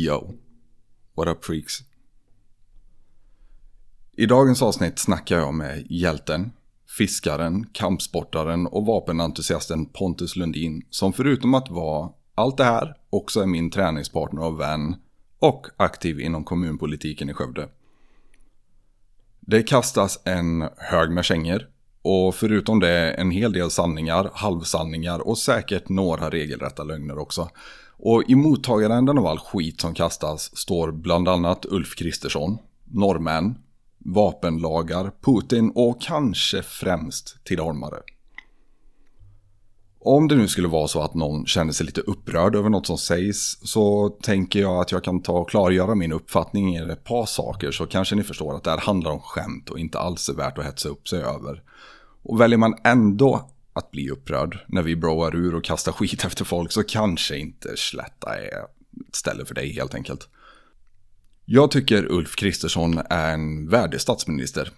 Yo, 0.00 0.34
what 1.14 1.28
up 1.28 1.44
freaks? 1.44 1.78
I 4.12 4.26
dagens 4.26 4.62
avsnitt 4.62 4.98
snackar 4.98 5.38
jag 5.38 5.54
med 5.54 5.86
hjälten, 5.90 6.52
fiskaren, 6.98 7.66
kampsportaren 7.72 8.66
och 8.66 8.86
vapenentusiasten 8.86 9.86
Pontus 9.86 10.36
Lundin 10.36 10.82
som 10.90 11.12
förutom 11.12 11.54
att 11.54 11.70
vara 11.70 12.10
allt 12.34 12.56
det 12.56 12.64
här 12.64 12.96
också 13.10 13.40
är 13.40 13.46
min 13.46 13.70
träningspartner 13.70 14.42
och 14.42 14.60
vän 14.60 14.96
och 15.38 15.66
aktiv 15.76 16.20
inom 16.20 16.44
kommunpolitiken 16.44 17.30
i 17.30 17.34
Skövde. 17.34 17.68
Det 19.40 19.62
kastas 19.62 20.20
en 20.24 20.68
hög 20.76 21.10
med 21.10 21.24
kängor 21.24 21.68
och 22.02 22.34
förutom 22.34 22.80
det 22.80 23.10
en 23.10 23.30
hel 23.30 23.52
del 23.52 23.70
sanningar, 23.70 24.30
halvsanningar 24.34 25.28
och 25.28 25.38
säkert 25.38 25.88
några 25.88 26.30
regelrätta 26.30 26.84
lögner 26.84 27.18
också. 27.18 27.50
Och 27.98 28.24
i 28.28 28.34
mottagaränden 28.34 29.18
av 29.18 29.26
all 29.26 29.38
skit 29.38 29.80
som 29.80 29.94
kastas 29.94 30.56
står 30.56 30.92
bland 30.92 31.28
annat 31.28 31.66
Ulf 31.68 31.94
Kristersson, 31.96 32.58
norrmän, 32.84 33.58
vapenlagar, 33.98 35.12
Putin 35.20 35.72
och 35.74 36.02
kanske 36.02 36.62
främst 36.62 37.44
tidaholmare. 37.44 37.96
Om 40.00 40.28
det 40.28 40.36
nu 40.36 40.48
skulle 40.48 40.68
vara 40.68 40.88
så 40.88 41.02
att 41.02 41.14
någon 41.14 41.46
känner 41.46 41.72
sig 41.72 41.86
lite 41.86 42.00
upprörd 42.00 42.54
över 42.54 42.68
något 42.68 42.86
som 42.86 42.98
sägs 42.98 43.58
så 43.62 44.08
tänker 44.08 44.60
jag 44.60 44.80
att 44.80 44.92
jag 44.92 45.04
kan 45.04 45.22
ta 45.22 45.32
och 45.32 45.50
klargöra 45.50 45.94
min 45.94 46.12
uppfattning 46.12 46.76
i 46.76 46.78
ett 46.78 47.04
par 47.04 47.26
saker 47.26 47.70
så 47.70 47.86
kanske 47.86 48.14
ni 48.16 48.22
förstår 48.22 48.56
att 48.56 48.64
det 48.64 48.70
här 48.70 48.78
handlar 48.78 49.10
om 49.10 49.20
skämt 49.20 49.70
och 49.70 49.78
inte 49.78 49.98
alls 49.98 50.28
är 50.28 50.34
värt 50.34 50.58
att 50.58 50.64
hetsa 50.64 50.88
upp 50.88 51.08
sig 51.08 51.22
över. 51.22 51.62
Och 52.22 52.40
väljer 52.40 52.58
man 52.58 52.74
ändå 52.84 53.50
att 53.72 53.90
bli 53.90 54.10
upprörd 54.10 54.58
när 54.68 54.82
vi 54.82 54.96
broar 54.96 55.36
ur 55.36 55.54
och 55.54 55.64
kastar 55.64 55.92
skit 55.92 56.24
efter 56.24 56.44
folk 56.44 56.72
så 56.72 56.82
kanske 56.82 57.38
inte 57.38 57.76
Slätta 57.76 58.36
är 58.36 58.46
ett 59.08 59.16
ställe 59.16 59.44
för 59.44 59.54
dig 59.54 59.72
helt 59.72 59.94
enkelt. 59.94 60.28
Jag 61.44 61.70
tycker 61.70 62.12
Ulf 62.12 62.36
Kristersson 62.36 62.98
är 63.10 63.34
en 63.34 63.68
värdig 63.68 64.00
statsminister. 64.00 64.70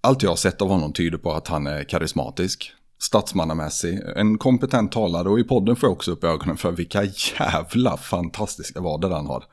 Allt 0.00 0.22
jag 0.22 0.30
har 0.30 0.36
sett 0.36 0.62
av 0.62 0.68
honom 0.68 0.92
tyder 0.92 1.18
på 1.18 1.32
att 1.32 1.48
han 1.48 1.66
är 1.66 1.84
karismatisk, 1.84 2.72
statsmannamässig, 2.98 4.00
en 4.16 4.38
kompetent 4.38 4.92
talare 4.92 5.28
och 5.28 5.40
i 5.40 5.44
podden 5.44 5.76
får 5.76 5.86
jag 5.86 5.92
också 5.92 6.10
upp 6.10 6.24
ögonen 6.24 6.56
för 6.56 6.72
vilka 6.72 7.04
jävla 7.38 7.96
fantastiska 7.96 8.80
vader 8.80 9.10
han 9.10 9.26
har. 9.26 9.44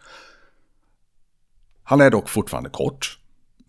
Han 1.84 2.02
är 2.02 2.12
dock 2.12 2.30
fortfarande 2.30 2.70
kort, 2.70 3.20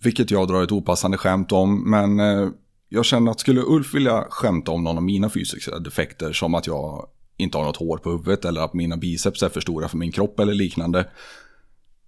vilket 0.02 0.30
jag 0.30 0.48
drar 0.48 0.62
ett 0.62 0.72
opassande 0.72 1.18
skämt 1.18 1.52
om, 1.52 1.90
men 1.90 2.20
eh, 2.20 2.48
jag 2.92 3.04
känner 3.04 3.30
att 3.30 3.40
skulle 3.40 3.60
Ulf 3.60 3.94
vilja 3.94 4.26
skämta 4.30 4.70
om 4.70 4.84
någon 4.84 4.96
av 4.96 5.02
mina 5.02 5.30
fysiska 5.30 5.78
defekter, 5.78 6.32
som 6.32 6.54
att 6.54 6.66
jag 6.66 7.06
inte 7.36 7.58
har 7.58 7.64
något 7.64 7.76
hår 7.76 7.98
på 7.98 8.10
huvudet 8.10 8.44
eller 8.44 8.60
att 8.60 8.74
mina 8.74 8.96
biceps 8.96 9.42
är 9.42 9.48
för 9.48 9.60
stora 9.60 9.88
för 9.88 9.96
min 9.96 10.12
kropp 10.12 10.40
eller 10.40 10.54
liknande, 10.54 11.08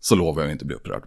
så 0.00 0.14
lovar 0.14 0.42
jag 0.42 0.52
inte 0.52 0.64
bli 0.64 0.76
upprörd. 0.76 1.02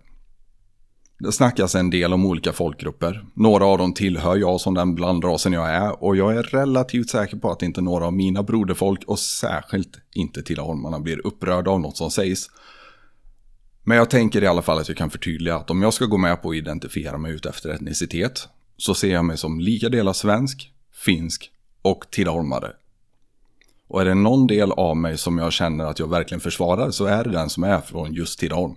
Det 1.20 1.32
snackas 1.32 1.76
en 1.76 1.90
del 1.90 2.14
om 2.14 2.26
olika 2.26 2.54
folkgrupper. 2.54 3.26
Några 3.34 3.66
av 3.66 3.78
dem 3.78 3.94
tillhör 3.94 4.36
jag 4.36 4.62
som 4.62 4.74
den 4.74 4.96
blandrasen 4.96 5.54
jag 5.54 5.70
är 5.70 6.04
och 6.04 6.16
jag 6.16 6.36
är 6.36 6.44
relativt 6.44 7.10
säker 7.10 7.38
på 7.38 7.52
att 7.52 7.62
inte 7.62 7.82
några 7.82 8.06
av 8.06 8.14
mina 8.14 8.44
broderfolk 8.44 9.04
och 9.08 9.20
särskilt 9.20 9.98
inte 10.14 10.44
tillaholmarna 10.44 11.00
blir 11.00 11.28
upprörda 11.28 11.72
av 11.72 11.82
något 11.82 11.98
som 11.98 12.12
sägs. 12.12 12.48
Men 13.84 13.98
jag 13.98 14.10
tänker 14.10 14.44
i 14.44 14.48
alla 14.48 14.62
fall 14.62 14.80
att 14.80 14.88
jag 14.88 14.98
kan 14.98 15.10
förtydliga 15.10 15.56
att 15.56 15.70
om 15.70 15.82
jag 15.82 15.94
ska 15.94 16.06
gå 16.06 16.18
med 16.18 16.42
på 16.42 16.50
att 16.50 16.56
identifiera 16.56 17.18
mig 17.18 17.32
ut 17.32 17.46
efter 17.46 17.70
etnicitet 17.70 18.48
så 18.78 18.94
ser 18.94 19.14
jag 19.14 19.26
mig 19.26 19.38
som 19.38 19.60
lika 19.60 19.90
delar 19.90 20.14
svensk, 20.14 20.74
finsk 20.94 21.52
och 21.82 22.06
tidaholmare. 22.12 22.72
Och 23.88 24.02
är 24.02 24.06
det 24.06 24.14
någon 24.14 24.48
del 24.48 24.72
av 24.72 24.98
mig 24.98 25.18
som 25.18 25.38
jag 25.38 25.54
känner 25.54 25.86
att 25.86 26.00
jag 26.00 26.10
verkligen 26.10 26.42
försvarar 26.42 26.92
så 26.92 27.06
är 27.06 27.24
det 27.24 27.32
den 27.32 27.50
som 27.50 27.64
är 27.64 27.82
från 27.82 28.14
just 28.14 28.40
Tidaholm. 28.40 28.76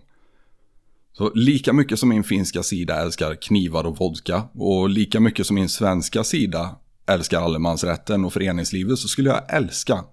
Så 1.13 1.31
lika 1.35 1.73
mycket 1.73 1.99
som 1.99 2.09
min 2.09 2.25
finska 2.25 2.63
sida 2.63 3.01
älskar 3.03 3.35
knivar 3.35 3.87
och 3.87 3.99
vodka 3.99 4.43
och 4.55 4.89
lika 4.89 5.21
mycket 5.21 5.47
som 5.47 5.55
min 5.55 5.69
svenska 5.69 6.25
sida 6.25 6.77
älskar 7.07 7.41
allemansrätten 7.41 8.25
och 8.25 8.33
föreningslivet 8.33 8.99
så 8.99 9.09
skulle 9.09 9.31
jag 9.31 9.55
älska 9.55 10.05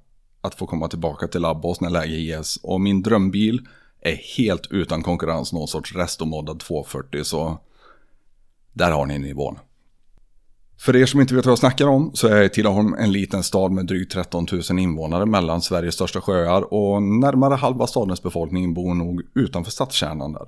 att 0.41 0.55
få 0.55 0.67
komma 0.67 0.87
tillbaka 0.87 1.27
till 1.27 1.41
Labbos 1.41 1.81
när 1.81 1.89
läge 1.89 2.15
ges. 2.15 2.57
Och 2.57 2.81
min 2.81 3.01
drömbil 3.01 3.67
är 4.01 4.15
helt 4.37 4.67
utan 4.71 5.03
konkurrens 5.03 5.53
någon 5.53 5.67
sorts 5.67 5.95
restomoddad 5.95 6.59
240 6.59 7.23
så 7.23 7.59
där 8.73 8.91
har 8.91 9.05
ni 9.05 9.19
nivån. 9.19 9.57
För 10.85 10.95
er 10.95 11.05
som 11.05 11.21
inte 11.21 11.35
vet 11.35 11.45
vad 11.45 11.51
jag 11.51 11.59
snackar 11.59 11.87
om 11.87 12.11
så 12.13 12.27
är 12.27 12.47
Tidaholm 12.47 12.93
en 12.93 13.11
liten 13.11 13.43
stad 13.43 13.71
med 13.71 13.85
drygt 13.85 14.11
13 14.11 14.47
000 14.69 14.79
invånare 14.79 15.25
mellan 15.25 15.61
Sveriges 15.61 15.95
största 15.95 16.21
sjöar 16.21 16.73
och 16.73 17.01
närmare 17.01 17.55
halva 17.55 17.87
stadens 17.87 18.23
befolkning 18.23 18.73
bor 18.73 18.93
nog 18.93 19.21
utanför 19.35 19.71
stadskärnan 19.71 20.33
där. 20.33 20.47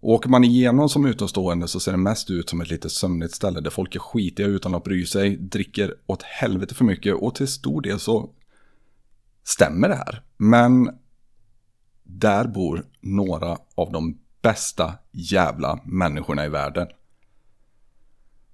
Och 0.00 0.12
åker 0.12 0.28
man 0.28 0.44
igenom 0.44 0.88
som 0.88 1.06
utomstående 1.06 1.68
så 1.68 1.80
ser 1.80 1.92
det 1.92 1.98
mest 1.98 2.30
ut 2.30 2.50
som 2.50 2.60
ett 2.60 2.70
lite 2.70 2.90
sömnigt 2.90 3.34
ställe 3.34 3.60
där 3.60 3.70
folk 3.70 3.94
är 3.94 4.00
skitiga 4.00 4.46
utan 4.46 4.74
att 4.74 4.84
bry 4.84 5.06
sig, 5.06 5.36
dricker 5.36 5.94
åt 6.06 6.22
helvete 6.22 6.74
för 6.74 6.84
mycket 6.84 7.14
och 7.14 7.34
till 7.34 7.48
stor 7.48 7.80
del 7.82 8.00
så 8.00 8.30
stämmer 9.44 9.88
det 9.88 9.96
här. 9.96 10.22
Men 10.36 10.90
där 12.02 12.44
bor 12.44 12.84
några 13.00 13.58
av 13.74 13.92
de 13.92 14.18
bästa 14.42 14.94
jävla 15.12 15.80
människorna 15.84 16.46
i 16.46 16.48
världen. 16.48 16.86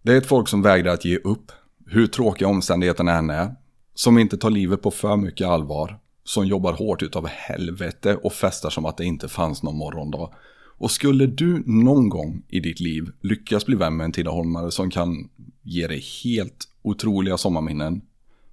Det 0.05 0.13
är 0.13 0.19
ett 0.19 0.27
folk 0.27 0.49
som 0.49 0.63
vägrar 0.63 0.95
att 0.95 1.05
ge 1.05 1.17
upp, 1.17 1.53
hur 1.87 2.07
tråkiga 2.07 2.49
omständigheterna 2.49 3.13
än 3.13 3.31
är, 3.31 3.55
som 3.95 4.19
inte 4.19 4.37
tar 4.37 4.51
livet 4.51 4.83
på 4.83 4.91
för 4.91 5.17
mycket 5.17 5.47
allvar, 5.47 5.99
som 6.25 6.47
jobbar 6.47 6.73
hårt 6.73 7.03
utav 7.03 7.27
helvete 7.27 8.17
och 8.17 8.33
festar 8.33 8.71
som 8.71 8.85
att 8.85 8.97
det 8.97 9.05
inte 9.05 9.29
fanns 9.29 9.63
någon 9.63 9.77
morgondag. 9.77 10.31
Och 10.79 10.91
skulle 10.91 11.27
du 11.27 11.63
någon 11.67 12.09
gång 12.09 12.43
i 12.49 12.61
ditt 12.61 12.81
liv 12.81 13.11
lyckas 13.21 13.67
bli 13.67 13.77
vän 13.77 13.97
med 13.97 14.05
en 14.05 14.13
Tidaholmare 14.13 14.71
som 14.71 14.91
kan 14.91 15.29
ge 15.63 15.87
dig 15.87 16.05
helt 16.25 16.69
otroliga 16.83 17.37
sommarminnen 17.37 18.03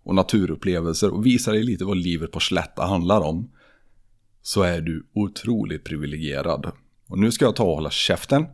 och 0.03 0.15
naturupplevelser 0.15 1.09
och 1.09 1.25
visa 1.25 1.51
dig 1.51 1.63
lite 1.63 1.85
vad 1.85 1.97
livet 1.97 2.31
på 2.31 2.39
slätta 2.39 2.85
handlar 2.85 3.21
om, 3.21 3.51
så 4.41 4.61
är 4.61 4.81
du 4.81 5.07
otroligt 5.13 5.83
privilegierad. 5.83 6.71
Och 7.07 7.19
nu 7.19 7.31
ska 7.31 7.45
jag 7.45 7.55
ta 7.55 7.63
och 7.63 7.75
hålla 7.75 7.89
käften 7.89 8.45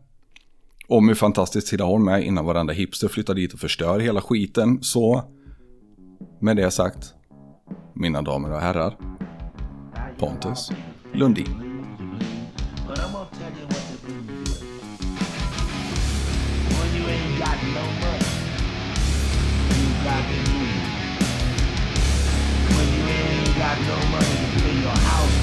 om 0.87 1.07
hur 1.07 1.15
fantastiskt 1.15 1.67
Tidaholm 1.67 2.07
är 2.07 2.19
innan 2.19 2.45
varenda 2.45 2.73
hipster 2.73 3.07
flyttar 3.07 3.33
dit 3.33 3.53
och 3.53 3.59
förstör 3.59 3.99
hela 3.99 4.21
skiten. 4.21 4.83
Så 4.83 5.23
med 6.41 6.57
det 6.57 6.71
sagt, 6.71 7.13
mina 7.95 8.21
damer 8.21 8.51
och 8.51 8.61
herrar, 8.61 8.97
Pontus 10.19 10.71
Lundin. 11.13 11.67
got 23.57 23.79
no 23.81 23.95
money 24.11 24.35
to 24.37 24.61
pay 24.61 24.75
your 24.81 24.97
house, 25.09 25.36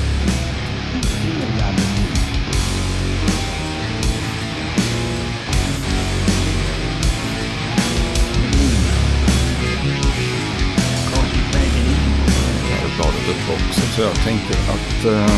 bladet 12.96 13.28
upp 13.32 13.46
också. 13.56 13.80
Så 13.80 14.02
jag 14.02 14.14
tänker 14.14 14.56
att 14.74 15.04
eh, 15.04 15.36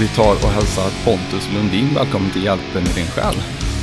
vi 0.00 0.08
tar 0.08 0.32
och 0.44 0.52
hälsar 0.58 0.88
Pontus 1.04 1.48
Lundin 1.54 1.88
välkommen 1.94 2.30
till 2.30 2.44
Hjälpen 2.44 2.82
i 2.82 2.92
din 2.94 3.06
själ. 3.06 3.34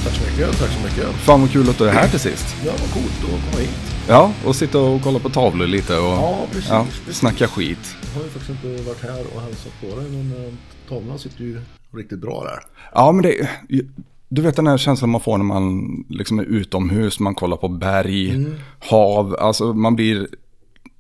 Tack 0.04 0.14
så 0.14 0.24
mycket, 0.30 0.60
tack 0.60 0.72
så 0.72 0.84
mycket. 0.84 1.16
Fan 1.16 1.42
vad 1.42 1.52
kul 1.52 1.70
att 1.70 1.78
du 1.78 1.88
är 1.90 1.94
här 1.94 2.08
till 2.08 2.20
sist. 2.20 2.56
Ja, 2.66 2.72
vad 2.72 2.92
coolt 2.94 3.24
att 3.24 3.52
komma 3.52 3.62
hit. 3.62 3.80
Ja, 4.08 4.32
och 4.46 4.56
sitta 4.56 4.80
och 4.80 5.02
kolla 5.02 5.20
på 5.20 5.30
tavlor 5.30 5.68
lite 5.68 5.98
och 5.98 6.04
ja, 6.04 6.46
precis, 6.52 6.70
ja, 6.70 6.86
precis. 6.90 7.18
snacka 7.18 7.48
skit. 7.48 7.96
Jag 8.02 8.20
har 8.20 8.24
ju 8.24 8.30
faktiskt 8.30 8.50
inte 8.50 8.84
varit 8.84 9.04
här 9.04 9.26
och 9.36 9.42
hälsat 9.42 9.74
på 9.82 9.88
dig, 9.88 10.10
men 10.10 10.46
äh, 10.46 10.54
tavlorna 10.90 11.18
sitter 11.18 11.44
ju 11.44 11.62
riktigt 11.96 12.20
bra 12.20 12.44
där. 12.44 12.60
Ja, 12.94 13.12
men 13.12 13.22
det... 13.24 13.50
Du 14.32 14.42
vet 14.42 14.56
den 14.56 14.68
här 14.68 14.78
känslan 14.78 15.10
man 15.10 15.22
får 15.22 15.38
när 15.38 15.46
man 15.46 15.86
liksom 16.10 16.40
är 16.40 16.44
utomhus, 16.44 17.20
man 17.20 17.36
kollar 17.36 17.58
på 17.58 17.68
berg, 17.68 18.30
mm. 18.30 18.56
hav, 18.80 19.36
alltså 19.40 19.74
man 19.74 19.96
blir 19.96 20.28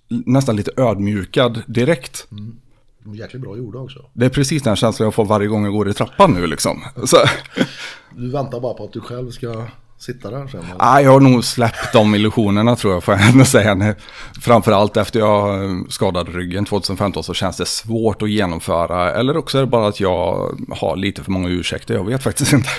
nästan 0.09 0.55
lite 0.55 0.71
ödmjukad 0.77 1.63
direkt. 1.67 2.27
Mm. 2.31 2.55
Jäkligt 3.15 3.41
bra 3.41 3.57
gjorda 3.57 3.79
också. 3.79 4.05
Det 4.13 4.25
är 4.25 4.29
precis 4.29 4.63
den 4.63 4.75
känslan 4.75 5.05
jag 5.05 5.13
får 5.13 5.25
varje 5.25 5.47
gång 5.47 5.63
jag 5.63 5.73
går 5.73 5.89
i 5.89 5.93
trappan 5.93 6.33
nu 6.33 6.47
liksom. 6.47 6.83
Så. 7.05 7.17
Du 8.15 8.31
väntar 8.31 8.59
bara 8.59 8.73
på 8.73 8.83
att 8.83 8.93
du 8.93 9.01
själv 9.01 9.31
ska 9.31 9.65
sitta 9.99 10.29
där 10.31 10.47
sen? 10.47 10.65
Ah, 10.77 10.99
jag 10.99 11.11
har 11.11 11.19
nog 11.19 11.43
släppt 11.43 11.93
de 11.93 12.15
illusionerna 12.15 12.75
tror 12.75 12.93
jag, 12.93 13.03
får 13.03 13.13
jag 13.13 13.29
ändå 13.29 13.45
säga. 13.45 13.95
Framförallt 14.41 14.97
efter 14.97 15.19
jag 15.19 15.69
skadade 15.89 16.31
ryggen 16.31 16.65
2015 16.65 17.23
så 17.23 17.33
känns 17.33 17.57
det 17.57 17.65
svårt 17.65 18.21
att 18.21 18.29
genomföra. 18.29 19.11
Eller 19.11 19.37
också 19.37 19.57
är 19.57 19.61
det 19.61 19.67
bara 19.67 19.87
att 19.87 19.99
jag 19.99 20.57
har 20.69 20.95
lite 20.95 21.23
för 21.23 21.31
många 21.31 21.49
ursäkter, 21.49 21.93
jag 21.93 22.05
vet 22.05 22.23
faktiskt 22.23 22.53
inte. 22.53 22.69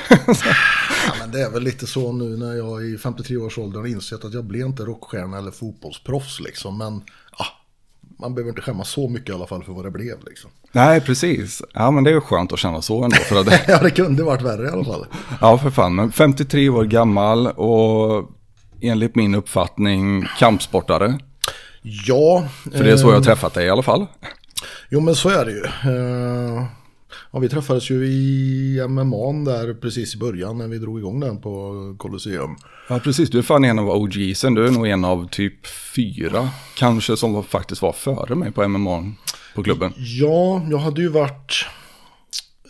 Ja, 1.06 1.12
men 1.20 1.30
det 1.30 1.42
är 1.42 1.50
väl 1.50 1.62
lite 1.62 1.86
så 1.86 2.12
nu 2.12 2.36
när 2.36 2.54
jag 2.54 2.84
i 2.84 2.98
53 2.98 3.36
års 3.36 3.58
ålder 3.58 3.80
har 3.80 3.86
insett 3.86 4.24
att 4.24 4.34
jag 4.34 4.44
blir 4.44 4.66
inte 4.66 4.82
rockstjärna 4.82 5.38
eller 5.38 5.50
fotbollsproffs 5.50 6.40
liksom. 6.40 6.78
Men 6.78 7.02
ja, 7.38 7.46
man 8.18 8.34
behöver 8.34 8.48
inte 8.50 8.62
skämmas 8.62 8.88
så 8.90 9.08
mycket 9.08 9.28
i 9.28 9.32
alla 9.32 9.46
fall 9.46 9.64
för 9.64 9.72
vad 9.72 9.84
det 9.84 9.90
blev 9.90 10.24
liksom. 10.26 10.50
Nej, 10.72 11.00
precis. 11.00 11.62
Ja, 11.74 11.90
men 11.90 12.04
det 12.04 12.10
är 12.10 12.14
ju 12.14 12.20
skönt 12.20 12.52
att 12.52 12.58
känna 12.58 12.82
så 12.82 13.04
ändå. 13.04 13.16
För 13.16 13.40
att, 13.40 13.62
ja, 13.68 13.78
det 13.82 13.90
kunde 13.90 14.22
varit 14.22 14.42
värre 14.42 14.66
i 14.66 14.70
alla 14.70 14.84
fall. 14.84 15.06
ja, 15.40 15.58
för 15.58 15.70
fan. 15.70 15.94
Men 15.94 16.12
53 16.12 16.68
år 16.68 16.84
gammal 16.84 17.46
och 17.46 18.30
enligt 18.80 19.14
min 19.14 19.34
uppfattning 19.34 20.24
kampsportare. 20.38 21.18
Ja. 21.82 22.48
För 22.72 22.84
det 22.84 22.92
är 22.92 22.96
så 22.96 23.06
jag 23.06 23.12
har 23.12 23.16
eh, 23.16 23.22
träffat 23.22 23.54
dig 23.54 23.66
i 23.66 23.70
alla 23.70 23.82
fall. 23.82 24.06
Jo, 24.88 25.00
men 25.00 25.14
så 25.14 25.28
är 25.28 25.44
det 25.44 25.52
ju. 25.52 25.64
Ja, 27.30 27.38
vi 27.38 27.48
träffades 27.48 27.90
ju 27.90 28.06
i 28.06 28.86
MMA 28.88 29.50
där 29.50 29.74
precis 29.74 30.14
i 30.14 30.18
början 30.18 30.58
när 30.58 30.68
vi 30.68 30.78
drog 30.78 30.98
igång 30.98 31.20
den 31.20 31.40
på 31.40 31.94
Colosseum. 31.98 32.56
Ja, 32.88 32.98
precis. 32.98 33.30
Du 33.30 33.38
är 33.38 33.42
fan 33.42 33.64
en 33.64 33.78
av 33.78 33.90
OGsen. 33.90 34.54
Du 34.54 34.66
är 34.66 34.70
nog 34.70 34.88
en 34.88 35.04
av 35.04 35.28
typ 35.28 35.66
fyra, 35.66 36.48
kanske, 36.76 37.16
som 37.16 37.44
faktiskt 37.44 37.82
var 37.82 37.92
före 37.92 38.34
mig 38.34 38.52
på 38.52 38.68
MMA 38.68 39.12
på 39.54 39.62
klubben. 39.62 39.92
Ja, 39.96 40.66
jag 40.70 40.78
hade 40.78 41.00
ju 41.00 41.08
varit 41.08 41.66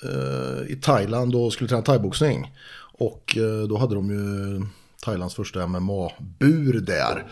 eh, 0.03 0.73
i 0.73 0.77
Thailand 0.77 1.35
och 1.35 1.53
skulle 1.53 1.69
träna 1.69 1.83
thaiboxning. 1.83 2.53
Och 2.93 3.37
eh, 3.37 3.69
då 3.69 3.79
hade 3.79 3.95
de 3.95 4.11
ju 4.11 4.63
Thailands 5.05 5.35
första 5.35 5.67
MMA-bur 5.67 6.81
där. 6.81 7.27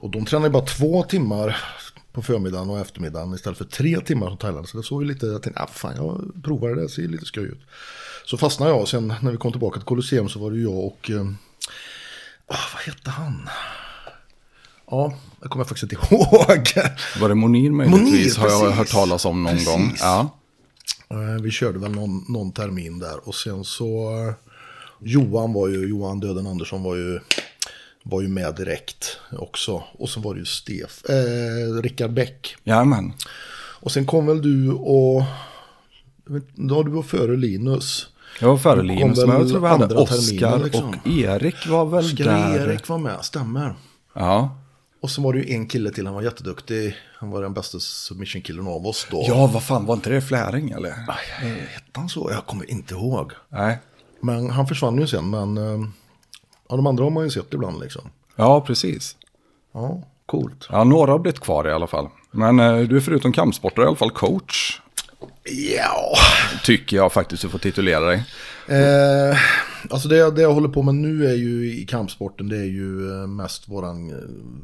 Och 0.00 0.10
de 0.10 0.24
tränade 0.24 0.50
bara 0.50 0.64
två 0.64 1.02
timmar 1.02 1.56
på 2.14 2.22
förmiddagen 2.22 2.70
och 2.70 2.78
eftermiddagen 2.80 3.34
istället 3.34 3.58
för 3.58 3.64
tre 3.64 4.00
timmar 4.00 4.28
som 4.28 4.36
Thailand. 4.38 4.68
Så 4.68 4.76
det 4.76 4.82
såg 4.82 5.02
ju 5.02 5.08
lite, 5.08 5.26
jag 5.26 5.42
tänkte, 5.42 5.62
ah, 5.62 5.66
fan 5.66 5.96
jag 5.96 6.42
provar 6.44 6.68
det, 6.74 6.82
det 6.82 6.88
ser 6.88 7.02
lite 7.08 7.24
skoj 7.24 7.44
ut. 7.44 7.60
Så 8.24 8.36
fastnade 8.36 8.70
jag 8.72 8.80
och 8.80 8.88
sen 8.88 9.14
när 9.22 9.30
vi 9.30 9.36
kom 9.36 9.52
tillbaka 9.52 9.78
till 9.80 9.86
Colosseum 9.86 10.28
så 10.28 10.38
var 10.38 10.50
det 10.50 10.56
ju 10.56 10.62
jag 10.62 10.84
och, 10.84 11.10
eh, 11.10 11.20
ah, 12.46 12.56
vad 12.74 12.82
hette 12.94 13.10
han? 13.10 13.48
Ja, 14.90 15.14
jag 15.40 15.50
kommer 15.50 15.64
faktiskt 15.64 15.92
inte 15.92 16.06
ihåg. 16.14 16.72
Var 17.20 17.28
det 17.28 17.34
Monir 17.34 17.70
möjligtvis? 17.70 18.38
Monir, 18.38 18.40
har 18.40 18.48
jag 18.48 18.60
precis. 18.60 18.78
hört 18.78 18.88
talas 18.90 19.24
om 19.24 19.42
någon 19.42 19.52
Precis. 19.52 19.68
gång. 19.68 19.94
Ja. 20.00 20.30
Eh, 21.10 21.42
Vi 21.42 21.50
körde 21.50 21.78
väl 21.78 21.92
någon, 21.92 22.24
någon 22.28 22.52
termin 22.52 22.98
där 22.98 23.28
och 23.28 23.34
sen 23.34 23.64
så 23.64 24.16
eh, 24.28 24.34
Johan 25.00 25.52
var 25.52 25.68
ju, 25.68 25.88
Johan 25.88 26.20
Döden 26.20 26.46
Andersson 26.46 26.82
var 26.82 26.96
ju, 26.96 27.20
var 28.06 28.22
ju 28.22 28.28
med 28.28 28.54
direkt 28.54 29.18
också. 29.32 29.82
Och 29.98 30.08
så 30.08 30.20
var 30.20 30.34
det 30.34 30.40
ju 30.40 30.46
Stef, 30.46 31.04
eh, 31.04 31.82
Rickard 31.82 32.12
Bäck. 32.12 32.56
Jajamän. 32.64 33.12
Och 33.80 33.92
sen 33.92 34.06
kom 34.06 34.26
väl 34.26 34.42
du 34.42 34.70
och, 34.72 35.22
då 36.54 36.74
var 36.74 36.84
du 36.84 36.90
var 36.90 37.02
före 37.02 37.36
Linus. 37.36 38.08
Jag 38.40 38.48
var 38.48 38.56
före 38.56 38.82
Linus, 38.82 39.18
men 39.26 39.28
jag 39.28 39.48
tror 39.48 39.60
vi 39.60 39.68
hade 39.68 39.84
andra 39.84 39.98
Oskar 39.98 40.58
liksom. 40.64 40.88
och 40.88 41.06
Erik 41.06 41.66
var 41.66 41.84
väl 41.84 42.04
Oskar 42.04 42.24
där. 42.24 42.68
Erik 42.68 42.88
var 42.88 42.98
med, 42.98 43.24
stämmer. 43.24 43.74
Ja. 44.14 44.58
Och 45.02 45.10
så 45.10 45.22
var 45.22 45.32
det 45.32 45.38
ju 45.38 45.54
en 45.54 45.66
kille 45.66 45.90
till, 45.90 46.06
han 46.06 46.14
var 46.14 46.22
jätteduktig. 46.22 46.96
Han 47.16 47.30
var 47.30 47.42
den 47.42 47.54
bästa 47.54 47.78
submission-killen 47.80 48.66
av 48.66 48.86
oss 48.86 49.06
då. 49.10 49.24
ja, 49.28 49.46
vad 49.46 49.62
fan, 49.62 49.86
var 49.86 49.94
inte 49.94 50.10
det 50.10 50.22
Fläring 50.22 50.70
eller? 50.70 50.90
Hette 50.90 51.90
han 51.92 52.08
så? 52.08 52.30
Jag 52.32 52.46
kommer 52.46 52.70
inte 52.70 52.94
ihåg. 52.94 53.32
Nej. 53.48 53.78
Men 54.20 54.50
han 54.50 54.66
försvann 54.66 54.98
ju 54.98 55.06
sen, 55.06 55.30
men 55.30 55.56
eh, 55.56 55.88
ja, 56.68 56.76
de 56.76 56.86
andra 56.86 57.04
har 57.04 57.10
man 57.10 57.24
ju 57.24 57.30
sett 57.30 57.54
ibland 57.54 57.80
liksom. 57.80 58.02
Ja, 58.36 58.60
precis. 58.60 59.16
Ja, 59.72 60.02
coolt. 60.26 60.68
Ja, 60.70 60.84
några 60.84 61.10
har 61.12 61.18
blivit 61.18 61.40
kvar 61.40 61.68
i 61.68 61.72
alla 61.72 61.86
fall. 61.86 62.08
Men 62.30 62.60
eh, 62.60 62.78
du 62.78 62.96
är 62.96 63.00
förutom 63.00 63.32
kampsportare 63.32 63.84
i 63.84 63.88
alla 63.88 63.96
fall 63.96 64.10
coach. 64.10 64.80
Ja, 65.76 66.16
Tycker 66.64 66.96
jag 66.96 67.12
faktiskt 67.12 67.42
du 67.42 67.48
får 67.48 67.58
titulera 67.58 68.00
dig. 68.06 68.24
eh, 68.68 69.36
alltså 69.90 70.08
det, 70.08 70.30
det 70.30 70.42
jag 70.42 70.52
håller 70.54 70.68
på 70.68 70.82
med 70.82 70.94
nu 70.94 71.26
är 71.26 71.34
ju 71.34 71.72
i 71.72 71.86
kampsporten, 71.86 72.48
det 72.48 72.56
är 72.56 72.64
ju 72.64 73.10
eh, 73.20 73.26
mest 73.26 73.68
våran 73.68 74.10
eh, 74.10 74.16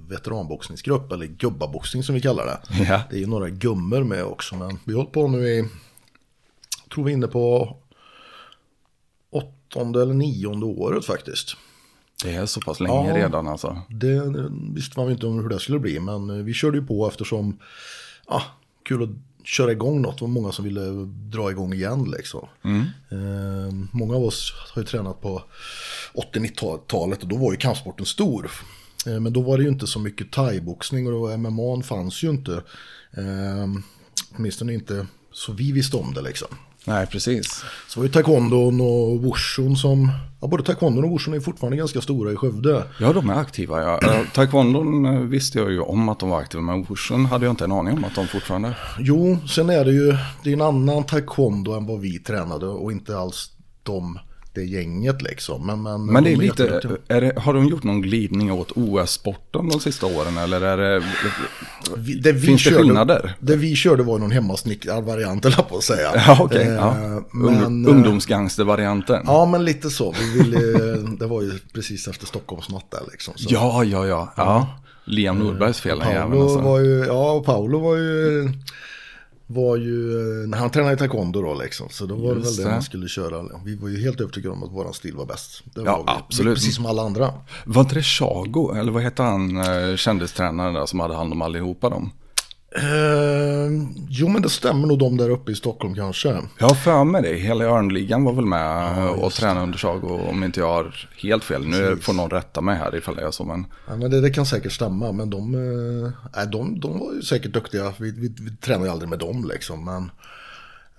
veteranboxningsgrupp, 0.08 1.12
eller 1.12 1.26
gubbaboxning 1.26 2.02
som 2.02 2.14
vi 2.14 2.20
kallar 2.20 2.46
det. 2.46 2.84
Ja. 2.88 3.00
Det 3.10 3.16
är 3.16 3.20
ju 3.20 3.26
några 3.26 3.48
gummor 3.48 4.04
med 4.04 4.24
också, 4.24 4.54
men 4.54 4.78
vi 4.84 4.92
har 4.92 4.98
hållit 4.98 5.12
på 5.12 5.28
nu 5.28 5.48
i, 5.48 5.68
tror 6.94 7.04
vi 7.04 7.12
är 7.12 7.16
inne 7.16 7.26
på 7.26 7.76
åttonde 9.30 10.02
eller 10.02 10.14
nionde 10.14 10.66
året 10.66 11.04
faktiskt. 11.04 11.56
Det 12.24 12.34
är 12.34 12.46
så 12.46 12.60
pass 12.60 12.80
länge 12.80 13.08
Ja. 13.08 13.16
redan 13.16 13.48
alltså. 13.48 13.80
Det, 13.88 14.34
visste 14.74 15.00
man 15.00 15.10
inte 15.10 15.26
om 15.26 15.38
hur 15.42 15.48
det 15.48 15.58
skulle 15.60 15.78
bli, 15.78 16.00
men 16.00 16.30
eh, 16.30 16.36
vi 16.36 16.54
körde 16.54 16.78
ju 16.78 16.86
på 16.86 17.08
eftersom, 17.08 17.58
ja, 18.28 18.42
kul 18.82 19.02
att 19.02 19.10
köra 19.46 19.72
igång 19.72 20.02
något. 20.02 20.18
Det 20.18 20.24
var 20.24 20.28
många 20.28 20.52
som 20.52 20.64
ville 20.64 20.80
dra 21.30 21.50
igång 21.50 21.72
igen 21.72 22.10
liksom. 22.18 22.46
Eh, 23.10 23.74
många 23.92 24.14
av 24.16 24.24
oss 24.24 24.52
har 24.74 24.82
ju 24.82 24.86
tränat 24.88 25.20
på 25.20 25.42
80-90-talet 26.34 27.22
och 27.22 27.28
då 27.28 27.36
var 27.36 27.52
ju 27.52 27.56
kampsporten 27.58 28.06
stor. 28.06 28.50
Eh, 29.06 29.20
men 29.20 29.32
då 29.32 29.40
var 29.40 29.56
det 29.56 29.62
ju 29.62 29.68
inte 29.68 29.86
så 29.86 29.98
mycket 29.98 30.32
thaiboxning 30.32 31.12
och 31.14 31.38
MMA 31.40 31.82
fanns 31.82 32.22
ju 32.22 32.30
inte. 32.30 32.52
Eh, 33.16 33.66
åtminstone 34.36 34.74
inte 34.74 35.06
så 35.32 35.52
vi 35.52 35.72
visste 35.72 35.96
om 35.96 36.14
det 36.14 36.22
liksom. 36.22 36.48
Nej, 36.90 37.06
precis. 37.06 37.64
Så 37.88 38.00
var 38.00 38.04
ju 38.06 38.12
taekwondon 38.12 38.80
och 38.80 39.22
wushun 39.24 39.76
som, 39.76 40.12
ja 40.40 40.48
både 40.48 40.62
taekwondon 40.62 41.04
och 41.04 41.10
wushun 41.10 41.34
är 41.34 41.40
fortfarande 41.40 41.76
ganska 41.76 42.00
stora 42.00 42.32
i 42.32 42.36
Skövde. 42.36 42.84
Ja, 43.00 43.12
de 43.12 43.30
är 43.30 43.34
aktiva. 43.34 43.82
Ja. 43.82 44.00
Eh, 44.02 44.26
Taekwondon 44.34 45.06
eh, 45.06 45.20
visste 45.20 45.58
jag 45.58 45.70
ju 45.70 45.80
om 45.80 46.08
att 46.08 46.20
de 46.20 46.28
var 46.28 46.40
aktiva, 46.40 46.62
men 46.62 46.82
wushen 46.82 47.26
hade 47.26 47.44
jag 47.46 47.52
inte 47.52 47.64
en 47.64 47.72
aning 47.72 47.94
om 47.96 48.04
att 48.04 48.14
de 48.14 48.26
fortfarande... 48.26 48.76
Jo, 48.98 49.38
sen 49.48 49.70
är 49.70 49.84
det 49.84 49.92
ju 49.92 50.16
det 50.44 50.50
är 50.50 50.54
en 50.54 50.60
annan 50.60 51.04
taekwondo 51.04 51.72
än 51.72 51.86
vad 51.86 52.00
vi 52.00 52.18
tränade 52.18 52.66
och 52.66 52.92
inte 52.92 53.18
alls 53.18 53.50
de, 53.82 54.18
det 54.52 54.64
gänget 54.64 55.22
liksom. 55.22 55.66
Men, 55.66 55.82
men, 55.82 56.06
Men 56.06 56.24
det 56.24 56.32
är 56.32 56.36
lite, 56.36 56.98
är 57.08 57.20
det, 57.20 57.40
har 57.40 57.54
de 57.54 57.66
gjort 57.66 57.82
någon 57.82 58.02
glidning 58.02 58.52
åt 58.52 58.70
OS-sporten 58.70 59.68
de 59.68 59.80
sista 59.80 60.06
åren 60.06 60.38
eller 60.38 60.60
är 60.60 60.76
det... 60.76 61.04
Vi, 61.96 62.14
det 62.14 62.32
vi 62.32 62.46
Finns 62.46 62.64
det 62.64 62.70
körde, 62.70 62.82
skillnader? 62.82 63.36
Det 63.40 63.56
vi 63.56 63.76
körde 63.76 64.02
var 64.02 64.18
någon 64.18 64.30
hemmasnickrad 64.30 65.04
variant, 65.04 65.44
eller 65.44 65.62
på 65.62 65.76
att 65.76 65.84
säga. 65.84 66.10
Ja, 66.26 66.38
okej. 66.40 66.66
Eh, 66.66 66.74
ja. 66.74 66.94
men, 67.32 67.84
eh, 67.84 67.90
ungdomsgangstervarianten. 67.90 69.22
Ja, 69.26 69.46
men 69.46 69.64
lite 69.64 69.90
så. 69.90 70.14
Vi 70.20 70.42
ville, 70.42 70.60
det 71.18 71.26
var 71.26 71.42
ju 71.42 71.52
precis 71.72 72.08
efter 72.08 72.26
Stockholmsnatt 72.26 72.90
där 72.90 73.02
liksom. 73.10 73.34
Så. 73.36 73.54
Ja, 73.54 73.84
ja, 73.84 74.06
ja. 74.06 74.32
ja. 74.36 74.80
Liam 75.04 75.38
Nordbergs 75.38 75.80
fel 75.80 75.98
den 75.98 76.08
jäveln 76.08 76.30
Paolo 76.30 76.42
alltså. 76.42 76.58
var 76.60 76.80
ju, 76.80 77.04
ja, 77.06 77.42
Paolo 77.46 77.78
var 77.78 77.96
ju, 77.96 78.52
var 79.52 79.76
ju, 79.76 79.92
när 80.46 80.58
han 80.58 80.70
tränade 80.70 80.94
i 80.94 80.96
taekwondo 80.96 81.42
då 81.42 81.54
liksom. 81.54 81.88
Så 81.90 82.06
då 82.06 82.14
var 82.14 82.34
det 82.34 82.40
väl 82.40 82.56
det 82.56 82.64
man 82.64 82.82
skulle 82.82 83.08
köra. 83.08 83.44
Vi 83.64 83.76
var 83.76 83.88
ju 83.88 84.00
helt 84.02 84.20
övertygade 84.20 84.54
om 84.54 84.62
att 84.62 84.72
våran 84.72 84.94
stil 84.94 85.14
var 85.16 85.26
bäst. 85.26 85.62
Det 85.74 85.82
Ja, 85.82 85.96
var 86.06 86.14
absolut. 86.18 86.54
Precis 86.54 86.74
som 86.76 86.86
alla 86.86 87.02
andra. 87.02 87.32
Var 87.66 87.82
inte 87.82 87.94
det 87.94 88.02
Chago, 88.02 88.74
eller 88.74 88.92
vad 88.92 89.02
hette 89.02 89.22
han, 89.22 89.56
eh, 89.56 89.96
kändistränaren 89.96 90.74
där 90.74 90.86
som 90.86 91.00
hade 91.00 91.14
hand 91.14 91.32
om 91.32 91.42
allihopa 91.42 91.88
dem? 91.90 92.10
Eh, 92.76 93.70
jo, 94.08 94.28
men 94.28 94.42
det 94.42 94.48
stämmer 94.48 94.88
nog 94.88 94.98
de 94.98 95.16
där 95.16 95.30
uppe 95.30 95.52
i 95.52 95.54
Stockholm 95.54 95.94
kanske. 95.94 96.28
Jag 96.58 96.68
har 96.68 96.74
för 96.74 97.04
mig 97.04 97.22
det, 97.22 97.34
hela 97.34 97.64
Örnligan 97.64 98.24
var 98.24 98.32
väl 98.32 98.44
med 98.44 99.08
och 99.08 99.32
tränade 99.32 99.60
under 99.60 99.78
Chago 99.78 100.20
om 100.28 100.44
inte 100.44 100.60
jag 100.60 100.66
har 100.66 101.08
helt 101.22 101.44
fel. 101.44 101.66
Nu 101.66 101.96
får 101.96 102.12
någon 102.12 102.30
rätta 102.30 102.60
mig 102.60 102.76
här 102.76 102.96
ifall 102.96 103.16
jag 103.18 103.26
är 103.26 103.30
så, 103.30 103.44
men... 103.44 103.66
Ja, 103.88 103.96
men 103.96 104.10
det, 104.10 104.20
det 104.20 104.30
kan 104.30 104.46
säkert 104.46 104.72
stämma, 104.72 105.12
men 105.12 105.30
de, 105.30 105.52
nej, 106.36 106.46
de, 106.52 106.80
de 106.80 106.98
var 106.98 107.12
ju 107.12 107.22
säkert 107.22 107.52
duktiga. 107.52 107.92
Vi, 107.98 108.10
vi, 108.10 108.34
vi 108.40 108.56
tränade 108.56 108.86
ju 108.86 108.92
aldrig 108.92 109.08
med 109.08 109.18
dem 109.18 109.50
liksom, 109.54 109.84
men 109.84 110.10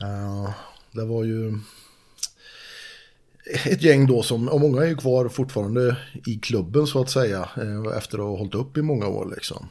eh, 0.02 0.50
det 0.92 1.06
var 1.06 1.24
ju 1.24 1.60
ett 3.66 3.82
gäng 3.82 4.08
då 4.08 4.24
som, 4.24 4.50
och 4.50 4.62
många 4.62 4.82
är 4.82 4.88
ju 4.88 4.96
kvar 4.96 5.30
fortfarande 5.30 5.98
i 6.26 6.36
klubben 6.36 6.88
så 6.88 7.02
att 7.02 7.10
säga, 7.10 7.50
eh, 7.58 7.98
efter 7.98 8.18
att 8.18 8.24
ha 8.24 8.38
hållit 8.38 8.56
upp 8.56 8.78
i 8.78 8.82
många 8.82 9.08
år 9.08 9.32
liksom. 9.36 9.68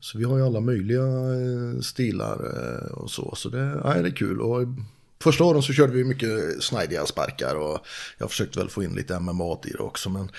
Så 0.00 0.18
vi 0.18 0.24
har 0.24 0.36
ju 0.36 0.46
alla 0.46 0.60
möjliga 0.60 1.02
eh, 1.02 1.80
stilar 1.80 2.34
eh, 2.34 2.92
och 2.92 3.10
så, 3.10 3.34
så 3.36 3.48
det, 3.48 3.80
nej, 3.84 4.02
det 4.02 4.08
är 4.08 4.16
kul. 4.16 4.40
Och 4.40 4.66
Första 5.22 5.44
åren 5.44 5.62
så 5.62 5.72
körde 5.72 5.92
vi 5.92 6.04
mycket 6.04 6.62
snajdiga 6.62 7.06
sparkar 7.06 7.54
och 7.54 7.78
jag 8.18 8.30
försökte 8.30 8.58
väl 8.58 8.68
få 8.68 8.82
in 8.82 8.94
lite 8.94 9.20
MMA 9.20 9.52
i 9.64 9.70
det 9.70 9.78
också. 9.78 10.10
Men 10.10 10.30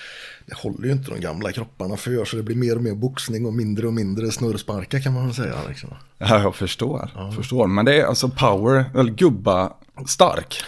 det 0.46 0.54
håller 0.56 0.86
ju 0.86 0.92
inte 0.92 1.10
de 1.10 1.20
gamla 1.20 1.52
kropparna 1.52 1.96
för 1.96 2.24
så 2.24 2.36
det 2.36 2.42
blir 2.42 2.56
mer 2.56 2.76
och 2.76 2.82
mer 2.82 2.94
boxning 2.94 3.46
och 3.46 3.54
mindre 3.54 3.86
och 3.86 3.92
mindre 3.92 4.32
snurrsparkar 4.32 5.00
kan 5.00 5.12
man 5.12 5.26
väl 5.26 5.34
säga. 5.34 5.54
Liksom. 5.68 5.88
Ja, 6.18 6.42
jag 6.42 6.54
förstår. 6.54 7.10
förstår. 7.36 7.66
Men 7.66 7.84
det 7.84 8.00
är 8.00 8.04
alltså 8.04 8.28
power, 8.28 8.84
eller 8.94 9.12
gubba 9.12 9.72
stark. 10.06 10.64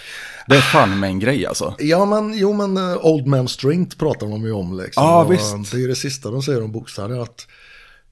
Det 0.46 0.56
är 0.56 0.60
fan 0.60 1.00
med 1.00 1.10
en 1.10 1.18
grej 1.18 1.46
alltså. 1.46 1.74
Ja 1.78 2.04
men, 2.04 2.38
jo 2.38 2.52
men 2.52 2.76
eh, 2.76 3.06
Old 3.06 3.26
Man 3.26 3.48
Strength 3.48 3.96
pratar 3.96 4.26
de 4.26 4.44
ju 4.44 4.52
om 4.52 4.78
liksom. 4.78 5.04
Ja, 5.04 5.24
Och, 5.24 5.32
visst. 5.32 5.70
Det 5.70 5.76
är 5.76 5.80
ju 5.80 5.88
det 5.88 5.94
sista 5.94 6.30
de 6.30 6.42
säger 6.42 6.62
om 6.62 6.72
boxare 6.72 7.22
att 7.22 7.46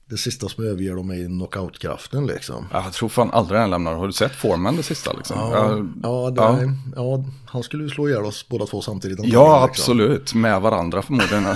det 0.09 0.17
sista 0.17 0.49
som 0.49 0.63
överger 0.63 0.95
dem 0.95 1.09
är 1.09 1.25
knockoutkraften 1.27 2.27
liksom. 2.27 2.65
Jag 2.71 2.93
tror 2.93 3.09
fan 3.09 3.31
aldrig 3.31 3.59
den 3.61 3.69
lämnar. 3.69 3.93
Har 3.93 4.07
du 4.07 4.13
sett 4.13 4.35
Foreman 4.35 4.75
det 4.75 4.83
sista 4.83 5.13
liksom? 5.13 5.37
Ja, 5.39 5.77
Ja, 5.77 5.83
ja, 6.03 6.29
det, 6.29 6.41
ja. 6.41 6.71
ja. 6.95 7.23
han 7.45 7.63
skulle 7.63 7.83
ju 7.83 7.89
slå 7.89 8.09
ihjäl 8.09 8.25
oss 8.25 8.47
båda 8.49 8.65
två 8.65 8.81
samtidigt. 8.81 9.19
ja 9.19 9.23
liksom. 9.23 9.63
absolut. 9.63 10.33
Med 10.33 10.61
varandra 10.61 11.01
förmodligen. 11.01 11.45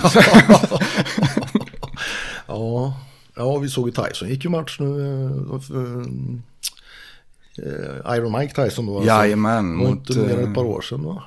Ja, 2.48 2.94
ja, 3.36 3.58
vi 3.58 3.68
såg 3.68 3.88
ju 3.88 3.92
Tyson 3.92 4.28
gick 4.28 4.44
ju 4.44 4.50
match 4.50 4.76
nu. 4.80 4.86
eh, 4.86 5.60
för, 5.60 6.00
eh, 7.58 8.16
Iron 8.16 8.32
Mike 8.38 8.64
Tyson 8.64 8.86
då. 8.86 8.96
alltså. 8.96 9.08
Jajamän, 9.08 9.76
mot, 9.76 9.88
inte 9.90 10.18
mer 10.18 10.34
än 10.34 10.44
eh, 10.44 10.48
ett 10.48 10.54
par 10.54 10.64
år 10.64 10.80
sedan 10.80 11.04
va? 11.04 11.22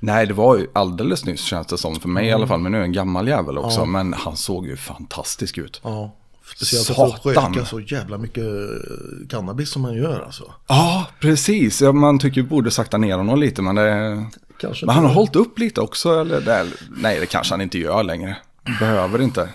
Nej, 0.00 0.26
det 0.26 0.34
var 0.34 0.56
ju 0.56 0.66
alldeles 0.72 1.24
nyss 1.24 1.40
känns 1.40 1.66
det 1.66 1.78
som. 1.78 2.00
För 2.00 2.08
mig 2.08 2.26
i 2.26 2.32
alla 2.32 2.46
fall. 2.46 2.60
Men 2.60 2.72
nu 2.72 2.78
är 2.78 2.82
en 2.82 2.92
gammal 2.92 3.28
jävel 3.28 3.58
också. 3.58 3.84
Men 3.84 4.12
han 4.12 4.36
såg 4.36 4.66
ju 4.66 4.76
fantastisk 4.76 5.58
ut. 5.58 5.80
Ja, 5.84 6.14
Speciellt 6.56 6.86
Satan. 6.86 7.12
att 7.14 7.56
röka 7.56 7.64
så 7.66 7.80
jävla 7.80 8.18
mycket 8.18 8.44
eh, 8.44 9.28
cannabis 9.28 9.70
som 9.70 9.82
man 9.82 9.94
gör 9.94 10.20
alltså. 10.20 10.52
Ja, 10.66 11.06
precis. 11.20 11.82
Ja, 11.82 11.92
man 11.92 12.18
tycker 12.18 12.42
borde 12.42 12.70
sakta 12.70 12.98
ner 12.98 13.16
honom 13.16 13.40
lite, 13.40 13.62
men 13.62 13.74
det... 13.74 14.26
Kanske 14.60 14.86
Men 14.86 14.94
han 14.94 15.04
har 15.04 15.12
hållit 15.14 15.36
upp 15.36 15.58
lite 15.58 15.80
också, 15.80 16.20
eller? 16.20 16.40
Det, 16.40 16.66
nej, 16.96 17.20
det 17.20 17.26
kanske 17.26 17.52
han 17.52 17.60
inte 17.60 17.78
gör 17.78 18.02
längre. 18.02 18.36
Behöver 18.80 19.22
inte. 19.22 19.48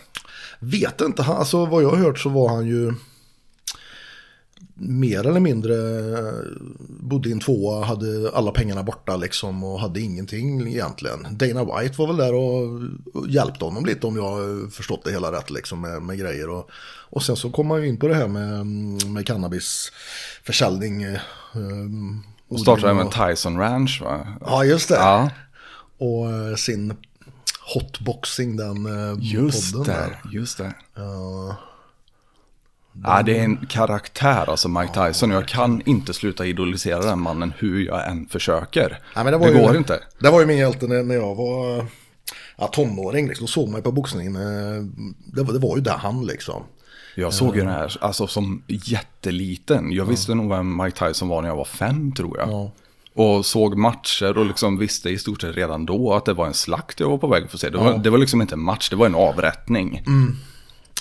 Vet 0.60 1.02
inte, 1.02 1.24
alltså 1.24 1.66
vad 1.66 1.84
jag 1.84 1.90
har 1.90 1.98
hört 1.98 2.20
så 2.20 2.30
var 2.30 2.50
han 2.50 2.68
ju 2.68 2.94
mer 4.88 5.28
eller 5.28 5.40
mindre 5.40 5.74
eh, 6.20 6.34
bodde 7.00 7.30
i 7.30 7.32
en 7.32 7.40
tvåa, 7.40 7.86
hade 7.86 8.32
alla 8.34 8.52
pengarna 8.52 8.84
borta 8.84 9.16
liksom 9.18 9.64
och 9.64 9.80
hade 9.80 10.00
ingenting 10.02 10.68
egentligen. 10.68 11.28
Dana 11.32 11.64
White 11.64 11.96
var 11.98 12.08
väl 12.08 12.18
där 12.18 12.34
och 12.34 12.80
hjälpte 13.30 13.66
honom 13.66 13.86
lite 13.86 14.08
om 14.08 14.16
jag 14.18 14.38
förstått 14.74 15.04
det 15.04 15.12
hela 15.12 15.32
rätt 15.32 15.50
liksom 15.52 15.82
med, 15.82 16.02
med 16.02 16.18
grejer. 16.20 16.50
Och, 16.50 16.70
och 17.10 17.24
sen 17.24 17.36
så 17.36 17.50
kom 17.50 17.68
man 17.68 17.82
ju 17.82 17.88
in 17.88 17.98
på 17.98 18.08
det 18.08 18.16
här 18.16 18.28
med, 18.28 18.66
med 19.10 19.26
cannabisförsäljning. 19.28 21.04
eh, 21.04 21.20
Och 22.48 22.60
startade 22.60 22.94
med 22.94 23.12
Tyson 23.12 23.58
Ranch, 23.58 24.02
va? 24.04 24.28
Ja, 24.42 24.64
just 24.66 24.90
det. 24.90 24.96
Ja, 24.96 25.30
Och 25.98 26.32
eh, 26.32 26.56
sin 26.56 26.94
hotboxing, 27.74 28.58
den 28.58 28.86
eh, 28.86 29.18
just 29.22 29.74
podden 29.74 29.88
det. 29.88 29.94
där. 30.02 30.22
Just 30.32 30.58
det. 30.58 30.74
Ja, 30.96 31.56
Ja, 33.04 33.22
det 33.24 33.40
är 33.40 33.44
en 33.44 33.66
karaktär, 33.70 34.50
alltså 34.50 34.68
Mike 34.70 35.08
Tyson. 35.08 35.32
Jag 35.32 35.48
kan 35.48 35.82
inte 35.86 36.14
sluta 36.14 36.46
idolisera 36.46 37.00
den 37.00 37.20
mannen 37.20 37.54
hur 37.58 37.86
jag 37.86 38.08
än 38.08 38.26
försöker. 38.26 39.00
Men 39.16 39.26
det, 39.26 39.38
det 39.38 39.52
ju, 39.52 39.60
går 39.60 39.78
inte. 39.78 40.00
Det 40.20 40.30
var 40.30 40.40
ju 40.40 40.46
min 40.46 40.58
hjälte 40.58 40.88
när, 40.88 41.16
jag 41.16 41.36
var 41.36 41.86
ja, 42.58 42.68
tonåring. 42.68 43.28
Liksom. 43.28 43.48
Såg 43.48 43.76
ju 43.76 43.82
på 43.82 43.92
boxningen. 43.92 44.36
eh, 44.36 44.84
Det 45.36 45.44
var, 45.44 45.54
det 45.54 45.60
var 45.60 45.76
ju 45.76 45.82
där 45.82 45.98
han 45.98 46.26
liksom. 46.26 46.64
Jag 47.16 47.34
såg 47.34 47.56
ju 47.56 47.62
den 47.62 47.72
här 47.72 47.98
alltså, 48.02 48.28
som 48.28 48.64
jätteliten. 48.68 49.92
Jag 49.92 50.06
visste 50.06 50.36
nog 50.36 50.50
vem 50.50 50.78
Mike 50.84 51.08
Tyson 51.08 51.28
var 51.28 51.42
när 51.42 51.50
jag 51.50 51.56
var 51.56 51.66
fem, 51.66 52.12
tror 52.12 52.38
jag. 52.38 52.50
Ja. 52.50 52.72
Och 53.16 53.46
såg 53.46 53.78
matcher 53.78 54.38
och 54.38 54.46
liksom 54.46 54.78
visste 54.78 55.10
i 55.10 55.18
stort 55.18 55.42
sett 55.42 55.56
redan 55.56 55.86
då 55.86 56.14
att 56.14 56.26
det 56.26 56.34
var 56.34 56.48
en 56.48 56.54
slakt 56.54 57.00
jag 57.00 57.10
var 57.10 57.18
på 57.18 57.28
väg 57.28 57.44
att 57.44 57.52
få 57.52 57.58
se. 57.58 57.70
Det 57.70 57.78
var, 57.78 57.98
det 57.98 58.10
var 58.10 58.18
liksom 58.18 58.42
inte 58.42 58.56
en 58.56 58.64
match, 58.64 58.90
det 58.90 58.96
var 58.96 59.06
en 59.06 59.16
avrättning. 59.16 60.04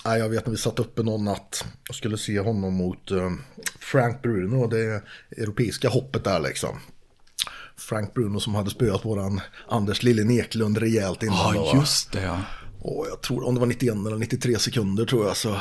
Nej, 0.05 0.19
jag 0.19 0.29
vet 0.29 0.47
när 0.47 0.51
vi 0.51 0.59
satt 0.59 0.79
uppe 0.79 1.03
någon 1.03 1.25
natt 1.25 1.65
och 1.89 1.95
skulle 1.95 2.19
se 2.19 2.41
honom 2.41 2.75
mot 2.75 3.11
eh, 3.11 3.31
Frank 3.79 4.23
Bruno. 4.23 4.67
Det 4.67 5.03
europeiska 5.37 5.89
hoppet 5.89 6.25
där 6.25 6.41
liksom. 6.41 6.79
Frank 7.77 8.15
Bruno 8.15 8.41
som 8.41 8.55
hade 8.55 8.71
spöat 8.71 9.05
våran 9.05 9.41
Anders 9.69 10.03
Lille 10.03 10.35
Eklund 10.35 10.79
rejält 10.79 11.23
innan. 11.23 11.55
Ja, 11.55 11.71
då. 11.73 11.79
just 11.79 12.13
det 12.13 12.23
ja. 12.23 12.39
Och 12.81 13.07
jag 13.11 13.21
tror 13.21 13.47
om 13.47 13.55
det 13.55 13.61
var 13.61 13.67
91 13.67 13.97
eller 14.07 14.17
93 14.17 14.59
sekunder 14.59 15.05
tror 15.05 15.27
jag 15.27 15.37
så, 15.37 15.57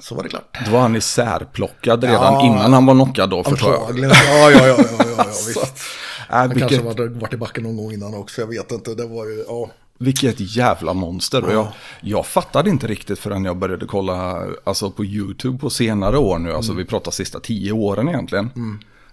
så 0.00 0.14
var 0.14 0.22
det 0.22 0.28
klart. 0.28 0.58
Då 0.64 0.70
var 0.70 0.80
han 0.80 0.96
isärplockad 0.96 2.04
redan 2.04 2.34
Ja, 2.34 2.46
innan 2.46 2.72
han 2.72 2.86
var 2.86 2.94
knockad 2.94 3.30
då, 3.30 3.44
förstår 3.44 3.72
jag. 3.72 3.98
Ja, 3.98 4.14
ja, 4.50 4.50
ja, 4.50 4.66
ja, 4.66 4.84
ja, 4.98 5.04
ja 5.16 5.24
visst. 5.46 5.56
Äh, 5.56 6.36
Han 6.36 6.48
vilket, 6.48 6.68
kanske 6.68 6.86
varit, 6.86 7.12
varit 7.12 7.34
i 7.34 7.36
backen 7.36 7.62
någon 7.62 7.76
gång 7.76 7.92
innan 7.92 8.14
också, 8.14 8.40
jag 8.40 8.48
vet 8.48 8.72
inte. 8.72 8.94
Det 8.94 9.06
var 9.06 9.26
ju, 9.26 9.44
ja. 9.48 9.70
Vilket 10.02 10.56
jävla 10.56 10.94
monster. 10.94 11.44
Och 11.44 11.52
jag, 11.52 11.66
jag 12.00 12.26
fattade 12.26 12.70
inte 12.70 12.86
riktigt 12.86 13.18
förrän 13.18 13.44
jag 13.44 13.56
började 13.56 13.86
kolla 13.86 14.46
alltså, 14.64 14.90
på 14.90 15.04
YouTube 15.04 15.58
på 15.58 15.70
senare 15.70 16.18
år 16.18 16.38
nu. 16.38 16.52
Alltså 16.52 16.72
vi 16.72 16.84
pratar 16.84 17.10
sista 17.10 17.40
tio 17.40 17.72
åren 17.72 18.08
egentligen. 18.08 18.50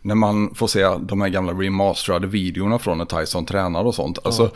När 0.01 0.15
man 0.15 0.55
får 0.55 0.67
se 0.67 0.87
de 0.99 1.21
här 1.21 1.29
gamla 1.29 1.53
remasterade 1.53 2.27
videorna 2.27 2.79
från 2.79 2.97
när 2.97 3.05
Tyson 3.05 3.45
tränar 3.45 3.83
och 3.83 3.95
sånt. 3.95 4.19
Alltså, 4.23 4.51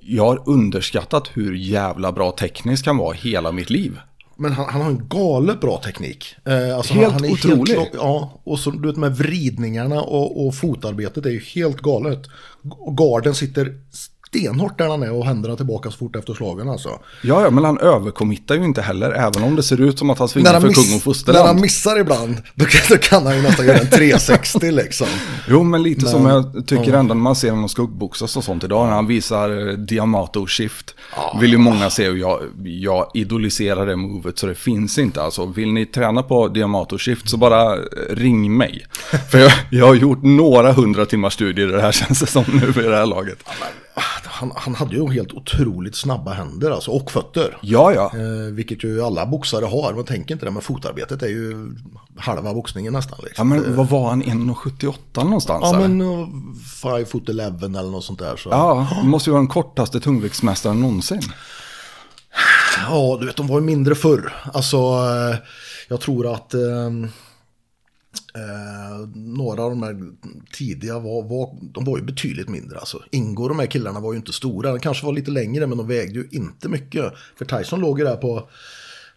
jag 0.00 0.24
har 0.24 0.42
underskattat 0.46 1.30
hur 1.34 1.54
jävla 1.54 2.12
bra 2.12 2.30
tekniskt 2.30 2.86
han 2.86 2.96
var 2.96 3.14
hela 3.14 3.52
mitt 3.52 3.70
liv. 3.70 3.98
Men 4.36 4.52
han, 4.52 4.66
han 4.68 4.82
har 4.82 4.90
en 4.90 5.08
galet 5.08 5.60
bra 5.60 5.80
teknik. 5.84 6.34
Eh, 6.44 6.76
alltså 6.76 6.94
Helt 6.94 7.12
han, 7.12 7.20
han 7.20 7.24
är 7.24 7.32
otrolig. 7.32 7.74
Helt, 7.74 7.90
ja, 7.94 8.40
och 8.44 8.58
så 8.58 8.70
du 8.70 8.88
vet 8.88 8.96
med 8.96 9.16
vridningarna 9.16 10.00
och, 10.02 10.46
och 10.46 10.54
fotarbetet 10.54 11.26
är 11.26 11.30
ju 11.30 11.40
helt 11.40 11.80
galet. 11.80 12.22
Garden 12.98 13.34
sitter 13.34 13.74
stenhårt 14.36 14.78
där 14.78 14.88
han 14.88 15.02
är 15.02 15.12
och 15.12 15.26
händerna 15.26 15.56
tillbaka 15.56 15.90
så 15.90 15.96
fort 15.96 16.16
efter 16.16 16.34
slagen 16.34 16.68
alltså. 16.68 16.88
Ja, 17.22 17.42
ja, 17.42 17.50
men 17.50 17.64
han 17.64 17.78
överkommittar 17.78 18.54
ju 18.54 18.64
inte 18.64 18.82
heller, 18.82 19.10
även 19.10 19.42
om 19.42 19.56
det 19.56 19.62
ser 19.62 19.80
ut 19.80 19.98
som 19.98 20.10
att 20.10 20.18
han 20.18 20.28
svingar 20.28 20.52
han, 20.52 20.62
för 20.62 20.68
kung 20.68 20.82
och 20.82 20.86
när 20.86 20.92
han 20.92 21.00
fosterland. 21.00 21.60
missar 21.60 22.00
ibland, 22.00 22.36
då 22.54 22.64
kan, 22.64 22.80
då 22.88 22.96
kan 22.96 23.26
han 23.26 23.36
ju 23.36 23.42
nästan 23.42 23.66
göra 23.66 23.78
en 23.78 23.90
360 23.90 24.70
liksom. 24.70 25.06
Jo, 25.48 25.62
men 25.62 25.82
lite 25.82 26.06
som 26.06 26.26
jag 26.26 26.66
tycker 26.66 26.92
ändå 26.92 27.14
när 27.14 27.22
man 27.22 27.36
ser 27.36 27.50
honom 27.50 27.68
skuggboxas 27.68 28.36
och 28.36 28.44
sånt 28.44 28.64
idag, 28.64 28.86
när 28.86 28.94
han 28.94 29.06
visar 29.06 29.68
eh, 29.68 29.74
Diamato 29.74 30.46
Shift. 30.46 30.94
Vill 31.40 31.50
ju 31.50 31.58
många 31.58 31.90
se 31.90 32.08
och 32.08 32.18
jag, 32.18 32.40
jag 32.64 33.10
idoliserar 33.14 33.86
det 33.86 33.96
movet 33.96 34.38
så 34.38 34.46
det 34.46 34.54
finns 34.54 34.98
inte. 34.98 35.22
Alltså, 35.22 35.46
vill 35.46 35.72
ni 35.72 35.86
träna 35.86 36.22
på 36.22 36.48
Diamato 36.48 36.98
Shift 36.98 37.28
så 37.28 37.36
bara 37.36 37.74
eh, 37.74 37.80
ring 38.10 38.56
mig. 38.56 38.86
För 39.30 39.38
jag, 39.38 39.52
jag 39.70 39.86
har 39.86 39.94
gjort 39.94 40.22
några 40.22 40.72
hundra 40.72 41.06
timmars 41.06 41.32
studier 41.32 41.68
i 41.68 41.72
det 41.72 41.82
här 41.82 41.92
känns 42.06 42.20
det 42.20 42.26
som 42.26 42.44
nu 42.52 42.66
vid 42.66 42.84
det 42.90 42.96
här 42.96 43.06
laget. 43.06 43.38
Han, 44.24 44.52
han 44.56 44.74
hade 44.74 44.96
ju 44.96 45.12
helt 45.12 45.32
otroligt 45.32 45.96
snabba 45.96 46.32
händer 46.32 46.70
alltså, 46.70 46.90
och 46.90 47.10
fötter. 47.10 47.58
Ja, 47.62 47.92
ja. 47.92 48.12
Eh, 48.14 48.52
vilket 48.52 48.84
ju 48.84 49.02
alla 49.02 49.26
boxare 49.26 49.64
har, 49.64 49.94
man 49.94 50.04
tänker 50.04 50.34
inte 50.34 50.46
det, 50.46 50.50
men 50.50 50.62
fotarbetet 50.62 51.22
är 51.22 51.28
ju 51.28 51.76
halva 52.16 52.54
boxningen 52.54 52.92
nästan. 52.92 53.18
Ja, 53.22 53.26
Liksom. 53.26 53.48
men 53.48 53.76
vad 53.76 53.88
var 53.88 54.08
han, 54.08 54.22
1,78 54.22 54.94
någonstans? 55.14 55.60
Ja, 55.62 55.76
eller? 55.76 55.88
men 55.88 56.00
uh, 56.00 56.28
five 56.82 57.04
foot 57.04 57.28
eleven 57.28 57.74
eller 57.74 57.90
något 57.90 58.04
sånt 58.04 58.18
där. 58.18 58.36
Så. 58.36 58.48
Ja, 58.48 58.88
det 59.02 59.08
måste 59.08 59.30
ju 59.30 59.32
vara 59.32 59.42
den 59.42 59.48
kortaste 59.48 60.00
tungviktsmästaren 60.00 60.80
någonsin. 60.80 61.22
Ja, 62.88 63.16
du 63.20 63.26
vet, 63.26 63.36
de 63.36 63.46
var 63.46 63.60
ju 63.60 63.66
mindre 63.66 63.94
förr. 63.94 64.32
Alltså, 64.54 64.76
eh, 64.76 65.36
jag 65.88 66.00
tror 66.00 66.34
att 66.34 66.54
eh, 66.54 66.60
eh, 68.34 69.08
några 69.14 69.62
av 69.62 69.70
de 69.70 69.82
här 69.82 69.96
tidiga 70.52 70.98
var, 70.98 71.22
var, 71.22 71.56
de 71.62 71.84
var 71.84 71.98
ju 71.98 72.04
betydligt 72.04 72.48
mindre. 72.48 72.78
Alltså. 72.78 73.02
Ingo 73.10 73.42
och 73.42 73.48
de 73.48 73.58
här 73.58 73.66
killarna 73.66 74.00
var 74.00 74.12
ju 74.12 74.16
inte 74.18 74.32
stora. 74.32 74.70
De 74.72 74.80
kanske 74.80 75.06
var 75.06 75.12
lite 75.12 75.30
längre, 75.30 75.66
men 75.66 75.78
de 75.78 75.86
vägde 75.86 76.14
ju 76.18 76.28
inte 76.30 76.68
mycket. 76.68 77.12
För 77.38 77.44
Tyson 77.44 77.80
låg 77.80 77.98
ju 77.98 78.04
där 78.04 78.16
på 78.16 78.48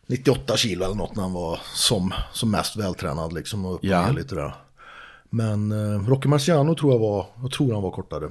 98 0.08 0.58
kilo 0.58 0.86
eller 0.86 0.96
något 0.96 1.16
när 1.16 1.24
han 1.24 1.34
var 1.34 1.60
som, 1.76 2.14
som 2.34 2.52
mest 2.52 2.76
vältränad. 2.76 3.34
Liksom, 3.34 3.66
och 3.66 3.74
upp 3.74 3.80
och 3.80 3.86
Ja. 3.86 4.10
lite 4.12 4.36
där. 4.36 4.56
Men 5.30 5.72
eh, 5.72 6.08
Rocky 6.08 6.28
Marciano 6.30 6.76
tror 6.76 6.92
jag 6.94 7.00
var, 7.00 7.26
jag 7.42 7.52
tror 7.52 7.74
han 7.74 7.84
var 7.84 7.92
kortare. 7.92 8.30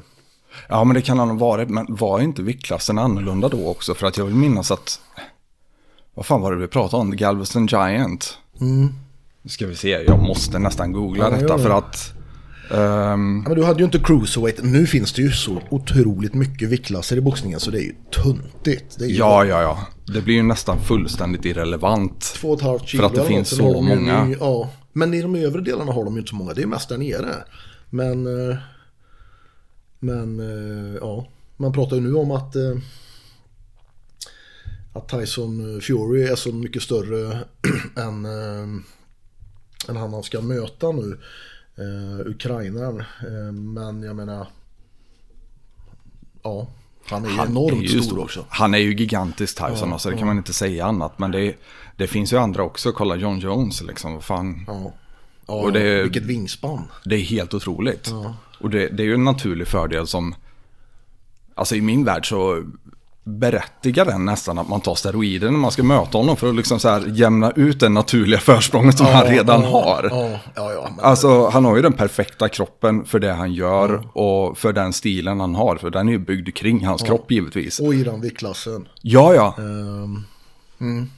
Ja, 0.69 0.85
men 0.85 0.95
det 0.95 1.03
kan 1.03 1.19
han 1.19 1.29
ha 1.29 1.37
varit. 1.37 1.69
Men 1.69 1.87
var 1.89 2.21
inte 2.21 2.43
viktklassen 2.43 2.99
annorlunda 2.99 3.49
då 3.49 3.67
också? 3.69 3.95
För 3.95 4.07
att 4.07 4.17
jag 4.19 4.25
vill 4.25 4.35
minnas 4.35 4.71
att... 4.71 5.01
Vad 6.15 6.27
fan 6.27 6.41
var 6.41 6.53
det 6.53 6.59
vi 6.59 6.67
pratade 6.67 7.01
om? 7.01 7.17
Galveston 7.17 7.67
Giant. 7.67 8.39
Nu 8.59 8.89
ska 9.49 9.67
vi 9.67 9.75
se, 9.77 9.89
jag 9.89 10.23
måste 10.23 10.59
nästan 10.59 10.93
googla 10.93 11.25
Ja, 11.25 11.31
detta 11.31 11.57
det. 11.57 11.63
för 11.63 11.71
att... 11.71 12.13
ehm, 12.71 13.43
Ja, 13.45 13.49
men 13.49 13.55
du 13.55 13.65
hade 13.65 13.79
ju 13.79 13.85
inte 13.85 13.99
cruiserweight. 13.99 14.63
Nu 14.65 14.87
finns 14.87 15.13
det 15.13 15.23
ju 15.23 15.31
så 15.31 15.63
otroligt 15.71 16.35
mycket 16.35 16.69
viktklasser 16.69 17.17
i 17.17 17.21
boxningen 17.21 17.61
så 17.61 17.71
det 17.71 17.79
är 17.79 17.85
ju 17.85 17.95
tuntigt. 18.23 19.01
Är 19.01 19.07
ju 19.07 19.15
ja, 19.17 19.45
ja, 19.45 19.63
ja. 19.63 19.79
Det 20.15 20.21
blir 20.21 20.35
ju 20.35 20.43
nästan 20.43 20.79
fullständigt 20.81 21.45
irrelevant. 21.45 22.21
två 22.21 22.49
och 22.51 22.57
ett 22.59 22.63
halvt 22.63 22.89
kilo 22.89 23.01
För 23.01 23.07
att 23.09 23.15
det 23.15 23.25
finns 23.25 23.49
så 23.49 23.73
de 23.73 23.87
ju- 23.89 23.97
många. 23.97 24.37
Ja, 24.41 24.71
men 24.93 25.15
i 25.15 25.23
de 25.23 25.35
övre 25.35 25.61
delarna 25.61 25.93
har 25.93 26.05
de 26.05 26.15
ju 26.15 26.19
inte 26.21 26.31
så 26.31 26.37
många. 26.37 26.55
Det 26.55 26.61
är 26.61 26.63
ju 26.63 26.69
mest 26.69 26.89
där 26.89 26.99
nere. 26.99 27.35
Men, 27.91 28.49
eh, 28.51 28.57
men 29.99 30.41
eh, 30.41 30.97
ja, 31.01 31.27
man 31.57 31.73
pratar 31.73 31.97
ju 31.97 32.03
nu 32.03 32.15
om 32.15 32.31
att, 32.31 32.57
eh, 32.57 32.77
att 34.93 35.09
Tyson 35.09 35.81
Fury 35.81 36.23
är 36.23 36.37
så 36.37 36.53
mycket 36.53 36.83
större 36.83 37.39
än, 37.97 38.27
än 39.89 39.97
han 39.97 40.13
han 40.13 40.23
ska 40.23 40.41
möta 40.41 40.93
nu. 40.93 41.19
Eh, 41.77 42.27
Ukrainaren. 42.31 43.01
Eh, 43.01 43.53
men 43.53 44.03
jag 44.03 44.17
menar, 44.17 44.47
ja, 46.43 46.67
han 47.11 47.25
är 47.25 47.29
ju 47.29 47.35
enormt 47.43 47.73
är 47.73 47.87
ju 47.95 48.03
stor 48.03 48.19
också. 48.23 48.45
Han 48.49 48.75
är 48.75 48.79
ju 48.79 48.95
gigantisk 48.95 49.57
Tyson, 49.67 49.93
alltså, 49.93 50.11
det 50.11 50.17
kan 50.17 50.27
man 50.27 50.37
inte 50.39 50.53
säga 50.53 50.87
annat. 50.87 51.19
Men 51.19 51.31
det, 51.31 51.55
det 51.97 52.07
finns 52.07 52.33
ju 52.33 52.37
andra 52.37 52.63
också. 52.63 52.93
Kolla 52.93 53.17
John 53.17 53.39
Jones, 53.39 53.83
liksom. 53.83 54.23
Fan. 54.23 54.65
Ja, 54.67 54.93
ja 55.47 55.55
Och 55.55 55.73
det- 55.73 56.03
vilket 56.03 56.23
vingspann. 56.23 56.83
Det 57.05 57.17
är 57.17 57.21
helt 57.23 57.55
otroligt. 57.55 58.13
Och 58.61 58.71
det, 58.71 58.89
det 58.89 59.03
är 59.03 59.07
ju 59.07 59.15
en 59.15 59.25
naturlig 59.25 59.69
fördel 59.69 60.07
som, 60.07 60.35
alltså 61.55 61.75
i 61.77 61.81
min 61.81 62.05
värld 62.05 62.29
så 62.29 62.65
berättigar 63.29 64.05
den 64.05 64.25
nästan 64.25 64.59
att 64.59 64.69
man 64.69 64.81
tar 64.81 64.95
steroider 64.95 65.51
när 65.51 65.59
man 65.59 65.71
ska 65.71 65.83
möta 65.83 66.19
honom 66.19 66.37
för 66.37 66.49
att 66.49 66.55
liksom 66.55 66.81
så 66.81 66.89
här 66.89 67.05
jämna 67.07 67.51
ut 67.51 67.81
det 67.81 67.89
naturliga 67.89 68.41
försprånget 68.41 68.99
som 68.99 69.07
han 69.07 69.27
redan 69.27 69.63
ja, 69.63 69.69
har. 69.69 70.09
Ja, 70.11 70.41
ja, 70.55 70.73
ja. 70.73 70.91
Men, 70.97 71.05
Alltså 71.05 71.49
han 71.49 71.65
har 71.65 71.77
ju 71.77 71.83
den 71.83 71.93
perfekta 71.93 72.49
kroppen 72.49 73.05
för 73.05 73.19
det 73.19 73.33
han 73.33 73.53
gör 73.53 74.09
och 74.13 74.59
för 74.59 74.73
den 74.73 74.93
stilen 74.93 75.41
han 75.41 75.55
har. 75.55 75.77
För 75.77 75.91
den 75.91 76.09
är 76.09 76.13
ju 76.13 76.19
byggd 76.19 76.55
kring 76.55 76.87
hans 76.87 77.03
kropp 77.03 77.31
givetvis. 77.31 77.81
och 77.81 77.95
i 77.95 78.05
den 78.05 78.21
viktklassen. 78.21 78.89
Ja, 79.03 79.35
ja. 79.35 79.55
Ehm, 79.59 80.25
mm. 80.81 81.11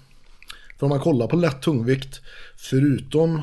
För 0.79 0.87
om 0.87 0.91
man 0.91 1.01
kollar 1.01 1.27
på 1.27 1.37
lätt 1.37 1.63
tungvikt, 1.63 2.21
förutom 2.57 3.43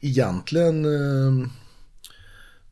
egentligen 0.00 0.82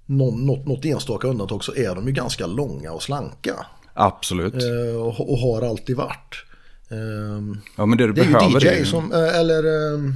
någon, 0.07 0.47
något, 0.47 0.67
något 0.67 0.85
enstaka 0.85 1.29
undantag 1.29 1.65
så 1.65 1.75
är 1.75 1.95
de 1.95 2.07
ju 2.07 2.13
ganska 2.13 2.47
långa 2.47 2.93
och 2.93 3.03
slanka. 3.03 3.67
Absolut. 3.95 4.55
Eh, 4.55 4.97
och, 4.97 5.31
och 5.33 5.39
har 5.39 5.63
alltid 5.63 5.97
varit. 5.97 6.45
Ehm, 6.89 7.61
Ja, 7.77 7.87
men 7.87 7.99
det 7.99 8.07
du 8.07 8.13
det 8.13 8.21
är 8.21 8.25
behöver 8.25 8.61
ju 8.61 8.69
är 8.69 8.73
DJ 8.75 8.79
ju- 8.79 8.85
som, 8.87 9.13
eh, 9.13 9.39
eller... 9.39 9.95
ehm, 9.95 10.15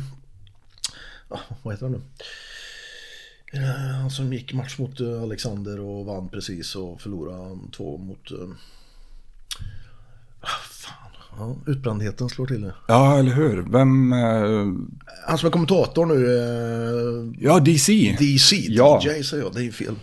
ah, 1.28 1.38
vad 1.62 1.74
heter 1.74 1.86
han 1.86 1.92
nu? 1.92 2.00
Eh, 3.52 3.64
Han 4.00 4.10
som 4.10 4.32
gick 4.32 4.52
match 4.52 4.78
mot 4.78 5.00
Alexander 5.00 5.80
och 5.80 6.06
vann 6.06 6.28
precis 6.28 6.76
och 6.76 7.00
förlorade 7.00 7.58
två 7.76 7.98
mot... 7.98 8.30
Ja, 11.38 11.56
utbrändheten 11.66 12.28
slår 12.28 12.46
till. 12.46 12.72
Ja, 12.88 13.18
eller 13.18 13.32
hur? 13.32 13.66
Vem... 13.70 14.12
eh, 14.12 14.18
Han 15.28 15.38
som 15.38 15.46
är 15.46 15.50
kommentator 15.50 16.06
nu, 16.06 16.14
eh, 16.38 17.44
Ja, 17.48 17.58
DC. 17.60 18.16
DC, 18.18 18.56
Ja. 18.68 19.00
DJ 19.04 19.22
säger 19.22 19.42
jag, 19.42 19.54
det 19.54 19.60
är 19.60 19.64
ju 19.64 19.72
fel. 19.72 19.94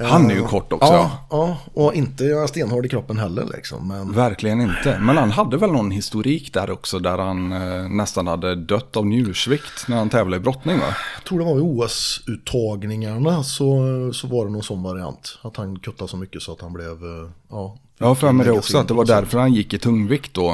Han 0.00 0.30
är 0.30 0.34
ju 0.34 0.40
Eh, 0.40 0.46
kort 0.48 0.72
också. 0.72 0.92
Ja, 0.92 1.26
ja, 1.30 1.58
och 1.74 1.94
inte 1.94 2.48
stenhård 2.48 2.86
i 2.86 2.88
kroppen 2.88 3.18
heller 3.18 3.44
liksom. 3.56 3.88
Men 3.88 4.12
Verkligen 4.12 4.60
inte. 4.60 4.98
Men 5.00 5.16
han 5.16 5.30
hade 5.30 5.56
väl 5.56 5.72
någon 5.72 5.90
historik 5.90 6.52
där 6.54 6.70
också 6.70 6.98
där 6.98 7.18
han 7.18 7.52
eh, 7.52 7.88
nästan 7.88 8.26
hade 8.26 8.54
dött 8.54 8.96
av 8.96 9.06
njursvikt 9.06 9.88
när 9.88 9.96
han 9.96 10.10
tävlade 10.10 10.36
i 10.36 10.40
brottning 10.40 10.78
va? 10.78 10.94
jag 11.16 11.24
tror 11.24 11.38
det 11.38 11.44
var 11.44 11.54
vid 11.54 11.62
OS-uttagningarna 11.64 13.42
så, 13.42 13.82
så 14.12 14.26
var 14.26 14.46
det 14.46 14.52
någon 14.52 14.62
sån 14.62 14.82
variant. 14.82 15.38
Att 15.42 15.56
han 15.56 15.78
kuttade 15.78 16.08
så 16.10 16.16
mycket 16.16 16.42
så 16.42 16.52
att 16.52 16.60
han 16.60 16.72
blev, 16.72 16.86
eh, 16.92 17.30
ja. 17.50 17.76
Jag 17.98 18.06
har 18.06 18.14
för 18.14 18.32
mig 18.32 18.46
det 18.46 18.52
också, 18.52 18.78
att 18.78 18.88
det 18.88 18.94
var 18.94 19.04
därför 19.04 19.38
han 19.38 19.54
gick 19.54 19.74
i 19.74 19.78
tungvikt 19.78 20.34
då. 20.34 20.50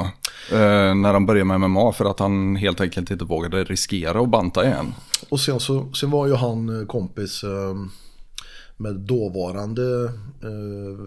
Eh, 0.51 0.95
när 0.95 1.13
han 1.13 1.25
började 1.25 1.45
med 1.45 1.69
MMA, 1.69 1.93
för 1.93 2.05
att 2.05 2.19
han 2.19 2.55
helt 2.55 2.81
enkelt 2.81 3.11
inte 3.11 3.25
vågade 3.25 3.63
riskera 3.63 4.21
att 4.21 4.29
banta 4.29 4.65
igen. 4.65 4.93
Och 5.29 5.39
sen, 5.39 5.59
så, 5.59 5.93
sen 5.93 6.11
var 6.11 6.27
ju 6.27 6.33
han 6.33 6.79
eh, 6.81 6.85
kompis 6.85 7.43
eh, 7.43 7.75
med 8.77 8.95
dåvarande 8.95 10.11
eh, 10.43 10.99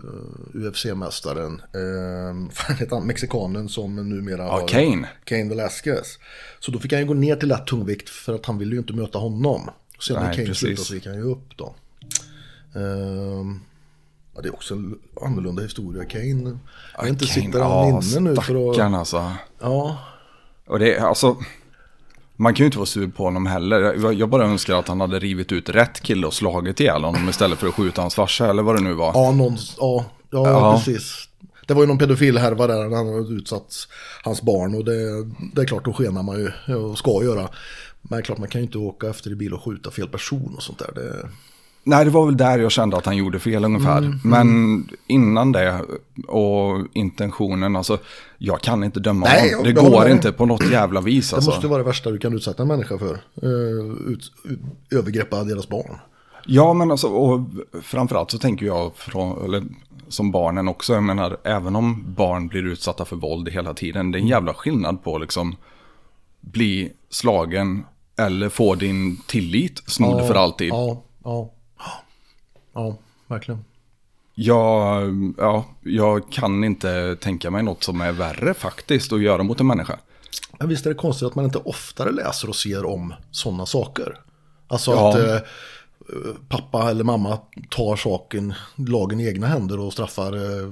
UFC-mästaren, 0.54 1.62
eh, 1.74 2.76
heter 2.78 2.96
han, 2.96 3.06
mexikanen 3.06 3.68
som 3.68 3.96
numera 4.10 4.42
Ja, 4.42 4.60
har... 4.60 4.68
Kane. 4.68 5.08
Kane 5.24 5.48
Velasquez. 5.48 6.18
Så 6.60 6.70
då 6.70 6.78
fick 6.78 6.92
han 6.92 7.00
ju 7.00 7.06
gå 7.06 7.14
ner 7.14 7.36
till 7.36 7.48
lätt 7.48 7.66
tungvikt 7.66 8.08
för 8.08 8.34
att 8.34 8.46
han 8.46 8.58
ville 8.58 8.72
ju 8.72 8.78
inte 8.78 8.92
möta 8.92 9.18
honom. 9.18 9.70
Sen 10.00 10.16
när 10.22 10.32
Kane 10.32 10.54
slutade 10.54 10.86
så 10.86 10.94
gick 10.94 11.06
han 11.06 11.14
ju 11.14 11.22
upp 11.22 11.56
då. 11.56 11.74
Ja, 14.36 14.42
det 14.42 14.48
är 14.48 14.54
också 14.54 14.74
en 14.74 14.98
annorlunda 15.22 15.62
historia. 15.62 16.04
Kane, 16.04 16.58
jag 16.96 17.02
vet 17.02 17.12
inte, 17.12 17.26
sitter 17.26 17.60
han 17.60 17.70
ja, 17.70 18.02
inne 18.02 18.20
nu 18.30 18.36
för 18.36 18.70
att... 18.70 18.94
alltså. 18.94 19.32
Ja, 19.60 19.98
Och 20.66 20.78
det 20.78 20.94
är 20.94 21.04
alltså... 21.04 21.36
Man 22.38 22.54
kan 22.54 22.64
ju 22.64 22.66
inte 22.66 22.78
vara 22.78 22.86
sur 22.86 23.08
på 23.08 23.24
honom 23.24 23.46
heller. 23.46 24.10
Jag- 24.12 24.28
bara 24.28 24.44
önskar 24.44 24.74
att 24.74 24.88
han 24.88 25.00
hade 25.00 25.18
rivit 25.18 25.52
ut 25.52 25.68
rätt 25.68 26.00
kille 26.00 26.26
och 26.26 26.34
slagit 26.34 26.80
ihjäl 26.80 27.04
honom 27.04 27.28
istället 27.28 27.58
för 27.58 27.68
att 27.68 27.74
skjuta 27.74 28.00
hans 28.00 28.14
farsa 28.14 28.50
eller 28.50 28.62
vad 28.62 28.74
det 28.76 28.80
nu 28.82 28.92
var. 28.94 29.12
ja, 29.14 29.32
någon, 29.32 29.56
ja, 29.78 30.04
ja, 30.30 30.48
Ja. 30.50 30.76
precis. 30.76 31.28
Det 31.66 31.74
var 31.74 31.80
ju 31.82 31.86
någon 31.86 31.98
pedofilhärva 31.98 32.66
där 32.66 32.82
han 32.82 32.92
hade 32.92 33.32
utsatt 33.34 33.74
hans 34.24 34.42
barn 34.42 34.74
och 34.74 34.84
det, 34.84 35.24
det 35.54 35.60
är 35.62 35.66
klart, 35.66 35.84
då 35.84 35.92
skenar 35.92 36.22
man 36.22 36.38
ju 36.68 36.74
och 36.74 36.98
ska 36.98 37.22
göra. 37.24 37.48
Men 38.02 38.10
det 38.10 38.16
är 38.16 38.22
klart, 38.22 38.38
man 38.38 38.48
kan 38.48 38.60
ju 38.60 38.64
inte 38.66 38.78
åka 38.78 39.08
efter 39.10 39.30
i 39.30 39.34
bil 39.34 39.54
och 39.54 39.64
skjuta 39.64 39.90
fel 39.90 40.08
person 40.08 40.54
och 40.56 40.62
sånt 40.62 40.78
där. 40.78 40.90
Det, 40.94 41.28
Nej, 41.88 42.04
det 42.04 42.10
var 42.10 42.26
väl 42.26 42.36
där 42.36 42.58
jag 42.58 42.72
kände 42.72 42.96
att 42.96 43.06
han 43.06 43.16
gjorde 43.16 43.38
fel 43.38 43.64
ungefär. 43.64 43.98
Mm, 43.98 44.20
Men 44.22 44.88
innan 45.06 45.52
det 45.52 45.80
och 46.28 46.86
intentionen, 46.92 47.76
alltså 47.76 47.98
jag 48.38 48.60
kan 48.60 48.84
inte 48.84 49.00
döma 49.00 49.26
Nej, 49.26 49.50
honom. 49.50 49.64
Det 49.64 49.72
går 49.72 50.08
inte 50.08 50.32
på 50.32 50.46
något 50.46 50.70
jävla 50.70 51.00
vis 51.00 51.30
det 51.30 51.36
alltså. 51.36 51.50
måste 51.50 51.66
vara 51.66 51.78
det 51.78 51.84
värsta 51.84 52.10
du 52.10 52.18
kan 52.18 52.34
utsätta 52.34 52.62
en 52.62 52.68
människa 52.68 52.98
för. 52.98 53.18
Uh, 53.42 54.12
ut, 54.12 54.32
ut, 54.44 54.60
övergreppa 54.90 55.44
deras 55.44 55.68
barn. 55.68 55.98
Ja, 56.46 56.72
men 56.72 56.90
alltså, 56.90 57.06
och 57.08 57.40
framförallt 57.82 58.30
så 58.30 58.38
tänker 58.38 58.66
jag 58.66 58.96
från, 58.96 59.44
eller, 59.44 59.62
som 60.08 60.30
barnen 60.30 60.68
också, 60.68 60.94
jag 60.94 61.02
menar, 61.02 61.36
även 61.44 61.76
om 61.76 62.04
barn 62.16 62.48
blir 62.48 62.66
utsatta 62.66 63.04
för 63.04 63.16
våld 63.16 63.48
hela 63.48 63.74
tiden, 63.74 64.12
det 64.12 64.18
är 64.18 64.20
en 64.20 64.28
jävla 64.28 64.54
skillnad 64.54 65.04
på 65.04 65.18
liksom 65.18 65.56
bli 66.40 66.92
slagen 67.10 67.84
eller 68.18 68.48
få 68.48 68.74
din 68.74 69.16
tillit 69.26 69.82
snodd 69.86 70.26
för 70.26 70.34
alltid. 70.34 70.68
Ja, 70.68 71.02
ja. 71.24 71.52
Ja, 72.76 72.96
verkligen. 73.26 73.64
Jag, 74.34 75.34
ja, 75.38 75.64
jag 75.82 76.32
kan 76.32 76.64
inte 76.64 77.16
tänka 77.20 77.50
mig 77.50 77.62
något 77.62 77.82
som 77.84 78.00
är 78.00 78.12
värre 78.12 78.54
faktiskt 78.54 79.12
att 79.12 79.20
göra 79.20 79.42
mot 79.42 79.60
en 79.60 79.66
människa. 79.66 79.98
Men 80.58 80.68
visst 80.68 80.86
är 80.86 80.90
det 80.90 80.96
konstigt 80.96 81.26
att 81.28 81.34
man 81.34 81.44
inte 81.44 81.58
oftare 81.58 82.10
läser 82.12 82.48
och 82.48 82.56
ser 82.56 82.84
om 82.84 83.14
sådana 83.30 83.66
saker. 83.66 84.20
Alltså 84.68 84.90
Ja. 84.90 85.08
att 85.08 85.16
eh, 85.18 85.38
pappa 86.48 86.90
eller 86.90 87.04
mamma 87.04 87.38
tar 87.70 87.96
saken, 87.96 88.54
lagen 88.76 89.20
i 89.20 89.26
egna 89.28 89.46
händer 89.46 89.80
och 89.80 89.92
straffar 89.92 90.32
eh, 90.36 90.70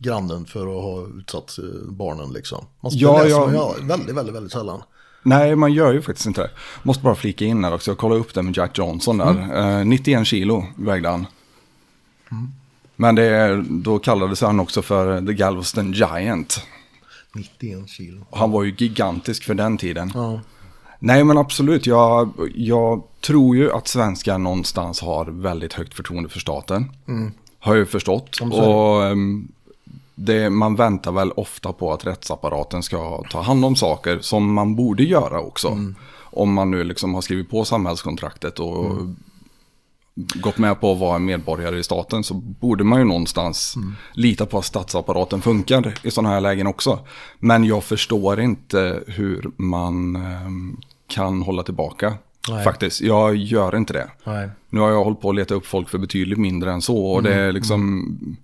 grannen 0.00 0.44
för 0.46 0.60
att 0.60 0.82
ha 0.82 1.06
utsatt 1.18 1.58
eh, 1.58 1.64
barnen 1.88 2.32
liksom. 2.32 2.64
Man 2.80 2.92
Ja, 2.94 3.18
ja, 3.28 3.44
läser 3.46 3.54
ja. 3.54 3.74
väldigt, 3.82 4.16
väldigt, 4.16 4.34
väldigt 4.34 4.52
sällan. 4.52 4.82
Nej, 5.26 5.56
man 5.56 5.72
gör 5.72 5.92
ju 5.92 6.02
faktiskt 6.02 6.26
inte 6.26 6.40
det. 6.42 6.50
Måste 6.82 7.02
bara 7.02 7.14
flika 7.14 7.44
in 7.44 7.64
här 7.64 7.74
också. 7.74 7.90
Jag 7.90 7.98
kollade 7.98 8.20
upp 8.20 8.34
det 8.34 8.42
med 8.42 8.56
Jack 8.56 8.78
Johnson 8.78 9.18
där. 9.18 9.78
Eh, 9.78 9.84
91 9.84 10.26
kilo 10.26 10.64
vägde 10.76 11.08
han. 11.08 11.26
Men 12.96 13.14
det, 13.14 13.64
då 13.68 13.98
kallades 13.98 14.40
han 14.40 14.60
också 14.60 14.82
för 14.82 15.26
The 15.26 15.32
Galveston 15.32 15.92
Giant. 15.92 16.60
91 17.34 17.88
kilo. 17.88 18.26
Och 18.30 18.38
Han 18.38 18.50
var 18.50 18.62
ju 18.64 18.74
gigantisk 18.78 19.44
för 19.44 19.54
den 19.54 19.78
tiden. 19.78 20.12
Ja. 20.14 20.40
Nej, 20.98 21.24
men 21.24 21.38
absolut. 21.38 21.86
Jag, 21.86 22.30
jag 22.54 23.02
tror 23.20 23.56
ju 23.56 23.72
att 23.72 23.88
svenskar 23.88 24.38
någonstans 24.38 25.00
har 25.00 25.24
väldigt 25.24 25.72
högt 25.72 25.94
förtroende 25.94 26.28
för 26.28 26.40
staten. 26.40 26.90
Har 27.58 27.72
jag 27.72 27.78
ju 27.78 27.86
förstått. 27.86 28.40
Och 28.40 29.04
ehm, 29.04 29.48
det, 30.16 30.50
man 30.50 30.76
väntar 30.76 31.12
väl 31.12 31.32
ofta 31.32 31.72
på 31.72 31.92
att 31.92 32.06
rättsapparaten 32.06 32.82
ska 32.82 33.22
ta 33.30 33.40
hand 33.40 33.64
om 33.64 33.76
saker 33.76 34.18
som 34.20 34.52
man 34.52 34.76
borde 34.76 35.02
göra 35.02 35.40
också. 35.40 35.78
Om 36.18 36.52
man 36.52 36.70
nu 36.70 36.84
liksom 36.84 37.14
har 37.14 37.20
skrivit 37.20 37.50
på 37.50 37.64
samhällskontraktet 37.64 38.58
och 38.58 38.92
gått 40.16 40.58
med 40.58 40.80
på 40.80 40.92
att 40.92 40.98
vara 40.98 41.16
en 41.16 41.24
medborgare 41.24 41.78
i 41.78 41.82
staten 41.82 42.24
så 42.24 42.34
borde 42.34 42.84
man 42.84 42.98
ju 42.98 43.04
någonstans 43.04 43.74
lita 44.12 44.46
på 44.46 44.58
att 44.58 44.64
statsapparaten 44.64 45.42
funkar 45.42 45.94
i 46.02 46.10
sådana 46.10 46.34
här 46.34 46.40
lägen 46.40 46.66
också. 46.66 46.98
Men 47.38 47.64
jag 47.64 47.84
förstår 47.84 48.40
inte 48.40 49.02
hur 49.06 49.50
man 49.56 50.16
ehm, 50.16 50.76
kan 51.06 51.42
hålla 51.42 51.62
tillbaka. 51.62 52.14
Nej. 52.48 52.64
Faktiskt, 52.64 53.00
jag 53.00 53.36
gör 53.36 53.76
inte 53.76 53.92
det. 53.92 54.10
Nej. 54.24 54.48
Nu 54.70 54.80
har 54.80 54.90
jag 54.90 55.04
hållit 55.04 55.20
på 55.20 55.30
att 55.30 55.36
leta 55.36 55.54
upp 55.54 55.66
folk 55.66 55.88
för 55.88 55.98
betydligt 55.98 56.38
mindre 56.38 56.72
än 56.72 56.82
så 56.82 57.06
och 57.06 57.22
det 57.22 57.34
är 57.34 57.52
liksom, 57.52 58.36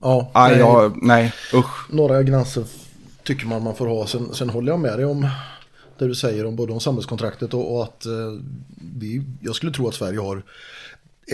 Ja, 0.00 0.30
nej, 0.34 0.50
nej, 0.50 0.58
jag, 0.58 1.02
nej, 1.02 1.32
usch. 1.54 1.90
några 1.90 2.22
gränser 2.22 2.64
tycker 3.22 3.46
man 3.46 3.62
man 3.62 3.74
får 3.76 3.86
ha. 3.86 4.06
Sen, 4.06 4.34
sen 4.34 4.50
håller 4.50 4.72
jag 4.72 4.80
med 4.80 4.98
dig 4.98 5.04
om 5.04 5.28
det 5.98 6.06
du 6.08 6.14
säger 6.14 6.46
om 6.46 6.56
både 6.56 6.72
om 6.72 6.80
samhällskontraktet 6.80 7.54
och, 7.54 7.76
och 7.76 7.82
att 7.82 8.06
eh, 8.06 8.12
vi, 8.96 9.22
jag 9.40 9.54
skulle 9.54 9.72
tro 9.72 9.88
att 9.88 9.94
Sverige 9.94 10.18
har 10.20 10.42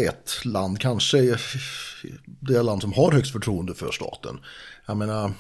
ett 0.09 0.45
land, 0.45 0.81
kanske 0.81 1.37
det 2.25 2.63
land 2.63 2.83
som 2.83 2.93
har 2.93 3.13
högst 3.13 3.33
förtroende 3.33 3.75
för 3.75 3.91
staten. 3.93 4.39
Jag 4.87 4.97
menar, 4.97 5.33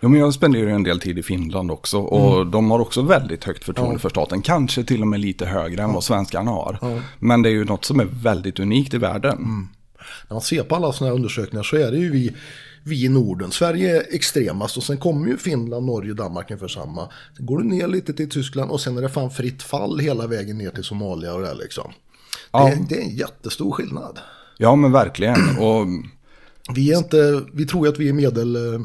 Ja, 0.00 0.08
men 0.08 0.20
jag 0.20 0.34
spenderar 0.34 0.66
ju 0.68 0.74
en 0.74 0.82
del 0.82 1.00
tid 1.00 1.18
i 1.18 1.22
Finland 1.22 1.70
också 1.70 1.98
och 1.98 2.46
de 2.46 2.70
har 2.70 2.78
också 2.78 3.02
väldigt 3.02 3.44
högt 3.44 3.64
förtroende 3.64 3.94
Ja. 3.94 3.98
för 3.98 4.08
staten. 4.08 4.42
Kanske 4.42 4.84
till 4.84 5.00
och 5.02 5.08
med 5.08 5.20
lite 5.20 5.46
högre 5.46 5.82
än 5.82 5.92
vad 5.92 6.04
svenskarna 6.04 6.50
har. 6.50 7.00
Men 7.18 7.42
det 7.42 7.48
är 7.48 7.52
ju 7.52 7.64
något 7.64 7.84
som 7.84 8.00
är 8.00 8.04
väldigt 8.04 8.58
unikt 8.60 8.94
i 8.94 8.98
världen. 8.98 9.68
När 10.28 10.34
man 10.34 10.40
ser 10.40 10.62
på 10.62 10.76
alla 10.76 10.92
sådana 10.92 11.10
här 11.10 11.16
undersökningar 11.16 11.62
så 11.62 11.76
är 11.76 11.90
det 11.90 11.98
ju 11.98 12.10
vi, 12.10 12.34
vi 12.84 13.04
i 13.04 13.08
Norden. 13.08 13.50
Sverige 13.50 13.96
är 13.96 14.14
extremast 14.14 14.76
och 14.76 14.82
sen 14.82 14.96
kommer 14.98 15.26
ju 15.28 15.36
Finland, 15.36 15.86
Norge, 15.86 16.14
Danmark 16.14 16.50
inför 16.50 16.68
samma. 16.68 17.08
Sen 17.36 17.46
går 17.46 17.58
du 17.58 17.64
ner 17.64 17.88
lite 17.88 18.12
till 18.12 18.30
Tyskland 18.30 18.70
och 18.70 18.80
sen 18.80 18.98
är 18.98 19.02
det 19.02 19.08
fan 19.08 19.30
fritt 19.30 19.62
fall 19.62 19.98
hela 19.98 20.26
vägen 20.26 20.58
ner 20.58 20.70
till 20.70 20.84
Somalia 20.84 21.34
och 21.34 21.42
det 21.42 21.54
liksom. 21.54 21.92
Ja. 22.52 22.64
Det, 22.64 22.86
det 22.88 23.00
är 23.00 23.02
en 23.02 23.16
jättestor 23.16 23.72
skillnad. 23.72 24.18
Ja, 24.56 24.76
men 24.76 24.92
verkligen. 24.92 25.58
Och 25.58 25.86
Vi, 26.74 26.92
är 26.92 26.98
inte, 26.98 27.42
vi 27.52 27.66
tror 27.66 27.86
ju 27.86 27.92
att 27.92 27.98
vi 27.98 28.08
är 28.08 28.12
medel... 28.12 28.56
Eh, 28.74 28.80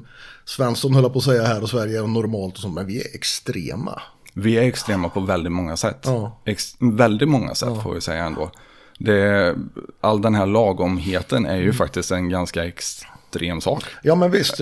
Svensson 0.46 0.96
höll 0.96 1.10
på 1.10 1.18
att 1.20 1.24
säga 1.26 1.44
här 1.44 1.62
och 1.64 1.70
Sverige 1.70 2.00
är 2.04 2.08
normalt 2.08 2.54
och 2.56 2.60
sånt, 2.60 2.76
men 2.76 2.86
vi 2.88 3.02
är 3.02 3.16
extrema. 3.16 4.02
vi 4.34 4.58
är 4.58 4.62
extrema 4.62 5.10
på 5.10 5.20
väldigt 5.20 5.52
många 5.52 5.78
sätt. 5.78 6.00
Ja. 6.04 6.42
Ex- 6.46 6.76
väldigt 6.80 7.30
många 7.30 7.56
sätt 7.56 7.84
får 7.84 7.94
vi 7.94 8.02
säga 8.02 8.24
ändå. 8.26 8.52
Det, 9.00 9.56
all 10.02 10.22
den 10.22 10.36
här 10.36 10.46
lagomheten 10.46 11.46
är 11.46 11.56
ju 11.56 11.62
Mm. 11.64 11.74
faktiskt 11.76 12.12
en 12.12 12.30
ganska 12.30 12.66
extrem 12.66 13.62
sak. 13.62 13.84
Ja 14.04 14.16
men 14.16 14.32
visst, 14.32 14.58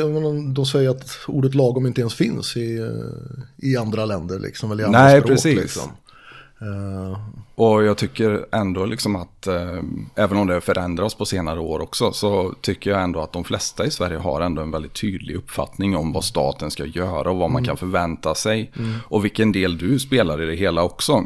de 0.54 0.66
säger 0.66 0.90
att 0.90 1.18
ordet 1.28 1.56
lagom 1.56 1.86
inte 1.88 2.02
ens 2.02 2.14
finns 2.16 2.58
i, 2.58 2.78
eh, 2.78 3.68
i 3.70 3.78
andra 3.78 4.06
länder 4.06 4.40
liksom, 4.40 4.72
eller 4.72 4.84
i 4.84 4.86
andra 4.86 5.04
Nej, 5.04 5.20
språk. 5.20 5.32
precis. 5.32 5.60
Liksom. 5.62 5.90
Eh, 6.62 7.20
Och 7.56 7.84
jag 7.84 7.98
tycker 7.98 8.46
ändå 8.52 8.86
liksom 8.86 9.16
att, 9.16 9.48
eh, 9.48 9.80
även 10.16 10.38
om 10.38 10.48
det 10.48 10.62
förändras 10.62 11.14
på 11.16 11.26
senare 11.26 11.60
år 11.60 11.80
också, 11.82 12.12
så 12.12 12.54
tycker 12.62 12.90
jag 12.92 13.02
ändå 13.04 13.22
att 13.22 13.34
de 13.34 13.44
flesta 13.44 13.86
i 13.86 13.92
Sverige 13.92 14.18
har 14.18 14.42
ändå 14.42 14.62
en 14.62 14.72
väldigt 14.72 14.94
tydlig 15.02 15.36
uppfattning 15.36 15.96
om 15.98 16.14
vad 16.14 16.24
staten 16.24 16.72
ska 16.72 16.86
göra 16.86 17.32
och 17.32 17.38
vad 17.38 17.52
man 17.52 17.64
kan 17.66 17.78
förvänta 17.78 18.36
sig. 18.36 18.72
Och 19.08 19.24
vilken 19.26 19.52
del 19.52 19.78
du 19.78 20.00
spelar 20.00 20.42
i 20.42 20.46
det 20.46 20.56
hela 20.56 20.84
också. 20.84 21.24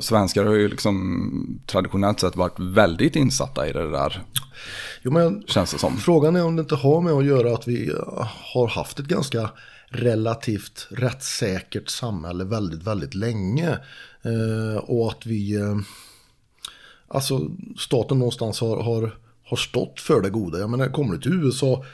Svenskar 0.00 0.44
har 0.44 0.54
ju 0.54 0.68
liksom 0.68 1.60
traditionellt 1.66 2.20
sett 2.20 2.36
varit 2.36 2.60
väldigt 2.60 3.16
insatta 3.16 3.68
i 3.68 3.72
det 3.72 3.90
där. 3.90 4.22
Jo, 5.02 5.12
men 5.12 5.44
Känns 5.46 5.72
det 5.72 5.78
som. 5.78 5.96
Frågan 5.96 6.36
är 6.36 6.44
om 6.44 6.56
det 6.56 6.60
inte 6.60 6.74
har 6.74 7.00
med 7.00 7.12
att 7.12 7.24
göra 7.24 7.54
att 7.54 7.68
vi 7.68 7.90
eh, 7.90 8.28
har 8.52 8.68
haft 8.68 8.98
ett 8.98 9.06
ganska 9.06 9.50
relativt 9.88 10.86
rättssäkert 10.90 11.88
samhälle 11.88 12.44
väldigt, 12.44 12.82
väldigt 12.82 13.14
länge. 13.14 13.78
Eh, 14.22 14.76
och 14.76 15.10
att 15.10 15.26
vi, 15.26 15.54
eh, 15.54 15.76
alltså 17.08 17.50
staten 17.78 18.18
någonstans 18.18 18.60
har, 18.60 18.82
har, 18.82 19.16
har 19.44 19.56
stått 19.56 20.00
för 20.00 20.20
det 20.20 20.30
goda. 20.30 20.58
Jag 20.58 20.70
menar, 20.70 20.88
kommer 20.88 21.12
du 21.12 21.20
till 21.20 21.44
USA, 21.44 21.84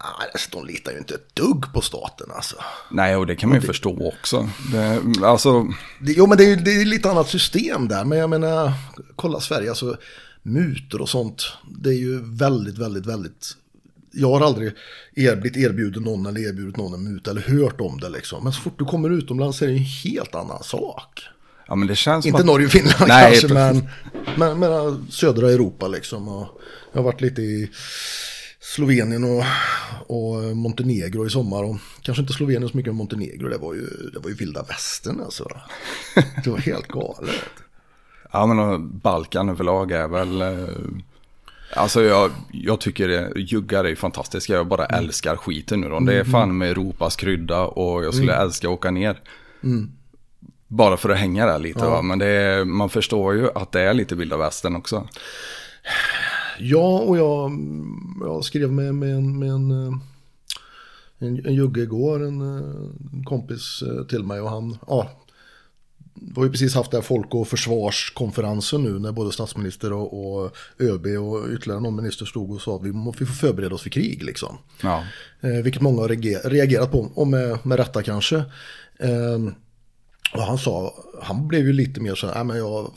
ah, 0.00 0.24
de 0.50 0.66
litar 0.66 0.92
ju 0.92 0.98
inte 0.98 1.14
ett 1.14 1.34
dugg 1.36 1.72
på 1.72 1.80
staten 1.80 2.30
alltså. 2.34 2.56
Nej, 2.90 3.16
och 3.16 3.26
det 3.26 3.36
kan 3.36 3.48
man 3.48 3.60
ju 3.60 3.66
förstå 3.66 4.12
också. 4.18 4.48
Det, 4.72 5.02
alltså, 5.26 5.62
Det, 6.00 6.12
jo, 6.12 6.26
men 6.26 6.38
det 6.38 6.52
är, 6.52 6.56
det 6.56 6.70
är 6.70 6.84
lite 6.84 7.10
annat 7.10 7.28
system 7.28 7.88
där. 7.88 8.04
Men 8.04 8.18
jag 8.18 8.30
menar, 8.30 8.72
kolla 9.16 9.40
Sverige, 9.40 9.68
alltså 9.68 9.96
mutor 10.42 11.00
och 11.00 11.08
sånt. 11.08 11.52
Det 11.80 11.90
är 11.90 11.98
ju 11.98 12.20
väldigt, 12.36 12.78
väldigt, 12.78 13.06
väldigt... 13.06 13.56
Jag 14.12 14.28
har 14.30 14.40
aldrig 14.40 14.72
blivit 15.14 15.56
erbjuden 15.56 16.02
någon 16.02 16.26
eller 16.26 16.48
erbjudit 16.48 16.76
någon 16.76 16.94
en 16.94 17.12
muta 17.12 17.30
eller 17.30 17.42
hört 17.42 17.80
om 17.80 18.00
det 18.00 18.08
liksom. 18.08 18.44
Men 18.44 18.52
så 18.52 18.60
fort 18.60 18.78
du 18.78 18.84
kommer 18.84 19.10
utomlands 19.10 19.62
är 19.62 19.66
det 19.66 19.72
en 19.72 19.78
helt 19.78 20.34
annan 20.34 20.62
sak. 20.62 21.20
ja 21.66 21.74
men 21.74 21.88
det 21.88 21.96
känns 21.96 22.26
Inte 22.26 22.38
att... 22.38 22.46
Norge 22.46 22.66
och 22.66 22.72
Finland 22.72 23.08
Nej, 23.08 23.40
kanske, 23.40 23.54
men, 23.54 23.88
men, 24.36 24.58
men 24.58 25.06
södra 25.10 25.50
Europa 25.50 25.88
liksom. 25.88 26.28
Och 26.28 26.60
jag 26.92 26.98
har 26.98 27.04
varit 27.04 27.20
lite 27.20 27.42
i 27.42 27.70
Slovenien 28.74 29.24
och, 29.24 29.44
och 30.16 30.56
Montenegro 30.56 31.26
i 31.26 31.30
sommar. 31.30 31.62
Och 31.64 31.76
kanske 32.02 32.20
inte 32.20 32.32
Slovenien 32.32 32.68
så 32.68 32.76
mycket, 32.76 32.92
men 32.92 32.96
Montenegro, 32.96 33.48
det 33.48 33.58
var 33.58 33.74
ju, 33.74 33.86
det 34.12 34.18
var 34.18 34.28
ju 34.28 34.34
vilda 34.36 34.62
västern 34.62 35.20
alltså. 35.20 35.48
Det 36.44 36.50
var 36.50 36.58
helt 36.58 36.88
galet. 36.88 37.34
Ja, 38.32 38.46
men 38.46 38.98
Balkan 38.98 39.48
överlag 39.48 39.92
är 39.92 40.08
väl... 40.08 40.42
eh, 40.42 40.68
Alltså 41.76 42.02
jag, 42.02 42.30
jag 42.52 42.80
tycker 42.80 43.08
det, 43.08 43.32
juggar 43.36 43.84
är 43.84 43.94
fantastiska. 43.94 44.52
Jag 44.52 44.66
bara 44.66 44.86
älskar 44.86 45.36
skiten 45.36 45.80
nu 45.80 45.88
då. 45.88 46.00
Det 46.00 46.14
är 46.20 46.24
fan 46.24 46.58
med 46.58 46.70
Europas 46.70 47.16
krydda 47.16 47.60
och 47.60 48.04
jag 48.04 48.14
skulle 48.14 48.34
älska 48.36 48.68
att 48.68 48.72
åka 48.74 48.90
ner. 48.90 49.20
Bara 50.68 50.96
för 50.96 51.08
att 51.10 51.18
hänga 51.18 51.46
där 51.46 51.58
lite 51.58 51.78
va. 51.90 52.02
Men 52.02 52.18
det 52.18 52.26
är, 52.26 52.64
man 52.64 52.90
förstår 52.90 53.34
ju 53.34 53.48
att 53.54 53.72
det 53.72 53.80
är 53.80 53.94
lite 53.94 54.14
vilda 54.14 54.36
västern 54.36 54.76
också. 54.76 55.08
Ja, 56.62 56.98
och 57.00 57.18
jag, 57.18 57.52
jag 58.20 58.44
skrev 58.44 58.72
med, 58.72 58.94
med, 58.94 59.14
en, 59.16 59.38
med 59.38 59.50
en, 59.50 59.70
eh, 59.70 59.92
en, 61.18 61.46
en 61.46 61.54
jugge 61.54 61.80
igår, 61.82 62.24
en, 62.26 62.40
eh, 62.40 62.64
en 63.12 63.24
kompis 63.24 63.82
eh, 63.82 64.04
till 64.06 64.22
mig 64.24 64.40
och 64.40 64.50
han, 64.50 64.76
ja, 64.86 65.10
vi 66.14 66.32
har 66.36 66.44
ju 66.44 66.50
precis 66.50 66.74
haft 66.74 66.92
här 66.92 67.00
folk 67.00 67.34
och 67.34 67.48
försvarskonferensen 67.48 68.82
nu 68.82 68.98
när 68.98 69.12
både 69.12 69.32
statsminister 69.32 69.92
och, 69.92 70.34
och 70.44 70.56
ÖB 70.78 71.06
och 71.06 71.48
ytterligare 71.52 71.80
någon 71.80 71.96
minister 71.96 72.26
stod 72.26 72.50
och 72.50 72.60
sa 72.60 72.76
att 72.76 72.82
vi, 72.82 72.92
må, 72.92 73.14
vi 73.18 73.26
får 73.26 73.34
förbereda 73.34 73.74
oss 73.74 73.82
för 73.82 73.90
krig 73.90 74.22
liksom. 74.22 74.56
Ja, 74.82 75.04
Eh, 75.42 75.50
vilket 75.50 75.82
många 75.82 76.00
har 76.00 76.08
reager- 76.08 76.48
reagerat 76.50 76.92
på, 76.92 77.10
och 77.14 77.26
med, 77.26 77.58
med 77.66 77.78
rätta 77.78 78.02
kanske. 78.02 78.36
Eh, 78.98 79.38
och 80.34 80.42
han 80.42 80.58
sa, 80.58 80.94
han 81.22 81.48
blev 81.48 81.66
ju 81.66 81.72
lite 81.72 82.00
mer 82.00 82.14
så 82.14 82.26
här, 82.26 82.34
nej 82.34 82.44
men 82.44 82.56
jag, 82.58 82.90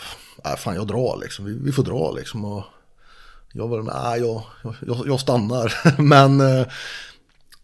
nej, 0.46 0.58
fan 0.58 0.76
jag 0.76 0.88
drar 0.88 1.20
liksom, 1.22 1.46
vi, 1.46 1.54
vi 1.62 1.72
får 1.72 1.84
dra 1.84 2.12
liksom. 2.12 2.46
Och 2.46 2.64
jag 3.54 3.68
var, 3.68 3.82
nej 3.82 4.20
jag, 4.20 4.44
jag, 4.88 5.08
jag 5.08 5.20
stannar. 5.20 5.74
men 6.02 6.42
eh, 6.42 6.66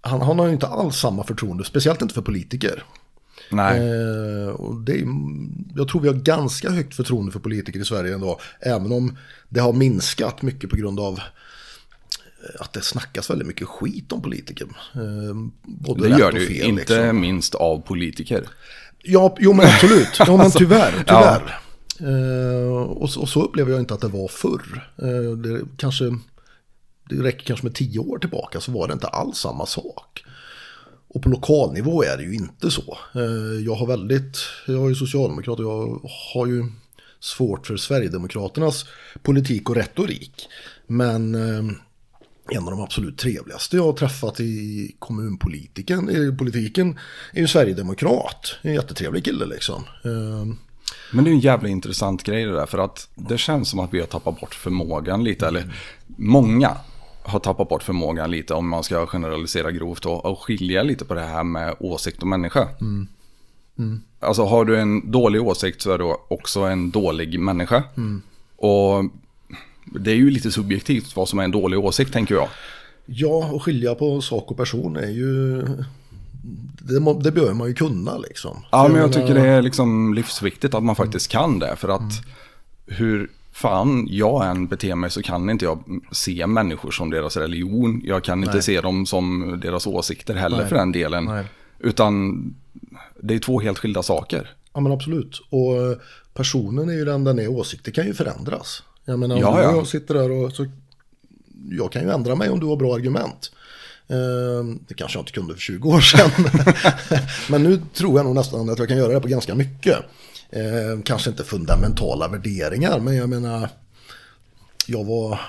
han, 0.02 0.22
han 0.22 0.40
har 0.40 0.48
ju 0.48 0.54
inte 0.54 0.68
alls 0.68 0.96
samma 0.96 1.24
förtroende, 1.24 1.64
speciellt 1.66 2.02
inte 2.02 2.14
för 2.14 2.22
politiker. 2.22 2.84
nej. 3.52 3.80
Eh, 3.80 4.50
och 4.50 4.76
det 4.76 4.94
är, 4.94 5.06
jag 5.76 5.88
tror 5.88 6.02
vi 6.02 6.08
har 6.08 6.16
ganska 6.16 6.70
högt 6.70 6.96
förtroende 6.96 7.32
för 7.32 7.40
politiker 7.40 7.80
i 7.80 7.86
Sverige 7.86 8.14
ändå. 8.14 8.40
Även 8.60 8.92
om 8.92 9.18
det 9.50 9.60
har 9.60 9.74
minskat 9.74 10.42
mycket 10.42 10.70
på 10.70 10.76
grund 10.76 11.00
av 11.00 11.14
eh, 11.14 12.62
att 12.62 12.74
det 12.74 12.82
snackas 12.82 13.30
väldigt 13.30 13.48
mycket 13.48 13.68
skit 13.68 14.12
om 14.12 14.22
politiker. 14.22 14.68
Eh, 14.96 15.36
både 15.64 16.02
Det 16.02 16.10
rätt 16.14 16.20
gör 16.20 16.28
och 16.28 16.34
det 16.34 16.40
ju 16.40 16.64
inte 16.64 16.94
liksom. 17.02 17.20
minst 17.20 17.56
av 17.56 17.82
politiker. 17.82 18.44
Ja, 19.04 19.36
jo 19.40 19.54
men 19.54 19.66
absolut. 19.66 20.20
Ja, 20.20 20.38
men 20.38 20.52
tyvärr. 20.58 20.94
Ja. 20.98 21.04
tyvärr. 21.08 21.50
Eh, 21.50 21.69
Eh, 22.00 22.72
och, 22.82 23.10
så- 23.10 23.22
och 23.22 23.30
så 23.30 23.42
upplever 23.44 23.72
jag 23.72 23.80
inte 23.80 23.94
att 23.94 24.02
det 24.02 24.08
var 24.08 24.28
förr. 24.28 24.92
Eh, 24.98 25.32
det, 25.38 25.62
kanske, 25.78 26.04
det 27.10 27.16
räcker 27.24 27.46
kanske 27.46 27.66
med 27.66 27.76
tio 27.76 28.00
år 28.00 28.18
tillbaka 28.20 28.60
så 28.60 28.72
var 28.72 28.88
det 28.88 28.94
inte 28.94 29.08
alls 29.08 29.38
samma 29.38 29.66
sak. 29.66 30.24
Och 31.08 31.22
på 31.24 31.30
lokalnivå 31.30 32.04
är 32.04 32.18
det 32.18 32.24
ju 32.24 32.34
inte 32.36 32.72
så. 32.72 32.98
Eh, 33.16 33.66
jag 33.66 33.76
har 33.76 33.88
väldigt, 33.88 34.38
jag 34.68 34.86
är 34.86 34.90
ju 34.90 34.96
socialdemokrat 34.96 35.60
och 35.60 35.66
jag 35.66 36.02
har 36.34 36.46
ju 36.48 36.66
svårt 37.20 37.68
för 37.68 37.78
Sverigedemokraternas 37.78 38.86
politik 39.24 39.70
och 39.70 39.76
retorik. 39.76 40.48
Men 40.88 41.36
eh, 41.36 41.74
en 42.52 42.64
av 42.64 42.72
de 42.72 42.82
absolut 42.82 43.18
trevligaste 43.18 43.76
jag 43.78 43.84
har 43.84 43.94
träffat 43.94 44.40
i 44.40 44.96
kommunpolitiken, 45.00 46.10
i 46.10 46.38
politiken 46.38 47.00
är 47.34 47.42
ju 47.42 47.48
Sverigedemokrat. 47.48 48.56
En 48.62 48.74
jättetrevlig 48.74 49.26
kille 49.26 49.46
liksom. 49.46 49.84
Eh, 50.04 50.46
men 51.14 51.24
det 51.24 51.30
är 51.30 51.34
en 51.34 51.40
jävla 51.40 51.70
intressant 51.70 52.24
grej 52.24 52.46
det 52.46 52.52
där. 52.52 52.66
För 52.66 52.78
att 52.78 53.10
det 53.16 53.38
känns 53.38 53.70
som 53.70 53.80
att 53.80 53.94
vi 53.94 54.00
har 54.00 54.08
tappat 54.08 54.40
bort 54.40 54.56
förmågan 54.56 55.24
lite. 55.24 55.48
Eller 55.48 55.74
många 56.08 56.78
har 57.24 57.40
tappat 57.40 57.70
bort 57.70 57.84
förmågan 57.84 58.32
lite 58.32 58.54
om 58.54 58.70
man 58.70 58.84
ska 58.84 59.06
generalisera 59.06 59.72
grovt. 59.72 60.06
Och, 60.06 60.26
och 60.26 60.40
skilja 60.40 60.84
lite 60.84 61.06
på 61.06 61.14
det 61.14 61.22
här 61.22 61.44
med 61.44 61.76
åsikt 61.80 62.22
och 62.22 62.28
människa. 62.28 62.68
Alltså 64.20 64.44
har 64.44 64.66
du 64.66 64.80
en 64.80 65.12
dålig 65.12 65.42
åsikt 65.42 65.82
så 65.82 65.92
är 65.92 65.98
du 65.98 66.16
också 66.28 66.60
en 66.60 66.92
dålig 66.92 67.40
människa. 67.40 67.84
Och 68.56 69.04
det 69.86 70.12
är 70.12 70.16
ju 70.16 70.30
lite 70.30 70.52
subjektivt 70.52 71.16
vad 71.16 71.30
som 71.30 71.40
är 71.40 71.44
en 71.44 71.52
dålig 71.52 71.80
åsikt 71.80 72.14
tänker 72.14 72.36
jag. 72.36 72.48
Ja, 73.06 73.50
och 73.54 73.64
skilja 73.64 73.96
på 73.96 74.22
sak 74.22 74.52
och 74.52 74.58
person 74.58 74.96
är 74.96 75.10
ju... 75.10 75.66
Det, 76.82 77.00
må- 77.00 77.20
det 77.20 77.32
bör 77.32 77.54
man 77.54 77.68
ju 77.68 77.74
kunna 77.74 78.18
liksom. 78.18 78.66
Ja, 78.72 78.88
men 78.88 79.02
jag 79.02 79.14
tycker 79.14 79.34
det 79.34 79.48
är 79.48 79.62
liksom 79.62 80.14
livsviktigt 80.14 80.74
att 80.74 80.84
man 80.84 80.96
faktiskt 80.96 81.28
kan 81.32 81.60
det. 81.60 81.76
För 81.76 81.90
att 81.90 82.14
hur 82.86 83.30
fan 83.52 84.08
jag 84.10 84.48
än 84.48 84.68
beter 84.68 84.96
mig 84.96 85.10
så 85.12 85.22
kan 85.22 85.50
inte 85.50 85.66
jag 85.66 85.84
se 86.12 86.48
människor 86.48 86.92
som 86.92 87.10
deras 87.10 87.38
religion. 87.38 88.02
Jag 88.06 88.24
kan 88.24 88.40
inte 88.40 88.54
Nej. 88.54 88.64
se 88.64 88.82
dem 88.82 89.06
som 89.06 89.60
deras 89.64 89.88
åsikter 89.88 90.36
heller 90.36 90.58
Nej. 90.58 90.68
för 90.68 90.76
den 90.76 90.92
delen. 90.92 91.26
Nej. 91.26 91.46
Utan 91.80 92.44
det 93.22 93.36
är 93.36 93.40
två 93.40 93.60
helt 93.60 93.80
skilda 93.80 94.04
saker. 94.04 94.56
Ja 94.74 94.80
men 94.80 94.92
absolut. 94.92 95.42
Och 95.50 95.76
eh, 95.76 95.98
personen 96.34 96.90
är 96.90 96.94
ju 96.94 97.06
den 97.06 97.24
den 97.24 97.40
är, 97.40 97.48
åsikter 97.48 97.92
kan 97.92 98.06
ju 98.06 98.14
förändras. 98.14 98.84
Jag 99.06 99.20
menar 99.20 99.36
om 99.36 99.42
Ja, 99.42 99.64
ja. 99.64 99.72
jag 99.72 99.88
sitter 99.88 100.14
där 100.14 100.32
och 100.32 100.52
så... 100.52 100.66
Jag 101.72 101.92
kan 101.92 102.02
ju 102.02 102.10
ändra 102.10 102.36
mig 102.36 102.50
om 102.50 102.60
du 102.60 102.66
har 102.66 102.76
bra 102.76 102.96
argument. 102.96 103.52
Ehm, 104.10 104.80
det 104.88 104.94
kanske 104.94 105.18
jag 105.18 105.22
inte 105.22 105.32
kunde 105.32 105.54
för 105.54 105.62
20 105.62 105.90
år 105.90 106.02
sedan. 106.02 106.32
men 107.50 107.64
nu 107.64 107.82
tror 107.94 108.18
jag 108.18 108.26
nog 108.26 108.36
nästan 108.36 108.70
att 108.70 108.80
jag 108.80 108.88
kan 108.88 108.98
göra 108.98 109.14
det 109.14 109.22
på 109.22 109.28
ganska 109.28 109.56
mycket. 109.56 109.98
Ehm, 110.52 111.04
kanske 111.04 111.30
inte 111.30 111.44
fundamentala 111.44 112.28
värderingar, 112.28 113.00
men 113.00 113.16
jag 113.16 113.30
menar... 113.30 113.70
Jag 114.86 115.06
var 115.06 115.40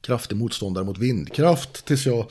kraftig 0.00 0.36
motståndare 0.36 0.84
mot 0.84 0.98
vindkraft 0.98 1.84
tills 1.84 2.06
jag 2.06 2.30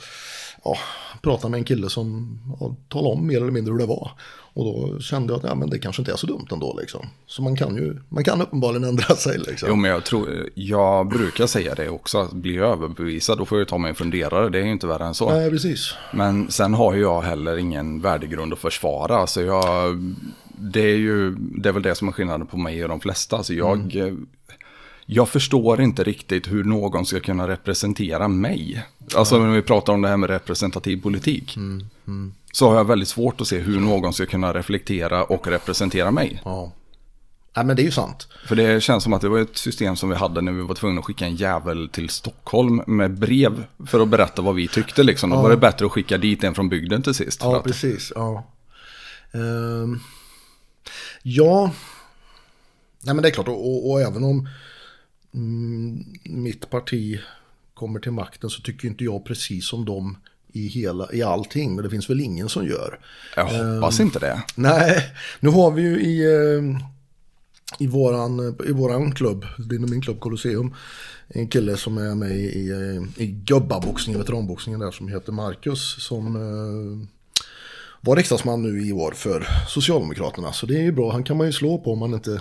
ja, 0.64 0.78
pratade 1.22 1.50
med 1.50 1.58
en 1.58 1.64
kille 1.64 1.90
som 1.90 2.38
ja, 2.60 2.74
talade 2.88 3.14
om 3.14 3.26
mer 3.26 3.36
eller 3.36 3.50
mindre 3.50 3.72
hur 3.72 3.78
det 3.78 3.86
var. 3.86 4.10
Och 4.58 4.64
då 4.64 5.00
kände 5.00 5.32
jag 5.32 5.38
att 5.38 5.44
ja, 5.44 5.54
men 5.54 5.70
det 5.70 5.78
kanske 5.78 6.02
inte 6.02 6.12
är 6.12 6.16
så 6.16 6.26
dumt 6.26 6.46
ändå. 6.52 6.78
Liksom. 6.80 7.06
Så 7.26 7.42
man 7.42 7.56
kan 7.56 7.76
ju 7.76 7.96
man 8.08 8.24
kan 8.24 8.42
uppenbarligen 8.42 8.84
ändra 8.84 9.16
sig. 9.16 9.38
Liksom. 9.38 9.68
Jo, 9.68 9.76
men 9.76 9.90
jag, 9.90 10.04
tror, 10.04 10.50
jag 10.54 11.08
brukar 11.08 11.46
säga 11.46 11.74
det 11.74 11.88
också. 11.88 12.18
Att 12.18 12.32
bli 12.32 12.58
överbevisad, 12.58 13.38
då 13.38 13.44
får 13.44 13.58
jag 13.58 13.68
ta 13.68 13.78
mig 13.78 13.88
en 13.88 13.94
funderare. 13.94 14.48
Det 14.48 14.58
är 14.58 14.64
ju 14.64 14.72
inte 14.72 14.86
värre 14.86 15.06
än 15.06 15.14
så. 15.14 15.30
Nej, 15.30 15.50
precis. 15.50 15.94
Men 16.12 16.50
sen 16.50 16.74
har 16.74 16.94
ju 16.94 17.00
jag 17.00 17.22
heller 17.22 17.56
ingen 17.56 18.00
värdegrund 18.00 18.52
att 18.52 18.58
försvara. 18.58 19.26
Så 19.26 19.42
jag, 19.42 20.14
det 20.48 20.90
är 20.90 20.96
ju 20.96 21.34
det 21.38 21.68
är 21.68 21.72
väl 21.72 21.82
det 21.82 21.94
som 21.94 22.08
är 22.08 22.12
skillnaden 22.12 22.46
på 22.46 22.56
mig 22.56 22.82
och 22.82 22.88
de 22.88 23.00
flesta. 23.00 23.42
Så 23.42 23.54
jag, 23.54 23.96
eh, 23.96 24.14
jag 25.10 25.28
förstår 25.28 25.80
inte 25.80 26.04
riktigt 26.04 26.48
hur 26.48 26.64
någon 26.64 27.06
ska 27.06 27.20
kunna 27.20 27.48
representera 27.48 28.28
mig. 28.28 28.86
Alltså 29.14 29.38
när 29.38 29.54
vi 29.54 29.62
pratar 29.62 29.92
om 29.92 30.02
det 30.02 30.08
här 30.08 30.16
med 30.16 30.30
representativ 30.30 31.02
politik. 31.02 31.58
Så 32.52 32.68
har 32.68 32.76
jag 32.76 32.84
väldigt 32.84 33.08
svårt 33.08 33.40
att 33.40 33.46
se 33.46 33.58
hur 33.58 33.80
någon 33.80 34.12
ska 34.12 34.26
kunna 34.26 34.54
reflektera 34.54 35.24
och 35.24 35.46
representera 35.46 36.10
mig. 36.10 36.42
Ja. 36.44 36.72
Nej, 37.56 37.64
men 37.64 37.76
det 37.76 37.82
är 37.82 37.84
ju 37.84 37.90
sant. 37.90 38.28
För 38.46 38.56
det 38.56 38.82
känns 38.82 39.04
som 39.04 39.12
att 39.12 39.20
det 39.20 39.28
var 39.28 39.38
ett 39.38 39.56
system 39.56 39.96
som 39.96 40.08
vi 40.08 40.16
hade 40.16 40.40
när 40.40 40.52
vi 40.52 40.62
var 40.62 40.74
tvungna 40.74 40.98
att 40.98 41.04
skicka 41.04 41.26
en 41.26 41.36
jävel 41.36 41.88
till 41.88 42.08
Stockholm 42.08 42.82
med 42.86 43.18
brev 43.18 43.64
för 43.86 44.00
att 44.00 44.08
berätta 44.08 44.42
vad 44.42 44.54
vi 44.54 44.68
tyckte. 44.68 45.02
Liksom. 45.02 45.30
Då 45.30 45.42
var 45.42 45.50
det 45.50 45.56
bättre 45.56 45.86
att 45.86 45.92
skicka 45.92 46.18
dit 46.18 46.44
en 46.44 46.54
från 46.54 46.68
bygden 46.68 47.02
till 47.02 47.14
sist. 47.14 47.40
Ja, 47.42 47.56
att, 47.56 47.64
precis. 47.64 48.12
Ja. 48.14 48.46
Ehm, 49.32 50.00
ja. 51.22 51.70
Nej, 53.00 53.14
men 53.14 53.22
det 53.22 53.28
är 53.28 53.32
klart. 53.32 53.48
Och, 53.48 53.68
och, 53.68 53.90
och 53.90 54.00
även 54.00 54.24
om 54.24 54.30
mm, 54.30 54.48
mitt 56.24 56.70
parti 56.70 57.20
kommer 57.74 58.00
till 58.00 58.12
makten 58.12 58.50
så 58.50 58.62
tycker 58.62 58.88
inte 58.88 59.04
jag 59.04 59.24
precis 59.24 59.68
som 59.68 59.84
dem 59.84 60.16
i, 60.52 60.66
hela, 60.66 61.12
i 61.12 61.22
allting. 61.22 61.74
Men 61.74 61.84
det 61.84 61.90
finns 61.90 62.10
väl 62.10 62.20
ingen 62.20 62.48
som 62.48 62.66
gör. 62.66 62.98
jag 63.36 63.74
hoppas 63.74 64.00
inte 64.00 64.18
det. 64.18 64.42
Nej, 64.54 65.12
nu 65.40 65.50
har 65.50 65.70
vi 65.70 65.82
ju 65.82 66.00
i, 66.00 66.24
eh, 66.24 66.80
i 67.78 67.86
våran, 67.86 68.56
i 68.68 68.72
våran 68.72 69.12
klubb, 69.12 69.46
din 69.58 69.84
och 69.84 69.90
min 69.90 70.02
klubb 70.02 70.20
Colosseum, 70.20 70.74
en 71.28 71.48
kille 71.48 71.76
som 71.76 71.98
är 71.98 72.14
med 72.14 72.30
i, 72.30 72.42
i, 72.42 73.00
i 73.16 73.26
gubbaboxningen, 73.26 74.20
veteranboxningen 74.20 74.80
där 74.80 74.90
som 74.90 75.08
heter 75.08 75.32
Marcus 75.32 76.04
som 76.04 76.36
var 78.00 78.16
riksdagsman 78.16 78.62
nu 78.62 78.86
i 78.86 78.92
år 78.92 79.12
för 79.16 79.48
Socialdemokraterna. 79.68 80.52
Så 80.52 80.66
det 80.66 80.74
är 80.74 80.82
ju 80.82 80.92
bra, 80.92 81.12
han 81.12 81.24
kan 81.24 81.36
man 81.36 81.46
ju 81.46 81.52
slå 81.52 81.78
på 81.78 81.92
om 81.92 81.98
man 81.98 82.14
inte 82.14 82.30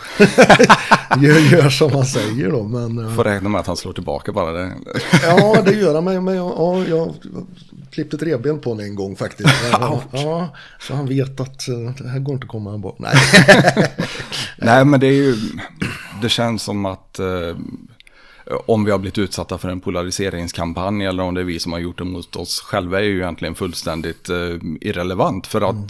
gör, 1.22 1.52
gör 1.52 1.70
som 1.70 1.92
han 1.92 2.06
säger 2.06 2.50
då. 2.52 2.64
Men, 2.64 3.06
eh, 3.06 3.16
Får 3.16 3.24
räkna 3.24 3.50
med 3.50 3.62
att 3.62 3.68
han 3.68 3.78
slår 3.78 3.94
tillbaka 3.94 4.32
bara 4.32 4.52
det. 4.52 4.72
ja, 5.24 5.62
det 5.66 5.74
gör 5.74 5.96
han. 5.96 6.04
Men, 6.04 6.24
men 6.24 6.36
jag, 6.36 6.54
ja, 6.58 6.84
jag 6.84 7.14
klippte 7.92 8.16
ett 8.16 8.24
revben 8.24 8.60
på 8.60 8.70
honom 8.70 8.86
en 8.86 8.96
gång 8.96 9.16
faktiskt. 9.16 9.50
ja, 10.12 10.50
så 10.80 10.96
han 10.96 11.06
vet 11.06 11.40
att 11.40 11.68
eh, 11.68 12.04
det 12.04 12.10
här 12.10 12.20
går 12.20 12.34
inte 12.34 12.46
att 12.46 12.52
komma 12.52 12.78
bort. 12.78 13.00
Nej. 13.00 13.16
Nej, 14.58 14.86
men 14.86 15.00
det 15.00 15.08
är 15.08 15.12
ju, 15.12 15.36
det 16.22 16.30
känns 16.30 16.64
som 16.64 16.86
att 16.86 17.20
eh, 17.20 17.56
om 18.50 18.86
vi 18.86 18.92
har 18.92 19.00
blivit 19.00 19.18
utsatta 19.18 19.58
för 19.58 19.70
en 19.70 19.80
polariseringskampanj 19.80 21.06
eller 21.06 21.24
om 21.24 21.34
det 21.34 21.42
är 21.42 21.46
vi 21.46 21.60
som 21.60 21.72
har 21.72 21.80
gjort 21.80 21.98
det 21.98 22.04
mot 22.04 22.36
oss 22.36 22.60
själva 22.60 23.00
är 23.00 23.04
ju 23.04 23.18
egentligen 23.18 23.56
fullständigt 23.56 24.30
eh, 24.30 24.56
irrelevant. 24.82 25.48
För 25.48 25.62
att 25.62 25.76
mm. 25.76 25.88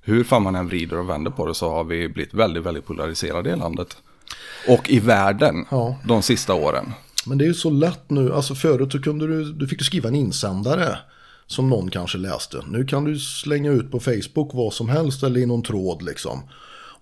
hur 0.00 0.24
fan 0.24 0.42
man 0.42 0.56
än 0.56 0.68
vrider 0.68 0.98
och 0.98 1.10
vänder 1.10 1.30
på 1.30 1.46
det 1.46 1.54
så 1.54 1.70
har 1.70 1.84
vi 1.84 2.08
blivit 2.08 2.34
väldigt, 2.34 2.62
väldigt 2.62 2.86
polariserade 2.86 3.50
i 3.50 3.56
landet. 3.56 3.96
Och 4.68 4.90
i 4.90 5.00
världen 5.00 5.66
ja. 5.70 5.96
de 6.04 6.22
sista 6.22 6.54
åren. 6.54 6.92
Men 7.26 7.38
det 7.38 7.44
är 7.44 7.46
ju 7.46 7.54
så 7.54 7.70
lätt 7.70 8.10
nu, 8.10 8.32
alltså 8.32 8.54
förut 8.54 8.92
så 8.92 9.02
kunde 9.02 9.26
du, 9.26 9.52
du 9.52 9.68
fick 9.68 9.78
du 9.78 9.84
skriva 9.84 10.08
en 10.08 10.14
insändare 10.14 10.98
som 11.46 11.70
någon 11.70 11.90
kanske 11.90 12.18
läste. 12.18 12.64
Nu 12.68 12.84
kan 12.84 13.04
du 13.04 13.18
slänga 13.18 13.70
ut 13.70 13.90
på 13.90 14.00
Facebook 14.00 14.54
vad 14.54 14.72
som 14.72 14.88
helst 14.88 15.22
eller 15.22 15.40
i 15.40 15.46
någon 15.46 15.62
tråd 15.62 16.02
liksom. 16.02 16.42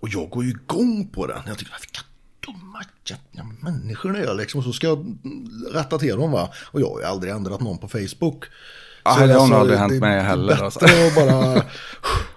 Och 0.01 0.09
jag 0.09 0.31
går 0.31 0.45
ju 0.45 0.51
igång 0.51 1.09
på 1.09 1.27
den. 1.27 1.41
Jag 1.47 1.59
tycker, 1.59 1.73
vilka 1.81 2.01
dumma 2.47 2.85
jävla 3.05 3.51
människor 3.61 4.13
det 4.13 4.19
är 4.19 4.35
liksom. 4.35 4.59
Och 4.59 4.65
så 4.65 4.73
ska 4.73 4.87
jag 4.87 5.17
rätta 5.73 5.99
till 5.99 6.17
dem 6.17 6.33
va. 6.33 6.49
Och 6.71 6.81
jag 6.81 6.91
har 6.91 7.01
ju 7.01 7.07
aldrig 7.07 7.33
ändrat 7.33 7.61
någon 7.61 7.79
på 7.79 7.89
Facebook. 7.89 8.45
Ah, 9.03 9.27
det 9.27 9.33
har 9.33 9.41
alltså, 9.41 9.47
nog 9.47 9.61
aldrig 9.61 9.79
hänt 9.79 10.01
mig 10.01 10.23
heller. 10.23 10.47
Det 10.47 10.53
är 10.53 10.65
bättre 10.65 10.65
alltså. 10.65 11.21
att 11.21 11.29
bara 11.29 11.63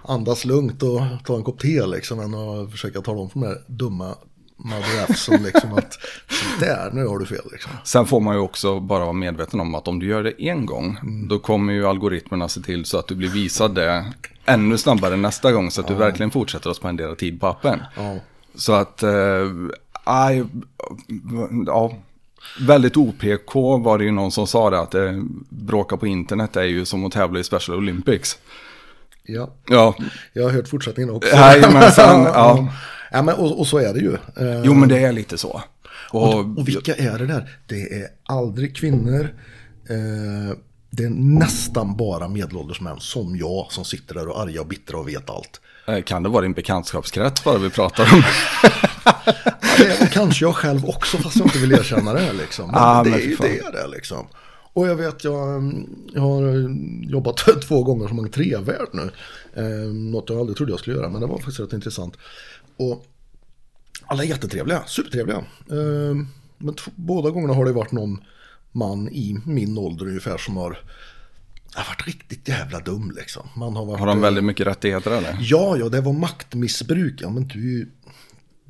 andas 0.14 0.44
lugnt 0.44 0.82
och 0.82 1.00
ta 1.24 1.36
en 1.36 1.44
kopp 1.44 1.60
te 1.60 1.86
liksom. 1.86 2.20
Än 2.20 2.34
att 2.34 2.70
försöka 2.70 3.00
tala 3.00 3.18
om 3.18 3.30
för 3.30 3.40
de 3.40 3.46
här 3.46 3.58
dumma 3.66 4.14
Mother 4.60 5.14
som 5.14 5.44
liksom 5.44 5.74
att 5.74 5.98
där, 6.60 6.90
nu 6.92 7.06
har 7.06 7.18
du 7.18 7.26
fel. 7.26 7.44
Liksom. 7.52 7.72
Sen 7.84 8.06
får 8.06 8.20
man 8.20 8.34
ju 8.34 8.40
också 8.40 8.80
bara 8.80 9.00
vara 9.00 9.12
medveten 9.12 9.60
om 9.60 9.74
att 9.74 9.88
om 9.88 9.98
du 9.98 10.06
gör 10.06 10.22
det 10.22 10.42
en 10.42 10.66
gång, 10.66 10.98
mm. 11.02 11.28
då 11.28 11.38
kommer 11.38 11.72
ju 11.72 11.86
algoritmerna 11.86 12.48
se 12.48 12.60
till 12.60 12.84
så 12.84 12.98
att 12.98 13.08
du 13.08 13.14
blir 13.14 13.28
visad 13.28 13.74
det 13.74 14.12
ännu 14.44 14.78
snabbare 14.78 15.16
nästa 15.16 15.52
gång, 15.52 15.70
så 15.70 15.80
att 15.80 15.88
ja. 15.88 15.94
du 15.94 15.98
verkligen 15.98 16.30
fortsätter 16.30 16.70
att 16.70 16.76
spendera 16.76 17.14
tid 17.14 17.40
på 17.40 17.46
appen. 17.46 17.80
Ja. 17.96 18.16
Så 18.54 18.72
att, 18.72 19.02
äh, 20.08 20.46
ja, 21.66 21.92
väldigt 22.60 22.96
OPK 22.96 23.54
var 23.54 23.98
det 23.98 24.04
ju 24.04 24.10
någon 24.10 24.32
som 24.32 24.46
sa 24.46 24.70
det, 24.70 24.80
att 24.80 24.94
äh, 24.94 25.12
bråka 25.48 25.96
på 25.96 26.06
internet 26.06 26.56
är 26.56 26.62
ju 26.62 26.84
som 26.84 27.04
att 27.04 27.12
tävla 27.12 27.40
i 27.40 27.44
Special 27.44 27.78
Olympics. 27.78 28.38
Ja. 29.22 29.50
ja, 29.66 29.94
jag 30.32 30.42
har 30.42 30.50
hört 30.50 30.68
fortsättningen 30.68 31.14
också. 31.14 31.36
Jajamensan, 31.36 32.22
ja. 32.24 32.68
Ja, 33.10 33.22
men, 33.22 33.34
och, 33.34 33.60
och, 33.60 33.66
så 33.66 33.78
är 33.78 33.94
det 33.94 34.00
ju. 34.00 34.12
Eh, 34.12 34.62
jo, 34.64 34.74
men 34.74 34.88
det 34.88 34.98
är 34.98 35.12
lite 35.12 35.38
så. 35.38 35.62
Och, 36.10 36.34
och, 36.34 36.58
och 36.58 36.68
vilka 36.68 36.94
är 36.94 37.18
det 37.18 37.26
där? 37.26 37.58
Det 37.66 37.82
är 37.82 38.06
aldrig 38.22 38.76
kvinnor. 38.76 39.34
Eh, 39.90 40.56
det 40.90 41.04
är 41.04 41.10
nästan 41.10 41.96
bara 41.96 42.28
medelålders 42.28 42.80
män 42.80 43.00
som 43.00 43.36
jag 43.36 43.66
som 43.70 43.84
sitter 43.84 44.14
där 44.14 44.28
och 44.28 44.40
arga 44.40 44.60
och 44.60 44.66
bittra 44.66 44.98
och 44.98 45.08
vet 45.08 45.30
allt. 45.30 45.60
Eh, 45.88 46.02
kan 46.02 46.22
det 46.22 46.28
vara 46.28 46.42
din 46.42 46.52
bekantskapskrets 46.52 47.44
bara 47.44 47.58
vi 47.58 47.70
pratar 47.70 48.04
om? 48.14 48.22
ja, 50.00 50.06
kanske 50.12 50.44
jag 50.44 50.54
själv 50.54 50.84
också 50.86 51.16
fast 51.16 51.36
jag 51.36 51.46
inte 51.46 51.58
vill 51.58 51.72
erkänna 51.72 52.12
det. 52.12 52.32
Liksom. 52.32 52.66
Men 52.66 52.74
ah, 52.78 53.04
det 53.04 53.10
men 53.10 53.18
är 53.18 53.22
ju 53.22 53.36
det 53.36 53.70
det 53.72 53.86
liksom. 53.86 54.26
Och 54.72 54.86
jag 54.86 54.96
vet, 54.96 55.24
jag, 55.24 55.72
jag 56.12 56.20
har 56.20 56.70
jobbat 57.10 57.36
två 57.68 57.82
gånger 57.82 58.08
som 58.08 58.18
entrévärd 58.18 58.88
nu. 58.92 59.10
Eh, 59.54 59.92
något 59.94 60.30
jag 60.30 60.38
aldrig 60.38 60.56
trodde 60.56 60.72
jag 60.72 60.80
skulle 60.80 60.96
göra, 60.96 61.08
men 61.08 61.20
det 61.20 61.26
var 61.26 61.38
faktiskt 61.38 61.60
rätt 61.60 61.72
intressant. 61.72 62.16
Och 62.76 63.04
alla 64.06 64.22
är 64.22 64.28
jättetrevliga, 64.28 64.82
supertrevliga. 64.86 65.38
Eh, 65.70 66.16
men 66.58 66.74
båda 66.94 67.30
gångerna 67.30 67.54
har 67.54 67.64
det 67.64 67.72
varit 67.72 67.92
någon 67.92 68.24
man 68.72 69.08
i 69.08 69.40
min 69.46 69.78
ålder 69.78 70.06
ungefär 70.06 70.38
som 70.38 70.56
har 70.56 70.78
har 71.78 71.86
varit 71.86 72.06
riktigt 72.06 72.48
jävla 72.48 72.80
dum 72.80 73.12
liksom. 73.16 73.48
Man 73.56 73.76
har, 73.76 73.86
varit, 73.86 74.00
har 74.00 74.06
de 74.06 74.20
väldigt 74.20 74.44
mycket 74.44 74.66
rättigheter 74.66 75.10
eller? 75.10 75.36
Ja, 75.40 75.76
ja, 75.76 75.88
det 75.88 76.00
var 76.00 76.12
maktmissbruk. 76.12 77.20
Ja, 77.22 77.30
men 77.30 77.48
du, 77.48 77.90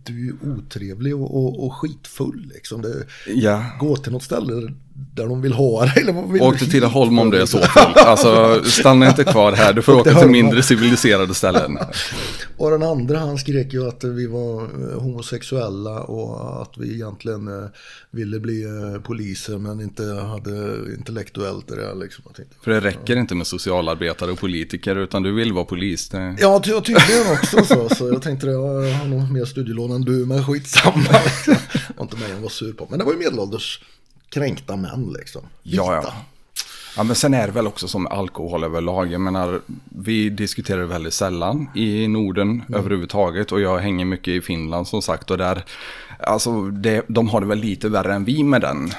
du 0.04 0.28
är 0.28 0.48
otrevlig 0.48 1.16
och, 1.16 1.36
och, 1.36 1.66
och 1.66 1.74
skitfull 1.74 2.50
liksom. 2.54 2.82
Det, 2.82 3.06
ja. 3.26 3.64
Gå 3.80 3.96
till 3.96 4.12
något 4.12 4.22
ställe 4.22 4.74
där 5.14 5.26
de 5.26 5.42
vill 5.42 5.52
ha 5.52 5.84
dig. 5.84 5.92
Eller 5.96 6.12
vad 6.12 6.32
vill 6.32 6.42
Åk 6.42 6.58
till 6.58 6.70
Tidaholm 6.70 7.18
om 7.18 7.30
det 7.30 7.42
är 7.42 7.46
så 7.46 7.58
fullt. 7.62 7.96
Alltså 7.96 8.62
stanna 8.64 9.08
inte 9.08 9.24
kvar 9.24 9.52
här, 9.52 9.72
du 9.72 9.82
får 9.82 9.94
åka 9.94 10.14
till 10.14 10.28
mindre 10.28 10.62
civiliserade 10.62 11.34
ställen. 11.34 11.78
och 12.56 12.70
den 12.70 12.82
andra 12.82 13.18
han 13.18 13.38
skrek 13.38 13.72
ju 13.72 13.88
att 13.88 14.04
vi 14.04 14.26
var 14.26 14.62
eh, 14.62 15.00
homosexuella 15.00 16.00
och 16.00 16.62
att 16.62 16.78
vi 16.78 16.94
egentligen 16.94 17.48
eh, 17.48 17.68
ville 18.10 18.40
bli 18.40 18.64
eh, 18.64 19.00
poliser 19.02 19.58
men 19.58 19.80
inte 19.80 20.02
hade 20.02 20.76
intellektuellt 20.98 21.68
det 21.68 21.94
liksom. 21.94 22.24
För 22.64 22.70
det 22.70 22.80
räcker 22.80 23.16
inte 23.16 23.34
med 23.34 23.46
socialarbetare 23.46 24.30
och 24.30 24.38
politiker 24.38 24.96
utan 24.96 25.22
du 25.22 25.32
vill 25.32 25.52
vara 25.52 25.64
polis. 25.64 26.08
Det... 26.08 26.36
Ja, 26.40 26.60
tydligen 26.60 27.32
också 27.32 27.64
så. 27.64 27.88
Så 27.94 28.08
jag 28.08 28.22
tänkte 28.22 28.46
jag 28.46 28.92
har 28.92 29.08
nog 29.08 29.32
mer 29.32 29.44
studielån 29.44 29.90
än 29.90 30.02
du 30.02 30.26
men 30.26 30.44
skitsamma. 30.44 31.02
Det 31.46 31.94
var 31.96 32.04
inte 32.04 32.16
mig 32.16 32.32
han 32.32 32.42
var 32.42 32.48
sur 32.48 32.72
på. 32.72 32.86
Men 32.90 32.98
det 32.98 33.04
var 33.04 33.12
ju 33.12 33.18
medelålders 33.18 33.80
kränkta 34.30 34.76
män 34.76 35.14
liksom. 35.18 35.42
Ja, 35.62 35.94
ja. 35.94 36.12
Ja, 36.96 37.02
men 37.02 37.16
sen 37.16 37.34
är 37.34 37.46
det 37.46 37.52
väl 37.52 37.66
också 37.66 37.88
som 37.88 38.06
alkohol 38.06 38.64
överlag. 38.64 39.12
Jag 39.12 39.20
menar, 39.20 39.60
vi 39.84 40.30
diskuterar 40.30 40.84
väldigt 40.84 41.14
sällan 41.14 41.68
i 41.74 42.08
Norden 42.08 42.50
mm. 42.50 42.80
överhuvudtaget. 42.80 43.52
Och 43.52 43.60
jag 43.60 43.78
hänger 43.78 44.04
mycket 44.04 44.28
i 44.28 44.40
Finland 44.40 44.88
som 44.88 45.02
sagt. 45.02 45.30
Och 45.30 45.38
där, 45.38 45.64
alltså, 46.18 46.62
det, 46.62 47.04
de 47.08 47.28
har 47.28 47.40
det 47.40 47.46
väl 47.46 47.58
lite 47.58 47.88
värre 47.88 48.14
än 48.14 48.24
vi 48.24 48.44
med 48.44 48.60
den 48.60 48.90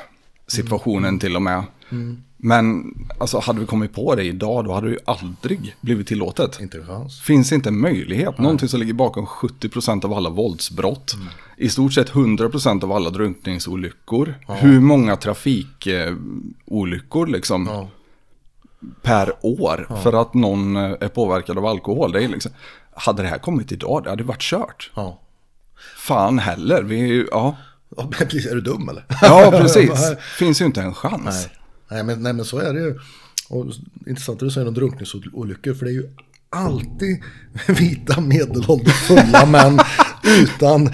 situationen 0.48 1.06
mm. 1.06 1.20
till 1.20 1.36
och 1.36 1.42
med. 1.42 1.64
Mm. 1.90 2.24
Men 2.42 2.94
alltså, 3.18 3.40
hade 3.40 3.60
vi 3.60 3.66
kommit 3.66 3.94
på 3.94 4.16
det 4.16 4.24
idag 4.24 4.66
då 4.66 4.74
hade 4.74 4.88
det 4.88 4.94
ju 4.94 5.00
aldrig 5.06 5.76
blivit 5.82 6.08
tillåtet. 6.08 6.60
Inte 6.62 6.84
chans. 6.84 7.22
Finns 7.22 7.52
inte 7.52 7.70
en 7.70 7.80
möjlighet. 7.80 8.38
Nej. 8.38 8.44
Någonting 8.44 8.70
som 8.70 8.80
ligger 8.80 8.94
bakom 8.94 9.26
70% 9.26 10.06
av 10.06 10.14
alla 10.14 10.30
våldsbrott. 10.30 11.14
Mm. 11.14 11.28
I 11.58 11.70
stort 11.70 11.94
sett 11.94 12.12
100% 12.12 12.84
av 12.84 12.92
alla 12.92 13.10
drunkningsolyckor. 13.10 14.36
Ja. 14.48 14.54
Hur 14.54 14.80
många 14.80 15.16
trafikolyckor 15.16 17.28
liksom. 17.28 17.68
Ja. 17.68 17.90
Per 19.02 19.34
år. 19.42 19.86
Ja. 19.90 19.96
För 19.96 20.22
att 20.22 20.34
någon 20.34 20.76
eh, 20.76 20.96
är 21.00 21.08
påverkad 21.08 21.58
av 21.58 21.66
alkohol. 21.66 22.12
Det 22.12 22.24
är 22.24 22.28
liksom, 22.28 22.52
hade 22.96 23.22
det 23.22 23.30
här 23.30 23.38
kommit 23.38 23.72
idag 23.72 24.04
det 24.04 24.10
hade 24.10 24.24
varit 24.24 24.42
kört. 24.42 24.92
Ja. 24.96 25.20
Fan 25.98 26.40
heller. 26.40 26.84
Vi, 26.84 27.28
ja. 27.32 27.58
Är 28.00 28.56
du 28.56 28.62
dum 28.62 28.90
eller? 28.90 29.06
Ja, 29.22 29.52
precis. 29.52 29.92
Finns 30.38 30.62
ju 30.62 30.66
inte 30.66 30.82
en 30.82 30.94
chans. 30.94 31.26
Nej. 31.26 31.59
Nej 31.92 32.04
men, 32.04 32.24
nej, 32.24 32.34
men 32.34 32.46
så 32.46 32.60
är 32.60 32.74
det 32.74 32.80
ju. 32.80 33.00
Och 33.50 33.66
intressant 34.08 34.36
att 34.36 34.48
du 34.48 34.52
säger 34.52 34.68
om 34.68 34.74
drunkningsolyckor, 34.74 35.74
för 35.74 35.86
det 35.86 35.92
är 35.92 35.94
ju 35.94 36.10
alltid 36.50 37.24
vita 37.68 38.22
medelålders 38.22 38.94
fulla 38.94 39.46
män 39.46 39.80
utan 40.24 40.90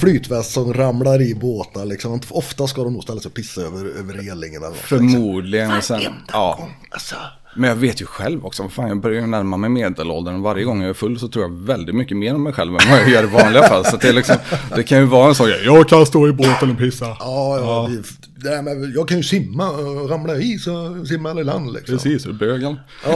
flytväst 0.00 0.52
som 0.52 0.74
ramlar 0.74 1.22
i 1.22 1.34
båtar. 1.34 1.84
Liksom. 1.84 2.20
Ofta 2.30 2.66
ska 2.66 2.84
de 2.84 2.92
nog 2.92 3.02
ställa 3.02 3.20
sig 3.20 3.28
och 3.28 3.34
pissa 3.34 3.60
över, 3.60 3.84
över 3.84 4.14
relingen. 4.14 4.62
Eller 4.62 4.70
något, 4.70 4.78
Förmodligen. 4.78 5.74
Liksom. 5.74 6.00
Sen, 6.00 6.12
ja. 6.32 6.68
Alltså. 6.90 7.16
Men 7.56 7.68
jag 7.68 7.76
vet 7.76 8.02
ju 8.02 8.06
själv 8.06 8.46
också, 8.46 8.68
fan, 8.68 8.88
jag 8.88 9.00
börjar 9.00 9.26
närma 9.26 9.56
mig 9.56 9.70
medelåldern. 9.70 10.42
Varje 10.42 10.64
gång 10.64 10.80
jag 10.80 10.90
är 10.90 10.94
full 10.94 11.18
så 11.18 11.28
tror 11.28 11.44
jag 11.44 11.52
väldigt 11.52 11.94
mycket 11.94 12.16
mer 12.16 12.34
om 12.34 12.42
mig 12.42 12.52
själv 12.52 12.72
än 12.72 12.90
vad 12.90 13.00
jag 13.00 13.08
gör 13.08 13.24
i 13.24 13.26
vanliga 13.26 13.62
fall. 13.62 13.84
Så 13.84 13.96
det, 13.96 14.12
liksom, 14.12 14.36
det 14.76 14.82
kan 14.82 14.98
ju 14.98 15.04
vara 15.04 15.28
en 15.28 15.34
sak, 15.34 15.48
jag 15.64 15.88
kan 15.88 16.06
stå 16.06 16.28
i 16.28 16.32
båten 16.32 16.70
och 16.70 16.78
pissa. 16.78 17.06
Ja, 17.06 17.16
ja, 17.20 17.90
ja. 17.90 17.90
Det, 18.36 18.62
men 18.62 18.92
jag 18.92 19.08
kan 19.08 19.16
ju 19.16 19.22
simma 19.22 19.70
och 19.70 20.10
ramla 20.10 20.36
i 20.36 20.58
så 20.58 21.04
simma 21.06 21.30
eller 21.30 21.44
land 21.44 21.72
liksom. 21.72 21.94
Precis, 21.96 22.22
du 22.22 22.32
bögen. 22.32 22.76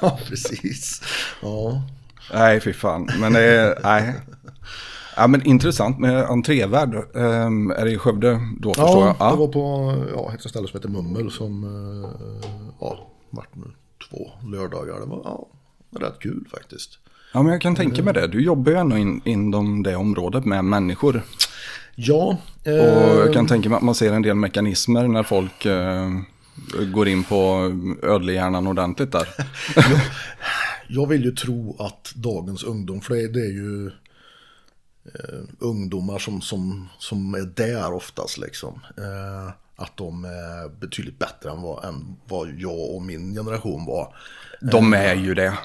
ja, 0.00 0.18
precis. 0.28 1.02
Ja. 1.42 1.82
Nej, 2.32 2.60
fy 2.60 2.72
fan. 2.72 3.10
Men 3.20 3.32
det 3.32 3.40
är, 3.40 3.78
nej. 3.82 4.14
Ja, 5.16 5.26
men 5.26 5.46
intressant 5.46 5.98
med 5.98 6.24
entrévärd. 6.24 6.94
Um, 7.12 7.70
är 7.70 7.84
det 7.84 7.90
i 7.90 7.98
Skövde 7.98 8.40
då 8.58 8.68
ja, 8.76 8.84
förstår 8.84 9.06
jag? 9.06 9.16
Ja, 9.18 9.30
det 9.30 9.36
var 9.36 9.48
på 9.48 9.94
ja, 10.14 10.34
ett 10.34 10.50
ställe 10.50 10.68
som 10.68 10.78
heter 10.78 10.88
Mummel 10.88 11.30
som 11.30 11.64
uh, 11.64 12.08
ja, 12.80 13.08
vart 13.30 13.54
nu 13.54 13.64
två 14.10 14.30
lördagar. 14.50 15.00
Det 15.00 15.06
var 15.06 15.20
ja, 15.24 15.46
rätt 16.00 16.18
kul 16.18 16.44
faktiskt. 16.50 16.98
Ja, 17.32 17.42
men 17.42 17.52
jag 17.52 17.60
kan 17.60 17.74
tänka 17.74 18.02
mig 18.02 18.14
det. 18.14 18.26
Du 18.26 18.44
jobbar 18.44 18.72
ju 18.72 18.78
ändå 18.78 18.96
in, 18.96 19.20
inom 19.24 19.82
det 19.82 19.96
området 19.96 20.44
med 20.44 20.64
människor. 20.64 21.22
Ja. 21.94 22.36
Eh, 22.64 22.74
och 22.74 23.20
jag 23.20 23.32
kan 23.32 23.46
tänka 23.46 23.68
mig 23.68 23.76
att 23.76 23.82
man 23.82 23.94
ser 23.94 24.12
en 24.12 24.22
del 24.22 24.34
mekanismer 24.34 25.08
när 25.08 25.22
folk 25.22 25.66
eh, 25.66 26.10
går 26.92 27.08
in 27.08 27.24
på 27.24 27.72
ödlehjärnan 28.02 28.66
ordentligt 28.66 29.12
där. 29.12 29.28
jag, 29.76 30.00
jag 30.88 31.08
vill 31.08 31.24
ju 31.24 31.32
tro 31.32 31.76
att 31.78 32.12
dagens 32.14 32.62
ungdom, 32.62 33.00
för 33.00 33.14
det 33.14 33.40
är 33.40 33.52
ju 33.52 33.90
eh, 35.14 35.40
ungdomar 35.58 36.18
som, 36.18 36.40
som, 36.40 36.88
som 36.98 37.34
är 37.34 37.40
där 37.40 37.92
oftast 37.92 38.38
liksom. 38.38 38.80
Eh, 38.98 39.52
att 39.76 39.96
de 39.96 40.24
är 40.24 40.68
betydligt 40.80 41.18
bättre 41.18 41.50
än 41.50 41.62
vad, 41.62 41.84
än 41.84 42.16
vad 42.28 42.48
jag 42.58 42.94
och 42.94 43.02
min 43.02 43.34
generation 43.34 43.86
var. 43.86 44.16
De 44.60 44.92
är 44.94 45.14
ju 45.14 45.34
det. 45.34 45.58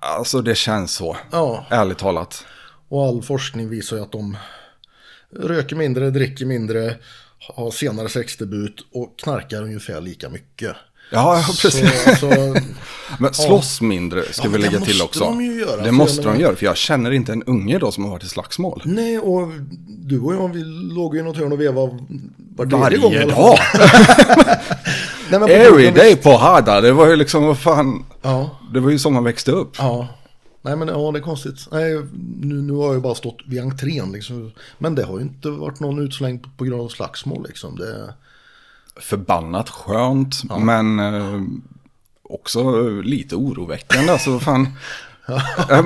Alltså 0.00 0.42
det 0.42 0.54
känns 0.54 0.92
så. 0.92 1.16
Ja. 1.32 1.66
Ärligt 1.70 1.98
talat. 1.98 2.44
Och 2.88 3.06
all 3.06 3.22
forskning 3.22 3.68
visar 3.68 3.96
ju 3.96 4.02
att 4.02 4.12
de 4.12 4.36
röker 5.30 5.76
mindre, 5.76 6.10
dricker 6.10 6.46
mindre, 6.46 6.96
har 7.38 7.70
senare 7.70 8.08
sexdebut 8.08 8.86
och 8.92 9.18
knarkar 9.18 9.62
ungefär 9.62 10.00
lika 10.00 10.28
mycket. 10.28 10.76
Ja, 11.10 11.36
ja 11.38 11.44
precis. 11.62 12.04
Så, 12.04 12.16
så, 12.16 12.56
Men 13.18 13.34
slåss 13.34 13.80
mindre 13.80 14.22
ska 14.32 14.44
Ja, 14.44 14.50
vi 14.50 14.58
lägga 14.58 14.78
det 14.78 14.84
till 14.84 14.98
måste 14.98 15.04
också. 15.04 15.24
de 15.24 15.40
ju 15.44 15.60
göra, 15.60 15.82
det 15.82 15.92
måste 15.92 16.22
de 16.22 16.40
göra, 16.40 16.56
för 16.56 16.66
jag 16.66 16.76
känner 16.76 17.10
inte 17.10 17.32
en 17.32 17.42
unge 17.42 17.78
då 17.78 17.92
som 17.92 18.04
har 18.04 18.10
varit 18.10 18.24
i 18.24 18.28
slagsmål. 18.28 18.82
nej, 18.84 19.18
och 19.18 19.48
du 19.88 20.20
och 20.20 20.34
jag, 20.34 20.48
vi 20.48 20.62
låg 20.94 21.14
ju 21.14 21.20
i 21.20 21.24
något 21.24 21.36
hörn 21.36 21.52
och 21.52 21.60
vevade 21.60 21.98
var 22.56 22.66
tredje 22.88 22.98
gång 22.98 23.12
Varje 23.14 23.26
dag. 23.26 23.58
Nej, 25.30 25.40
men 25.40 25.48
Every 25.50 25.90
day 25.90 26.16
på 26.16 26.30
Hada. 26.36 26.80
Det 26.80 26.92
var 26.92 27.06
ju 27.06 27.16
liksom, 27.16 27.44
vad 27.46 27.58
fan. 27.58 28.04
Ja, 28.22 28.50
Det 28.74 28.80
var 28.80 28.90
ju 28.90 28.98
som 28.98 29.14
man 29.14 29.24
växte 29.24 29.52
upp. 29.52 29.74
ja. 29.78 30.08
Nej 30.62 30.76
men 30.76 30.88
ja, 30.88 31.10
det 31.12 31.18
är 31.18 31.22
konstigt. 31.22 31.66
Nej, 31.72 31.94
nu, 32.40 32.54
nu 32.54 32.72
har 32.72 32.84
jag 32.84 32.94
ju 32.94 33.00
bara 33.00 33.14
stått 33.14 33.36
vid 33.46 33.60
entrén 33.62 34.12
liksom. 34.12 34.52
Men 34.78 34.94
det 34.94 35.04
har 35.04 35.16
ju 35.18 35.22
inte 35.22 35.48
varit 35.50 35.80
någon 35.80 35.98
utslängd 36.06 36.42
på, 36.42 36.48
på 36.56 36.64
grund 36.64 36.82
av 36.82 36.88
slagsmål 36.88 37.44
liksom. 37.48 37.76
Det, 37.76 38.14
Förbannat 39.00 39.68
skönt, 39.68 40.42
men 40.60 40.98
eh, 40.98 41.42
också 42.22 42.80
lite 43.00 43.36
oroväckande. 43.36 44.12
Alltså, 44.12 44.38
fan. 44.38 44.68
Ja, 45.68 45.82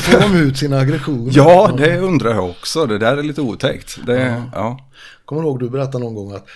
får 0.00 0.20
de 0.20 0.36
ut 0.36 0.58
sina 0.58 0.78
aggressioner? 0.78 1.32
ja, 1.34 1.74
det 1.76 1.98
undrar 1.98 2.34
jag 2.34 2.50
också. 2.50 2.86
Det 2.86 2.98
där 2.98 3.16
är 3.16 3.22
lite 3.22 3.40
otäckt. 3.40 3.98
Det, 4.06 4.42
ja. 4.52 4.78
Kommer 5.24 5.42
ihåg 5.42 5.60
du 5.60 5.70
berättade 5.70 6.04
någon 6.04 6.14
gång 6.14 6.32
att 6.34 6.46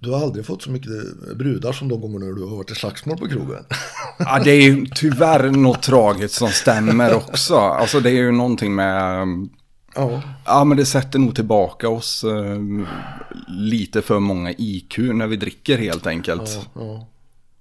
du 0.00 0.10
har 0.10 0.22
aldrig 0.22 0.46
fått 0.46 0.62
så 0.62 0.70
mycket 0.70 0.90
brudar 1.36 1.72
som 1.72 1.88
de 1.88 2.00
gånger 2.00 2.18
när 2.18 2.32
du 2.32 2.44
har 2.44 2.56
varit 2.56 2.70
i 2.70 2.74
slagsmål 2.74 3.18
på 3.18 3.28
krogen. 3.28 3.64
Ja, 4.18 4.40
det 4.44 4.50
är 4.50 4.62
ju 4.62 4.86
tyvärr 4.94 5.50
något 5.50 5.82
tragiskt 5.82 6.34
som 6.34 6.48
stämmer 6.48 7.14
också. 7.14 7.56
Alltså 7.56 8.00
det 8.00 8.10
är 8.10 8.14
ju 8.14 8.32
någonting 8.32 8.74
med... 8.74 9.26
Ja, 9.96 10.22
Ja, 10.46 10.64
men 10.64 10.76
det 10.76 10.86
sätter 10.86 11.18
nog 11.18 11.34
tillbaka 11.34 11.88
oss 11.88 12.24
eh, 12.24 12.58
lite 13.48 14.02
för 14.02 14.18
många 14.18 14.52
IQ 14.58 14.98
när 14.98 15.26
vi 15.26 15.36
dricker 15.36 15.78
helt 15.78 16.06
enkelt. 16.06 16.60
ja. 16.74 17.06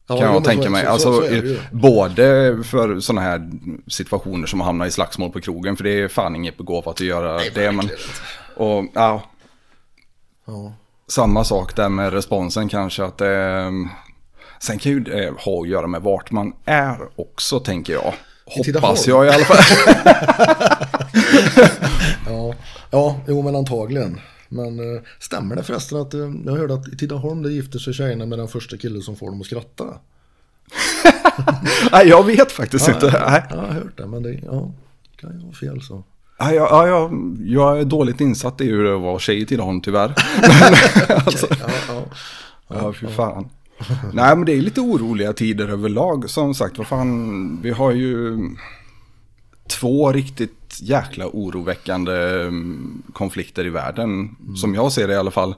Kan 0.08 0.17
jo, 0.17 0.24
men 0.24 0.34
jag 0.34 0.43
tänka 0.43 0.69
mig. 0.69 0.86
så- 0.86 1.00
så- 1.00 1.21
Alltså, 1.21 1.48
så 1.48 1.56
både 1.71 2.58
för 2.63 3.00
sådana 3.00 3.21
här 3.21 3.50
situationer 3.88 4.48
som 4.48 4.62
att 4.62 4.67
hamna 4.67 4.88
i 4.88 4.91
slagsmål 4.91 5.32
på 5.32 5.41
krogen. 5.41 5.76
För 5.78 5.84
det 5.84 6.02
är 6.02 6.08
fan 6.08 6.36
inget 6.36 6.58
begåvat 6.58 6.88
att 6.88 7.00
göra 7.02 7.39
det. 7.56 7.71
Men, 7.71 7.89
och, 8.56 8.86
ja, 8.93 9.24
Ja. 10.48 10.74
samma 11.08 11.43
sak 11.43 11.76
där 11.76 11.89
med 11.89 12.13
responsen 12.13 12.69
kanske. 12.69 13.04
att 13.04 13.17
det, 13.17 13.71
Sen 14.60 14.80
kan 14.80 14.91
ju 14.91 15.00
det 15.00 15.34
ha 15.39 15.62
att 15.62 15.67
göra 15.67 15.88
med 15.88 16.02
vart 16.02 16.32
man 16.32 16.54
är 16.65 16.98
också 17.15 17.60
tänker 17.60 17.93
jag. 17.93 18.13
Hoppas 18.45 19.08
jag 19.08 19.26
i 19.26 19.30
alla 19.30 19.45
fall. 19.45 19.58
Ja, 22.47 22.55
ja, 22.91 23.15
jo 23.27 23.41
men 23.41 23.55
antagligen. 23.55 24.19
Men 24.49 24.95
eh, 24.95 25.01
stämmer 25.19 25.55
det 25.55 25.63
förresten 25.63 26.01
att 26.01 26.13
eh, 26.13 26.31
jag 26.45 26.55
hörde 26.55 26.73
att 26.73 26.88
i 26.88 26.97
Tidaholm 26.97 27.43
det 27.43 27.51
gifter 27.51 27.79
sig 27.79 27.93
tjejerna 27.93 28.25
med 28.25 28.39
den 28.39 28.47
första 28.47 28.77
killen 28.77 29.01
som 29.01 29.15
får 29.15 29.25
dem 29.25 29.41
att 29.41 29.47
skratta? 29.47 29.86
Nej, 31.91 32.08
jag 32.08 32.25
vet 32.25 32.51
faktiskt 32.51 32.88
inte. 32.88 33.05
Nej. 33.05 33.43
Ja, 33.49 33.55
jag 33.55 33.62
har 33.62 33.73
hört 33.73 33.97
det, 33.97 34.08
men 34.08 34.23
det 34.23 34.34
ja, 34.34 34.71
kan 35.15 35.31
ju 35.34 35.39
vara 35.45 35.53
fel 35.53 35.81
så. 35.81 36.03
Ja, 36.38 36.53
ja, 36.53 36.67
ja, 36.71 36.88
ja, 36.88 37.12
jag 37.45 37.79
är 37.79 37.86
dåligt 37.86 38.21
insatt 38.21 38.62
i 38.62 38.65
hur 38.65 38.84
det 38.84 38.97
var 38.97 39.19
tjej 39.19 39.41
i 39.41 39.45
Tidaholm 39.45 39.81
tyvärr. 39.81 40.08
Men, 41.08 41.17
alltså, 41.25 41.47
Ja, 41.49 41.67
ja. 41.88 42.03
ja, 42.67 42.93
fy 42.93 43.08
fan. 43.08 43.49
Nej, 44.13 44.36
men 44.36 44.45
det 44.45 44.53
är 44.53 44.62
lite 44.62 44.81
oroliga 44.81 45.34
tider 45.34 45.67
överlag. 45.67 46.29
Som 46.29 46.53
sagt, 46.53 46.77
vad 46.77 46.88
fan, 46.88 47.60
vi 47.62 47.71
har 47.71 47.91
ju 47.91 48.39
två 49.67 50.12
riktigt 50.12 50.80
jäkla 50.82 51.28
oroväckande 51.28 52.41
mm, 52.41 53.04
konflikter 53.13 53.65
i 53.65 53.69
världen. 53.69 54.36
Som 54.56 54.75
jag 54.75 54.91
ser 54.91 55.08
det 55.08 55.13
i 55.13 55.17
alla 55.17 55.32
fall. 55.32 55.56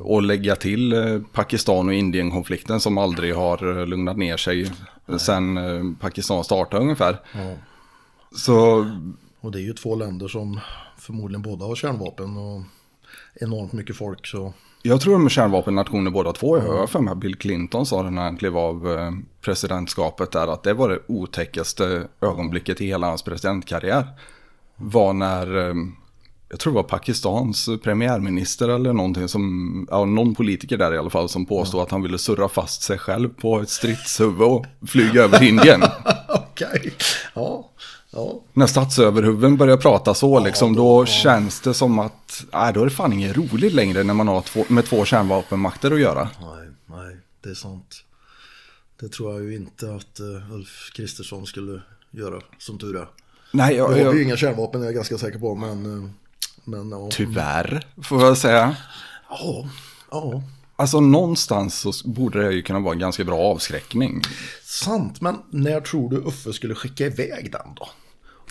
Och 0.00 0.22
lägga 0.22 0.56
till 0.56 0.92
eh, 0.92 1.20
Pakistan 1.32 1.88
och 1.88 1.94
Indien-konflikten 1.94 2.80
som 2.80 2.98
aldrig 2.98 3.34
har 3.34 3.80
eh, 3.80 3.86
lugnat 3.86 4.16
ner 4.16 4.36
sig 4.36 4.72
sen 5.18 5.56
eh, 5.56 5.82
Pakistan 6.00 6.44
startade 6.44 6.82
ungefär. 6.82 7.20
Ja. 7.32 7.54
Så 8.36 8.86
Och 9.40 9.52
det 9.52 9.58
är 9.58 9.62
ju 9.62 9.72
två 9.72 9.94
länder 9.94 10.28
som 10.28 10.60
förmodligen 10.98 11.42
båda 11.42 11.64
har 11.64 11.74
kärnvapen 11.74 12.36
och 12.36 12.62
enormt 13.40 13.72
mycket 13.72 13.96
folk 13.96 14.26
så. 14.26 14.52
Jag 14.82 15.00
tror 15.00 15.12
de 15.12 15.24
är 15.24 15.30
kärnvapennationer 15.30 16.10
båda 16.10 16.32
två. 16.32 16.58
Jag 16.58 16.78
har 16.78 16.86
för 16.86 17.00
mig 17.00 17.14
Bill 17.14 17.36
Clinton 17.36 17.86
sa 17.86 18.02
det 18.02 18.10
när 18.10 18.22
han 18.22 18.36
klev 18.36 18.58
av 18.58 18.92
eh, 18.92 19.12
presidentskapet 19.40 20.32
där. 20.32 20.52
Att 20.52 20.62
det 20.62 20.74
var 20.74 20.88
det 20.88 20.98
otäckaste 21.06 22.08
ögonblicket 22.20 22.80
i 22.80 22.86
hela 22.86 23.06
hans 23.06 23.22
presidentkarriär. 23.22 24.06
Var 24.76 25.12
när, 25.12 25.68
eh, 25.68 25.74
jag 26.48 26.60
tror 26.60 26.72
det 26.72 26.76
var 26.76 26.82
Pakistans 26.82 27.68
premiärminister 27.82 28.68
eller 28.68 28.92
någonting 28.92 29.28
som, 29.28 29.86
ja 29.90 30.04
någon 30.04 30.34
politiker 30.34 30.76
där 30.76 30.94
i 30.94 30.98
alla 30.98 31.10
fall 31.10 31.28
som 31.28 31.46
påstod 31.46 31.80
att 31.80 31.90
han 31.90 32.02
ville 32.02 32.18
surra 32.18 32.48
fast 32.48 32.82
sig 32.82 32.98
själv 32.98 33.28
på 33.28 33.60
ett 33.60 33.70
stridshuvud 33.70 34.42
och 34.42 34.66
flyga 34.86 35.22
över 35.22 35.42
Indien. 35.42 35.82
Okej, 36.28 36.92
ja, 37.34 37.70
ja. 38.18 38.40
När 38.52 38.66
statsöverhuvuden 38.66 39.56
börjar 39.56 39.76
prata 39.76 40.14
så 40.14 40.40
liksom, 40.40 40.76
då 40.76 41.06
känns 41.06 41.60
det 41.60 41.74
som 41.74 41.98
att, 41.98 42.44
nej 42.52 42.72
då 42.72 42.80
är 42.80 42.84
det 42.84 42.90
fan 42.90 43.12
inget 43.12 43.36
roligt 43.36 43.72
längre 43.72 44.02
när 44.04 44.14
man 44.14 44.28
har 44.28 44.40
två, 44.40 44.64
med 44.68 44.84
två 44.84 45.04
kärnvapenmakter 45.04 45.90
att 45.90 46.00
göra. 46.00 46.28
Nej, 46.40 46.68
nej, 46.86 47.16
det 47.42 47.50
är 47.50 47.54
sant. 47.54 48.04
Det 49.00 49.08
tror 49.08 49.32
jag 49.34 49.44
ju 49.44 49.54
inte 49.56 49.94
att 49.94 50.20
uh, 50.20 50.52
Ulf 50.54 50.90
Kristersson 50.96 51.46
skulle 51.46 51.82
göra, 52.10 52.40
som 52.58 52.78
tur 52.78 52.96
är. 52.96 53.08
Nej, 53.52 53.76
Jag 53.76 53.98
jag, 53.98 54.06
har 54.06 54.14
ju 54.14 54.22
inga 54.22 54.36
kärnvapen, 54.36 54.80
är 54.82 54.84
jag 54.86 54.94
ganska 54.94 55.18
säker 55.18 55.38
på, 55.38 55.54
men... 55.54 55.98
eh, 56.04 56.10
Men 56.64 56.90
ja. 56.90 57.08
tyvärr 57.12 57.86
får 58.02 58.22
jag 58.22 58.38
säga. 58.38 58.76
Ja, 59.30 59.68
ja. 60.10 60.42
Alltså 60.76 61.00
någonstans 61.00 61.78
så 61.78 61.92
borde 62.08 62.42
det 62.42 62.52
ju 62.52 62.62
kunna 62.62 62.78
vara 62.80 62.92
en 62.92 62.98
ganska 62.98 63.24
bra 63.24 63.38
avskräckning. 63.38 64.22
Sant, 64.64 65.20
men 65.20 65.36
när 65.50 65.80
tror 65.80 66.10
du 66.10 66.16
Uffe 66.16 66.52
skulle 66.52 66.74
skicka 66.74 67.06
iväg 67.06 67.52
den 67.52 67.74
då? 67.76 67.88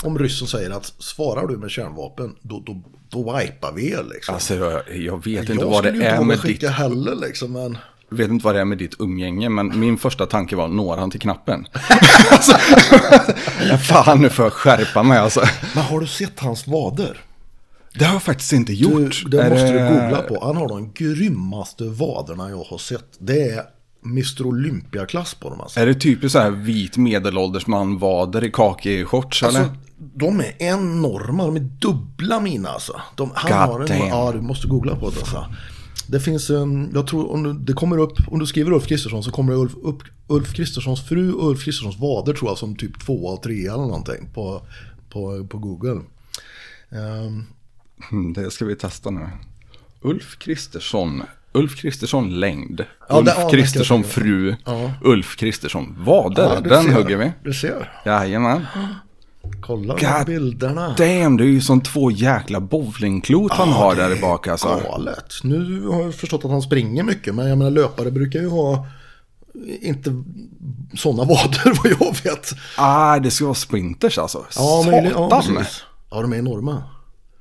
Om 0.01 0.19
ryssen 0.19 0.47
säger 0.47 0.69
att 0.69 0.93
svarar 0.99 1.47
du 1.47 1.57
med 1.57 1.71
kärnvapen, 1.71 2.35
då, 2.41 2.63
då, 2.65 2.81
då 3.09 3.37
wipar 3.37 3.71
vi 3.71 3.91
er 3.91 4.05
liksom. 4.13 4.33
Alltså 4.35 4.55
jag, 4.55 4.81
jag 4.97 5.25
vet 5.25 5.49
jag 5.49 5.55
inte 5.55 5.65
vad 5.65 5.83
det 5.83 5.89
är 5.89 6.23
med 6.23 6.37
ditt, 6.37 6.41
skicka 6.41 6.69
heller 6.69 7.15
liksom, 7.15 7.51
men... 7.53 7.77
vet 8.09 8.29
inte 8.29 8.45
vad 8.45 8.55
det 8.55 8.61
är 8.61 8.65
med 8.65 8.77
ditt 8.77 8.95
umgänge, 8.99 9.49
men 9.49 9.79
min 9.79 9.97
första 9.97 10.25
tanke 10.25 10.55
var, 10.55 10.67
når 10.67 10.97
han 10.97 11.11
till 11.11 11.19
knappen? 11.19 11.67
alltså, 12.31 12.57
fan 13.93 14.21
nu 14.21 14.29
får 14.29 14.45
jag 14.45 14.53
skärpa 14.53 15.03
mig 15.03 15.17
alltså. 15.17 15.41
Men 15.75 15.83
har 15.83 15.99
du 15.99 16.07
sett 16.07 16.39
hans 16.39 16.67
vader? 16.67 17.17
Det 17.93 18.05
har 18.05 18.13
jag 18.13 18.23
faktiskt 18.23 18.53
inte 18.53 18.71
Du, 18.71 18.77
gjort. 18.77 19.23
det 19.31 19.41
Är 19.41 19.49
måste 19.49 19.71
du 19.71 19.79
googla 19.79 20.21
på. 20.21 20.45
Han 20.45 20.57
har 20.57 20.67
de 20.67 20.93
grymmaste 20.93 21.83
vaderna 21.83 22.49
jag 22.49 22.63
har 22.63 22.77
sett. 22.77 23.05
Det 23.19 23.49
är 23.49 23.63
Mr 24.05 24.45
Olympia-klass 24.45 25.33
på 25.33 25.49
dem 25.49 25.61
alltså. 25.61 25.79
Är 25.79 25.85
det 25.85 25.93
typiskt 25.93 26.31
så 26.31 26.39
här 26.39 26.51
vit 26.51 26.97
medelålders 26.97 27.67
man 27.67 27.97
vader 27.97 28.43
i 28.43 28.51
kaki-shorts 28.51 29.47
eller? 29.47 29.59
Alltså, 29.59 29.75
de 29.97 30.39
är 30.39 30.53
enorma, 30.59 31.45
de 31.45 31.55
är 31.55 31.59
dubbla 31.79 32.39
mina 32.39 32.69
alltså. 32.69 33.01
De, 33.15 33.31
han 33.35 33.51
God 33.69 33.75
har 33.89 33.93
en, 33.93 34.07
ja, 34.07 34.31
du 34.31 34.41
måste 34.41 34.67
googla 34.67 34.95
på 34.95 35.09
det 35.09 35.19
alltså. 35.19 35.45
Det 36.09 36.19
finns 36.19 36.49
en, 36.49 36.91
jag 36.93 37.07
tror 37.07 37.31
om 37.31 37.43
du, 37.43 37.53
det 37.53 37.73
kommer 37.73 37.97
upp, 37.97 38.17
om 38.27 38.39
du 38.39 38.45
skriver 38.45 38.71
Ulf 38.71 38.87
Kristersson 38.87 39.23
så 39.23 39.31
kommer 39.31 39.53
det 39.53 39.59
Ulf, 39.59 39.73
upp 39.83 40.03
Ulf 40.27 40.53
Kristerssons 40.53 41.07
fru 41.07 41.33
och 41.33 41.49
Ulf 41.49 41.63
Kristerssons 41.63 41.99
vader 41.99 42.33
tror 42.33 42.51
jag 42.51 42.57
som 42.57 42.75
typ 42.75 42.99
tvåa 43.05 43.33
och 43.33 43.43
trea 43.43 43.73
eller 43.73 43.83
någonting 43.83 44.29
på, 44.33 44.61
på, 45.09 45.47
på 45.47 45.57
Google. 45.57 46.01
Mm, 48.11 48.33
Det 48.33 48.51
ska 48.51 48.65
vi 48.65 48.75
testa 48.75 49.09
nu. 49.09 49.29
Ulf 50.01 50.37
Kristersson. 50.39 51.23
Ulf 51.51 51.75
Kristersson 51.75 52.39
längd. 52.39 52.79
Ja, 52.79 52.85
ja, 53.09 53.17
Ulf 53.19 53.35
det 53.35 53.51
Kristersson 53.51 54.03
fru. 54.03 54.55
Ja. 54.65 54.91
Ulf 55.03 55.35
Kristersson 55.35 55.95
vader. 55.99 56.43
ja, 56.55 56.59
Den 56.61 56.93
hugger 56.93 57.17
vi. 57.17 57.31
Du 57.43 57.53
ser. 57.53 58.01
Jajamän. 58.05 58.65
Kolla 59.61 59.93
God 59.93 60.25
bilderna. 60.25 60.95
Damn, 60.97 61.37
det 61.37 61.43
är 61.43 61.47
ju 61.47 61.61
som 61.61 61.81
två 61.81 62.11
jäkla 62.11 62.59
bowlingklot 62.59 63.51
han 63.51 63.69
har 63.69 63.95
där 63.95 64.17
i 64.17 64.21
bak 64.21 64.47
alltså. 64.47 64.81
Galet. 64.83 65.33
Nu 65.43 65.87
har 65.87 66.01
jag 66.03 66.15
förstått 66.15 66.45
att 66.45 66.51
han 66.51 66.61
springer 66.61 67.03
mycket, 67.03 67.35
men 67.35 67.47
jag 67.47 67.57
menar 67.57 67.71
löpare 67.71 68.11
brukar 68.11 68.39
ju 68.39 68.49
ha 68.49 68.87
inte 69.81 70.23
sådana 70.97 71.23
vader 71.33 71.73
vad 71.83 71.91
jag 71.91 72.23
vet. 72.23 72.53
Ah, 72.77 73.19
det 73.19 73.31
ska 73.31 73.45
vara 73.45 73.55
sprinters 73.55 74.17
alltså. 74.17 74.37
Ja, 74.37 74.51
Satan. 74.51 74.91
möjligt. 74.91 75.13
Ja, 75.15 75.41
precis. 75.57 75.83
Ja, 76.11 76.21
de 76.21 76.33
är 76.33 76.37
enorma. 76.37 76.83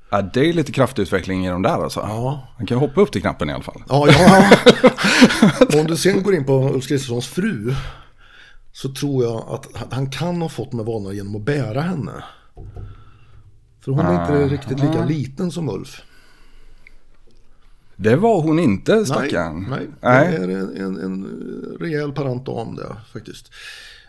Ja, 0.09 0.21
det 0.21 0.49
är 0.49 0.53
lite 0.53 0.71
kraftutveckling 0.71 1.45
i 1.45 1.49
de 1.49 1.61
där 1.61 1.83
alltså. 1.83 1.99
Ja. 1.99 2.47
Han 2.57 2.67
kan 2.67 2.77
hoppa 2.77 3.01
upp 3.01 3.11
till 3.11 3.21
knappen 3.21 3.49
i 3.49 3.53
alla 3.53 3.63
fall. 3.63 3.83
Ja, 3.89 4.07
ja. 4.11 4.49
Om 5.79 5.87
du 5.87 5.97
sen 5.97 6.23
går 6.23 6.35
in 6.35 6.45
på 6.45 6.69
Ulf 6.69 6.87
Kristerssons 6.87 7.27
fru 7.27 7.75
så 8.77 8.93
tror 8.93 9.23
jag 9.23 9.49
att 9.49 9.93
han 9.93 10.09
kan 10.09 10.41
ha 10.41 10.49
fått 10.49 10.73
med 10.73 10.85
vanorna 10.85 11.13
genom 11.13 11.35
att 11.35 11.41
bära 11.41 11.81
henne. 11.81 12.23
För 13.79 13.91
hon 13.91 14.05
är 14.05 14.21
inte 14.21 14.55
riktigt 14.55 14.79
lika 14.79 15.05
liten 15.05 15.51
som 15.51 15.69
Ulf. 15.69 16.01
Det 17.95 18.15
var 18.15 18.41
hon 18.41 18.59
inte, 18.59 19.05
stackarn. 19.05 19.67
Nej, 19.69 19.87
Nej. 20.01 20.31
det 20.31 20.37
är 20.37 20.49
en, 20.49 20.77
en, 20.77 20.99
en 20.99 21.25
rejäl 21.79 22.11
parant 22.11 22.45
dam 22.45 22.75
det 22.75 22.95
faktiskt. 23.13 23.51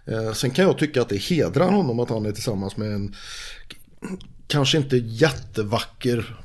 Eh, 0.04 0.32
sen 0.32 0.50
kan 0.50 0.64
jag 0.64 0.78
tycka 0.78 1.02
att 1.02 1.08
det 1.08 1.22
hedrar 1.22 1.70
honom 1.70 2.00
att 2.00 2.10
han 2.10 2.26
är 2.26 2.32
tillsammans 2.32 2.76
med 2.76 2.92
en 2.92 3.14
kanske 4.46 4.78
inte 4.78 4.96
jättevacker 4.96 6.38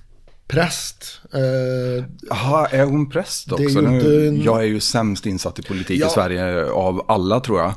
präst. 0.47 1.21
Eh, 1.33 2.05
Jaha, 2.29 2.67
är 2.67 2.85
hon 2.85 3.09
präst 3.09 3.51
också? 3.51 3.81
Nu, 3.81 4.27
en- 4.27 4.43
Jag 4.43 4.59
är 4.61 4.65
ju 4.67 4.79
sämst 4.79 5.25
insatt 5.25 5.59
i 5.59 5.61
politik 5.61 6.01
Ja. 6.01 6.07
i 6.07 6.09
Sverige 6.09 6.65
av 6.65 7.05
alla 7.07 7.39
tror 7.39 7.59
jag. 7.59 7.73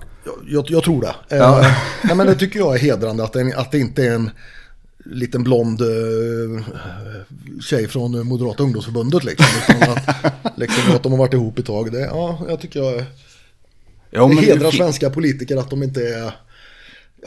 jag, 0.48 0.64
jag, 0.70 0.82
tror 0.84 1.00
det. 1.00 1.14
Eh, 1.36 1.38
Ja. 1.38 1.60
nej, 2.04 2.16
men 2.16 2.26
det 2.26 2.34
tycker 2.34 2.58
jag 2.58 2.74
är 2.74 2.78
hedrande 2.78 3.24
att 3.24 3.32
det, 3.32 3.52
att 3.56 3.72
det 3.72 3.78
inte 3.78 4.04
är 4.06 4.14
en 4.14 4.30
liten 5.04 5.42
blond 5.44 5.80
eh, 5.80 6.64
tjej 7.60 7.88
från 7.88 8.26
Moderata 8.26 8.62
ungdomsförbundet 8.62 9.24
liksom. 9.24 9.46
Utan 9.76 9.90
att, 9.92 10.02
liksom 10.58 10.94
att 10.94 11.02
de 11.02 11.12
har 11.12 11.18
varit 11.18 11.34
ihop 11.34 11.58
ett 11.58 11.66
tag. 11.66 11.92
Det, 11.92 12.00
ja, 12.00 12.38
jag 12.48 12.60
tycker 12.60 12.80
jag, 12.82 13.04
Ja, 14.10 14.26
det 14.28 14.34
hedrar 14.34 14.70
fin- 14.70 14.78
svenska 14.78 15.10
politiker 15.10 15.56
att 15.56 15.70
de 15.70 15.82
inte 15.82 16.00
är 16.00 16.32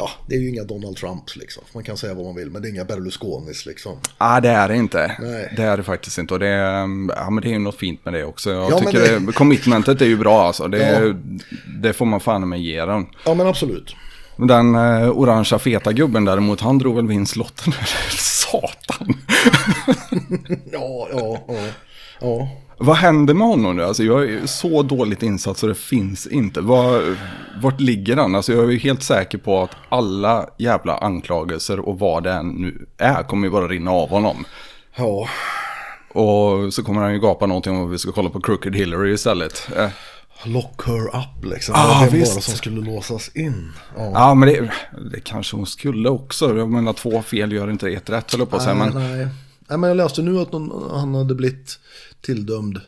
Ja, 0.02 0.10
det 0.28 0.36
är 0.36 0.40
ju 0.40 0.50
inga 0.50 0.64
Donald 0.64 0.98
Trumps 0.98 1.36
liksom. 1.36 1.64
Man 1.74 1.84
kan 1.84 1.98
säga 1.98 2.14
vad 2.14 2.26
man 2.26 2.36
vill, 2.36 2.50
men 2.52 2.62
det 2.62 2.68
är 2.68 2.70
inga 2.70 2.86
Berlusconis 2.86 3.66
liksom. 3.66 3.98
Nej, 4.20 4.42
det 4.42 4.50
är 4.50 4.68
det 4.68 4.76
inte. 4.76 5.16
Nej. 5.20 5.54
Det 5.58 5.64
är 5.64 5.78
det 5.78 5.84
faktiskt 5.84 6.18
inte. 6.18 6.34
Och 6.34 6.40
det 6.40 6.48
är, 6.48 6.80
ja, 7.16 7.30
men 7.30 7.36
det 7.42 7.48
är 7.48 7.52
ju 7.52 7.60
något 7.60 7.78
fint 7.78 8.06
med 8.06 8.14
det 8.14 8.24
också. 8.24 8.52
Jag 8.52 8.72
Ja, 8.72 8.80
tycker 8.80 9.00
det- 9.00 9.20
det... 9.20 9.32
commitmentet 9.34 10.02
är 10.02 10.06
ju 10.06 10.18
bra 10.18 10.44
alltså. 10.48 10.68
Det, 10.68 10.78
Ja. 10.78 11.14
det 11.82 11.94
får 11.94 12.06
man 12.06 12.20
fan 12.20 12.50
med 12.50 12.60
ge 12.62 12.86
den. 12.86 13.06
Ja, 13.26 13.34
men 13.34 13.48
absolut. 13.48 13.96
Den 14.38 14.76
eh, 14.76 15.10
orangea 15.10 15.60
feta 15.60 15.92
gubben 15.94 16.26
däremot, 16.26 16.62
han 16.62 16.78
drog 16.78 16.96
väl 16.96 17.08
vinst 17.08 17.36
lotten. 17.36 17.74
Satan. 18.18 19.14
Ja, 20.72 21.08
ja, 21.12 21.38
ja. 21.48 21.56
ja. 22.20 22.50
Vad 22.82 22.96
händer 22.96 23.34
med 23.34 23.48
honom 23.48 23.76
nu? 23.76 23.84
Alltså 23.84 24.04
jag 24.04 24.30
är 24.30 24.46
så 24.46 24.84
dåligt 24.84 25.24
insatt 25.24 25.58
så 25.58 25.68
det 25.68 25.76
finns 25.76 26.28
inte. 26.28 26.62
Var, 26.62 27.16
vart 27.62 27.80
ligger 27.80 28.18
han? 28.18 28.36
Alltså 28.36 28.54
jag 28.54 28.74
är 28.74 28.78
helt 28.78 29.04
säker 29.04 29.38
på 29.38 29.64
att 29.64 29.72
alla 29.90 30.50
jävla 30.58 30.98
anklagelser 30.98 31.80
och 31.80 32.00
vad 32.00 32.24
det 32.24 32.32
än 32.32 32.48
nu 32.50 32.86
är 32.98 33.24
kommer 33.24 33.48
ju 33.48 33.52
bara 33.52 33.68
rinna 33.68 33.92
av 33.92 34.10
honom. 34.10 34.46
ja. 34.96 35.28
Och 36.14 36.74
så 36.74 36.84
kommer 36.84 37.02
han 37.02 37.14
ju 37.14 37.20
gapa 37.20 37.46
någonting 37.46 37.78
om 37.78 37.86
att 37.86 37.94
vi 37.94 37.98
ska 37.98 38.12
kolla 38.12 38.30
på 38.30 38.42
Crooked 38.42 38.76
Hillary 38.76 39.14
istället. 39.14 39.70
Eh, 39.78 39.90
Lock 40.44 40.88
her 40.88 41.08
up 41.08 41.46
liksom. 41.46 41.76
Ah, 41.78 41.88
det 41.88 42.06
var 42.06 42.12
det 42.12 42.18
visst. 42.18 42.44
som 42.44 42.54
skulle 42.56 42.82
låsas 42.82 43.30
in. 43.36 43.72
Ja. 43.98 44.12
Ja, 44.14 44.34
men 44.34 44.50
det, 44.50 44.72
det 45.12 45.20
kanske 45.20 45.56
hon 45.56 45.66
skulle 45.66 46.10
också. 46.10 46.58
Jag 46.58 46.70
menar, 46.70 46.94
två 46.94 47.22
fel 47.22 47.52
gör 47.52 47.70
inte 47.72 47.90
ett 47.90 48.10
rätt, 48.10 48.32
höll 48.34 48.46
på 48.46 48.56
att 48.56 48.64
säga. 48.64 48.76
Men 48.76 48.90
nej. 48.94 49.28
nej, 49.68 49.78
men 49.78 49.88
jag 49.88 49.98
läste 49.98 50.22
nu 50.22 50.40
att 50.40 50.52
någon, 50.52 50.92
han 51.00 51.16
hade 51.16 51.36
blivit 51.36 51.80
tilldömd 52.22 52.82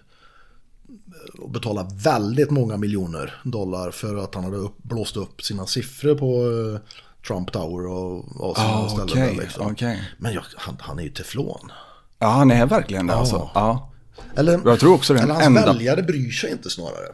och 1.40 1.50
betala 1.50 1.88
väldigt 2.04 2.50
många 2.50 2.78
miljoner 2.78 3.42
dollar 3.44 3.92
för 3.92 4.16
att 4.16 4.36
han 4.36 4.44
hade 4.44 4.58
upp, 4.58 4.78
blåst 4.84 5.18
upp 5.18 5.42
sina 5.42 5.68
siffror 5.68 6.16
på 6.16 6.36
eh, 6.76 6.80
Trump 7.28 7.52
Tower 7.52 7.88
och, 7.88 8.18
och 8.50 8.58
sådana 8.58 8.74
Ah, 8.74 8.90
ställen. 8.90 9.36
där, 9.36 9.44
liksom. 9.44 9.72
okej. 9.72 10.02
Men 10.18 10.34
jag, 10.34 10.44
han, 10.56 10.78
han 10.80 11.00
är 11.00 11.04
ju 11.04 11.10
teflon. 11.10 11.72
ja, 12.20 12.28
han 12.28 12.52
är 12.52 12.66
verkligen 12.66 13.08
det 13.08 13.14
alltså. 13.14 13.50
Ja. 13.54 13.92
Eller, 14.36 14.62
Jag 14.66 14.80
tror 14.80 14.94
också 14.94 15.14
det 15.14 15.20
eller 15.20 15.34
hans 15.34 15.46
enda- 15.46 15.66
väljare 15.74 16.04
bryr 16.04 16.32
sig 16.32 16.52
inte 16.52 16.70
snarare. 16.70 17.08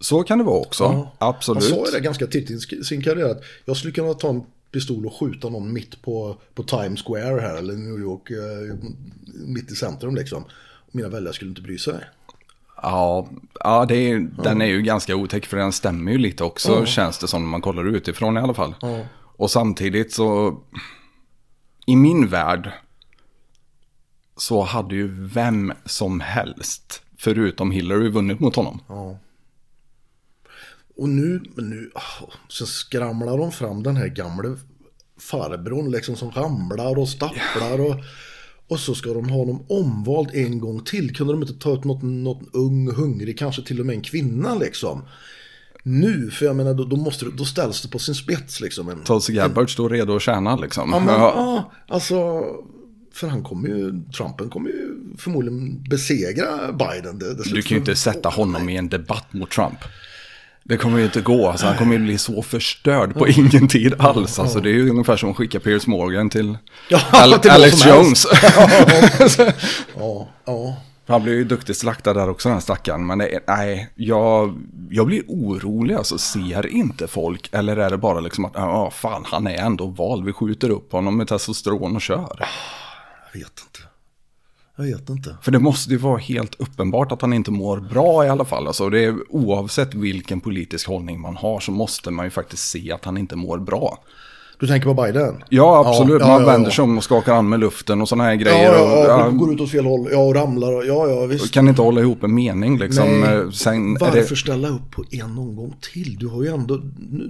Så 0.00 0.22
kan 0.22 0.38
det 0.38 0.44
vara 0.44 0.58
också. 0.60 0.84
Ja. 0.84 1.12
Absolut. 1.18 1.62
Han 1.62 1.72
sa 1.78 1.86
ju 1.86 1.92
det 1.92 2.00
ganska 2.00 2.26
tidigt 2.26 2.50
i 2.50 2.58
sin- 2.60 2.84
sin 2.84 3.02
karriär 3.02 3.28
att 3.30 3.42
jag 3.64 3.76
skulle 3.76 3.92
kunna 3.92 4.14
ta 4.14 4.28
en 4.30 4.42
pistol 4.72 5.06
och 5.06 5.14
skjuta 5.20 5.48
någon 5.48 5.72
mitt 5.72 6.02
på, 6.02 6.36
på 6.54 6.62
Times 6.62 7.02
Square 7.02 7.40
här 7.40 7.56
eller 7.56 7.74
New 7.74 8.00
York, 8.00 8.30
eh, 8.30 8.76
mitt 9.46 9.70
i 9.72 9.74
centrum 9.74 10.14
liksom. 10.14 10.44
Mina 10.90 11.08
väljare 11.08 11.34
skulle 11.34 11.48
inte 11.48 11.62
bry 11.62 11.78
sig. 11.78 12.04
Ja, 12.82 13.28
ja 13.60 13.84
det 13.88 13.94
är, 13.94 14.18
den 14.42 14.62
är 14.62 14.66
ju 14.66 14.82
ganska 14.82 15.16
otäck 15.16 15.46
för 15.46 15.56
den 15.56 15.72
stämmer 15.72 16.12
ju 16.12 16.18
lite 16.18 16.44
också 16.44 16.86
känns 16.86 17.18
det 17.18 17.28
som 17.28 17.42
när 17.42 17.48
man 17.48 17.60
kollar 17.60 17.86
utifrån 17.86 18.36
i 18.36 18.40
alla 18.40 18.54
fall. 18.54 18.74
Och 19.36 19.50
samtidigt 19.50 20.12
så, 20.12 20.58
i 21.86 21.96
min 21.96 22.28
värld 22.28 22.72
så 24.36 24.62
hade 24.62 24.94
ju 24.94 25.26
vem 25.26 25.72
som 25.84 26.20
helst, 26.20 27.02
förutom 27.18 27.70
Hillary, 27.70 28.08
vunnit 28.08 28.40
mot 28.40 28.56
honom. 28.56 28.80
Och 30.96 31.08
nu, 31.08 31.42
nu, 31.56 31.90
ah, 31.94 32.24
så 32.48 32.66
skramlar 32.66 33.38
de 33.38 33.52
fram 33.52 33.82
den 33.82 33.96
här 33.96 34.08
gamla 34.08 34.56
farbrorn 35.20 35.90
liksom 35.90 36.16
som 36.16 36.30
ramlar 36.30 36.98
och 36.98 37.08
stapplar 37.08 37.80
och, 37.80 37.96
och 38.70 38.80
så 38.80 38.94
ska 38.94 39.14
de 39.14 39.28
ha 39.28 39.36
honom 39.36 39.64
omvald 39.68 40.30
en 40.32 40.60
gång 40.60 40.84
till. 40.84 41.16
Kunde 41.16 41.32
de 41.32 41.42
inte 41.42 41.54
ta 41.54 41.74
ut 41.74 41.84
något, 41.84 42.02
något 42.02 42.42
ung, 42.52 42.90
hungrig, 42.92 43.38
kanske 43.38 43.62
till 43.62 43.80
och 43.80 43.86
med 43.86 43.96
en 43.96 44.02
kvinna 44.02 44.54
liksom. 44.54 45.02
Nu, 45.82 46.30
för 46.30 46.46
jag 46.46 46.56
menar 46.56 46.74
då, 46.74 46.84
då, 46.84 46.96
måste, 46.96 47.26
då 47.36 47.44
ställs 47.44 47.82
det 47.82 47.88
på 47.88 47.98
sin 47.98 48.14
spets 48.14 48.60
liksom. 48.60 48.88
En, 48.88 49.04
Tulsi 49.04 49.32
Gabbard 49.32 49.72
står 49.72 49.88
redo 49.90 50.16
att 50.16 50.22
tjäna 50.22 50.56
liksom. 50.56 50.90
Ja, 50.92 50.98
men, 50.98 51.14
Ja. 51.14 51.32
ja, 51.36 51.72
alltså, 51.94 52.42
för 53.12 53.28
han 53.28 53.42
kommer 53.42 53.68
ju, 53.68 54.02
Trumpen 54.16 54.50
kommer 54.50 54.70
ju 54.70 54.96
förmodligen 55.18 55.82
besegra 55.90 56.72
Biden. 56.72 57.18
Det, 57.18 57.34
det 57.34 57.42
Du 57.42 57.62
kan 57.62 57.70
ju 57.70 57.76
inte 57.76 57.96
sätta 57.96 58.28
honom 58.28 58.68
i 58.68 58.76
en 58.76 58.88
debatt 58.88 59.32
mot 59.32 59.50
Trump. 59.50 59.78
Det 60.64 60.76
kommer 60.76 60.98
ju 60.98 61.04
inte 61.04 61.20
gå, 61.20 61.48
alltså, 61.48 61.66
han 61.66 61.76
kommer 61.76 61.92
ju 61.92 61.98
bli 61.98 62.18
så 62.18 62.42
förstörd 62.42 63.14
på 63.14 63.28
ingen 63.28 63.68
tid 63.68 63.94
alls. 63.98 64.38
Alltså, 64.38 64.60
det 64.60 64.68
är 64.68 64.74
ju 64.74 64.90
ungefär 64.90 65.16
som 65.16 65.30
att 65.30 65.36
skicka 65.36 65.60
Piers 65.60 65.86
Morgan 65.86 66.30
till, 66.30 66.58
Ja, 66.88 67.00
Al- 67.10 67.38
till 67.38 67.50
Alex 67.50 67.86
Jones. 67.86 68.26
Ja, 69.98 70.28
ja. 70.44 70.76
Han 71.06 71.22
blir 71.22 71.32
ju 71.34 71.44
duktigt 71.44 71.78
slaktad 71.78 72.14
där 72.14 72.28
också 72.28 72.48
den 72.48 72.56
här 72.56 72.62
stackaren. 72.62 73.06
Men 73.06 73.18
nej, 73.48 73.88
jag, 73.94 74.58
jag 74.90 75.06
blir 75.06 75.22
orolig. 75.28 75.94
Alltså 75.94 76.18
ser 76.18 76.66
inte 76.66 77.06
folk? 77.06 77.48
Eller 77.52 77.76
är 77.76 77.90
det 77.90 77.96
bara 77.98 78.20
liksom 78.20 78.44
att, 78.44 78.52
ja 78.54 78.90
fan 78.90 79.22
han 79.26 79.46
är 79.46 79.56
ändå 79.58 79.86
vald. 79.86 80.24
Vi 80.24 80.32
skjuter 80.32 80.70
upp 80.70 80.92
honom 80.92 81.16
med 81.16 81.28
testosteron 81.28 81.96
och 81.96 82.02
kör. 82.02 82.36
Jag 83.32 83.40
vet 83.40 83.52
inte. 83.66 83.89
Jag 84.86 84.98
vet 84.98 85.08
inte. 85.10 85.36
För 85.42 85.50
det 85.52 85.58
måste 85.58 85.90
ju 85.90 85.96
vara 85.96 86.18
helt 86.18 86.54
uppenbart 86.60 87.12
att 87.12 87.22
han 87.22 87.32
inte 87.32 87.50
mår 87.50 87.80
bra 87.80 88.24
i 88.26 88.28
alla 88.28 88.44
fall. 88.44 88.66
Alltså 88.66 88.90
det 88.90 89.04
är, 89.04 89.14
oavsett 89.28 89.94
vilken 89.94 90.40
politisk 90.40 90.88
hållning 90.88 91.20
man 91.20 91.36
har 91.36 91.60
så 91.60 91.72
måste 91.72 92.10
man 92.10 92.26
ju 92.26 92.30
faktiskt 92.30 92.68
se 92.70 92.92
att 92.92 93.04
han 93.04 93.16
inte 93.18 93.36
mår 93.36 93.58
bra. 93.58 93.98
Du 94.60 94.66
tänker 94.66 94.94
på 94.94 95.02
Biden? 95.02 95.42
Ja, 95.48 95.84
absolut. 95.86 96.20
Ja, 96.20 96.28
man 96.28 96.40
ja, 96.40 96.46
vänder 96.46 96.70
ja. 96.70 96.74
sig 96.74 96.82
om 96.82 96.98
och 96.98 97.04
skakar 97.04 97.34
an 97.34 97.48
med 97.48 97.60
luften 97.60 98.00
och 98.00 98.08
sådana 98.08 98.24
här 98.24 98.34
grejer. 98.34 98.72
ja, 98.72 98.82
och, 98.82 99.10
ja, 99.10 99.20
ja, 99.24 99.30
går 99.30 99.54
ut 99.54 99.60
åt 99.60 99.70
fel 99.70 99.84
håll. 99.84 100.08
Ja, 100.12 100.18
och 100.18 100.34
ramlar. 100.34 100.72
och- 100.72 100.86
Ja, 100.86 101.08
ja, 101.08 101.26
visst. 101.26 101.52
kan 101.54 101.68
inte 101.68 101.82
hålla 101.82 102.00
ihop 102.00 102.24
en 102.24 102.34
mening 102.34 102.78
liksom. 102.78 103.20
Nej, 103.20 103.36
Eh, 103.36 103.50
Sen 103.50 103.94
Varför 104.00 104.16
det, 104.30 104.36
ställa 104.36 104.68
upp 104.68 104.90
på 104.90 105.04
en 105.10 105.38
omgång 105.38 105.74
till? 105.92 106.16
Du 106.18 106.26
har 106.28 106.42
ju 106.42 106.48
ändå, 106.48 106.76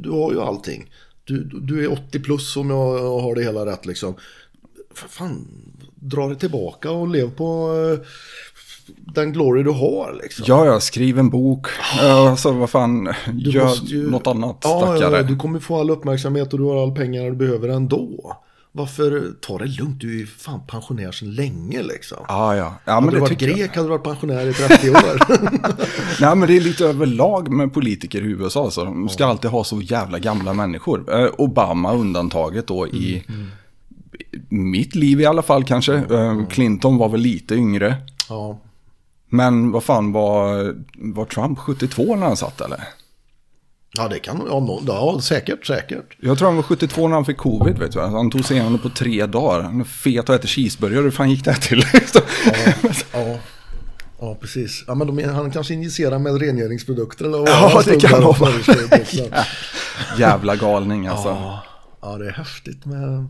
du 0.03 0.11
har 0.11 0.33
ju 0.33 0.41
allting. 0.41 0.91
Du, 1.25 1.45
du 1.45 1.85
är 1.85 1.93
80 1.93 2.21
plus 2.21 2.57
om 2.57 2.71
jag 2.71 3.21
har 3.21 3.35
det 3.35 3.43
hela 3.43 3.67
rätt 3.67 3.87
liksom. 3.87 4.15
F- 4.95 5.07
Fan, 5.09 5.47
dra 5.95 6.29
det 6.29 6.35
tillbaka 6.37 6.91
och 6.91 7.09
lev 7.09 7.31
på 7.31 7.73
eh, 8.01 8.07
den 9.15 9.33
glory 9.33 9.63
du 9.63 9.71
har 9.71 10.19
liksom. 10.23 10.45
Ja, 10.49 10.67
ja, 10.67 10.81
skriv 10.81 11.19
en 11.19 11.31
bok. 11.31 11.67
Alltså 12.01 12.53
vad 12.53 12.71
fan, 12.71 13.05
Du 13.33 13.51
gör 13.51 13.75
ju- 13.85 14.11
något 14.11 14.27
annat 14.27 14.57
ja, 14.63 14.81
stackare. 14.97 15.17
ja, 15.17 15.23
du 15.23 15.37
kommer 15.37 15.61
få 15.61 15.81
all 15.81 15.91
uppmärksamhet 15.91 16.53
och 16.53 16.59
du 16.59 16.65
har 16.65 16.83
all 16.83 16.95
pengar 16.95 17.25
du 17.25 17.37
behöver 17.37 17.69
ändå. 17.69 18.37
Varför 18.73 19.33
ta 19.41 19.59
det 19.59 19.65
lugnt? 19.67 20.01
Du 20.01 20.15
är 20.15 20.19
ju 20.19 20.27
fan 20.27 20.61
pensionär 20.69 21.13
sedan 21.13 21.35
länge 21.35 21.83
liksom. 21.83 22.19
Ja, 22.29 22.57
ja. 22.57 22.75
ja 22.85 23.01
men 23.01 23.05
hade 23.05 23.07
du 23.11 23.15
det 23.15 23.21
varit 23.21 23.29
tycker 23.31 23.49
jag. 23.49 23.59
grek 23.59 23.77
hade 23.77 23.87
du 23.87 23.91
varit 23.91 24.03
pensionär 24.05 24.47
i 24.47 24.53
30 24.53 24.91
år. 24.91 24.97
Nej, 26.21 26.37
men 26.37 26.49
det 26.49 26.57
är 26.57 26.61
lite 26.61 26.85
överlag 26.87 27.51
med 27.53 27.75
politiker 27.75 28.23
i 28.23 28.25
USA. 28.27 28.65
Alltså. 28.65 28.85
De 28.85 29.09
ska 29.09 29.27
alltid 29.27 29.51
ha 29.51 29.65
så 29.65 29.81
jävla 29.81 30.19
gamla 30.19 30.53
människor. 30.53 31.21
Eh, 31.21 31.31
Obama 31.39 31.95
undantaget 31.95 32.67
då 32.67 32.89
i 32.89 33.25
Mm, 33.29 33.47
mitt 34.49 34.95
liv 34.95 35.21
i 35.21 35.27
alla 35.27 35.43
fall 35.43 35.65
kanske. 35.65 35.95
Eh, 35.95 36.47
Clinton 36.47 36.97
var 36.97 37.09
väl 37.09 37.21
lite 37.21 37.55
yngre. 37.55 37.97
ja. 38.29 38.59
Men 39.33 39.71
vad 39.71 39.85
fan 39.85 40.13
var, 40.13 40.75
var 40.95 41.25
Trump 41.25 41.59
72 41.59 42.17
när 42.17 42.27
han 42.27 42.37
satt 42.37 42.61
eller? 42.61 42.85
ja, 43.97 44.09
det 44.09 44.19
kan 44.19 44.43
ja, 44.49 44.61
no, 44.61 44.83
ja, 44.87 45.21
säkert, 45.23 45.67
säkert. 45.67 46.17
Jag 46.21 46.39
tror 46.39 46.49
han 46.49 46.57
var 46.57 46.63
72 46.63 47.09
när 47.09 47.15
han 47.15 47.25
fick 47.25 47.37
covid 47.37 47.79
vet 47.79 47.93
du. 47.93 48.01
Han 48.01 48.31
tog 48.31 48.45
sig 48.45 48.57
igenom 48.57 48.79
på 48.79 48.89
tre 48.89 49.27
dagar. 49.27 49.61
Han 49.63 49.81
är 49.81 49.85
fet 49.85 50.29
och 50.29 50.35
äter 50.35 50.49
cheeseburgare. 50.49 51.03
Hur 51.03 51.11
fan 51.11 51.31
gick 51.31 51.45
det 51.45 51.53
här 51.53 51.61
till? 51.61 51.85
Ja, 53.13 53.39
ja 54.21 54.35
precis. 54.41 54.85
Ja, 54.87 54.95
men 54.95 55.17
de, 55.17 55.25
han 55.25 55.51
kanske 55.51 55.75
injicerar 55.75 56.19
med 56.19 56.41
rengöringsprodukter 56.41 57.25
eller 57.25 57.39
vad 57.39 57.49
Ja, 57.49 57.71
han 57.75 57.83
det 57.87 58.01
kan 58.01 58.25
och 58.25 58.39
vara. 58.39 58.53
Jävla 60.19 60.57
galning 60.57 61.07
alltså. 61.07 61.29
Ja, 61.29 61.63
ja, 62.03 62.19
det 62.19 62.27
är 62.27 62.33
häftigt 62.33 62.87
med... 62.87 63.27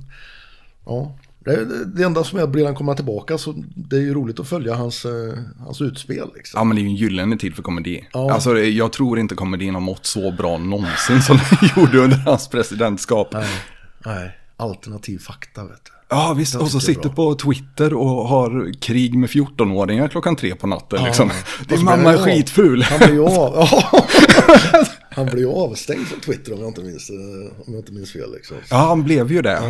Ja, 0.90 1.16
det, 1.44 1.84
det, 1.84 2.02
enda 2.02 2.24
som 2.24 2.38
är 2.38 2.42
att 2.42 2.48
blir 2.48 2.64
han 2.64 2.74
komma 2.74 2.94
tillbaka 2.94 3.38
så 3.38 3.54
det 3.74 3.96
är 3.96 4.00
ju 4.00 4.14
roligt 4.14 4.40
att 4.40 4.48
följa 4.48 4.74
hans, 4.74 5.04
eh, 5.04 5.38
hans 5.64 5.80
utspel 5.80 6.28
liksom. 6.34 6.58
Ja 6.58 6.64
men 6.64 6.76
det 6.76 6.80
är 6.80 6.82
ju 6.82 6.88
en 6.88 6.96
gyllene 6.96 7.36
tid 7.36 7.54
för 7.54 7.62
komedi. 7.62 8.08
Ja. 8.12 8.32
Alltså 8.32 8.58
jag 8.58 8.92
tror 8.92 9.18
inte 9.18 9.34
komedin 9.34 9.74
har 9.74 9.80
mått 9.80 10.06
så 10.06 10.30
bra 10.30 10.58
någonsin 10.58 11.22
som 11.22 11.36
den 11.36 11.68
gjorde 11.76 11.98
under 11.98 12.16
hans 12.16 12.48
presidentskap. 12.48 13.28
Nej, 13.32 13.48
nej. 14.06 14.38
alternativ 14.56 15.18
fakta 15.18 15.64
vet 15.64 15.84
du. 15.84 15.90
Ja, 16.08 16.34
visst. 16.36 16.54
Jag 16.54 16.62
Och 16.62 16.70
så 16.70 16.80
sitter 16.80 17.02
bra. 17.02 17.12
på 17.12 17.34
Twitter 17.34 17.94
och 17.94 18.28
har 18.28 18.72
krig 18.80 19.14
med 19.14 19.28
14-åringar 19.28 20.08
klockan 20.08 20.36
tre 20.36 20.54
på 20.54 20.66
natten. 20.66 21.04
Liksom. 21.04 21.30
Din 21.68 21.84
mamma 21.84 22.12
är 22.12 22.16
ja, 22.16 22.18
skitful. 22.18 22.82
Han 22.82 22.98
blir 22.98 23.12
ju 23.12 23.24
av, 23.24 23.68
ja. 23.72 24.06
Han 25.10 25.26
blir 25.26 25.38
ju 25.38 25.48
avstängd 25.48 26.06
från 26.06 26.20
Twitter 26.20 26.52
om 26.52 26.58
jag 26.60 26.68
inte 26.68 26.80
minns, 26.80 27.10
eh, 27.10 27.16
om 27.66 27.74
jag 27.74 27.76
inte 27.80 27.92
minns 27.92 28.12
fel. 28.12 28.32
Liksom. 28.32 28.56
Ja, 28.70 28.76
han 28.76 29.02
blev 29.04 29.32
ju 29.32 29.42
det. 29.42 29.60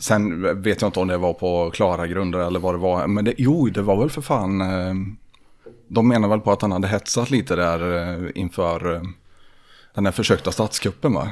Sen 0.00 0.42
vet 0.62 0.80
jag 0.80 0.88
inte 0.88 1.00
om 1.00 1.08
det 1.08 1.16
var 1.16 1.32
på 1.32 1.70
klara 1.70 2.06
grunder 2.06 2.38
eller 2.38 2.60
vad 2.60 2.74
det 2.74 2.78
var. 2.78 3.06
Men 3.06 3.24
det, 3.24 3.34
jo, 3.38 3.68
det 3.68 3.82
var 3.82 4.00
väl 4.00 4.10
för 4.10 4.22
fan... 4.22 4.60
Eh, 4.60 4.94
de 5.88 6.08
menar 6.08 6.28
väl 6.28 6.40
på 6.40 6.52
att 6.52 6.62
han 6.62 6.72
hade 6.72 6.88
hetsat 6.88 7.30
lite 7.30 7.56
där 7.56 7.96
eh, 8.24 8.30
inför 8.34 9.02
den 9.94 10.04
här 10.06 10.12
försökta 10.12 10.52
statskuppen 10.52 11.12
va? 11.14 11.30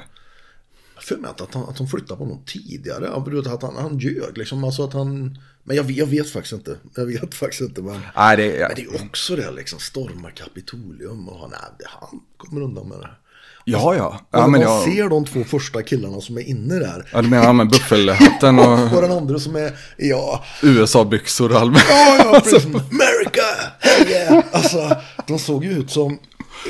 Jag 0.94 1.04
för 1.04 1.16
mig 1.16 1.30
att, 1.30 1.54
han, 1.54 1.62
att 1.62 1.76
de 1.76 1.88
flyttade 1.88 2.18
på 2.18 2.24
honom 2.24 2.42
tidigare. 2.46 3.08
Att 3.52 3.62
han, 3.62 3.76
han 3.76 3.98
ljög 3.98 4.38
liksom. 4.38 4.64
Alltså 4.64 4.84
att 4.84 4.92
han, 4.92 5.38
men 5.64 5.76
jag, 5.76 5.84
vet- 5.84 5.96
jag 5.96 6.06
vet 6.06 6.30
faktiskt 6.30 6.52
inte. 6.52 6.76
Jag 6.96 7.06
vet 7.06 7.34
faktiskt 7.34 7.60
inte. 7.62 7.82
Men, 7.82 8.00
Nej, 8.16 8.36
det, 8.36 8.58
men 8.68 8.76
det 8.76 8.82
är 8.82 9.04
också 9.06 9.36
det 9.36 9.50
liksom. 9.50 9.78
Storma 9.78 10.30
Kapitolium 10.30 11.28
och 11.28 11.40
han, 11.40 11.50
nej, 11.50 11.88
han 12.00 12.20
kommer 12.36 12.62
undan 12.62 12.88
med 12.88 12.98
det. 12.98 13.10
Ja, 13.72 13.94
ja. 13.96 14.20
Ja 14.30 14.40
men 14.40 14.50
man 14.50 14.60
jag, 14.60 14.82
ser 14.82 15.08
de 15.08 15.24
två 15.24 15.44
första 15.44 15.82
killarna 15.82 16.20
som 16.20 16.36
är 16.38 16.42
inne 16.48 16.74
där. 16.74 17.08
ja, 17.12 17.22
du 17.22 17.28
menar 17.28 17.52
med 17.52 17.68
buffelhatten 17.68 18.58
Och 18.58 18.92
och 18.96 19.02
den 19.02 19.12
andra 19.12 19.38
som 19.38 19.56
är, 19.56 19.72
ja, 19.96 20.44
USA-byxor 20.62 21.52
och 21.52 21.60
allmänt. 21.60 21.84
ja, 21.88 22.16
ja, 22.18 22.40
precis. 22.44 22.64
America, 22.66 23.42
hell 23.80 24.08
yeah. 24.08 24.44
Alltså, 24.52 24.96
de 25.26 25.38
såg 25.38 25.64
ju 25.64 25.70
ut 25.70 25.90
som, 25.90 26.18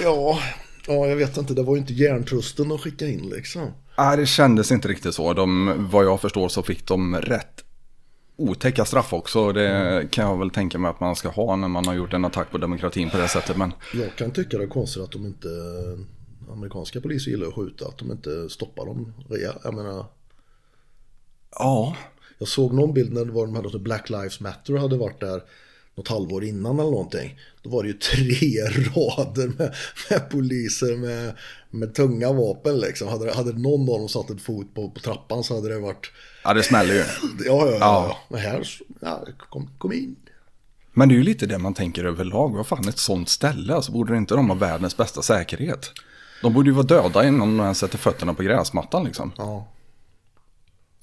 ja, 0.03 0.39
ja, 0.87 1.07
jag 1.07 1.17
vet 1.17 1.37
inte, 1.37 1.55
det 1.55 1.63
var 1.63 1.75
ju 1.75 1.81
inte 1.81 1.93
järntrusten 1.93 2.69
de 2.69 2.79
skickade 2.79 3.11
in 3.11 3.31
liksom. 3.31 3.63
Nej, 3.99 4.17
det 4.17 4.27
kändes 4.27 4.73
inte 4.73 4.89
riktigt 4.89 5.15
så. 5.15 5.33
De, 5.33 5.75
vad 5.91 6.05
jag 6.05 6.21
förstår 6.21 6.49
så 6.49 6.63
fick 6.63 6.87
de 6.87 7.17
rätt 7.17 7.65
otäcka 8.39 8.85
straff 8.85 9.13
också. 9.13 9.53
Det 9.53 10.09
kan 10.11 10.25
jag 10.25 10.39
väl 10.39 10.51
tänka 10.51 10.79
mig 10.79 10.91
att 10.91 11.01
man 11.01 11.17
ska 11.17 11.29
ha 11.29 11.57
när 11.57 11.69
man 11.69 11.87
har 11.87 11.95
gjort 11.95 12.13
en 12.13 12.25
attack 12.25 12.51
på 12.51 12.59
demokratin 12.59 13.11
på 13.11 13.17
det 13.19 13.29
sättet. 13.29 13.57
Men 13.57 13.73
Jag 13.95 14.17
kan 14.17 14.31
tycka 14.31 14.59
det 14.59 14.65
är 14.65 14.69
konstigt 14.69 15.03
att 15.03 15.13
de 15.13 15.27
inte, 15.27 15.49
amerikanska 16.53 17.01
poliser 17.01 17.31
gillar 17.31 17.47
att 17.47 17.55
skjuta, 17.55 17.89
att 17.89 17.99
de 17.99 18.11
inte 18.11 18.49
stoppar 18.51 18.87
dem 18.87 19.13
rejält. 19.29 19.59
Jag 19.65 19.75
menar, 19.75 20.07
ja, 21.59 21.97
jag 22.39 22.49
såg 22.49 22.73
någon 22.73 22.95
bild 22.95 23.13
när 23.13 23.25
det 23.25 23.33
var 23.33 23.47
de 23.47 23.71
så 23.71 23.79
Black 23.79 24.11
Lives 24.11 24.41
Matter 24.41 24.77
hade 24.77 24.97
varit 24.97 25.21
där 25.21 25.43
något 25.95 26.09
halvår 26.09 26.45
innan 26.45 26.79
eller 26.79 26.91
någonting. 26.91 27.39
Då 27.63 27.71
var 27.71 27.83
det 27.83 27.89
ju 27.89 27.95
tre 27.95 28.61
rader 28.95 29.47
med, 29.59 29.75
med 30.11 30.31
poliser 30.31 30.97
med, 30.97 31.35
med 31.71 31.95
tunga 31.95 32.33
vapen 32.33 32.79
liksom. 32.81 33.09
Hade, 33.09 33.35
hade 33.35 33.53
någon 33.53 33.81
av 33.81 33.99
dem 33.99 34.09
satt 34.09 34.31
en 34.31 34.39
fot 34.39 34.75
på, 34.75 34.91
på 34.91 35.01
trappan 35.01 35.45
så 35.45 35.55
hade 35.55 35.69
det 35.69 35.79
varit, 35.79 36.11
ja 36.45 36.55
det 36.55 36.63
smäller 36.63 36.95
ju. 36.95 37.01
ja 37.45 37.67
ja 37.67 37.71
ja, 37.71 37.79
Ja. 37.81 38.19
men 38.29 38.41
här, 38.41 38.69
ja, 39.01 39.27
kom, 39.39 39.71
kom 39.79 39.93
in. 39.93 40.17
Men 40.93 41.09
det 41.09 41.15
är 41.15 41.17
ju 41.17 41.23
lite 41.23 41.47
det 41.47 41.59
man 41.59 41.75
tänker 41.75 42.05
överlag. 42.05 42.57
Vad 42.57 42.67
fan, 42.67 42.89
ett 42.89 42.99
sånt 42.99 43.29
ställe, 43.29 43.75
alltså 43.75 43.93
borde 43.93 44.17
inte 44.17 44.35
de 44.35 44.49
ha 44.51 44.57
världens 44.57 44.97
bästa 44.97 45.23
säkerhet? 45.23 45.93
De 46.43 46.53
borde 46.53 46.69
ju 46.71 46.75
vara 46.75 46.87
döda 46.87 47.27
innan 47.29 47.57
de 47.57 47.61
ens 47.65 47.79
sätter 47.79 47.99
fötterna 47.99 48.35
på 48.35 48.43
gräsmattan 48.43 49.05
liksom. 49.05 49.33
Ja. 49.39 49.69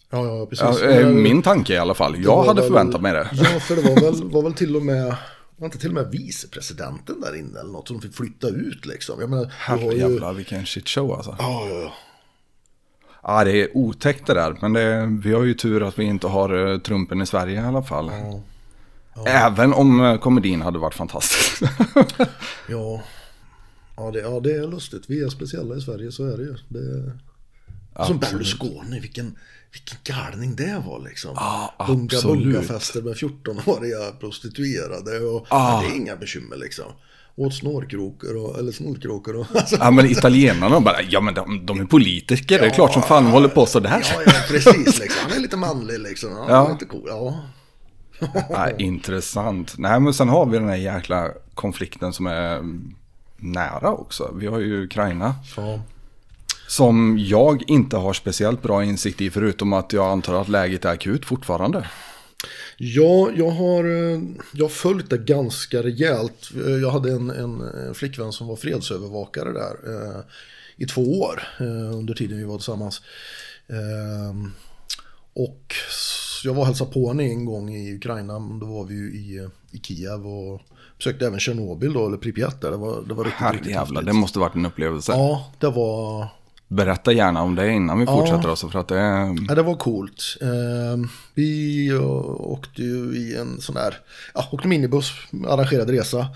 Ja, 0.10 0.26
ja, 0.26 0.46
precis. 0.46 0.82
Ja, 0.82 0.88
Men 0.88 1.00
eh, 1.02 1.08
min 1.08 1.42
tanke 1.42 1.74
i 1.74 1.78
alla 1.78 1.94
fall. 1.94 2.24
Jag 2.24 2.44
hade 2.44 2.62
väl- 2.62 2.70
förväntat 2.70 3.02
mig 3.02 3.14
det. 3.14 3.30
Ja, 3.34 3.60
för 3.60 3.76
det 3.76 3.82
var 3.82 4.02
väl, 4.02 4.24
var 4.32 4.42
väl 4.42 4.54
till 4.54 4.76
och 4.76 4.82
med, 4.82 5.16
var 5.58 5.66
inte 5.66 5.78
till 5.78 5.90
och 5.90 5.96
med 5.96 6.12
vicepresidenten 6.12 7.22
där 7.22 7.36
inne 7.40 7.60
eller 7.60 7.72
något 7.72 7.88
som 7.88 7.98
de 8.00 8.08
fick 8.08 8.16
flytta 8.16 8.48
ut 8.48 8.86
liksom. 8.86 9.20
Jag 9.20 9.30
menar, 9.30 9.52
har 9.60 9.78
ju, 9.78 9.84
ja, 9.84 9.90
Herrejävlar 9.90 10.34
vilken 10.34 10.66
shit 10.66 10.90
show 10.90 11.12
alltså. 11.14 11.36
ja, 11.40 11.68
ja. 11.70 11.94
Ja, 13.28 13.44
det 13.44 13.52
är 13.62 13.78
otäckt 13.78 14.28
det 14.28 14.34
där. 14.34 14.58
Men 14.62 14.74
det, 14.74 15.06
vi 15.24 15.34
har 15.34 15.44
ju 15.44 15.54
tur 15.54 15.88
att 15.88 16.00
vi 16.00 16.04
inte 16.04 16.28
har 16.28 16.72
eh, 16.74 16.78
Trumpen 16.80 17.22
i 17.22 17.26
Sverige 17.26 17.62
i 17.62 17.66
alla 17.66 17.84
fall. 17.84 18.12
Även 19.26 19.74
om 19.74 20.02
eh, 20.06 20.18
komedin 20.18 20.62
hade 20.62 20.80
varit 20.80 20.94
fantastisk. 20.94 21.64
Ja, 22.70 23.02
ja, 23.98 24.12
det, 24.12 24.20
ja, 24.20 24.40
det 24.40 24.56
är 24.56 24.68
lustigt. 24.68 25.04
Vi 25.08 25.24
är 25.24 25.30
speciella 25.30 25.76
i 25.76 25.82
Sverige, 25.82 26.12
så 26.12 26.26
är 26.26 26.38
det 26.38 26.44
ju. 26.44 26.56
Det 26.70 26.80
är... 26.80 27.12
Som 28.08 28.18
Berlusconi, 28.20 29.00
vilken, 29.00 29.36
vilken 29.72 29.98
galning 30.04 30.56
det 30.56 30.82
var 30.88 31.00
liksom. 31.10 31.32
Ja, 31.36 31.74
bunga 31.88 32.22
bunga-fester 32.24 33.02
med 33.02 33.14
14-åriga 33.14 34.12
prostituerade 34.20 35.20
och 35.20 35.48
Ja. 35.50 35.84
det 35.86 35.94
är 35.94 35.98
inga 35.98 36.16
bekymmer 36.16 36.58
liksom. 36.58 36.86
Åt 37.38 37.54
snorkrokor 37.54 38.36
och, 38.36 38.60
eller 38.60 38.72
snorkråkor 38.72 39.36
och 39.36 39.46
alltså, 39.56 39.76
ja, 39.80 39.92
men 39.92 40.06
italienarna 40.06 40.80
bara, 40.80 41.02
ja 41.02 41.22
men 41.22 41.34
de, 41.34 41.66
de 41.66 41.80
är 41.80 41.86
politiker. 41.86 42.60
det 42.60 42.66
är 42.66 42.70
klart 42.70 42.94
som 42.94 43.02
fan 43.02 43.24
de 43.24 43.32
håller 43.32 43.50
på 43.50 43.66
sådär. 43.66 44.04
Ja, 44.16 44.22
ja, 44.26 44.32
precis 44.48 45.00
liksom. 45.00 45.22
Han 45.30 45.38
är 45.38 45.42
lite 45.42 45.58
manlig 45.58 46.00
liksom. 46.00 46.30
Ja, 46.32 46.46
Ja. 46.50 46.56
Han 46.56 46.68
är 46.68 46.74
lite 46.74 46.86
cool. 46.86 47.04
Ja. 47.08 47.44
Nej, 48.50 48.76
intressant. 48.80 49.74
Nej, 49.78 50.00
men 50.00 50.14
sen 50.14 50.30
har 50.30 50.46
vi 50.46 50.58
den 50.58 50.70
här 50.70 50.76
jäkla 50.76 51.30
konflikten 51.54 52.14
som 52.14 52.28
är 52.28 52.62
nära 53.38 53.92
också. 53.92 54.34
Vi 54.40 54.48
har 54.48 54.60
ju 54.60 54.84
Ukraina. 54.84 55.36
ja. 55.58 55.80
Som 56.68 57.18
jag 57.20 57.64
inte 57.70 57.98
har 57.98 58.14
speciellt 58.14 58.62
bra 58.62 58.84
insikt 58.84 59.22
i 59.22 59.30
förutom 59.32 59.74
att 59.74 59.94
jag 59.94 60.12
antar 60.12 60.42
att 60.42 60.50
läget 60.50 60.86
är 60.86 60.90
akut 60.90 61.26
fortfarande. 61.26 61.90
Ja, 62.78 63.30
jag 63.36 63.50
har, 63.50 63.84
eh, 63.84 64.20
jag 64.54 64.66
har 64.66 64.70
följt 64.70 65.10
det 65.10 65.18
ganska 65.18 65.84
rejält. 65.84 66.50
Eh, 66.66 66.72
Jag 66.72 66.92
hade 66.92 67.12
en, 67.12 67.30
en, 67.30 67.62
en 67.62 67.96
flickvän 67.96 68.32
som 68.32 68.48
var 68.48 68.56
fredsövervakare 68.56 69.52
där 69.54 69.76
eh, 69.94 70.22
i 70.78 70.86
två 70.86 71.22
år 71.22 71.44
eh, 71.60 71.96
under 71.98 72.14
tiden 72.14 72.38
vi 72.38 72.44
var 72.44 72.58
tillsammans. 72.58 73.02
Eh, 73.68 74.50
och 75.34 75.74
jag 76.44 76.54
var 76.54 76.62
och 76.62 76.68
hälsade 76.68 76.92
på 76.92 77.08
henne 77.08 77.24
en 77.24 77.46
gång 77.46 77.76
i 77.76 77.96
Ukraina. 77.96 78.34
Då 78.34 78.66
var 78.66 78.86
vi 78.86 78.96
ju 78.96 79.08
i, 79.10 79.50
i 79.72 79.80
Kiev 79.80 80.28
och 80.28 80.62
besökte 80.98 81.28
även 81.28 81.40
Tjernobyl 81.40 81.94
då, 81.94 82.08
eller 82.08 82.18
Pripyat 82.18 82.62
där. 82.62 82.72
Det 82.72 82.78
var, 82.78 83.02
det 83.02 83.14
var 83.14 83.24
riktigt, 83.24 83.42
riktigt 83.42 83.62
Herrejävlar, 83.62 84.02
häftigt. 84.02 84.06
det 84.06 84.14
måste 84.14 84.40
varit 84.40 84.56
en 84.56 84.66
upplevelse. 84.66 85.12
Ja, 85.12 85.52
det 85.60 85.70
var, 85.70 86.28
Berätta 86.68 87.12
gärna 87.12 87.42
om 87.42 87.56
det 87.56 87.72
innan 87.72 88.00
vi 88.00 88.06
fortsätter 88.06 88.50
alltså 88.50 88.70
för 88.70 88.80
att 88.80 88.88
det. 88.88 89.00
Ja, 89.48 89.56
det 89.56 89.62
var 89.62 89.76
coolt. 89.76 90.38
Eh, 90.42 91.10
vi 91.34 91.88
eh, 91.88 92.42
åkte 92.42 92.82
ju 92.82 93.18
i 93.18 93.38
en 93.38 93.62
sån 93.62 93.76
där, 93.76 93.98
ja, 94.34 94.50
åkte 94.52 94.68
minibuss, 94.68 95.12
arrangerad 95.48 95.90
resa. 95.90 96.28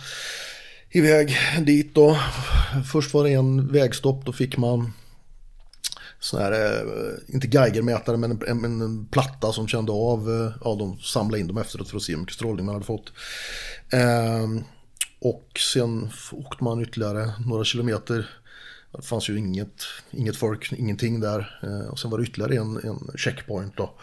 Iväg 0.92 1.38
dit 1.62 1.96
då. 1.96 2.18
Först 2.92 3.14
var 3.14 3.24
det 3.24 3.34
en 3.34 3.68
vägstopp, 3.68 4.26
då 4.26 4.34
fick 4.34 4.58
man 4.58 4.94
sån 6.20 6.42
här, 6.42 6.52
eh, 6.52 7.34
inte 7.34 7.48
Geigermätare 7.48 8.18
men 8.18 8.32
en, 8.32 8.66
en, 8.66 8.82
en 8.82 9.06
platta 9.06 9.52
som 9.52 9.68
kände 9.68 9.92
av, 9.92 10.30
eh, 10.30 10.52
ja 10.64 10.76
de 10.76 11.00
samlade 11.00 11.40
in 11.40 11.48
dem 11.48 11.58
efteråt 11.58 11.90
för 11.90 11.98
att 11.98 12.04
se 12.04 12.14
hur 12.14 12.20
mycket 12.20 12.36
strålning 12.36 12.66
man 12.66 12.76
hade 12.76 12.86
fått. 12.86 13.14
Eh, 13.94 14.64
och 15.20 15.60
sen 15.74 16.10
åkte 16.32 16.64
man 16.64 16.82
ytterligare 16.82 17.34
några 17.46 17.64
kilometer. 17.64 18.30
Det 18.92 19.02
fanns 19.02 19.30
ju 19.30 19.38
inget, 19.38 19.84
inget 20.12 20.36
folk, 20.36 20.72
ingenting 20.72 21.20
där. 21.20 21.60
Eh, 21.64 21.90
och 21.90 22.00
sen 22.00 22.12
var 22.12 22.18
det 22.18 22.24
ytterligare 22.24 22.56
en, 22.56 22.78
en 22.78 23.18
checkpoint 23.18 23.78
då. 23.78 23.94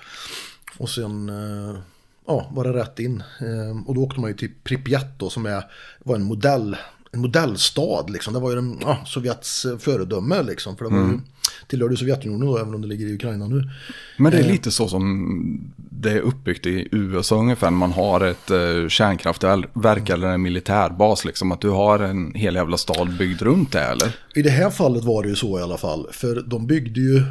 Och 0.78 0.90
sen 0.90 1.28
eh, 1.28 1.78
ja, 2.26 2.50
var 2.54 2.64
det 2.64 2.72
rätt 2.72 2.98
in. 2.98 3.22
Eh, 3.40 3.86
och 3.86 3.94
då 3.94 4.02
åkte 4.02 4.20
man 4.20 4.30
ju 4.30 4.36
till 4.36 4.52
Pripyat 4.64 5.18
då 5.18 5.30
som 5.30 5.46
är, 5.46 5.64
var 5.98 6.16
en 6.16 6.22
modell. 6.22 6.76
En 7.12 7.20
modellstad 7.20 8.06
liksom. 8.08 8.34
Det 8.34 8.40
var 8.40 8.50
ju 8.50 8.56
den, 8.56 8.78
ja, 8.80 8.98
Sovjets 9.06 9.64
eh, 9.64 9.78
föredöme 9.78 10.42
liksom. 10.42 10.76
För 10.76 10.84
det 10.84 10.90
var 10.90 10.98
ju, 10.98 11.04
mm 11.04 11.22
tillhörde 11.66 11.92
ju 11.92 11.96
Sovjetunionen 11.96 12.46
då, 12.46 12.58
även 12.58 12.74
om 12.74 12.82
det 12.82 12.88
ligger 12.88 13.06
i 13.06 13.14
Ukraina 13.14 13.48
nu. 13.48 13.70
Men 14.16 14.32
det 14.32 14.38
är 14.38 14.48
lite 14.52 14.70
så 14.70 14.88
som 14.88 15.72
det 15.76 16.10
är 16.10 16.20
uppbyggt 16.20 16.66
i 16.66 16.88
USA 16.92 17.36
ungefär. 17.36 17.70
när 17.70 17.78
Man 17.78 17.92
har 17.92 18.20
ett 18.20 18.50
eh, 18.50 18.88
kärnkraftverk 18.88 20.10
eller 20.10 20.28
en 20.28 20.42
militärbas 20.42 21.24
liksom. 21.24 21.52
Att 21.52 21.60
du 21.60 21.70
har 21.70 21.98
en 21.98 22.34
hel 22.34 22.54
jävla 22.54 22.76
stad 22.76 23.16
byggd 23.18 23.42
runt 23.42 23.72
det 23.72 23.80
eller? 23.80 24.16
I 24.34 24.42
det 24.42 24.50
här 24.50 24.70
fallet 24.70 25.04
var 25.04 25.22
det 25.22 25.28
ju 25.28 25.36
så 25.36 25.58
i 25.58 25.62
alla 25.62 25.78
fall. 25.78 26.06
För 26.12 26.42
de 26.46 26.66
byggde 26.66 27.00
ju 27.00 27.22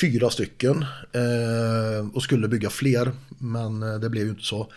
fyra 0.00 0.30
stycken 0.30 0.84
eh, 1.12 2.08
och 2.14 2.22
skulle 2.22 2.48
bygga 2.48 2.70
fler. 2.70 3.12
Men 3.38 3.82
eh, 3.82 3.94
det 3.94 4.10
blev 4.10 4.24
ju 4.24 4.30
inte 4.30 4.44
så. 4.44 4.70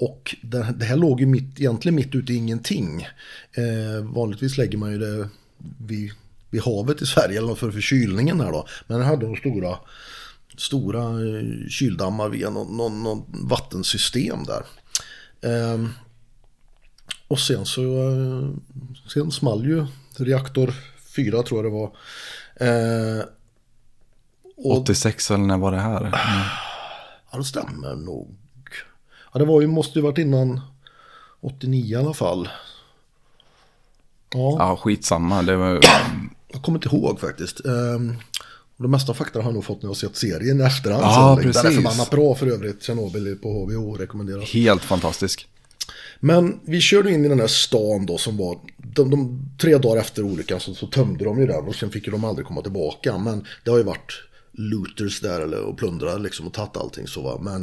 Och 0.00 0.36
det, 0.42 0.74
det 0.76 0.84
här 0.84 0.96
låg 0.96 1.20
ju 1.20 1.26
mitt, 1.26 1.60
egentligen 1.60 1.94
mitt 1.94 2.14
ute 2.14 2.32
i 2.32 2.36
ingenting. 2.36 3.06
Eh, 3.52 4.04
vanligtvis 4.04 4.58
lägger 4.58 4.78
man 4.78 4.92
ju 4.92 4.98
det 4.98 5.28
vid, 5.78 6.12
vid 6.50 6.62
havet 6.62 7.02
i 7.02 7.06
Sverige 7.06 7.38
eller 7.38 7.54
för 7.54 7.70
förkylningen 7.70 8.40
här 8.40 8.52
då. 8.52 8.66
Men 8.86 9.00
här 9.00 9.08
hade 9.08 9.26
de 9.26 9.36
stora, 9.36 9.78
stora 10.56 11.02
eh, 11.02 11.68
kyldammar 11.68 12.28
via 12.28 12.50
någon, 12.50 12.76
någon, 12.76 13.02
någon 13.02 13.24
vattensystem 13.48 14.44
där. 14.44 14.62
Eh, 15.40 15.84
och 17.28 17.38
sen 17.38 17.66
så 17.66 17.82
eh, 17.82 18.50
sen 19.14 19.30
small 19.30 19.66
ju 19.66 19.86
reaktor 20.16 20.74
4 21.16 21.42
tror 21.42 21.64
jag 21.64 21.72
det 21.72 21.76
var. 21.78 21.90
Eh, 22.68 23.24
och 24.56 24.80
86 24.80 25.30
eller 25.30 25.44
när 25.44 25.58
var 25.58 25.72
det 25.72 25.80
här? 25.80 26.10
Ja, 27.30 27.38
det 27.38 27.44
stämmer 27.44 27.96
nog. 27.96 28.36
Ja, 29.32 29.38
det 29.38 29.44
var 29.44 29.60
ju, 29.60 29.66
måste 29.66 29.98
ju 29.98 30.02
varit 30.02 30.18
innan 30.18 30.60
89 31.40 31.84
i 31.84 31.94
alla 31.94 32.14
fall. 32.14 32.48
Ja, 34.34 34.56
Ja, 34.58 34.76
skitsamma. 34.76 35.42
Det 35.42 35.56
var, 35.56 35.80
jag 36.52 36.62
kommer 36.62 36.78
inte 36.78 36.96
ihåg 36.96 37.20
faktiskt. 37.20 37.66
Ehm, 37.66 38.16
Och 38.76 38.82
de 38.82 38.90
mesta 38.90 39.14
fakta 39.14 39.38
har 39.38 39.44
jag 39.46 39.54
nog 39.54 39.64
fått 39.64 39.82
när 39.82 39.88
jag 39.88 39.96
sett 39.96 40.16
serien 40.16 40.60
i 40.60 40.64
efterhand. 40.64 41.02
Ja, 41.04 41.36
sen. 41.42 41.52
Den 41.52 41.56
är 41.56 41.62
precis. 41.62 41.76
förbannat 41.76 42.10
bra 42.10 42.34
för 42.34 42.46
övrigt. 42.46 42.82
Tjernobyl 42.82 43.36
på 43.42 43.64
HBO 43.64 43.94
rekommenderas. 43.94 44.44
Helt 44.50 44.84
fantastisk. 44.84 45.48
Men 46.20 46.60
vi 46.64 46.80
körde 46.80 47.10
in 47.12 47.24
i 47.24 47.28
den 47.28 47.40
här 47.40 47.46
stan 47.46 48.06
då 48.06 48.18
som 48.18 48.36
var, 48.36 48.58
de, 48.76 49.10
de 49.10 49.50
tre 49.60 49.78
dagar 49.78 50.00
efter 50.00 50.22
olyckan 50.22 50.60
så, 50.60 50.74
så 50.74 50.86
tömde 50.86 51.24
de 51.24 51.40
ju 51.40 51.46
den 51.46 51.64
och 51.64 51.74
sen 51.74 51.90
fick 51.90 52.06
ju 52.06 52.12
de 52.12 52.24
aldrig 52.24 52.46
komma 52.46 52.62
tillbaka. 52.62 53.18
Men 53.18 53.46
det 53.64 53.70
har 53.70 53.78
ju 53.78 53.84
varit 53.84 54.22
looters 54.52 55.20
där 55.20 55.40
eller, 55.40 55.60
och 55.60 55.78
plundrare 55.78 56.18
liksom 56.18 56.46
och 56.46 56.52
tagit 56.54 56.76
allting 56.76 57.06
så 57.06 57.22
va. 57.22 57.38
Men 57.42 57.62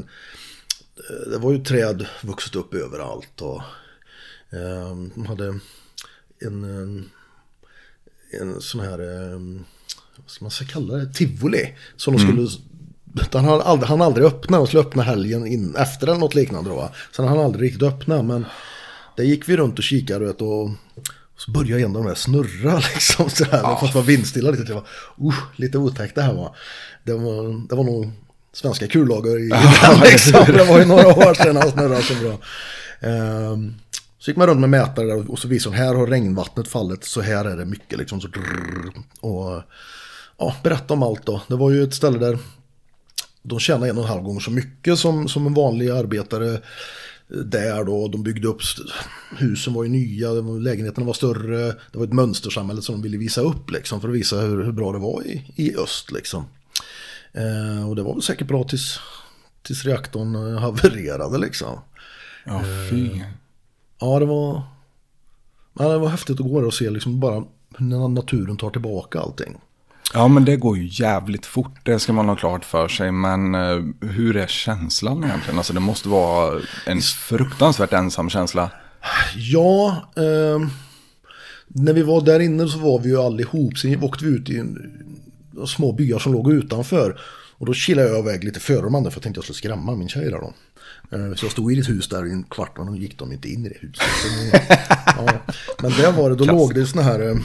eh, 0.98 1.32
det 1.32 1.38
var 1.38 1.52
ju 1.52 1.64
träd 1.64 2.08
vuxit 2.24 2.56
upp 2.56 2.74
överallt 2.74 3.42
och 3.42 3.62
eh, 4.50 4.96
de 5.16 5.26
hade 5.26 5.48
en, 5.48 5.62
en, 6.64 7.10
en 8.32 8.61
sån 8.61 8.82
här, 8.82 8.99
eh, 8.99 9.39
vad 10.17 10.30
ska 10.30 10.45
man 10.45 10.51
kalla 10.67 10.93
det, 10.93 11.13
tivoli. 11.13 11.73
Som 11.97 12.13
de 12.13 12.19
skulle 12.19 12.47
han 13.34 13.45
hann 13.45 13.61
aldrig, 13.61 13.89
han 13.89 14.01
aldrig 14.01 14.28
öppna, 14.28 14.57
de 14.57 14.67
skulle 14.67 14.84
öppna 14.84 15.03
helgen 15.03 15.47
in, 15.47 15.76
efter 15.76 16.07
eller 16.07 16.19
något 16.19 16.36
liknande 16.36 16.69
då 16.69 16.76
va. 16.76 16.89
Sen 17.15 17.28
han 17.28 17.39
aldrig 17.39 17.63
riktigt 17.63 17.84
öppna 17.84 18.21
men 18.21 18.45
där 19.15 19.23
gick 19.23 19.49
vi 19.49 19.57
runt 19.57 19.78
och 19.78 19.84
kikade 19.84 20.26
vet, 20.26 20.41
och, 20.41 20.69
så 21.38 21.51
började 21.51 21.84
en 21.84 21.95
av 21.95 22.03
de 22.03 22.07
där 22.07 22.15
snurra 22.15 22.76
liksom 22.93 23.30
sådär. 23.30 23.59
Ja. 23.63 23.78
Fast 23.82 23.95
var 23.95 24.01
vindstilla 24.01 24.51
lite. 24.51 24.73
Var 24.73 24.84
uh, 25.21 25.36
lite 25.55 25.78
otäckt 25.78 26.15
det 26.15 26.21
här 26.21 26.34
var. 26.34 26.55
Det 27.03 27.13
var, 27.13 27.67
det 27.69 27.76
var 27.76 27.84
nog 27.84 28.11
svenska 28.53 28.88
kullager 28.88 29.39
i 29.39 29.49
den 29.82 29.99
liksom. 29.99 30.45
Det 30.47 30.63
var 30.63 30.80
ju 30.80 30.86
några 30.86 31.07
år 31.07 31.34
sedan 31.34 31.57
han 31.57 31.71
snurrade 31.71 32.01
så 32.01 32.13
bra. 32.15 32.39
Um, 33.09 33.76
så 34.26 34.32
gick 34.32 34.38
man 34.38 34.47
runt 34.47 34.59
med 34.59 34.69
mätare 34.69 35.05
där 35.05 35.32
och 35.32 35.39
så 35.39 35.47
visade 35.47 35.76
hon 35.76 35.86
här 35.86 35.95
har 35.95 36.07
regnvattnet 36.07 36.67
fallit 36.67 37.03
så 37.03 37.21
här 37.21 37.45
är 37.45 37.57
det 37.57 37.65
mycket 37.65 37.99
liksom. 37.99 38.21
Så 38.21 38.28
och 39.21 39.61
ja, 40.38 40.55
berätta 40.63 40.93
om 40.93 41.03
allt 41.03 41.26
då. 41.26 41.41
Det 41.47 41.55
var 41.55 41.71
ju 41.71 41.84
ett 41.84 41.93
ställe 41.93 42.19
där 42.19 42.38
de 43.41 43.59
tjänade 43.59 43.89
en 43.89 43.97
och 43.97 44.03
en 44.03 44.09
halv 44.09 44.23
gånger 44.23 44.39
så 44.39 44.51
mycket 44.51 44.99
som, 44.99 45.28
som 45.28 45.47
en 45.47 45.53
vanlig 45.53 45.89
arbetare 45.89 46.61
där 47.28 47.84
då. 47.84 48.07
De 48.07 48.23
byggde 48.23 48.47
upp, 48.47 48.61
husen 49.38 49.73
var 49.73 49.84
ju 49.84 49.89
nya, 49.89 50.32
lägenheterna 50.32 51.05
var 51.05 51.13
större. 51.13 51.57
Det 51.91 51.97
var 51.97 52.05
ett 52.05 52.13
mönstersamhälle 52.13 52.82
som 52.82 52.95
de 52.95 53.01
ville 53.01 53.17
visa 53.17 53.41
upp 53.41 53.71
liksom 53.71 54.01
för 54.01 54.07
att 54.07 54.15
visa 54.15 54.39
hur, 54.39 54.63
hur 54.63 54.71
bra 54.71 54.91
det 54.91 54.99
var 54.99 55.28
i, 55.28 55.53
i 55.55 55.76
öst 55.76 56.11
liksom. 56.11 56.45
Eh, 57.34 57.89
och 57.89 57.95
det 57.95 58.03
var 58.03 58.13
väl 58.13 58.23
säkert 58.23 58.47
bra 58.47 58.63
tills, 58.63 58.99
tills 59.61 59.86
reaktorn 59.86 60.36
eh, 60.36 60.59
havererade 60.59 61.38
liksom. 61.38 61.80
Ja, 62.45 62.63
fy. 62.89 63.09
Eh, 64.06 64.12
ja, 64.12 64.20
det 64.20 64.26
var, 64.26 64.64
ja, 65.80 65.88
det 65.88 65.97
var 65.97 66.08
häftigt 66.08 66.39
att 66.39 66.47
gå 66.47 66.60
där 66.60 66.68
och 66.68 66.74
se 66.74 66.89
liksom 66.89 67.20
bara 67.20 67.43
hur 67.78 68.08
naturen 68.08 68.58
tar 68.58 68.70
tillbaka 68.70 69.20
allting. 69.20 69.58
Ja, 70.14 70.28
men 70.28 70.45
det 70.45 70.56
går 70.56 70.78
ju 70.78 70.88
jävligt 70.91 71.45
fort. 71.45 71.80
Det 71.84 71.99
ska 71.99 72.14
man 72.14 72.30
ha 72.30 72.36
klart 72.36 72.66
för 72.66 72.88
sig. 72.88 73.12
Men 73.12 73.56
uh, 73.56 73.86
hur 74.01 74.38
är 74.38 74.47
känslan 74.47 75.24
egentligen? 75.24 75.58
Alltså 75.58 75.74
det 75.74 75.80
måste 75.80 76.10
vara 76.10 76.62
en 76.86 77.01
fruktansvärt 77.01 77.93
ensam 77.93 78.30
känsla. 78.30 78.72
Ja, 79.36 80.03
eh, 80.16 80.68
när 81.68 81.93
vi 81.93 82.01
var 82.01 82.22
där 82.22 82.39
inne 82.39 82.68
så 82.68 82.80
var 82.80 82.99
vi 82.99 83.10
ju 83.10 83.18
allihop. 83.18 83.78
Sen 83.78 84.03
åkte 84.03 84.26
vi 84.26 84.32
ut 84.32 84.49
i 84.49 84.58
en, 84.58 84.78
små 85.68 85.91
byar 85.91 86.20
som 86.20 86.34
låg 86.34 86.51
utanför. 86.51 87.20
Och 87.58 87.66
då 87.66 87.74
kilade 87.74 88.10
jag 88.10 88.20
iväg 88.20 88.43
lite 88.43 88.60
före 88.60 88.82
de 88.82 88.95
andra 88.95 89.12
för 89.12 89.18
jag 89.18 89.24
tänkte 89.24 89.38
jag 89.38 89.43
skulle 89.43 89.58
skrämma 89.58 89.95
min 89.95 90.10
tjej 90.10 90.32
där 90.32 90.39
då. 90.39 90.53
Så 91.10 91.45
jag 91.45 91.51
stod 91.51 91.74
i 91.74 91.80
ett 91.80 91.89
hus 91.89 92.10
där 92.10 92.28
i 92.28 92.32
en 92.32 92.43
kvart 92.43 92.78
och 92.78 92.86
då 92.86 92.95
gick 92.95 93.20
de 93.20 93.32
inte 93.32 93.49
in 93.49 93.66
i 93.66 93.70
det 93.70 93.78
huset. 93.80 94.03
Så, 94.22 94.28
ja. 95.06 95.41
Men 95.82 95.91
där 95.91 96.12
var 96.12 96.30
det, 96.30 96.36
då 96.36 96.43
Klass. 96.43 96.56
låg 96.56 96.76
det 96.76 96.86
sådana 96.86 97.10
här 97.10 97.39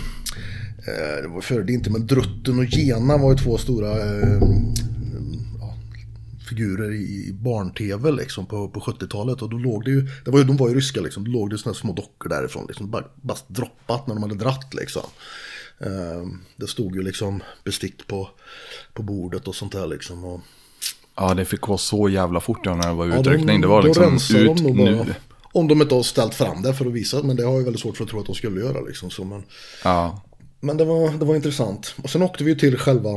det 1.22 1.28
var 1.28 1.40
före 1.40 1.62
det 1.62 1.72
inte, 1.72 1.90
men 1.90 2.06
Drutten 2.06 2.58
och 2.58 2.64
Gena 2.64 3.16
var 3.16 3.30
ju 3.30 3.38
två 3.38 3.58
stora 3.58 3.90
eh, 3.90 4.42
ja, 5.60 5.74
figurer 6.48 6.92
i 6.92 7.32
barn-tv 7.32 8.10
liksom 8.12 8.46
på, 8.46 8.68
på 8.68 8.80
70-talet. 8.80 9.42
Och 9.42 9.50
då 9.50 9.56
låg 9.56 9.84
det 9.84 9.90
ju, 9.90 10.08
det 10.24 10.30
var 10.30 10.38
ju, 10.38 10.44
de 10.44 10.56
var 10.56 10.68
ju 10.68 10.74
ryska 10.74 11.00
liksom, 11.00 11.24
då 11.24 11.30
låg 11.30 11.50
det 11.50 11.58
sådana 11.58 11.74
små 11.74 11.92
dockor 11.92 12.28
därifrån. 12.28 12.64
Liksom, 12.68 12.90
bara, 12.90 13.04
bara 13.22 13.38
droppat 13.46 14.06
när 14.06 14.14
de 14.14 14.22
hade 14.22 14.34
dratt 14.34 14.74
liksom. 14.74 15.06
Eh, 15.78 16.26
det 16.56 16.66
stod 16.66 16.96
ju 16.96 17.02
liksom 17.02 17.42
bestick 17.64 18.06
på, 18.06 18.30
på 18.92 19.02
bordet 19.02 19.48
och 19.48 19.54
sånt 19.54 19.72
där 19.72 19.86
liksom. 19.86 20.24
Och, 20.24 20.40
Ja, 21.20 21.34
det 21.34 21.44
fick 21.44 21.60
gå 21.60 21.78
så 21.78 22.08
jävla 22.08 22.40
fort 22.40 22.64
när 22.64 22.88
det 22.88 22.94
var 22.94 23.06
utryckning. 23.06 23.48
Ja, 23.48 23.52
de, 23.52 23.60
det 23.60 23.66
var 23.66 23.82
liksom 23.82 24.36
ut 24.36 24.56
de 24.56 24.72
nu. 24.72 25.14
Om 25.52 25.68
de 25.68 25.82
inte 25.82 25.94
har 25.94 26.02
ställt 26.02 26.34
fram 26.34 26.62
det 26.62 26.74
för 26.74 26.86
att 26.86 26.92
visa, 26.92 27.22
men 27.22 27.36
det 27.36 27.42
har 27.42 27.52
jag 27.52 27.64
väldigt 27.64 27.82
svårt 27.82 27.96
för 27.96 28.04
att 28.04 28.10
tro 28.10 28.20
att 28.20 28.26
de 28.26 28.34
skulle 28.34 28.60
göra. 28.60 28.80
Liksom, 28.80 29.10
så, 29.10 29.24
men, 29.24 29.42
ja. 29.84 30.22
Men 30.60 30.76
det 30.76 30.84
var, 30.84 31.18
det 31.18 31.24
var 31.24 31.36
intressant. 31.36 31.94
Och 32.02 32.10
sen 32.10 32.22
åkte 32.22 32.44
vi 32.44 32.58
till 32.58 32.76
själva 32.76 33.10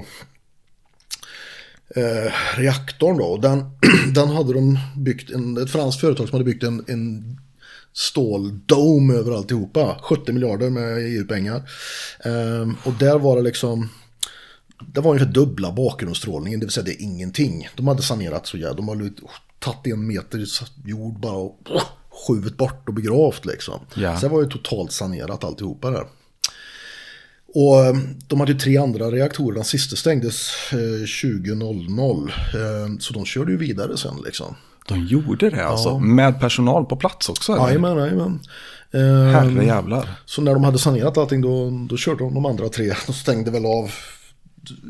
eh, 1.96 2.32
reaktorn 2.58 3.18
då. 3.18 3.38
Den, 3.38 3.66
den 4.14 4.30
hade 4.30 4.54
de 4.54 4.80
byggt, 4.98 5.32
en, 5.32 5.58
ett 5.58 5.72
franskt 5.72 6.02
företag 6.02 6.30
som 6.30 6.36
hade 6.36 6.52
byggt 6.52 6.64
en, 6.64 6.86
en 6.88 7.38
ståldome 7.94 9.14
över 9.14 9.32
alltihopa. 9.32 9.98
70 10.02 10.32
miljarder 10.32 10.70
med 10.70 10.98
EU-pengar. 10.98 11.70
Eh, 12.26 12.70
och 12.84 12.94
där 13.00 13.20
var 13.20 13.36
det 13.36 13.42
liksom, 13.42 13.90
det 14.94 15.02
var 15.02 15.12
ungefär 15.12 15.32
dubbla 15.32 15.72
bakgrundsstrålningen, 15.72 16.60
det 16.60 16.66
vill 16.66 16.74
säga 16.74 16.84
det 16.84 17.02
är 17.02 17.04
ingenting. 17.04 17.68
De 17.76 17.88
hade 17.88 18.02
sanerat 18.02 18.48
så 18.48 18.58
jävla, 18.58 18.74
de 18.74 18.88
hade 18.88 19.10
tagit 19.60 19.94
en 19.94 20.08
meter 20.08 20.46
jord 20.86 21.20
bara 21.20 21.36
och 21.36 21.58
skjutit 22.28 22.58
bort 22.58 22.88
och 22.88 22.94
begravt 22.94 23.46
liksom. 23.46 23.80
Så 23.94 24.18
det 24.22 24.28
var 24.28 24.42
ju 24.42 24.50
totalt 24.50 24.92
sanerat 24.92 25.44
alltihopa 25.44 25.92
där. 25.92 26.06
Och 27.56 27.86
eh, 27.86 27.96
de 28.28 28.40
hade 28.40 28.52
ju 28.52 28.58
tre 28.58 28.78
andra 28.78 29.12
reaktorer, 29.12 29.56
den 29.56 29.64
sista 29.64 29.96
stängdes 29.96 30.52
eh, 30.72 30.76
20.00. 30.76 32.30
Eh, 32.30 32.98
så 33.00 33.14
de 33.14 33.26
körde 33.26 33.52
ju 33.52 33.58
vidare 33.58 33.98
sen 33.98 34.16
liksom. 34.26 34.56
De 34.88 35.06
gjorde 35.06 35.50
det 35.50 35.66
alltså? 35.66 35.90
Ja. 35.90 36.00
Med 36.00 36.40
personal 36.40 36.86
på 36.86 36.96
plats 36.96 37.30
också? 37.30 37.58
Jajamän, 37.58 37.98
jajamän. 37.98 38.40
Eh, 38.92 39.02
Herre 39.02 39.66
jävlar. 39.66 40.10
Så 40.26 40.42
när 40.42 40.54
de 40.54 40.64
hade 40.64 40.78
sanerat 40.78 41.18
allting 41.18 41.42
då, 41.42 41.70
då 41.90 41.98
körde 41.98 42.24
de 42.24 42.34
de 42.34 42.46
andra 42.46 42.70
tre. 42.70 42.94
De 43.08 43.14
stängde 43.14 43.52
väl 43.52 43.66
av 43.66 43.92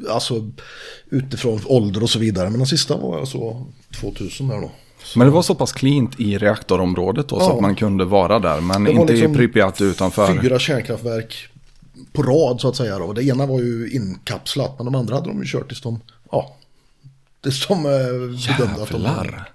alltså 0.10 0.50
utifrån 1.10 1.62
ålder 1.66 2.04
och 2.04 2.10
så 2.10 2.20
vidare. 2.20 2.50
Men 2.50 2.60
den 2.60 2.68
sista 2.68 2.98
var 2.98 3.20
alltså 3.20 3.66
2000 4.02 4.48
där 4.48 4.62
då. 4.62 4.72
Så. 5.04 5.20
Men 5.20 5.28
det 5.28 5.34
var 5.34 5.42
så 5.42 5.56
pass 5.56 5.72
cleant 5.72 6.20
i 6.20 6.38
reaktorområdet 6.38 7.28
då 7.28 7.36
ja. 7.36 7.46
så 7.46 7.56
att 7.56 7.62
man 7.62 7.76
kunde 7.76 8.06
vara 8.06 8.40
där. 8.40 8.62
Men 8.62 8.88
inte 8.88 9.14
liksom 9.14 9.32
i 9.32 9.36
Pripyat 9.36 9.82
utanför. 9.82 10.42
Fyra 10.42 10.60
kärnkraftverk 10.60 11.48
på 12.12 12.24
rad 12.24 12.62
så 12.62 12.68
att 12.70 12.76
säga. 12.76 13.00
Då. 13.00 13.14
Det 13.14 13.24
ena 13.24 13.46
var 13.46 13.60
ju 13.60 13.90
inkapslat 13.92 14.74
men 14.78 14.86
de 14.86 14.96
andra 14.96 15.16
hade 15.16 15.28
de 15.28 15.40
ju 15.40 15.46
kört 15.46 15.68
tills 15.68 15.82
de, 15.82 16.00
ja, 16.32 16.56
tills 17.42 17.68
de 17.68 17.86
eh, 17.86 18.58
bedömde 18.58 18.84
att 18.84 18.90
de 18.90 19.04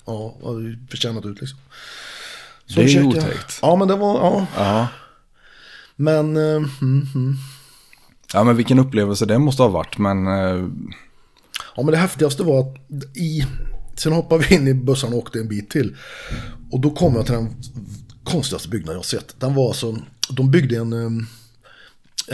ja, 0.06 0.34
hade 0.44 0.78
förtjänat 0.90 1.26
ut 1.26 1.40
liksom. 1.40 1.58
Så 2.66 2.80
det 2.80 2.86
är 2.86 2.88
ju 2.88 3.04
otäckt. 3.04 3.58
Ja 3.62 3.76
men 3.76 3.88
det 3.88 3.96
var, 3.96 4.14
ja. 4.14 4.46
ja. 4.56 4.88
Men, 5.96 6.36
eh, 6.36 6.42
mm, 6.42 7.06
mm. 7.14 7.36
Ja 8.32 8.44
men 8.44 8.56
vilken 8.56 8.78
upplevelse 8.78 9.26
det 9.26 9.38
måste 9.38 9.62
ha 9.62 9.68
varit 9.68 9.98
men. 9.98 10.26
Eh... 10.26 10.68
Ja 11.76 11.82
men 11.82 11.86
det 11.86 11.96
häftigaste 11.96 12.42
var 12.42 12.60
att 12.60 12.76
i, 13.16 13.44
sen 13.96 14.12
hoppade 14.12 14.44
vi 14.48 14.54
in 14.54 14.68
i 14.68 14.74
bussen 14.74 15.12
och 15.12 15.18
åkte 15.18 15.38
en 15.38 15.48
bit 15.48 15.70
till. 15.70 15.96
Och 16.70 16.80
då 16.80 16.90
kom 16.90 17.14
jag 17.14 17.26
till 17.26 17.34
den 17.34 17.56
konstigaste 18.24 18.68
byggnaden 18.68 18.96
jag 18.96 19.04
sett. 19.04 19.40
Den 19.40 19.54
var 19.54 19.66
alltså, 19.66 19.96
de 20.30 20.50
byggde 20.50 20.76
en 20.76 20.92
eh, 20.92 21.24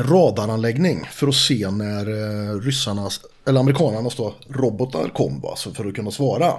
radaranläggning 0.02 1.08
för 1.12 1.28
att 1.28 1.34
se 1.34 1.70
när 1.70 2.08
eh, 2.08 2.60
ryssarnas, 2.60 3.20
eller 3.46 3.60
amerikanernas 3.60 4.16
då, 4.16 4.34
robotar 4.48 5.08
kom 5.08 5.44
alltså 5.44 5.74
för 5.74 5.86
att 5.86 5.94
kunna 5.94 6.10
svara. 6.10 6.52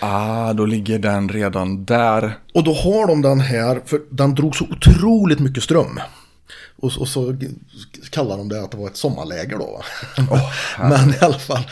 Ah, 0.00 0.52
då 0.52 0.66
ligger 0.66 0.98
den 0.98 1.28
redan 1.28 1.84
där. 1.84 2.38
Och 2.54 2.64
då 2.64 2.72
har 2.72 3.06
de 3.06 3.22
den 3.22 3.40
här, 3.40 3.80
för 3.84 4.00
den 4.10 4.34
drog 4.34 4.56
så 4.56 4.64
otroligt 4.64 5.38
mycket 5.38 5.62
ström. 5.62 6.00
Och, 6.80 6.92
och 6.98 7.08
så 7.08 7.36
kallar 8.10 8.38
de 8.38 8.48
det 8.48 8.62
att 8.62 8.70
det 8.70 8.76
var 8.76 8.86
ett 8.86 8.96
sommarläger 8.96 9.58
då. 9.58 9.82
Oh, 10.18 10.52
Men 10.88 11.10
i 11.10 11.18
alla 11.20 11.38
fall. 11.38 11.66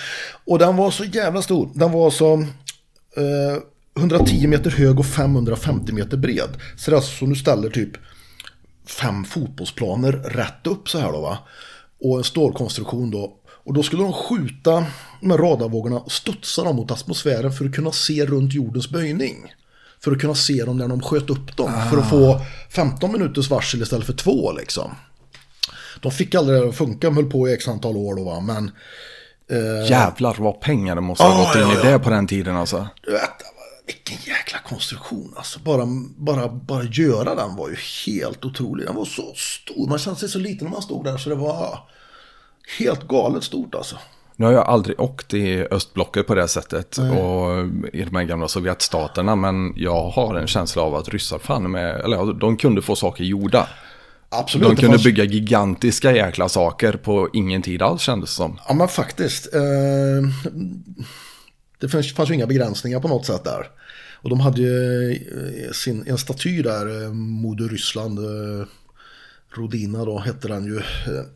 Och 0.45 0.59
den 0.59 0.77
var 0.77 0.91
så 0.91 1.05
jävla 1.05 1.43
stor. 1.43 1.71
Den 1.75 1.93
var 1.93 2.11
så 2.11 2.35
eh, 3.17 3.63
110 3.97 4.47
meter 4.47 4.71
hög 4.71 4.99
och 4.99 5.07
550 5.07 5.93
meter 5.93 6.17
bred. 6.17 6.49
Så 6.77 6.91
det 6.91 6.95
är 6.95 6.97
alltså 6.97 7.17
så 7.19 7.27
nu 7.27 7.35
ställer 7.35 7.71
typ 7.71 7.91
fem 8.87 9.25
fotbollsplaner 9.25 10.13
rätt 10.13 10.67
upp 10.67 10.89
så 10.89 10.99
här 10.99 11.13
då 11.13 11.21
va. 11.21 11.39
Och 12.01 12.19
en 12.19 12.25
stålkonstruktion 12.25 13.11
då. 13.11 13.33
Och 13.47 13.75
då 13.75 13.83
skulle 13.83 14.03
de 14.03 14.13
skjuta 14.13 14.87
med 15.21 15.41
radarvågorna 15.41 15.99
och 15.99 16.13
studsa 16.13 16.65
dem 16.65 16.77
mot 16.77 16.91
atmosfären 16.91 17.53
för 17.53 17.65
att 17.65 17.75
kunna 17.75 17.93
se 17.93 18.27
runt 18.27 18.55
jordens 18.55 18.91
böjning. 18.91 19.53
För 20.01 20.13
att 20.13 20.21
kunna 20.21 20.35
se 20.35 20.65
dem 20.65 20.77
när 20.77 20.89
de 20.89 21.03
sköt 21.03 21.31
upp 21.31 21.57
dem. 21.57 21.73
Ah. 21.77 21.91
För 21.91 21.99
att 21.99 22.11
få 22.11 22.41
15 22.71 23.13
minuters 23.13 23.51
varsel 23.51 23.83
istället 23.83 24.07
för 24.07 24.13
två 24.13 24.53
liksom. 24.53 24.91
De 26.01 26.13
fick 26.13 26.35
aldrig 26.35 26.63
det 26.63 26.69
att 26.69 26.77
funka, 26.77 27.07
de 27.07 27.17
höll 27.17 27.31
på 27.31 27.49
i 27.49 27.53
x 27.53 27.69
antal 27.69 27.97
år 27.97 28.17
då 28.17 28.25
va. 28.25 28.41
Men... 28.41 28.71
Eh... 29.51 29.91
Jävlar 29.91 30.37
vad 30.39 30.61
pengar 30.61 30.95
det 30.95 31.01
måste 31.01 31.25
ha 31.25 31.35
ah, 31.35 31.47
gått 31.47 31.57
in 31.57 31.81
ja, 31.83 31.89
i 31.89 31.93
det 31.93 31.99
på 31.99 32.11
den 32.11 32.27
tiden 32.27 32.57
alltså. 32.57 32.89
Vilken 33.87 34.17
jäkla 34.27 34.59
konstruktion 34.59 35.35
alltså. 35.37 35.61
Bara, 35.61 35.87
bara, 36.17 36.49
bara 36.49 36.85
göra 36.85 37.35
den 37.35 37.57
var 37.57 37.69
ju 37.69 37.77
helt 38.07 38.45
otrolig. 38.45 38.87
Den 38.87 38.95
var 38.95 39.05
så 39.05 39.35
stor. 39.35 39.89
Man 39.89 39.99
kände 39.99 40.21
sig 40.21 40.29
så 40.29 40.39
liten 40.39 40.67
när 40.67 40.73
man 40.73 40.83
stod 40.83 41.05
där 41.05 41.17
så 41.17 41.29
det 41.29 41.37
var 41.37 41.79
helt 42.79 43.09
galet 43.09 43.45
stort 43.45 43.75
alltså. 43.75 43.97
Nu 44.37 44.47
har 44.47 44.53
jag 44.53 44.67
aldrig 44.67 45.01
åkt 45.01 45.35
i 45.35 45.67
östblocket 45.71 46.27
på 46.27 46.35
det 46.35 46.49
sättet 46.49 46.99
och 46.99 47.67
i 47.93 48.03
de 48.05 48.17
här 48.17 48.25
gamla 48.25 48.49
Sovjetstaterna. 48.49 49.37
Men 49.37 49.73
jag 49.77 50.11
har 50.11 50.35
en 50.35 50.47
känsla 50.47 50.83
av 50.83 50.95
att 50.95 51.09
ryssar 51.09 51.39
fan 51.39 51.71
med, 51.71 52.01
eller 52.01 52.33
de 52.41 52.57
kunde 52.57 52.83
få 52.83 52.97
saker 52.97 53.25
gjorda. 53.25 53.69
Absolut. 54.29 54.69
De 54.69 54.77
kunde 54.77 54.97
fanns- 54.99 55.05
bygga 55.05 55.25
gigantiska 55.25 56.13
jäkla 56.13 56.49
saker 56.49 56.93
på 56.93 57.29
ingen 57.33 57.63
tid 57.63 57.83
alls 57.83 58.03
kändes 58.03 58.31
det 58.31 58.37
som. 58.37 58.59
Ja 58.69 58.75
men 58.75 58.89
faktiskt. 58.89 59.55
Eh, 59.55 59.63
det 61.81 61.89
fanns, 61.89 62.15
fanns 62.15 62.31
ju 62.31 62.35
inga 62.35 62.47
begränsningar 62.47 63.01
på 63.01 63.09
något 63.09 63.27
sätt 63.27 63.45
där. 63.45 63.67
Och 64.23 64.31
de 64.31 64.41
hade 64.41 64.61
ju 64.63 65.11
eh, 65.13 65.71
sin, 65.73 66.05
en 66.07 66.19
staty 66.19 66.63
där, 66.63 67.03
eh, 67.05 67.13
Moder 67.13 67.69
Ryssland. 67.69 68.19
Eh, 68.19 68.67
Rodina 69.51 70.05
då 70.05 70.19
hette 70.19 70.49
den 70.49 70.65
ju. 70.65 70.81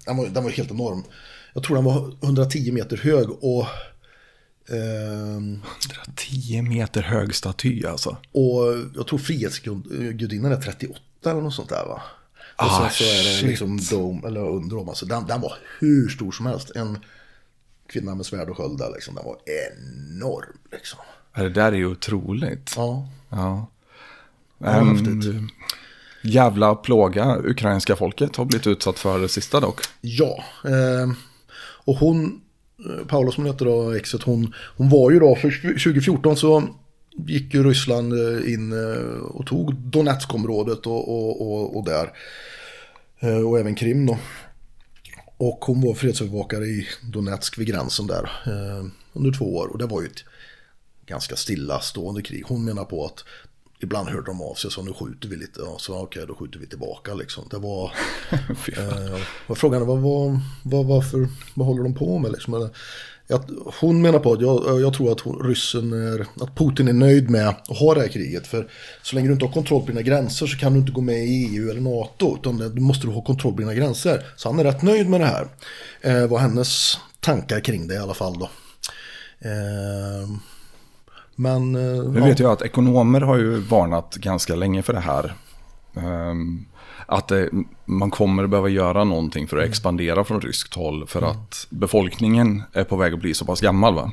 Den 0.06 0.16
var, 0.16 0.26
den 0.26 0.44
var 0.44 0.50
helt 0.50 0.70
enorm. 0.70 1.02
Jag 1.54 1.62
tror 1.62 1.76
den 1.76 1.84
var 1.84 2.14
110 2.22 2.72
meter 2.72 2.96
hög 2.96 3.30
och... 3.30 3.66
ehm, 4.68 5.62
10 6.16 6.62
meter 6.62 7.02
hög 7.02 7.34
staty 7.34 7.84
alltså. 7.86 8.16
och 8.32 8.62
jag 8.96 9.06
tror 9.06 9.18
Frihetsgudinnan 9.18 10.52
är 10.52 10.56
38 10.56 11.00
eller 11.30 11.40
något 11.40 11.54
sånt 11.54 11.68
där 11.68 11.84
va? 11.86 12.02
Och 12.56 12.64
Ah, 12.66 12.80
sen 12.80 12.90
så 12.90 13.04
är 13.04 13.24
det 13.24 13.38
shit. 13.38 13.48
liksom 13.48 13.80
dom, 13.90 14.24
eller 14.24 14.40
under 14.48 14.76
dem. 14.76 14.88
Alltså, 14.88 15.06
den, 15.06 15.26
den 15.26 15.40
var 15.40 15.52
hur 15.78 16.08
stor 16.08 16.32
som 16.32 16.46
helst. 16.46 16.70
En 16.76 16.98
kvinna 17.88 18.14
med 18.14 18.26
svärd 18.26 18.48
och 18.50 18.56
sköld 18.56 18.78
där 18.78 18.90
liksom. 18.94 19.14
Den 19.14 19.24
var 19.24 19.36
enorm 19.46 20.56
liksom. 20.72 20.98
Det 21.34 21.48
där 21.48 21.72
är 21.72 21.76
ju 21.76 21.86
otroligt. 21.86 22.72
Ja. 22.76 23.08
Ja. 23.28 23.66
Häftigt. 24.64 25.34
jävla 26.22 26.74
plåga 26.74 27.36
ukrainska 27.44 27.96
folket 27.96 28.36
har 28.36 28.44
blivit 28.44 28.66
utsatt 28.66 28.98
för 28.98 29.18
det 29.20 29.28
sista 29.28 29.60
dock. 29.60 29.80
Ja. 30.00 30.44
Eh, 30.64 31.10
och 31.84 31.96
hon, 31.96 32.40
eh, 32.86 33.06
Paula 33.06 33.32
som 33.32 33.46
heter 33.46 33.64
då, 33.64 33.90
exet, 33.90 34.22
hon, 34.22 34.54
hon 34.76 34.88
var 34.88 35.10
ju 35.10 35.18
då, 35.18 35.34
för 35.34 35.50
2014 35.50 36.36
så 36.36 36.68
gick 37.16 37.54
ju 37.54 37.62
Ryssland 37.62 38.12
eh, 38.12 38.52
in 38.52 38.72
eh, 38.72 39.20
och 39.20 39.46
tog 39.46 39.74
Donetskområdet 39.74 40.86
och, 40.86 41.08
och, 41.08 41.40
och, 41.40 41.76
och 41.76 41.84
där. 41.84 42.12
Och 43.46 43.58
även 43.58 43.74
Krim 43.74 44.06
då. 44.06 44.18
Och 45.36 45.64
hon 45.64 45.80
var 45.80 45.94
fredsövervakare 45.94 46.64
i 46.64 46.86
Donetsk 47.12 47.58
vid 47.58 47.66
gränsen 47.66 48.06
där 48.06 48.30
under 49.12 49.32
två 49.32 49.56
år. 49.56 49.66
Och 49.66 49.78
det 49.78 49.86
var 49.86 50.00
ju 50.00 50.06
ett 50.06 50.24
ganska 51.06 51.36
stillastående 51.36 52.22
krig. 52.22 52.44
Hon 52.46 52.64
menar 52.64 52.84
på 52.84 53.04
att 53.04 53.24
ibland 53.82 54.08
hörde 54.08 54.26
de 54.26 54.42
av 54.42 54.54
sig 54.54 54.70
så 54.70 54.82
nu 54.82 54.92
skjuter 54.92 55.28
vi 55.28 55.36
lite. 55.36 55.60
Och 55.60 55.80
så 55.80 55.98
okej, 55.98 56.24
då 56.28 56.34
skjuter 56.34 56.58
vi 56.58 56.66
tillbaka 56.66 57.14
liksom. 57.14 57.44
Det 57.50 57.58
var... 57.58 57.92
Eh, 58.78 59.54
frågan 59.54 59.82
är 59.82 59.86
vad, 59.86 60.00
vad, 60.62 60.86
varför, 60.86 61.28
vad 61.54 61.66
håller 61.66 61.82
de 61.82 61.94
på 61.94 62.18
med? 62.18 62.32
Liksom? 62.32 62.54
Eller, 62.54 62.70
jag, 63.26 63.44
hon 63.80 64.02
menar 64.02 64.18
på 64.18 64.32
att 64.32 64.40
jag, 64.40 64.80
jag 64.80 64.94
tror 64.94 65.12
att 65.12 65.20
hon, 65.20 65.48
ryssen 65.48 65.92
är, 65.92 66.20
att 66.20 66.54
Putin 66.56 66.88
är 66.88 66.92
nöjd 66.92 67.30
med 67.30 67.48
att 67.48 67.66
ha 67.68 67.94
det 67.94 68.00
här 68.00 68.08
kriget. 68.08 68.46
För 68.46 68.70
så 69.02 69.16
länge 69.16 69.28
du 69.28 69.32
inte 69.32 69.44
har 69.44 69.52
kontroll 69.52 69.80
på 69.80 69.86
dina 69.86 70.02
gränser 70.02 70.46
så 70.46 70.58
kan 70.58 70.72
du 70.72 70.78
inte 70.78 70.92
gå 70.92 71.00
med 71.00 71.24
i 71.26 71.46
EU 71.46 71.70
eller 71.70 71.80
NATO. 71.80 72.36
Utan 72.40 72.58
du 72.58 72.80
måste 72.80 73.06
ha 73.06 73.22
kontroll 73.22 73.52
på 73.52 73.60
dina 73.60 73.74
gränser. 73.74 74.26
Så 74.36 74.48
han 74.48 74.58
är 74.58 74.64
rätt 74.64 74.82
nöjd 74.82 75.08
med 75.08 75.20
det 75.20 75.26
här. 75.26 75.48
Eh, 76.00 76.26
vad 76.26 76.40
hennes 76.40 76.98
tankar 77.20 77.60
kring 77.60 77.88
det 77.88 77.94
i 77.94 77.98
alla 77.98 78.14
fall 78.14 78.38
då. 78.38 78.50
Eh, 79.38 80.28
men... 81.40 81.74
Eh, 81.74 82.02
Nu 82.12 82.20
vet 82.20 82.38
jag 82.38 82.52
att 82.52 82.62
ekonomer 82.62 83.20
har 83.20 83.36
ju 83.36 83.56
varnat 83.60 84.14
ganska 84.16 84.54
länge 84.54 84.82
för 84.82 84.92
det 84.92 85.00
här. 85.00 85.34
Ehm, 85.96 86.64
att 87.06 87.28
det, 87.28 87.50
man 87.84 88.10
kommer 88.10 88.46
behöva 88.46 88.68
göra 88.68 89.04
någonting 89.04 89.46
för 89.46 89.56
att 89.58 89.68
expandera 89.68 90.24
från 90.24 90.40
ryskt 90.40 90.74
håll. 90.74 91.06
För 91.06 91.22
att 91.22 91.66
befolkningen 91.70 92.62
är 92.72 92.84
på 92.84 92.96
väg 92.96 93.14
att 93.14 93.20
bli 93.20 93.34
så 93.34 93.44
pass 93.44 93.60
gammal. 93.60 93.94
Va? 93.94 94.12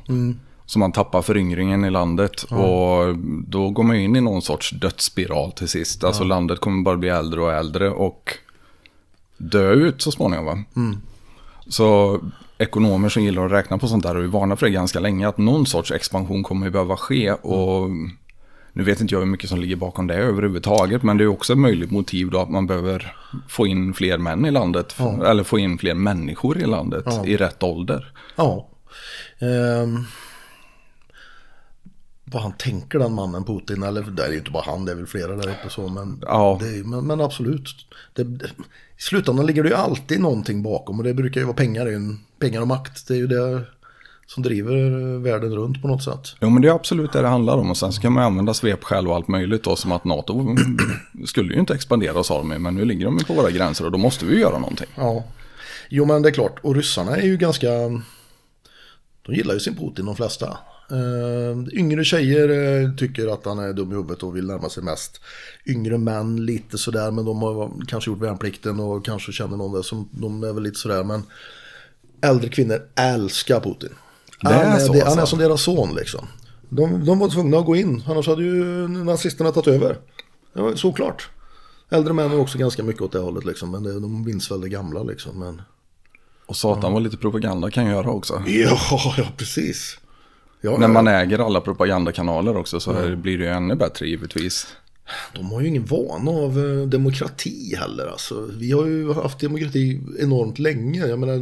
Så 0.66 0.80
man 0.80 0.92
tappar 0.92 1.22
föryngringen 1.22 1.86
i 1.86 1.90
landet. 1.90 2.44
Och 2.44 3.18
då 3.48 3.70
går 3.70 3.84
man 3.84 3.96
in 3.96 4.16
i 4.16 4.22
någon 4.22 4.42
sorts 4.42 4.72
dödsspiral 4.72 5.52
till 5.52 5.68
sist. 5.68 6.04
Alltså 6.04 6.24
landet 6.24 6.60
kommer 6.60 6.84
bara 6.84 6.98
bli 6.98 7.10
äldre 7.10 7.42
och 7.42 7.54
äldre. 7.54 7.90
Och 7.90 8.34
dö 9.38 9.72
ut 9.72 10.02
så 10.02 10.12
småningom. 10.12 10.46
Va? 10.46 10.58
Så 11.70 12.20
ekonomer 12.58 13.10
som 13.10 13.24
gillar 13.24 13.46
att 13.46 13.52
räkna 13.52 13.78
på 13.78 13.88
sånt 13.88 14.04
där 14.04 14.16
har 14.16 14.22
ju 14.22 14.28
varnat 14.28 14.60
för 14.60 14.66
det 14.66 14.72
ganska 14.72 15.00
länge. 15.00 15.28
Att 15.28 15.38
någon 15.38 15.66
sorts 15.66 15.92
expansion 15.92 16.44
kommer 16.44 16.66
ju 16.66 16.72
behöva 16.72 16.98
ske. 16.98 17.32
Och 17.32 17.90
nu 18.74 18.84
vet 18.84 19.02
inte 19.02 19.14
jag 19.14 19.20
hur 19.20 19.28
mycket 19.28 19.50
som 19.50 19.60
ligger 19.60 19.76
bakom 19.76 20.08
det 20.08 20.16
överhuvudtaget. 20.16 21.04
Men 21.04 21.18
det 21.18 21.24
är 21.24 21.28
också 21.28 21.54
ett 21.54 21.60
möjligt 21.60 21.92
motiv 21.92 22.30
då 22.30 22.40
att 22.40 22.50
man 22.50 22.68
behöver 22.68 23.16
få 23.48 23.68
in 23.68 23.94
fler 23.94 24.18
män 24.18 24.46
i 24.46 24.52
landet. 24.52 24.96
Eller 25.26 25.44
få 25.44 25.60
in 25.60 25.78
fler 25.78 25.94
människor 25.94 26.58
i 26.58 26.66
landet 26.66 27.06
i 27.26 27.38
rätt 27.38 27.64
ålder. 27.64 28.12
Ja. 28.36 28.70
Ehm, 29.40 30.06
vad 32.32 32.42
han 32.42 32.54
tänker 32.58 33.00
den 33.00 33.14
mannen 33.14 33.44
Putin, 33.44 33.84
eller 33.84 34.02
det 34.02 34.24
är 34.24 34.32
ju 34.32 34.38
inte 34.38 34.52
bara 34.52 34.64
han, 34.66 34.86
det 34.86 34.92
är 34.92 34.96
väl 34.96 35.08
flera 35.08 35.36
där 35.36 35.50
uppe 35.50 35.70
så, 35.70 35.88
men, 35.88 36.22
Ja. 36.26 36.60
det, 36.62 36.88
men, 36.88 37.08
men 37.08 37.22
absolut. 37.22 37.76
Det, 38.14 38.22
I 38.22 39.02
slutändan 39.02 39.46
ligger 39.46 39.64
det 39.64 39.70
ju 39.70 39.76
alltid 39.76 40.20
någonting 40.20 40.64
bakom 40.64 40.98
och 40.98 41.04
det 41.04 41.14
brukar 41.14 41.42
ju 41.42 41.46
vara 41.46 41.56
pengar, 41.56 41.88
pengar 42.40 42.62
och 42.62 42.68
makt. 42.68 43.08
Det 43.08 43.14
är 43.14 43.18
ju 43.18 43.28
det 43.28 43.62
som 44.28 44.44
driver 44.44 44.74
världen 45.18 45.56
runt 45.56 45.82
på 45.82 45.88
något 45.88 46.04
sätt. 46.04 46.36
Jo 46.42 46.50
men 46.50 46.62
det 46.62 46.68
är 46.68 46.74
absolut 46.74 47.14
det 47.14 47.22
det 47.22 47.28
handlar 47.28 47.58
om. 47.58 47.70
Och 47.70 47.78
sen 47.78 47.94
så 47.94 48.02
kan 48.02 48.14
man 48.14 48.24
använda 48.24 48.54
svepskäl 48.54 49.08
och 49.08 49.16
allt 49.16 49.28
möjligt 49.28 49.64
då. 49.64 49.76
Som 49.76 49.92
att 49.92 50.06
NATO 50.06 50.56
skulle 51.26 51.54
ju 51.54 51.60
inte 51.60 51.74
expandera 51.74 52.24
sa 52.24 52.38
de 52.38 52.48
Men 52.48 52.76
nu 52.76 52.86
ligger 52.86 53.06
de 53.06 53.18
ju 53.18 53.24
på 53.24 53.34
våra 53.34 53.52
gränser 53.52 53.86
och 53.86 53.92
då 53.92 53.98
måste 53.98 54.26
vi 54.26 54.34
ju 54.34 54.40
göra 54.40 54.60
någonting. 54.60 54.88
Ja. 54.96 55.24
Jo 55.90 56.06
men 56.06 56.22
det 56.22 56.30
är 56.30 56.34
klart, 56.34 56.60
och 56.62 56.76
ryssarna 56.76 57.16
är 57.16 57.26
ju 57.26 57.38
ganska, 57.38 57.68
de 59.26 59.36
gillar 59.36 59.54
ju 59.54 59.60
sin 59.60 59.76
Putin 59.76 60.06
de 60.06 60.16
flesta. 60.16 60.58
Uh, 60.92 61.68
yngre 61.74 62.04
tjejer 62.04 62.50
eh, 62.50 62.96
tycker 62.96 63.28
att 63.34 63.46
han 63.46 63.60
är 63.60 63.74
dum 63.74 63.92
i 63.92 63.96
huvudet 63.96 64.24
och 64.24 64.36
vill 64.36 64.48
närma 64.48 64.70
sig 64.70 64.84
mest. 64.84 65.22
Yngre 65.66 65.98
män 65.98 66.46
lite 66.46 66.78
sådär, 66.78 67.12
men 67.12 67.26
de 67.26 67.42
har 67.42 67.72
kanske 67.88 68.12
gjort 68.12 68.22
värnplikten 68.22 68.80
och 68.80 69.06
kanske 69.06 69.32
känner 69.32 69.58
någon 69.58 69.74
där 69.74 69.82
som 69.82 70.10
de 70.12 70.44
är 70.44 70.54
väl 70.54 70.64
lite 70.64 70.80
sådär. 70.80 71.04
Men 71.04 71.24
äldre 72.22 72.50
kvinnor 72.50 72.82
älskar 72.96 73.60
Putin. 73.60 73.90
Det 74.42 74.50
är 74.50 74.70
han, 74.70 74.80
så, 74.80 74.94
det, 74.94 75.00
han 75.00 75.08
är 75.08 75.22
alltså. 75.22 75.26
som 75.26 75.40
deras 75.40 75.62
son 75.62 75.96
liksom. 75.96 76.28
De, 76.70 77.06
de 77.06 77.20
var 77.20 77.30
tvungna 77.30 77.58
att 77.58 77.66
gå 77.66 77.76
in, 77.76 78.04
annars 78.08 78.28
hade 78.28 78.44
ju 78.44 78.88
nazisterna 78.88 79.52
tagit 79.52 79.68
över. 79.68 79.98
Det 80.54 80.62
var 80.62 80.76
såklart. 80.76 81.30
Äldre 81.90 82.14
män 82.14 82.32
är 82.32 82.40
också 82.40 82.58
ganska 82.58 82.84
mycket 82.84 83.02
åt 83.02 83.12
det 83.12 83.20
hållet 83.20 83.46
liksom, 83.46 83.72
men 83.72 83.84
det, 83.84 83.94
de 84.00 84.24
minns 84.24 84.52
väl 84.52 84.62
det 84.62 84.70
gamla 84.70 85.04
liksom. 85.04 85.40
Men... 85.40 85.62
Och 86.46 86.56
satan 86.56 86.94
vad 86.94 87.04
lite 87.04 87.18
propaganda 87.18 87.72
kan 87.72 87.86
göra 87.86 88.10
också. 88.10 88.44
Ja, 88.48 88.78
ja 89.18 89.28
precis. 89.38 89.98
Ja, 90.62 90.78
När 90.78 90.88
man 90.88 91.08
äger 91.08 91.40
alla 91.40 91.62
propagandakanaler 91.62 92.58
också 92.58 92.80
så 92.80 92.94
här 92.94 93.16
blir 93.16 93.38
det 93.38 93.44
ju 93.44 93.50
ännu 93.50 93.76
bättre 93.76 94.08
givetvis. 94.08 94.68
De 95.34 95.52
har 95.52 95.62
ju 95.62 95.68
ingen 95.68 95.86
vana 95.86 96.32
av 96.32 96.60
eh, 96.60 96.88
demokrati 96.88 97.76
heller. 97.76 98.08
Alltså. 98.08 98.50
Vi 98.60 98.72
har 98.72 98.86
ju 98.86 99.14
haft 99.14 99.40
demokrati 99.40 100.02
enormt 100.20 100.60
länge. 100.60 101.08
Jag 101.08 101.20
menar, 101.20 101.40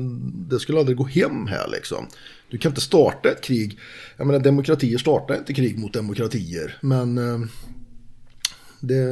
det 0.49 0.59
skulle 0.59 0.79
aldrig 0.79 0.97
gå 0.97 1.03
hem 1.03 1.47
här 1.47 1.67
liksom. 1.67 2.07
Du 2.49 2.57
kan 2.57 2.71
inte 2.71 2.81
starta 2.81 3.29
ett 3.29 3.43
krig. 3.43 3.79
Jag 4.17 4.27
menar, 4.27 4.39
demokratier 4.39 4.97
startar 4.97 5.35
inte 5.35 5.53
krig 5.53 5.79
mot 5.79 5.93
demokratier. 5.93 6.77
Men 6.81 7.17
eh, 7.17 7.47
det... 8.79 9.05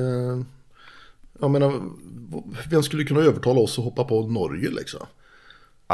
Jag 1.39 1.51
menar, 1.51 1.81
vem 2.69 2.83
skulle 2.83 3.03
kunna 3.03 3.21
övertala 3.21 3.59
oss 3.59 3.79
att 3.79 3.85
hoppa 3.85 4.03
på 4.03 4.27
Norge 4.27 4.69
liksom? 4.69 5.05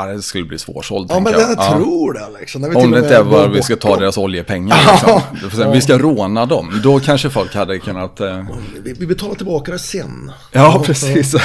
Ja, 0.07 0.13
det 0.13 0.21
skulle 0.21 0.45
bli 0.45 0.59
svårsålt 0.59 1.07
Ja, 1.09 1.19
men 1.19 1.33
jag 1.33 1.41
jag. 1.41 1.51
Ja. 1.51 1.71
tror 1.71 2.13
det 2.13 2.39
liksom. 2.39 2.61
Vi 2.61 2.75
Om 2.75 2.91
det 2.91 2.99
inte 2.99 3.15
är 3.15 3.23
bara 3.23 3.47
var 3.47 3.47
vi 3.47 3.61
ska 3.61 3.75
ta 3.75 3.89
dem. 3.89 3.99
deras 3.99 4.17
oljepengar. 4.17 4.77
Liksom. 4.91 5.21
Det 5.49 5.55
säga, 5.55 5.71
Vi 5.71 5.81
ska 5.81 5.97
råna 5.97 6.45
dem. 6.45 6.79
Då 6.83 6.99
kanske 6.99 7.29
folk 7.29 7.55
hade 7.55 7.79
kunnat... 7.79 8.19
Eh... 8.19 8.45
Vi, 8.83 8.93
vi 8.93 9.05
betalar 9.07 9.35
tillbaka 9.35 9.71
det 9.71 9.79
sen. 9.79 10.31
Ja, 10.51 10.81
precis. 10.85 11.35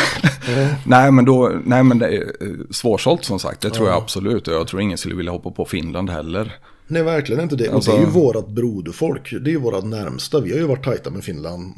nej, 0.86 1.10
men 1.10 1.24
då, 1.24 1.52
nej, 1.64 1.82
men 1.82 1.98
det 1.98 2.06
är 2.06 2.20
eh, 2.22 2.48
svårsålt 2.70 3.24
som 3.24 3.38
sagt. 3.38 3.60
Det 3.60 3.70
tror 3.70 3.88
jag 3.88 3.96
absolut. 3.96 4.48
Och 4.48 4.54
jag 4.54 4.66
tror 4.66 4.82
ingen 4.82 4.98
skulle 4.98 5.14
vilja 5.14 5.32
hoppa 5.32 5.50
på 5.50 5.64
Finland 5.64 6.10
heller. 6.10 6.56
Nej, 6.86 7.02
verkligen 7.02 7.42
inte 7.42 7.56
det. 7.56 7.68
Alltså- 7.68 7.90
det 7.90 7.96
är 7.96 8.00
ju 8.00 8.06
vårat 8.06 8.48
broderfolk. 8.48 9.30
Det 9.30 9.50
är 9.50 9.52
ju 9.52 9.60
våra 9.60 9.80
närmsta. 9.80 10.40
Vi 10.40 10.50
har 10.50 10.58
ju 10.58 10.66
varit 10.66 10.84
tajta 10.84 11.10
med 11.10 11.24
Finland 11.24 11.74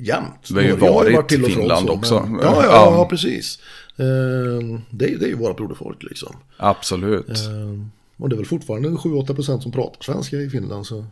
jämt. 0.00 0.48
Vi 0.50 0.54
har 0.54 0.62
ju 0.62 0.76
Norge 0.76 1.16
varit 1.16 1.28
till 1.28 1.44
och 1.44 1.50
från 1.50 1.60
Finland 1.60 1.86
så, 1.86 1.92
också. 1.92 2.26
Men, 2.28 2.40
ja, 2.42 2.54
ja, 2.56 2.62
Ja. 2.64 2.92
ja, 2.96 3.04
precis. 3.04 3.58
Eh, 3.98 4.78
det, 4.90 5.04
är- 5.12 5.18
det 5.18 5.24
är 5.24 5.28
ju 5.28 5.36
våra 5.36 5.54
broderfolk 5.54 6.02
liksom. 6.02 6.36
Absolut. 6.56 7.28
Eh, 7.28 7.82
och 8.22 8.28
det 8.28 8.34
är 8.34 8.36
väl 8.36 8.46
fortfarande 8.46 8.88
7-8% 8.88 9.60
som 9.60 9.72
pratar 9.72 10.02
svenska 10.02 10.36
i 10.36 10.50
Finland. 10.50 10.86
Så. 10.86 11.04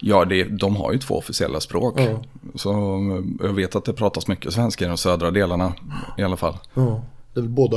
Ja, 0.00 0.24
det, 0.24 0.44
de 0.44 0.76
har 0.76 0.92
ju 0.92 0.98
två 0.98 1.14
officiella 1.14 1.60
språk. 1.60 1.94
Ja. 2.00 2.22
Så 2.54 2.70
eh, 2.72 3.46
jag 3.46 3.52
vet 3.52 3.76
att 3.76 3.84
det 3.84 3.92
pratas 3.92 4.28
mycket 4.28 4.52
svenska 4.52 4.84
i 4.84 4.88
de 4.88 4.96
södra 4.96 5.30
delarna 5.30 5.72
i 6.18 6.22
alla 6.22 6.36
fall. 6.36 6.54
Ja. 6.74 7.02
Det 7.34 7.40
är 7.40 7.42
väl 7.42 7.50
båda 7.50 7.76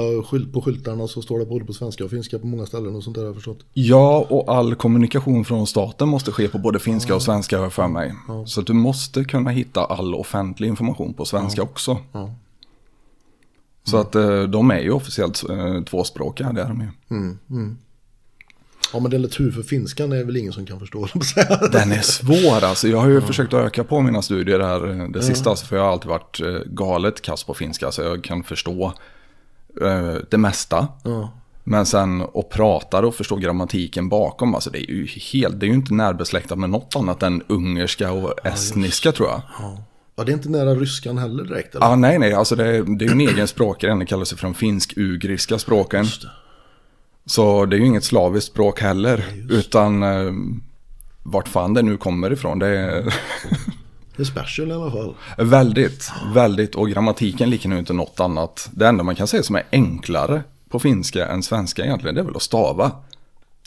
på 0.53 0.61
skyltarna 0.61 1.07
så 1.07 1.21
står 1.21 1.39
det 1.39 1.45
både 1.45 1.65
på 1.65 1.73
svenska 1.73 2.03
och 2.03 2.09
finska 2.09 2.39
på 2.39 2.47
många 2.47 2.65
ställen 2.65 2.95
och 2.95 3.03
sånt 3.03 3.15
där 3.15 3.21
har 3.21 3.27
jag 3.27 3.35
förstått. 3.35 3.59
Ja, 3.73 4.25
och 4.29 4.53
all 4.55 4.75
kommunikation 4.75 5.45
från 5.45 5.67
staten 5.67 6.07
måste 6.09 6.31
ske 6.31 6.47
på 6.47 6.57
både 6.57 6.79
finska 6.79 7.15
och 7.15 7.21
svenska 7.21 7.57
har 7.57 7.63
jag 7.63 7.73
för 7.73 7.87
mig. 7.87 8.13
Så 8.45 8.59
att 8.61 8.67
du 8.67 8.73
måste 8.73 9.23
kunna 9.23 9.49
hitta 9.49 9.85
all 9.85 10.15
offentlig 10.15 10.67
information 10.67 11.13
på 11.13 11.25
svenska 11.25 11.61
också. 11.63 11.97
Ja. 13.87 13.91
Så 13.91 13.97
att 13.97 14.15
eh, 14.15 14.43
de 14.43 14.71
är 14.71 14.79
ju 14.79 14.91
officiellt 14.91 15.49
eh, 15.49 15.83
tvåspråkiga, 15.83 16.51
det 16.51 16.61
är 16.61 16.67
de 16.67 16.81
ju. 16.81 17.17
Mm, 17.17 17.39
mm. 17.49 17.77
Ja, 18.93 18.99
men 18.99 19.11
det 19.11 19.17
är 19.17 19.27
tur 19.27 19.51
för 19.51 19.61
finskan 19.61 20.11
är 20.11 20.23
väl 20.23 20.37
ingen 20.37 20.53
som 20.53 20.65
kan 20.65 20.79
förstå. 20.79 21.07
Den 21.71 21.91
är 21.91 22.01
svår 22.01 22.63
alltså. 22.63 22.87
Jag 22.87 22.97
har 22.97 23.07
ju 23.07 23.21
försökt 23.21 23.53
att 23.53 23.65
öka 23.65 23.83
på 23.83 24.01
mina 24.01 24.21
studier 24.21 24.59
här 24.59 24.89
eh, 24.89 25.09
det 25.09 25.21
sista. 25.21 25.49
Alltså, 25.49 25.65
för 25.65 25.75
jag 25.75 25.83
har 25.83 25.91
alltid 25.91 26.09
varit 26.09 26.39
galet 26.65 27.21
kass 27.21 27.43
på 27.43 27.53
finska. 27.53 27.91
Så 27.91 28.01
jag 28.01 28.23
kan 28.23 28.43
förstå 28.43 28.93
eh, 29.81 30.15
det 30.29 30.37
mesta. 30.37 30.87
Ja. 31.03 31.33
Men 31.69 31.85
sen 31.85 32.21
att 32.21 32.49
prata 32.49 33.05
och 33.05 33.15
förstå 33.15 33.35
grammatiken 33.35 34.09
bakom. 34.09 34.55
Alltså 34.55 34.69
det 34.69 34.79
är 34.79 34.91
ju 34.91 35.05
helt, 35.05 35.59
det 35.59 35.65
är 35.65 35.67
ju 35.67 35.73
inte 35.73 35.93
närbesläktat 35.93 36.57
med 36.57 36.69
något 36.69 36.95
annat 36.95 37.23
än 37.23 37.43
ungerska 37.47 38.11
och 38.11 38.45
estniska 38.45 39.11
tror 39.11 39.29
jag. 39.29 39.41
Ja. 40.17 40.21
ja, 40.21 40.23
det 40.23 40.31
är 40.31 40.33
inte 40.33 40.49
nära 40.49 40.75
ryskan 40.75 41.17
heller 41.17 41.43
direkt. 41.43 41.75
Eller? 41.75 41.85
Ja, 41.85 41.95
nej, 41.95 42.19
nej, 42.19 42.33
alltså 42.33 42.55
det, 42.55 42.67
är- 42.77 42.97
det 42.97 43.05
är 43.05 43.07
ju 43.07 43.11
en 43.13 43.21
egen 43.21 43.47
språkgren. 43.47 43.99
Det 43.99 44.05
kallas 44.05 44.33
ju 44.33 44.37
för 44.37 44.43
de 44.43 44.53
finsk-ugriska 44.53 45.59
språken. 45.59 46.05
Så 47.25 47.65
det 47.65 47.75
är 47.75 47.79
ju 47.79 47.85
inget 47.85 48.03
slaviskt 48.03 48.51
språk 48.51 48.81
heller. 48.81 49.25
utan 49.49 50.03
eh, 50.03 50.31
vart 51.23 51.47
fan 51.47 51.73
det 51.73 51.81
nu 51.81 51.97
kommer 51.97 52.33
ifrån. 52.33 52.59
Det 52.59 52.67
är 52.67 53.13
Det 54.15 54.23
är 54.23 54.25
special 54.25 54.69
i 54.69 54.73
alla 54.73 54.91
fall. 54.91 55.15
väldigt, 55.37 56.11
väldigt. 56.33 56.75
Och 56.75 56.89
grammatiken 56.89 57.49
liknar 57.49 57.73
ju 57.75 57.79
inte 57.79 57.93
något 57.93 58.19
annat. 58.19 58.69
Det 58.71 58.87
enda 58.87 59.03
man 59.03 59.15
kan 59.15 59.27
säga 59.27 59.43
som 59.43 59.55
är 59.55 59.63
enklare 59.71 60.41
på 60.69 60.79
finska 60.79 61.27
än 61.27 61.43
svenska 61.43 61.83
egentligen, 61.85 62.15
det 62.15 62.21
är 62.21 62.25
väl 62.25 62.35
att 62.35 62.41
stava. 62.41 62.91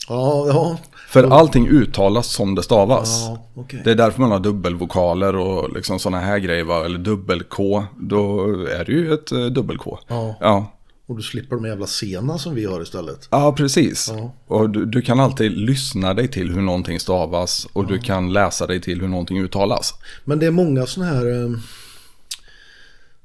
Ja, 0.09 0.45
ja. 0.47 0.77
För 1.11 1.23
allting 1.23 1.67
uttalas 1.67 2.27
som 2.27 2.55
det 2.55 2.63
stavas. 2.63 3.21
Ja, 3.27 3.45
okej. 3.55 3.81
Det 3.83 3.91
är 3.91 3.95
därför 3.95 4.21
man 4.21 4.31
har 4.31 4.39
dubbelvokaler 4.39 5.35
och 5.35 5.73
liksom 5.73 5.99
sådana 5.99 6.19
här 6.19 6.39
grejer. 6.39 6.63
Va? 6.63 6.85
Eller 6.85 6.99
dubbel-K. 6.99 7.83
Då 7.99 8.43
är 8.65 8.85
det 8.85 8.91
ju 8.91 9.13
ett 9.13 9.31
eh, 9.31 9.45
dubbel-K. 9.45 9.99
Ja. 10.07 10.35
Ja. 10.39 10.71
Och 11.07 11.17
du 11.17 11.23
slipper 11.23 11.55
de 11.55 11.65
jävla 11.65 11.87
sena 11.87 12.37
som 12.37 12.55
vi 12.55 12.65
har 12.65 12.81
istället. 12.81 13.27
Ja, 13.31 13.53
precis. 13.57 14.13
Ja. 14.17 14.31
Och 14.47 14.69
du, 14.69 14.85
du 14.85 15.01
kan 15.01 15.19
alltid 15.19 15.51
lyssna 15.51 16.13
dig 16.13 16.27
till 16.27 16.51
hur 16.51 16.61
någonting 16.61 16.99
stavas 16.99 17.67
och 17.73 17.87
du 17.87 17.99
kan 17.99 18.33
läsa 18.33 18.67
dig 18.67 18.81
till 18.81 19.01
hur 19.01 19.07
någonting 19.07 19.39
uttalas. 19.39 19.93
Men 20.25 20.39
det 20.39 20.45
är 20.45 20.51
många 20.51 20.85
sådana 20.85 21.11
här 21.11 21.43
eh, 21.43 21.49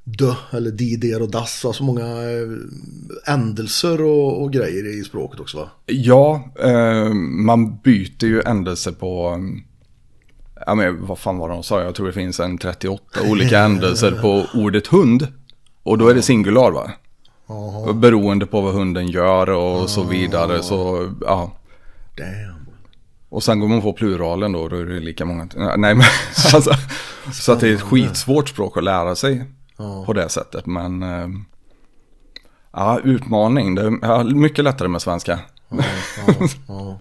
dö 0.07 0.33
eller 0.51 0.71
dider 0.71 1.21
och 1.21 1.31
das. 1.31 1.65
Alltså 1.65 1.83
många 1.83 2.05
eh, 2.05 3.33
ändelser 3.33 4.01
och, 4.01 4.41
och 4.41 4.53
grejer 4.53 4.99
i 4.99 5.03
språket 5.03 5.39
också 5.39 5.57
va? 5.57 5.69
Ja, 5.85 6.49
eh, 6.59 7.13
man 7.13 7.77
byter 7.77 8.25
ju 8.25 8.41
ändelse 8.41 8.91
på... 8.91 9.29
eh, 9.29 9.63
Ja, 10.65 10.75
men 10.75 11.05
vad 11.05 11.19
fan 11.19 11.37
var 11.37 11.49
det 11.49 11.55
de 11.55 11.63
sa? 11.63 11.81
Jag 11.81 11.95
tror 11.95 12.07
det 12.07 12.13
finns 12.13 12.39
en 12.39 12.57
38 12.57 13.03
olika 13.29 13.59
ändelser 13.65 14.11
på 14.11 14.45
ordet 14.59 14.87
hund. 14.87 15.27
Och 15.83 15.97
då 15.97 16.07
är 16.07 16.15
det 16.15 16.21
singular 16.21 16.71
va? 16.71 16.91
Och 17.85 17.95
Beroende 17.95 18.45
på 18.45 18.61
vad 18.61 18.73
hunden 18.73 19.07
gör 19.07 19.49
och 19.49 19.89
så 19.89 20.03
vidare. 20.03 20.63
Så, 20.63 21.09
ja. 21.21 21.51
damn. 22.17 22.65
Och 23.29 23.43
sen 23.43 23.59
går 23.59 23.67
man 23.67 23.81
på 23.81 23.93
pluralen 23.93 24.51
då, 24.51 24.67
då 24.67 24.75
är 24.75 24.85
det 24.85 24.99
lika 24.99 25.25
många. 25.25 25.47
Nej 25.55 25.75
men, 25.77 26.01
alltså, 26.53 26.71
så 27.33 27.51
att 27.51 27.59
det 27.59 27.69
är 27.69 27.73
ett 27.73 27.81
skitsvårt 27.81 28.49
språk 28.49 28.77
att 28.77 28.83
lära 28.83 29.15
sig 29.15 29.45
Ja. 29.77 30.05
på 30.05 30.13
det 30.13 30.29
sättet. 30.29 30.65
Men, 30.65 31.03
eh, 31.03 31.27
ja, 32.71 32.99
utmaning. 33.03 33.75
Det 33.75 33.81
är 33.81 34.35
mycket 34.35 34.63
lättare 34.63 34.87
med 34.87 35.01
svenska. 35.01 35.39
Ja. 36.67 36.99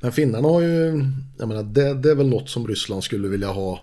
Men 0.00 0.12
finnarna 0.12 0.48
har 0.48 0.60
ju, 0.60 1.04
jag 1.38 1.48
menar 1.48 1.62
det, 1.62 1.94
det 1.94 2.10
är 2.10 2.14
väl 2.14 2.28
något 2.28 2.50
som 2.50 2.68
Ryssland 2.68 3.04
skulle 3.04 3.28
vilja 3.28 3.48
ha. 3.48 3.80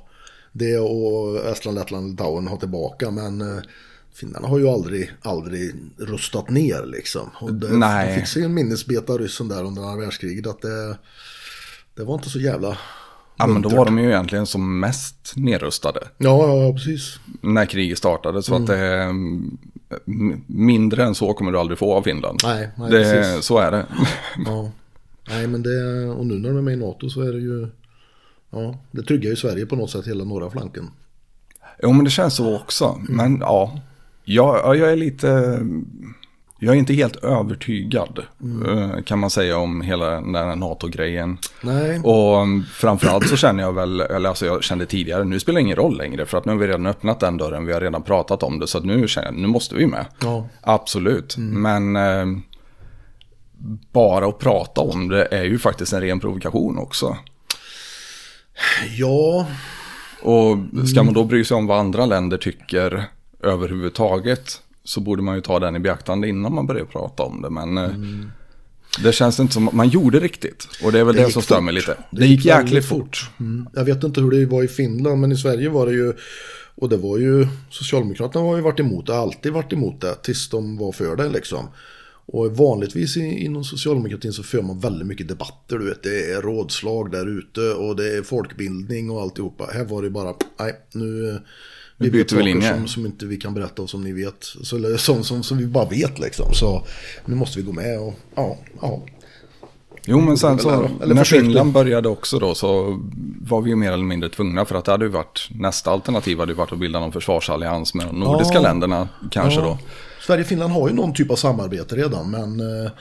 Det 0.52 0.78
och 0.78 1.45
Estland, 1.45 1.78
Lettland, 1.78 2.10
Litauen 2.10 2.48
har 2.48 2.58
tillbaka. 2.58 3.12
Men 3.12 3.41
eh, 3.41 3.64
finnarna 4.14 4.48
har 4.48 4.60
ju 4.60 4.70
aldrig, 4.70 5.12
aldrig 5.22 5.76
rustat 5.98 6.50
ner 6.50 6.86
liksom. 6.86 7.30
Och 7.34 7.54
det, 7.54 7.78
Nej. 7.78 8.10
det 8.10 8.16
fick 8.16 8.28
sig 8.28 8.43
en 8.43 8.54
minnesbeta 8.54 9.14
ryssen 9.14 9.48
där 9.48 9.64
under 9.64 9.82
andra 9.82 10.06
världskriget 10.06 10.48
att 10.48 10.62
det, 10.62 10.98
det 11.95 12.04
var 12.04 12.16
inte 12.16 12.30
så 12.30 12.39
jävla 12.39 12.78
Ja 13.38 13.48
men 13.48 13.62
då 13.62 13.70
var 13.70 13.86
de 13.86 14.00
ju 14.00 14.10
egentligen 14.10 14.46
som 14.46 14.80
mest 14.80 15.34
nedrustade. 15.36 16.00
Ja, 16.18 16.48
ja, 16.48 16.64
ja, 16.64 16.74
precis. 16.74 17.20
När 17.42 17.66
kriget 17.66 17.98
startade. 17.98 18.44
Så 18.44 18.56
att 18.56 18.68
det 18.68 18.78
är 18.78 19.10
mm, 19.10 19.58
mindre 20.48 21.04
än 21.04 21.16
så 21.16 21.34
kommer 21.34 21.52
du 21.52 21.60
aldrig 21.60 21.80
få 21.80 21.94
av 21.94 22.02
Finland. 22.02 22.40
Nej, 22.44 22.70
nej 22.78 22.92
det, 22.92 23.04
precis. 23.04 23.46
så 23.46 23.58
är 23.58 23.72
det. 23.72 23.86
Ja. 24.46 24.72
Nej, 25.30 25.48
men 25.48 25.64
det, 25.64 26.06
och 26.06 26.26
nu 26.26 26.40
när 26.40 26.50
de 26.50 26.58
är 26.58 26.62
med 26.62 26.74
i 26.74 26.78
NATO 26.78 27.10
så 27.10 27.22
är 27.22 27.34
det 27.34 27.40
ju, 27.40 27.68
ja, 28.50 28.78
det 28.92 29.04
tryggar 29.04 29.30
ju 29.30 29.36
Sverige 29.36 29.66
på 29.66 29.76
något 29.76 29.92
sätt 29.92 30.08
hela 30.08 30.24
norra 30.24 30.50
flanken. 30.50 30.90
Jo 31.84 31.94
men 31.94 32.06
det 32.06 32.12
känns 32.12 32.36
så 32.36 32.56
också. 32.56 33.02
Men 33.10 33.40
ja, 33.40 33.80
jag, 34.24 34.56
ja, 34.56 34.76
jag 34.76 34.92
är 34.92 34.96
lite... 34.96 35.60
Jag 36.60 36.76
är 36.76 36.80
inte 36.80 36.93
helt 36.93 37.16
övertygad 37.16 38.20
eh, 38.68 39.03
kan 39.03 39.20
man 39.20 39.30
säga 39.30 39.58
om 39.58 39.82
hela 39.82 40.10
den 40.10 40.36
här 40.36 40.55
NATO-grejen. 40.55 41.38
Och 42.03 42.41
um, 42.41 42.66
framförallt 42.74 43.28
så 43.28 43.38
känner 43.38 43.64
jag 43.64 43.74
väl, 43.74 44.01
eller 44.01 44.30
alltså 44.30 44.45
jag 44.45 44.64
kände 44.64 44.86
tidigare, 44.86 45.24
nu 45.24 45.39
spelar 45.39 45.55
det 45.55 45.62
ingen 45.62 45.76
roll 45.76 45.97
längre 45.97 46.26
för 46.26 46.38
att 46.38 46.45
nu 46.45 46.51
har 46.51 46.60
vi 46.60 46.68
redan 46.68 46.86
öppnat 46.86 47.20
den 47.20 47.38
dörren, 47.38 47.66
vi 47.66 47.74
har 47.74 47.82
redan 47.82 48.03
pratat 48.03 48.43
om 48.43 48.60
det 48.60 48.68
så 48.68 48.80
nu 48.80 49.08
känner 49.08 49.28
jag, 49.28 49.36
nu 49.36 49.47
måste 49.47 49.76
vi 49.76 49.88
med. 49.88 50.05
ja, 50.22 50.47
Absolut, 50.62 51.38
men 51.38 51.95
eh, 51.95 52.26
bara 53.91 54.28
att 54.28 54.39
prata 54.39 54.82
om 54.82 55.08
det 55.08 55.28
är 55.32 55.43
ju 55.43 55.60
faktiskt 55.60 55.93
en 55.93 56.01
ren 56.01 56.20
provokation 56.20 56.78
också. 56.78 57.18
ja, 58.97 59.47
Och 60.22 60.58
ska 60.88 61.03
man 61.03 61.14
då 61.14 61.24
bry 61.24 61.45
sig 61.45 61.58
om 61.58 61.68
vad 61.68 61.80
andra 61.80 62.05
länder 62.05 62.38
tycker 62.38 63.03
överhuvudtaget 63.43 64.62
så 64.88 65.02
borde 65.02 65.22
man 65.22 65.36
ju 65.36 65.42
ta 65.42 65.60
den 65.60 65.76
i 65.76 65.80
beaktande 65.80 66.28
innan 66.28 66.54
man 66.54 66.68
börjar 66.68 66.86
prata 66.86 67.24
om 67.24 67.42
det. 67.42 67.50
Men 67.50 67.78
eh, 67.78 67.90
det 69.04 69.12
känns 69.12 69.40
inte 69.40 69.54
som 69.54 69.68
att 69.68 69.74
man 69.74 69.90
gjorde 69.90 70.20
riktigt. 70.20 70.68
Och 70.84 70.92
det 70.92 71.00
är 71.00 71.04
väl 71.04 71.16
det, 71.16 71.24
gick 71.24 71.34
som 71.34 71.42
stör 71.42 71.56
fort. 71.56 71.64
mig 71.64 71.74
lite. 71.74 71.98
Det, 72.12 72.28
gick 72.28 72.46
jäkligt 72.46 72.86
fort. 72.86 73.30
Mm. 73.40 73.68
Jag 73.74 73.86
vet 73.86 74.04
inte 74.04 74.22
hur 74.22 74.32
det 74.32 74.46
var 74.46 74.64
i 74.64 74.68
Finland, 74.68 75.22
men 75.22 75.32
i 75.32 75.38
Sverige 75.38 75.70
var 75.70 75.86
det 75.86 75.92
ju, 75.92 76.14
och 76.76 76.90
det 76.90 76.98
var 76.98 77.18
ju, 77.18 77.48
Socialdemokraterna 77.70 78.46
har 78.46 78.56
ju 78.56 78.62
varit 78.62 78.80
emot 78.80 79.08
det, 79.08 79.18
alltid 79.18 79.54
varit 79.54 79.74
emot 79.74 80.02
det, 80.02 80.16
tills 80.16 80.50
de 80.50 80.78
var 80.78 80.92
för 80.92 81.16
det 81.16 81.30
liksom. 81.30 81.68
Och 82.26 82.58
vanligtvis 82.58 83.18
inom 83.18 83.64
socialdemokratin 83.64 84.34
så 84.34 84.44
för 84.44 84.62
man 84.62 84.80
väldigt 84.80 85.08
mycket 85.08 85.28
debatter, 85.28 85.78
du 85.78 85.86
vet, 85.86 86.04
det 86.04 86.32
är 86.32 86.42
rådslag 86.42 87.12
där 87.12 87.38
ute 87.40 87.62
och 87.62 87.96
det 87.96 88.18
är 88.18 88.24
folkbildning 88.24 89.12
och 89.12 89.22
alltihopa. 89.22 89.70
Här 89.74 89.86
var 89.86 90.02
det 90.02 90.10
bara, 90.10 90.34
nej, 90.60 90.76
nu... 90.94 91.40
Vi 91.98 92.12
byter 92.12 92.18
vet 92.20 92.30
saker 92.30 92.43
linje. 92.43 92.74
som, 92.78 92.88
som 92.88 93.06
inte 93.06 93.26
vi 93.26 93.38
kan 93.38 93.54
berätta 93.54 93.82
och 93.82 93.89
som 93.89 94.04
ni 94.04 94.12
vet. 94.14 94.36
Så, 94.64 94.76
eller 94.76 94.98
som, 94.98 95.24
som, 95.24 95.43
som 95.43 95.58
vi 95.58 95.66
bara 95.68 95.86
vet 95.89 96.20
liksom. 96.20 96.54
Så 96.54 96.84
nu 97.26 97.36
måste 97.36 97.60
vi 97.60 97.66
gå 97.66 97.72
med 97.72 98.00
och 98.00 98.14
ja, 98.36 98.58
ja. 98.82 99.02
Jo, 100.10 100.20
men 100.22 100.38
sen 100.38 100.52
Eller- 100.52 100.62
så, 100.64 100.89
eller 101.04 101.16
när 101.16 101.24
försökte. 101.24 101.45
Finland 101.45 101.74
började 101.74 102.10
också 102.10 102.39
då 102.39 102.56
så 102.56 103.00
var 103.41 103.62
vi 103.62 103.70
ju 103.70 103.76
mer 103.76 103.91
eller 103.91 104.04
mindre 104.04 104.30
tvungna 104.30 104.66
för 104.66 104.76
att 104.76 104.86
det 104.86 104.91
hade 104.91 105.06
ju 105.06 105.12
varit, 105.12 105.48
nästa 105.52 105.91
alternativ 105.91 106.39
hade 106.39 106.52
ju 106.52 106.56
varit 106.58 106.72
att 106.72 106.80
bilda 106.80 107.00
någon 107.00 107.12
försvarsallians 107.12 107.93
med 107.93 108.06
de 108.06 108.20
nordiska 108.20 108.54
Ja. 108.56 108.62
länderna 108.62 109.10
kanske 109.32 109.60
Ja. 109.60 109.66
då. 109.66 109.78
Sverige 110.22 110.41
och 110.41 110.48
Finland 110.48 110.74
har 110.74 110.89
ju 110.89 110.95
någon 110.95 111.14
typ 111.14 111.32
av 111.32 111.36
samarbete 111.36 111.95
redan. 111.95 112.32
Men, 112.32 112.60
eh, 112.60 112.91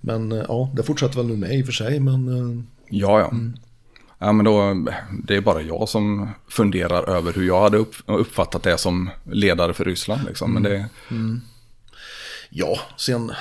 men 0.00 0.32
eh, 0.32 0.44
ja, 0.48 0.70
det 0.76 0.82
fortsätter 0.82 1.16
väl 1.16 1.26
nu 1.26 1.36
med 1.36 1.58
i 1.58 1.62
och 1.62 1.66
för 1.66 1.72
sig. 1.72 2.00
Men 2.00 2.28
eh, 2.58 2.64
Ja, 2.92 3.20
ja. 3.20 3.32
Ja, 4.22 4.32
men 4.32 4.44
då, 4.44 4.86
det 5.24 5.36
är 5.36 5.40
bara 5.40 5.62
jag 5.62 5.88
som 5.88 6.28
funderar 6.48 7.08
över 7.16 7.32
hur 7.32 7.46
jag 7.46 7.62
hade 7.62 7.76
upp, 7.76 7.94
uppfattat 8.06 8.62
det 8.62 8.78
som 8.78 9.10
ledare 9.32 9.72
för 9.74 9.84
Ryssland. 9.84 10.20
Liksom. 10.26 10.52
Men 10.54 10.62
det, 10.62 10.86
ja, 12.50 12.78
sen... 12.96 13.32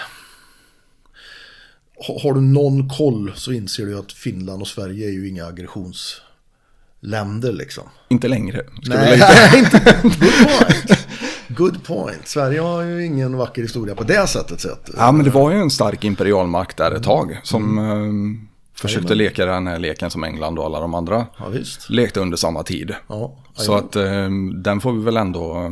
ha- 2.07 2.19
Har 2.23 2.33
du 2.33 2.41
någon 2.41 2.89
koll 2.89 3.31
så 3.35 3.51
inser 3.51 3.85
du 3.85 3.99
att 3.99 4.11
Finland 4.11 4.61
och 4.61 4.67
Sverige 4.67 5.07
är 5.07 5.11
ju 5.11 5.29
inga 5.29 5.45
aggressionsländer 5.45 7.51
liksom. 7.53 7.83
inte 8.09 8.27
längre. 8.27 8.61
Nej, 8.87 9.21
inte. 9.59 9.99
Good 10.03 10.13
point. 10.59 11.07
Good 11.47 11.83
point. 11.83 12.27
Sverige 12.27 12.59
har 12.59 12.81
ju 12.81 13.05
ingen 13.05 13.37
vacker 13.37 13.61
historia 13.61 13.95
på 13.95 14.03
det 14.03 14.27
sättet 14.27 14.61
sett. 14.61 14.89
Ja, 14.97 15.11
men 15.11 15.25
det 15.25 15.31
var 15.31 15.51
ju 15.51 15.57
en 15.57 15.69
stark 15.71 16.03
imperialmakt 16.03 16.77
där 16.77 16.91
ett 16.91 17.03
tag. 17.03 17.39
Som 17.43 17.77
eh, 17.77 17.95
försökte 18.81 19.15
leka 19.15 19.45
den 19.45 19.67
här 19.67 19.79
leken 19.79 20.11
som 20.11 20.23
England 20.23 20.59
och 20.59 20.65
alla 20.65 20.79
de 20.79 20.93
andra 20.93 21.25
Ja, 21.37 21.47
visst. 21.49 21.89
lekte 21.89 22.19
under 22.19 22.37
samma 22.37 22.63
tid. 22.63 22.95
Ja, 23.07 23.37
Så 23.53 23.75
att 23.75 23.95
eh, 23.95 24.29
den 24.55 24.81
får 24.81 24.93
vi 24.93 25.03
väl 25.03 25.17
ändå 25.17 25.57
eh, 25.57 25.71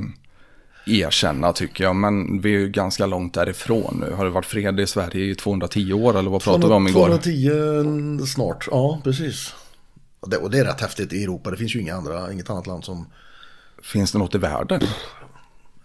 erkänna 0.99 1.53
tycker 1.53 1.83
jag. 1.83 1.95
Men 1.95 2.41
vi 2.41 2.55
är 2.55 2.59
ju 2.59 2.69
ganska 2.69 3.05
långt 3.05 3.33
därifrån 3.33 4.03
nu. 4.07 4.13
Har 4.15 4.25
det 4.25 4.31
varit 4.31 4.45
fred 4.45 4.79
i 4.79 4.87
Sverige 4.87 5.25
i 5.31 5.35
210 5.35 5.93
år 5.93 6.17
eller 6.19 6.29
vad 6.29 6.43
pratade 6.43 6.67
vi 6.67 6.73
om 6.73 6.87
igår? 6.87 7.05
210 7.07 8.25
snart, 8.25 8.67
ja 8.71 9.01
precis. 9.03 9.53
Och 10.19 10.29
det, 10.29 10.37
och 10.37 10.51
det 10.51 10.59
är 10.59 10.65
rätt 10.65 10.81
häftigt 10.81 11.13
i 11.13 11.23
Europa. 11.23 11.51
Det 11.51 11.57
finns 11.57 11.75
ju 11.75 11.79
inga 11.81 11.95
andra, 11.95 12.31
inget 12.33 12.49
annat 12.49 12.67
land 12.67 12.85
som 12.85 13.05
Finns 13.83 14.11
det 14.11 14.17
något 14.17 14.35
i 14.35 14.37
världen? 14.37 14.81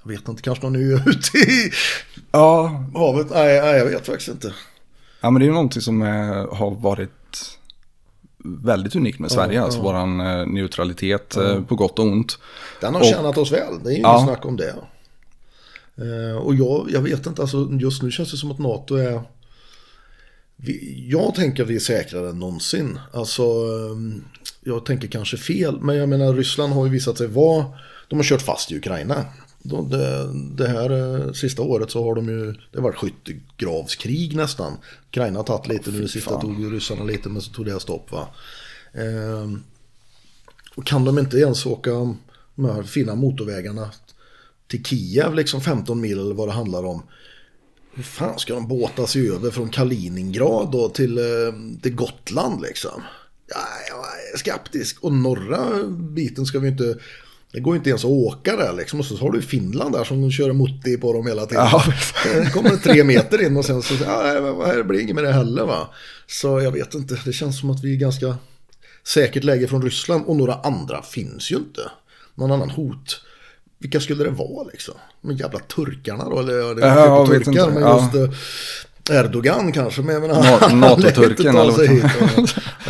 Jag 0.05 0.13
vet 0.13 0.29
inte, 0.29 0.43
kanske 0.43 0.65
någon 0.65 0.77
är 0.77 1.09
ute 1.09 1.39
i 1.39 1.71
Ja, 2.33 2.85
havet. 2.95 3.27
Nej, 3.31 3.61
nej, 3.61 3.79
jag 3.79 3.85
vet 3.87 4.07
faktiskt 4.07 4.29
inte. 4.29 4.53
Ja 5.23 5.31
men 5.31 5.41
det 5.41 5.45
är 5.45 5.47
ju 5.47 5.53
någonting 5.53 5.83
som 5.83 6.03
eh, 6.03 6.55
har 6.57 6.71
varit 6.71 7.59
väldigt 8.45 8.97
unikt 8.97 9.19
med 9.19 9.31
Sverige. 9.31 9.63
alltså 9.63 9.81
våran 9.83 10.21
eh, 10.21 10.47
neutralitet 10.47 11.37
eh, 11.37 11.63
på 11.63 11.75
gott 11.77 11.99
och 11.99 12.05
ont. 12.05 12.39
Den 12.81 12.95
har 12.95 13.01
Och- 13.01 13.07
tjänat 13.07 13.39
oss 13.39 13.53
väl, 13.53 13.75
det 13.85 13.91
är 13.91 13.95
ju 13.95 14.01
Ja. 14.01 14.17
inget 14.19 14.29
snack 14.29 14.45
om 14.47 14.57
det. 14.57 14.75
Och 16.43 16.55
jag, 16.55 16.89
jag 16.91 17.01
vet 17.01 17.27
inte, 17.27 17.43
alltså 17.43 17.69
just 17.81 18.03
nu 18.03 18.11
känns 18.11 18.31
det 18.31 18.37
som 18.37 18.51
att 18.51 18.59
NATO 18.59 18.95
är... 18.97 19.23
vi, 20.57 21.05
jag 21.11 21.35
tänker 21.35 21.63
att 21.63 21.69
vi 21.69 21.75
är 21.77 21.81
säkrare 21.81 22.29
än 22.31 22.39
någonsin. 22.39 22.99
Alltså, 23.13 23.43
jag 24.61 24.85
tänker 24.87 25.09
kanske 25.09 25.37
fel, 25.37 25.81
men 25.81 25.97
jag 25.97 26.09
menar 26.09 26.35
Ryssland 26.35 26.73
har 26.73 26.85
ju 26.87 26.91
visat 26.93 27.19
sig 27.19 27.27
vara, 27.27 27.65
de 28.09 28.17
har 28.19 28.25
kört 28.25 28.43
fast 28.43 28.73
i 28.73 28.77
Ukraina. 28.77 29.25
Det, 29.63 30.33
det 30.33 30.69
här 30.69 30.91
eh, 30.91 31.33
sista 31.33 31.63
året 31.63 31.91
så 31.91 32.05
har 32.05 32.15
de 32.15 32.29
ju, 32.29 32.53
det 32.53 32.79
har 32.79 32.83
varit 32.83 32.97
skyttegravskrig 32.97 34.37
nästan. 34.37 34.77
Ukraina 35.09 35.39
har 35.39 35.45
tagit 35.45 35.69
lite, 35.69 35.91
nu 35.91 36.01
det 36.01 36.09
sista 36.09 36.41
tog 36.41 36.73
ryssarna 36.73 37.05
lite 37.05 37.29
men 37.29 37.43
så 37.43 37.53
tog 37.53 37.67
det 37.67 37.81
stopp 37.81 38.13
va. 38.13 38.29
Ehm, 38.93 39.63
och 40.75 40.87
kan 40.87 41.05
de 41.05 41.19
inte 41.19 41.37
ens 41.37 41.67
åka 41.67 41.91
de 42.55 42.65
här 42.65 42.83
fina 42.83 43.15
motorvägarna 43.15 43.91
till 44.67 44.85
Kiev, 44.85 45.35
liksom 45.35 45.61
15 45.61 46.01
mil 46.01 46.19
eller 46.19 46.35
vad 46.35 46.49
det 46.49 46.53
handlar 46.53 46.85
om. 46.85 47.03
Hur 47.95 48.03
fan 48.03 48.39
ska 48.39 48.55
de 48.55 48.69
båta 48.69 49.07
sig 49.07 49.31
över 49.31 49.51
från 49.51 49.69
Kaliningrad 49.69 50.73
då 50.73 50.89
till, 50.89 51.19
eh, 51.19 51.25
till 51.83 51.95
Gotland 51.95 52.63
liksom? 52.63 53.03
Ja, 53.49 53.67
jag 53.89 54.33
är 54.33 54.39
skeptisk. 54.39 55.05
Och 55.05 55.13
norra 55.13 55.85
biten 55.89 56.47
ska 56.47 56.59
vi 56.59 56.69
inte... 56.69 56.99
Det 57.53 57.61
går 57.61 57.77
inte 57.77 57.89
ens 57.89 58.05
att 58.05 58.11
åka 58.11 58.57
där 58.57 58.73
liksom. 58.73 59.01
Och 59.01 59.07
så 59.07 59.17
har 59.17 59.33
du 59.33 59.43
Finland 59.43 59.95
där 59.95 60.05
som 60.05 60.31
kör 60.31 60.53
mutti 60.53 60.97
på 60.97 61.13
dem 61.13 61.27
hela 61.27 61.47
tiden. 61.47 61.65
Ja. 61.73 61.85
Det 62.25 62.53
kommer 62.53 62.71
tre 62.71 63.05
meter 63.05 63.43
in 63.43 63.57
och 63.57 63.65
sen 63.65 63.83
så... 63.83 63.95
Ja, 64.05 64.73
det 64.77 64.85
blir 64.85 65.01
inget 65.01 65.15
med 65.15 65.25
det 65.25 65.33
heller 65.33 65.65
va. 65.65 65.89
Så 66.27 66.61
jag 66.61 66.73
vet 66.73 66.95
inte. 66.95 67.19
Det 67.25 67.33
känns 67.33 67.61
som 67.61 67.71
att 67.71 67.85
vi 67.85 67.93
är 67.93 67.97
ganska 67.97 68.37
säkert 69.07 69.45
läge 69.45 69.69
från 69.69 69.83
Ryssland. 69.83 70.25
Och 70.27 70.37
några 70.37 70.55
andra 70.55 71.03
finns 71.03 71.53
ju 71.53 71.57
inte. 71.57 71.81
Någon 72.35 72.53
annan 72.53 72.71
hot 72.71 73.23
vilka 73.83 74.01
skulle 74.01 74.25
det 74.25 74.31
vara 74.31 74.69
liksom? 74.73 74.95
De 75.23 75.33
jävla 75.33 75.59
turkarna 75.59 76.25
då? 76.25 76.39
Eller 76.39 76.59
ja, 76.59 76.75
det 76.75 76.87
är 76.87 76.97
ja, 76.97 77.27
turkar, 77.27 77.51
inte. 77.51 77.67
men 77.67 77.83
ja. 77.83 78.11
just 78.15 78.15
uh, 79.11 79.17
Erdogan 79.19 79.73
kanske. 79.73 80.03
Men 80.03 80.15
jag 80.15 80.23
menar, 80.23 80.75
NATO-turken 80.75 81.57
eller 81.57 81.73
vad 81.73 81.89
hit, 81.89 82.05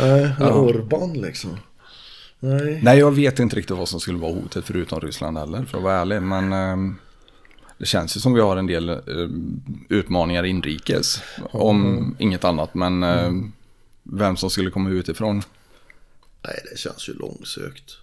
Nej, 0.01 0.29
ja. 0.39 0.53
Orban 0.53 1.13
liksom. 1.13 1.57
Nej. 2.45 2.79
Nej, 2.83 2.99
jag 2.99 3.11
vet 3.11 3.39
inte 3.39 3.55
riktigt 3.55 3.77
vad 3.77 3.89
som 3.89 3.99
skulle 3.99 4.17
vara 4.17 4.33
hotet 4.33 4.65
förutom 4.65 4.99
Ryssland 4.99 5.37
heller, 5.37 5.65
för 5.65 5.77
att 5.77 5.83
vara 5.83 5.95
ärlig. 5.95 6.21
Men 6.21 6.53
um, 6.53 6.95
det 7.77 7.85
känns 7.85 8.17
ju 8.17 8.21
som 8.21 8.33
vi 8.33 8.41
har 8.41 8.57
en 8.57 8.67
del 8.67 8.89
uh, 8.89 9.29
utmaningar 9.89 10.43
inrikes, 10.43 11.21
om 11.51 11.85
mm. 11.85 12.15
inget 12.19 12.43
annat. 12.43 12.73
Men 12.73 13.03
mm. 13.03 13.51
vem 14.03 14.37
som 14.37 14.49
skulle 14.49 14.69
komma 14.69 14.89
utifrån. 14.89 15.41
Nej, 16.45 16.55
det 16.71 16.77
känns 16.77 17.09
ju 17.09 17.13
långsökt. 17.13 17.97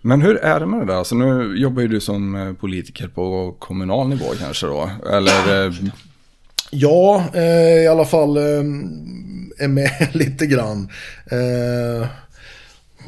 Men 0.00 0.20
hur 0.20 0.36
är 0.36 0.60
det 0.60 0.66
med 0.66 0.80
det 0.80 0.86
där? 0.86 0.94
Alltså 0.94 1.14
nu 1.14 1.56
jobbar 1.56 1.82
ju 1.82 1.88
du 1.88 2.00
som 2.00 2.34
eh, 2.34 2.52
politiker 2.52 3.08
på 3.08 3.56
kommunal 3.58 4.08
nivå 4.08 4.26
kanske 4.38 4.66
då? 4.66 4.90
Eller? 5.12 5.66
Eh, 5.66 5.72
ja, 6.70 7.24
eh, 7.34 7.84
i 7.84 7.88
alla 7.88 8.04
fall 8.04 8.36
eh, 8.36 8.42
är 9.58 9.68
med 9.68 9.90
lite 10.12 10.46
grann. 10.46 10.88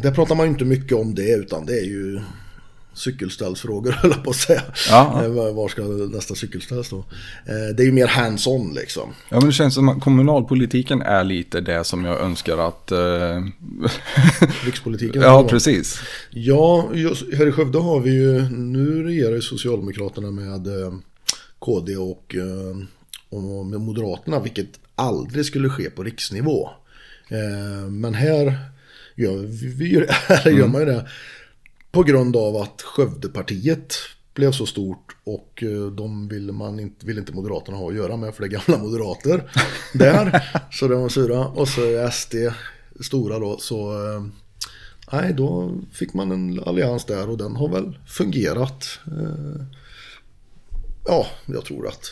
Där 0.03 0.11
pratar 0.11 0.35
man 0.35 0.47
ju 0.47 0.53
inte 0.53 0.65
mycket 0.65 0.97
om 0.97 1.15
det 1.15 1.35
utan 1.35 1.67
det 1.67 1.79
är 1.79 1.85
ju 1.85 2.21
cykelställsfrågor 2.99 3.93
höll 4.03 4.11
jag 4.11 4.25
på 4.25 4.31
att 4.31 4.37
säga. 4.37 4.63
Ja. 4.91 5.25
Eh, 5.25 5.31
var 5.31 5.69
ska 5.69 5.83
nästa 5.83 6.35
cykelställ 6.35 6.85
stå? 6.85 6.99
Eh, 6.99 7.75
det 7.77 7.83
är 7.83 7.85
ju 7.85 7.93
mer 7.93 8.07
hands-on 8.07 8.75
liksom. 8.75 9.15
Ja 9.29 9.37
men 9.37 9.47
det 9.47 9.53
känns 9.53 9.75
som 9.75 9.89
att 9.89 10.01
kommunalpolitiken 10.01 11.03
är 11.03 11.25
lite 11.25 11.61
det 11.61 11.85
som 11.85 12.05
jag 12.05 12.21
önskar 12.21 12.59
att... 12.59 12.93
Eh... 12.93 12.99
Rikspolitiken? 14.65 15.23
ja 15.23 15.49
precis. 15.49 16.01
Ja, 16.31 16.89
just, 16.95 17.35
här 17.35 17.47
i 17.47 17.53
Skövde 17.53 17.79
har 17.79 18.01
vi 18.01 18.11
ju, 18.11 18.43
nu 18.51 19.03
regerar 19.03 19.35
ju 19.35 19.43
Socialdemokraterna 19.43 20.31
med 20.31 20.69
KD 21.59 21.97
och, 21.97 22.35
och 23.31 23.67
med 23.67 23.81
Moderaterna, 23.81 24.41
vilket 24.41 24.69
aldrig 24.95 25.45
skulle 25.45 25.69
ske 25.69 25.91
på 25.91 26.03
riksnivå. 26.03 26.71
Men 27.91 28.15
här 28.15 28.59
gör, 29.19 29.37
vi, 29.77 29.93
gör, 29.93 30.07
gör 30.51 30.69
man 30.69 30.81
ju 30.81 30.87
det. 30.87 31.09
På 31.91 32.03
grund 32.03 32.37
av 32.37 32.57
att 32.57 32.83
Skövdepartiet 32.83 33.95
blev 34.35 34.53
så 34.53 34.67
stort 34.67 35.17
och 35.25 35.63
eh, 35.63 35.87
de 35.87 36.29
ville, 36.29 36.53
man 36.53 36.81
inte, 36.81 37.07
ville 37.07 37.21
inte 37.21 37.33
Moderaterna 37.33 37.77
ha 37.77 37.89
att 37.89 37.97
göra 37.97 38.17
med 38.17 38.35
för 38.35 38.43
det 38.43 38.57
är 38.57 38.61
gamla 38.61 38.83
moderater 38.85 39.51
där. 39.95 40.45
så 40.73 40.89
de 40.89 41.01
var 41.01 41.09
sura. 41.09 41.47
Och 41.47 41.69
så 41.69 41.81
är 41.81 42.11
SD 42.11 42.35
stora 43.01 43.39
då 43.39 43.59
så 43.59 43.93
eh, 43.93 44.25
nej 45.13 45.35
då 45.35 45.75
fick 45.93 46.15
man 46.15 46.33
en 46.33 46.63
allians 46.67 47.05
där 47.05 47.31
och 47.31 47.39
den 47.39 47.57
har 47.57 47.69
väl 47.69 47.99
fungerat. 48.07 48.99
Eh, 49.07 49.65
ja, 51.05 51.27
jag 51.47 51.65
tror 51.65 51.89
att 51.89 52.05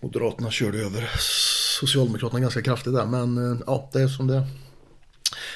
Moderaterna 0.00 0.50
körde 0.50 0.78
över 0.78 1.10
Socialdemokraterna 1.80 2.40
ganska 2.40 2.62
kraftigt 2.62 2.94
där 2.94 3.06
men 3.06 3.62
ja, 3.66 3.90
det 3.92 4.02
är 4.02 4.08
som 4.08 4.26
det 4.26 4.36
är. 4.36 4.46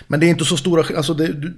Men 0.07 0.20
det 0.20 0.27
är 0.27 0.29
inte 0.29 0.45
så 0.45 0.57
stora, 0.57 0.97
alltså 0.97 1.14
det, 1.14 1.33
du, 1.33 1.55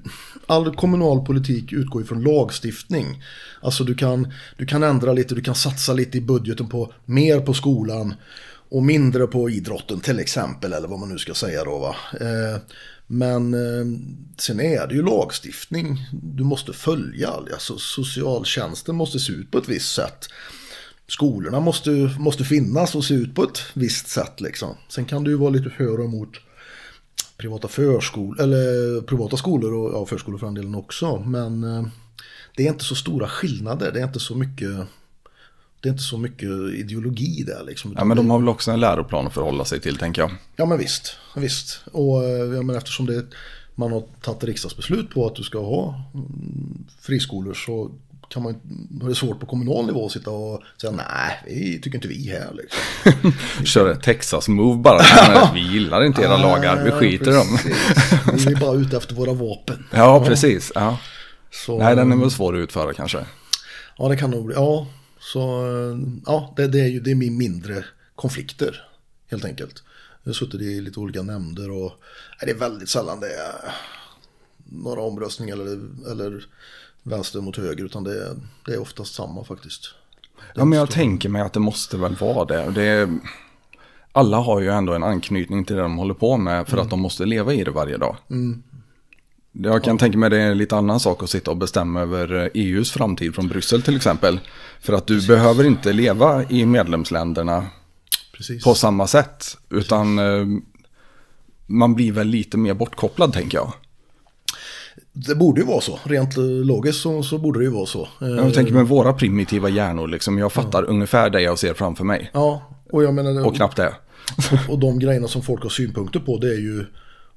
all 0.47 0.77
kommunal 0.77 1.27
politik 1.27 1.73
utgår 1.73 2.03
ju 2.03 2.09
från 2.09 2.23
lagstiftning. 2.23 3.23
Alltså 3.61 3.85
du 3.85 3.95
kan, 3.95 4.33
du 4.57 4.67
kan 4.67 4.83
ändra 4.83 5.13
lite, 5.13 5.35
du 5.35 5.43
kan 5.43 5.55
satsa 5.55 5.93
lite 5.93 6.19
i 6.19 6.21
budgeten 6.21 6.69
på 6.69 6.93
mer 7.05 7.41
på 7.41 7.55
skolan 7.55 8.15
och 8.69 8.83
mindre 8.83 9.27
på 9.27 9.51
idrotten 9.51 10.01
till 10.01 10.19
exempel, 10.19 10.73
eller 10.73 10.89
vad 10.89 11.01
man 11.01 11.09
nu 11.09 11.19
ska 11.19 11.35
säga 11.35 11.65
då 11.65 11.79
va. 11.79 11.97
Eh, 12.21 12.61
men 13.07 13.55
eh, 13.55 13.99
sen 14.39 14.61
är 14.61 14.87
det 14.87 14.95
ju 14.95 15.03
lagstiftning 15.03 15.99
du 16.13 16.45
måste 16.45 16.73
följa, 16.73 17.31
alltså 17.31 17.79
socialtjänsten 17.79 18.95
måste 18.95 19.19
se 19.19 19.33
ut 19.33 19.51
på 19.51 19.59
ett 19.59 19.69
visst 19.69 19.95
sätt. 19.95 20.29
Skolorna 21.09 21.61
måste, 21.61 21.91
måste 22.19 22.45
finnas 22.45 22.95
och 22.95 23.05
se 23.05 23.15
ut 23.15 23.35
på 23.35 23.45
ett 23.45 23.63
visst 23.75 24.09
sätt 24.09 24.41
liksom. 24.41 24.77
Sen 24.89 25.05
kan 25.05 25.25
du 25.25 25.31
ju 25.31 25.37
vara 25.37 25.51
lite 25.51 25.71
för 25.71 25.99
och 25.99 26.05
emot 26.05 26.31
privata 27.45 27.69
förskolor, 27.69 28.41
eller 28.41 29.01
privata 29.01 29.37
skolor 29.37 29.75
och 29.75 29.95
ja, 29.95 30.07
förskolor 30.07 30.39
för 30.39 30.47
den 30.47 30.55
delen 30.55 30.75
också. 30.75 31.19
Men 31.19 31.65
eh, 31.65 31.87
det 32.57 32.67
är 32.67 32.69
inte 32.69 32.85
så 32.85 32.95
stora 32.95 33.29
skillnader, 33.29 33.93
det 33.93 34.01
är 34.01 34.05
inte 34.05 34.21
så 34.21 34.35
mycket 34.35 34.71
det 35.81 35.89
är 35.89 35.91
inte 35.91 36.03
så 36.03 36.19
mycket 36.19 36.51
ideologi 36.75 37.45
där 37.47 37.65
liksom. 37.65 37.95
Ja 37.97 38.05
men 38.05 38.17
de 38.17 38.31
har 38.31 38.39
väl 38.39 38.49
också 38.49 38.71
en 38.71 38.81
läroplan 38.81 39.27
att 39.27 39.35
förhålla 39.35 39.65
sig 39.65 39.81
till 39.81 39.97
tänker 39.97 40.23
jag. 40.23 40.31
Ja 40.57 40.67
men 40.67 40.79
visst, 40.79 41.17
visst. 41.37 41.81
Och 41.93 42.25
eh, 42.25 42.55
ja, 42.55 42.63
men 42.63 42.77
eftersom 42.77 43.07
det, 43.07 43.27
man 43.75 43.93
har 43.93 44.03
tagit 44.21 44.45
riksdagsbeslut 44.45 45.11
på 45.11 45.27
att 45.27 45.35
du 45.35 45.43
ska 45.43 45.59
ha 45.59 46.03
mm, 46.15 46.87
friskolor 47.01 47.55
så 47.55 47.91
kan 48.35 48.43
man, 48.43 48.61
det 48.91 49.11
är 49.11 49.15
svårt 49.15 49.41
på 49.41 49.47
kommunal 49.47 49.87
nivå 49.87 50.07
att 50.07 50.13
sitta 50.13 50.31
och 50.31 50.63
säga 50.81 50.93
nej, 50.93 51.43
vi 51.47 51.81
tycker 51.81 51.99
inte 51.99 52.09
vi 52.09 52.29
här. 52.29 52.53
Liksom. 52.55 53.33
Kör 53.65 53.91
ett 53.91 54.03
Texas-move 54.03 54.83
bara. 54.83 55.01
vi 55.55 55.61
gillar 55.61 56.05
inte 56.05 56.23
era 56.23 56.37
lagar, 56.37 56.85
vi 56.85 56.91
skiter 56.91 57.31
i 57.31 57.35
dem. 57.35 57.59
vi 58.35 58.53
är 58.53 58.61
bara 58.61 58.77
ute 58.77 58.97
efter 58.97 59.15
våra 59.15 59.33
vapen. 59.33 59.87
Ja, 59.91 59.99
ja. 59.99 60.25
precis. 60.25 60.73
Ja. 60.75 60.99
Så, 61.51 61.79
nej, 61.79 61.97
den 61.97 62.13
är 62.13 62.17
väl 62.17 62.31
svår 62.31 62.55
att 62.55 62.59
utföra 62.59 62.93
kanske. 62.93 63.25
Ja, 63.99 64.09
det 64.09 64.17
kan 64.17 64.31
nog 64.31 64.47
bli. 64.47 64.55
Ja, 64.55 64.87
så 65.21 65.65
ja, 66.27 66.55
det, 66.57 66.67
det 66.67 66.81
är 66.81 66.89
ju 66.89 67.01
det 67.01 67.11
är 67.11 67.15
mindre 67.15 67.85
konflikter 68.15 68.89
helt 69.31 69.45
enkelt. 69.45 69.83
Jag 70.23 70.29
har 70.29 70.35
suttit 70.35 70.61
i 70.61 70.81
lite 70.81 71.01
olika 71.01 71.23
nämnder 71.23 71.71
och 71.71 71.93
nej, 72.41 72.47
det 72.47 72.51
är 72.51 72.69
väldigt 72.71 72.89
sällan 72.89 73.21
det 73.21 73.35
är 73.35 73.75
några 74.65 75.01
omröstningar 75.01 75.55
eller, 75.55 76.11
eller 76.11 76.47
vänster 77.05 77.41
mot 77.41 77.57
höger 77.57 77.85
utan 77.85 78.05
det 78.05 78.27
är, 78.27 78.37
det 78.67 78.73
är 78.73 78.81
oftast 78.81 79.15
samma 79.15 79.45
faktiskt. 79.45 79.95
Ja 80.55 80.65
men 80.65 80.79
jag 80.79 80.91
tänker 80.91 81.29
mig 81.29 81.43
att 81.43 81.53
det 81.53 81.61
måste 81.61 81.97
väl 81.97 82.17
vara 82.17 82.45
det. 82.45 82.71
det 82.71 82.83
är, 82.83 83.19
alla 84.13 84.37
har 84.37 84.61
ju 84.61 84.69
ändå 84.69 84.93
en 84.93 85.03
anknytning 85.03 85.65
till 85.65 85.77
det 85.77 85.83
de 85.83 85.97
håller 85.99 86.15
på 86.15 86.37
med 86.37 86.67
för 86.67 86.73
mm. 86.73 86.85
att 86.85 86.91
de 86.91 87.01
måste 87.01 87.25
leva 87.25 87.55
i 87.55 87.65
det 87.65 87.71
varje 87.71 87.97
dag. 87.97 88.17
Mm. 88.31 88.63
Jag 89.53 89.85
kan 89.85 89.95
ja. 89.95 89.99
tänka 89.99 90.19
mig 90.19 90.31
det 90.31 90.41
är 90.41 90.51
en 90.51 90.59
lite 90.59 90.77
annan 90.77 91.01
sak 91.01 91.23
att 91.23 91.31
sitta 91.31 91.51
och 91.51 91.57
bestämma 91.57 92.01
över 92.01 92.51
EUs 92.55 92.93
framtid 92.93 93.35
från 93.35 93.49
Bryssel 93.49 93.83
till 93.83 93.97
exempel. 93.97 94.41
För 94.81 94.93
att 94.93 95.07
du 95.07 95.15
Precis. 95.15 95.29
behöver 95.29 95.65
inte 95.65 95.93
leva 95.93 96.45
i 96.49 96.67
medlemsländerna 96.67 97.67
Precis. 98.33 98.65
på 98.65 98.75
samma 98.75 99.07
sätt. 99.07 99.57
Utan 99.71 100.19
eh, 100.19 100.47
man 101.67 101.95
blir 101.95 102.13
väl 102.13 102.27
lite 102.27 102.57
mer 102.57 102.75
bortkopplad 102.75 103.33
tänker 103.33 103.59
jag. 103.59 103.73
Det 105.17 105.35
borde 105.35 105.61
ju 105.61 105.67
vara 105.67 105.81
så. 105.81 105.99
Rent 106.05 106.37
logiskt 106.37 107.01
så, 107.01 107.23
så 107.23 107.39
borde 107.39 107.59
det 107.59 107.65
ju 107.65 107.71
vara 107.71 107.87
så. 107.87 108.09
Jag 108.19 108.55
tänker 108.55 108.73
med 108.73 108.89
våra 108.89 109.13
primitiva 109.13 109.69
hjärnor, 109.69 110.09
liksom, 110.09 110.39
jag 110.39 110.53
fattar 110.53 110.83
ja. 110.83 110.89
ungefär 110.89 111.31
det 111.31 111.41
jag 111.41 111.59
ser 111.59 111.75
framför 111.75 112.05
mig. 112.05 112.31
Ja, 112.33 112.63
och 112.91 113.05
jag 113.05 113.15
menar... 113.15 113.47
Och 113.47 113.57
knappt 113.57 113.77
det. 113.77 113.95
Och, 114.53 114.73
och 114.73 114.79
de 114.79 114.99
grejerna 114.99 115.29
som 115.29 115.43
folk 115.43 115.63
har 115.63 115.71
synpunkter 115.71 116.21
på 116.21 116.39
det 116.39 116.49
är 116.49 116.59
ju... 116.59 116.85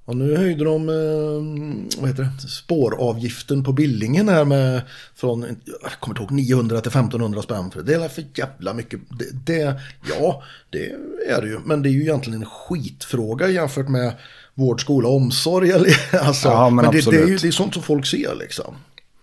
Och 0.06 0.18
nu 0.18 0.38
höjde 0.38 0.64
de 0.64 0.90
eh, 0.90 2.02
vad 2.02 2.10
heter 2.10 2.24
det, 2.24 2.48
spåravgiften 2.48 3.64
på 3.64 3.74
Billingen 3.74 4.30
här 4.30 4.46
med 4.46 4.82
från, 5.16 5.42
jag 5.82 5.92
kommer 6.00 6.14
inte 6.14 6.22
ihåg, 6.22 6.32
900 6.32 6.82
till 6.82 6.92
1500 6.92 7.42
spänn. 7.42 7.72
För 7.72 7.82
det 7.82 7.94
är 7.94 8.10
för 8.10 8.24
jävla 8.34 8.74
mycket. 8.74 9.00
Det, 9.10 9.54
det, 9.54 9.82
ja, 10.20 10.44
det 10.70 10.86
är 11.30 11.42
det 11.42 11.48
ju. 11.48 11.60
Men 11.66 11.84
det 11.84 11.90
är 11.90 11.92
ju 11.92 12.02
egentligen 12.02 12.42
en 12.42 12.50
skitfråga 12.50 13.50
jämfört 13.50 13.88
med 13.88 14.14
vård, 14.58 14.82
skola, 14.82 15.08
omsorg. 15.08 15.72
alltså, 16.22 16.48
ja, 16.48 16.70
men, 16.70 16.86
men 16.86 16.94
det, 16.94 17.12
det, 17.12 17.18
är 17.18 17.28
ju 17.28 17.38
det 17.38 17.48
är 17.48 17.52
sånt 17.52 17.74
som 17.74 17.84
folk 17.84 18.06
ser 18.06 18.36
liksom. 18.36 18.76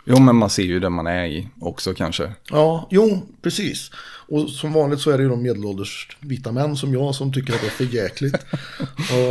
Jo, 0.05 0.20
men 0.20 0.37
man 0.37 0.51
ser 0.51 0.62
ju 0.62 0.80
det 0.80 0.91
man 0.91 1.07
är 1.07 1.24
i 1.24 1.49
också 1.61 1.95
kanske. 1.95 2.32
Ja, 2.51 2.89
jo, 2.91 3.22
precis. 3.43 3.91
Och 4.28 4.51
som 4.51 4.72
vanligt 4.72 5.01
så 5.01 5.11
är 5.11 5.16
det 5.16 5.22
ju 5.22 5.28
de 5.28 5.43
medelålders 5.43 6.16
vita 6.20 6.53
män 6.53 6.76
som 6.76 6.95
jag 6.95 7.14
som 7.14 7.32
tycker 7.32 7.55
att 7.55 7.61
det 7.61 7.66
är 7.66 7.70
för 7.70 7.85
jäkligt. 7.85 8.35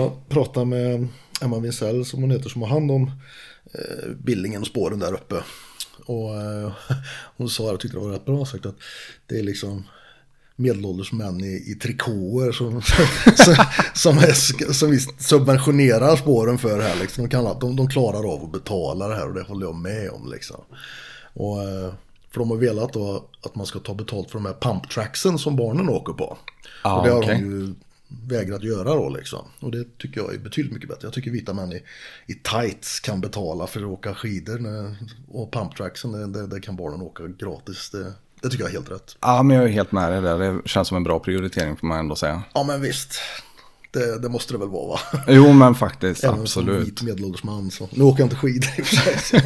och 0.03 0.29
pratar 0.29 0.65
med 0.65 1.07
Emma 1.41 1.59
Winsell 1.59 2.05
som 2.05 2.21
hon 2.21 2.31
heter 2.31 2.49
som 2.49 2.61
har 2.61 2.69
hand 2.69 2.91
om 2.91 3.11
eh, 3.73 4.09
Billingen 4.23 4.61
och 4.61 4.67
spåren 4.67 4.99
där 4.99 5.13
uppe. 5.13 5.35
Och 6.05 6.35
eh, 6.41 6.71
hon 7.37 7.49
sa, 7.49 7.63
jag 7.63 7.79
tyckte 7.79 7.97
det 7.97 8.03
var 8.03 8.11
rätt 8.11 8.25
bra 8.25 8.45
sagt, 8.45 8.65
att 8.65 8.77
det 9.27 9.39
är 9.39 9.43
liksom 9.43 9.83
medelålders 10.55 11.11
män 11.11 11.43
i, 11.43 11.71
i 11.71 11.75
trikåer 11.75 12.51
som, 12.51 12.81
som, 13.35 13.55
som, 13.93 14.17
är, 14.17 14.73
som 14.73 14.91
vi 14.91 14.99
subventionerar 14.99 16.15
spåren 16.15 16.57
för 16.57 16.81
här. 16.81 16.95
Liksom. 17.01 17.23
De, 17.23 17.29
kan, 17.29 17.59
de, 17.59 17.75
de 17.75 17.87
klarar 17.87 18.33
av 18.33 18.43
att 18.43 18.51
betala 18.51 19.07
det 19.07 19.15
här 19.15 19.27
och 19.27 19.33
det 19.33 19.43
håller 19.43 19.65
jag 19.65 19.75
med 19.75 20.09
om. 20.09 20.31
Liksom. 20.31 20.61
Och, 21.33 21.63
eh, 21.63 21.93
för 22.31 22.39
de 22.39 22.49
har 22.49 22.57
velat 22.57 22.93
då 22.93 23.29
att 23.41 23.55
man 23.55 23.65
ska 23.65 23.79
ta 23.79 23.93
betalt 23.93 24.31
för 24.31 24.39
de 24.39 24.45
här 24.45 24.55
pumptracksen 24.61 25.39
som 25.39 25.55
barnen 25.55 25.89
åker 25.89 26.13
på. 26.13 26.37
Ah, 26.81 26.97
och 26.97 27.05
det 27.05 27.11
har 27.11 27.19
okay. 27.19 27.35
de 27.35 27.45
ju 27.45 27.73
vägrat 28.29 28.63
göra 28.63 28.95
då 28.95 29.09
liksom. 29.09 29.45
Och 29.59 29.71
det 29.71 29.97
tycker 29.97 30.21
jag 30.21 30.33
är 30.33 30.39
betydligt 30.39 30.73
mycket 30.73 30.89
bättre. 30.89 31.05
Jag 31.05 31.13
tycker 31.13 31.31
vita 31.31 31.53
män 31.53 31.73
i, 31.73 31.83
i 32.25 32.33
tights 32.33 32.99
kan 32.99 33.21
betala 33.21 33.67
för 33.67 33.79
att 33.79 33.85
åka 33.85 34.13
skidor. 34.13 34.59
När, 34.59 34.95
och 35.27 35.53
pumptracksen, 35.53 36.11
det, 36.11 36.27
det, 36.27 36.47
det 36.47 36.61
kan 36.61 36.75
barnen 36.75 37.01
åka 37.01 37.23
gratis. 37.27 37.89
Det, 37.89 38.13
det 38.43 38.49
tycker 38.49 38.63
jag 38.63 38.69
är 38.69 38.73
helt 38.73 38.91
rätt. 38.91 39.15
Ja, 39.21 39.43
men 39.43 39.57
jag 39.57 39.65
är 39.65 39.69
helt 39.69 39.91
med 39.91 40.11
dig 40.11 40.21
där. 40.21 40.37
Det 40.39 40.59
känns 40.65 40.87
som 40.87 40.97
en 40.97 41.03
bra 41.03 41.19
prioritering 41.19 41.77
får 41.77 41.87
man 41.87 41.99
ändå 41.99 42.15
säga. 42.15 42.41
Ja, 42.53 42.63
men 42.63 42.81
visst. 42.81 43.19
Det, 43.91 44.19
det 44.19 44.29
måste 44.29 44.53
det 44.53 44.57
väl 44.59 44.67
vara 44.69 44.87
va? 44.87 44.99
Jo, 45.27 45.53
men 45.53 45.75
faktiskt, 45.75 46.23
Även 46.23 46.41
absolut. 46.41 46.75
som 46.75 46.85
vit 46.85 47.01
medelålders 47.01 47.43
man 47.43 47.71
så. 47.71 47.89
Nu 47.91 48.03
åker 48.03 48.19
jag 48.21 48.25
inte 48.25 48.35
skidor 48.35 48.69
i 48.77 48.81
och 48.81 48.85
för 48.85 48.95
sig. 49.19 49.41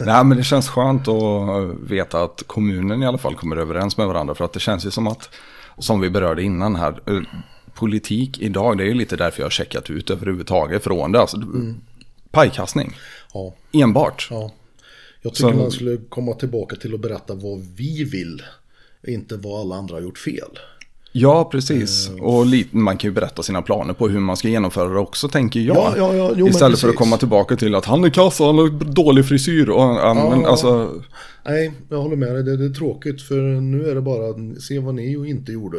Nej, 0.00 0.24
men 0.24 0.36
det 0.36 0.44
känns 0.44 0.68
skönt 0.68 1.08
att 1.08 1.74
veta 1.90 2.22
att 2.22 2.42
kommunen 2.46 3.02
i 3.02 3.06
alla 3.06 3.18
fall 3.18 3.34
kommer 3.34 3.56
överens 3.56 3.96
med 3.96 4.06
varandra. 4.06 4.34
För 4.34 4.44
att 4.44 4.52
det 4.52 4.60
känns 4.60 4.86
ju 4.86 4.90
som 4.90 5.06
att, 5.06 5.30
som 5.78 6.00
vi 6.00 6.10
berörde 6.10 6.42
innan 6.42 6.76
här, 6.76 7.00
eh, 7.06 7.20
politik 7.74 8.38
idag, 8.38 8.78
det 8.78 8.84
är 8.84 8.88
ju 8.88 8.94
lite 8.94 9.16
därför 9.16 9.40
jag 9.40 9.44
har 9.46 9.50
checkat 9.50 9.90
ut 9.90 10.10
överhuvudtaget 10.10 10.84
från 10.84 11.12
det. 11.12 11.20
Alltså, 11.20 11.36
Pajkastning, 12.30 12.96
ja, 13.34 13.54
enbart. 13.72 14.28
ja. 14.30 14.50
Jag 15.24 15.34
tycker 15.34 15.50
Så- 15.50 15.56
man 15.56 15.70
skulle 15.70 15.96
komma 16.08 16.34
tillbaka 16.34 16.76
till 16.76 16.94
att 16.94 17.00
berätta 17.00 17.34
vad 17.34 17.60
vi 17.76 18.04
vill. 18.04 18.42
Inte 19.06 19.36
vad 19.36 19.60
alla 19.60 19.74
andra 19.74 19.94
har 19.94 20.02
gjort 20.02 20.18
fel. 20.18 20.58
Ja, 21.12 21.44
precis. 21.52 22.10
Och 22.20 22.46
lite, 22.46 22.76
man 22.76 22.96
kan 22.96 23.10
ju 23.10 23.14
berätta 23.14 23.42
sina 23.42 23.62
planer 23.62 23.94
på 23.94 24.08
hur 24.08 24.20
man 24.20 24.36
ska 24.36 24.48
genomföra 24.48 24.88
det 24.88 24.98
också, 24.98 25.28
tänker 25.28 25.60
jag. 25.60 25.76
Ja, 25.76 25.94
ja, 25.96 26.14
ja, 26.14 26.32
jo, 26.36 26.48
Istället 26.48 26.78
för 26.80 26.88
att 26.88 26.96
komma 26.96 27.16
tillbaka 27.16 27.56
till 27.56 27.74
att 27.74 27.84
han 27.84 28.04
är 28.04 28.10
kassa, 28.10 28.44
han 28.44 28.58
har 28.58 28.68
dålig 28.92 29.26
frisyr. 29.26 29.70
Och, 29.70 30.16
men, 30.16 30.46
alltså, 30.46 31.02
Nej, 31.46 31.72
jag 31.88 32.02
håller 32.02 32.16
med 32.16 32.34
dig. 32.34 32.42
Det, 32.42 32.56
det 32.56 32.64
är 32.64 32.74
tråkigt 32.74 33.22
för 33.22 33.40
nu 33.60 33.90
är 33.90 33.94
det 33.94 34.00
bara 34.00 34.30
att 34.30 34.62
se 34.62 34.78
vad 34.78 34.94
ni 34.94 35.16
och 35.16 35.26
inte 35.26 35.52
gjorde. 35.52 35.78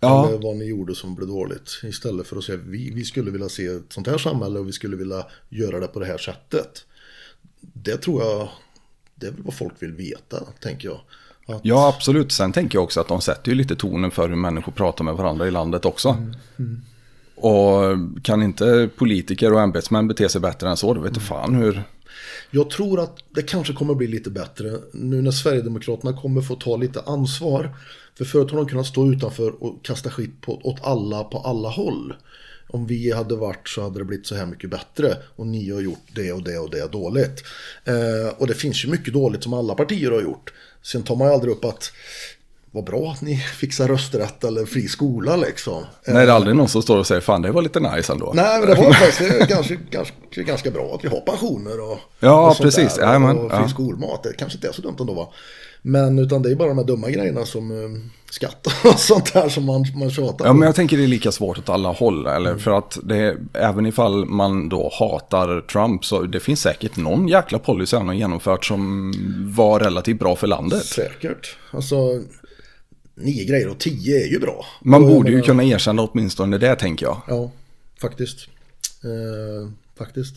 Ja. 0.00 0.28
Eller 0.28 0.38
vad 0.38 0.56
ni 0.56 0.64
gjorde 0.64 0.94
som 0.94 1.14
blev 1.14 1.28
dåligt. 1.28 1.80
Istället 1.82 2.26
för 2.26 2.36
att 2.36 2.44
säga 2.44 2.58
vi, 2.66 2.90
vi 2.90 3.04
skulle 3.04 3.30
vilja 3.30 3.48
se 3.48 3.66
ett 3.66 3.92
sånt 3.92 4.06
här 4.06 4.18
samhälle 4.18 4.58
och 4.58 4.68
vi 4.68 4.72
skulle 4.72 4.96
vilja 4.96 5.26
göra 5.48 5.80
det 5.80 5.86
på 5.86 6.00
det 6.00 6.06
här 6.06 6.18
sättet. 6.18 6.84
Det 7.60 7.96
tror 7.96 8.22
jag, 8.22 8.48
det 9.20 9.26
är 9.26 9.30
väl 9.30 9.42
vad 9.42 9.54
folk 9.54 9.74
vill 9.78 9.92
veta, 9.92 10.36
tänker 10.60 10.88
jag. 10.88 11.00
Att, 11.46 11.60
Ja, 11.64 11.88
absolut. 11.96 12.32
Sen 12.32 12.52
tänker 12.52 12.78
jag 12.78 12.84
också 12.84 13.00
att 13.00 13.08
de 13.08 13.20
sätter 13.20 13.50
ju 13.50 13.58
lite 13.58 13.76
tonen 13.76 14.10
för 14.10 14.28
hur 14.28 14.36
människor 14.36 14.72
pratar 14.72 15.04
med 15.04 15.14
varandra 15.14 15.48
i 15.48 15.50
landet 15.50 15.84
också. 15.84 16.16
Och 17.34 17.82
kan 18.22 18.42
inte 18.42 18.90
politiker 18.96 19.52
och 19.52 19.60
ämbetsmän 19.60 20.08
bete 20.08 20.28
sig 20.28 20.40
bättre 20.40 20.68
än 20.68 20.76
så, 20.76 20.94
då 20.94 21.00
vet 21.00 21.14
du 21.14 21.20
fan 21.20 21.54
hur... 21.54 21.82
Jag 22.50 22.70
tror 22.70 23.00
att 23.00 23.18
det 23.30 23.42
kanske 23.42 23.72
kommer 23.72 23.94
bli 23.94 24.06
lite 24.06 24.30
bättre 24.30 24.78
nu 24.92 25.22
när 25.22 25.30
Sverigedemokraterna 25.30 26.20
kommer 26.20 26.40
få 26.40 26.54
ta 26.54 26.76
lite 26.76 27.02
ansvar. 27.06 27.76
För 28.14 28.24
förut 28.24 28.50
har 28.50 28.58
de 28.58 28.68
kunnat 28.68 28.86
stå 28.86 29.12
utanför 29.12 29.62
och 29.62 29.84
kasta 29.84 30.10
skit 30.10 30.40
på, 30.40 30.60
åt 30.64 30.78
alla 30.82 31.24
på 31.24 31.38
alla 31.38 31.68
håll. 31.68 32.14
Om 32.68 32.86
vi 32.86 33.12
hade 33.12 33.36
varit 33.36 33.68
så 33.68 33.82
hade 33.82 33.98
det 33.98 34.04
blivit 34.04 34.26
så 34.26 34.34
här 34.34 34.46
mycket 34.46 34.70
bättre. 34.70 35.16
Och 35.36 35.46
ni 35.46 35.70
har 35.70 35.80
gjort 35.80 36.08
det 36.14 36.32
och 36.32 36.42
det 36.42 36.58
och 36.58 36.70
det 36.70 36.92
dåligt. 36.92 37.44
Eh, 37.84 38.32
och 38.38 38.46
det 38.46 38.54
finns 38.54 38.84
ju 38.84 38.88
mycket 38.88 39.14
dåligt 39.14 39.42
som 39.42 39.54
alla 39.54 39.74
partier 39.74 40.10
har 40.10 40.22
gjort. 40.22 40.52
Sen 40.82 41.02
tar 41.02 41.16
man 41.16 41.28
ju 41.28 41.34
aldrig 41.34 41.52
upp 41.52 41.64
att 41.64 41.92
vad 42.70 42.84
bra 42.84 43.12
att 43.12 43.20
ni 43.20 43.36
fixar 43.60 43.88
rösträtt 43.88 44.44
eller 44.44 44.64
fri 44.64 44.88
skola 44.88 45.36
liksom. 45.36 45.84
Nej, 46.06 46.26
det 46.26 46.32
är 46.32 46.36
aldrig 46.36 46.56
någon 46.56 46.68
som 46.68 46.82
står 46.82 46.98
och 46.98 47.06
säger 47.06 47.20
fan 47.20 47.42
det 47.42 47.50
var 47.50 47.62
lite 47.62 47.80
nice 47.80 48.12
ändå. 48.12 48.32
Nej, 48.34 48.60
men 48.60 48.68
det 48.68 48.74
var 48.74 48.92
faktiskt 48.92 49.48
ganska, 49.48 49.74
ganska, 49.90 50.42
ganska 50.42 50.70
bra 50.70 50.94
att 50.94 51.04
vi 51.04 51.08
har 51.08 51.20
pensioner 51.20 51.80
och, 51.80 51.98
Ja, 52.20 52.48
och 52.48 52.56
sånt 52.56 52.64
precis. 52.64 52.94
där, 52.94 53.02
Jajamän, 53.02 53.38
och 53.38 53.50
fri 53.50 53.60
ja. 53.62 53.68
skolmat. 53.68 54.22
Det 54.22 54.32
kanske 54.32 54.56
inte 54.56 54.68
är 54.68 54.72
så 54.72 54.82
dumt 54.82 54.96
ändå 55.00 55.14
va. 55.14 55.28
Men 55.88 56.18
utan 56.18 56.42
det 56.42 56.50
är 56.50 56.54
bara 56.54 56.68
de 56.68 56.78
här 56.78 56.84
dumma 56.84 57.10
grejerna 57.10 57.44
som 57.46 57.70
eh, 57.70 58.00
skatt 58.30 58.66
och 58.84 58.94
sånt 59.00 59.32
där 59.32 59.48
som 59.48 59.64
man, 59.64 59.84
man 59.94 60.10
tjatar 60.10 60.46
Ja, 60.46 60.52
men 60.52 60.66
jag 60.66 60.74
tänker 60.74 60.96
det 60.96 61.02
är 61.02 61.08
lika 61.08 61.32
svårt 61.32 61.58
åt 61.58 61.68
alla 61.68 61.88
håll. 61.92 62.26
Eller? 62.26 62.50
Mm. 62.50 62.58
För 62.62 62.70
att 62.70 62.98
det, 63.02 63.36
även 63.52 63.86
ifall 63.86 64.24
man 64.26 64.68
då 64.68 64.92
hatar 64.98 65.60
Trump 65.60 66.04
så 66.04 66.22
det 66.22 66.40
finns 66.40 66.60
säkert 66.60 66.96
någon 66.96 67.28
jäkla 67.28 67.58
policy 67.58 67.96
han 67.96 68.06
har 68.08 68.14
genomfört 68.14 68.64
som 68.64 69.12
var 69.56 69.80
relativt 69.80 70.18
bra 70.18 70.36
för 70.36 70.46
landet. 70.46 70.84
Säkert. 70.84 71.56
Alltså, 71.70 71.96
nio 73.14 73.44
grejer 73.44 73.68
och 73.68 73.78
tio 73.78 74.24
är 74.26 74.28
ju 74.30 74.38
bra. 74.38 74.64
Man 74.82 75.02
Och 75.02 75.08
borde 75.08 75.30
ju 75.30 75.34
menar- 75.36 75.46
kunna 75.46 75.64
erkänna 75.64 76.02
åtminstone 76.02 76.58
det 76.58 76.74
tänker 76.76 77.06
jag. 77.06 77.20
Ja, 77.28 77.50
faktiskt. 78.00 78.38
Eh, 79.04 79.70
faktiskt. 79.98 80.34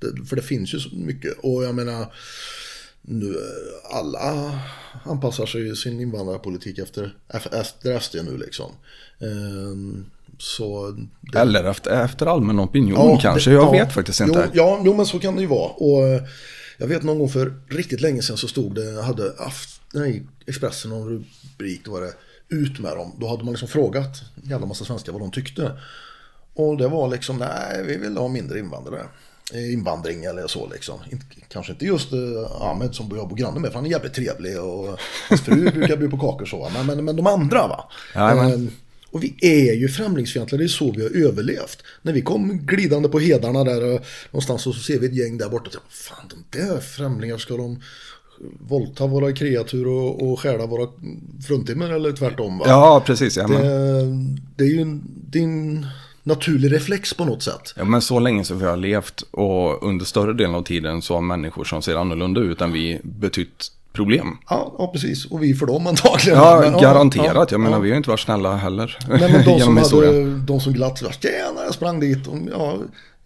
Det, 0.00 0.26
för 0.28 0.36
det 0.36 0.42
finns 0.42 0.74
ju 0.74 0.78
så 0.78 0.88
mycket. 0.96 1.32
Och 1.42 1.64
jag 1.64 1.74
menar, 1.74 2.06
nu, 3.06 3.26
eh, 3.30 3.96
alla 3.96 4.60
anpassar 5.04 5.46
sig 5.46 5.76
sin 5.76 6.00
invandrarpolitik 6.00 6.78
efter, 6.78 7.14
efter 7.52 7.98
SD 8.00 8.14
nu 8.24 8.36
liksom. 8.38 8.72
Eh, 9.20 10.02
så 10.38 10.96
det, 11.32 11.38
Eller 11.38 11.64
efter, 11.64 12.04
efter 12.04 12.26
allmän 12.26 12.60
opinion 12.60 13.10
Ja, 13.10 13.18
kanske, 13.22 13.50
det- 13.50 13.54
jag 13.54 13.64
ja. 13.64 13.70
vet 13.70 13.92
faktiskt 13.92 14.20
inte. 14.20 14.50
Jo, 14.54 14.62
ja, 14.62 14.82
jo, 14.84 14.94
men 14.96 15.06
så 15.06 15.18
kan 15.18 15.34
det 15.36 15.40
ju 15.42 15.46
vara. 15.48 15.70
Och 15.70 16.02
eh, 16.08 16.22
jag 16.78 16.86
vet 16.86 17.02
någon 17.02 17.18
gång 17.18 17.28
för 17.28 17.54
riktigt 17.68 18.00
länge 18.00 18.22
sedan 18.22 18.36
så 18.36 18.48
stod 18.48 18.74
det, 18.74 19.02
hade 19.02 19.32
Aft, 19.38 19.80
nej, 19.92 20.26
Expressen 20.46 20.90
någon 20.90 21.08
rubrik, 21.08 21.84
då 21.84 21.90
var 21.90 22.00
det 22.00 22.12
ut 22.48 22.78
med 22.78 22.96
dem. 22.96 23.12
Då 23.20 23.28
hade 23.28 23.44
man 23.44 23.52
liksom 23.52 23.68
frågat 23.68 24.22
en 24.42 24.50
jävla 24.50 24.66
massa 24.66 24.84
svenskar 24.84 25.12
vad 25.12 25.20
de 25.22 25.30
tyckte. 25.30 25.72
Och 26.54 26.76
det 26.76 26.88
var 26.88 27.08
liksom, 27.08 27.36
nej, 27.38 27.84
vi 27.86 27.96
vill 27.96 28.16
ha 28.16 28.28
mindre 28.28 28.58
invandrare. 28.58 29.06
Eh, 29.54 29.72
Invandring 29.72 30.24
eller 30.24 30.46
så 30.46 30.68
liksom. 30.72 30.98
Kanske 31.48 31.72
inte 31.72 31.84
just 31.84 32.12
eh, 32.12 32.62
Ahmed 32.62 32.94
som 32.94 33.16
jag 33.16 33.28
bor 33.28 33.36
granne 33.36 33.60
med, 33.60 33.70
för 33.70 33.78
han 33.78 33.86
är 33.86 33.90
jävligt 33.90 34.14
trevlig 34.14 34.60
och 34.60 34.98
hans 35.28 35.40
fru 35.40 35.70
brukar 35.74 35.96
bjuda 35.96 36.16
på 36.16 36.32
kakor 36.32 36.46
så. 36.46 36.70
Men, 36.74 36.86
men, 36.86 37.04
men 37.04 37.16
de 37.16 37.26
andra 37.26 37.68
va. 37.68 37.88
Jajamän. 38.14 38.66
Eh, 38.66 38.72
och 39.10 39.24
vi 39.24 39.36
är 39.40 39.74
ju 39.74 39.88
främlingsfientliga, 39.88 40.58
det 40.58 40.64
är 40.64 40.68
så 40.68 40.92
vi 40.92 41.02
har 41.02 41.28
överlevt. 41.28 41.82
När 42.02 42.12
vi 42.12 42.22
kom 42.22 42.58
glidande 42.66 43.08
på 43.08 43.18
hedarna 43.18 43.64
där 43.64 43.94
eh, 43.94 44.00
någonstans 44.30 44.66
och 44.66 44.74
så 44.74 44.80
ser 44.80 44.98
vi 44.98 45.06
ett 45.06 45.14
gäng 45.14 45.38
där 45.38 45.48
borta. 45.48 45.70
och 45.86 45.92
Fan, 45.92 46.30
de 46.30 46.58
där 46.58 46.80
främlingar, 46.80 47.38
ska 47.38 47.56
de 47.56 47.82
våldta 48.60 49.06
våra 49.06 49.32
kreatur 49.32 49.86
och, 49.86 50.22
och 50.22 50.40
stjäla 50.40 50.66
våra 50.66 50.88
fruntimmer 51.46 51.92
eller 51.92 52.12
tvärtom? 52.12 52.58
Va? 52.58 52.64
Ja, 52.68 53.02
precis. 53.06 53.36
Ja, 53.36 53.48
det, 53.48 53.58
det 54.56 54.64
är 54.64 54.68
ju 54.68 54.80
en, 54.80 55.02
det 55.30 55.38
är 55.38 55.42
en 55.42 55.86
naturlig 56.26 56.72
reflex 56.72 57.14
på 57.14 57.24
något 57.24 57.42
sätt. 57.42 57.74
ja, 57.76 57.84
men 57.84 58.02
så 58.02 58.20
länge 58.20 58.44
som 58.44 58.58
vi 58.58 58.64
har 58.64 58.76
levt 58.76 59.22
och 59.30 59.88
under 59.88 60.04
större 60.04 60.32
delen 60.32 60.54
av 60.54 60.62
tiden 60.62 61.02
så 61.02 61.14
har 61.14 61.20
människor 61.20 61.64
som 61.64 61.82
ser 61.82 61.96
annorlunda 61.96 62.40
ut 62.40 62.60
än 62.60 62.72
vi 62.72 63.00
betytt 63.02 63.72
problem. 63.92 64.38
Ja, 64.48 64.74
ja 64.78 64.92
precis. 64.92 65.24
Och 65.24 65.42
vi 65.42 65.54
för 65.54 65.66
dem 65.66 65.86
antagligen. 65.86 66.38
Ja, 66.38 66.60
Men, 66.60 66.80
garanterat. 66.80 67.50
Jag 67.50 67.60
menar, 67.60 67.76
ja. 67.76 67.80
vi 67.80 67.90
har 67.90 67.96
inte 67.96 68.10
varit 68.10 68.20
snälla 68.20 68.56
heller. 68.56 68.98
Nej, 69.08 69.32
men 69.32 69.44
de 69.44 69.60
som, 69.60 69.76
hade, 69.76 70.36
de 70.38 70.60
som 70.60 70.72
glatt 70.72 71.02
var 71.02 71.10
tjena, 71.10 71.64
jag 71.64 71.74
sprang 71.74 72.00
dit. 72.00 72.26
Och, 72.26 72.38
ja, 72.52 72.78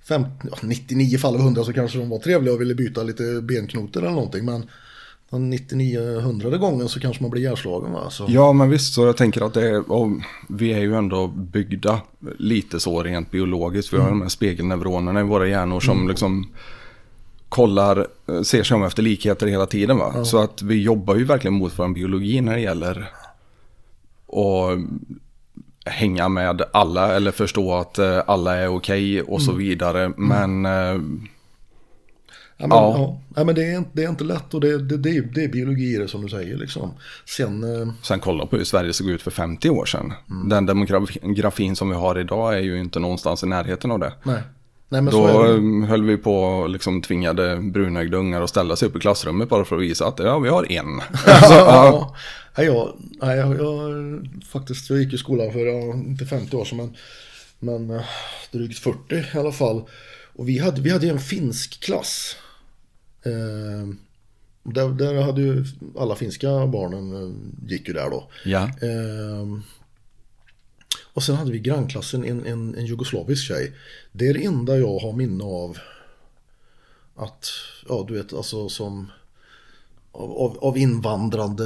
fem, 0.09 0.25
ja, 0.51 0.57
99 0.63 1.19
fall 1.19 1.35
av 1.35 1.41
100 1.41 1.65
så 1.65 1.73
kanske 1.73 1.99
de 1.99 2.09
var 2.09 2.19
trevliga 2.19 2.55
och 2.55 2.61
ville 2.61 2.75
byta 2.75 3.03
lite 3.03 3.23
benknotor 3.43 4.01
eller 4.01 4.15
någonting. 4.15 4.45
Men 4.45 4.71
den 5.31 5.51
99 5.51 6.21
hundrade 6.21 6.59
gången 6.59 6.89
så 6.89 7.01
kanske 7.01 7.23
man 7.23 7.31
blir 7.31 7.43
ihjälslagen. 7.43 7.93
Va? 7.93 8.11
Så, 8.11 8.27
Ja, 8.29 8.53
men 8.53 8.71
visst, 8.71 8.95
så 8.95 9.07
jag 9.07 9.17
tänker 9.17 9.47
att 9.47 9.55
det 9.55 9.69
är, 9.69 9.83
vi 10.49 10.73
är 10.73 10.81
ju 10.81 10.95
ändå 10.95 11.27
byggda 11.27 12.01
lite 12.39 12.81
så 12.81 13.03
rent 13.03 13.31
biologiskt. 13.31 13.93
Vi 13.93 13.99
har 13.99 14.09
de 14.09 14.23
här 14.23 14.29
spegelneuronerna 14.29 15.21
i 15.21 15.23
våra 15.23 15.49
hjärnor 15.49 15.81
som 15.81 16.09
liksom 16.09 16.49
kollar, 17.49 18.07
eh, 18.29 18.43
ser 18.43 18.63
sig 18.63 18.75
om 18.75 18.83
efter 18.83 19.03
likheter 19.03 19.47
hela 19.47 19.67
tiden. 19.67 19.99
Va? 19.99 20.25
Så 20.25 20.39
att 20.39 20.63
vi 20.63 20.83
jobbar 20.83 21.17
ju 21.17 21.25
verkligen 21.25 21.55
mot 21.55 21.79
vår 21.79 21.89
biologi 21.89 22.41
när 22.41 22.55
det 22.55 22.61
gäller 22.61 23.11
att 24.29 24.79
hänga 25.85 26.29
med 26.29 26.63
alla 26.73 27.17
eller 27.17 27.31
förstå 27.31 27.75
att 27.75 27.99
eh, 27.99 28.23
alla 28.27 28.57
är 28.57 28.69
okej 28.69 29.23
och 29.23 29.43
så 29.43 29.53
vidare. 29.53 30.13
Men 30.17 30.67
eh, 30.67 31.01
ja, 32.61 32.67
men, 32.67 32.79
ja. 32.79 33.21
ja. 33.37 33.45
Men 33.45 33.55
det, 33.55 33.65
är, 33.73 33.77
inte- 33.79 33.91
det 33.93 34.05
är 34.05 34.09
inte 34.09 34.25
lätt 34.25 34.55
och 34.55 34.61
det, 34.61 34.79
det, 34.79 34.97
det, 34.97 35.11
är, 35.17 35.23
det 35.23 35.45
är 35.45 35.49
biologi 35.49 35.97
det 35.97 36.09
som 36.09 36.23
du 36.23 36.29
säger. 36.29 36.57
Liksom. 36.57 36.91
Sen, 37.37 37.65
eh, 37.83 37.89
sen 38.03 38.21
kolla 38.21 38.47
på 38.47 38.57
hur 38.57 38.65
Sverige 38.65 38.93
såg 38.93 39.11
ut 39.11 39.23
för 39.23 39.31
50 39.31 39.71
år 39.71 39.85
sedan. 39.87 40.13
Den 40.51 40.67
demografin 40.67 41.77
som 41.77 41.89
vi 41.89 41.95
har 41.95 42.19
idag 42.19 42.55
är 42.55 42.61
ju 42.61 42.81
inte 42.81 42.99
någonstans 42.99 43.43
i 43.43 43.47
närheten 43.47 43.91
av 43.91 43.99
det. 43.99 44.13
nej. 44.23 44.43
Nej, 44.93 45.03
Då 45.03 45.43
um, 45.47 45.83
höll 45.83 46.03
vi 46.05 46.17
på 46.17 46.67
liksom 46.69 47.03
tvingade 47.03 47.57
brunögda 47.57 48.17
ungar 48.17 48.43
att 48.43 48.51
ställa 48.51 48.77
sig 48.77 48.89
upp 48.89 48.97
i 48.97 49.01
klassrummet 49.01 49.49
bara 49.49 49.65
för 49.65 49.77
att 49.77 49.83
visa 49.83 50.07
att 50.07 50.19
ja, 50.19 50.39
vi 50.39 50.49
har 50.49 50.73
en. 50.73 51.01
Så, 51.49 51.53
ja. 51.53 51.85
Ja, 51.87 52.15
nej, 52.57 52.67
jag, 52.67 52.93
nej, 53.23 53.37
jag, 53.39 53.61
jag, 53.61 54.29
faktiskt, 54.53 54.91
jag 54.91 54.99
gick 54.99 55.13
i 55.13 55.19
skolan 55.19 55.53
för, 55.53 55.59
ja, 55.67 55.95
inte 55.95 56.27
50 56.27 56.57
år 56.57 56.65
sedan, 56.65 56.79
men, 56.79 56.95
men 57.87 57.97
eh, 57.99 58.05
drygt 58.53 58.79
40 58.79 59.15
i 59.35 59.39
alla 59.39 59.53
fall. 59.53 59.83
Och 60.37 60.49
vi 60.49 60.59
hade, 60.59 60.81
vi 60.81 60.91
hade 60.91 61.09
en 61.09 61.21
finsk 61.21 61.81
klass. 61.85 62.37
Eh, 63.23 63.89
där, 64.63 64.89
där 64.89 65.23
hade 65.23 65.41
ju 65.41 65.65
alla 65.99 66.17
finska 66.17 66.67
barnen 66.67 67.13
eh, 67.13 67.71
gick 67.71 67.89
ju 67.89 67.95
där 67.95 68.11
då. 68.11 68.29
ja. 68.45 68.63
Eh, 68.63 69.47
och 71.13 71.23
sen 71.23 71.37
hade 71.37 71.53
vi 71.53 71.59
grannklassen 71.59 72.25
en, 72.25 72.47
en, 72.47 72.75
en 72.75 72.87
jugoslavisk 72.87 73.47
tjej. 73.47 73.73
Det 74.13 74.29
är 74.29 74.35
det 74.35 74.45
enda 74.45 74.79
jag 74.79 74.99
har 74.99 75.13
minne 75.13 75.45
av. 75.45 75.79
Att, 77.17 77.51
ja 77.89 78.05
du 78.09 78.15
vet, 78.15 78.33
alltså 78.33 78.69
som 78.69 79.11
av, 80.13 80.31
av, 80.33 80.59
av 80.61 80.79
invandrande 80.79 81.65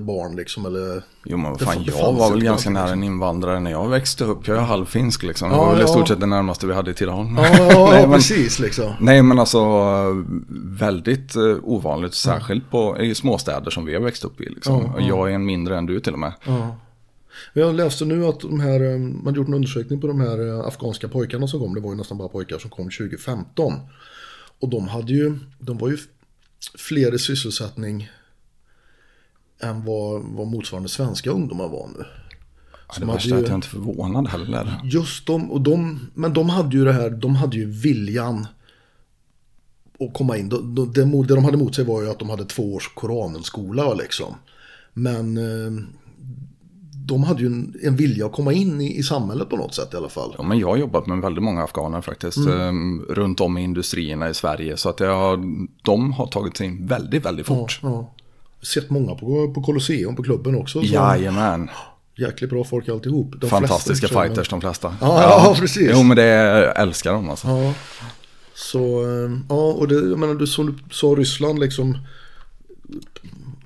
barn 0.00 0.36
liksom 0.36 0.66
eller 0.66 1.02
Jo 1.24 1.36
men 1.36 1.50
vad 1.50 1.58
Det 1.60 1.64
fan, 1.64 1.82
det 1.84 1.92
jag 1.98 2.12
var 2.12 2.30
väl 2.30 2.42
ganska 2.44 2.70
nära 2.70 2.90
en 2.90 3.02
invandrare 3.04 3.60
när 3.60 3.70
jag 3.70 3.88
växte 3.88 4.24
upp. 4.24 4.48
Jag 4.48 4.56
är 4.56 4.60
halvfinsk 4.60 5.22
liksom. 5.22 5.48
Det 5.48 5.54
Ja, 5.56 5.64
var 5.64 5.70
väl 5.70 5.78
i 5.78 5.82
ja. 5.82 5.88
stort 5.88 6.08
sett 6.08 6.20
det 6.20 6.26
närmaste 6.26 6.66
vi 6.66 6.74
hade 6.74 6.90
i 6.90 6.94
Tidaholm. 6.94 7.36
Ja, 7.42 7.56
ja, 7.58 7.88
nej, 7.90 8.02
men, 8.02 8.12
precis 8.18 8.58
liksom. 8.58 8.92
nej 9.00 9.22
men 9.22 9.38
alltså 9.38 9.60
väldigt 10.78 11.36
eh, 11.36 11.56
ovanligt, 11.62 12.14
särskilt 12.14 12.70
på, 12.70 12.98
i 12.98 13.14
småstäder 13.14 13.70
som 13.70 13.84
vi 13.84 13.94
har 13.94 14.00
växt 14.02 14.24
upp 14.24 14.40
i. 14.40 14.48
Liksom. 14.48 14.82
Ja, 14.82 14.92
Och 14.94 15.02
jag 15.02 15.30
är 15.30 15.34
en 15.34 15.44
mindre 15.46 15.78
än 15.78 15.86
du 15.86 16.00
till 16.00 16.12
och 16.12 16.18
med. 16.18 16.32
Ja. 16.44 16.76
Jag 17.52 17.74
läste 17.74 18.04
nu 18.04 18.26
att 18.26 18.40
de 18.40 18.60
här, 18.60 18.92
eh, 18.92 18.98
man 18.98 19.34
gjort 19.34 19.48
en 19.48 19.54
undersökning 19.54 20.00
på 20.00 20.06
de 20.06 20.20
här 20.20 20.48
eh, 20.48 20.66
afghanska 20.66 21.08
pojkarna 21.08 21.46
som 21.46 21.60
kom. 21.60 21.74
Det 21.74 21.80
var 21.80 21.90
ju 21.90 21.96
nästan 21.96 22.18
bara 22.18 22.28
pojkar 22.28 22.58
som 22.58 22.70
kom 22.70 22.84
2015. 22.90 23.72
Och 24.60 24.68
de 24.68 24.88
hade 24.88 25.12
ju, 25.12 25.38
de 25.58 25.78
var 25.78 25.88
ju 25.88 25.98
fler 26.78 27.14
i 27.14 27.18
sysselsättning 27.18 28.10
än 29.60 29.84
vad, 29.84 30.22
vad 30.22 30.46
motsvarande 30.46 30.88
svenska 30.88 31.30
ungdomar 31.30 31.68
var 31.68 31.88
nu. 31.98 32.04
Ja, 32.88 32.94
det 32.94 33.00
de 33.00 33.12
värsta 33.12 33.34
är 33.36 33.42
att 33.42 33.48
jag 33.48 33.56
inte 33.56 33.66
är 33.66 33.70
förvånad 33.70 34.28
heller. 34.28 34.80
Just 34.84 35.26
de, 35.26 35.50
och 35.50 35.60
de, 35.60 36.00
men 36.14 36.32
de 36.32 36.48
hade 36.48 36.76
ju 36.76 36.84
det 36.84 36.92
här, 36.92 37.10
de 37.10 37.36
hade 37.36 37.56
ju 37.56 37.70
viljan 37.70 38.46
att 40.00 40.14
komma 40.14 40.36
in. 40.36 40.48
De, 40.48 40.74
de, 40.74 40.92
det, 40.92 41.04
mo- 41.04 41.26
det 41.26 41.34
de 41.34 41.44
hade 41.44 41.56
emot 41.56 41.74
sig 41.74 41.84
var 41.84 42.02
ju 42.02 42.10
att 42.10 42.18
de 42.18 42.30
hade 42.30 42.44
två 42.44 42.74
års 42.74 42.94
Koranenskola 42.94 43.94
liksom. 43.94 44.34
Men 44.92 45.36
eh, 45.36 45.84
de 47.06 47.24
hade 47.24 47.40
ju 47.40 47.46
en, 47.46 47.74
en 47.82 47.96
vilja 47.96 48.26
att 48.26 48.32
komma 48.32 48.52
in 48.52 48.80
i, 48.80 48.98
i 48.98 49.02
samhället 49.02 49.48
på 49.50 49.56
något 49.56 49.74
sätt 49.74 49.94
i 49.94 49.96
alla 49.96 50.08
fall. 50.08 50.34
Ja, 50.38 50.44
men 50.44 50.58
jag 50.58 50.68
har 50.68 50.76
jobbat 50.76 51.06
med 51.06 51.18
väldigt 51.18 51.42
många 51.42 51.62
afghaner 51.62 52.00
faktiskt. 52.00 52.36
Mm. 52.36 53.00
eh, 53.00 53.14
Runt 53.14 53.40
om 53.40 53.58
i 53.58 53.62
industrierna 53.62 54.30
i 54.30 54.34
Sverige. 54.34 54.76
Så 54.76 54.88
att 54.88 55.00
jag, 55.00 55.44
de 55.82 56.12
har 56.12 56.26
tagit 56.26 56.56
sig 56.56 56.66
in 56.66 56.86
väldigt, 56.86 57.24
väldigt 57.24 57.46
fort. 57.46 57.80
Ja. 57.82 58.14
Sett 58.62 58.90
många 58.90 59.14
på, 59.14 59.52
på 59.54 59.62
Colosseum, 59.62 60.16
på 60.16 60.22
klubben 60.22 60.56
också. 60.56 60.80
Så 60.80 60.86
Jajamän. 60.86 61.70
Jäkligt 62.18 62.50
bra 62.50 62.64
folk 62.64 62.88
alltihop. 62.88 63.34
De 63.40 63.50
Fantastiska 63.50 64.08
flesta, 64.08 64.22
fighters 64.22 64.48
de 64.48 64.60
flesta. 64.60 64.94
Ja, 65.00 65.22
ja, 65.22 65.56
precis. 65.58 65.90
Jo 65.94 66.02
men 66.02 66.16
det 66.16 66.24
älskar 66.76 67.12
de 67.12 67.30
alltså. 67.30 67.48
Ja. 67.48 67.74
Så, 68.54 69.02
eh, 69.02 69.30
ja, 69.48 69.72
och 69.72 69.88
det, 69.88 69.94
jag 69.94 70.18
menar, 70.18 70.34
du, 70.34 70.46
som 70.46 70.66
du 70.66 70.94
sa, 70.94 71.06
Ryssland 71.06 71.58
liksom 71.58 71.98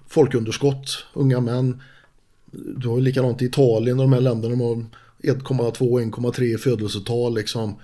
folkunderskott, 0.08 1.04
unga 1.12 1.40
män. 1.40 1.82
Du 2.76 2.88
har 2.88 3.00
likadant 3.00 3.42
i 3.42 3.44
Italien 3.44 3.98
och 4.00 4.04
de 4.04 4.12
här 4.12 4.20
länderna, 4.20 4.54
de 4.56 4.60
har 4.60 4.84
1,2-1,3 5.34 6.56
födelsetal 6.58 7.34
liksom. 7.34 7.74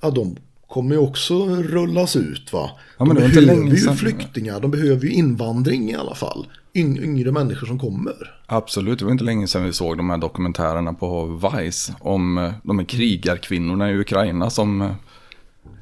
Ja, 0.00 0.10
de 0.10 0.36
kommer 0.68 0.94
ju 0.94 1.00
också 1.00 1.46
rullas 1.46 2.16
ut 2.16 2.52
va. 2.52 2.70
Ja, 2.98 3.04
men 3.04 3.16
de 3.16 3.28
behöver 3.28 3.70
ju 3.70 3.76
sedan. 3.76 3.96
flyktingar, 3.96 4.60
de 4.60 4.70
behöver 4.70 5.04
ju 5.06 5.10
invandring 5.12 5.90
i 5.90 5.94
alla 5.94 6.14
fall. 6.14 6.46
Yng, 6.74 6.98
yngre 6.98 7.32
människor 7.32 7.66
som 7.66 7.78
kommer. 7.78 8.14
Absolut, 8.46 8.98
det 8.98 9.04
var 9.04 9.12
inte 9.12 9.24
länge 9.24 9.46
sedan 9.46 9.64
vi 9.64 9.72
såg 9.72 9.96
de 9.96 10.10
här 10.10 10.18
dokumentärerna 10.18 10.92
på 10.92 11.26
Vice. 11.26 11.94
Om 12.00 12.38
eh, 12.38 12.52
de 12.62 12.78
här 12.78 12.86
krigarkvinnorna 12.86 13.90
i 13.90 13.98
Ukraina 13.98 14.50
som 14.50 14.80
eh, 14.82 14.90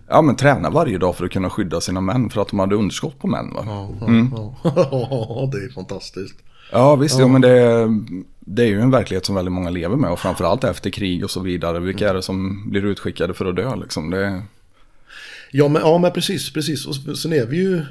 ja, 0.09 0.23
men 0.23 0.37
tränar 0.37 0.71
varje 0.71 0.99
dag 0.99 1.17
för 1.17 1.25
att 1.25 1.31
kunna 1.33 1.51
skydda 1.51 1.81
sina 1.81 2.01
män. 2.01 2.31
För 2.31 2.41
att 2.43 2.49
de 2.49 2.59
hade 2.59 2.75
underskott 2.77 3.19
på 3.19 3.27
män 3.27 3.55
va? 3.55 3.63
Ja, 3.67 3.91
ja, 4.01 4.07
Mm. 4.07 4.31
ja. 4.37 4.55
det 5.53 5.59
är 5.65 5.73
fantastiskt. 5.75 6.35
Ja 6.71 6.97
visst, 6.97 7.19
ja. 7.19 7.29
men 7.29 7.41
det, 7.41 7.89
det 8.41 8.63
är 8.63 8.67
ju 8.67 8.81
en 8.81 8.91
verklighet 8.91 9.27
som 9.27 9.35
väldigt 9.35 9.53
många 9.53 9.71
lever 9.71 9.97
med. 9.97 10.11
Och 10.11 10.21
framförallt 10.21 10.65
efter 10.65 10.91
krig 10.91 11.25
och 11.25 11.31
så 11.31 11.41
vidare. 11.41 11.81
Vilka 11.81 12.11
är 12.11 12.15
det 12.15 12.23
som 12.23 12.71
blir 12.71 12.85
utskickade 12.85 13.35
för 13.35 13.47
att 13.47 13.57
dö 13.57 13.77
liksom? 13.77 14.11
Det, 14.11 14.43
Ja 15.51 15.69
men, 15.69 15.83
ja, 15.83 15.99
men 15.99 16.13
precis, 16.13 16.53
precis. 16.53 16.87
Och 16.87 17.19
sen 17.19 17.33
är 17.33 17.47
vi 17.47 17.57
ju... 17.57 17.83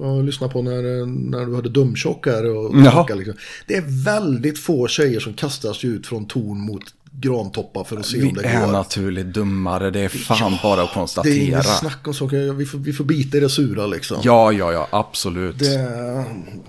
Jag 0.00 0.24
lyssnade 0.24 0.52
på 0.52 0.62
när, 0.62 1.06
när 1.06 1.46
du 1.46 1.54
hade 1.54 1.68
dumtjock 1.68 2.26
här 2.26 2.56
och 2.56 2.70
snacka, 2.70 3.14
liksom. 3.14 3.34
Det 3.66 3.74
är 3.74 4.04
väldigt 4.04 4.58
få 4.58 4.88
tjejer 4.88 5.20
som 5.20 5.34
kastar 5.34 5.72
sig 5.72 5.90
ut 5.90 6.06
från 6.06 6.26
torn 6.26 6.60
mot 6.60 6.82
grantoppar 7.20 7.84
för 7.84 7.96
att 7.96 8.06
se 8.06 8.16
om 8.22 8.22
vi 8.22 8.42
det 8.42 8.48
är 8.48 8.66
går. 8.66 8.72
naturligt 8.72 9.26
dummare, 9.26 9.90
det 9.90 10.00
är 10.00 10.08
fan 10.08 10.58
bara 10.62 10.72
att 10.72 10.88
det 10.88 10.90
är 10.90 10.94
konstatera. 10.94 11.34
inget 11.34 11.66
snack 11.78 12.08
om 12.08 12.14
saker, 12.14 12.52
vi 12.52 12.66
får, 12.66 12.78
vi 12.78 12.92
får 12.92 13.04
bita 13.04 13.36
i 13.36 13.40
det 13.40 13.48
sura 13.48 13.86
liksom. 13.86 14.16
Ja, 14.22 14.52
ja, 14.52 14.72
ja, 14.72 14.88
absolut. 14.90 15.58
Det, 15.58 16.24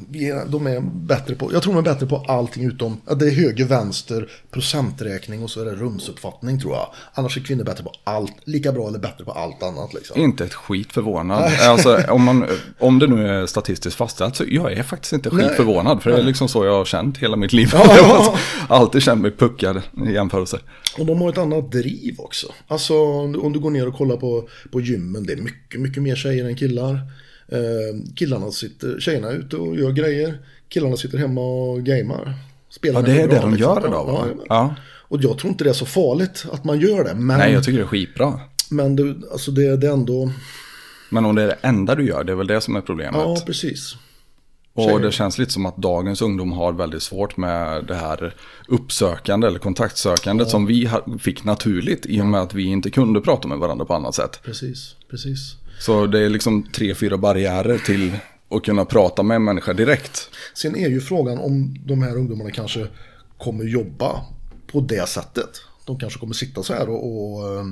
vi 0.09 0.29
är, 0.29 0.45
de 0.45 0.67
är 0.67 0.79
bättre 0.81 1.35
på, 1.35 1.53
jag 1.53 1.63
tror 1.63 1.73
de 1.73 1.79
är 1.79 1.93
bättre 1.93 2.05
på 2.05 2.25
allting 2.27 2.63
utom, 2.65 3.01
ja, 3.07 3.13
det 3.15 3.27
är 3.27 3.31
höger, 3.31 3.65
vänster, 3.65 4.29
procenträkning 4.51 5.43
och 5.43 5.49
så 5.49 5.61
är 5.61 5.65
det 5.65 5.75
rumsuppfattning 5.75 6.59
tror 6.61 6.73
jag. 6.73 6.87
Annars 7.13 7.37
är 7.37 7.41
kvinnor 7.41 7.63
bättre 7.63 7.83
på 7.83 7.91
allt, 8.03 8.33
lika 8.43 8.71
bra 8.71 8.87
eller 8.87 8.99
bättre 8.99 9.25
på 9.25 9.31
allt 9.31 9.63
annat 9.63 9.93
liksom. 9.93 10.21
Inte 10.21 10.43
ett 10.45 10.53
skit 10.53 10.93
förvånad. 10.93 11.51
Alltså, 11.61 11.99
om, 12.09 12.23
man, 12.23 12.45
om 12.79 12.99
det 12.99 13.07
nu 13.07 13.27
är 13.27 13.45
statistiskt 13.45 13.97
fastställt 13.97 14.35
så 14.35 14.43
jag 14.47 14.71
är 14.73 14.83
faktiskt 14.83 15.13
inte 15.13 15.29
skit 15.29 15.45
Nej. 15.45 15.55
förvånad. 15.55 16.03
För 16.03 16.09
det 16.11 16.17
är 16.17 16.23
liksom 16.23 16.47
så 16.47 16.65
jag 16.65 16.73
har 16.73 16.85
känt 16.85 17.17
hela 17.17 17.35
mitt 17.35 17.53
liv. 17.53 17.69
Ja. 17.73 18.35
Har 18.69 18.77
alltid 18.77 19.01
känt 19.01 19.21
mig 19.21 19.31
puckad 19.31 19.81
i 20.07 20.17
jämförelse. 20.35 20.59
Och 20.97 21.05
de 21.05 21.21
har 21.21 21.29
ett 21.29 21.37
annat 21.37 21.71
driv 21.71 22.15
också. 22.17 22.47
Alltså 22.67 22.93
om 22.97 23.31
du, 23.31 23.49
du 23.49 23.59
går 23.59 23.71
ner 23.71 23.87
och 23.87 23.93
kollar 23.93 24.17
på, 24.17 24.49
på 24.71 24.81
gymmen, 24.81 25.23
det 25.25 25.33
är 25.33 25.37
mycket, 25.37 25.81
mycket 25.81 26.03
mer 26.03 26.15
tjejer 26.15 26.45
än 26.45 26.55
killar. 26.55 26.93
Eh, 27.47 28.13
killarna 28.15 28.51
sitter, 28.51 28.99
tjejerna 28.99 29.27
är 29.27 29.33
ute 29.35 29.55
och 29.57 29.75
gör 29.77 29.91
grejer. 29.91 30.37
Killarna 30.69 30.97
sitter 30.97 31.17
hemma 31.17 31.41
och 31.41 31.83
gamer. 31.85 32.33
Spelar 32.69 32.99
Ja, 33.01 33.05
det 33.05 33.11
är 33.13 33.21
det 33.21 33.27
bra, 33.27 33.41
de 33.41 33.51
liksom. 33.53 33.73
gör 33.75 33.87
idag 33.87 34.05
va? 34.05 34.25
Ja. 34.49 34.75
Och 35.07 35.23
jag 35.23 35.37
tror 35.37 35.51
inte 35.51 35.63
det 35.63 35.69
är 35.69 35.73
så 35.73 35.85
farligt 35.85 36.45
att 36.51 36.63
man 36.63 36.79
gör 36.79 37.03
det. 37.03 37.13
Men, 37.15 37.37
Nej, 37.37 37.53
jag 37.53 37.63
tycker 37.63 37.77
det 37.77 37.83
är 37.83 37.87
skitbra. 37.87 38.39
men 38.69 38.95
det, 38.95 39.15
alltså 39.31 39.51
det, 39.51 39.77
det 39.77 39.87
är 39.87 39.91
ändå... 39.93 40.31
Men 41.09 41.25
om 41.25 41.35
det 41.35 41.43
är 41.43 41.47
det 41.47 41.57
enda 41.61 41.95
du 41.95 42.07
gör, 42.07 42.23
det 42.23 42.31
är 42.31 42.35
väl 42.35 42.47
det 42.47 42.61
som 42.61 42.75
är 42.75 42.81
problemet. 42.81 43.21
Ja, 43.21 43.37
precis. 43.45 43.95
Och 44.75 45.01
det 45.01 45.11
känns 45.11 45.37
lite 45.37 45.51
som 45.51 45.65
att 45.65 45.77
dagens 45.77 46.21
ungdom 46.21 46.51
har 46.51 46.73
väldigt 46.73 47.03
svårt 47.03 47.37
med 47.37 47.85
det 47.85 47.95
här 47.95 48.35
uppsökande 48.67 49.47
eller 49.47 49.59
kontaktsökandet 49.59 50.49
som 50.49 50.65
vi 50.65 50.89
fick 51.19 51.43
naturligt 51.43 52.05
i 52.05 52.21
och 52.21 52.25
med 52.25 52.41
att 52.41 52.53
vi 52.53 52.63
inte 52.63 52.89
kunde 52.89 53.21
prata 53.21 53.47
med 53.47 53.57
varandra 53.57 53.85
på 53.85 53.93
annat 53.93 54.15
sätt. 54.15 54.39
Precis, 54.43 54.95
precis. 55.09 55.55
Så 55.79 56.05
det 56.05 56.19
är 56.19 56.29
liksom 56.29 56.63
tre, 56.63 56.95
fyra 56.95 57.17
barriärer 57.17 57.77
till 57.77 58.17
att 58.49 58.63
kunna 58.63 58.85
prata 58.85 59.23
med 59.23 59.35
en 59.35 59.43
människa 59.43 59.73
direkt. 59.73 60.29
Sen 60.53 60.75
är 60.75 60.89
ju 60.89 61.01
frågan 61.01 61.37
om 61.37 61.75
de 61.85 62.03
här 62.03 62.15
ungdomarna 62.15 62.51
kanske 62.51 62.87
kommer 63.37 63.63
jobba 63.63 64.21
på 64.71 64.81
det 64.81 65.09
sättet. 65.09 65.49
De 65.85 65.99
kanske 65.99 66.19
kommer 66.19 66.33
sitta 66.33 66.63
så 66.63 66.73
här 66.73 66.89
och, 66.89 67.33
och 67.33 67.57
eh, 67.57 67.65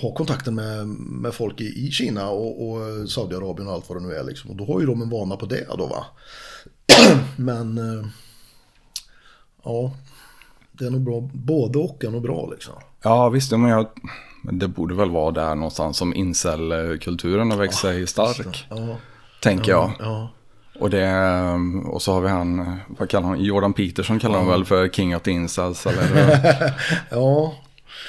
ha 0.00 0.14
kontakten 0.14 0.54
med, 0.54 0.86
med 0.98 1.34
folk 1.34 1.60
i, 1.60 1.86
i 1.86 1.90
Kina 1.90 2.28
och, 2.30 2.68
och 2.68 3.10
Saudiarabien 3.10 3.68
och 3.68 3.74
allt 3.74 3.88
vad 3.88 4.02
det 4.02 4.06
nu 4.06 4.14
är. 4.14 4.24
Liksom. 4.24 4.50
Och 4.50 4.56
då 4.56 4.64
har 4.64 4.80
ju 4.80 4.86
de 4.86 5.02
en 5.02 5.10
vana 5.10 5.36
på 5.36 5.46
det 5.46 5.66
då 5.78 5.86
va. 5.86 6.06
Men 7.36 7.78
eh, 7.78 8.06
ja, 9.64 9.92
det 10.72 10.86
är 10.86 10.90
nog 10.90 11.00
bra. 11.00 11.30
Både 11.32 11.78
och 11.78 12.04
är 12.04 12.10
nog 12.10 12.22
bra 12.22 12.48
liksom. 12.50 12.74
Ja, 13.02 13.28
visst, 13.28 13.52
men 13.52 13.70
jag, 13.70 13.86
det 14.52 14.68
borde 14.68 14.94
väl 14.94 15.10
vara 15.10 15.30
där 15.30 15.54
någonstans 15.54 15.96
som 15.96 16.14
incel-kulturen 16.14 17.50
har 17.50 17.58
växt 17.58 17.78
sig 17.78 18.06
stark. 18.06 18.66
Ja, 18.70 18.96
Tänker 19.42 19.70
jag. 19.72 19.92
ja. 19.98 20.30
Och, 20.80 20.90
det, 20.90 21.12
och 21.86 22.02
så 22.02 22.12
har 22.12 22.20
vi 22.20 22.28
han, 22.28 22.76
vad 22.88 23.10
kallar 23.10 23.28
han, 23.28 23.40
Jordan 23.40 23.72
Peterson 23.72 24.18
kallar 24.18 24.38
han 24.38 24.48
väl 24.48 24.64
för 24.64 24.88
King 24.88 25.16
of 25.16 25.22
the 25.22 25.30
Incels. 25.30 25.86
Eller, 25.86 26.74
ja, 27.10 27.54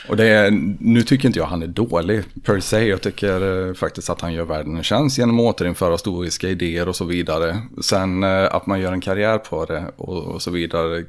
och 0.09 0.17
det 0.17 0.25
är, 0.25 0.51
nu 0.79 1.01
tycker 1.01 1.27
inte 1.27 1.39
jag 1.39 1.45
han 1.45 1.63
är 1.63 1.67
dålig 1.67 2.23
per 2.43 2.59
se. 2.59 2.87
Jag 2.87 3.01
tycker 3.01 3.67
eh, 3.67 3.73
faktiskt 3.73 4.09
att 4.09 4.21
han 4.21 4.33
gör 4.33 4.45
världen 4.45 4.77
en 4.77 4.83
tjänst 4.83 5.17
genom 5.17 5.39
att 5.39 5.45
återinföra 5.55 5.91
historiska 5.91 6.49
idéer 6.49 6.89
och 6.89 6.95
så 6.95 7.05
vidare. 7.05 7.61
Sen 7.81 8.23
eh, 8.23 8.55
att 8.55 8.65
man 8.65 8.79
gör 8.79 8.93
en 8.93 9.01
karriär 9.01 9.37
på 9.37 9.65
det 9.65 9.83
och, 9.97 10.23
och 10.23 10.41
så 10.41 10.51
vidare. 10.51 11.03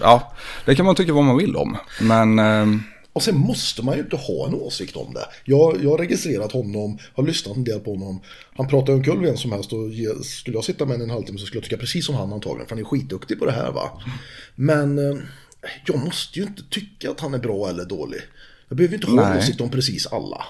Ja, 0.00 0.32
det 0.64 0.74
kan 0.74 0.86
man 0.86 0.94
tycka 0.94 1.12
vad 1.12 1.24
man 1.24 1.36
vill 1.36 1.56
om. 1.56 1.76
Men 2.00 2.38
ehm, 2.38 2.82
Och 3.12 3.22
sen 3.22 3.36
måste 3.38 3.84
man 3.84 3.94
ju 3.94 4.00
inte 4.00 4.16
ha 4.16 4.46
en 4.46 4.54
åsikt 4.54 4.96
om 4.96 5.14
det. 5.14 5.26
Jag, 5.44 5.76
jag 5.82 5.90
har 5.90 5.98
registrerat 5.98 6.52
honom, 6.52 6.98
har 7.14 7.24
lyssnat 7.24 7.56
en 7.56 7.64
del 7.64 7.80
på 7.80 7.90
honom. 7.90 8.20
Han 8.56 8.68
pratar 8.68 8.92
ju 8.92 8.98
omkull 8.98 9.20
vem 9.20 9.36
som 9.36 9.52
helst 9.52 9.72
och 9.72 9.90
ge, 9.90 10.08
skulle 10.24 10.56
jag 10.56 10.64
sitta 10.64 10.86
med 10.86 10.94
en, 10.94 11.02
en 11.02 11.10
halvtimme 11.10 11.38
så 11.38 11.46
skulle 11.46 11.58
jag 11.58 11.64
tycka 11.64 11.76
precis 11.76 12.06
som 12.06 12.14
han 12.14 12.32
antagligen. 12.32 12.66
För 12.68 12.76
han 12.76 12.84
är 12.84 12.88
skitduktig 12.88 13.38
på 13.38 13.46
det 13.46 13.52
här 13.52 13.72
va. 13.72 13.90
Men 14.54 14.98
eh, 14.98 15.16
jag 15.86 15.98
måste 16.04 16.38
ju 16.38 16.44
inte 16.44 16.62
tycka 16.70 17.10
att 17.10 17.20
han 17.20 17.34
är 17.34 17.38
bra 17.38 17.68
eller 17.68 17.84
dålig. 17.84 18.20
Jag 18.68 18.76
behöver 18.76 18.94
inte 18.94 19.06
ha 19.06 19.30
en 19.32 19.38
åsikt 19.38 19.60
om 19.60 19.70
precis 19.70 20.06
alla. 20.06 20.44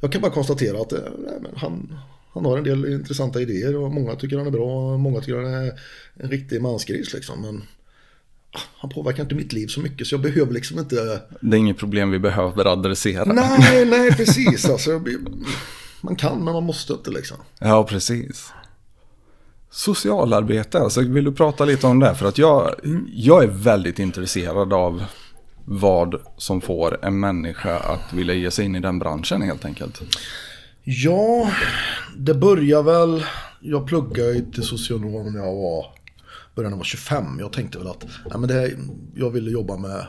Jag 0.00 0.12
kan 0.12 0.20
bara 0.20 0.32
konstatera 0.32 0.80
att 0.80 0.92
eh, 0.92 0.98
nej, 1.18 1.52
han, 1.56 1.98
han 2.32 2.44
har 2.44 2.58
en 2.58 2.64
del 2.64 2.92
intressanta 2.92 3.40
idéer 3.40 3.76
och 3.76 3.92
många 3.92 4.16
tycker 4.16 4.38
han 4.38 4.46
är 4.46 4.50
bra 4.50 4.92
och 4.92 5.00
många 5.00 5.20
tycker 5.20 5.36
han 5.36 5.54
är 5.54 5.72
en 6.14 6.30
riktig 6.30 6.62
mansgris 6.62 7.12
liksom. 7.14 7.42
Men 7.42 7.62
ah, 8.52 8.60
han 8.76 8.90
påverkar 8.90 9.22
inte 9.22 9.34
mitt 9.34 9.52
liv 9.52 9.66
så 9.66 9.80
mycket 9.80 10.06
så 10.06 10.14
jag 10.14 10.22
behöver 10.22 10.52
liksom 10.52 10.78
inte... 10.78 11.20
Det 11.40 11.56
är 11.56 11.58
inget 11.58 11.78
problem 11.78 12.10
vi 12.10 12.18
behöver 12.18 12.64
adressera. 12.64 13.24
Nej, 13.24 13.84
nej 13.84 14.12
precis. 14.12 14.64
Alltså, 14.64 15.02
man 16.00 16.16
kan 16.16 16.44
men 16.44 16.54
man 16.54 16.64
måste 16.64 16.92
inte 16.92 17.10
liksom. 17.10 17.36
Ja, 17.58 17.84
precis. 17.84 18.52
Socialarbete, 19.70 20.78
alltså 20.80 21.00
vill 21.00 21.24
du 21.24 21.32
prata 21.32 21.64
lite 21.64 21.86
om 21.86 21.98
det? 21.98 22.14
För 22.14 22.28
att 22.28 22.38
jag, 22.38 22.74
jag 23.12 23.44
är 23.44 23.48
väldigt 23.48 23.98
intresserad 23.98 24.72
av 24.72 25.04
vad 25.64 26.20
som 26.36 26.60
får 26.60 27.04
en 27.04 27.20
människa 27.20 27.78
att 27.78 28.12
vilja 28.12 28.34
ge 28.34 28.50
sig 28.50 28.64
in 28.64 28.76
i 28.76 28.80
den 28.80 28.98
branschen 28.98 29.42
helt 29.42 29.64
enkelt. 29.64 30.00
Ja, 30.84 31.50
det 32.16 32.34
börjar 32.34 32.82
väl... 32.82 33.24
Jag 33.60 33.86
pluggade 33.86 34.40
till 34.40 34.62
socionom 34.62 35.32
när 35.32 35.40
jag 35.40 35.54
var... 35.54 35.86
Började 36.54 36.70
när 36.70 36.76
jag 36.76 36.76
var 36.76 36.84
25. 36.84 37.24
Jag 37.38 37.52
tänkte 37.52 37.78
väl 37.78 37.86
att 37.86 38.04
nej, 38.04 38.38
men 38.38 38.48
det 38.48 38.54
här, 38.54 38.78
jag 39.14 39.30
ville 39.30 39.50
jobba 39.50 39.76
med 39.76 40.06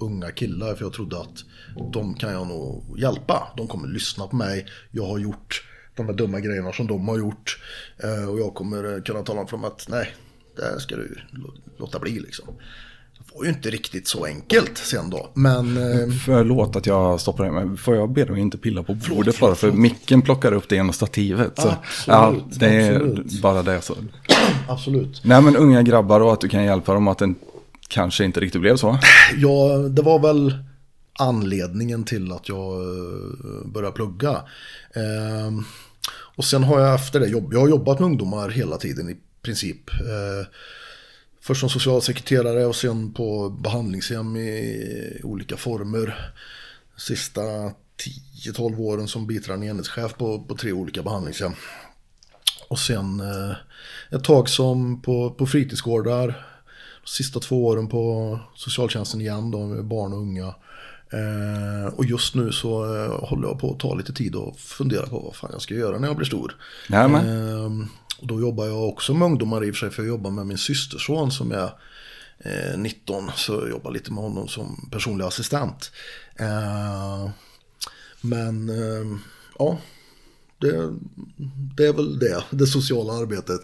unga 0.00 0.30
killar 0.30 0.74
för 0.74 0.84
jag 0.84 0.92
trodde 0.92 1.20
att 1.20 1.44
de 1.92 2.14
kan 2.14 2.32
jag 2.32 2.46
nog 2.46 2.98
hjälpa. 2.98 3.48
De 3.56 3.68
kommer 3.68 3.88
lyssna 3.88 4.26
på 4.26 4.36
mig. 4.36 4.66
Jag 4.90 5.06
har 5.06 5.18
gjort 5.18 5.64
de 5.96 6.06
här 6.06 6.12
dumma 6.12 6.40
grejerna 6.40 6.72
som 6.72 6.86
de 6.86 7.08
har 7.08 7.18
gjort. 7.18 7.58
Eh, 8.04 8.28
Och 8.30 8.40
jag 8.40 8.54
kommer 8.54 8.94
eh, 8.96 9.02
kunna 9.02 9.22
tala 9.22 9.40
om 9.40 9.46
för 9.46 9.56
dem 9.56 9.64
att 9.64 9.86
nej, 9.88 10.08
det 10.56 10.62
här 10.64 10.78
ska 10.78 10.96
du 10.96 11.18
lå- 11.32 11.54
låta 11.78 11.98
bli 11.98 12.20
liksom. 12.20 12.46
Det 13.18 13.38
var 13.38 13.44
ju 13.44 13.50
inte 13.50 13.70
riktigt 13.70 14.08
så 14.08 14.24
enkelt 14.24 14.78
sen 14.78 15.10
då. 15.10 15.30
Men... 15.34 15.76
eh, 15.76 16.08
Förlåt 16.26 16.76
att 16.76 16.86
jag 16.86 17.20
stoppar 17.20 17.44
dig, 17.44 17.52
men 17.52 17.76
får 17.76 17.96
jag 17.96 18.12
be 18.12 18.24
dig 18.24 18.40
inte 18.40 18.58
pilla 18.58 18.82
på 18.82 18.94
bordet 18.94 19.40
bara 19.40 19.54
för 19.54 19.60
förlåt. 19.60 19.76
micken 19.78 20.22
plockar 20.22 20.52
upp 20.52 20.68
det 20.68 20.74
genom 20.76 20.92
stativet. 20.92 21.52
Så, 21.56 21.68
Absolut, 21.68 22.06
ja, 22.06 22.42
det 22.58 22.66
är 22.66 22.94
absolut. 22.96 23.42
bara 23.42 23.62
det. 23.62 23.80
Så. 23.80 23.94
Absolut. 24.68 25.20
Nej 25.24 25.42
men 25.42 25.56
unga 25.56 25.82
grabbar 25.82 26.20
och 26.20 26.32
att 26.32 26.40
du 26.40 26.48
kan 26.48 26.64
hjälpa 26.64 26.94
dem 26.94 27.08
att 27.08 27.18
den 27.18 27.34
kanske 27.88 28.24
inte 28.24 28.40
riktigt 28.40 28.60
blev 28.60 28.76
så. 28.76 28.98
Ja, 29.36 29.76
det 29.90 30.02
var 30.02 30.18
väl 30.18 30.54
anledningen 31.18 32.04
till 32.04 32.32
att 32.32 32.48
jag 32.48 32.72
eh, 32.74 33.66
började 33.66 33.94
plugga. 33.96 34.42
Ehm, 34.94 35.64
och 36.10 36.44
sen 36.44 36.64
har 36.64 36.80
jag 36.80 36.94
efter 36.94 37.20
det 37.20 37.26
jobb, 37.26 37.52
jag 37.52 37.60
har 37.60 37.68
jobbat 37.68 37.98
med 37.98 38.06
ungdomar 38.06 38.48
hela 38.48 38.76
tiden 38.76 39.10
i 39.10 39.16
princip. 39.42 39.90
Eh, 39.90 40.46
först 41.40 41.60
som 41.60 41.70
socialsekreterare 41.70 42.66
och 42.66 42.76
sen 42.76 43.12
på 43.12 43.48
behandlingshem 43.48 44.36
i 44.36 45.20
olika 45.22 45.56
former. 45.56 46.32
Sista 46.96 47.40
10-12 48.44 48.78
åren 48.78 49.08
som 49.08 49.26
biträdande 49.26 49.66
enhetschef 49.66 50.14
på, 50.14 50.42
på 50.42 50.56
tre 50.56 50.72
olika 50.72 51.02
behandlingshem. 51.02 51.52
Och 52.68 52.78
sen 52.78 53.20
eh, 53.20 53.56
ett 54.10 54.24
tag 54.24 54.48
som 54.48 55.02
på, 55.02 55.30
på 55.30 55.46
fritidsgårdar. 55.46 56.46
Sista 57.04 57.40
två 57.40 57.66
åren 57.66 57.88
på 57.88 58.38
socialtjänsten 58.54 59.20
igen 59.20 59.50
då 59.50 59.66
med 59.66 59.84
barn 59.84 60.12
och 60.12 60.18
unga. 60.18 60.54
Eh, 61.12 61.94
och 61.94 62.04
just 62.04 62.34
nu 62.34 62.52
så 62.52 62.96
eh, 62.96 63.28
håller 63.28 63.48
jag 63.48 63.58
på 63.58 63.70
att 63.70 63.80
ta 63.80 63.94
lite 63.94 64.12
tid 64.12 64.34
och 64.34 64.58
fundera 64.58 65.06
på 65.06 65.18
vad 65.18 65.36
fan 65.36 65.50
jag 65.52 65.62
ska 65.62 65.74
göra 65.74 65.98
när 65.98 66.08
jag 66.08 66.16
blir 66.16 66.26
stor. 66.26 66.56
Eh, 67.16 67.70
och 68.18 68.26
då 68.26 68.40
jobbar 68.40 68.66
jag 68.66 68.88
också 68.88 69.14
med 69.14 69.26
ungdomar 69.26 69.64
i 69.64 69.70
och 69.70 69.74
för 69.74 69.80
sig 69.80 69.90
för 69.90 70.02
jag 70.02 70.08
jobbar 70.08 70.30
med 70.30 70.46
min 70.46 70.58
systerson 70.58 71.32
som 71.32 71.52
är 71.52 71.70
eh, 72.38 72.78
19. 72.78 73.30
Så 73.36 73.52
jag 73.52 73.70
jobbar 73.70 73.90
lite 73.90 74.12
med 74.12 74.22
honom 74.22 74.48
som 74.48 74.88
personlig 74.92 75.24
assistent. 75.24 75.92
Eh, 76.36 77.30
men 78.20 78.68
eh, 78.68 79.18
ja, 79.58 79.78
det, 80.58 80.92
det 81.76 81.86
är 81.86 81.92
väl 81.92 82.18
det, 82.18 82.44
det 82.50 82.66
sociala 82.66 83.12
arbetet. 83.12 83.60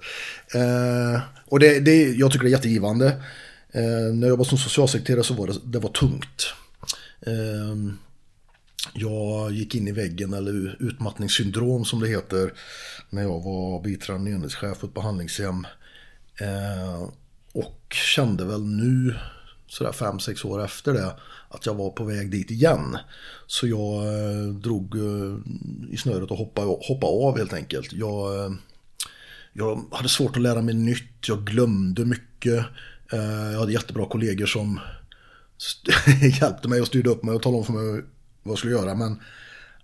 Eh, 0.55 1.21
och 1.47 1.61
det, 1.61 1.81
det, 1.81 2.03
jag 2.03 2.33
tycker 2.33 2.45
det 2.45 2.51
är 2.51 2.53
jättegivande. 2.53 3.07
Eh, 3.73 4.15
när 4.15 4.23
jag 4.23 4.29
jobbade 4.29 4.49
som 4.49 4.59
socialsekreterare 4.59 5.25
så 5.25 5.35
var 5.35 5.47
det, 5.47 5.55
det 5.65 5.79
var 5.79 5.91
tungt. 5.91 6.55
Ehm, 7.27 7.99
jag 8.95 9.53
gick 9.53 9.75
in 9.75 9.89
i 9.89 9.93
väggen, 9.93 10.33
eller 10.33 10.77
utmattningssyndrom 10.81 11.85
som 11.85 12.01
det 12.01 12.09
heter, 12.09 12.53
när 13.11 13.23
jag 13.23 13.43
var 13.43 13.83
biträdande 13.83 14.31
enhetschef 14.31 14.81
på 14.81 14.87
ett 14.87 14.95
behandlingshem. 14.95 15.67
Ehm, 16.41 17.11
och 17.53 17.95
kände 17.95 18.45
väl 18.45 18.65
nu, 18.65 19.15
sådär 19.67 19.93
fem 19.93 20.21
sex 20.21 20.45
år 20.45 20.65
efter 20.65 20.93
det, 20.93 21.15
att 21.49 21.67
jag 21.67 21.75
var 21.75 21.91
på 21.91 22.05
väg 22.05 22.31
dit 22.31 22.51
igen. 22.51 22.97
Så 23.47 23.67
jag 23.67 24.07
eh, 24.07 24.49
drog 24.55 24.95
eh, 24.97 25.37
i 25.91 25.97
snöret 25.97 26.31
och 26.31 26.39
hoppade, 26.39 26.67
hoppade 26.67 27.13
av 27.13 27.39
helt 27.39 27.53
enkelt. 27.53 27.93
Jag, 27.93 28.45
eh, 28.45 28.53
jag 29.53 29.85
hade 29.93 30.09
svårt 30.09 30.37
att 30.37 30.43
lära 30.43 30.63
mig 30.63 30.75
nytt, 30.75 31.29
jag 31.29 31.45
glömde 31.45 32.05
mycket. 32.05 32.65
Jag 33.11 33.59
hade 33.59 33.73
jättebra 33.73 34.07
kollegor 34.07 34.47
som 34.47 34.81
hjälpte 36.41 36.69
mig 36.69 36.81
och 36.81 36.87
styrde 36.87 37.11
upp 37.11 37.23
mig 37.23 37.35
och 37.35 37.43
talade 37.43 37.59
om 37.59 37.65
för 37.65 37.73
mig 37.73 38.03
vad 38.43 38.53
jag 38.53 38.59
skulle 38.59 38.73
göra. 38.73 38.95
Men 38.95 39.21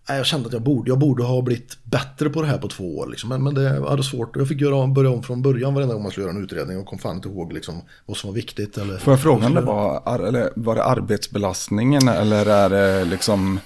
jag 0.08 0.26
kände 0.26 0.46
att 0.46 0.52
jag 0.52 0.62
borde, 0.62 0.90
jag 0.90 0.98
borde 0.98 1.22
ha 1.24 1.42
blivit 1.42 1.78
bättre 1.82 2.30
på 2.30 2.42
det 2.42 2.48
här 2.48 2.58
på 2.58 2.68
två 2.68 2.98
år. 2.98 3.06
Liksom. 3.06 3.28
Men, 3.28 3.42
men 3.42 3.54
det 3.54 3.88
hade 3.88 4.02
svårt. 4.02 4.36
Jag 4.36 4.48
fick 4.48 4.60
göra, 4.60 4.86
börja 4.86 5.10
om 5.10 5.22
från 5.22 5.42
början 5.42 5.74
varenda 5.74 5.94
gång 5.94 6.02
man 6.02 6.12
skulle 6.12 6.26
göra 6.26 6.36
en 6.36 6.44
utredning 6.44 6.78
och 6.78 6.86
kom 6.86 6.98
fan 6.98 7.16
inte 7.16 7.28
ihåg 7.28 7.52
liksom, 7.52 7.82
vad 8.06 8.16
som 8.16 8.30
var 8.30 8.34
viktigt. 8.34 8.78
Eller, 8.78 8.98
Får 8.98 9.12
jag 9.12 9.20
fråga 9.22 9.46
om 9.46 9.54
det 9.54 9.60
var, 9.60 10.02
ar- 10.04 10.20
eller 10.20 10.50
var 10.56 10.74
det 10.74 10.84
arbetsbelastningen 10.84 12.08
eller 12.08 12.46
är 12.46 12.70
det 12.70 13.04
liksom 13.04 13.60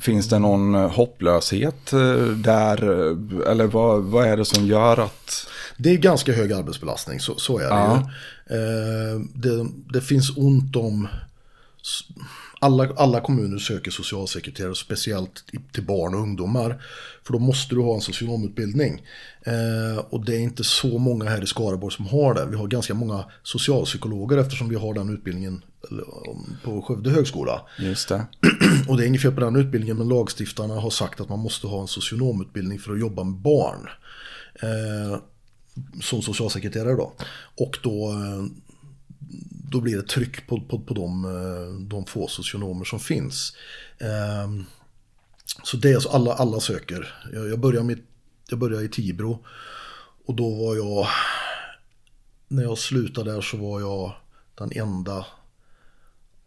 Finns 0.00 0.28
det 0.28 0.38
någon 0.38 0.74
hopplöshet 0.74 1.92
eh, 1.92 2.00
där? 2.36 2.82
eh, 3.10 3.50
Eller 3.50 3.66
vad, 3.66 4.02
vad 4.02 4.26
är 4.26 4.36
det 4.36 4.44
som 4.44 4.66
gör 4.66 4.98
att... 5.00 5.46
Det 5.76 5.90
är 5.90 5.96
ganska 5.96 6.32
hög 6.32 6.52
arbetsbelastning, 6.52 7.20
så, 7.20 7.34
så 7.36 7.58
är 7.58 7.62
det 7.62 7.68
Ja. 7.68 7.96
ju. 7.96 8.02
Eh, 8.46 9.20
det, 9.34 9.66
det 9.92 10.00
finns 10.00 10.36
ont 10.36 10.76
om... 10.76 11.08
Alla, 12.60 12.88
alla 12.96 13.20
kommuner 13.20 13.58
söker 13.58 13.90
socialsekreterare, 13.90 14.74
speciellt 14.74 15.44
till 15.72 15.84
barn 15.84 16.14
och 16.14 16.20
ungdomar. 16.20 16.82
För 17.22 17.32
då 17.32 17.38
måste 17.38 17.74
du 17.74 17.80
ha 17.80 17.94
en 17.94 18.00
socionomutbildning. 18.00 19.02
Eh, 19.42 19.98
och 20.10 20.24
det 20.24 20.36
är 20.36 20.40
inte 20.40 20.64
så 20.64 20.98
många 20.98 21.24
här 21.24 21.42
i 21.42 21.46
Skaraborg 21.46 21.94
som 21.94 22.06
har 22.06 22.34
det. 22.34 22.46
Vi 22.46 22.56
har 22.56 22.66
ganska 22.66 22.94
många 22.94 23.24
socialpsykologer 23.42 24.38
eftersom 24.38 24.68
vi 24.68 24.76
har 24.76 24.94
den 24.94 25.10
utbildningen 25.10 25.62
på 26.64 26.82
Skövde 26.82 27.10
högskola. 27.10 27.62
Just 27.78 28.08
det. 28.08 28.26
Och 28.88 28.96
det 28.96 29.04
är 29.04 29.06
inget 29.06 29.22
fel 29.22 29.32
på 29.32 29.40
den 29.40 29.56
utbildningen 29.56 29.96
men 29.96 30.08
lagstiftarna 30.08 30.74
har 30.74 30.90
sagt 30.90 31.20
att 31.20 31.28
man 31.28 31.38
måste 31.38 31.66
ha 31.66 31.80
en 31.80 31.88
socionomutbildning 31.88 32.78
för 32.78 32.92
att 32.92 33.00
jobba 33.00 33.24
med 33.24 33.34
barn. 33.34 33.88
Som 36.02 36.22
socialsekreterare 36.22 36.94
då. 36.94 37.12
Och 37.56 37.78
då, 37.82 38.10
eh, 38.12 38.44
då 39.70 39.80
blir 39.80 39.96
det 39.96 40.08
tryck 40.08 40.46
på, 40.46 40.60
på, 40.60 40.78
på 40.78 40.94
de, 40.94 41.24
eh, 41.24 41.86
de 41.88 42.06
få 42.06 42.28
socionomer 42.28 42.84
som 42.84 43.00
finns. 43.00 43.56
Ehm, 43.98 44.64
så 45.62 45.76
det 45.76 45.90
är 45.90 45.94
alltså 45.94 46.08
alla, 46.08 46.32
alla 46.32 46.60
söker. 46.60 47.14
Jag, 47.32 47.48
jag, 47.48 47.60
började 47.60 47.86
mitt, 47.86 48.04
jag 48.48 48.58
började 48.58 48.84
i 48.84 48.88
Tibro. 48.88 49.44
Och 50.26 50.34
då 50.34 50.54
var 50.54 50.76
jag, 50.76 51.06
när 52.48 52.62
jag 52.62 52.78
slutade 52.78 53.32
där 53.32 53.40
så 53.40 53.56
var 53.56 53.80
jag 53.80 54.12
den 54.54 54.72
enda 54.74 55.26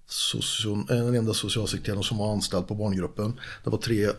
Social, 0.10 0.78
eh, 0.80 1.06
den 1.06 1.16
enda 1.16 1.34
socialsekreteraren 1.34 2.04
som 2.04 2.18
var 2.18 2.32
anställd 2.32 2.68
på 2.68 2.76
barngruppen. 2.76 3.40
Det 3.64 3.70
var 3.70 3.78
tre, 3.78 4.10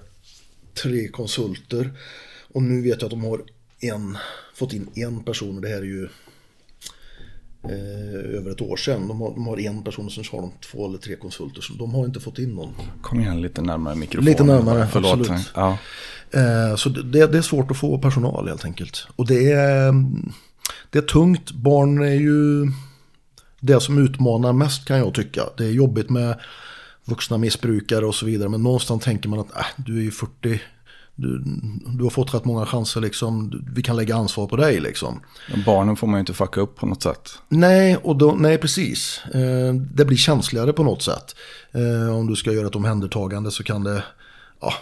tre 0.82 1.08
konsulter. 1.08 1.92
Och 2.52 2.62
nu 2.62 2.82
vet 2.82 3.02
jag 3.02 3.04
att 3.04 3.10
de 3.10 3.24
har 3.24 3.42
en, 3.80 4.18
fått 4.58 4.72
in 4.72 4.88
en 4.94 5.20
person 5.22 5.56
och 5.56 5.62
det 5.62 5.68
här 5.68 5.76
är 5.76 5.82
ju 5.82 6.08
eh, 7.64 8.36
över 8.38 8.50
ett 8.50 8.60
år 8.60 8.76
sedan. 8.76 9.08
De 9.08 9.20
har, 9.20 9.30
de 9.30 9.46
har 9.46 9.58
en 9.58 9.82
person 9.82 10.06
och 10.06 10.12
sen 10.12 10.24
har 10.32 10.40
de 10.40 10.52
två 10.72 10.88
eller 10.88 10.98
tre 10.98 11.16
konsulter. 11.16 11.60
Så 11.60 11.72
de 11.72 11.94
har 11.94 12.04
inte 12.04 12.20
fått 12.20 12.38
in 12.38 12.54
någon. 12.54 12.74
Kom 13.02 13.20
igen 13.20 13.42
lite 13.42 13.62
närmare 13.62 13.94
mikrofonen. 13.94 14.24
Lite 14.24 14.44
närmare, 14.44 14.88
Förlåt. 14.92 15.20
absolut. 15.20 15.50
Ja. 15.54 15.78
Eh, 16.30 16.76
så 16.76 16.88
det, 16.88 17.26
det 17.26 17.38
är 17.38 17.42
svårt 17.42 17.70
att 17.70 17.76
få 17.76 17.98
personal 17.98 18.48
helt 18.48 18.64
enkelt. 18.64 19.06
Och 19.16 19.26
det 19.26 19.52
är, 19.52 19.92
det 20.90 20.98
är 20.98 21.02
tungt. 21.02 21.50
Barn 21.52 22.02
är 22.02 22.14
ju 22.14 22.66
det 23.60 23.80
som 23.80 23.98
utmanar 23.98 24.52
mest 24.52 24.84
kan 24.84 24.98
jag 24.98 25.14
tycka. 25.14 25.42
Det 25.56 25.64
är 25.64 25.70
jobbigt 25.70 26.10
med 26.10 26.40
vuxna 27.04 27.38
missbrukare 27.38 28.06
och 28.06 28.14
så 28.14 28.26
vidare. 28.26 28.48
Men 28.48 28.62
någonstans 28.62 29.04
tänker 29.04 29.28
man 29.28 29.38
att 29.38 29.56
äh, 29.56 29.66
du 29.76 29.98
är 29.98 30.02
ju 30.02 30.10
40. 30.10 30.60
Du, 31.20 31.42
du 31.86 32.04
har 32.04 32.10
fått 32.10 32.34
rätt 32.34 32.44
många 32.44 32.66
chanser 32.66 33.00
liksom. 33.00 33.62
Vi 33.74 33.82
kan 33.82 33.96
lägga 33.96 34.16
ansvar 34.16 34.46
på 34.46 34.56
dig 34.56 34.80
liksom. 34.80 35.20
Barnen 35.66 35.96
får 35.96 36.06
man 36.06 36.16
ju 36.16 36.20
inte 36.20 36.34
fucka 36.34 36.60
upp 36.60 36.76
på 36.76 36.86
något 36.86 37.02
sätt. 37.02 37.30
Nej, 37.48 37.96
och 37.96 38.16
då, 38.16 38.34
nej 38.38 38.58
precis. 38.58 39.20
Eh, 39.34 39.74
det 39.74 40.04
blir 40.04 40.16
känsligare 40.16 40.72
på 40.72 40.82
något 40.82 41.02
sätt. 41.02 41.36
Eh, 41.72 42.16
om 42.16 42.26
du 42.26 42.36
ska 42.36 42.52
göra 42.52 42.66
ett 42.66 42.76
omhändertagande 42.76 43.50
så 43.50 43.62
kan 43.62 43.84
det... 43.84 44.04
Ja, 44.60 44.72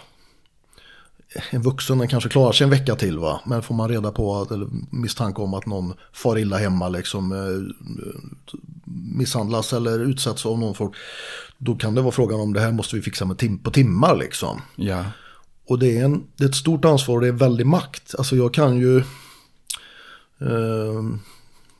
en 1.49 1.61
vuxen 1.61 2.07
kanske 2.07 2.29
klarar 2.29 2.51
sig 2.51 2.63
en 2.63 2.69
vecka 2.69 2.95
till 2.95 3.19
va. 3.19 3.41
Men 3.45 3.61
får 3.61 3.75
man 3.75 3.89
reda 3.89 4.11
på 4.11 4.41
att, 4.41 4.51
eller 4.51 4.67
misstanke 4.89 5.41
om 5.41 5.53
att 5.53 5.65
någon 5.65 5.93
far 6.13 6.37
illa 6.37 6.57
hemma 6.57 6.89
liksom. 6.89 7.31
Eh, 7.31 7.87
misshandlas 9.17 9.73
eller 9.73 9.99
utsätts 9.99 10.45
av 10.45 10.59
någon 10.59 10.75
folk. 10.75 10.95
Då 11.57 11.75
kan 11.75 11.95
det 11.95 12.01
vara 12.01 12.11
frågan 12.11 12.39
om 12.39 12.53
det 12.53 12.59
här 12.59 12.71
måste 12.71 12.95
vi 12.95 13.01
fixa 13.01 13.25
med 13.25 13.37
tim 13.37 13.57
på 13.57 13.71
timmar 13.71 14.15
liksom. 14.15 14.61
Ja. 14.75 15.03
Och 15.67 15.79
det 15.79 15.97
är, 15.97 16.05
en, 16.05 16.27
det 16.35 16.43
är 16.43 16.49
ett 16.49 16.55
stort 16.55 16.85
ansvar 16.85 17.15
och 17.15 17.21
det 17.21 17.27
är 17.27 17.31
väldig 17.31 17.65
makt. 17.65 18.15
Alltså 18.17 18.35
jag 18.35 18.53
kan 18.53 18.77
ju, 18.77 18.97
eh, 20.39 21.03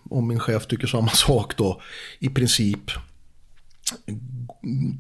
om 0.09 0.27
min 0.27 0.39
chef 0.39 0.67
tycker 0.67 0.87
samma 0.87 1.09
sak 1.13 1.57
då, 1.57 1.81
i 2.19 2.29
princip 2.29 2.91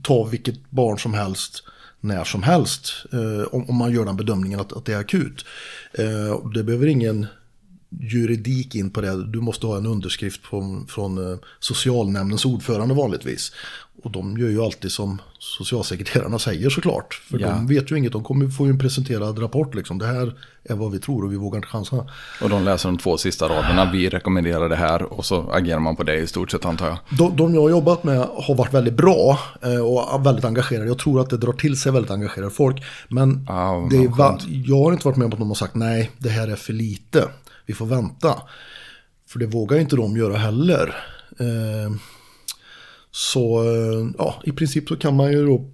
ta 0.03 0.23
vilket 0.23 0.69
barn 0.69 0.99
som 0.99 1.13
helst 1.13 1.63
när 1.99 2.23
som 2.23 2.43
helst. 2.43 2.93
Eh, 3.13 3.53
om, 3.53 3.69
om, 3.69 3.75
man 3.75 3.91
gör 3.91 4.05
den 4.05 4.17
bedömningen 4.17 4.59
att, 4.59 4.73
att 4.73 4.85
det 4.85 4.93
är 4.93 4.99
akut. 4.99 5.45
Eh, 5.93 6.49
det 6.53 6.63
behöver 6.63 6.87
ingen 6.87 7.27
juridik 7.89 8.75
in 8.75 8.89
på 8.89 9.01
det. 9.01 9.25
Du 9.25 9.41
måste 9.41 9.67
ha 9.67 9.77
en 9.77 9.85
underskrift 9.85 10.45
från, 10.45 10.87
från 10.87 11.31
eh, 11.31 11.37
socialnämndens 11.59 12.45
ordförande 12.45 12.93
vanligtvis. 12.93 13.51
Och 14.03 14.11
de 14.11 14.37
gör 14.37 14.49
ju 14.49 14.61
alltid 14.61 14.91
som 14.91 15.21
socialsekreterarna 15.39 16.39
säger 16.39 16.69
såklart. 16.69 17.13
För 17.13 17.39
ja. 17.39 17.47
de 17.47 17.67
vet 17.67 17.91
ju 17.91 17.97
inget, 17.97 18.11
de 18.11 18.23
kommer 18.23 18.49
få 18.49 18.65
en 18.65 18.79
presenterad 18.79 19.41
rapport 19.41 19.75
liksom. 19.75 19.97
Det 19.97 20.05
här 20.05 20.33
är 20.63 20.75
vad 20.75 20.91
vi 20.91 20.99
tror 20.99 21.25
och 21.25 21.31
vi 21.31 21.35
vågar 21.35 21.57
inte 21.57 21.67
chansa. 21.67 22.05
Och 22.41 22.49
de 22.49 22.63
läser 22.63 22.89
de 22.89 22.97
två 22.97 23.17
sista 23.17 23.45
raderna, 23.45 23.91
vi 23.91 24.09
rekommenderar 24.09 24.69
det 24.69 24.75
här 24.75 25.03
och 25.03 25.25
så 25.25 25.51
agerar 25.51 25.79
man 25.79 25.95
på 25.95 26.03
det 26.03 26.15
i 26.15 26.27
stort 26.27 26.51
sett 26.51 26.65
antar 26.65 26.87
jag. 26.87 26.97
De, 27.17 27.35
de 27.35 27.55
jag 27.55 27.61
har 27.61 27.69
jobbat 27.69 28.03
med 28.03 28.19
har 28.19 28.55
varit 28.55 28.73
väldigt 28.73 28.97
bra 28.97 29.39
eh, 29.61 29.85
och 29.85 30.25
väldigt 30.25 30.45
engagerade. 30.45 30.87
Jag 30.87 30.99
tror 30.99 31.21
att 31.21 31.29
det 31.29 31.37
drar 31.37 31.53
till 31.53 31.79
sig 31.79 31.91
väldigt 31.91 32.11
engagerade 32.11 32.51
folk. 32.51 32.83
Men 33.09 33.47
ah, 33.49 33.87
det 33.89 33.97
är, 33.97 34.11
jag 34.65 34.83
har 34.83 34.91
inte 34.91 35.07
varit 35.07 35.17
med 35.17 35.25
om 35.25 35.33
att 35.33 35.39
de 35.39 35.47
har 35.47 35.55
sagt 35.55 35.75
nej, 35.75 36.11
det 36.17 36.29
här 36.29 36.47
är 36.47 36.55
för 36.55 36.73
lite 36.73 37.27
vi 37.67 37.73
får 37.73 37.85
vänta. 37.85 38.41
För 39.27 39.39
det 39.39 39.45
vågar 39.45 39.77
inte 39.77 39.95
de 39.95 40.17
göra 40.17 40.37
heller. 40.37 40.95
Eh, 41.39 41.95
så 43.11 43.63
eh, 43.63 44.09
ja, 44.17 44.41
i 44.43 44.51
princip 44.51 44.87
så 44.87 44.95
kan 44.95 45.15
man 45.15 45.31
ju 45.31 45.45
då 45.45 45.65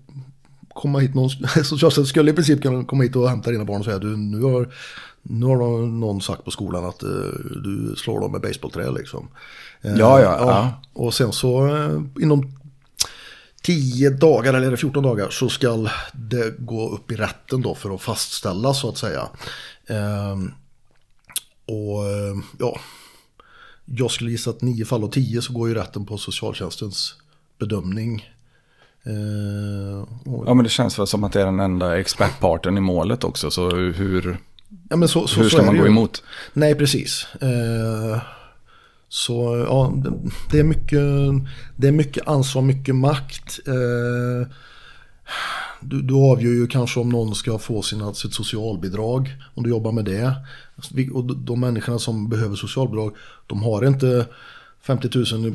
komma 0.74 1.00
hit, 1.00 1.16
någon, 1.16 1.30
socialtjänsten 1.64 2.06
skulle 2.06 2.32
i 2.32 2.34
princip 2.34 2.62
kunna 2.62 2.84
komma 2.84 3.04
hit 3.04 3.16
och 3.16 3.30
hämta 3.30 3.52
dina 3.52 3.66
barn 3.66 3.80
och 3.80 3.86
säga 3.86 4.00
du 4.00 4.18
nu 4.18 4.42
har, 4.42 4.74
nu 5.22 5.46
har 5.46 5.88
någon 5.88 6.22
sagt 6.22 6.46
på 6.46 6.52
skolan 6.52 6.86
att 6.86 7.04
uh, 7.04 7.10
du 7.64 7.96
slår 7.98 8.20
dem 8.20 8.32
med 8.32 8.42
baseballträ 8.42 8.92
liksom. 8.92 9.28
Uh, 9.86 9.92
ja, 9.98 10.22
ja, 10.22 10.38
ja, 10.40 10.82
Och 10.94 11.14
sen 11.14 11.32
så 11.32 11.68
uh, 11.68 12.02
inom 12.22 12.52
10 13.62 14.10
dagar 14.10 14.54
eller 14.54 14.76
14 14.76 15.04
dagar 15.04 15.30
så 15.30 15.50
ska 15.50 15.88
det 16.14 16.58
gå 16.58 16.90
upp 16.90 17.12
i 17.12 17.16
rätten 17.16 17.62
då 17.62 17.76
för 17.76 17.96
att 17.96 18.02
fastställa 18.02 18.74
så 18.74 18.90
att 18.90 18.98
säga. 18.98 19.28
Och 21.66 22.06
eh, 22.06 22.36
ja, 22.60 22.80
jag 23.86 24.12
skulle 24.12 24.32
gissa 24.32 24.50
att 24.50 24.62
nio 24.62 24.86
fall 24.86 25.04
av 25.04 25.08
tio 25.08 25.42
så 25.42 25.54
går 25.54 25.70
ju 25.70 25.76
rätten 25.76 26.06
på 26.06 26.18
socialtjänstens 26.18 27.16
bedömning. 27.60 28.30
Eh, 29.04 30.32
och... 30.34 30.48
Ja 30.48 30.54
men 30.54 30.64
det 30.64 30.70
känns 30.70 31.00
väl 31.00 31.08
som 31.08 31.24
att 31.24 31.34
det 31.34 31.42
är 31.42 31.46
den 31.46 31.60
enda 31.60 32.00
expertparten 32.00 32.78
i 32.78 32.82
målet 32.82 33.24
också. 33.24 33.52
Så 33.52 33.76
hur, 33.76 34.38
ja, 34.90 35.08
så, 35.08 35.28
så, 35.28 35.42
hur 35.42 35.50
ska 35.50 35.64
man 35.64 35.78
gå 35.78 35.88
emot? 35.88 36.24
Nej 36.54 36.76
precis. 36.76 37.28
Eh, 37.42 38.22
så 39.10 39.66
ja, 39.68 39.94
det 40.52 40.60
är, 40.60 40.64
mycket, 40.64 41.02
det 41.76 41.88
är 41.88 41.92
mycket 41.92 42.28
ansvar, 42.28 42.62
mycket 42.62 42.96
makt. 42.96 43.60
du, 45.82 46.02
du 46.02 46.14
avgör 46.14 46.52
ju 46.52 46.68
kanske 46.68 47.00
om 47.00 47.10
någon 47.10 47.36
ska 47.36 47.60
få 47.60 47.82
sina, 47.82 48.14
sitt 48.14 48.34
socialbidrag. 48.34 49.36
Om 49.54 49.64
du 49.64 49.70
jobbar 49.70 49.92
med 49.92 50.06
det. 50.06 50.36
Och 51.14 51.36
de 51.36 51.60
människorna 51.60 52.00
som 52.00 52.30
behöver 52.30 52.56
socialbidrag, 52.56 53.16
de 53.48 53.64
har 53.64 53.86
inte 53.86 54.28
50 54.82 55.10
000 55.14 55.54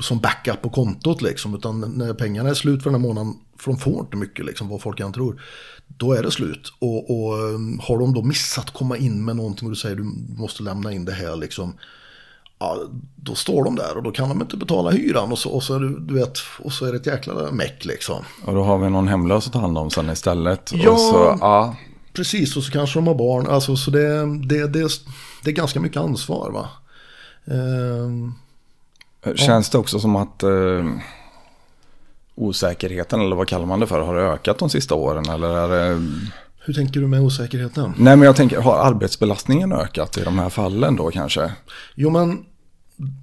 som 0.00 0.18
backup 0.18 0.62
på 0.62 0.70
kontot 0.70 1.22
liksom. 1.22 1.54
Utan 1.54 1.80
när 1.80 2.14
pengarna 2.14 2.48
är 2.48 2.54
slut 2.54 2.82
för 2.82 2.90
den 2.90 3.00
här 3.00 3.08
månaden, 3.08 3.34
för 3.58 3.70
de 3.70 3.78
får 3.78 4.00
inte 4.00 4.16
mycket 4.16 4.46
liksom, 4.46 4.68
vad 4.68 4.82
folk 4.82 5.00
än 5.00 5.12
tror. 5.12 5.42
Då 5.86 6.12
är 6.12 6.22
det 6.22 6.30
slut. 6.30 6.72
Och, 6.78 7.10
och 7.10 7.38
um, 7.38 7.80
har 7.82 7.98
de 7.98 8.14
då 8.14 8.22
missat 8.22 8.70
komma 8.70 8.96
in 8.96 9.24
med 9.24 9.36
någonting 9.36 9.66
och 9.66 9.72
du 9.72 9.76
säger 9.76 9.96
du 9.96 10.04
måste 10.36 10.62
lämna 10.62 10.92
in 10.92 11.04
det 11.04 11.12
här 11.12 11.36
liksom. 11.36 11.74
Ja, 12.60 12.78
då 13.16 13.34
står 13.34 13.64
de 13.64 13.76
där 13.76 13.96
och 13.96 14.02
då 14.02 14.10
kan 14.10 14.28
de 14.28 14.40
inte 14.40 14.56
betala 14.56 14.90
hyran 14.90 15.32
och 15.32 15.38
så, 15.38 15.50
och 15.50 15.62
så, 15.62 15.78
du 15.78 16.14
vet, 16.14 16.38
och 16.58 16.72
så 16.72 16.84
är 16.84 16.92
det 16.92 16.98
ett 16.98 17.06
jäkla 17.06 17.52
meck 17.52 17.84
liksom. 17.84 18.24
Och 18.44 18.54
då 18.54 18.62
har 18.62 18.78
vi 18.78 18.90
någon 18.90 19.08
hemlös 19.08 19.46
att 19.46 19.52
ta 19.52 19.58
hand 19.58 19.78
om 19.78 19.90
sen 19.90 20.10
istället. 20.10 20.72
Ja, 20.74 20.96
så, 20.96 21.36
ja. 21.40 21.76
Precis, 22.18 22.56
och 22.56 22.62
så 22.62 22.72
kanske 22.72 22.98
de 22.98 23.06
har 23.06 23.14
barn. 23.14 23.46
Alltså, 23.46 23.76
så 23.76 23.90
det, 23.90 24.38
det, 24.46 24.66
det, 24.66 24.90
det 25.44 25.50
är 25.50 25.54
ganska 25.54 25.80
mycket 25.80 25.96
ansvar. 26.02 26.50
Va? 26.50 26.68
Eh, 27.44 29.34
Känns 29.34 29.70
det 29.70 29.78
också 29.78 30.00
som 30.00 30.16
att 30.16 30.42
eh, 30.42 30.84
osäkerheten, 32.34 33.20
eller 33.20 33.36
vad 33.36 33.48
kallar 33.48 33.66
man 33.66 33.80
det 33.80 33.86
för, 33.86 34.00
har 34.00 34.16
ökat 34.16 34.58
de 34.58 34.70
sista 34.70 34.94
åren? 34.94 35.28
Eller 35.28 35.48
är 35.48 35.68
det... 35.68 36.06
Hur 36.58 36.74
tänker 36.74 37.00
du 37.00 37.06
med 37.06 37.20
osäkerheten? 37.20 37.94
Nej, 37.98 38.16
men 38.16 38.26
jag 38.26 38.36
tänker, 38.36 38.60
har 38.60 38.78
arbetsbelastningen 38.78 39.72
ökat 39.72 40.18
i 40.18 40.24
de 40.24 40.38
här 40.38 40.48
fallen 40.48 40.96
då 40.96 41.10
kanske? 41.10 41.52
Jo, 41.94 42.10
men 42.10 42.44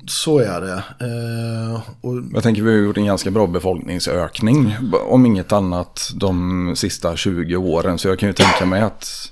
så 0.07 0.39
är 0.39 0.61
det. 0.61 0.84
Eh, 1.06 1.81
och... 2.02 2.15
Jag 2.34 2.43
tänker 2.43 2.61
vi 2.61 2.72
har 2.72 2.85
gjort 2.85 2.97
en 2.97 3.06
ganska 3.06 3.31
bra 3.31 3.47
befolkningsökning. 3.47 4.76
Om 5.07 5.26
inget 5.26 5.52
annat 5.52 6.11
de 6.15 6.73
sista 6.76 7.15
20 7.15 7.56
åren. 7.56 7.97
Så 7.97 8.07
jag 8.07 8.19
kan 8.19 8.30
ju 8.30 8.34
tänka 8.34 8.65
mig 8.65 8.81
att 8.81 9.31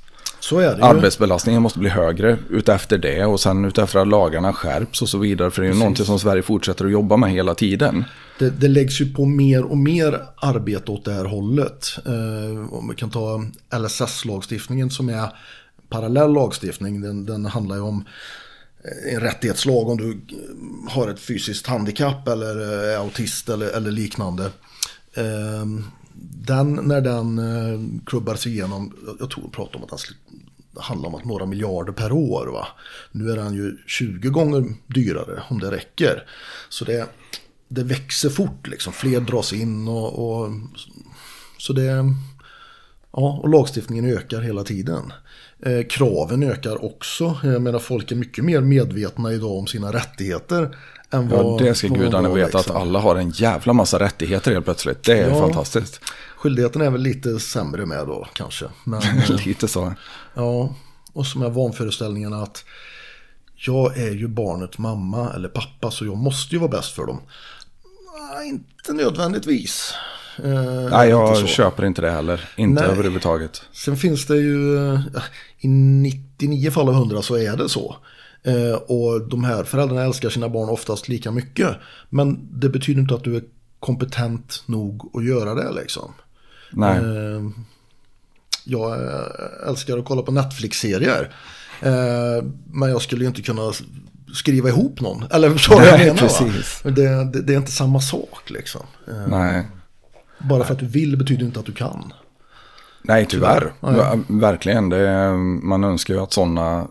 arbetsbelastningen 0.81 1.61
måste 1.61 1.79
bli 1.79 1.89
högre 1.89 2.37
utefter 2.49 2.97
det. 2.97 3.25
Och 3.25 3.39
sen 3.39 3.65
utefter 3.65 3.99
att 3.99 4.07
lagarna 4.07 4.53
skärps 4.53 5.01
och 5.01 5.09
så 5.09 5.17
vidare. 5.17 5.51
För 5.51 5.61
det 5.61 5.65
är 5.65 5.67
ju 5.67 5.71
Precis. 5.71 5.79
någonting 5.79 6.05
som 6.05 6.19
Sverige 6.19 6.41
fortsätter 6.41 6.85
att 6.85 6.91
jobba 6.91 7.17
med 7.17 7.31
hela 7.31 7.55
tiden. 7.55 8.03
Det, 8.39 8.49
det 8.49 8.67
läggs 8.67 9.01
ju 9.01 9.13
på 9.13 9.25
mer 9.25 9.63
och 9.63 9.77
mer 9.77 10.21
arbete 10.35 10.91
åt 10.91 11.05
det 11.05 11.13
här 11.13 11.25
hållet. 11.25 11.87
Eh, 12.05 12.73
om 12.73 12.87
vi 12.89 12.95
kan 12.95 13.09
ta 13.09 13.45
LSS-lagstiftningen 13.71 14.89
som 14.89 15.09
är 15.09 15.29
parallell 15.89 16.33
lagstiftning. 16.33 17.01
Den, 17.01 17.25
den 17.25 17.45
handlar 17.45 17.75
ju 17.75 17.81
om 17.81 18.05
en 18.83 19.19
rättighetslag 19.19 19.89
om 19.89 19.97
du 19.97 20.11
eh, 20.11 20.91
har 20.91 21.07
ett 21.07 21.19
fysiskt 21.19 21.67
handikapp 21.67 22.27
eller 22.27 22.61
eh, 22.61 22.93
är 22.93 22.97
autist 22.97 23.49
eller, 23.49 23.67
eller 23.67 23.91
liknande. 23.91 24.51
Ehm, 25.13 25.83
den, 26.45 26.73
när 26.73 27.01
den 27.01 27.39
eh, 27.39 28.03
klubbas 28.05 28.47
igenom, 28.47 28.93
jag 29.19 29.29
tror 29.29 29.45
jag 29.45 29.51
pratade 29.51 29.77
om 29.77 29.83
att 29.83 29.89
den 29.89 29.99
handlar 30.83 31.09
om 31.09 31.15
att 31.15 31.25
några 31.25 31.45
miljarder 31.45 31.93
per 31.93 32.11
år. 32.11 32.47
Va? 32.47 32.67
Nu 33.11 33.31
är 33.31 33.35
den 33.35 33.53
ju 33.53 33.77
20 33.87 34.29
gånger 34.29 34.73
dyrare 34.87 35.43
om 35.49 35.59
det 35.59 35.71
räcker. 35.71 36.27
Så 36.69 36.85
det, 36.85 37.09
det 37.67 37.83
växer 37.83 38.29
fort, 38.29 38.67
liksom. 38.67 38.93
fler 38.93 39.21
dras 39.21 39.53
in 39.53 39.87
och, 39.87 40.41
och 40.43 40.51
så 41.57 41.73
det, 41.73 42.05
ja, 43.11 43.39
och 43.43 43.49
lagstiftningen 43.49 44.05
ökar 44.05 44.41
hela 44.41 44.63
tiden. 44.63 45.13
Eh, 45.65 45.85
kraven 45.89 46.43
ökar 46.43 46.85
också. 46.85 47.37
Jag 47.43 47.61
menar 47.61 47.79
folk 47.79 48.11
är 48.11 48.15
mycket 48.15 48.43
mer 48.43 48.61
medvetna 48.61 49.33
idag 49.33 49.51
om 49.51 49.67
sina 49.67 49.93
rättigheter. 49.93 50.77
Än 51.11 51.29
vad, 51.29 51.61
ja, 51.61 51.65
det 51.65 51.75
ska 51.75 51.87
gudarna 51.87 52.29
veta 52.29 52.57
liksom. 52.57 52.75
att 52.75 52.81
alla 52.81 52.99
har 52.99 53.15
en 53.15 53.29
jävla 53.29 53.73
massa 53.73 53.99
rättigheter 53.99 54.51
helt 54.51 54.65
plötsligt. 54.65 55.03
Det 55.03 55.19
är 55.19 55.29
ja, 55.29 55.39
fantastiskt. 55.39 56.01
Skyldigheten 56.37 56.81
är 56.81 56.89
väl 56.89 57.01
lite 57.01 57.39
sämre 57.39 57.85
med 57.85 58.07
då 58.07 58.27
kanske. 58.33 58.65
Men, 58.83 59.01
lite 59.45 59.67
så. 59.67 59.93
Ja, 60.33 60.75
och 61.13 61.27
som 61.27 61.41
är 61.41 61.49
vanföreställningen 61.49 62.33
att 62.33 62.65
jag 63.55 63.97
är 63.97 64.11
ju 64.11 64.27
barnets 64.27 64.77
mamma 64.77 65.33
eller 65.35 65.49
pappa 65.49 65.91
så 65.91 66.05
jag 66.05 66.17
måste 66.17 66.55
ju 66.55 66.59
vara 66.59 66.71
bäst 66.71 66.95
för 66.95 67.05
dem. 67.05 67.21
Nej, 68.35 68.49
inte 68.49 68.93
nödvändigtvis. 68.93 69.93
Eh, 70.37 70.89
Nej, 70.91 71.09
jag 71.09 71.47
köper 71.47 71.85
inte 71.85 72.01
det 72.01 72.11
heller. 72.11 72.49
Inte 72.55 72.81
Nej. 72.81 72.91
överhuvudtaget. 72.91 73.61
Sen 73.71 73.97
finns 73.97 74.25
det 74.25 74.37
ju, 74.37 74.77
eh, 74.93 74.99
i 75.63 75.67
99 75.67 76.71
fall 76.71 76.89
av 76.89 76.93
100 76.93 77.21
så 77.21 77.37
är 77.37 77.57
det 77.57 77.69
så. 77.69 77.95
Eh, 78.43 78.73
och 78.73 79.27
de 79.29 79.43
här 79.43 79.63
föräldrarna 79.63 80.03
älskar 80.03 80.29
sina 80.29 80.49
barn 80.49 80.69
oftast 80.69 81.07
lika 81.07 81.31
mycket. 81.31 81.69
Men 82.09 82.47
det 82.51 82.69
betyder 82.69 83.01
inte 83.01 83.15
att 83.15 83.23
du 83.23 83.35
är 83.35 83.43
kompetent 83.79 84.63
nog 84.65 85.11
att 85.13 85.25
göra 85.25 85.53
det 85.53 85.71
liksom. 85.71 86.13
Nej. 86.71 87.01
Jag 88.63 88.97
älskar 89.67 89.97
att 89.97 90.05
kolla 90.05 90.21
på 90.21 90.31
Netflix-serier. 90.31 91.35
Men 92.65 92.89
jag 92.89 93.01
skulle 93.01 93.21
ju 93.21 93.27
inte 93.27 93.41
kunna 93.41 93.71
skriva 94.33 94.69
ihop 94.69 95.01
någon. 95.01 95.23
Eller 95.31 95.49
förstår 95.49 95.75
du 95.75 95.81
vad 95.81 95.99
jag 95.99 95.99
menar? 95.99 96.15
Precis. 96.15 96.81
Det, 96.83 96.91
det, 96.91 97.41
det, 97.41 97.53
är 97.53 97.57
inte 97.57 97.71
samma 97.71 98.01
sak 98.01 98.49
liksom. 98.49 98.81
Nej. 99.27 99.67
Bara 100.37 100.63
för 100.63 100.73
att 100.73 100.79
du 100.79 100.85
vill 100.85 101.17
betyder 101.17 101.45
inte 101.45 101.59
att 101.59 101.65
du 101.65 101.71
kan. 101.71 102.13
Nej, 103.03 103.25
tyvärr. 103.25 103.73
tyvärr. 103.81 104.19
Verkligen. 104.27 104.89
Det, 104.89 105.33
man 105.63 105.83
önskar 105.83 106.13
ju 106.13 106.19
att 106.19 106.33
sådana 106.33 106.87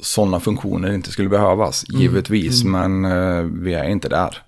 sådana 0.00 0.40
funktioner 0.40 0.92
inte 0.94 1.10
skulle 1.10 1.28
behövas, 1.28 1.84
mm. 1.88 2.02
givetvis. 2.02 2.64
Mm. 2.64 3.00
Men 3.00 3.12
uh, 3.12 3.50
vi 3.62 3.74
är 3.74 3.84
inte 3.84 4.08
där. 4.08 4.42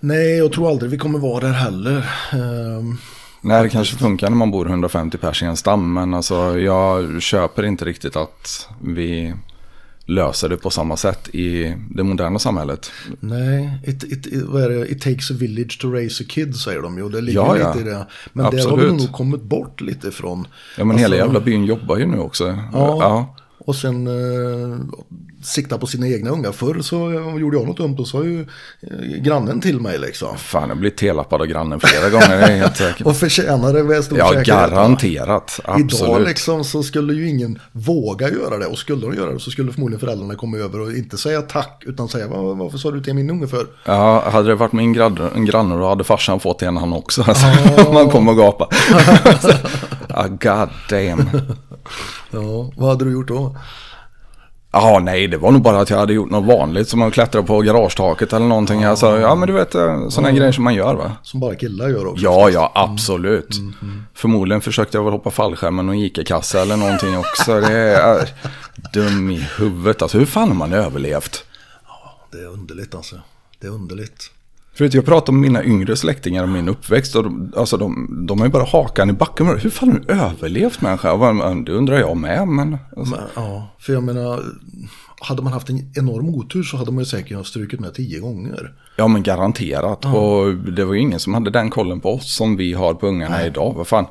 Nej, 0.00 0.38
jag 0.38 0.52
tror 0.52 0.68
aldrig 0.68 0.90
vi 0.90 0.98
kommer 0.98 1.18
vara 1.18 1.40
där 1.40 1.52
heller. 1.52 1.96
Uh, 2.34 2.94
Nej, 3.40 3.62
det 3.62 3.68
kanske 3.68 3.96
funkar 3.96 4.30
när 4.30 4.36
man 4.36 4.50
bor 4.50 4.66
150 4.66 5.18
pers 5.18 5.42
i 5.42 5.46
en 5.46 5.56
stam. 5.56 5.92
Men 5.92 6.14
alltså, 6.14 6.58
jag 6.58 7.22
köper 7.22 7.64
inte 7.64 7.84
riktigt 7.84 8.16
att 8.16 8.68
vi 8.82 9.34
löser 10.06 10.48
det 10.48 10.56
på 10.56 10.70
samma 10.70 10.96
sätt 10.96 11.28
i 11.34 11.74
det 11.90 12.02
moderna 12.02 12.38
samhället. 12.38 12.90
Nej, 13.20 13.78
it, 13.86 14.04
it, 14.04 14.26
it, 14.26 14.42
vad 14.42 14.62
är 14.62 14.68
det? 14.68 14.90
it 14.92 15.02
takes 15.02 15.30
a 15.30 15.34
village 15.38 15.78
to 15.80 15.90
raise 15.92 16.24
a 16.24 16.26
kid 16.30 16.56
säger 16.56 16.82
de 16.82 16.98
ju. 16.98 17.08
Det 17.08 17.20
ligger 17.20 17.40
Ja, 17.40 17.54
lite 17.54 17.66
ja. 17.74 17.80
i 17.80 17.82
det. 17.82 18.06
Men 18.32 18.50
det 18.50 18.56
har 18.62 18.64
Absolut. 18.68 18.84
väl 18.84 18.96
nog 18.96 19.12
kommit 19.12 19.42
bort 19.42 19.80
lite 19.80 20.08
ifrån. 20.08 20.46
Ja 20.78 20.84
men 20.84 20.96
hela 20.98 21.06
Alltså- 21.14 21.24
jävla 21.26 21.40
byn 21.40 21.64
jobbar 21.64 21.96
ju 21.96 22.06
nu 22.06 22.18
också. 22.18 22.44
Ja. 22.46 22.58
ja. 22.72 23.36
Och 23.58 23.76
sen 23.76 24.06
eh, 24.06 24.78
sikta 25.44 25.78
på 25.78 25.86
sina 25.86 26.08
egna 26.08 26.30
ungar. 26.30 26.52
Förr 26.52 26.80
så 26.82 27.12
gjorde 27.40 27.56
jag 27.56 27.66
något 27.66 27.76
dumt 27.76 27.96
och 27.98 28.08
sa 28.08 28.24
ju 28.24 28.40
eh, 28.40 29.22
grannen 29.22 29.60
till 29.60 29.80
mig 29.80 29.98
liksom. 29.98 30.36
Fan, 30.38 30.68
jag 30.68 30.78
blir 30.78 30.90
telappad 30.90 31.40
av 31.40 31.46
grannen 31.46 31.80
flera 31.80 32.10
gånger, 32.10 32.28
det 32.28 32.42
är 32.52 32.56
helt 32.56 32.76
säkert. 32.84 33.06
Och 33.06 33.16
förtjänar 33.16 33.72
det 33.72 33.84
med 33.84 34.04
stor 34.04 34.18
Ja, 34.18 34.28
säkerhet. 34.28 34.48
va? 34.48 34.68
garanterat. 34.68 35.60
Idag 35.64 35.80
Absolut. 35.84 36.28
liksom 36.28 36.64
så 36.64 36.82
skulle 36.82 37.14
ju 37.14 37.28
ingen 37.28 37.58
våga 37.72 38.30
göra 38.30 38.58
det. 38.58 38.66
Och 38.66 38.78
skulle 38.78 39.00
de 39.06 39.14
göra 39.14 39.32
det 39.32 39.40
så 39.40 39.50
skulle 39.50 39.72
förmodligen 39.72 40.00
föräldrarna 40.00 40.34
komma 40.34 40.56
över 40.58 40.80
och 40.80 40.92
inte 40.92 41.16
säga 41.18 41.42
tack. 41.42 41.82
Utan 41.86 42.08
säga 42.08 42.26
"Vad- 42.28 42.56
varför 42.58 42.78
sa 42.78 42.90
du 42.90 43.00
till 43.02 43.14
min 43.14 43.30
unge 43.30 43.46
för? 43.46 43.66
Ja, 43.84 44.24
hade 44.30 44.48
det 44.48 44.54
varit 44.54 44.72
min 44.72 44.92
granne, 44.92 45.74
då 45.78 45.88
hade 45.88 46.04
farsan 46.04 46.40
fått 46.40 46.62
en 46.62 46.76
han 46.76 46.92
också. 46.92 47.22
Alltså, 47.28 47.92
Man 47.92 48.10
kommer 48.10 48.32
och 48.32 48.38
gapa. 48.38 48.68
ah, 50.08 50.26
God 50.28 50.68
damn. 50.90 51.30
Ja, 52.30 52.70
vad 52.76 52.88
hade 52.88 53.04
du 53.04 53.12
gjort 53.12 53.28
då? 53.28 53.56
Ja, 54.76 55.00
nej, 55.02 55.28
det 55.28 55.36
var 55.36 55.50
nog 55.50 55.62
bara 55.62 55.80
att 55.80 55.90
jag 55.90 55.98
hade 55.98 56.12
gjort 56.12 56.30
något 56.30 56.44
vanligt 56.44 56.88
som 56.88 57.02
att 57.02 57.12
klättra 57.12 57.42
på 57.42 57.60
garagetaket 57.60 58.32
eller 58.32 58.46
någonting. 58.46 58.80
Jag 58.80 58.98
sa, 58.98 59.18
ja 59.18 59.34
men 59.34 59.46
du 59.46 59.52
vet, 59.52 59.72
sådana 60.12 60.32
grejer 60.32 60.52
som 60.52 60.64
man 60.64 60.74
gör 60.74 60.94
va. 60.94 61.12
Som 61.22 61.40
bara 61.40 61.54
killar 61.54 61.88
gör 61.88 62.06
också. 62.06 62.24
Ja, 62.24 62.50
ja, 62.50 62.72
absolut. 62.74 63.48
Förmodligen 64.14 64.60
försökte 64.60 64.96
jag 64.96 65.04
väl 65.04 65.12
hoppa 65.12 65.30
fallskärmen 65.30 65.88
och 65.88 65.96
Ica-kassa 65.96 66.62
eller 66.62 66.76
någonting 66.76 67.18
också. 67.18 67.60
Det 67.60 67.72
är 67.72 68.28
dum 68.92 69.30
i 69.30 69.46
huvudet. 69.58 70.02
Alltså 70.02 70.18
hur 70.18 70.26
fan 70.26 70.48
har 70.48 70.54
man 70.54 70.72
överlevt? 70.72 71.44
Det 72.32 72.38
är 72.38 72.46
underligt 72.46 72.94
alltså. 72.94 73.16
Det 73.60 73.66
är 73.66 73.70
underligt. 73.70 74.30
För 74.74 74.84
att 74.84 74.94
jag 74.94 75.04
pratar 75.04 75.32
med 75.32 75.42
mina 75.42 75.64
yngre 75.64 75.96
släktingar 75.96 76.44
om 76.44 76.52
min 76.52 76.68
uppväxt 76.68 77.16
och 77.16 77.24
de, 77.24 77.52
alltså 77.56 77.76
de, 77.76 78.08
de 78.26 78.38
har 78.38 78.46
ju 78.46 78.52
bara 78.52 78.64
hakan 78.64 79.10
i 79.10 79.12
backen. 79.12 79.46
Hur 79.46 79.70
fan 79.70 79.90
har 79.90 79.98
du 79.98 80.14
överlevt 80.14 80.80
människa? 80.80 81.16
Det 81.66 81.72
undrar 81.72 81.98
jag 81.98 82.16
med, 82.16 82.48
men... 82.48 82.78
Alltså, 82.96 83.14
Men, 83.16 83.24
ja, 83.34 83.68
för 83.78 83.92
jag 83.92 84.02
menar, 84.02 84.42
hade 85.20 85.42
man 85.42 85.52
haft 85.52 85.70
en 85.70 85.92
enorm 85.94 86.28
otur 86.28 86.62
så 86.62 86.76
hade 86.76 86.92
man 86.92 86.98
ju 86.98 87.04
säkert 87.04 87.46
strukit 87.46 87.80
med 87.80 87.94
tio 87.94 88.20
gånger. 88.20 88.72
ja, 88.96 89.08
men 89.08 89.22
garanterat. 89.22 90.04
Och 90.04 90.54
det 90.54 90.84
var 90.84 90.94
ju 90.94 91.00
ingen 91.00 91.20
som 91.20 91.34
hade 91.34 91.50
den 91.50 91.70
kollen 91.70 92.00
på 92.00 92.14
oss 92.14 92.34
som 92.34 92.56
vi 92.56 92.72
har 92.72 92.94
på 92.94 93.06
ungarna 93.06 93.46
idag. 93.46 93.74
Vad 93.76 93.86
fan. 93.86 94.06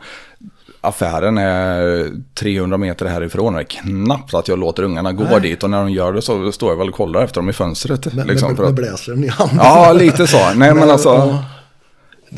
Affären 0.83 1.37
är 1.37 2.11
300 2.33 2.77
meter 2.77 3.05
härifrån 3.05 3.45
och 3.55 3.59
det 3.59 3.61
är 3.61 3.81
knappt 3.81 4.33
att 4.33 4.47
jag 4.47 4.59
låter 4.59 4.83
ungarna 4.83 5.11
gå 5.11 5.39
dit. 5.39 5.63
Och 5.63 5.69
när 5.69 5.77
de 5.77 5.91
gör 5.91 6.13
det 6.13 6.21
så 6.21 6.51
står 6.51 6.71
jag 6.71 6.77
väl 6.77 6.89
och 6.89 6.95
kollar 6.95 7.23
efter 7.23 7.35
dem 7.35 7.49
i 7.49 7.53
fönstret. 7.53 8.13
Med, 8.13 8.27
liksom, 8.27 8.49
med, 8.49 8.59
med 8.59 8.67
att, 8.67 8.75
bläsaren 8.75 9.23
i 9.23 9.27
handen. 9.27 9.57
ja, 9.57 9.93
lite 9.93 10.27
så. 10.27 10.53
Nej, 10.55 10.73
men 10.73 10.89
alltså... 10.89 11.09
Ja. 11.09 11.45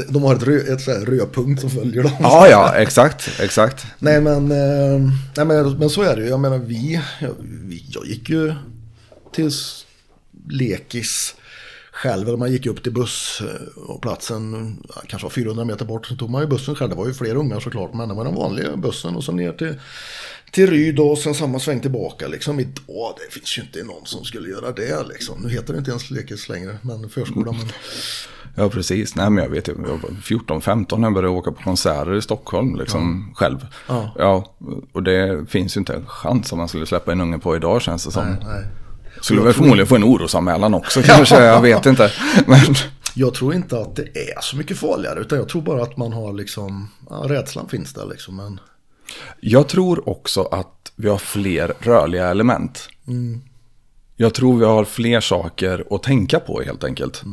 De- 0.10 0.24
har 0.24 0.36
ett, 0.36 0.44
rö, 0.44 0.58
ett 0.58 0.88
rödpunkt 0.88 1.62
som 1.62 1.70
följer 1.70 2.04
dem. 2.04 2.12
Ja, 2.22 2.48
ja, 2.50 2.74
exakt, 2.76 3.30
exakt. 3.42 3.86
Nej 4.00 4.22
men, 4.22 4.52
eh, 4.52 5.12
nej, 5.38 5.46
men, 5.46 5.78
men 5.78 5.90
så 5.90 6.02
är 6.02 6.16
det 6.16 6.22
ju. 6.22 6.30
Jag 6.30 6.40
menar 6.40 6.58
vi, 6.58 7.02
jag, 7.20 7.32
vi, 7.40 7.86
jag 7.90 8.06
gick 8.06 8.30
ju 8.30 8.54
till 9.34 9.52
lekis 10.50 11.36
själv. 11.96 12.28
Eller 12.28 12.38
man 12.38 12.52
gick 12.52 12.66
upp 12.66 12.84
till 12.84 12.94
bussplatsen, 12.94 14.78
ja, 14.96 15.02
kanske 15.08 15.26
var 15.26 15.30
400 15.30 15.66
meter 15.66 15.86
bort. 15.86 16.06
Så 16.06 16.16
tog 16.16 16.30
man 16.30 16.42
ju 16.42 16.48
bussen 16.48 16.76
själv. 16.76 16.90
Det 16.90 16.96
var 16.96 17.08
ju 17.08 17.14
fler 17.14 17.36
ungar 17.36 17.60
såklart. 17.60 17.94
Men 17.94 18.10
det 18.10 18.16
var 18.16 18.26
den 18.26 18.36
vanliga 18.36 18.78
bussen 18.78 19.16
och 19.16 19.24
så 19.24 19.32
ner 19.32 19.52
till, 19.52 19.80
till 20.52 20.70
Ryd 20.70 21.00
och 21.00 21.18
sen 21.18 21.36
samma 21.36 21.60
sväng 21.60 21.80
tillbaka. 21.80 22.28
Liksom. 22.28 22.60
Idag, 22.60 23.16
det 23.18 23.34
finns 23.34 23.58
ju 23.58 23.62
inte 23.62 23.84
någon 23.84 24.06
som 24.06 24.24
skulle 24.24 24.50
göra 24.50 24.72
det 24.72 25.04
liksom. 25.04 25.42
Nu 25.42 25.50
heter 25.50 25.74
det 25.74 25.80
inte 25.80 25.92
ens 25.92 26.12
lekis 26.12 26.50
längre, 26.50 26.78
men 26.82 27.10
förskola. 27.10 27.52
Men... 27.52 27.68
Ja, 28.56 28.70
precis. 28.70 29.16
Nej, 29.16 29.30
men 29.30 29.44
jag 29.44 29.52
vet 29.52 29.68
ju, 29.68 29.72
jag 29.72 29.98
var 29.98 30.10
14-15 30.10 30.98
när 30.98 31.08
jag 31.08 31.14
började 31.14 31.38
åka 31.38 31.52
på 31.52 31.64
konserter 31.64 32.16
i 32.16 32.22
Stockholm, 32.22 32.76
liksom 32.76 33.34
själv. 33.36 33.68
Ja. 33.88 34.12
ja, 34.18 34.56
och 34.92 35.04
det 35.04 35.46
finns 35.50 35.78
ju 35.78 35.80
inte 35.80 35.94
en 35.94 36.06
chans 36.06 36.52
om 36.52 36.58
man 36.58 36.68
skulle 36.68 36.86
släppa 36.86 37.12
en 37.12 37.22
unge 37.22 37.40
på 37.40 37.56
idag 37.56 37.82
känns 37.82 38.06
det 38.06 38.12
som. 38.12 38.30
Nej, 38.30 38.38
nej. 38.44 38.66
Skulle 39.22 39.42
väl 39.42 39.54
förmodligen 39.54 39.88
få 39.88 39.96
en 39.96 40.04
orosanmälan 40.04 40.74
också 40.74 41.02
kanske, 41.06 41.44
jag 41.44 41.62
vet 41.62 41.86
inte. 41.86 42.12
Men 42.48 42.60
Jag 43.14 43.34
tror 43.34 43.54
inte 43.54 43.80
att 43.80 43.96
det 43.96 44.02
är 44.02 44.42
så 44.42 44.58
mycket 44.58 44.78
farligare. 44.78 45.20
Utan 45.20 45.38
jag 45.38 45.50
tror 45.50 45.62
bara 45.62 45.84
att 45.84 45.98
man 45.98 46.14
har 46.14 46.34
liksom, 46.34 46.90
ja, 47.10 47.16
rädslan 47.28 47.70
finns 47.70 47.94
där 47.94 48.06
liksom. 48.06 48.36
Men 48.36 48.60
jag 49.40 49.68
tror 49.68 50.10
också 50.10 50.42
att 50.44 50.92
vi 50.96 51.10
har 51.10 51.18
fler 51.18 51.74
rörliga 51.80 52.28
element. 52.30 52.90
Jag 54.16 54.34
tror 54.34 54.58
vi 54.58 54.66
har 54.66 54.86
fler 54.86 55.20
saker 55.22 55.84
att 55.90 56.04
tänka 56.04 56.40
på 56.40 56.62
helt 56.62 56.84
enkelt. 56.84 57.24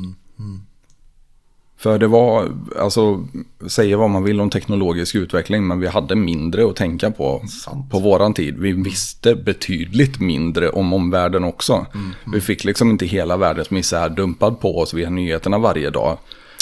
För 1.82 1.98
det 1.98 2.06
var, 2.06 2.52
alltså, 2.78 3.28
säga 3.66 3.96
vad 3.96 4.10
man 4.10 4.24
vill 4.24 4.40
om 4.40 4.50
teknologisk 4.50 5.14
utveckling, 5.14 5.66
men 5.66 5.80
vi 5.80 5.86
hade 5.86 6.14
mindre 6.14 6.66
att 6.68 6.76
tänka 6.76 7.10
på 7.10 7.42
på 7.90 7.98
våran 7.98 8.34
tid. 8.34 8.58
Vi 8.58 8.72
visste 8.72 9.34
betydligt 9.34 10.20
mindre 10.20 10.68
om 10.68 10.92
omvärlden 10.92 11.44
också. 11.44 11.86
Vi 12.32 12.40
fick 12.40 12.64
liksom 12.64 12.90
inte 12.90 13.06
hela 13.06 13.36
världens 13.36 13.70
misär 13.70 14.08
dumpad 14.08 14.60
på 14.60 14.78
oss 14.78 14.94
via 14.94 15.10
nyheterna 15.10 15.58
varje 15.58 15.90
dag. 15.90 16.18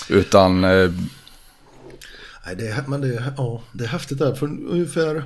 Utan, 0.09 0.64
eh, 0.64 0.90
Nej, 2.47 2.56
det 2.56 2.68
är, 2.68 2.84
men 2.86 3.01
det 3.01 3.09
är, 3.09 3.32
ja, 3.36 3.62
det 3.72 3.84
är 3.84 3.88
häftigt 3.88 4.18
där. 4.18 4.34
För 4.34 4.47
ungefär 4.47 5.24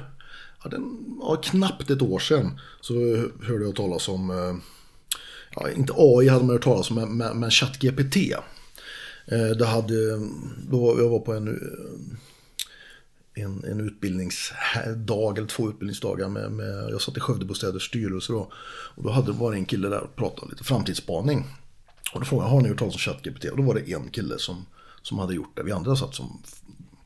ja, 0.64 0.70
den, 0.70 0.98
ja, 1.20 1.36
knappt 1.36 1.90
ett 1.90 2.02
år 2.02 2.18
sedan 2.18 2.60
så 2.80 2.94
hörde 3.42 3.64
jag 3.64 3.76
talas 3.76 4.08
om, 4.08 4.30
eh, 4.30 4.56
ja, 5.56 5.70
inte 5.70 5.92
AI 5.96 6.28
hade 6.28 6.44
man 6.44 6.54
hört 6.54 6.64
talas 6.64 6.90
om, 6.90 6.96
men, 6.96 7.16
men, 7.16 7.40
men 7.40 7.50
ChatGPT. 7.50 8.16
Eh, 9.26 9.46
det 9.46 9.66
hade, 9.66 10.18
då 10.70 10.96
jag 10.98 11.08
var 11.08 11.18
på 11.18 11.32
en, 11.32 11.48
eh, 11.48 13.44
en, 13.44 13.64
en 13.64 13.80
utbildningsdag, 13.80 15.38
eller 15.38 15.48
två 15.48 15.68
utbildningsdagar 15.68 16.28
med, 16.28 16.52
med 16.52 16.90
jag 16.90 17.00
satt 17.00 17.16
i 17.16 17.20
Skövdebostäders 17.20 17.88
styrelse 17.88 18.32
då. 18.32 18.52
Och 18.96 19.02
då 19.02 19.10
hade 19.10 19.32
det 19.32 19.38
varit 19.38 19.58
en 19.58 19.64
kille 19.64 19.88
där 19.88 20.00
och 20.00 20.16
pratade 20.16 20.50
lite 20.50 20.64
framtidsspaning. 20.64 21.44
Och 22.12 22.20
då 22.20 22.26
frågade 22.26 22.48
jag, 22.48 22.54
har 22.54 22.60
ni 22.60 22.68
hört 22.68 22.78
talas 22.78 22.94
om 22.94 22.98
ChatGPT? 22.98 23.44
Och 23.44 23.56
då 23.56 23.62
var 23.62 23.74
det 23.74 23.92
en 23.92 24.10
kille 24.10 24.38
som, 24.38 24.66
som 25.02 25.18
hade 25.18 25.34
gjort 25.34 25.56
det. 25.56 25.62
Vi 25.62 25.72
andra 25.72 25.96
satt 25.96 26.14
som, 26.14 26.42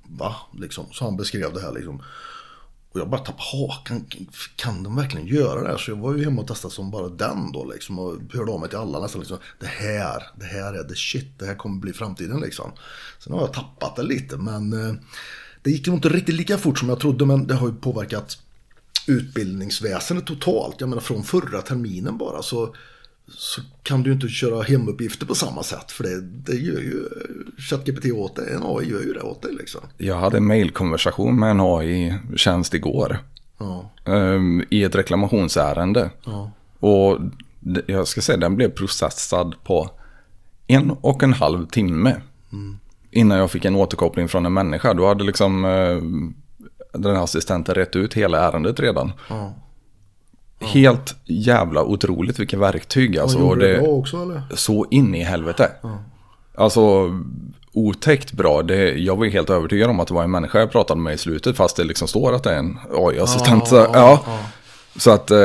va? 0.08 0.36
Liksom. 0.58 0.86
Så 0.92 1.04
han 1.04 1.16
beskrev 1.16 1.52
det 1.54 1.60
här 1.60 1.72
liksom. 1.72 2.02
Och 2.92 3.00
jag 3.00 3.10
bara 3.10 3.20
tappade 3.20 3.48
hakan. 3.52 4.06
Kan 4.56 4.82
de 4.82 4.96
verkligen 4.96 5.26
göra 5.26 5.62
det 5.62 5.68
här? 5.68 5.78
Så 5.78 5.90
jag 5.90 5.96
var 5.96 6.14
ju 6.14 6.24
hemma 6.24 6.42
och 6.42 6.48
testade 6.48 6.74
som 6.74 6.90
bara 6.90 7.08
den 7.08 7.52
då 7.52 7.64
liksom. 7.64 7.98
Och 7.98 8.18
hörde 8.32 8.52
av 8.52 8.60
mig 8.60 8.68
till 8.68 8.78
alla 8.78 9.00
nästan 9.00 9.20
liksom. 9.20 9.38
Det 9.60 9.66
här, 9.66 10.22
det 10.36 10.44
här 10.44 10.74
är 10.74 10.84
the 10.84 10.94
shit. 10.94 11.38
Det 11.38 11.46
här 11.46 11.54
kommer 11.54 11.80
bli 11.80 11.92
framtiden 11.92 12.40
liksom. 12.40 12.72
Sen 13.18 13.32
har 13.32 13.40
jag 13.40 13.52
tappat 13.52 13.96
det 13.96 14.02
lite. 14.02 14.36
Men 14.36 14.72
eh, 14.72 14.94
det 15.62 15.70
gick 15.70 15.86
nog 15.86 15.96
inte 15.96 16.08
riktigt 16.08 16.34
lika 16.34 16.58
fort 16.58 16.78
som 16.78 16.88
jag 16.88 17.00
trodde. 17.00 17.26
Men 17.26 17.46
det 17.46 17.54
har 17.54 17.68
ju 17.68 17.74
påverkat 17.74 18.38
utbildningsväsendet 19.06 20.26
totalt. 20.26 20.76
Jag 20.78 20.88
menar 20.88 21.02
från 21.02 21.24
förra 21.24 21.62
terminen 21.62 22.18
bara 22.18 22.42
så, 22.42 22.74
så 23.30 23.60
kan 23.82 24.02
du 24.02 24.12
inte 24.12 24.28
köra 24.28 24.62
hemuppgifter 24.62 25.26
på 25.26 25.34
samma 25.34 25.62
sätt. 25.62 25.92
För 25.92 26.04
det, 26.04 26.20
det 26.20 26.56
gör 26.56 26.80
ju 26.80 27.08
ChatGPT 27.58 28.12
åt 28.12 28.36
dig. 28.36 28.52
En 28.54 28.62
AI 28.62 28.90
gör 28.90 29.00
ju 29.00 29.12
det 29.12 29.20
åt 29.20 29.42
dig 29.42 29.52
liksom. 29.52 29.80
jag 29.98 30.16
hade 30.16 30.36
en 30.36 30.46
mailkonversation 30.46 31.40
med 31.40 31.50
en 31.50 31.60
AI-tjänst 31.60 32.74
igår. 32.74 33.18
Ja, 33.58 33.90
ehm, 34.04 34.64
I 34.70 34.84
ett 34.84 34.94
reklamationsärende. 34.94 36.10
ja. 36.24 36.50
Och 36.80 37.18
jag 37.86 38.08
ska 38.08 38.20
säga 38.20 38.38
den 38.38 38.56
blev 38.56 38.68
processad 38.68 39.54
på 39.64 39.90
en 40.66 40.90
och 40.90 41.22
en 41.22 41.32
halv 41.32 41.66
timme. 41.66 42.16
Innan 43.10 43.38
jag 43.38 43.50
fick 43.50 43.64
en 43.64 43.76
återkoppling 43.76 44.28
från 44.28 44.46
en 44.46 44.52
människa. 44.52 44.94
Då 44.94 45.06
hade 45.06 45.24
liksom 45.24 45.64
eh, 45.64 45.96
den 47.00 47.16
här 47.16 47.22
assistenten 47.24 47.74
rätt 47.74 47.96
ut 47.96 48.14
hela 48.14 48.48
ärendet 48.48 48.80
redan. 48.80 49.12
ja. 49.28 49.54
Helt 50.60 51.16
jävla 51.24 51.82
otroligt 51.82 52.38
vilka 52.38 52.58
verktyg 52.58 53.18
alltså. 53.18 53.38
Och 53.38 53.58
det 53.58 53.72
det, 53.72 53.88
också 53.88 54.22
eller? 54.22 54.42
så 54.54 54.86
in 54.90 55.14
i 55.14 55.22
helvete. 55.22 55.70
Alltså 56.54 57.10
otäckt 57.72 58.32
bra. 58.32 58.62
Det, 58.62 58.92
jag 58.92 59.16
var 59.16 59.26
helt 59.26 59.50
övertygad 59.50 59.90
om 59.90 60.00
att 60.00 60.08
det 60.08 60.14
var 60.14 60.24
en 60.24 60.30
människa 60.30 60.58
jag 60.58 60.72
pratade 60.72 61.00
med 61.00 61.14
i 61.14 61.18
slutet. 61.18 61.56
Fast 61.56 61.76
det 61.76 61.84
liksom 61.84 62.08
står 62.08 62.34
att 62.34 62.42
det 62.42 62.50
är 62.50 62.58
en 62.58 62.78
AI-assistent. 62.94 63.68
Ja, 63.72 63.78
ja, 63.78 63.90
ja. 63.94 64.20
ja. 64.26 64.38
så 64.96 65.10
att 65.10 65.30
äh, 65.30 65.36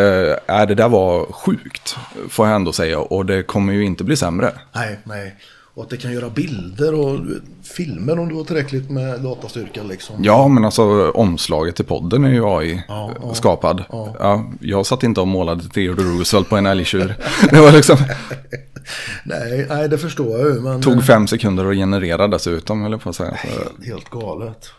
det 0.67 0.75
där 0.75 0.89
var 0.89 1.25
sjukt. 1.31 1.97
Får 2.29 2.47
jag 2.47 2.55
ändå 2.55 2.71
säga. 2.71 2.99
Och 2.99 3.25
det 3.25 3.43
kommer 3.43 3.73
ju 3.73 3.85
inte 3.85 4.03
bli 4.03 4.15
sämre. 4.15 4.53
Nej, 4.71 4.99
nej. 5.03 5.35
Och 5.75 5.83
att 5.83 5.89
det 5.89 5.97
kan 5.97 6.13
göra 6.13 6.29
bilder 6.29 6.93
och 6.93 7.19
filmer 7.63 8.19
om 8.19 8.29
du 8.29 8.35
har 8.35 8.43
tillräckligt 8.43 8.89
med 8.89 9.21
datastyrka 9.21 9.83
liksom. 9.83 10.15
Ja, 10.23 10.47
men 10.47 10.65
alltså 10.65 11.11
omslaget 11.11 11.75
till 11.75 11.85
podden 11.85 12.23
är 12.23 12.29
ju 12.29 12.45
AI 12.45 12.83
Ja, 12.87 13.11
ja. 13.21 14.15
Ja. 14.19 14.45
jag 14.61 14.85
satt 14.85 15.03
inte 15.03 15.21
och 15.21 15.27
målade 15.27 15.69
Theodore 15.69 16.07
Roosevelt 16.07 16.49
på 16.49 16.57
en 16.57 16.65
älgtjur. 16.65 17.15
Det 17.49 17.61
var 17.61 17.71
liksom, 17.71 17.97
Nej, 19.25 19.65
nej, 19.69 19.89
det 19.89 19.97
förstår 19.97 20.39
jag 20.39 20.55
ju. 20.55 20.61
Men 20.61 20.81
tog 20.81 21.03
fem 21.03 21.27
sekunder 21.27 21.65
att 21.65 21.75
generera 21.75 22.27
dessutom, 22.27 22.85
eller 22.85 22.97
på 22.97 23.09
att 23.09 23.15
säga. 23.15 23.37
Så, 23.37 23.83
helt 23.85 24.09
galet. 24.09 24.69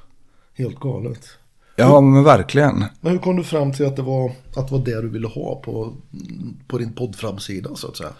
Helt 0.58 0.80
galet. 0.80 1.28
Ja, 1.76 2.00
men 2.00 2.24
verkligen. 2.24 2.84
Men 3.00 3.12
hur 3.12 3.18
kom 3.18 3.36
du 3.36 3.44
fram 3.44 3.72
till 3.72 3.86
att 3.86 3.96
det 3.96 4.02
var, 4.02 4.32
att 4.56 4.68
det, 4.68 4.74
var 4.74 4.84
det 4.84 5.02
du 5.02 5.08
ville 5.08 5.28
ha 5.28 5.60
på, 5.64 5.92
på 6.68 6.78
din 6.78 6.92
poddframsida 6.92 7.70
så 7.74 7.88
att 7.88 7.96
säga? 7.96 8.10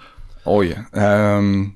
Oj. 0.45 0.79
ehm, 0.93 1.71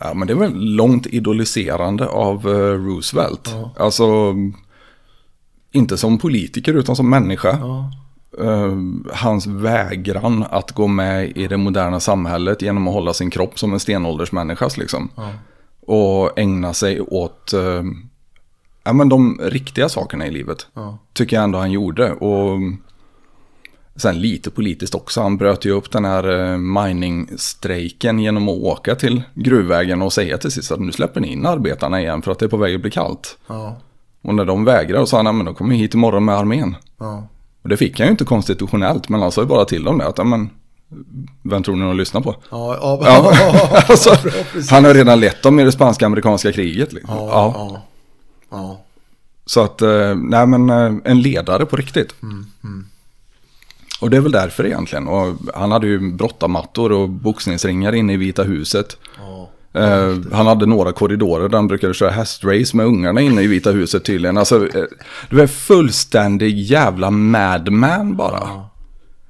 ja, 0.00 0.14
men 0.14 0.28
det 0.28 0.34
väl 0.34 0.52
långt 0.54 1.06
idoliserande 1.06 2.06
av 2.06 2.48
eh, 2.48 2.72
Roosevelt. 2.72 3.50
Ja. 3.52 3.84
Alltså, 3.84 4.34
inte 5.72 5.96
som 5.96 6.18
politiker 6.18 6.74
utan 6.74 6.96
som 6.96 7.10
människa. 7.10 7.58
Ja. 7.60 7.90
Eh, 8.44 8.76
hans 9.12 9.46
vägran 9.46 10.44
att 10.50 10.72
gå 10.72 10.86
med 10.86 11.36
i 11.36 11.48
det 11.48 11.56
moderna 11.56 12.00
samhället 12.00 12.62
genom 12.62 12.88
att 12.88 12.94
hålla 12.94 13.14
sin 13.14 13.30
kropp 13.30 13.58
som 13.58 13.72
en 13.72 13.80
stenåldersmänniskas 13.80 14.76
liksom. 14.76 15.10
Ja. 15.16 15.30
Och 15.80 16.38
ägna 16.38 16.74
sig 16.74 17.00
åt 17.00 17.52
eh, 17.52 17.82
ja, 18.84 18.92
men 18.92 19.08
de 19.08 19.40
riktiga 19.42 19.88
sakerna 19.88 20.26
i 20.26 20.30
livet. 20.30 20.66
Tycker 21.12 21.36
jag 21.36 21.44
ändå 21.44 21.58
han 21.58 21.72
gjorde. 21.72 22.12
Och 22.12 22.58
sen 23.98 24.20
lite 24.20 24.50
politiskt 24.50 24.94
också. 24.94 25.22
Han 25.22 25.36
bröt 25.36 25.64
ju 25.64 25.70
upp 25.70 25.90
den 25.90 26.04
här 26.04 26.52
eh, 26.52 26.58
mining-strejken 26.58 28.18
genom 28.18 28.48
att 28.48 28.54
åka 28.56 28.94
till 28.94 29.22
gruvvägen 29.34 30.02
och 30.02 30.12
säga 30.12 30.38
till 30.38 30.50
sist 30.50 30.72
att 30.72 30.80
nu 30.80 30.92
släpper 30.92 31.20
ni 31.20 31.32
in 31.32 31.46
arbetarna 31.46 32.00
igen 32.00 32.22
för 32.22 32.32
att 32.32 32.38
det 32.38 32.44
är 32.46 32.48
på 32.48 32.56
väg 32.56 32.74
att 32.74 32.80
bli 32.80 32.90
kallt. 32.90 33.38
Ja. 33.46 33.76
Och 34.22 34.34
när 34.34 34.44
de 34.44 34.64
vägrar 34.64 35.00
så 35.00 35.06
sa 35.06 35.16
han, 35.16 35.26
"Ja, 35.26 35.32
men 35.32 35.46
då 35.46 35.54
kommer 35.54 35.74
jag 35.74 35.78
hit 35.78 35.94
imorgon 35.94 36.24
med 36.24 36.34
armén. 36.34 36.76
Ja. 36.98 37.28
Och 37.62 37.68
det 37.68 37.76
fick 37.76 37.98
han 37.98 38.06
ju 38.06 38.10
inte 38.10 38.24
konstitutionellt, 38.24 39.08
men 39.08 39.20
han 39.22 39.32
sa 39.32 39.40
ju 39.40 39.46
bara 39.46 39.64
till 39.64 39.84
dem 39.84 39.98
det. 39.98 40.06
Att, 40.06 40.18
"Ja, 40.18 40.24
men, 40.24 40.50
vem 41.42 41.62
tror 41.62 41.76
ni 41.76 41.84
de 41.84 41.96
lyssnar 41.96 42.20
på? 42.20 42.34
Ja, 42.50 42.78
ja, 43.02 43.32
Ja, 43.40 43.82
alltså, 43.88 44.10
han 44.70 44.84
har 44.84 44.94
redan 44.94 45.20
lett 45.20 45.42
dem 45.42 45.60
i 45.60 45.64
det 45.64 45.72
spanska-amerikanska 45.72 46.52
kriget. 46.52 46.92
Liksom. 46.92 47.16
ja, 47.16 47.82
Ja. 48.50 48.80
Så 49.46 49.60
att, 49.60 49.82
eh, 49.82 50.14
nej 50.14 50.46
men 50.46 50.70
eh, 50.70 50.92
en 51.04 51.22
ledare 51.22 51.66
på 51.66 51.76
riktigt. 51.76 52.14
Och 54.00 54.10
det 54.10 54.16
är 54.16 54.20
väl 54.20 54.32
därför 54.32 54.66
egentligen. 54.66 55.08
Och 55.08 55.36
han 55.54 55.72
hade 55.72 55.86
ju 55.86 56.12
brottamattor 56.12 56.92
och 56.92 57.08
boxningsringar 57.08 57.94
inne 57.94 58.12
i 58.12 58.16
Vita 58.16 58.42
huset. 58.42 58.96
ja. 59.18 59.50
Eh, 59.72 60.14
han 60.32 60.46
hade 60.46 60.66
några 60.66 60.92
korridorer 60.92 61.48
där 61.48 61.56
han 61.58 61.68
brukade 61.68 61.94
köra 61.94 62.10
hästrace 62.10 62.76
med 62.76 62.86
ungarna 62.86 63.20
inne 63.20 63.42
i 63.42 63.46
Vita 63.46 63.70
huset 63.70 64.04
tydligen. 64.04 64.38
Alltså, 64.38 64.66
eh, 64.68 64.84
du 65.30 65.40
är 65.42 65.46
fullständig 65.46 66.58
jävla 66.58 67.10
madman 67.10 68.16
bara. 68.16 68.38
ja. 68.40 68.70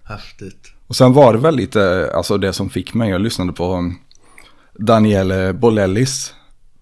Häftigt. 0.04 0.72
Och 0.86 0.96
sen 0.96 1.12
var 1.12 1.32
det 1.32 1.38
väl 1.38 1.56
lite, 1.56 2.10
alltså 2.14 2.38
det 2.38 2.52
som 2.52 2.70
fick 2.70 2.94
mig, 2.94 3.10
jag 3.10 3.20
lyssnade 3.20 3.52
på 3.52 3.74
um, 3.74 3.98
Daniele 4.78 5.52
Bolellis 5.52 6.34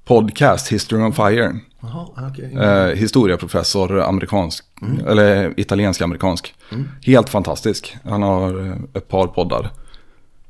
podcast 0.05 0.69
History 0.73 1.03
on 1.03 1.13
Fire. 1.13 1.61
Jaha, 1.87 2.31
okej. 2.31 2.55
Eh, 2.55 2.97
historieprofessor, 2.97 4.01
amerikansk, 4.01 4.65
eller 5.07 5.61
italiensk-amerikansk. 5.61 6.55
Helt 7.03 7.29
fantastisk. 7.29 7.97
Han 8.05 8.23
har 8.23 8.67
eh, 8.67 8.77
ett 8.95 9.09
par 9.09 9.27
poddar. 9.27 9.71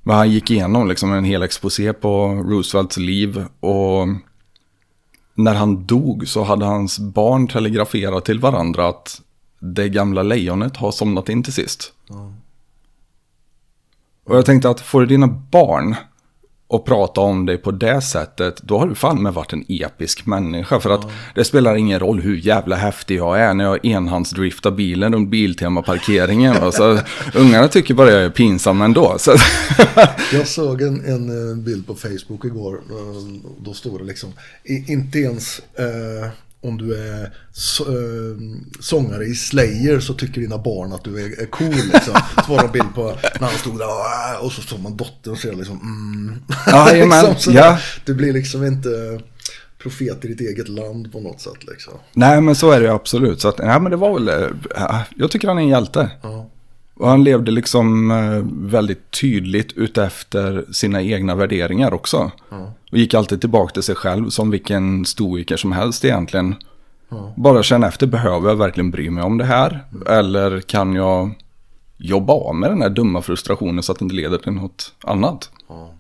Men 0.03 0.17
han 0.17 0.31
gick 0.31 0.51
igenom 0.51 0.89
liksom 0.89 1.13
en 1.13 1.25
hel 1.25 1.43
exposé 1.43 1.93
på 1.93 2.29
Roosevelts 2.29 2.97
liv. 2.97 3.45
Och 3.61 4.09
när 5.35 5.55
han 5.55 5.87
dog 5.87 6.29
så 6.29 6.43
hade 6.45 6.65
hans 6.65 6.99
barn 6.99 7.49
telegraferat 7.49 8.25
till 8.25 8.41
varandra 8.41 8.89
att 8.89 9.21
det 9.59 9.89
gamla 9.89 10.23
lejonet 10.23 10.77
har 10.77 10.93
somnat 10.93 11.29
in 11.29 11.43
till 11.43 11.53
sist. 11.53 11.93
Ja. 12.09 12.33
Och 14.25 14.37
jag 14.37 14.47
tänkte 14.47 14.71
att 14.71 14.81
får 14.81 15.01
du 15.01 15.07
dina 15.07 15.27
barn 15.27 15.95
och 16.69 16.85
prata 16.87 17.21
om 17.21 17.47
dig 17.47 17.59
på 17.59 17.71
det 17.71 18.01
sättet, 18.01 18.63
då 18.63 18.79
har 18.79 18.87
du 18.89 18.95
fan 18.95 19.23
med 19.23 19.35
varit 19.35 19.53
en 19.53 19.65
episk 19.69 20.27
människa. 20.27 20.81
För 20.81 20.91
att 20.91 21.07
det 21.35 21.45
spelar 21.45 21.77
ingen 21.77 21.99
roll 22.01 22.21
hur 22.21 22.37
jävla 22.37 22.77
häftig 22.77 23.17
jag 23.17 23.41
är 23.41 23.55
när 23.55 23.65
jag 23.65 23.85
enhandsdriftar 23.85 24.71
bilen 24.71 25.13
runt 25.15 25.29
Biltema-parkeringen. 25.31 26.57
Alltså, 26.63 26.99
ungarna 27.35 27.69
tycker 27.69 27.95
bara 27.95 28.11
jag 28.11 28.23
är 28.23 28.31
pinsam 28.31 28.83
ändå. 28.83 29.15
Så, 29.19 29.37
Jag 30.33 30.47
såg 30.49 30.83
en, 30.83 31.05
en 31.05 31.51
eh, 31.51 31.57
bild 31.57 31.87
på 31.87 31.95
Facebook 31.95 32.45
igår. 32.45 32.75
eh, 32.91 33.41
Då 33.59 33.73
stod 33.75 34.01
det 34.01 34.05
liksom, 34.05 34.33
inte 34.89 35.19
ens 35.19 35.59
eh, 35.59 36.31
om 36.63 36.79
du 36.79 36.95
är 36.95 37.23
eh, 37.23 38.37
sångare 38.81 39.25
i 39.25 39.35
Slayer 39.35 40.01
så 40.01 40.15
tycker 40.15 40.41
dina 40.41 40.59
barn 40.59 40.93
att 40.93 41.05
du 41.05 41.25
är, 41.25 41.47
cool. 41.47 41.75
Liksom. 41.75 42.15
Så 42.47 42.53
var 42.53 42.59
det 42.59 42.65
en 42.65 42.73
bild 42.73 42.95
på 42.95 43.17
när 43.41 43.49
han 43.49 43.59
stod 43.59 43.79
där 43.79 44.45
och 44.45 44.53
så 44.53 44.63
såg 44.63 44.81
man 44.81 44.97
dottern 44.97 45.33
och 45.33 45.39
ser 45.39 45.53
liksom 45.53 45.81
mm. 45.81 46.43
Jajamän, 46.87 47.39
sådär. 47.39 47.59
ja. 47.59 47.79
Du 48.05 48.15
blir 48.15 48.33
liksom 48.33 48.65
inte 48.65 49.21
profet 49.79 50.25
i 50.25 50.29
ditt 50.29 50.41
eget 50.41 50.69
land 50.69 51.13
på 51.13 51.21
något 51.21 51.41
sätt 51.41 51.65
liksom. 51.69 51.93
nej 52.13 52.41
men 52.41 52.55
så 52.55 52.71
är 52.71 52.81
det 52.81 52.93
absolut. 52.93 53.41
Så 53.41 53.49
att, 53.49 53.59
nej 53.59 53.81
men 53.81 53.91
det 53.91 53.97
var 53.97 54.15
väl, 54.15 54.29
eh, 54.77 55.01
jag 55.17 55.31
tycker 55.31 55.49
han 55.49 55.59
är 55.59 55.63
en 55.63 55.69
hjälte. 55.69 56.11
Ja, 56.23 56.51
Och 56.97 57.09
han 57.09 57.25
levde 57.25 57.51
liksom 57.51 58.11
eh, 58.11 58.69
väldigt 58.71 59.11
tydligt 59.11 59.73
utefter 59.73 60.65
sina 60.73 61.03
egna 61.03 61.35
värderingar 61.35 61.95
också. 61.95 62.31
ja, 62.51 62.73
Och 62.93 62.99
gick 62.99 63.15
alltid 63.15 63.41
tillbaka 63.41 63.73
till 63.73 63.83
sig 63.83 63.95
själv 63.95 64.29
som 64.31 64.51
vilken 64.51 65.05
stoiker 65.05 65.57
som 65.57 65.73
helst 65.73 66.05
egentligen. 66.05 66.55
ja. 67.09 67.35
Bara 67.37 67.63
känna 67.63 67.89
efter, 67.89 68.07
behöver 68.07 68.49
jag 68.49 68.57
verkligen 68.57 68.91
bry 68.91 69.11
mig 69.11 69.25
om 69.25 69.39
det 69.39 69.45
här? 69.45 69.85
Eller 70.07 70.61
kan 70.61 70.95
jag 70.95 71.31
jobba 71.97 72.33
av 72.33 72.55
med 72.55 72.71
den 72.71 72.83
här 72.83 72.91
dumma 72.91 73.23
frustrationen 73.23 73.83
så 73.83 73.93
att 73.93 73.99
det 73.99 74.03
inte 74.03 74.15
leder 74.15 74.39
till 74.39 74.53
något 74.53 74.95
annat? 75.05 75.51
ja. 75.69 75.95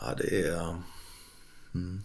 ja 0.00 0.06
det 0.18 0.48
är... 0.48 0.74
Mm. 1.74 2.02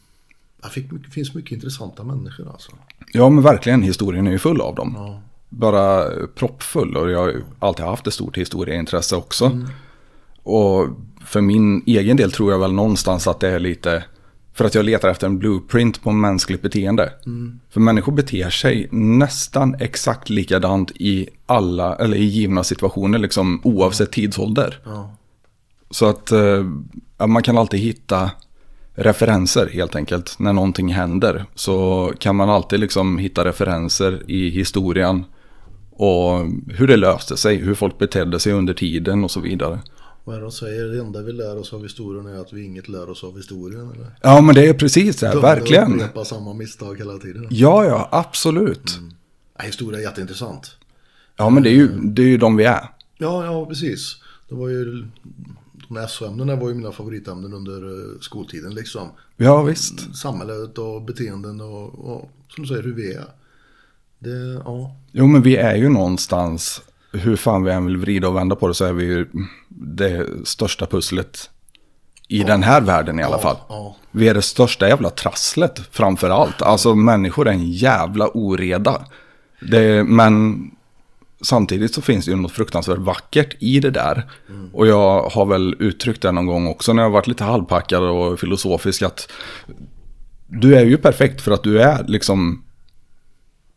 Det 1.03 1.09
finns 1.09 1.33
mycket 1.33 1.51
intressanta 1.51 2.03
människor 2.03 2.51
alltså. 2.51 2.71
Ja 3.13 3.29
men 3.29 3.43
verkligen, 3.43 3.81
historien 3.81 4.27
är 4.27 4.31
ju 4.31 4.39
full 4.39 4.61
av 4.61 4.75
dem. 4.75 4.93
Ja. 4.97 5.21
Bara 5.49 6.09
proppfull 6.35 6.97
och 6.97 7.11
jag 7.11 7.19
har 7.19 7.43
alltid 7.59 7.85
haft 7.85 8.07
ett 8.07 8.13
stort 8.13 8.37
historieintresse 8.37 9.15
också. 9.15 9.59
Och 10.43 10.87
för 11.25 11.41
min 11.41 11.83
egen 11.85 12.17
del 12.17 12.31
tror 12.31 12.51
jag 12.51 12.59
väl 12.59 12.73
någonstans 12.73 13.27
att 13.27 13.39
det 13.39 13.49
är 13.49 13.59
lite 13.59 14.03
för 14.55 14.65
att 14.65 14.75
jag 14.75 14.85
letar 14.85 15.09
efter 15.09 15.27
en 15.27 15.37
blueprint 15.37 16.03
på 16.03 16.11
mänskligt 16.11 16.61
beteende. 16.61 17.13
För 17.69 17.79
människor 17.79 18.11
beter 18.11 18.49
sig 18.49 18.87
nästan 18.91 19.75
exakt 19.79 20.29
likadant 20.29 20.91
i 20.91 21.29
alla, 21.45 21.95
eller 21.95 22.17
i 22.17 22.23
givna 22.23 22.63
situationer, 22.63 23.19
liksom 23.19 23.61
oavsett 23.63 24.11
tidsålder. 24.11 24.79
Ja. 24.85 25.15
Så 25.89 26.05
att 26.05 26.31
eh, 26.31 26.63
man 27.27 27.43
kan 27.43 27.57
alltid 27.57 27.79
hitta 27.79 28.31
referenser 28.93 29.69
helt 29.73 29.95
enkelt. 29.95 30.35
När 30.39 30.53
någonting 30.53 30.93
händer 30.93 31.45
så 31.55 32.11
kan 32.19 32.35
man 32.35 32.49
alltid 32.49 32.79
liksom 32.79 33.17
hitta 33.17 33.45
referenser 33.45 34.23
i 34.27 34.49
historien. 34.49 35.23
Och 35.97 36.45
hur 36.67 36.87
det 36.87 36.97
löste 36.97 37.37
sig, 37.37 37.55
hur 37.55 37.75
folk 37.75 37.97
betedde 37.97 38.39
sig 38.39 38.53
under 38.53 38.73
tiden 38.73 39.23
och 39.23 39.31
så 39.31 39.39
vidare. 39.39 39.79
Det 40.25 40.39
de 40.39 40.51
säger? 40.51 40.85
Det 40.85 40.99
enda 40.99 41.21
vi 41.21 41.31
lär 41.31 41.57
oss 41.57 41.73
av 41.73 41.83
historien 41.83 42.25
är 42.25 42.41
att 42.41 42.53
vi 42.53 42.65
inget 42.65 42.89
lär 42.89 43.09
oss 43.09 43.23
av 43.23 43.37
historien. 43.37 43.91
Eller? 43.91 44.15
Ja 44.21 44.41
men 44.41 44.55
det 44.55 44.67
är 44.67 44.73
precis 44.73 45.15
det, 45.19 45.35
verkligen. 45.35 45.93
upprepa 45.93 46.25
samma 46.25 46.53
misstag 46.53 46.97
hela 46.97 47.17
tiden. 47.17 47.47
Ja, 47.49 47.85
ja, 47.85 48.09
absolut. 48.11 48.99
Ja, 49.57 49.63
historia 49.63 49.99
är 49.99 50.03
jätteintressant. 50.03 50.75
Ja 51.37 51.49
men 51.49 51.63
det 51.63 51.69
är 51.69 51.73
ju, 51.73 51.87
det 51.87 52.21
är 52.21 52.27
ju 52.27 52.37
de 52.37 52.55
vi 52.55 52.63
är. 52.63 52.89
Ja, 53.17 53.45
ja, 53.45 53.65
precis. 53.65 54.15
Det 54.49 54.55
var 54.55 54.69
ju, 54.69 55.05
de 55.87 55.97
här 55.97 56.07
SO-ämnena 56.07 56.55
var 56.55 56.69
ju 56.69 56.75
mina 56.75 56.91
favoritämnen 56.91 57.53
under 57.53 57.75
eh, 57.75 58.19
skoltiden 58.21 58.73
liksom. 58.73 59.09
Ja 59.37 59.61
visst. 59.63 60.15
Samhället 60.15 60.77
och 60.77 61.01
beteenden 61.01 61.61
och, 61.61 62.15
och 62.15 62.31
som 62.49 62.63
du 62.63 62.67
säger 62.67 62.83
hur 62.83 62.93
vi 62.93 63.13
är. 63.13 63.25
Det, 64.25 64.61
ja. 64.65 64.95
Jo 65.11 65.27
men 65.27 65.41
vi 65.41 65.57
är 65.57 65.75
ju 65.75 65.89
någonstans, 65.89 66.81
hur 67.11 67.35
fan 67.35 67.63
vi 67.63 67.71
än 67.71 67.85
vill 67.85 67.97
vrida 67.97 68.27
och 68.27 68.35
vända 68.35 68.55
på 68.55 68.67
det 68.67 68.73
så 68.73 68.85
är 68.85 68.93
vi 68.93 69.03
ju 69.03 69.27
det 69.69 70.27
största 70.43 70.85
pusslet 70.85 71.49
i 72.27 72.43
den 72.43 72.63
här 72.63 72.81
världen 72.81 73.19
i 73.19 73.23
alla 73.23 73.39
fall. 73.39 73.57
Ja, 73.69 73.95
Vi 74.11 74.27
är 74.27 74.33
det 74.33 74.41
största 74.41 74.87
jävla 74.87 75.09
trasslet 75.09 75.81
framför 75.91 76.29
allt. 76.29 76.61
Alltså 76.61 76.95
människor 76.95 77.47
är 77.47 77.51
en 77.51 77.71
jävla 77.71 78.27
oreda. 78.33 79.05
Det, 79.61 80.03
men 80.03 80.63
samtidigt 81.41 81.93
så 81.93 82.01
finns 82.01 82.25
det 82.25 82.31
ju 82.31 82.37
något 82.37 82.51
fruktansvärt 82.51 82.97
vackert 82.97 83.55
i 83.59 83.79
det 83.79 83.91
där. 83.91 84.29
Och 84.73 84.87
jag 84.87 85.29
har 85.29 85.45
väl 85.45 85.75
uttryckt 85.79 86.21
det 86.21 86.31
någon 86.31 86.45
gång 86.45 86.67
också 86.67 86.93
när 86.93 87.01
jag 87.03 87.09
har 87.09 87.13
varit 87.13 87.27
lite 87.27 87.43
halvpackad 87.43 88.03
och 88.03 88.39
filosofisk 88.39 89.01
att 89.01 89.31
du 90.47 90.75
är 90.75 90.85
ju 90.85 90.97
perfekt 90.97 91.41
för 91.41 91.51
att 91.51 91.63
du 91.63 91.81
är 91.81 92.03
liksom 92.07 92.64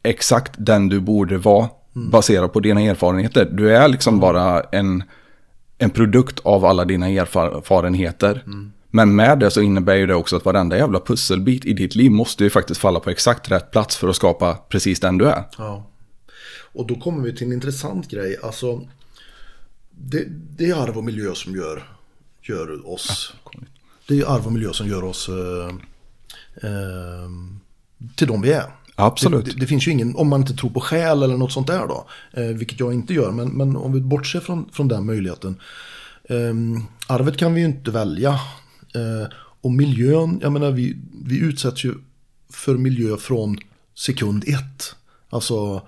exakt 0.09 0.53
den 0.59 0.89
du 0.89 1.01
borde 1.01 1.39
vara 1.39 1.69
baserat 2.11 2.53
på 2.53 2.61
dina 2.61 2.81
erfarenheter. 2.81 3.45
Du 3.53 3.77
är 3.77 3.89
liksom 3.89 4.21
bara 4.21 4.61
en, 4.61 5.03
en 5.79 5.91
produkt 5.91 6.41
av 6.41 6.65
alla 6.65 6.85
dina 6.85 7.09
erfarenheter. 7.09 8.45
Men 8.91 9.17
med 9.17 9.39
det 9.39 9.51
så 9.51 9.61
innebär 9.61 9.95
ju 9.95 10.07
det 10.07 10.15
också 10.15 10.37
att 10.37 10.45
varenda 10.45 10.77
jävla 10.77 11.01
pusselbit 11.01 11.65
i 11.65 11.73
ditt 11.73 11.95
liv 11.95 12.11
måste 12.11 12.45
ju 12.45 12.51
faktiskt 12.51 12.81
falla 12.81 13.01
på 13.01 13.11
exakt 13.11 13.51
rätt 13.51 13.71
plats 13.71 13.97
för 13.97 14.09
att 14.09 14.17
skapa 14.17 14.55
precis 14.55 15.01
den 15.01 15.19
du 15.19 15.27
är. 15.27 15.45
ja. 15.59 15.85
Och 16.73 16.87
då 16.87 16.95
kommer 16.95 17.23
vi 17.23 17.37
till 17.37 17.47
en 17.47 17.53
intressant 17.53 18.11
grej. 18.11 18.37
Alltså, 18.43 18.89
det, 19.91 20.25
det 20.29 20.71
är 20.71 20.83
arv 20.83 20.99
och 20.99 21.05
miljö 21.05 21.35
som 21.35 21.57
gör, 21.57 21.83
gör 22.43 22.93
oss. 22.93 23.33
Det 24.09 24.21
är 24.21 24.35
arv 24.35 24.47
och 24.47 24.53
miljö 24.53 24.73
som 24.73 24.89
gör 24.89 25.05
oss 25.05 25.29
eh, 25.29 25.69
eh, 26.71 27.31
till 28.17 28.27
de 28.27 28.43
vi 28.43 28.53
är. 28.53 28.78
Absolut. 29.01 29.45
Det, 29.45 29.51
det, 29.51 29.61
det, 29.61 29.67
finns 29.67 29.89
ju 29.89 29.91
ingen, 29.91 30.17
om 30.17 30.29
man 30.29 30.41
inte 30.41 30.55
tror 30.55 30.71
på 30.71 30.81
själ 30.81 31.23
eller 31.23 31.37
något 31.37 31.53
sånt 31.53 31.67
där 31.67 31.87
då. 31.87 32.07
Eh, 32.33 32.47
vilket 32.47 32.81
jag 32.81 32.95
inte 32.95 33.15
gör, 33.15 33.31
men, 33.31 33.49
men 33.49 33.77
om 33.77 33.93
vi 33.93 34.01
bortser 34.01 34.41
från, 34.41 34.69
från 34.73 34.89
den 34.89 35.07
möjligheten. 35.07 35.61
Eh, 36.25 36.55
arvet 37.07 37.37
kan 37.37 37.55
vi 37.55 37.61
ju 37.61 37.67
inte 37.67 37.91
välja. 37.91 38.31
Eh, 38.95 39.33
och 39.61 39.73
miljön, 39.73 40.39
jag 40.43 40.53
menar 40.53 40.71
vi, 40.71 40.97
vi 41.25 41.39
utsätts 41.39 41.85
ju 41.85 41.95
för 42.53 42.77
miljö 42.77 43.17
från 43.17 43.59
sekund 43.95 44.45
ett. 44.47 44.95
Alltså, 45.31 45.83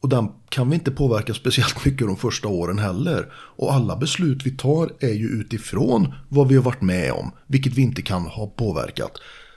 och 0.00 0.08
den 0.08 0.28
kan 0.48 0.70
vi 0.70 0.74
inte 0.74 0.90
påverka 0.90 1.34
speciellt 1.34 1.84
mycket 1.84 2.06
de 2.06 2.16
första 2.16 2.48
åren 2.48 2.78
heller. 2.78 3.32
Och 3.34 3.74
alla 3.74 3.96
beslut 3.96 4.46
vi 4.46 4.50
tar 4.50 4.92
är 5.00 5.12
ju 5.12 5.28
utifrån 5.28 6.14
vad 6.28 6.48
vi 6.48 6.56
har 6.56 6.62
varit 6.62 6.82
med 6.82 7.12
om. 7.12 7.30
Vilket 7.46 7.72
vi 7.72 7.82
inte 7.82 8.02
kan 8.02 8.22
ha 8.22 8.46
påverkat. 8.46 9.12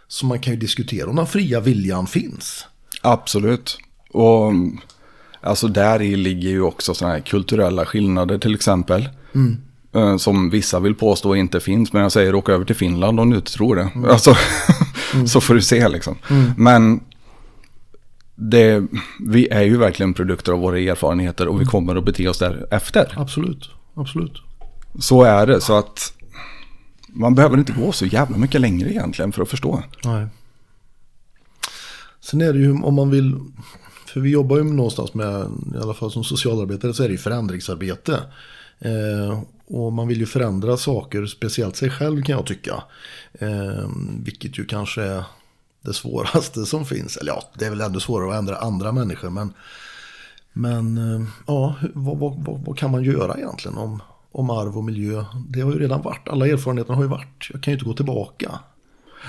Så 0.07 0.25
man 0.25 0.39
kan 0.39 0.53
ju 0.53 0.59
diskutera 0.59 1.09
om 1.09 1.15
den 1.15 1.27
fria 1.27 1.59
viljan 1.59 2.07
finns. 2.07 2.65
Absolut. 3.01 3.77
Och 4.11 4.51
alltså 5.41 5.67
där 5.67 6.01
i 6.01 6.15
ligger 6.15 6.49
ju 6.49 6.61
också 6.61 6.93
sådana 6.93 7.13
här 7.13 7.21
kulturella 7.21 7.85
skillnader 7.85 8.37
till 8.37 8.55
exempel. 8.55 9.09
Mm. 9.35 10.19
Som 10.19 10.49
vissa 10.49 10.79
vill 10.79 10.95
påstå 10.95 11.35
inte 11.35 11.59
finns. 11.59 11.93
Men 11.93 12.01
jag 12.01 12.11
säger 12.11 12.35
åka 12.35 12.51
över 12.51 12.65
till 12.65 12.75
Finland 12.75 13.19
om 13.19 13.29
du 13.29 13.35
inte 13.35 13.53
tror 13.53 13.75
det. 13.75 13.89
Mm. 13.95 14.09
Alltså, 14.09 14.35
mm. 15.13 15.27
så 15.27 15.41
får 15.41 15.53
du 15.53 15.61
se 15.61 15.89
liksom. 15.89 16.15
Mm. 16.29 16.53
Men 16.57 16.99
det, 18.35 18.87
vi 19.19 19.47
är 19.49 19.61
ju 19.61 19.77
verkligen 19.77 20.13
produkter 20.13 20.51
av 20.51 20.59
våra 20.59 20.79
erfarenheter 20.79 21.47
och 21.47 21.55
vi 21.55 21.63
mm. 21.63 21.67
kommer 21.67 21.95
att 21.95 22.05
bete 22.05 22.27
oss 22.27 22.39
därefter. 22.39 23.13
Absolut, 23.17 23.69
absolut. 23.95 24.33
Så 24.99 25.23
är 25.23 25.47
det, 25.47 25.61
så 25.61 25.77
att 25.77 26.13
man 27.07 27.35
behöver 27.35 27.57
inte 27.57 27.71
gå 27.71 27.91
så 27.91 28.05
jävla 28.05 28.37
mycket 28.37 28.61
längre 28.61 28.89
egentligen 28.89 29.31
för 29.31 29.41
att 29.41 29.49
förstå. 29.49 29.83
Nej. 30.05 30.27
Sen 32.29 32.41
är 32.41 32.53
det 32.53 32.59
ju 32.59 32.71
om 32.71 32.93
man 32.93 33.09
vill, 33.09 33.35
för 34.05 34.19
vi 34.19 34.29
jobbar 34.29 34.57
ju 34.57 34.63
någonstans 34.63 35.13
med, 35.13 35.51
i 35.75 35.77
alla 35.77 35.93
fall 35.93 36.11
som 36.11 36.23
socialarbetare, 36.23 36.93
så 36.93 37.03
är 37.03 37.07
det 37.07 37.11
ju 37.11 37.17
förändringsarbete. 37.17 38.19
Eh, 38.79 39.41
och 39.67 39.93
man 39.93 40.07
vill 40.07 40.19
ju 40.19 40.25
förändra 40.25 40.77
saker, 40.77 41.25
speciellt 41.25 41.75
sig 41.75 41.89
själv 41.89 42.23
kan 42.23 42.35
jag 42.35 42.45
tycka. 42.45 42.83
Eh, 43.33 43.89
vilket 44.23 44.59
ju 44.59 44.65
kanske 44.65 45.01
är 45.03 45.23
det 45.81 45.93
svåraste 45.93 46.65
som 46.65 46.85
finns. 46.85 47.17
Eller 47.17 47.31
ja, 47.31 47.43
det 47.53 47.65
är 47.65 47.69
väl 47.69 47.81
ändå 47.81 47.99
svårare 47.99 48.31
att 48.31 48.39
ändra 48.39 48.57
andra 48.57 48.91
människor. 48.91 49.29
Men, 49.29 49.53
men 50.53 50.97
eh, 50.97 51.27
ja, 51.47 51.75
vad, 51.93 52.17
vad, 52.17 52.43
vad, 52.45 52.61
vad, 52.65 52.77
kan 52.77 52.91
man 52.91 53.03
göra 53.03 53.37
egentligen 53.37 53.77
om, 53.77 54.01
om 54.31 54.49
arv 54.49 54.77
och 54.77 54.83
miljö? 54.83 55.25
Det 55.47 55.61
har 55.61 55.71
ju 55.71 55.79
redan 55.79 56.01
varit, 56.01 56.27
alla 56.29 56.47
erfarenheter 56.47 56.93
har 56.93 57.03
ju 57.03 57.09
varit. 57.09 57.49
Jag 57.51 57.63
kan 57.63 57.71
ju 57.71 57.75
inte 57.75 57.85
gå 57.85 57.93
tillbaka. 57.93 58.59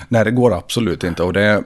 Nej, 0.08 0.24
det 0.24 0.30
går 0.30 0.54
absolut 0.54 1.04
inte. 1.04 1.22
Och 1.22 1.32
det... 1.32 1.64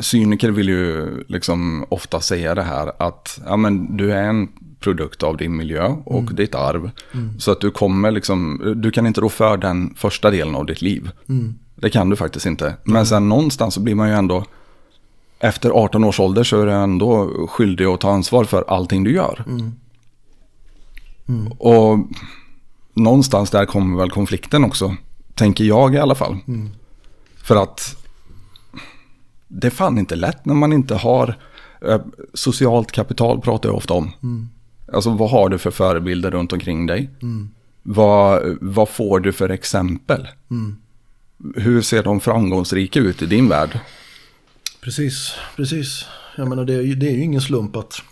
Cyniker 0.00 0.50
vill 0.50 0.68
ju 0.68 1.08
liksom 1.28 1.84
ofta 1.88 2.20
säga 2.20 2.54
det 2.54 2.62
här 2.62 2.92
att 2.98 3.40
ja, 3.46 3.56
men 3.56 3.96
du 3.96 4.12
är 4.12 4.22
en 4.22 4.48
produkt 4.80 5.22
av 5.22 5.36
din 5.36 5.56
miljö 5.56 5.94
och 6.04 6.20
mm. 6.20 6.36
ditt 6.36 6.54
arv. 6.54 6.90
Mm. 7.12 7.40
Så 7.40 7.52
att 7.52 7.60
du 7.60 7.70
kommer 7.70 8.10
liksom, 8.10 8.62
du 8.76 8.90
kan 8.90 9.06
inte 9.06 9.20
rå 9.20 9.28
för 9.28 9.56
den 9.56 9.94
första 9.96 10.30
delen 10.30 10.54
av 10.54 10.66
ditt 10.66 10.82
liv. 10.82 11.10
Mm. 11.28 11.54
Det 11.74 11.90
kan 11.90 12.10
du 12.10 12.16
faktiskt 12.16 12.46
inte. 12.46 12.74
Men 12.84 13.06
sen 13.06 13.28
någonstans 13.28 13.74
så 13.74 13.80
blir 13.80 13.94
man 13.94 14.08
ju 14.08 14.14
ändå, 14.14 14.44
efter 15.38 15.70
18 15.70 16.04
års 16.04 16.20
ålder 16.20 16.44
så 16.44 16.60
är 16.60 16.66
du 16.66 16.72
ändå 16.72 17.30
skyldig 17.48 17.84
att 17.84 18.00
ta 18.00 18.10
ansvar 18.10 18.44
för 18.44 18.64
allting 18.68 19.04
du 19.04 19.12
gör. 19.12 19.44
Mm. 19.46 19.72
Mm. 21.28 21.52
Och 21.52 21.98
någonstans 22.94 23.50
där 23.50 23.66
kommer 23.66 23.98
väl 23.98 24.10
konflikten 24.10 24.64
också, 24.64 24.96
tänker 25.34 25.64
jag 25.64 25.94
i 25.94 25.98
alla 25.98 26.14
fall. 26.14 26.36
Mm. 26.48 26.70
För 27.42 27.56
att 27.56 27.99
det 29.50 29.66
är 29.66 29.70
fan 29.70 29.98
inte 29.98 30.16
lätt 30.16 30.44
när 30.44 30.54
man 30.54 30.72
inte 30.72 30.94
har 30.94 31.34
eh, 31.86 32.00
socialt 32.34 32.92
kapital 32.92 33.40
pratar 33.40 33.68
jag 33.68 33.76
ofta 33.76 33.94
om. 33.94 34.12
Mm. 34.22 34.48
Alltså 34.92 35.10
vad 35.10 35.30
har 35.30 35.48
du 35.48 35.58
för 35.58 35.70
förebilder 35.70 36.30
runt 36.30 36.52
omkring 36.52 36.86
dig? 36.86 37.10
Mm. 37.22 37.50
Vad, 37.82 38.56
vad 38.60 38.88
får 38.88 39.20
du 39.20 39.32
för 39.32 39.48
exempel? 39.48 40.28
Mm 40.50 40.76
hur 41.54 41.82
ser 41.82 42.02
de 42.02 42.20
framgångsrika 42.20 43.00
ut 43.00 43.22
i 43.22 43.26
din 43.26 43.48
värld? 43.48 43.78
Precis, 44.80 45.34
precis. 45.56 46.04
Jag 46.36 46.48
menar 46.48 46.64
det, 46.64 46.74
är, 46.74 46.94
det 46.94 47.06
är 47.06 47.12
ju 47.12 47.22
ingen 47.22 47.40
slump 47.40 47.76
att, 47.76 48.02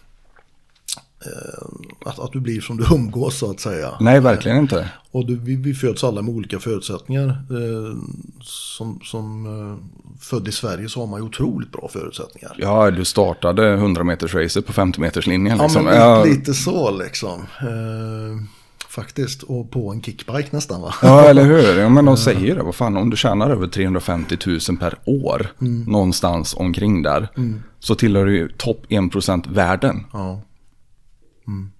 att, 2.05 2.19
att 2.19 2.33
du 2.33 2.41
blir 2.41 2.61
som 2.61 2.77
du 2.77 2.85
umgås 2.95 3.39
så 3.39 3.51
att 3.51 3.61
säga. 3.61 3.95
Nej, 4.01 4.21
verkligen 4.21 4.59
inte. 4.59 4.81
Eh, 4.81 4.87
och 5.11 5.27
du, 5.27 5.37
vi, 5.37 5.57
vi 5.57 5.75
föds 5.75 6.05
alla 6.05 6.23
med 6.23 6.35
olika 6.35 6.59
förutsättningar. 6.59 7.29
Eh, 7.29 7.97
som 8.41 9.01
som 9.05 9.47
eh, 9.47 9.79
född 10.21 10.49
i 10.49 10.53
Sverige 10.53 10.89
så 10.89 11.01
har 11.01 11.07
man 11.07 11.21
ju 11.21 11.27
otroligt 11.27 11.73
bra 11.73 11.89
förutsättningar. 11.93 12.57
Ja, 12.59 12.91
du 12.91 13.05
startade 13.05 13.73
100 13.73 14.05
meters 14.05 14.35
racet 14.35 14.67
på 14.67 14.73
50 14.73 15.01
meters 15.01 15.27
linjen. 15.27 15.59
Liksom. 15.59 15.87
Ja, 15.87 16.17
men 16.17 16.29
lite, 16.29 16.39
lite 16.39 16.55
så 16.55 16.91
liksom. 16.91 17.41
Eh, 17.61 18.43
faktiskt. 18.89 19.43
Och 19.43 19.71
på 19.71 19.91
en 19.91 20.03
kickbike 20.03 20.49
nästan 20.51 20.81
va? 20.81 20.95
Ja, 21.03 21.25
eller 21.25 21.45
hur? 21.45 21.81
Ja, 21.81 21.89
men 21.89 22.05
de 22.05 22.17
säger 22.17 22.55
det. 22.57 22.63
Vad 22.63 22.75
fan, 22.75 22.97
om 22.97 23.11
du 23.11 23.17
tjänar 23.17 23.51
över 23.51 23.67
350 23.67 24.37
000 24.47 24.79
per 24.79 24.95
år, 25.05 25.47
mm. 25.61 25.83
någonstans 25.83 26.55
omkring 26.55 27.03
där, 27.03 27.29
mm. 27.37 27.63
så 27.79 27.95
tillhör 27.95 28.27
du 28.27 28.37
ju 28.37 28.49
topp 28.49 28.87
1% 28.89 29.55
världen. 29.55 30.05
Ja. 30.13 30.43
Mm. 31.49 31.71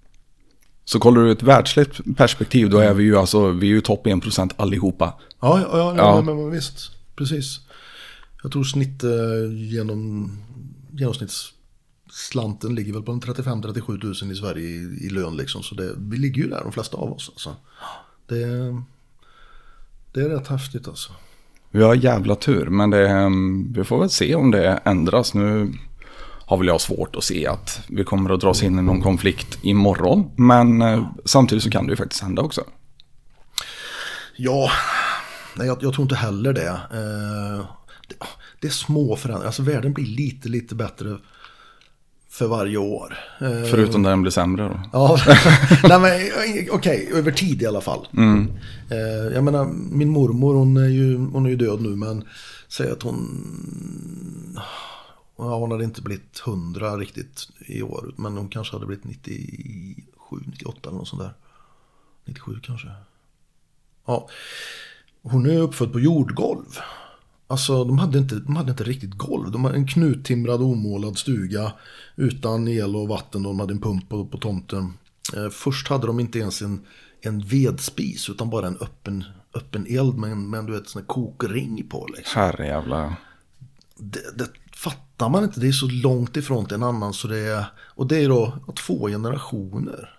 Så 0.85 0.99
kollar 0.99 1.21
du 1.21 1.31
ett 1.31 1.43
världsligt 1.43 2.17
perspektiv, 2.17 2.69
då 2.69 2.77
är 2.77 2.93
vi 2.93 3.03
ju 3.03 3.17
alltså, 3.17 3.51
vi 3.51 3.67
är 3.67 3.71
ju 3.71 3.81
topp 3.81 4.05
1% 4.05 4.51
allihopa. 4.55 5.13
Ja, 5.39 5.59
ja, 5.61 5.77
ja, 5.77 5.93
ja. 5.97 6.21
Men, 6.21 6.37
men, 6.37 6.51
visst. 6.51 6.91
Precis. 7.15 7.59
Jag 8.43 8.51
tror 8.51 8.63
snitt 8.63 9.03
eh, 9.03 9.09
genom 9.53 10.31
genomsnitts 10.91 11.53
slanten 12.11 12.75
ligger 12.75 12.93
väl 12.93 13.03
på 13.03 13.11
35-37 13.11 14.01
tusen 14.01 14.31
i 14.31 14.35
Sverige 14.35 14.67
i, 14.67 15.05
i 15.05 15.09
lön 15.09 15.37
liksom. 15.37 15.63
Så 15.63 15.75
det, 15.75 15.93
vi 15.97 16.17
ligger 16.17 16.41
ju 16.43 16.49
där 16.49 16.61
de 16.63 16.71
flesta 16.71 16.97
av 16.97 17.11
oss. 17.11 17.29
Alltså. 17.29 17.55
Det, 18.27 18.45
det 20.13 20.21
är 20.21 20.29
rätt 20.29 20.47
häftigt 20.47 20.87
alltså. 20.87 21.11
Vi 21.71 21.83
har 21.83 21.95
jävla 21.95 22.35
tur, 22.35 22.65
men 22.65 22.89
det, 22.89 23.29
vi 23.79 23.83
får 23.83 23.99
väl 23.99 24.09
se 24.09 24.35
om 24.35 24.51
det 24.51 24.79
ändras. 24.85 25.33
Nu 25.33 25.73
har 26.49 26.57
väl 26.57 26.67
jag 26.67 26.81
svårt 26.81 27.15
att 27.15 27.23
se 27.23 27.47
att 27.47 27.81
vi 27.87 28.03
kommer 28.03 28.29
att 28.29 28.41
dras 28.41 28.63
in 28.63 28.79
i 28.79 28.81
någon 28.81 29.01
konflikt 29.01 29.57
imorgon. 29.61 30.31
Men 30.35 30.81
eh, 30.81 31.07
samtidigt 31.25 31.63
så 31.63 31.69
kan 31.69 31.85
det 31.85 31.91
ju 31.91 31.97
faktiskt 31.97 32.23
hända 32.23 32.41
också. 32.41 32.63
Ja, 34.37 34.71
nej, 35.55 35.67
jag, 35.67 35.77
jag 35.81 35.93
tror 35.93 36.03
inte 36.03 36.15
heller 36.15 36.53
det. 36.53 36.69
Eh, 36.69 37.65
det. 38.07 38.15
Det 38.61 38.67
är 38.67 38.71
små 38.71 39.15
förändringar, 39.15 39.45
alltså 39.45 39.63
världen 39.63 39.93
blir 39.93 40.05
lite, 40.05 40.49
lite 40.49 40.75
bättre 40.75 41.17
för 42.29 42.47
varje 42.47 42.77
år. 42.77 43.17
Förutom 43.71 44.01
när 44.01 44.09
den 44.09 44.21
blir 44.21 44.31
sämre 44.31 44.63
då? 44.63 44.79
Ja, 44.93 45.19
okej, 45.91 46.69
okay, 46.71 47.07
över 47.13 47.31
tid 47.31 47.61
i 47.61 47.65
alla 47.65 47.81
fall. 47.81 48.07
Mm. 48.17 48.47
Eh, 48.89 49.33
jag 49.33 49.43
menar, 49.43 49.65
min 49.91 50.09
mormor 50.09 50.55
hon 50.55 50.77
är, 50.77 50.89
ju, 50.89 51.17
hon 51.17 51.45
är 51.45 51.49
ju 51.49 51.55
död 51.55 51.81
nu 51.81 51.89
men 51.89 52.23
säg 52.67 52.91
att 52.91 53.03
hon... 53.03 54.59
Ja, 55.39 55.57
hon 55.57 55.71
hade 55.71 55.83
inte 55.83 56.01
blivit 56.01 56.41
100 56.45 56.97
riktigt 56.97 57.49
i 57.59 57.81
år. 57.81 58.13
Men 58.17 58.37
hon 58.37 58.49
kanske 58.49 58.75
hade 58.75 58.85
blivit 58.85 59.05
97, 59.05 60.05
98 60.45 60.89
eller 60.89 60.97
något 60.97 61.07
sånt 61.07 61.21
där. 61.21 61.33
97 62.25 62.59
kanske. 62.63 62.87
Ja. 64.05 64.29
Hon 65.21 65.45
är 65.45 65.57
uppfödd 65.57 65.91
på 65.91 65.99
jordgolv. 65.99 66.77
Alltså 67.47 67.83
de 67.83 67.99
hade, 67.99 68.19
inte, 68.19 68.35
de 68.35 68.55
hade 68.55 68.71
inte 68.71 68.83
riktigt 68.83 69.13
golv. 69.13 69.51
De 69.51 69.65
hade 69.65 69.77
en 69.77 69.87
knuttimrad 69.87 70.61
omålad 70.61 71.17
stuga 71.17 71.73
utan 72.15 72.67
el 72.67 72.95
och 72.95 73.07
vatten. 73.07 73.43
De 73.43 73.59
hade 73.59 73.73
en 73.73 73.81
pump 73.81 74.09
på, 74.09 74.25
på 74.25 74.37
tomten. 74.37 74.93
Eh, 75.35 75.49
först 75.49 75.87
hade 75.87 76.07
de 76.07 76.19
inte 76.19 76.39
ens 76.39 76.61
en, 76.61 76.85
en 77.21 77.39
vedspis 77.39 78.29
utan 78.29 78.49
bara 78.49 78.67
en 78.67 78.77
öppen, 78.77 79.23
öppen 79.53 79.85
eld 79.89 80.17
med 80.17 80.31
en, 80.31 80.49
med 80.49 80.59
en 80.59 80.65
du 80.65 80.73
vet, 80.73 80.89
sån 80.89 81.03
kokring 81.03 81.87
på. 81.89 82.07
Liksom. 82.17 82.41
Herrejävlar. 82.41 83.15
Det, 83.95 84.37
det 84.37 84.49
fattar 85.19 85.29
man 85.29 85.43
inte. 85.43 85.59
Det 85.59 85.67
är 85.67 85.71
så 85.71 85.87
långt 85.87 86.37
ifrån 86.37 86.65
till 86.65 86.75
en 86.75 86.83
annan. 86.83 87.13
Så 87.13 87.27
det 87.27 87.39
är, 87.39 87.65
och 87.95 88.07
det 88.07 88.23
är 88.23 88.29
då 88.29 88.53
två 88.75 89.07
generationer. 89.07 90.15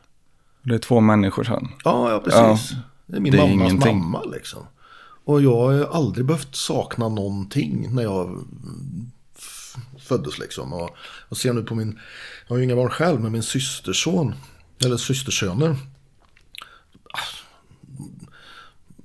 Det 0.63 0.75
är 0.75 0.79
två 0.79 1.01
människor 1.01 1.45
sen. 1.45 1.69
Ja, 1.85 2.11
ja 2.11 2.21
precis. 2.21 2.73
Ja, 2.73 2.79
det 3.07 3.17
är 3.17 3.21
min 3.21 3.33
det 3.33 3.39
är 3.39 3.49
mammas 3.49 3.71
ingenting. 3.71 3.99
mamma 3.99 4.25
liksom. 4.25 4.63
Och 5.25 5.43
jag 5.43 5.57
har 5.57 5.97
aldrig 5.97 6.27
behövt 6.27 6.57
sakna 6.57 7.09
någonting 7.09 7.95
när 7.95 8.03
jag 8.03 8.45
föddes 9.99 10.39
liksom. 10.39 10.73
Och 10.73 10.91
jag 11.29 11.39
ser 11.39 11.53
nu 11.53 11.63
på 11.63 11.75
min, 11.75 11.99
jag 12.47 12.55
har 12.55 12.59
ju 12.59 12.65
inga 12.65 12.77
barn 12.77 12.91
själv, 12.91 13.21
men 13.21 13.33
min 13.33 13.43
systerson, 13.43 14.35
eller 14.85 14.97
systersöner. 14.97 15.77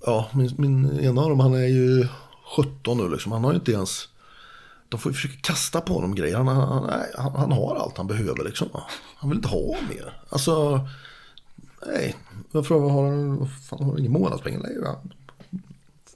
Ja, 0.05 0.29
min, 0.33 0.51
min 0.57 0.99
ena 0.99 1.21
av 1.21 1.29
dem 1.29 1.39
han 1.39 1.53
är 1.53 1.67
ju 1.67 2.07
17 2.57 2.97
nu 2.97 3.09
liksom. 3.09 3.31
Han 3.31 3.43
har 3.43 3.51
ju 3.51 3.57
inte 3.57 3.71
ens, 3.71 4.07
de 4.95 4.99
får 4.99 5.11
ju 5.11 5.15
försöka 5.15 5.37
kasta 5.41 5.81
på 5.81 5.93
honom 5.93 6.15
grejer. 6.15 6.37
Han, 6.37 6.47
han, 6.47 6.89
han, 7.17 7.35
han 7.35 7.51
har 7.51 7.75
allt 7.75 7.97
han 7.97 8.07
behöver 8.07 8.43
liksom. 8.43 8.67
Han 9.15 9.29
vill 9.29 9.37
inte 9.37 9.47
ha 9.47 9.75
mer. 9.89 10.21
Alltså, 10.29 10.87
nej. 11.87 12.15
Jag 12.51 12.67
frågar, 12.67 12.89
har 12.89 13.07
han, 13.07 13.49
fan, 13.69 13.83
har 13.83 13.99
ingen 13.99 14.11
månadspengar 14.11 14.59
längre? 14.59 14.95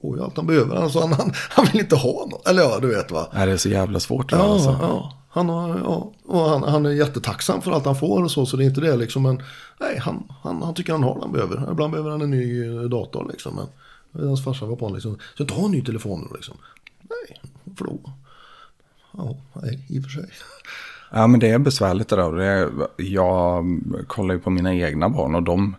får 0.01 0.17
ju 0.17 0.23
allt 0.23 0.37
han 0.37 0.47
behöver. 0.47 0.75
Alltså, 0.75 0.99
han, 0.99 1.13
han, 1.13 1.31
han 1.49 1.65
vill 1.65 1.81
inte 1.81 1.95
ha 1.95 2.27
något. 2.31 2.47
Eller 2.47 2.61
ja, 2.61 2.79
du 2.79 2.87
vet 2.87 3.11
va. 3.11 3.27
Nej, 3.33 3.45
det 3.45 3.51
är 3.51 3.57
så 3.57 3.69
jävla 3.69 3.99
svårt. 3.99 4.31
Ja, 4.31 4.37
alltså. 4.37 4.77
ja. 4.81 5.13
Han, 5.29 5.49
har, 5.49 5.79
ja. 5.79 6.11
Och 6.25 6.49
han, 6.49 6.63
han 6.63 6.85
är 6.85 6.89
jättetacksam 6.89 7.61
för 7.61 7.71
allt 7.71 7.85
han 7.85 7.95
får 7.95 8.23
och 8.23 8.31
så, 8.31 8.45
så 8.45 8.57
det 8.57 8.63
är 8.63 8.67
inte 8.67 8.81
det 8.81 8.95
liksom. 8.95 9.23
Men 9.23 9.41
nej, 9.79 9.97
han, 9.97 10.23
han, 10.43 10.61
han 10.61 10.73
tycker 10.73 10.91
han 10.91 11.03
har 11.03 11.15
det 11.15 11.21
han 11.21 11.31
behöver. 11.31 11.71
Ibland 11.71 11.91
behöver 11.91 12.11
han 12.11 12.21
en 12.21 12.31
ny 12.31 12.67
eh, 12.67 12.81
dator 12.81 13.27
liksom. 13.31 13.55
Men 14.11 14.27
hans 14.27 14.43
farsa 14.43 14.65
var 14.65 14.75
på 14.75 14.85
honom 14.85 14.95
liksom. 14.95 15.17
Så 15.37 15.45
ta 15.45 15.65
en 15.65 15.71
ny 15.71 15.81
telefon 15.81 16.27
nu 16.29 16.35
liksom. 16.35 16.57
Nej, 17.01 17.41
för 17.77 17.85
då. 17.85 17.99
Ja, 19.19 19.61
i 19.87 19.99
och 19.99 20.03
för 20.03 20.09
sig. 20.09 20.29
Ja, 21.11 21.27
men 21.27 21.39
det 21.39 21.49
är 21.49 21.59
besvärligt 21.59 22.09
det 22.09 22.15
där. 22.15 22.71
Jag 22.97 23.79
kollar 24.07 24.35
ju 24.35 24.41
på 24.41 24.49
mina 24.49 24.75
egna 24.75 25.09
barn 25.09 25.35
och 25.35 25.43
de, 25.43 25.75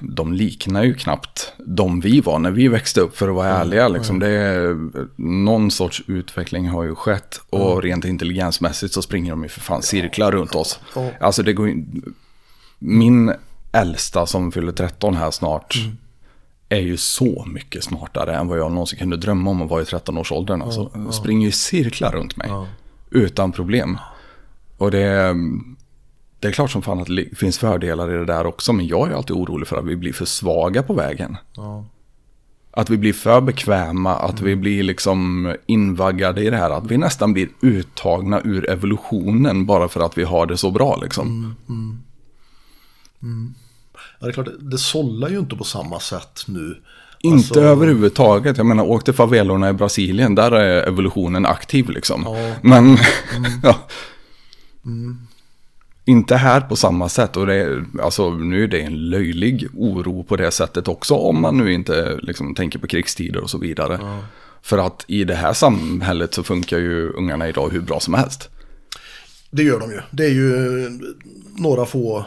de 0.00 0.32
liknar 0.32 0.84
ju 0.84 0.94
knappt 0.94 1.52
de 1.58 2.00
vi 2.00 2.20
var 2.20 2.38
när 2.38 2.50
vi 2.50 2.68
växte 2.68 3.00
upp 3.00 3.16
för 3.16 3.28
att 3.28 3.34
vara 3.34 3.48
ärliga. 3.48 3.88
Liksom. 3.88 4.18
Det 4.18 4.28
är, 4.28 4.76
någon 5.16 5.70
sorts 5.70 6.02
utveckling 6.06 6.68
har 6.68 6.84
ju 6.84 6.94
skett 6.94 7.40
och 7.50 7.82
rent 7.82 8.04
intelligensmässigt 8.04 8.94
så 8.94 9.02
springer 9.02 9.30
de 9.30 9.42
ju 9.42 9.48
för 9.48 9.60
fan 9.60 9.82
cirklar 9.82 10.32
runt 10.32 10.54
oss. 10.54 10.80
Alltså 11.20 11.42
det 11.42 11.52
går 11.52 11.68
ju... 11.68 11.84
Min 12.78 13.32
äldsta 13.72 14.26
som 14.26 14.52
fyller 14.52 14.72
13 14.72 15.16
här 15.16 15.30
snart 15.30 15.76
är 16.68 16.80
ju 16.80 16.96
så 16.96 17.44
mycket 17.46 17.84
smartare 17.84 18.36
än 18.36 18.48
vad 18.48 18.58
jag 18.58 18.72
någonsin 18.72 18.98
kunde 18.98 19.16
drömma 19.16 19.50
om 19.50 19.62
att 19.62 19.70
vara 19.70 19.82
i 19.82 19.84
13-årsåldern. 19.84 20.62
Alltså, 20.62 21.12
Springer 21.12 21.46
ju 21.46 21.52
cirklar 21.52 22.12
runt 22.12 22.36
mig 22.36 22.50
utan 23.10 23.52
problem. 23.52 23.98
Och 24.76 24.90
det 24.90 25.02
är, 25.02 25.34
det 26.40 26.48
är 26.48 26.52
klart 26.52 26.70
som 26.70 26.82
fan 26.82 27.00
att 27.00 27.06
det 27.06 27.38
finns 27.38 27.58
fördelar 27.58 28.14
i 28.14 28.18
det 28.18 28.24
där 28.24 28.46
också, 28.46 28.72
men 28.72 28.86
jag 28.86 29.10
är 29.10 29.14
alltid 29.14 29.36
orolig 29.36 29.68
för 29.68 29.76
att 29.76 29.84
vi 29.84 29.96
blir 29.96 30.12
för 30.12 30.24
svaga 30.24 30.82
på 30.82 30.94
vägen. 30.94 31.36
Ja. 31.56 31.84
Att 32.70 32.90
vi 32.90 32.96
blir 32.96 33.12
för 33.12 33.40
bekväma, 33.40 34.16
att 34.16 34.40
vi 34.40 34.56
blir 34.56 34.82
liksom 34.82 35.54
invaggade 35.66 36.44
i 36.44 36.50
det 36.50 36.56
här, 36.56 36.70
att 36.70 36.90
vi 36.90 36.98
nästan 36.98 37.32
blir 37.32 37.48
uttagna 37.60 38.40
ur 38.44 38.70
evolutionen 38.70 39.66
bara 39.66 39.88
för 39.88 40.00
att 40.00 40.18
vi 40.18 40.24
har 40.24 40.46
det 40.46 40.56
så 40.56 40.70
bra 40.70 40.96
liksom. 40.96 41.54
Ja, 44.18 44.26
det 44.26 44.30
är 44.30 44.32
klart, 44.32 44.48
det, 44.60 44.78
sållar 44.78 45.28
ju 45.28 45.38
inte 45.38 45.56
på 45.56 45.64
samma 45.64 46.00
sätt 46.00 46.44
nu. 46.46 46.76
Inte 47.20 47.36
Alltså, 47.36 47.60
överhuvudtaget. 47.60 48.56
Jag 48.56 48.66
menar, 48.66 48.84
åk 48.84 49.04
till 49.04 49.14
favelorna 49.14 49.68
i 49.68 49.72
Brasilien, 49.72 50.34
där 50.34 50.52
är 50.52 50.88
evolutionen 50.88 51.46
aktiv 51.46 51.90
liksom. 51.90 52.22
Ja. 52.26 52.54
Men, 52.62 52.96
ja. 53.62 53.78
Inte 56.04 56.36
här 56.36 56.60
på 56.60 56.76
samma 56.76 57.08
sätt. 57.08 57.36
Och 57.36 57.46
det 57.46 57.54
är, 57.54 57.84
alltså, 58.02 58.30
nu 58.30 58.64
är 58.64 58.68
det 58.68 58.80
en 58.80 59.10
löjlig 59.10 59.68
oro 59.74 60.24
på 60.24 60.36
det 60.36 60.50
sättet 60.50 60.88
också. 60.88 61.14
Om 61.14 61.40
man 61.40 61.56
nu 61.56 61.72
inte 61.72 62.18
liksom, 62.22 62.54
tänker 62.54 62.78
på 62.78 62.86
krigstider 62.86 63.40
och 63.40 63.50
så 63.50 63.58
vidare. 63.58 64.20
För 64.62 64.78
att 64.78 65.04
i 65.08 65.24
det 65.24 65.34
här 65.34 65.52
samhället 65.52 66.34
så 66.34 66.42
funkar 66.42 66.78
ju 66.78 67.10
ungarna 67.10 67.48
idag 67.48 67.68
hur 67.72 67.80
bra 67.80 68.00
som 68.00 68.14
helst. 68.14 68.48
Det 69.50 69.62
gör 69.62 69.80
de 69.80 69.90
ju. 69.90 70.00
Det 70.10 70.24
är 70.24 70.30
ju 70.30 70.90
några 71.56 71.86
få 71.86 72.26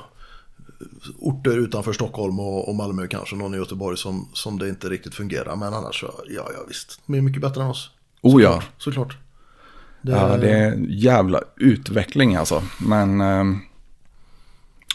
orter 1.20 1.58
utanför 1.58 1.94
Stockholm 1.94 2.40
och, 2.40 2.70
och 2.70 2.76
Malmö 2.76 3.08
kanske, 3.08 3.36
någon 3.36 3.54
i 3.54 3.58
Göteborg 3.58 3.98
som, 3.98 4.30
som 4.34 4.60
det 4.60 4.70
inte 4.70 4.90
riktigt 4.90 5.16
fungerar. 5.16 5.56
Men 5.56 5.74
annars 5.74 6.00
så, 6.00 6.12
ja, 6.28 6.50
ja 6.54 6.60
visst. 6.68 7.02
De 7.06 7.16
är 7.16 7.22
mycket 7.22 7.42
bättre 7.42 7.62
än 7.62 7.70
oss. 7.70 7.90
Oh 8.22 8.42
ja. 8.42 8.64
Såklart. 8.78 9.18
Det, 10.02 10.12
Ja, 10.12 10.38
det 10.38 10.50
är 10.50 10.86
jävla 10.90 11.42
utveckling 11.56 12.36
alltså. 12.36 12.64
Men 12.80 13.22
ehm, 13.22 13.60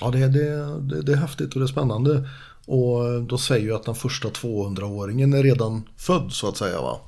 Ja, 0.01 0.11
det, 0.11 0.29
det, 0.29 0.81
det, 0.81 1.03
det 1.03 1.13
är 1.13 1.17
häftigt 1.17 1.55
och 1.55 1.61
det 1.61 1.65
är 1.65 1.69
spännande. 1.69 2.29
Och 2.67 3.23
de 3.23 3.39
säger 3.39 3.65
ju 3.65 3.75
att 3.75 3.85
den 3.85 3.95
första 3.95 4.29
200-åringen 4.29 5.37
är 5.37 5.43
redan 5.43 5.89
född 5.97 6.33
så 6.33 6.49
att 6.49 6.57
säga. 6.57 6.81
Va? 6.81 7.01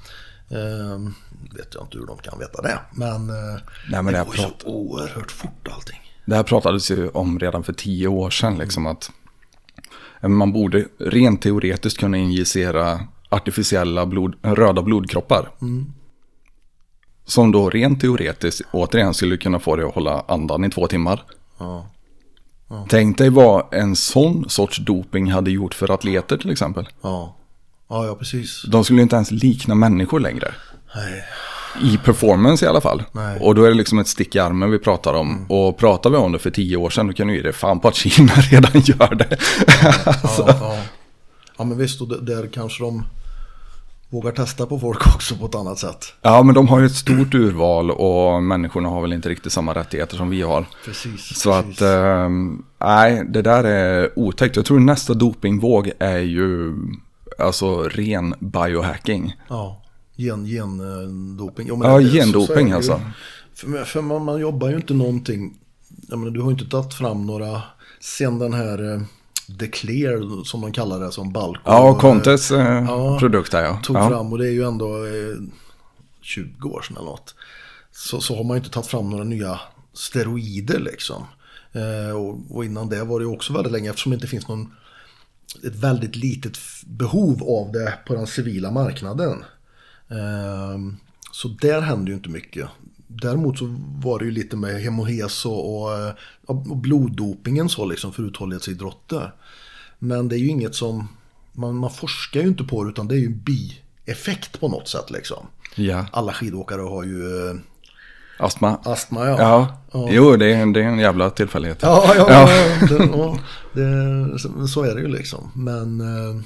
Ehm, 0.50 1.14
vet 1.56 1.74
jag 1.74 1.84
inte 1.84 1.98
hur 1.98 2.06
de 2.06 2.18
kan 2.18 2.38
veta 2.38 2.62
det. 2.62 2.78
Men, 2.92 3.30
eh, 3.30 3.60
Nej, 3.90 4.02
men 4.02 4.06
det 4.06 4.18
det 4.18 4.24
går 4.24 4.36
ju 4.36 4.42
så 4.42 4.50
oerhört 4.64 5.30
fort 5.30 5.68
allting. 5.70 6.00
Det 6.26 6.36
här 6.36 6.42
pratades 6.42 6.90
ju 6.90 7.08
om 7.08 7.38
redan 7.38 7.62
för 7.62 7.72
tio 7.72 8.08
år 8.08 8.30
sedan, 8.30 8.58
liksom 8.58 8.86
att 8.86 9.10
man 10.22 10.52
borde 10.52 10.84
rent 10.98 11.42
teoretiskt 11.42 11.98
kunna 11.98 12.16
injicera 12.16 13.00
artificiella 13.28 14.06
blod, 14.06 14.34
röda 14.42 14.82
blodkroppar. 14.82 15.50
Som 17.24 17.52
då 17.52 17.70
rent 17.70 18.00
teoretiskt 18.00 18.62
återigen 18.72 19.14
skulle 19.14 19.36
kunna 19.36 19.58
få 19.58 19.76
dig 19.76 19.84
att 19.86 19.94
hålla 19.94 20.24
andan 20.28 20.64
i 20.64 20.70
två 20.70 20.86
timmar. 20.86 21.22
Ja. 21.58 21.86
Tänk 22.88 23.18
dig 23.18 23.30
vad 23.30 23.74
en 23.74 23.96
sån 23.96 24.48
sorts 24.48 24.78
doping 24.78 25.32
hade 25.32 25.50
gjort 25.50 25.74
för 25.74 25.90
atleter 25.90 26.36
till 26.36 26.50
exempel. 26.50 26.88
Ja. 27.02 27.36
Ja, 27.88 28.06
ja, 28.06 28.14
precis. 28.14 28.62
De 28.62 28.84
skulle 28.84 29.02
inte 29.02 29.16
ens 29.16 29.30
likna 29.30 29.74
människor 29.74 30.20
längre. 30.20 30.54
Nej. 30.94 31.24
I 31.82 31.98
performance 32.04 32.64
i 32.64 32.68
alla 32.68 32.80
fall. 32.80 33.02
Nej. 33.12 33.40
Och 33.40 33.54
då 33.54 33.64
är 33.64 33.68
det 33.68 33.74
liksom 33.74 33.98
ett 33.98 34.08
stick 34.08 34.34
i 34.34 34.38
armen 34.38 34.70
vi 34.70 34.78
pratar 34.78 35.14
om. 35.14 35.46
Och 35.48 35.78
pratar 35.78 36.10
vi 36.10 36.16
om 36.16 36.32
det 36.32 36.38
för 36.38 36.50
tio 36.50 36.76
år 36.76 36.90
sedan 36.90 37.06
då 37.06 37.12
kan 37.12 37.26
du 37.26 37.36
ge 37.36 37.42
det 37.42 37.52
fan 37.52 37.80
på 37.80 37.88
att 37.88 37.94
Kina 37.94 38.32
redan 38.50 38.80
gör 38.80 39.14
det. 39.14 39.36
Ja, 40.22 40.46
ja. 40.60 40.76
ja, 41.58 41.64
men 41.64 41.78
visst, 41.78 42.00
och 42.00 42.24
där 42.24 42.46
kanske 42.46 42.82
de 42.82 43.04
vågar 44.08 44.32
testa 44.32 44.66
på 44.66 44.78
folk 44.78 45.06
också 45.14 45.36
på 45.36 45.46
ett 45.46 45.54
annat 45.54 45.78
sätt. 45.78 46.12
Ja, 46.22 46.42
men 46.42 46.54
de 46.54 46.68
har 46.68 46.80
ju 46.80 46.86
ett 46.86 46.94
stort 46.96 47.34
urval 47.34 47.90
och 47.90 48.42
människorna 48.42 48.88
har 48.88 49.02
väl 49.02 49.12
inte 49.12 49.28
riktigt 49.28 49.52
samma 49.52 49.74
rättigheter 49.74 50.16
som 50.16 50.30
vi 50.30 50.42
har. 50.42 50.66
Precis. 50.84 51.38
Så 51.38 51.62
precis. 51.62 51.82
att, 51.82 51.82
eh, 51.82 52.28
nej, 52.80 53.24
det 53.28 53.42
där 53.42 53.64
är 53.64 54.18
otäckt. 54.18 54.56
Jag 54.56 54.64
tror 54.64 54.80
nästa 54.80 55.14
dopingvåg 55.14 55.90
är 55.98 56.18
ju 56.18 56.74
alltså 57.38 57.82
ren 57.82 58.34
biohacking. 58.38 59.34
Ja, 59.48 59.82
gen. 60.16 60.46
Ja, 60.46 60.56
Ja, 60.66 61.48
det- 61.56 61.66
så- 61.66 61.82
så 61.82 61.98
är 61.98 62.00
gendoping 62.00 62.68
ju. 62.68 62.74
alltså. 62.74 63.00
För, 63.54 63.84
för 63.84 64.02
man, 64.02 64.24
man 64.24 64.40
jobbar 64.40 64.68
ju 64.68 64.76
inte 64.76 64.94
någonting. 64.94 65.54
Jag 66.08 66.18
menar, 66.18 66.30
du 66.32 66.40
har 66.40 66.50
ju 66.50 66.52
inte 66.58 66.70
tagit 66.70 66.94
fram 66.94 67.26
några, 67.26 67.62
sen 68.00 68.38
den 68.38 68.52
här 68.54 68.94
eh, 68.94 69.00
Declare 69.48 70.44
som 70.44 70.60
de 70.60 70.72
kallar 70.72 71.00
det, 71.00 71.12
som 71.12 71.32
Balco. 71.32 71.60
Ja, 71.64 71.88
eh, 71.88 71.98
Contes 71.98 72.50
eh, 72.50 72.84
Ja, 72.88 73.18
produkt 73.20 73.52
där 73.52 73.64
ja. 73.64 73.80
tog 73.82 73.96
ja. 73.96 74.08
fram 74.08 74.32
och 74.32 74.38
det 74.38 74.46
är 74.48 74.52
ju 74.52 74.64
ändå 74.64 74.86
eh, 75.06 75.36
20 76.22 76.68
år 76.68 76.82
sedan 76.82 76.96
eller 76.96 77.06
något. 77.06 77.34
Så, 77.92 78.20
så 78.20 78.36
har 78.36 78.44
man 78.44 78.56
ju 78.56 78.58
inte 78.58 78.70
tagit 78.70 78.86
fram 78.86 79.10
några 79.10 79.24
nya 79.24 79.60
steroider 79.94 80.78
liksom. 80.78 81.22
Eh, 81.72 82.16
och, 82.16 82.56
och 82.56 82.64
innan 82.64 82.88
det 82.88 83.04
var 83.04 83.20
det 83.20 83.26
också 83.26 83.52
väldigt 83.52 83.72
länge 83.72 83.90
eftersom 83.90 84.10
det 84.10 84.14
inte 84.14 84.26
finns 84.26 84.48
någon 84.48 84.72
ett 85.64 85.74
väldigt 85.76 86.16
litet 86.16 86.58
behov 86.86 87.42
av 87.42 87.72
det 87.72 87.98
på 88.06 88.14
den 88.14 88.26
civila 88.26 88.70
marknaden. 88.70 89.44
Ehm, 90.10 90.96
Så 91.32 91.48
där 91.48 91.80
händer 91.80 92.08
ju 92.10 92.14
inte 92.16 92.28
mycket. 92.28 92.68
Däremot 93.08 93.58
så 93.58 93.76
var 94.02 94.18
det 94.18 94.24
ju 94.24 94.30
lite 94.30 94.56
med 94.56 94.80
hemohes 94.82 95.46
och, 95.46 95.82
och, 95.82 95.98
eh, 95.98 96.12
och 96.46 96.76
bloddopingen 96.76 97.68
så 97.68 97.84
liksom 97.84 98.12
för 98.12 98.22
uthållighetsidrotter. 98.22 99.32
Men 99.98 100.28
det 100.28 100.36
är 100.36 100.38
ju 100.38 100.48
inget 100.48 100.74
som 100.74 101.08
man, 101.52 101.74
man 101.76 101.90
forskar 101.90 102.40
ju 102.40 102.46
inte 102.48 102.64
på 102.64 102.84
det 102.84 102.90
utan 102.90 103.08
det 103.08 103.14
är 103.14 103.18
ju 103.18 103.26
en 103.26 103.42
bieffekt 103.44 104.60
på 104.60 104.68
något 104.68 104.88
sätt 104.88 105.10
liksom. 105.10 105.46
ja. 105.74 106.06
Alla 106.12 106.32
skidåkare 106.32 106.80
har 106.80 107.04
ju 107.04 107.48
eh, 107.50 107.56
Astma. 108.38 108.76
astma 108.84 109.26
ja. 109.26 109.36
Ja, 109.38 109.78
Ja. 109.92 110.08
jo 110.10 110.36
det 110.36 110.54
är, 110.54 110.66
det 110.72 110.80
är 110.80 110.84
en 110.88 110.98
jävla 110.98 111.30
tillfällighet. 111.30 111.78
Ja, 111.82 112.12
ja, 112.16 112.26
Ja. 112.30 112.48
Det, 112.88 113.04
ja 113.04 113.38
det, 113.72 114.68
så, 114.68 114.82
är 114.82 114.94
det 114.94 115.00
ju 115.00 115.08
liksom. 115.08 115.50
Men 115.54 116.00
eh, 116.00 116.42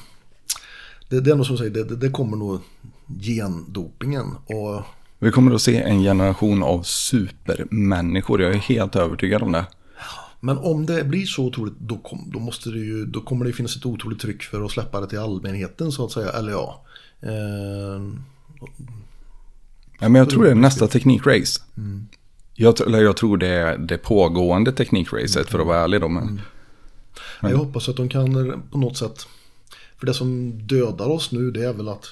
det, 1.09 1.20
det 1.20 1.31
är 1.31 1.35
nog 1.35 1.47
som 1.47 1.55
du 1.55 1.59
säger, 1.59 1.70
det, 1.70 1.85
det, 1.85 1.97
det 1.97 2.11
kommer 2.11 2.37
nog 2.37 2.61
gendopingen. 3.20 4.27
Och 4.47 4.82
Vi 5.19 5.31
kommer 5.31 5.55
att 5.55 5.62
se 5.62 5.82
en 5.82 6.03
generation 6.03 6.62
av 6.62 6.82
supermänniskor, 6.82 8.43
jag 8.43 8.55
är 8.55 8.59
helt 8.59 8.97
övertygad 8.97 9.43
om 9.43 9.53
det. 9.53 9.66
Men 10.41 10.59
om 10.59 10.87
det 10.87 11.05
blir 11.05 11.27
så 11.27 11.45
otroligt, 11.45 11.74
då, 11.78 11.99
kom, 11.99 12.31
då, 12.32 12.39
måste 12.39 12.70
det 12.70 12.78
ju, 12.78 13.07
då 13.07 13.20
kommer 13.20 13.45
det 13.45 13.53
finnas 13.53 13.77
ett 13.77 13.87
otroligt 13.87 14.20
tryck 14.20 14.43
för 14.43 14.65
att 14.65 14.70
släppa 14.70 15.01
det 15.01 15.07
till 15.09 15.19
allmänheten 15.19 15.93
så 15.93 16.05
att 16.05 16.12
säga. 16.12 16.31
Eller 16.31 16.53
ja. 16.53 16.85
Eh, 17.20 18.01
Ja, 20.03 20.09
men 20.09 20.15
jag 20.15 20.31
tror 20.31 20.45
det 20.45 20.51
är 20.51 20.55
nästa 20.55 20.87
teknikrace. 20.87 21.61
Jag, 22.55 22.74
tr- 22.74 22.87
eller 22.87 23.03
jag 23.03 23.16
tror 23.16 23.37
det 23.37 23.47
är 23.49 23.78
det 23.78 23.99
pågående 23.99 24.73
teknikracet 24.73 25.49
för 25.51 25.59
att 25.59 25.66
vara 25.66 25.78
ärlig 25.78 26.01
då. 26.01 26.09
Men, 26.09 26.41
Jag 27.43 27.57
hoppas 27.57 27.89
att 27.89 27.97
de 27.97 28.09
kan 28.09 28.62
på 28.70 28.78
något 28.78 28.97
sätt. 28.97 29.27
För 29.99 30.07
det 30.07 30.15
som 30.15 30.59
dödar 30.66 31.07
oss 31.07 31.32
nu 31.32 31.51
det 31.51 31.65
är 31.65 31.73
väl 31.73 31.89
att 31.89 32.07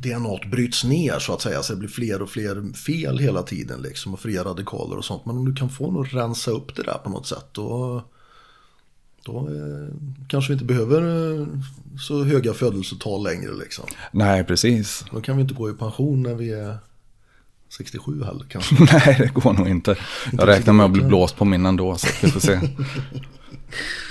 DNA 0.00 0.38
bryts 0.50 0.84
ner 0.84 1.18
så 1.18 1.32
att 1.32 1.40
säga. 1.40 1.62
Så 1.62 1.72
det 1.72 1.78
blir 1.78 1.88
fler 1.88 2.22
och 2.22 2.30
fler 2.30 2.72
fel 2.72 3.18
hela 3.18 3.42
tiden 3.42 3.82
liksom. 3.82 4.14
Och 4.14 4.20
fria 4.20 4.44
radikaler 4.44 4.96
och 4.96 5.04
sånt. 5.04 5.26
Men 5.26 5.36
om 5.36 5.44
du 5.44 5.54
kan 5.54 5.70
få 5.70 5.90
något 5.90 6.06
att 6.06 6.14
rensa 6.14 6.50
upp 6.50 6.76
det 6.76 6.82
där 6.82 6.98
på 7.04 7.10
något 7.10 7.26
sätt. 7.26 7.46
Då, 7.52 8.02
då 9.24 9.38
eh, 9.38 9.94
kanske 10.28 10.52
vi 10.52 10.52
inte 10.52 10.64
behöver 10.64 11.02
eh, 11.40 11.46
så 12.00 12.24
höga 12.24 12.54
födelsetal 12.54 13.24
längre 13.24 13.52
liksom. 13.54 13.84
nej, 14.12 14.44
precis. 14.44 15.04
Då 15.12 15.20
kan 15.20 15.36
vi 15.36 15.42
inte 15.42 15.54
gå 15.54 15.70
i 15.70 15.72
pension 15.72 16.22
när 16.22 16.34
vi 16.34 16.52
är 16.52 16.78
67 17.68 18.24
heller 18.24 18.46
kanske. 18.48 18.74
Nej, 18.92 19.16
det 19.18 19.34
går 19.34 19.52
nog 19.52 19.68
inte. 19.68 19.96
Jag 20.32 20.48
räknar 20.48 20.72
med 20.72 20.86
att 20.86 20.92
bli 20.92 21.02
blåst 21.02 21.36
på 21.36 21.44
min 21.44 21.66
ändå, 21.66 21.96
så 21.96 22.08
vi 22.22 22.30
får 22.30 22.40
se. 22.40 22.60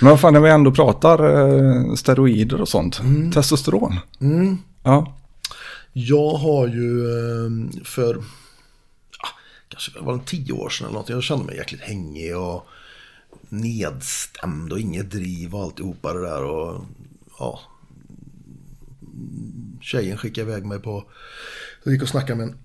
Men 0.00 0.10
vad 0.10 0.20
fan, 0.20 0.32
när 0.32 0.40
vi 0.40 0.50
ändå 0.50 0.72
pratar 0.72 1.18
eh, 1.24 1.94
steroider 1.94 2.60
och 2.60 2.68
sånt. 2.68 3.00
Testosteron. 3.34 3.98
Mm. 4.20 4.58
Ja. 4.88 5.14
Jag 5.92 6.30
har 6.30 6.66
ju 6.68 7.10
ehm, 7.46 7.70
för, 7.84 8.16
ah, 9.18 9.28
kanske 9.68 10.00
var 10.00 10.14
det 10.16 10.24
tio 10.26 10.52
år 10.52 10.68
sedan 10.70 10.86
eller 10.88 10.98
något, 10.98 11.08
jag 11.08 11.22
kände 11.22 11.44
mig 11.44 11.56
jäkligt 11.56 11.80
hängig 11.80 12.36
och 12.36 12.66
nedstämd 13.48 14.72
och 14.72 14.80
inget 14.80 15.10
driv 15.10 15.54
och 15.54 15.62
alltihopa 15.62 16.12
det 16.12 16.20
där. 16.20 16.44
Och, 16.44 16.84
ja, 17.38 17.60
tjejen 19.80 20.18
skickade 20.18 20.50
iväg 20.50 20.64
mig 20.66 20.78
på, 20.78 21.04
jag 21.84 21.92
gick 21.94 22.02
och 22.02 22.08
snackade 22.08 22.34
med 22.38 22.48
en 22.48 22.56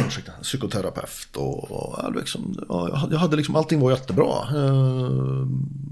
ursäkta, 0.06 0.32
psykoterapeut 0.42 1.36
och, 1.36 1.70
och 1.70 1.94
ja, 2.02 2.08
liksom, 2.08 2.64
ja, 2.68 2.88
jag 2.88 2.96
hade- 2.96 3.14
jag 3.14 3.20
hade 3.20 3.36
liksom, 3.36 3.56
allting 3.56 3.80
var 3.80 3.90
jättebra. 3.90 4.32
Eh, 4.54 5.44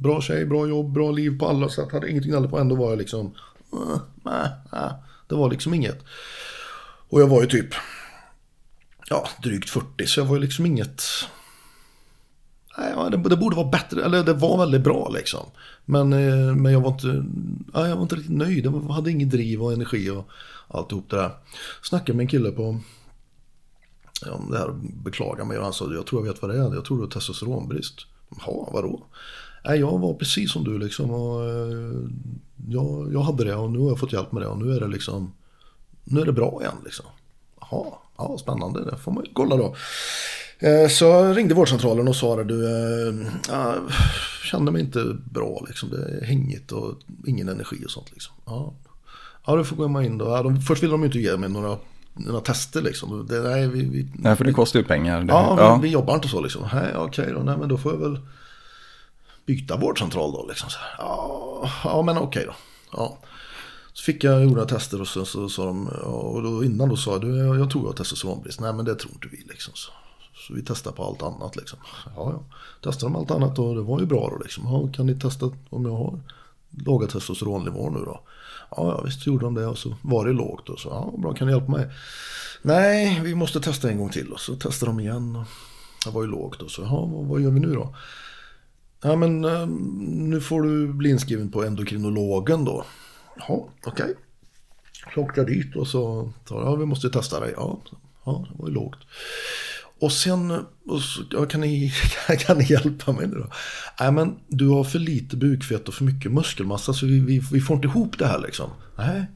bra 0.03 0.21
tjej, 0.21 0.47
bra 0.47 0.67
jobb, 0.69 0.93
bra 0.93 1.11
liv 1.11 1.39
på 1.39 1.49
alla 1.49 1.69
sätt, 1.69 1.93
hade 1.93 2.11
ingenting 2.11 2.33
att 2.35 2.51
på 2.51 2.59
ändå 2.59 2.75
var 2.77 2.91
jag 2.91 2.99
liksom, 2.99 3.27
eh, 3.73 4.01
nej, 4.25 4.49
nej, 4.73 4.91
det 5.29 5.35
var 5.35 5.51
liksom 5.51 5.75
inget. 5.75 6.05
Och 7.09 7.21
jag 7.21 7.27
var 7.27 7.41
ju 7.41 7.49
typ, 7.49 7.75
ja, 9.09 9.29
drygt 9.43 9.71
40, 9.71 10.07
så 10.07 10.21
jag 10.21 10.25
var 10.25 10.35
ju 10.35 10.43
liksom 10.43 10.67
inget, 10.67 11.03
nej, 12.79 13.11
det, 13.11 13.17
det 13.17 13.37
borde 13.37 13.57
vara 13.57 13.69
bättre, 13.69 14.05
eller 14.05 14.23
det 14.23 14.33
var 14.33 14.59
väldigt 14.59 14.83
bra 14.83 15.09
liksom. 15.09 15.47
Men, 15.85 16.13
eh, 16.13 16.55
men 16.55 16.73
jag 16.73 16.81
var 16.81 16.91
inte, 16.91 17.25
ja, 17.75 17.89
jag 17.89 17.97
var 17.97 18.03
inte 18.03 18.17
riktigt 18.17 18.37
nöjd, 18.37 18.67
jag 18.67 18.73
hade 18.73 19.11
ingen 19.11 19.29
driv 19.29 19.63
och 19.63 19.73
energi 19.73 20.11
och 20.11 20.29
alltihop 20.69 21.11
det 21.11 21.17
där. 21.17 21.31
Snackade 21.83 22.17
med 22.17 22.25
en 22.25 22.29
kille 22.29 22.51
på 22.51 22.81
Ja, 24.25 24.33
om 24.33 24.51
det 24.51 24.59
här 24.59 24.75
beklagar 25.05 25.45
mig 25.45 25.59
och 25.59 25.65
han 25.65 25.73
sa 25.73 25.93
jag 25.93 26.07
tror 26.07 26.27
jag 26.27 26.33
vet 26.33 26.43
vad 26.43 26.51
det 26.51 26.59
är. 26.59 26.75
Jag 26.75 26.85
tror 26.85 26.99
det 26.99 27.05
är 27.05 27.11
testosteronbrist. 27.11 28.07
Jaha, 28.31 28.69
vadå? 28.73 29.07
Nej, 29.67 29.81
jag 29.81 29.99
var 29.99 30.15
precis 30.15 30.53
som 30.53 30.65
du 30.65 30.79
liksom. 30.79 31.11
Och, 31.11 31.45
eh, 31.45 32.09
jag, 32.69 33.11
jag 33.13 33.21
hade 33.21 33.45
det 33.45 33.55
och 33.55 33.71
nu 33.71 33.79
har 33.79 33.89
jag 33.89 33.99
fått 33.99 34.13
hjälp 34.13 34.33
med 34.33 34.43
det 34.43 34.49
och 34.49 34.59
nu 34.59 34.73
är 34.77 34.81
det 34.81 34.89
liksom 34.89 35.33
nu 36.05 36.21
är 36.21 36.25
det 36.27 36.33
bra 36.33 36.59
igen 36.61 36.77
liksom. 36.85 37.07
Jaha, 37.61 37.85
ja, 38.19 38.37
spännande, 38.39 38.85
det 38.85 38.97
får 38.97 39.13
man 39.13 39.25
ju 39.25 39.31
kolla 39.33 39.57
då. 39.57 39.75
Eh, 40.59 40.89
Så 40.89 41.05
jag 41.05 41.37
ringde 41.37 41.55
vårdcentralen 41.55 42.09
och 42.09 42.17
sa 42.17 42.37
det, 42.37 42.45
du, 42.45 42.67
eh, 42.67 43.27
ja, 43.49 43.75
kände 44.45 44.73
mig 44.73 44.83
inte 44.83 45.17
bra 45.31 45.65
liksom. 45.69 45.91
Det 45.91 46.19
är 46.21 46.25
hängigt 46.27 46.73
och 46.73 46.95
ingen 47.27 47.49
energi 47.49 47.85
och 47.87 47.91
sånt 47.91 48.13
liksom. 48.13 48.35
Ja, 48.47 48.73
ja 49.47 49.57
då 49.57 49.65
får 49.65 49.79
jag 49.85 49.93
gå 49.93 50.03
in 50.03 50.19
då. 50.19 50.25
Ja, 50.25 50.43
de, 50.43 50.61
först 50.61 50.83
ville 50.83 50.93
de 50.93 51.05
inte 51.05 51.19
ge 51.19 51.37
mig 51.37 51.49
några, 51.49 51.79
några 52.15 52.41
tester 52.41 52.83
liksom. 52.83 53.27
Det, 53.27 53.41
nej, 53.41 53.69
vi, 53.69 53.83
vi, 53.85 54.07
Nej, 54.15 54.37
för 54.37 54.45
det 54.45 54.53
kostar 54.53 54.79
ju 54.81 54.85
pengar. 54.85 55.21
Det, 55.21 55.33
Ja, 55.33 55.57
ja. 55.59 55.77
Vi, 55.77 55.83
vi 55.89 55.93
jobbar 55.93 56.15
inte 56.15 56.29
så 56.29 56.41
liksom. 56.41 56.63
Nej, 56.75 56.97
okej 56.97 57.33
då. 57.35 57.41
Nej, 57.43 57.57
men 57.59 57.69
då 57.69 57.79
får 57.79 57.93
jag 57.93 57.99
väl 58.01 58.19
byta 59.47 59.77
vårdcentral 59.77 60.33
då. 60.33 60.47
Liksom 60.49 60.71
så 60.71 60.79
här. 60.79 60.95
Ja, 60.99 61.71
ja, 61.85 62.03
men 62.03 62.19
okej 62.19 62.45
då. 62.47 62.55
Ja. 62.93 63.19
Så 63.93 64.03
fick 64.03 64.25
jag 64.25 64.43
gjorde 64.43 64.55
några 64.55 64.69
tester 64.69 65.01
och 65.01 65.09
så 65.09 65.25
sa 65.25 65.49
så, 65.49 65.65
de, 65.65 65.87
och 65.89 66.43
då, 66.43 66.65
innan 66.65 66.89
då 66.89 66.97
sa 66.97 67.13
jag, 67.13 67.21
du, 67.21 67.37
jag, 67.37 67.59
jag 67.59 67.71
tror 67.71 67.85
jag 67.85 67.89
har 67.89 67.97
testosteronbrist. 67.97 68.61
Nej, 68.61 68.73
men 68.73 68.85
det 68.85 68.95
tror 68.95 69.13
inte 69.13 69.29
vi 69.29 69.45
liksom. 69.49 69.75
Så, 69.75 69.93
så 70.35 70.55
vi 70.55 70.63
testar 70.63 70.93
på 70.93 71.05
allt 71.05 71.23
annat 71.23 71.57
liksom. 71.57 71.79
Ja, 72.05 72.11
ja. 72.17 72.43
Testade 72.83 73.13
de 73.13 73.17
allt 73.17 73.31
annat 73.31 73.59
och 73.59 73.75
det 73.75 73.83
var 73.83 74.01
ju 74.01 74.07
bra 74.07 74.29
då 74.31 74.39
liksom. 74.43 74.65
Ja, 74.65 74.93
kan 74.93 75.07
ni 75.07 75.19
testa 75.19 75.51
om 75.71 75.85
jag 75.85 75.97
har 75.97 76.21
låga 76.71 77.07
testosteronnivåer 77.07 77.91
nu 77.91 77.99
då? 77.99 78.21
Ja, 78.71 78.77
ja, 78.77 79.03
visst 79.05 79.27
gjorde 79.27 79.45
de 79.45 79.55
det 79.55 79.67
och 79.67 79.79
så 79.79 79.95
var 80.03 80.27
det 80.27 80.33
lågt 80.33 80.69
och 80.69 80.79
så, 80.79 80.89
ja, 80.89 81.15
bra, 81.19 81.35
kan 81.35 81.47
ni 81.47 81.53
hjälpa 81.53 81.71
mig? 81.73 81.91
Nej, 82.63 83.21
vi 83.23 83.35
måste 83.35 83.61
testa 83.61 83.91
en 83.91 83.99
gång 83.99 84.11
till 84.11 84.33
och 84.33 84.41
så 84.41 84.57
testade 84.57 84.91
de 84.91 85.01
igen. 85.01 85.37
Och 85.37 85.45
det 86.05 86.11
var 86.11 86.23
ju 86.23 86.29
lågt 86.29 86.63
och 86.63 86.71
så, 86.71 86.83
ja, 86.83 87.05
vad 87.07 87.41
gör 87.41 87.51
vi 87.51 87.61
nu 87.61 87.75
då? 87.75 87.95
Ja, 89.03 89.17
men 89.17 89.45
ehm, 89.45 89.77
nu 90.31 90.41
får 90.41 90.63
du 90.63 90.93
bli 90.93 91.11
inskriven 91.11 91.51
på 91.51 91.65
endokrinologen 91.65 92.65
då. 92.65 92.85
Ja, 93.49 93.69
okej. 93.85 94.15
Så 95.15 95.21
åkte 95.21 95.41
jag 95.41 95.47
dit 95.47 95.77
och 95.77 95.89
så 95.89 96.33
sa 96.49 96.63
ja, 96.63 96.75
vi 96.75 96.87
måste 96.87 97.11
testa 97.11 97.41
dig. 97.41 97.55
Ja, 97.57 97.81
ja, 98.25 98.47
det 98.51 98.59
var 98.59 98.69
ju 98.69 98.75
lågt. 98.75 98.99
Och 100.01 100.13
sen, 100.13 100.51
och 100.87 101.01
så, 101.01 101.23
ja, 101.31 101.47
kan, 101.47 101.61
ni, 101.61 101.93
kan 102.39 102.59
ni 102.59 102.65
hjälpa 102.65 103.13
mig 103.13 103.27
nu 103.27 103.35
då? 103.35 103.51
Nej 104.01 104.13
men 104.13 104.39
du 104.49 104.69
har 104.69 104.85
för 104.85 104.99
lite 104.99 105.37
bukfett 105.37 105.89
och 105.89 105.95
för 105.95 106.05
mycket 106.05 106.33
muskelmassa 106.33 106.93
så 106.93 107.07
vi, 107.07 107.21
vi, 107.21 107.39
vi 107.53 107.61
får 107.61 107.77
inte 107.77 107.89
ihop 107.89 108.19
det 108.19 108.27
här 108.27 108.39
liksom. 108.39 108.71
Nej. 108.99 109.27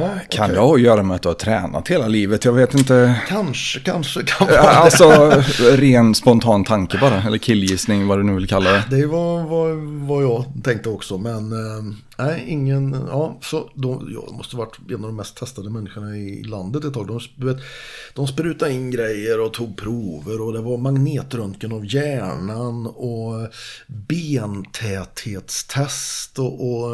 Ja, 0.00 0.08
Kan 0.28 0.44
okej. 0.44 0.54
det 0.54 0.60
ha 0.60 0.74
att 0.74 0.80
göra 0.80 1.02
med 1.02 1.14
att 1.14 1.22
du 1.22 1.28
har 1.28 1.34
tränat 1.34 1.88
hela 1.88 2.08
livet? 2.08 2.44
Jag 2.44 2.52
vet 2.52 2.74
inte. 2.74 3.20
Kanske, 3.28 3.80
kanske 3.80 4.22
kan 4.22 4.46
vara. 4.46 4.60
Alltså, 4.60 5.32
ren 5.76 6.14
spontan 6.14 6.64
tanke 6.64 6.98
bara. 6.98 7.22
Eller 7.22 7.38
killgissning, 7.38 8.06
vad 8.06 8.18
du 8.18 8.22
nu 8.22 8.34
vill 8.34 8.48
kalla 8.48 8.70
det. 8.70 8.84
Det 8.90 9.06
var 9.06 9.42
vad, 10.06 10.22
jag 10.22 10.44
tänkte 10.64 10.88
också, 10.88 11.18
men 11.18 11.52
eh, 11.52 11.82
nej, 12.18 12.44
ingen, 12.48 12.96
ja, 13.08 13.38
så 13.42 13.70
de, 13.74 14.08
jag 14.14 14.34
måste 14.34 14.56
varit 14.56 14.78
en 14.88 14.94
av 14.94 15.00
de 15.00 15.16
mest 15.16 15.36
testade 15.36 15.70
människorna 15.70 16.16
i 16.16 16.42
landet 16.42 16.84
ett 16.84 16.94
tag. 16.94 17.06
De, 17.06 17.20
vet, 17.46 17.56
de 18.14 18.26
sprutade 18.26 18.72
in 18.72 18.90
grejer 18.90 19.40
och 19.40 19.52
tog 19.52 19.76
prover 19.76 20.40
och 20.40 20.52
det 20.52 20.60
var 20.60 20.76
magnetröntgen 20.76 21.72
av 21.72 21.94
hjärnan 21.94 22.86
och 22.86 23.48
bentäthetstest 23.86 26.38
och, 26.38 26.72
och, 26.72 26.90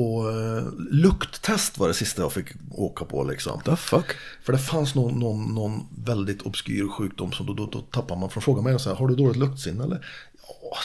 och 0.00 0.30
eh, 0.30 0.64
lukttest 0.90 1.78
var 1.78 1.88
det 1.88 1.94
sista 1.94 2.22
jag 2.22 2.32
fick 2.32 2.46
åka 2.70 3.04
på 3.04 3.24
liksom. 3.24 3.60
The 3.60 3.76
fuck? 3.76 4.06
För 4.42 4.52
det 4.52 4.58
fanns 4.58 4.94
någon, 4.94 5.18
någon, 5.18 5.54
någon 5.54 5.86
väldigt 6.04 6.42
obskyr 6.42 6.88
sjukdom 6.88 7.32
som 7.32 7.46
då, 7.46 7.54
då, 7.54 7.66
då 7.66 7.80
tappar 7.80 8.16
man 8.16 8.30
från 8.30 8.42
frågan 8.42 8.64
mig 8.64 8.80
så 8.80 8.88
här, 8.88 8.96
har 8.96 9.08
du 9.08 9.14
dåligt 9.14 9.36
luktsinne 9.36 9.84
eller? 9.84 10.06
Ja, 10.70 10.76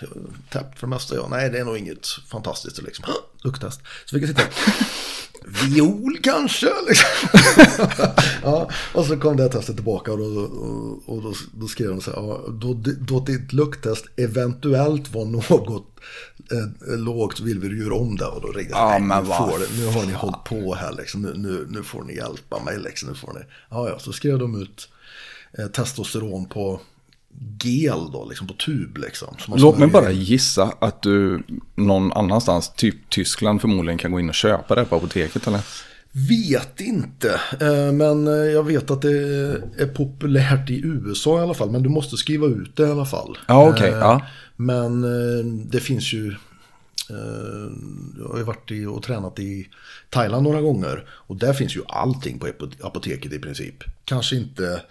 det 0.00 0.06
är 0.06 0.08
väl 0.08 0.32
täppt 0.50 0.78
för 0.78 0.86
det 0.86 0.90
mesta. 0.90 1.14
Ja, 1.14 1.28
nej, 1.30 1.50
det 1.50 1.58
är 1.58 1.64
nog 1.64 1.78
inget 1.78 2.06
fantastiskt 2.06 2.82
liksom. 2.82 3.04
Lukttest. 3.42 3.80
Så 4.04 4.16
fick 4.16 4.22
jag 4.22 4.28
sitta 4.28 4.42
Viol 5.64 6.18
kanske? 6.22 6.70
Liksom. 6.88 7.28
ja, 8.42 8.70
och 8.94 9.06
så 9.06 9.16
kom 9.16 9.36
det 9.36 9.42
här 9.42 9.50
testet 9.50 9.76
tillbaka 9.76 10.12
och, 10.12 10.18
då, 10.18 10.24
och, 10.24 11.14
och 11.14 11.22
då, 11.22 11.34
då 11.52 11.66
skrev 11.66 11.88
de 11.88 12.00
så 12.00 12.10
här, 12.10 12.18
ja, 12.18 12.44
då, 12.48 12.74
då 13.00 13.20
ditt 13.20 13.52
lukttest 13.52 14.06
eventuellt 14.16 15.14
var 15.14 15.24
något 15.24 15.98
eh, 16.52 16.98
lågt 16.98 17.40
vill 17.40 17.58
vi 17.58 17.82
göra 17.82 17.94
om 17.94 18.16
det. 18.16 18.26
Och 18.26 18.40
då 18.40 18.48
ringde 18.48 18.70
jag, 18.70 19.02
men 19.02 19.24
nu, 19.24 19.26
får 19.26 19.58
det, 19.58 19.80
nu 19.80 19.86
har 19.86 20.06
ni 20.06 20.12
hållit 20.12 20.44
på 20.44 20.74
här 20.74 20.92
liksom, 20.92 21.22
nu, 21.22 21.34
nu, 21.36 21.66
nu 21.68 21.82
får 21.82 22.02
ni 22.02 22.16
hjälpa 22.16 22.62
mig 22.64 22.78
liksom, 22.78 23.08
nu 23.08 23.14
får 23.14 23.32
ni. 23.32 23.40
Ja, 23.70 23.88
ja, 23.88 23.98
så 23.98 24.12
skrev 24.12 24.38
de 24.38 24.62
ut 24.62 24.88
eh, 25.58 25.66
testosteron 25.66 26.46
på 26.46 26.80
gel 27.62 28.10
då, 28.12 28.26
liksom 28.28 28.46
på 28.46 28.54
tub 28.54 28.96
liksom. 28.96 29.36
Låt 29.56 29.78
mig 29.78 29.88
bara 29.88 30.10
gissa 30.10 30.74
att 30.78 31.02
du 31.02 31.42
någon 31.74 32.12
annanstans, 32.12 32.72
typ 32.76 33.10
Tyskland 33.10 33.60
förmodligen, 33.60 33.98
kan 33.98 34.12
gå 34.12 34.20
in 34.20 34.28
och 34.28 34.34
köpa 34.34 34.74
det 34.74 34.84
på 34.84 34.96
apoteket 34.96 35.46
eller? 35.46 35.60
Vet 36.12 36.80
inte, 36.80 37.40
eh, 37.60 37.92
men 37.92 38.26
eh, 38.26 38.32
jag 38.34 38.62
vet 38.66 38.90
att 38.90 39.02
det 39.02 39.12
är 39.78 39.94
populärt 39.94 40.70
i 40.70 40.80
USA 40.84 41.38
i 41.38 41.42
alla 41.42 41.54
fall. 41.54 41.70
Men 41.70 41.82
du 41.82 41.88
måste 41.88 42.16
skriva 42.16 42.46
ut 42.46 42.76
det 42.76 42.82
i 42.82 42.90
alla 42.90 43.06
fall. 43.06 43.38
Ja, 43.48 43.68
okej, 43.70 43.90
Eh, 43.90 43.98
ja. 43.98 44.26
Men 44.56 45.02
det 45.70 45.80
finns 45.80 46.12
ju, 46.12 46.34
jag 48.18 48.28
har 48.28 48.38
ju 48.38 48.44
varit 48.44 48.70
i 48.70 48.86
och 48.86 49.02
tränat 49.02 49.38
i 49.38 49.68
Thailand 50.10 50.42
några 50.44 50.60
gånger. 50.60 51.04
Och 51.10 51.36
där 51.36 51.52
finns 51.52 51.76
ju 51.76 51.80
allting 51.88 52.38
på 52.38 52.46
apo- 52.46 52.86
apoteket 52.86 53.32
i 53.32 53.38
princip. 53.38 53.76
Kanske 54.04 54.36
inte 54.36 54.82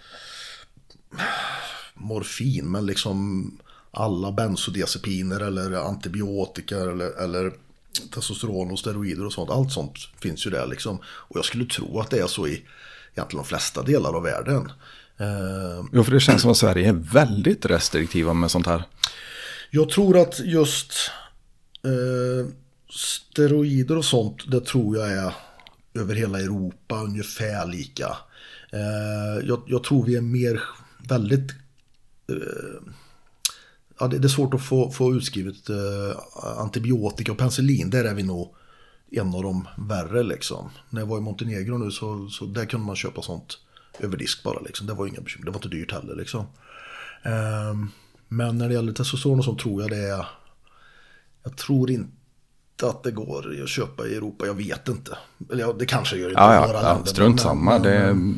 morfin, 2.00 2.70
men 2.70 2.86
liksom 2.86 3.50
alla 3.90 4.32
bensodiazepiner 4.32 5.40
eller 5.40 5.72
antibiotika 5.72 6.76
eller, 6.76 7.22
eller 7.22 7.52
testosteron 8.14 8.70
och 8.70 8.78
steroider 8.78 9.26
och 9.26 9.32
sånt. 9.32 9.50
Allt 9.50 9.72
sånt 9.72 9.98
finns 10.20 10.46
ju 10.46 10.50
där 10.50 10.66
liksom. 10.66 10.98
Och 11.04 11.36
jag 11.36 11.44
skulle 11.44 11.64
tro 11.64 12.00
att 12.00 12.10
det 12.10 12.18
är 12.18 12.26
så 12.26 12.46
i 12.46 12.62
egentligen 13.14 13.42
de 13.42 13.44
flesta 13.44 13.82
delar 13.82 14.16
av 14.16 14.22
världen. 14.22 14.72
Eh, 15.18 15.84
Jo, 15.92 16.04
för 16.04 16.12
det 16.12 16.20
känns 16.20 16.42
som 16.42 16.50
att 16.50 16.56
Sverige 16.56 16.88
är 16.88 17.12
väldigt 17.12 17.66
restriktiva 17.66 18.34
med 18.34 18.50
sånt 18.50 18.66
här. 18.66 18.82
Jag 19.70 19.88
tror 19.88 20.18
att 20.18 20.40
just 20.40 20.92
eh, 21.84 22.52
steroider 22.90 23.96
och 23.96 24.04
sånt, 24.04 24.50
det 24.50 24.60
tror 24.60 24.96
jag 24.96 25.12
är 25.12 25.34
över 25.94 26.14
hela 26.14 26.40
Europa 26.40 27.02
ungefär 27.02 27.66
lika. 27.66 28.16
Eh, 28.72 29.46
jag, 29.48 29.62
jag 29.66 29.84
tror 29.84 30.06
vi 30.06 30.16
är 30.16 30.20
mer 30.20 30.62
väldigt... 31.08 31.52
Eh, 32.36 32.92
ja, 33.98 34.06
det, 34.08 34.18
det 34.18 34.26
är 34.26 34.28
svårt 34.28 34.54
att 34.54 34.62
få, 34.64 34.90
få 34.90 35.14
utskrivet 35.14 35.68
eh, 35.70 36.18
antibiotika 36.58 37.32
och 37.32 37.38
penicillin. 37.38 37.90
Där 37.90 38.04
är 38.04 38.14
vi 38.14 38.22
nog 38.22 38.54
en 39.10 39.34
av 39.34 39.42
de 39.42 39.68
värre 39.88 40.22
liksom. 40.22 40.70
När 40.90 41.00
jag 41.00 41.06
var 41.06 41.18
i 41.18 41.20
Montenegro 41.20 41.78
nu 41.78 41.90
så, 41.90 42.28
så 42.28 42.44
där 42.46 42.64
kunde 42.66 42.86
man 42.86 42.96
köpa 42.96 43.22
sånt 43.22 43.58
över 43.98 44.16
disk 44.16 44.42
bara 44.42 44.60
liksom. 44.60 44.86
Det 44.86 44.94
var 44.94 45.06
inga 45.06 45.20
bekymmer. 45.20 45.44
Det 45.46 45.50
var 45.50 45.58
inte 45.58 45.68
dyrt 45.68 45.92
heller 45.92 46.14
liksom. 46.16 46.46
Ehm, 47.22 47.88
men 48.28 48.58
när 48.58 48.68
det 48.68 48.74
gäller 48.74 48.92
testosteron 48.92 49.38
och 49.38 49.44
sånt 49.44 49.60
tror 49.60 49.82
jag 49.82 49.90
det 49.90 50.08
är... 50.08 50.26
Jag 51.42 51.56
tror 51.56 51.90
inte 51.90 52.10
att 52.82 53.02
det 53.02 53.10
går 53.10 53.62
att 53.62 53.68
köpa 53.68 54.06
i 54.06 54.14
Europa. 54.14 54.46
Jag 54.46 54.54
vet 54.54 54.88
inte. 54.88 55.18
Eller 55.52 55.62
ja, 55.62 55.72
det 55.78 55.86
kanske 55.86 56.16
gör 56.16 56.30
i 56.30 56.32
Ja, 56.32 56.54
ja, 56.54 56.80
ja 56.82 57.04
strunt 57.04 57.40
samma. 57.40 57.70
men- 57.72 57.82
Det 57.82 57.94
är... 57.94 58.34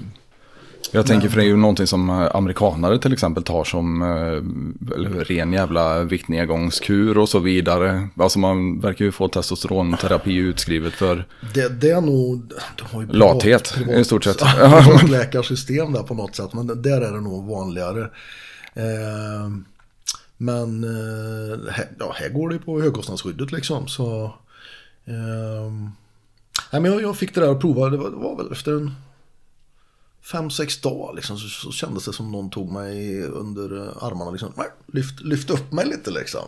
Jag 0.94 1.06
tänker 1.06 1.28
för 1.28 1.36
det 1.36 1.44
är 1.44 1.46
ju 1.46 1.56
någonting 1.56 1.86
som 1.86 2.10
eh, 2.10 2.28
amerikanare 2.34 2.98
till 2.98 3.12
exempel 3.12 3.42
tar 3.42 3.64
som 3.64 4.02
eh, 4.02 4.96
eller, 4.96 5.24
ren 5.24 5.52
jävla 5.52 6.02
viktnedgångskur 6.02 7.18
och 7.18 7.28
så 7.28 7.38
vidare. 7.38 8.08
Alltså 8.16 8.38
man 8.38 8.80
verkar 8.80 9.04
ju 9.04 9.12
få 9.12 9.28
testosteronterapi 9.28 10.36
utskrivet 10.36 10.92
för 10.92 11.26
Det, 11.54 11.80
det 11.80 11.90
är 11.90 12.00
nog... 12.00 12.52
De 12.76 12.84
har 12.96 13.02
ju 13.02 13.08
Lathet, 13.08 13.74
i 13.96 14.04
stort 14.04 14.24
sett. 14.24 14.38
privat 14.56 15.10
läkarsystem 15.10 15.92
där 15.92 16.02
på 16.02 16.14
något 16.14 16.36
sätt. 16.36 16.52
Men 16.52 16.82
där 16.82 17.00
är 17.00 17.12
det 17.12 17.20
nog 17.20 17.46
vanligare. 17.46 18.02
Eh, 18.74 19.50
men 20.36 20.84
eh, 20.84 21.72
här, 21.72 21.88
ja, 21.98 22.14
här 22.16 22.28
går 22.28 22.48
det 22.48 22.54
ju 22.54 22.60
på 22.60 22.80
högkostnadsskyddet 22.80 23.52
liksom. 23.52 23.88
Så, 23.88 24.24
eh, 25.04 25.72
nej, 26.72 26.82
men 26.82 26.84
jag, 26.84 27.02
jag 27.02 27.16
fick 27.16 27.34
det 27.34 27.40
där 27.40 27.52
att 27.52 27.60
prova. 27.60 27.90
Det 27.90 27.96
var, 27.96 28.10
det 28.10 28.16
var 28.16 28.36
väl 28.36 28.52
efter 28.52 28.72
en 28.72 28.94
fem, 30.24 30.50
sex 30.50 30.80
dagar 30.80 31.14
liksom, 31.14 31.38
så, 31.38 31.48
så 31.48 31.72
kändes 31.72 32.04
det 32.04 32.12
som 32.12 32.32
någon 32.32 32.50
tog 32.50 32.72
mig 32.72 33.22
under 33.22 33.76
eh, 33.86 34.04
armarna. 34.04 34.30
Liksom, 34.30 34.52
lyft, 34.92 35.20
lyft 35.20 35.50
upp 35.50 35.72
mig 35.72 35.86
lite 35.86 36.10
liksom. 36.10 36.40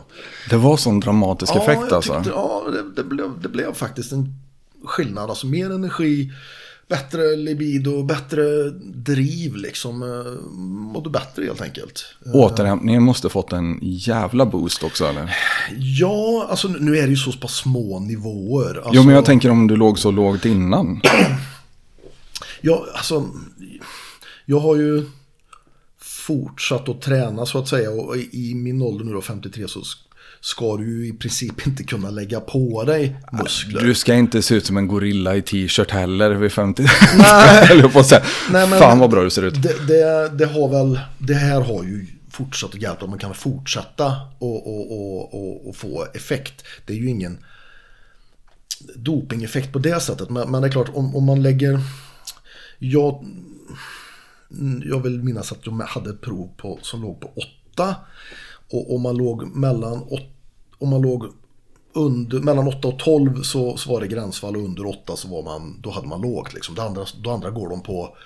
det 0.50 0.56
var 0.56 0.76
sån 0.76 1.00
dramatisk 1.00 1.56
effekt 1.56 1.80
jag 1.88 1.92
alltså. 1.92 2.14
tyckte- 2.14 2.30
Ja, 2.30 2.62
det, 2.72 3.02
det, 3.02 3.04
blev, 3.08 3.30
det 3.42 3.48
blev 3.48 3.74
faktiskt 3.74 4.12
en 4.12 4.34
skillnad. 4.84 5.30
Alltså 5.30 5.46
mer 5.46 5.70
energi, 5.70 6.32
bättre 6.88 7.36
libido, 7.36 8.02
bättre 8.02 8.42
driv 8.94 9.56
liksom. 9.56 10.02
eh, 10.02 10.42
Mådde 10.58 11.10
bättre 11.10 11.44
helt 11.44 11.60
enkelt. 11.60 12.04
Återhämtningen 12.34 13.02
måste 13.02 13.28
fått 13.28 13.52
en 13.52 13.78
jävla 13.82 14.46
boost 14.46 14.82
också 14.84 15.04
eller? 15.06 15.36
Ja, 15.78 16.46
alltså 16.50 16.68
nu 16.68 16.98
är 16.98 17.02
det 17.02 17.10
ju 17.10 17.16
så 17.16 17.32
pass 17.32 17.54
små 17.54 18.00
nivåer. 18.00 18.74
Alltså, 18.76 18.90
Jo 18.94 19.02
men 19.02 19.14
jag 19.14 19.24
tänker 19.24 19.50
om 19.50 19.66
du 19.66 19.76
låg 19.76 19.98
så 19.98 20.10
lågt 20.10 20.44
innan. 20.44 21.00
Ja, 22.66 22.86
alltså, 22.94 23.28
jag 24.46 24.60
har 24.60 24.76
ju 24.76 25.02
fortsatt 25.98 26.88
att 26.88 27.02
träna 27.02 27.46
så 27.46 27.58
att 27.58 27.68
säga. 27.68 27.90
Och 27.90 28.16
i 28.16 28.54
min 28.54 28.82
ålder 28.82 29.04
nu 29.04 29.12
då, 29.12 29.20
53, 29.22 29.68
så 29.68 29.80
sk- 29.80 29.96
ska 30.40 30.76
du 30.76 30.84
ju 31.02 31.08
i 31.08 31.12
princip 31.12 31.66
inte 31.66 31.84
kunna 31.84 32.10
lägga 32.10 32.40
på 32.40 32.84
dig 32.84 33.16
muskler. 33.32 33.80
Du 33.82 33.94
ska 33.94 34.14
inte 34.14 34.42
se 34.42 34.54
ut 34.54 34.66
som 34.66 34.76
en 34.76 34.88
gorilla 34.88 35.36
i 35.36 35.42
t-shirt 35.42 35.90
heller 35.90 36.30
vid 36.30 36.52
50. 36.52 36.86
Nej. 37.18 37.82
På 37.92 37.98
att 38.00 38.06
säga. 38.06 38.24
Nej, 38.50 38.68
men- 38.68 38.78
Fan 38.78 38.98
vad 38.98 39.10
bra 39.10 39.22
du 39.22 39.30
ser 39.30 39.42
ut. 39.42 39.62
Det, 39.62 39.86
det, 39.86 40.28
det 40.38 40.46
har 40.46 40.68
väl, 40.68 41.00
det 41.18 41.34
här 41.34 41.60
har 41.60 41.82
ju 41.84 42.06
fortsatt 42.30 42.74
att 42.74 42.82
hjälpa. 42.82 43.06
Man 43.06 43.18
kan 43.18 43.34
fortsätta 43.34 44.16
och, 44.38 44.66
och, 44.66 44.92
och, 44.92 45.34
och, 45.34 45.68
och 45.68 45.76
få 45.76 46.06
effekt. 46.14 46.64
Det 46.86 46.92
är 46.92 46.96
ju 46.96 47.08
ingen 47.08 47.38
dopingeffekt 48.96 49.72
på 49.72 49.78
det 49.78 50.00
sättet. 50.00 50.30
Men, 50.30 50.50
men 50.50 50.62
det 50.62 50.68
är 50.68 50.72
klart, 50.72 50.90
om, 50.94 51.16
om 51.16 51.24
man 51.24 51.42
lägger... 51.42 51.80
Jag, 52.78 53.24
jag 54.84 55.00
vill 55.02 55.22
minnas 55.22 55.52
att 55.52 55.58
jag 55.66 55.72
hade 55.72 56.10
ett 56.10 56.20
prov 56.20 56.48
på, 56.56 56.78
som 56.82 57.02
låg 57.02 57.20
på 57.20 57.30
8. 57.72 57.94
Och 58.72 58.94
om 58.94 59.02
man 59.02 59.16
låg 59.16 59.56
mellan, 59.56 60.02
åt- 60.02 60.30
om 60.78 60.88
man 60.88 61.02
låg 61.02 61.24
under, 61.94 62.40
mellan 62.40 62.68
8 62.68 62.88
och 62.88 62.98
12 62.98 63.42
så, 63.42 63.76
så 63.76 63.90
var 63.92 64.00
det 64.00 64.06
gränsfall 64.06 64.56
och 64.56 64.62
under 64.62 64.86
8 64.86 65.16
så 65.16 65.28
var 65.28 65.42
man, 65.42 65.80
då 65.82 65.90
hade 65.90 66.06
man 66.08 66.20
lågt. 66.20 66.54
Liksom. 66.54 66.74
Det 66.74 66.82
andra, 66.82 67.04
då 67.22 67.30
andra 67.30 67.50
går 67.50 67.68
de 67.68 67.82
på, 67.82 68.16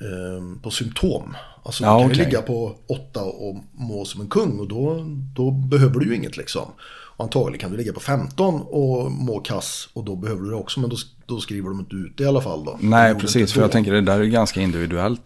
eh, 0.00 0.62
på 0.62 0.70
symptom. 0.70 1.34
Alltså 1.62 1.84
Ja, 1.84 1.94
du 1.94 1.98
kan 2.00 2.08
ju 2.08 2.14
okej. 2.14 2.24
ligga 2.24 2.42
på 2.42 2.74
8 2.86 3.22
och 3.24 3.56
må 3.72 4.04
som 4.04 4.20
en 4.20 4.28
kung 4.28 4.58
och 4.60 4.68
då, 4.68 5.04
då 5.36 5.50
behöver 5.50 6.00
du 6.00 6.06
ju 6.06 6.16
inget 6.16 6.36
liksom. 6.36 6.68
Och 7.16 7.24
antagligen 7.24 7.60
kan 7.60 7.70
du 7.70 7.76
ligga 7.76 7.92
på 7.92 8.00
15 8.00 8.60
och 8.60 9.10
må 9.10 9.40
kass 9.40 9.88
och 9.92 10.04
då 10.04 10.16
behöver 10.16 10.42
du 10.42 10.50
det 10.50 10.56
också 10.56 10.80
men 10.80 10.90
då, 10.90 10.96
då 11.26 11.40
skriver 11.40 11.68
de 11.68 11.80
inte 11.80 11.96
ut 11.96 12.16
det 12.16 12.24
i 12.24 12.26
alla 12.26 12.40
fall 12.40 12.64
då. 12.64 12.78
Nej 12.80 13.14
precis, 13.14 13.52
för 13.52 13.60
jag 13.60 13.72
tänker 13.72 13.92
det 13.92 14.00
där 14.00 14.20
är 14.20 14.24
ganska 14.24 14.60
individuellt 14.60 15.20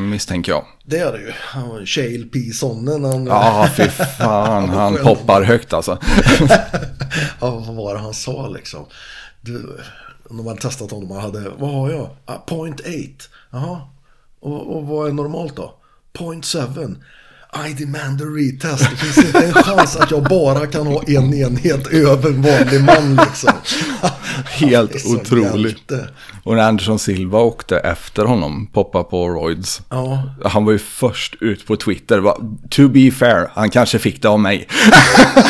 misstänker 0.00 0.52
jag. 0.52 0.64
Det 0.84 0.98
är 0.98 1.12
det 1.12 1.18
ju. 1.18 1.32
Han 1.36 1.68
var 1.68 1.86
Shale 1.86 2.24
P. 2.24 2.38
Sonnen. 2.52 3.04
Han, 3.04 3.26
Ja, 3.26 3.68
fy 3.76 3.88
fan, 3.88 4.68
han 4.68 4.96
poppar 4.96 5.42
högt 5.42 5.72
alltså. 5.72 5.98
Ja, 7.40 7.50
vad 7.50 7.74
var 7.76 7.94
det 7.94 8.00
han 8.00 8.14
sa 8.14 8.48
liksom? 8.48 8.86
Du, 9.40 9.80
de 10.28 10.46
hade 10.46 10.60
testat 10.60 10.90
honom, 10.90 11.08
man 11.08 11.20
hade, 11.20 11.48
vad 11.58 11.70
har 11.70 11.90
jag? 11.90 12.08
Ah, 12.24 12.36
point 12.36 12.80
8. 12.80 12.88
Jaha, 13.50 13.80
och, 14.40 14.76
och 14.76 14.86
vad 14.86 15.08
är 15.08 15.12
normalt 15.12 15.56
då? 15.56 15.74
Point 16.12 16.46
7. 16.46 16.58
I 17.54 17.72
demand 17.72 18.22
a 18.22 18.24
retest. 18.24 18.90
Det 18.90 18.96
finns 18.96 19.26
inte 19.26 19.38
en 19.38 19.52
chans 19.52 19.96
att 19.96 20.10
jag 20.10 20.22
bara 20.22 20.66
kan 20.66 20.86
ha 20.86 21.02
en 21.06 21.34
enhet 21.34 21.86
över 21.86 22.30
vanlig 22.30 22.84
man 22.84 23.20
liksom. 23.26 23.52
Helt 24.44 25.06
otroligt. 25.06 25.76
hjälte. 25.90 26.08
Och 26.44 26.56
när 26.56 26.62
Anderson 26.62 26.98
Silva 26.98 27.38
åkte 27.38 27.78
efter 27.78 28.24
honom, 28.24 28.66
poppa 28.72 29.04
på 29.04 29.28
roids. 29.28 29.82
Ja, 29.88 30.22
Han 30.44 30.64
var 30.64 30.72
ju 30.72 30.78
först 30.78 31.34
ut 31.40 31.66
på 31.66 31.76
Twitter. 31.76 32.18
Va, 32.18 32.36
to 32.70 32.88
be 32.88 33.10
fair, 33.10 33.50
han 33.54 33.70
kanske 33.70 33.98
fick 33.98 34.22
det 34.22 34.28
av 34.28 34.40
mig. 34.40 34.68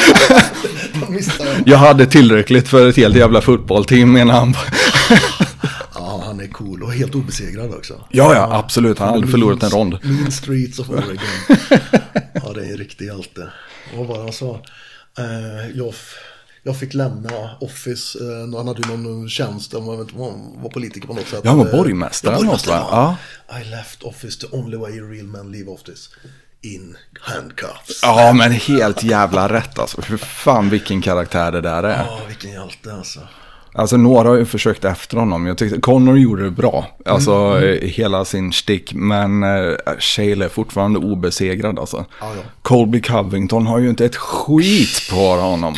jag 1.64 1.78
hade 1.78 2.06
tillräckligt 2.06 2.68
för 2.68 2.88
ett 2.88 2.96
helt 2.96 3.16
jävla 3.16 3.40
fotbollsteam 3.40 4.12
menar 4.12 4.34
han. 4.34 4.54
Han 6.40 6.48
är 6.48 6.52
cool 6.52 6.82
och 6.82 6.92
helt 6.92 7.14
obesegrad 7.14 7.74
också. 7.74 8.04
Ja, 8.10 8.34
ja, 8.34 8.56
absolut. 8.58 8.98
Han 8.98 9.08
har 9.08 9.14
aldrig 9.14 9.30
förlorat 9.30 9.62
en 9.62 9.70
rond. 9.70 9.98
Mean 10.02 10.32
Streets 10.32 10.78
of 10.78 10.90
Oregon. 10.90 11.18
ja, 12.34 12.52
det 12.54 12.66
är 12.66 12.70
en 12.70 12.76
riktig 12.76 13.06
hjälte. 13.06 13.48
Vad 13.96 14.06
var 14.06 14.16
det 14.16 14.22
han 14.22 14.32
sa? 14.32 14.62
Eh, 15.18 15.70
jag, 15.74 15.94
jag 16.62 16.78
fick 16.78 16.94
lämna 16.94 17.56
Office. 17.60 18.18
Eh, 18.18 18.56
han 18.58 18.68
hade 18.68 18.82
ju 18.88 18.96
någon 18.96 19.28
tjänst. 19.28 19.72
Han 19.72 19.86
var, 19.86 20.68
politiker 20.70 21.06
på 21.06 21.14
något 21.14 21.28
sätt. 21.28 21.40
Ja, 21.44 21.50
han 21.50 21.58
var 21.58 21.66
Eh, 21.66 21.72
borgmästare 21.72 22.34
eller 22.36 22.46
något, 22.46 22.66
va? 22.66 23.16
ja. 23.50 23.60
I 23.60 23.64
left 23.64 24.02
office 24.02 24.40
the 24.40 24.56
only 24.56 24.76
way 24.76 25.00
real 25.00 25.26
men 25.26 25.52
leave 25.52 25.70
office. 25.70 26.10
In 26.62 26.96
handcuffs. 27.20 28.00
Ja, 28.02 28.32
men 28.32 28.52
helt 28.52 29.02
jävla 29.02 29.48
rätt 29.52 29.78
alltså. 29.78 30.00
Hur 30.00 30.16
fan 30.16 30.70
vilken 30.70 31.02
karaktär 31.02 31.52
det 31.52 31.60
där 31.60 31.82
är. 31.82 32.04
Ja, 32.04 32.20
vilken 32.28 32.50
hjälte 32.50 32.94
alltså. 32.94 33.20
Alltså 33.72 33.96
några 33.96 34.28
har 34.28 34.36
ju 34.36 34.44
försökt 34.44 34.84
efter 34.84 35.16
honom. 35.16 35.46
Jag 35.46 35.58
tyckte 35.58 35.80
Connor 35.80 36.18
gjorde 36.18 36.44
det 36.44 36.50
bra. 36.50 36.86
Alltså 37.04 37.32
Mm, 37.32 37.64
eh, 37.82 37.88
hela 37.88 38.24
sin 38.24 38.52
stick. 38.52 38.94
Men 38.94 39.42
eh, 39.42 39.72
Shale 39.98 40.44
är 40.44 40.48
fortfarande 40.48 40.98
obesegrad 40.98 41.78
alltså. 41.78 42.04
Ja, 42.20 42.32
ja. 42.36 42.42
Colby 42.62 43.00
Covington 43.02 43.66
har 43.66 43.78
ju 43.78 43.88
inte 43.90 44.04
ett 44.04 44.16
skit 44.16 45.08
på 45.10 45.16
honom. 45.16 45.74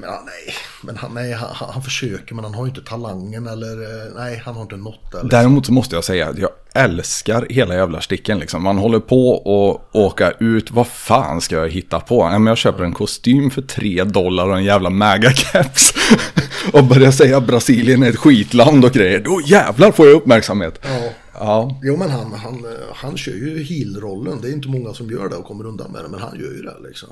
men, 0.00 0.10
han- 0.16 0.24
nej, 0.26 0.54
men 0.82 0.96
han, 0.96 1.14
nej, 1.14 1.32
han, 1.32 1.68
han, 1.72 1.82
försöker 1.82 2.34
men 2.34 2.44
han 2.44 2.54
har 2.54 2.64
ju 2.64 2.68
inte 2.68 2.80
talangen 2.82 3.46
eller 3.46 3.82
eh, 3.82 4.12
nej, 4.16 4.42
han 4.44 4.54
har 4.54 4.62
inte 4.62 4.76
nått 4.76 4.94
det. 5.02 5.16
liksom. 5.16 5.28
Däremot 5.28 5.66
så 5.66 5.72
måste 5.72 5.94
jag 5.94 6.04
säga 6.04 6.28
att 6.28 6.38
jag 6.38 6.50
älskar 6.74 7.46
hela 7.50 7.74
jävla 7.74 8.00
sticken 8.00 8.38
liksom. 8.38 8.62
Man 8.62 8.78
håller 8.78 9.00
på 9.00 9.36
att 9.36 9.96
åka 9.96 10.30
ut. 10.30 10.70
Vad 10.70 10.86
fan 10.86 11.40
ska 11.40 11.56
jag 11.56 11.68
hitta 11.70 12.00
på? 12.00 12.20
Ja, 12.20 12.38
men 12.38 12.46
jag 12.46 12.58
köper 12.58 12.84
en 12.84 12.92
kostym 12.92 13.50
för 13.50 13.62
3 13.62 14.04
dollar 14.04 14.48
och 14.48 14.56
en 14.56 14.64
jävla 14.64 14.90
magacaps. 14.90 15.92
och 16.72 16.84
börjar 16.84 17.10
säga 17.10 17.40
Brasilien 17.40 18.02
är 18.02 18.08
ett 18.10 18.16
skitland 18.18 18.84
och 18.84 18.92
grejer. 18.92 19.20
Då 19.20 19.40
jävlar 19.46 19.92
får 19.92 20.06
jag 20.06 20.14
uppmärksamhet. 20.16 20.80
Ja. 20.82 21.10
Ja, 21.38 21.80
Jo 21.82 21.96
men 21.96 22.10
han, 22.10 22.32
han, 22.32 22.66
han 22.94 23.16
kör 23.16 23.32
ju 23.32 23.62
heel-rollen. 23.62 24.38
Det 24.42 24.48
är 24.48 24.52
inte 24.52 24.68
många 24.68 24.94
som 24.94 25.10
gör 25.10 25.28
det 25.28 25.36
och 25.36 25.44
kommer 25.44 25.66
undan 25.66 25.92
med 25.92 26.04
det. 26.04 26.08
Men 26.08 26.20
han 26.20 26.34
gör 26.38 26.52
ju 26.56 26.62
det 26.62 26.88
liksom. 26.88 27.08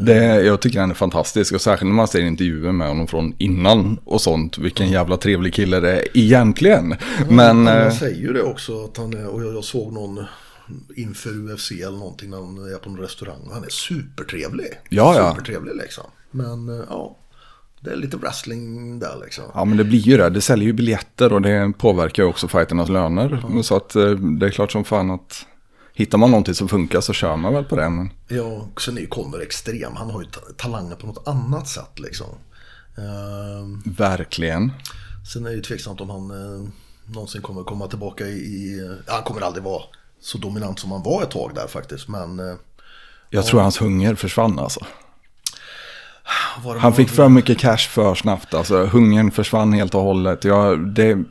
Det, 0.00 0.42
jag 0.42 0.60
tycker 0.60 0.80
han 0.80 0.90
är 0.90 0.94
fantastisk. 0.94 1.54
Och 1.54 1.60
särskilt 1.60 1.88
när 1.88 1.96
man 1.96 2.08
ser 2.08 2.20
intervjuer 2.20 2.72
med 2.72 2.88
honom 2.88 3.06
från 3.06 3.34
innan 3.38 3.98
och 4.04 4.20
sånt. 4.20 4.58
Vilken 4.58 4.90
jävla 4.90 5.16
trevlig 5.16 5.54
kille 5.54 5.80
det 5.80 5.92
är 5.92 6.04
egentligen. 6.14 6.94
Men... 7.28 7.66
han, 7.66 7.68
eh, 7.68 7.90
säger 7.90 8.20
ju 8.20 8.32
det 8.32 8.42
också. 8.42 8.84
Att 8.84 8.96
han 8.96 9.14
är, 9.14 9.28
och 9.28 9.42
jag, 9.42 9.54
jag 9.54 9.64
såg 9.64 9.92
någon 9.92 10.24
inför 10.96 11.30
UFC 11.30 11.70
eller 11.70 11.98
någonting 11.98 12.30
när 12.30 12.36
han 12.36 12.72
är 12.74 12.78
på 12.78 12.90
en 12.90 12.96
restaurang. 12.96 13.48
Han 13.52 13.64
är 13.64 13.68
supertrevlig. 13.68 14.80
Ja, 14.88 15.16
ja. 15.16 15.30
Supertrevlig 15.30 15.76
liksom. 15.76 16.04
Men 16.30 16.68
eh, 16.68 16.84
ja, 16.88 17.16
det 17.80 17.90
är 17.90 17.96
lite 17.96 18.16
wrestling 18.16 18.98
där 18.98 19.20
liksom. 19.24 19.44
Ja 19.54 19.64
men 19.64 19.76
det 19.76 19.84
blir 19.84 19.98
ju 19.98 20.16
det. 20.16 20.30
Det 20.30 20.40
säljer 20.40 20.66
ju 20.66 20.72
biljetter 20.72 21.32
och 21.32 21.42
det 21.42 21.72
påverkar 21.78 22.22
ju 22.22 22.28
också 22.28 22.48
fighternas 22.48 22.88
löner. 22.88 23.62
Så 23.62 23.76
att 23.76 23.96
eh, 23.96 24.10
det 24.10 24.46
är 24.46 24.50
klart 24.50 24.72
som 24.72 24.84
fan 24.84 25.10
att 25.10 25.46
hittar 25.98 26.18
man 26.18 26.30
någonting 26.30 26.54
som 26.54 26.68
funkar 26.68 27.00
så 27.00 27.12
kör 27.12 27.36
man 27.36 27.54
väl 27.54 27.64
på 27.64 27.76
det. 27.76 27.88
Men... 27.90 28.10
Ja, 28.28 28.68
sen 28.80 28.96
är 28.96 29.00
ju 29.00 29.06
Conor 29.06 29.42
extrem. 29.42 29.96
Han 29.96 30.10
har 30.10 30.20
ju 30.22 30.26
ta- 30.26 30.40
talanger 30.56 30.96
på 30.96 31.06
något 31.06 31.28
annat 31.28 31.68
sätt 31.68 31.98
liksom. 31.98 32.26
Ehm, 32.98 33.82
Verkligen. 33.96 34.72
Sen 35.32 35.46
är 35.46 35.50
det 35.50 35.56
ju 35.56 35.62
tveksamt 35.62 36.00
om 36.00 36.10
han 36.10 36.30
eh, 36.30 36.68
någonsin 37.14 37.42
kommer 37.42 37.64
komma 37.64 37.86
tillbaka 37.86 38.24
i... 38.26 38.30
i 38.38 38.96
han 39.06 39.22
kommer 39.22 39.40
aldrig 39.40 39.64
vara 39.64 39.82
så 40.20 40.38
dominant 40.38 40.78
som 40.78 40.92
han 40.92 41.02
var 41.02 41.22
ett 41.22 41.30
tag 41.30 41.52
där 41.54 41.66
faktiskt. 41.66 42.08
Men... 42.08 42.38
Eh, 42.40 42.54
Jag 43.30 43.46
tror 43.46 43.60
hans 43.60 43.80
hunger 43.80 44.14
försvann 44.14 44.58
alltså. 44.58 44.80
Han 46.80 46.94
fick 46.94 47.08
för 47.08 47.28
mycket 47.28 47.58
cash 47.58 47.76
för 47.88 48.14
snabbt. 48.14 48.54
Alltså 48.54 48.84
hungern 48.86 49.30
försvann 49.30 49.72
helt 49.72 49.94
och 49.94 50.02
hållet. 50.02 50.44
Jag, 50.44 50.86
det, 50.94 51.24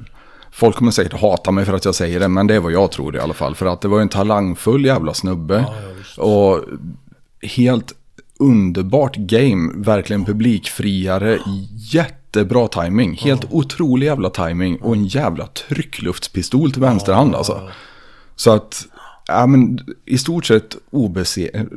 folk 0.57 0.75
kommer 0.75 0.91
säkert 0.91 1.21
hata 1.21 1.51
mig 1.51 1.65
för 1.65 1.73
att 1.73 1.85
jag 1.85 1.95
säger 1.95 2.19
det. 2.19 2.27
Men 2.27 2.47
det 2.47 2.55
är 2.55 2.59
vad 2.59 2.71
jag 2.71 2.91
tror 2.91 3.15
i 3.15 3.19
alla 3.19 3.33
fall. 3.33 3.55
För 3.55 3.65
att 3.65 3.81
det 3.81 3.87
var 3.87 3.97
ju 3.97 4.01
en 4.01 4.09
talangfull 4.09 4.85
jävla 4.85 5.13
snubbe. 5.13 5.65
och 6.17 6.63
helt 7.41 7.93
underbart 8.39 9.15
game. 9.15 9.71
Verkligen 9.75 10.25
publikfriare. 10.25 11.39
Jättebra 11.91 12.67
timing. 12.67 13.13
Helt 13.13 13.45
otrolig 13.49 14.07
jävla 14.07 14.29
timing. 14.29 14.77
Och 14.77 14.95
en 14.95 15.05
jävla 15.05 15.47
tryckluftspistol 15.47 16.71
till 16.71 16.81
vänsterhand 16.81 17.35
alltså. 17.35 17.69
Så 18.35 18.51
att, 18.51 18.85
ja 19.27 19.47
men 19.47 19.79
i 20.05 20.17
stort 20.17 20.45
sett 20.45 20.75
obesegrad. 20.89 21.67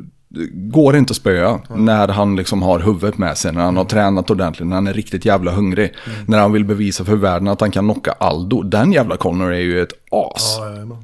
Går 0.51 0.95
inte 0.95 1.11
att 1.11 1.17
spöa 1.17 1.59
när 1.75 2.07
han 2.07 2.35
liksom 2.35 2.61
har 2.61 2.79
huvudet 2.79 3.17
med 3.17 3.37
sig, 3.37 3.53
när 3.53 3.61
han 3.61 3.77
har 3.77 3.85
tränat 3.85 4.29
ordentligt, 4.29 4.67
när 4.67 4.75
han 4.75 4.87
är 4.87 4.93
riktigt 4.93 5.25
jävla 5.25 5.51
hungrig. 5.51 5.93
När 6.27 6.39
han 6.39 6.51
vill 6.51 6.65
bevisa 6.65 7.05
för 7.05 7.15
världen 7.15 7.47
att 7.47 7.61
han 7.61 7.71
kan 7.71 7.93
knocka 7.93 8.11
Aldo. 8.11 8.63
Den 8.63 8.91
jävla 8.91 9.17
Connor 9.17 9.53
är 9.53 9.59
ju 9.59 9.81
ett 9.81 9.93
as. 10.11 10.57
Ja. 10.59 10.97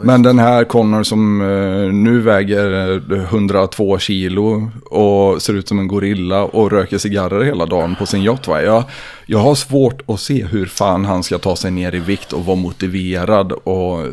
Men 0.00 0.22
den 0.22 0.38
här 0.38 0.64
Connor 0.64 1.02
som 1.02 1.40
eh, 1.40 1.92
nu 1.92 2.20
väger 2.20 2.92
eh, 3.12 3.22
102 3.22 3.98
kilo 3.98 4.70
och 4.90 5.42
ser 5.42 5.54
ut 5.54 5.68
som 5.68 5.78
en 5.78 5.88
gorilla 5.88 6.44
och 6.44 6.70
röker 6.70 6.98
cigarrer 6.98 7.44
hela 7.44 7.66
dagen 7.66 7.96
på 7.98 8.06
sin 8.06 8.22
yacht. 8.22 8.48
Va? 8.48 8.62
Jag, 8.62 8.84
jag 9.26 9.38
har 9.38 9.54
svårt 9.54 10.10
att 10.10 10.20
se 10.20 10.44
hur 10.44 10.66
fan 10.66 11.04
han 11.04 11.22
ska 11.22 11.38
ta 11.38 11.56
sig 11.56 11.70
ner 11.70 11.94
i 11.94 11.98
vikt 11.98 12.32
och 12.32 12.44
vara 12.44 12.56
motiverad 12.56 13.52
och... 13.52 14.06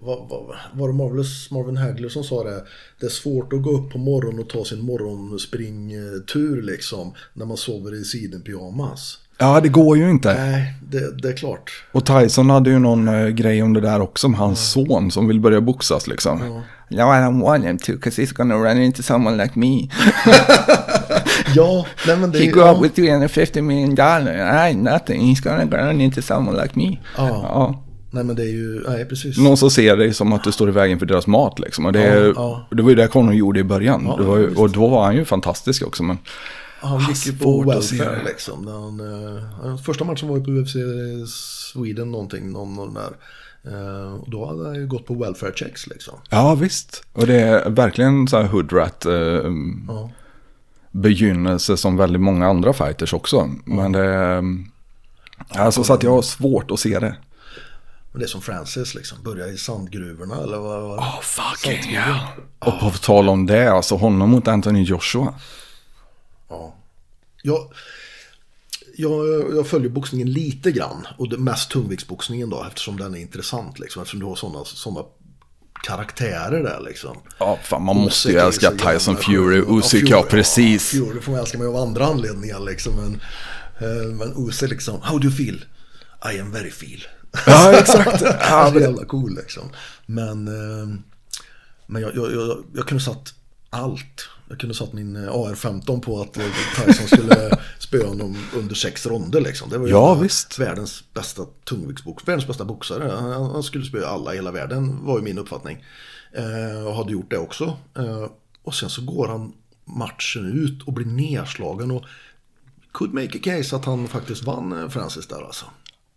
Var, 0.00 0.86
det 0.86 0.92
Marvelous, 0.92 1.50
Marvin 1.50 1.76
Hagler 1.76 2.08
som 2.08 2.24
sa 2.24 2.44
det? 2.44 2.64
Det 3.00 3.06
är 3.06 3.10
svårt 3.10 3.52
att 3.52 3.62
gå 3.62 3.70
upp 3.70 3.92
på 3.92 3.98
morgonen 3.98 4.40
och 4.40 4.48
ta 4.48 4.64
sin 4.64 4.80
morgonspringtur 4.80 6.62
liksom. 6.62 7.12
När 7.32 7.46
man 7.46 7.56
sover 7.56 8.00
i 8.00 8.04
sidenpyjamas. 8.04 9.18
Ja, 9.38 9.60
det 9.60 9.68
går 9.68 9.96
ju 9.96 10.10
inte. 10.10 10.34
Nej, 10.34 10.74
det, 10.90 11.22
det 11.22 11.28
är 11.28 11.36
klart. 11.36 11.84
Och 11.92 12.06
Tyson 12.06 12.50
hade 12.50 12.70
ju 12.70 12.78
någon 12.78 13.08
eh, 13.08 13.28
grej 13.28 13.62
om 13.62 13.72
det 13.72 13.80
där 13.80 14.00
också 14.00 14.28
med 14.28 14.40
hans 14.40 14.70
son 14.70 15.10
som 15.10 15.28
vill 15.28 15.40
börja 15.40 15.60
boxas 15.60 16.06
liksom. 16.06 16.38
No, 16.38 16.98
I 16.98 17.20
don't 17.20 17.42
want 17.42 17.64
him 17.64 17.78
to 17.78 17.92
because 17.92 18.22
he's 18.22 18.34
gonna 18.34 18.54
run 18.54 18.82
into 18.82 19.02
someone 19.02 19.44
like 19.44 19.58
me. 19.58 19.88
Ja, 21.54 21.86
nej 22.06 22.16
men 22.16 22.30
det 22.30 22.38
He 22.38 22.44
är... 22.44 22.52
grew 22.52 22.66
Ja, 22.66 22.76
up 22.76 22.84
with 22.84 22.94
350 22.94 23.62
million 23.62 23.94
dollars. 23.94 24.70
I 24.70 24.74
nothing. 24.74 25.20
He's 25.20 25.42
gonna 25.42 25.88
run 25.88 26.00
into 26.00 26.22
someone 26.22 26.62
like 26.62 26.78
me. 26.78 26.98
Ja. 27.16 27.28
Ja. 27.28 27.84
Nej 28.10 28.24
men 28.24 28.36
det 28.36 28.42
är 28.42 28.50
ju, 28.52 28.84
nej 28.88 29.04
precis. 29.04 29.38
Någon 29.38 29.56
som 29.56 29.70
ser 29.70 29.96
dig 29.96 30.14
som 30.14 30.32
att 30.32 30.44
du 30.44 30.52
står 30.52 30.68
i 30.68 30.72
vägen 30.72 30.98
för 30.98 31.06
deras 31.06 31.26
mat 31.26 31.58
liksom. 31.58 31.86
Och 31.86 31.92
det, 31.92 32.04
Ja, 32.18 32.32
ja. 32.36 32.66
det 32.76 32.82
var 32.82 32.90
ju 32.90 32.96
det 32.96 33.06
Conor 33.08 33.34
gjorde 33.34 33.60
i 33.60 33.64
början. 33.64 34.04
Ja, 34.18 34.38
ju, 34.38 34.54
och 34.54 34.70
då 34.70 34.86
var 34.88 35.04
han 35.04 35.16
ju 35.16 35.24
fantastisk 35.24 35.86
också. 35.86 36.02
Men 36.02 36.18
Han 36.80 37.00
gick 37.08 37.26
ju 37.26 37.32
på 37.38 37.62
welfare 37.62 38.22
liksom. 38.26 38.62
När 38.64 38.72
han, 38.72 39.00
eh, 39.70 39.76
första 39.82 40.04
matchen 40.04 40.28
var 40.28 40.36
ju 40.36 40.44
på 40.44 40.50
UFC 40.50 40.76
Sweden 41.72 42.10
någonting, 42.12 42.50
någon, 42.52 42.74
någon 42.74 42.94
där. 42.94 43.10
Eh, 43.64 44.14
och 44.14 44.30
då 44.30 44.46
hade 44.46 44.64
han 44.66 44.74
ju 44.74 44.86
gått 44.86 45.06
på 45.06 45.14
welfare 45.14 45.52
checks 45.54 45.86
liksom. 45.86 46.14
ja, 46.30 46.54
visst. 46.54 47.04
Och 47.12 47.26
det 47.26 47.40
är 47.40 47.70
verkligen 47.70 48.28
så 48.28 48.36
här 48.36 48.44
hoodrat 48.48 49.06
eh, 49.06 49.12
Ja. 49.88 50.10
begynnelse 50.90 51.76
som 51.76 51.96
väldigt 51.96 52.22
många 52.22 52.46
andra 52.48 52.72
fighters 52.72 53.12
också. 53.14 53.50
Men 53.64 53.92
det... 53.92 54.42
Alltså 55.48 55.84
så 55.84 55.92
att 55.92 56.02
jag 56.02 56.10
har 56.10 56.22
svårt 56.22 56.70
att 56.70 56.80
se 56.80 56.98
det. 56.98 57.16
Men 58.12 58.18
det 58.20 58.24
är 58.26 58.28
som 58.28 58.42
Francis 58.42 58.94
liksom, 58.94 59.22
börja 59.22 59.46
i 59.46 59.58
sandgruvorna 59.58 60.36
eller 60.42 60.58
vad 60.58 60.82
vad- 60.82 60.98
Oh 60.98 61.20
fucking 61.20 61.92
yeah. 61.92 62.28
Och 62.58 62.80
på 62.80 62.90
tal 62.90 63.28
om 63.28 63.46
det, 63.46 63.70
alltså 63.72 63.94
honom 63.94 64.30
mot 64.30 64.48
Anthony 64.48 64.82
Joshua. 64.82 65.34
Ja. 66.48 66.74
Jag, 67.42 67.72
jag, 68.96 69.26
jag 69.56 69.66
följer 69.66 69.88
boxningen 69.90 70.32
lite 70.32 70.72
grann. 70.72 71.06
Och 71.18 71.28
det 71.28 71.38
mest 71.38 71.70
tungviktsboxningen 71.70 72.50
då, 72.50 72.64
eftersom 72.68 72.96
den 72.96 73.14
är 73.14 73.18
intressant. 73.18 73.78
Liksom, 73.78 74.02
eftersom 74.02 74.20
du 74.20 74.26
har 74.26 74.36
sådana 74.36 74.64
såna 74.64 75.00
karaktärer 75.82 76.62
där 76.62 76.80
liksom. 76.80 77.16
Ja, 77.38 77.58
fan 77.62 77.82
man 77.84 77.96
måste 77.96 78.28
ju 78.28 78.38
älska 78.38 78.70
Tyson. 78.70 79.16
Fury. 79.16 79.78
Usyk, 79.78 80.10
ja 80.10 80.22
precis. 80.30 80.90
Fury 80.90 81.20
får 81.20 81.32
man 81.32 81.40
älska 81.40 81.58
mig 81.58 81.66
av 81.66 81.76
andra 81.76 82.06
anledningar 82.06 82.60
liksom. 82.60 82.92
Men, 82.96 83.20
eh, 83.80 84.06
men 84.08 84.48
Usyk 84.48 84.70
liksom, 84.70 85.00
how 85.02 85.18
do 85.18 85.24
you 85.24 85.36
feel? 85.36 85.64
I 86.34 86.40
am 86.40 86.50
very 86.52 86.70
feel. 86.70 87.00
Ja, 87.46 87.72
exakt. 87.78 88.22
Han 88.40 88.74
men- 88.74 88.82
jävla 88.82 89.04
cool 89.04 89.34
liksom. 89.34 89.62
Men, 90.06 90.48
eh, 90.48 90.98
men 91.86 92.02
jag, 92.02 92.16
jag, 92.16 92.32
jag, 92.32 92.64
jag 92.74 92.86
kunde 92.88 93.04
satt 93.04 93.34
allt. 93.70 94.28
Jag 94.48 94.60
kunde 94.60 94.74
satt 94.74 94.92
min 94.92 95.16
eh, 95.16 95.22
AR-15 95.34 96.00
på 96.00 96.20
att 96.20 96.36
eh, 96.36 96.44
Tyson 96.76 97.06
skulle 97.06 97.50
spöa 97.78 98.08
honom 98.08 98.36
under 98.54 98.74
sex 98.74 99.06
ronder 99.06 99.40
liksom. 99.40 99.70
Det 99.70 99.78
var 99.78 99.86
ju 99.86 99.92
Ja, 99.92 100.14
visst. 100.14 100.58
världens 100.58 101.04
bästa 101.14 101.42
tungviktsbox, 101.64 102.28
världens 102.28 102.46
bästa 102.46 102.64
boxare. 102.64 103.10
Han, 103.12 103.62
skulle 103.62 103.84
spöa 103.84 104.08
alla 104.08 104.32
i 104.32 104.36
hela 104.36 104.50
världen 104.50 105.04
var 105.06 105.18
ju 105.18 105.24
min 105.24 105.38
uppfattning. 105.38 105.84
Eh, 106.32 106.86
och 106.86 106.94
hade 106.94 107.12
gjort 107.12 107.30
det 107.30 107.38
också. 107.38 107.76
Eh, 107.98 108.26
och 108.62 108.74
sen 108.74 108.90
så 108.90 109.02
går 109.02 109.28
han 109.28 109.52
matchen 109.84 110.52
ut 110.64 110.82
och 110.82 110.92
blir 110.92 111.06
nedslagen 111.06 111.90
och 111.90 112.04
could 112.92 113.14
make 113.14 113.38
a 113.38 113.40
case 113.44 113.76
att 113.76 113.84
han 113.84 114.08
faktiskt 114.08 114.44
vann 114.44 114.90
Francis 114.90 115.26
där 115.26 115.42
alltså. 115.46 115.64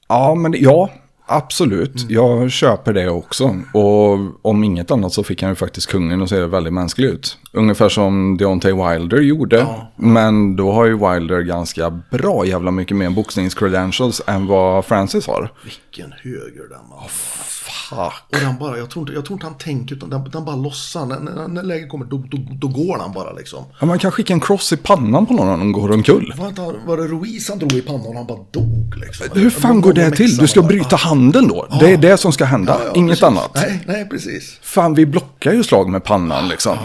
Ja, 0.08 0.36
men 0.36 0.54
ja, 0.58 0.90
absolut. 1.26 2.02
Mm. 2.02 2.14
Jag 2.14 2.52
köper 2.52 2.94
det 2.94 3.10
också. 3.10 3.56
Och 3.74 4.20
om 4.42 4.64
inget 4.64 4.92
annat 4.92 5.14
så 5.14 5.24
fick 5.24 5.42
han 5.42 5.52
ju 5.52 5.56
faktiskt 5.56 5.88
kungen 5.88 6.22
att 6.22 6.30
se 6.30 6.46
väldigt 6.46 6.74
mänsklig 6.74 7.08
ut. 7.08 7.38
Ungefär 7.54 7.90
som 7.90 8.38
Deontay 8.38 8.74
Wilder 8.74 9.22
gjorde. 9.22 9.68
Men 9.96 10.56
då 10.56 10.72
har 10.72 10.86
ju 10.86 10.98
Wilder 10.98 11.42
ganska 11.42 11.90
bra 12.12 12.46
jävla 12.46 12.72
mycket 12.72 12.98
mer 12.98 13.10
boxningscredentials 13.10 14.22
än 14.28 14.48
vad 14.48 14.86
Francis 14.86 15.28
har. 15.28 15.52
Vilken 15.64 16.14
höger 16.24 16.70
den 16.70 16.90
mannen. 16.90 17.10
Fuck. 17.10 18.24
Och 18.32 18.40
den 18.40 18.58
bara, 18.60 18.78
jag 18.78 18.90
tror 18.90 19.04
inte, 19.04 19.14
jag 19.14 19.26
tror 19.26 19.36
inte 19.36 19.46
han 19.46 19.58
tänker 19.58 19.96
utan 19.96 20.10
den, 20.10 20.30
den 20.32 20.46
bara 20.46 20.56
lossar. 20.56 21.06
När, 21.06 21.48
när, 21.48 21.64
läget 21.64 21.90
kommer 21.90 22.06
då, 22.06 22.18
då, 22.18 22.38
då 22.52 22.68
går 22.68 22.98
han 22.98 23.14
bara 23.14 23.34
liksom. 23.34 23.66
Ja, 23.80 23.86
man 23.86 24.00
kan 24.00 24.12
skicka 24.12 24.34
en 24.34 24.40
cross 24.40 24.74
i 24.74 24.78
pannan 24.78 25.26
på 25.26 25.34
någon 25.34 25.48
när 25.48 25.58
de 25.58 25.72
går 25.72 25.92
omkull. 25.92 26.34
Var, 26.38 26.88
var 26.88 26.98
det 26.98 27.04
Ruiz 27.04 27.50
han 27.50 27.60
drog 27.60 27.74
i 27.74 27.82
pannan 27.82 28.08
och 28.08 28.16
han 28.16 28.28
bara 28.28 28.40
dog 28.52 28.96
liksom? 28.96 29.28
Hur 29.34 29.50
fan 29.50 29.82
går 29.82 29.94
det 29.94 30.12
till? 30.12 30.38
Du 30.38 30.48
ska 30.48 30.62
bryta 30.62 30.96
handen 30.96 31.11
då. 31.48 31.68
Det 31.80 31.94
är 31.94 31.98
det 31.98 32.18
som 32.18 32.32
ska 32.32 32.46
hända, 32.46 32.78
Ja, 32.80 32.86
ja, 32.86 32.92
inget 32.96 33.12
precis. 33.12 33.24
annat. 33.24 33.52
Nej, 33.56 33.84
nej, 33.88 34.10
precis. 34.10 34.60
Fan, 34.62 34.94
vi 34.94 35.06
blockar 35.06 35.54
ju 35.54 35.64
slag 35.64 35.90
med 35.90 36.04
pannan 36.04 36.48
liksom. 36.48 36.78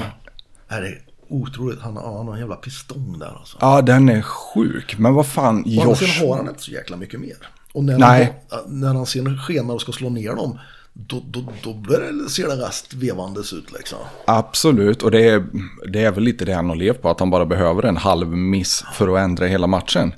Nej, 0.70 0.80
det 0.80 0.86
är 0.86 0.98
otroligt. 1.28 1.80
Han, 1.80 1.94
ja, 1.94 2.16
han 2.16 2.26
har 2.26 2.34
en 2.34 2.40
jävla 2.40 2.56
pistol 2.56 3.18
där 3.18 3.36
alltså. 3.38 3.58
Ja, 3.60 3.82
den 3.82 4.08
är 4.08 4.22
sjuk. 4.22 4.98
Men 4.98 5.14
vad 5.14 5.26
fan, 5.26 5.64
sidan 5.64 5.88
Josh. 5.88 6.20
har 6.28 6.36
han 6.36 6.48
inte 6.48 6.62
så 6.62 6.70
jäkla 6.70 6.96
mycket 6.96 7.20
mer. 7.20 7.36
Och 7.72 7.84
när, 7.84 7.98
Nej. 7.98 8.32
Han, 8.50 8.80
när 8.80 8.94
han 8.94 9.06
ser 9.06 9.46
skenar 9.46 9.74
och 9.74 9.80
ska 9.80 9.92
slå 9.92 10.08
ner 10.08 10.36
dem, 10.36 10.58
då, 10.92 11.22
då, 11.30 11.44
då 11.62 11.72
det, 11.72 12.30
ser 12.30 12.48
den 12.48 12.58
rast 12.58 12.94
vevandes 12.94 13.52
ut 13.52 13.72
liksom. 13.72 13.98
Absolut, 14.26 15.02
och 15.02 15.10
det 15.10 15.28
är, 15.28 15.46
det 15.92 16.04
är 16.04 16.10
väl 16.10 16.24
lite 16.24 16.44
det 16.44 16.54
han 16.54 16.68
har 16.68 16.76
levt 16.76 17.02
på. 17.02 17.10
Att 17.10 17.20
han 17.20 17.30
bara 17.30 17.46
behöver 17.46 17.82
en 17.82 17.96
halv 17.96 18.28
miss 18.28 18.84
för 18.94 19.16
att 19.16 19.24
ändra 19.24 19.46
hela 19.46 19.66
matchen. 19.66 20.14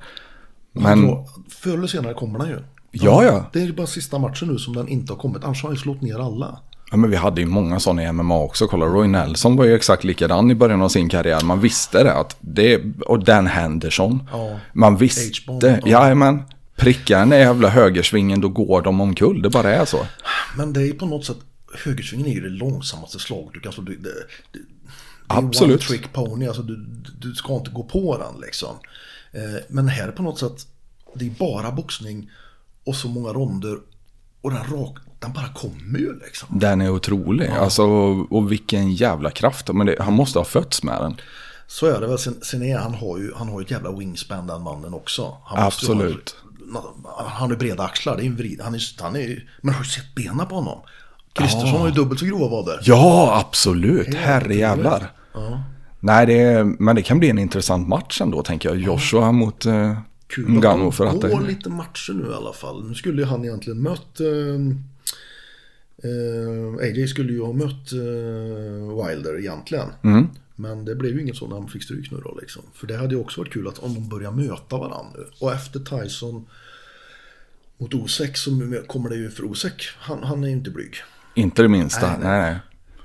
Men, 0.72 1.10
förr 1.48 1.74
eller 1.74 1.86
senare 1.86 2.14
kommer 2.14 2.38
den 2.38 2.48
ju. 2.48 2.58
Ja, 2.90 3.24
ja. 3.24 3.50
Det 3.52 3.62
är 3.62 3.72
bara 3.72 3.86
sista 3.86 4.18
matchen 4.18 4.48
nu 4.48 4.58
som 4.58 4.76
den 4.76 4.88
inte 4.88 5.12
har 5.12 5.18
kommit. 5.18 5.44
Annars 5.44 5.62
har 5.62 5.68
han 5.68 5.76
ju 5.76 5.80
slått 5.80 6.02
ner 6.02 6.18
alla. 6.18 6.60
ja, 6.90 6.96
men 6.96 7.10
vi 7.10 7.16
hade 7.16 7.40
ju 7.40 7.46
många 7.46 7.80
sådana 7.80 8.02
i 8.02 8.12
MMA 8.12 8.38
också. 8.38 8.66
Kolla, 8.66 8.86
Roy 8.86 9.08
Nelson 9.08 9.56
var 9.56 9.64
ju 9.64 9.74
exakt 9.74 10.04
likadan 10.04 10.50
i 10.50 10.54
början 10.54 10.82
av 10.82 10.88
sin 10.88 11.08
karriär. 11.08 11.40
Man 11.44 11.60
visste 11.60 12.02
det. 12.02 12.14
Att 12.14 12.36
det 12.40 12.82
och 13.06 13.24
Dan 13.24 13.46
Henderson. 13.46 14.28
Ja. 14.32 14.60
Man 14.72 14.96
visste, 14.96 15.42
ja. 15.60 15.78
jajamän. 15.86 16.42
Pricka 16.76 17.18
den 17.18 17.30
jävla 17.30 17.68
högersvingen, 17.68 18.40
då 18.40 18.48
går 18.48 18.82
de 18.82 19.00
omkull. 19.00 19.42
Det 19.42 19.50
bara 19.50 19.74
är 19.74 19.84
så. 19.84 20.06
Men 20.56 20.72
det 20.72 20.88
är 20.88 20.92
på 20.92 21.06
något 21.06 21.24
sätt, 21.24 21.36
högersvingen 21.84 22.26
är 22.26 22.30
ju 22.30 22.40
det 22.40 22.48
långsammaste 22.48 23.18
slaget 23.18 23.54
du 23.54 23.60
kan 23.60 23.72
slå. 23.72 23.84
Det, 23.84 23.96
det, 23.96 24.08
det, 24.52 24.58
Absolut. 25.26 25.80
one 25.80 25.88
trick 25.88 26.12
pony, 26.12 26.46
alltså 26.46 26.62
du, 26.62 26.76
du 27.18 27.34
ska 27.34 27.56
inte 27.56 27.70
gå 27.70 27.82
på 27.82 28.18
den 28.18 28.40
liksom. 28.40 28.76
Eh, 29.32 29.62
men 29.68 29.88
här 29.88 30.08
är 30.08 30.12
på 30.12 30.22
något 30.22 30.38
sätt, 30.38 30.66
det 31.14 31.26
är 31.26 31.30
bara 31.30 31.70
boxning 31.72 32.30
och 32.88 32.96
så 32.96 33.08
många 33.08 33.32
ronder 33.32 33.78
och 34.40 34.50
den 34.50 34.64
rak, 34.64 34.98
den 35.18 35.32
bara 35.32 35.48
kommer 35.48 35.98
ju 35.98 36.18
liksom. 36.18 36.58
Den 36.58 36.80
är 36.80 36.90
otrolig. 36.90 37.48
Alltså, 37.48 37.84
och 38.30 38.52
vilken 38.52 38.92
jävla 38.92 39.30
kraft. 39.30 39.68
Men 39.72 39.86
det, 39.86 39.96
han 40.00 40.12
måste 40.12 40.38
ha 40.38 40.44
fötts 40.44 40.82
med 40.82 41.02
den. 41.02 41.16
Så 41.66 41.86
är 41.86 42.00
det 42.00 42.06
väl. 42.06 42.18
Sen, 42.18 42.36
sen 42.42 42.62
är 42.62 42.78
han 42.78 42.94
har 42.94 43.18
ju, 43.18 43.32
han 43.34 43.48
har 43.48 43.60
ju 43.60 43.64
ett 43.64 43.70
jävla 43.70 43.92
wingspan 43.92 44.46
den 44.46 44.62
mannen 44.62 44.94
också. 44.94 45.36
Han 45.44 45.58
Absolut. 45.58 46.36
Ha, 46.72 46.94
han 47.26 47.42
har 47.42 47.50
ju 47.50 47.56
breda 47.56 47.82
axlar, 47.82 48.16
det 48.16 48.22
är 48.22 48.26
en 48.26 48.36
vrid, 48.36 48.60
han 48.60 48.74
är, 48.74 48.80
han 49.02 49.16
är, 49.16 49.50
men 49.62 49.74
har 49.74 49.82
du 49.82 49.88
sett 49.88 50.14
benen 50.14 50.46
på 50.46 50.54
honom? 50.54 50.78
Kristersson 51.32 51.80
har 51.80 51.86
ju 51.86 51.92
dubbelt 51.92 52.20
så 52.20 52.26
grova 52.26 52.48
vader. 52.48 52.80
Ja, 52.82 53.38
absolut. 53.40 54.14
Herre 54.14 54.54
jävlar. 54.54 55.12
Ja. 55.34 55.62
Nej, 56.00 56.26
det 56.26 56.40
är, 56.40 56.64
men 56.64 56.96
det 56.96 57.02
kan 57.02 57.18
bli 57.18 57.30
en 57.30 57.38
intressant 57.38 57.88
match 57.88 58.20
ändå, 58.20 58.42
tänker 58.42 58.68
jag. 58.68 58.78
Joshua 58.78 59.32
mot 59.32 59.66
eh, 59.66 59.98
Kul 60.28 60.66
att 60.66 61.20
det 61.20 61.28
går 61.28 61.46
lite 61.46 61.68
matcher 61.68 62.12
nu 62.12 62.30
i 62.30 62.34
alla 62.34 62.52
fall. 62.52 62.88
Nu 62.88 62.94
skulle 62.94 63.22
ju 63.22 63.28
han 63.28 63.44
egentligen 63.44 63.82
mött... 63.82 64.20
Eh, 64.20 64.54
eh, 66.10 66.88
AJ 66.88 67.08
skulle 67.08 67.32
ju 67.32 67.42
ha 67.42 67.52
mött 67.52 67.92
eh, 67.92 69.06
Wilder 69.06 69.38
egentligen. 69.38 69.88
Mm. 70.02 70.28
Men 70.54 70.84
det 70.84 70.94
blev 70.94 71.14
ju 71.14 71.22
inget 71.22 71.36
så 71.36 71.48
när 71.48 71.56
han 71.56 71.68
fick 71.68 71.82
stryk 71.82 72.10
nu 72.10 72.18
då 72.24 72.38
liksom. 72.40 72.62
För 72.74 72.86
det 72.86 72.96
hade 72.96 73.14
ju 73.14 73.20
också 73.20 73.40
varit 73.40 73.52
kul 73.52 73.68
att 73.68 73.78
om 73.78 73.94
de 73.94 74.08
börjar 74.08 74.30
möta 74.30 74.76
varandra 74.76 75.12
nu. 75.14 75.26
Och 75.40 75.52
efter 75.52 75.80
Tyson 75.80 76.46
mot 77.78 77.94
Osek 77.94 78.36
så 78.36 78.50
kommer 78.86 79.10
det 79.10 79.16
ju 79.16 79.30
för 79.30 79.44
Osek. 79.44 79.88
Han, 79.98 80.22
han 80.22 80.44
är 80.44 80.48
ju 80.48 80.54
inte 80.54 80.70
blyg. 80.70 80.94
Inte 81.34 81.62
det 81.62 81.68
minsta. 81.68 82.06
Nej, 82.06 82.18
Nej, 82.22 82.40
nej. 82.40 82.58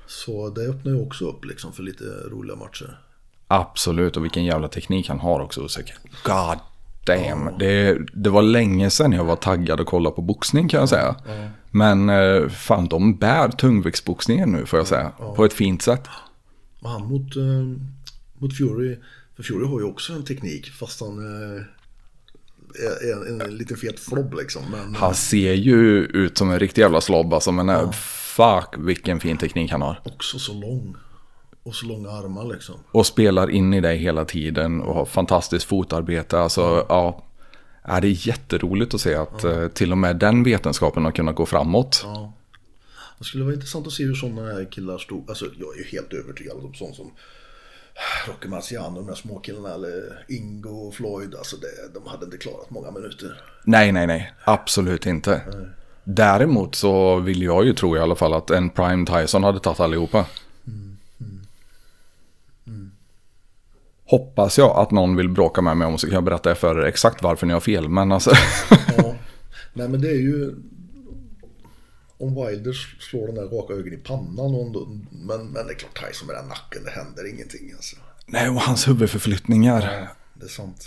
Så 0.06 0.50
det 0.50 0.60
öppnar 0.68 0.92
ju 0.92 1.00
också 1.00 1.28
upp 1.28 1.44
liksom 1.44 1.72
för 1.72 1.82
lite 1.82 2.04
roliga 2.04 2.56
matcher. 2.56 3.00
Absolut, 3.48 4.16
och 4.16 4.24
vilken 4.24 4.44
jävla 4.44 4.68
teknik 4.68 5.08
han 5.08 5.18
har 5.18 5.40
också, 5.40 5.60
osäker. 5.60 5.96
God 6.24 6.58
damn. 7.06 7.58
Det, 7.58 7.98
det 8.12 8.30
var 8.30 8.42
länge 8.42 8.90
sedan 8.90 9.12
jag 9.12 9.24
var 9.24 9.36
taggad 9.36 9.80
och 9.80 9.86
kollade 9.86 10.16
på 10.16 10.22
boxning 10.22 10.68
kan 10.68 10.80
jag 10.80 10.88
säga. 10.88 11.16
Men 11.70 12.08
eh, 12.08 12.48
fan, 12.48 12.88
de 12.88 13.16
bär 13.16 13.48
tungviktsboxningen 13.48 14.52
nu 14.52 14.66
får 14.66 14.78
jag 14.78 14.86
säga. 14.86 15.10
På 15.36 15.44
ett 15.44 15.52
fint 15.52 15.82
sätt. 15.82 16.08
Han 16.82 17.08
mot, 17.08 17.36
eh, 17.36 17.42
mot 18.38 18.56
Fury, 18.56 18.96
för 19.36 19.42
Fury 19.42 19.66
har 19.66 19.80
ju 19.80 19.86
också 19.86 20.12
en 20.12 20.24
teknik 20.24 20.70
fast 20.70 21.00
han 21.00 21.18
eh, 21.18 21.62
är 23.10 23.28
en, 23.28 23.40
en 23.40 23.56
liten 23.56 23.76
fet 23.76 24.00
flobb 24.00 24.34
liksom. 24.34 24.62
Men, 24.70 24.94
Han 24.94 25.14
ser 25.14 25.52
ju 25.52 26.04
ut 26.04 26.38
som 26.38 26.50
en 26.50 26.58
riktig 26.58 26.82
jävla 26.82 27.00
slobb 27.00 27.34
alltså, 27.34 27.52
men 27.52 27.68
eh, 27.68 27.92
fuck 28.36 28.74
vilken 28.78 29.20
fin 29.20 29.36
teknik 29.36 29.72
han 29.72 29.82
har. 29.82 30.00
också 30.04 30.38
så 30.38 30.52
lång. 30.52 30.96
Och 31.64 31.74
så 31.74 31.86
långa 31.86 32.10
armar 32.10 32.44
liksom. 32.44 32.74
Och 32.90 33.06
spelar 33.06 33.50
in 33.50 33.74
i 33.74 33.80
dig 33.80 33.98
hela 33.98 34.24
tiden 34.24 34.80
och 34.80 34.94
har 34.94 35.04
fantastiskt 35.04 35.64
fotarbete. 35.64 36.38
Alltså, 36.38 36.86
ja. 36.88 37.24
Ja, 37.86 38.00
det 38.00 38.08
är 38.08 38.28
jätteroligt 38.28 38.94
att 38.94 39.00
se 39.00 39.14
att 39.14 39.44
eh, 39.44 39.68
till 39.68 39.92
och 39.92 39.98
med 39.98 40.16
den 40.16 40.44
vetenskapen 40.44 41.04
har 41.04 41.12
kunnat 41.12 41.34
gå 41.34 41.46
framåt. 41.46 42.00
Ja. 42.04 42.32
Det 43.18 43.24
skulle 43.24 43.44
vara 43.44 43.54
intressant 43.54 43.86
att 43.86 43.92
se 43.92 44.04
hur 44.04 44.14
sådana 44.14 44.42
här 44.42 44.68
killar 44.70 44.98
stod. 44.98 45.28
Alltså 45.28 45.44
jag 45.44 45.74
är 45.74 45.78
ju 45.78 45.84
helt 45.84 46.12
övertygad 46.12 46.56
om 46.56 46.74
sånt 46.74 46.96
som 46.96 47.10
Rocky 48.28 48.48
Marciano, 48.48 48.94
de 48.96 49.06
där 49.06 49.14
småkillarna 49.14 49.74
eller 49.74 50.24
Ingo 50.28 50.88
och 50.88 50.94
Floyd. 50.94 51.34
Alltså 51.34 51.56
det, 51.56 51.94
de 51.94 52.06
hade 52.06 52.24
inte 52.24 52.38
klarat 52.38 52.70
många 52.70 52.90
minuter. 52.90 53.40
Nej, 53.64 53.92
nej, 53.92 54.06
nej. 54.06 54.32
Absolut 54.44 55.06
inte. 55.06 55.42
Däremot 56.04 56.74
så 56.74 57.16
vill 57.16 57.42
jag 57.42 57.64
ju 57.64 57.72
tro 57.72 57.96
i 57.96 58.00
alla 58.00 58.14
fall 58.14 58.34
att 58.34 58.50
en 58.50 58.70
Prime 58.70 59.06
Tyson 59.06 59.44
hade 59.44 59.60
tagit 59.60 59.80
allihopa. 59.80 60.26
Hoppas 64.18 64.58
jag 64.58 64.76
att 64.76 64.90
någon 64.90 65.16
vill 65.16 65.28
bråka 65.28 65.62
med 65.62 65.76
mig 65.76 65.86
om 65.86 65.98
så 65.98 66.06
kan 66.06 66.14
jag 66.14 66.24
berätta 66.24 66.54
för 66.54 66.78
er 66.80 66.84
exakt 66.86 67.22
varför 67.22 67.46
ni 67.46 67.52
har 67.52 67.60
fel. 67.60 67.88
Men 67.88 68.12
alltså, 68.12 68.30
Ja. 68.96 69.14
Nej 69.72 69.88
men 69.88 70.00
det 70.00 70.08
är 70.08 70.20
ju 70.20 70.54
om 72.18 72.34
Wilder 72.46 72.72
slår 73.00 73.26
den 73.26 73.34
där 73.34 73.42
raka 73.48 73.72
ögonen 73.74 73.94
i 73.94 73.96
pannan. 73.96 74.54
Och, 74.54 74.70
då- 74.72 74.86
men, 75.10 75.46
men 75.46 75.66
det 75.66 75.72
är 75.72 75.76
klart 75.78 76.08
Tyson 76.08 76.26
med 76.26 76.36
den 76.36 76.46
nacken, 76.48 76.84
det 76.84 76.90
händer 76.90 77.34
ingenting 77.34 77.72
alltså. 77.76 77.96
nej 78.26 78.48
och 78.48 78.60
hans 78.60 78.88
huvudförflyttningar. 78.88 79.80
Det 80.34 80.44
är 80.44 80.48
sant. 80.48 80.86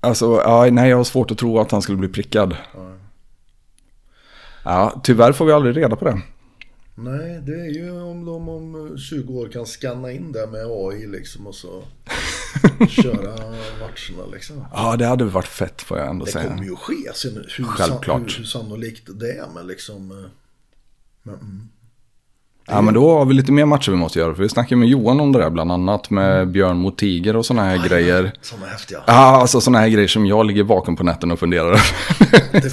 Alltså, 0.00 0.40
ja, 0.44 0.68
nej 0.72 0.90
jag 0.90 0.96
har 0.96 1.04
svårt 1.04 1.30
att 1.30 1.38
tro 1.38 1.58
att 1.58 1.70
han 1.70 1.82
skulle 1.82 1.98
bli 1.98 2.08
prickad. 2.08 2.56
Ja, 4.64 5.00
tyvärr 5.04 5.32
får 5.32 5.44
vi 5.46 5.52
aldrig 5.52 5.76
reda 5.76 5.96
på 5.96 6.04
det. 6.04 6.20
Nej, 6.94 7.40
det 7.46 7.52
är 7.60 7.70
ju 7.74 7.90
om 8.02 8.24
de 8.24 8.48
om 8.48 8.96
20 8.98 9.34
år 9.34 9.48
kan 9.48 9.66
scanna 9.66 10.12
in 10.12 10.32
det 10.32 10.46
med 10.46 10.66
AI 10.66 11.06
liksom 11.06 11.46
och 11.46 11.54
så 11.54 11.84
köra 12.88 13.36
matcherna 13.80 14.26
liksom. 14.32 14.64
Ja, 14.72 14.96
det 14.96 15.06
hade 15.06 15.24
varit 15.24 15.46
fett 15.48 15.82
får 15.82 15.98
jag 15.98 16.08
ändå 16.10 16.24
Det 16.24 16.32
säga. 16.32 16.48
kommer 16.48 16.64
ju 16.64 16.76
ske 16.76 17.12
sen 17.14 17.34
hur, 17.34 17.64
Självklart. 17.64 18.06
San, 18.08 18.22
hur, 18.22 18.38
hur 18.38 18.44
sannolikt 18.44 19.08
det 19.20 19.32
är 19.32 19.46
men 19.54 19.66
liksom. 19.66 20.10
eh, 20.10 20.30
Men, 21.22 21.34
mm. 21.34 21.68
Ja, 22.66 22.80
men 22.80 22.94
då 22.94 23.18
har 23.18 23.24
vi 23.24 23.34
lite 23.34 23.52
mer 23.52 23.64
matcher 23.64 23.90
vi 23.90 23.96
måste 23.96 24.18
göra. 24.18 24.34
För 24.34 24.42
vi 24.42 24.48
snackade 24.48 24.76
med 24.76 24.88
Johan 24.88 25.20
om 25.20 25.32
det 25.32 25.38
där, 25.38 25.50
bland 25.50 25.72
annat 25.72 26.10
med 26.10 26.48
Björn 26.50 26.76
mot 26.78 26.98
Tiger 26.98 27.36
och 27.36 27.46
sådana 27.46 27.68
här 27.68 27.88
grejer. 27.88 28.32
Sådana 28.42 28.66
häftiga. 28.66 28.98
Ja, 29.06 29.12
alltså 29.12 29.60
sådana 29.60 29.78
här 29.78 29.88
grejer 29.88 30.08
som 30.08 30.26
jag 30.26 30.46
ligger 30.46 30.62
vaken 30.62 30.96
på 30.96 31.04
nätten 31.04 31.30
och 31.30 31.38
funderar 31.38 31.76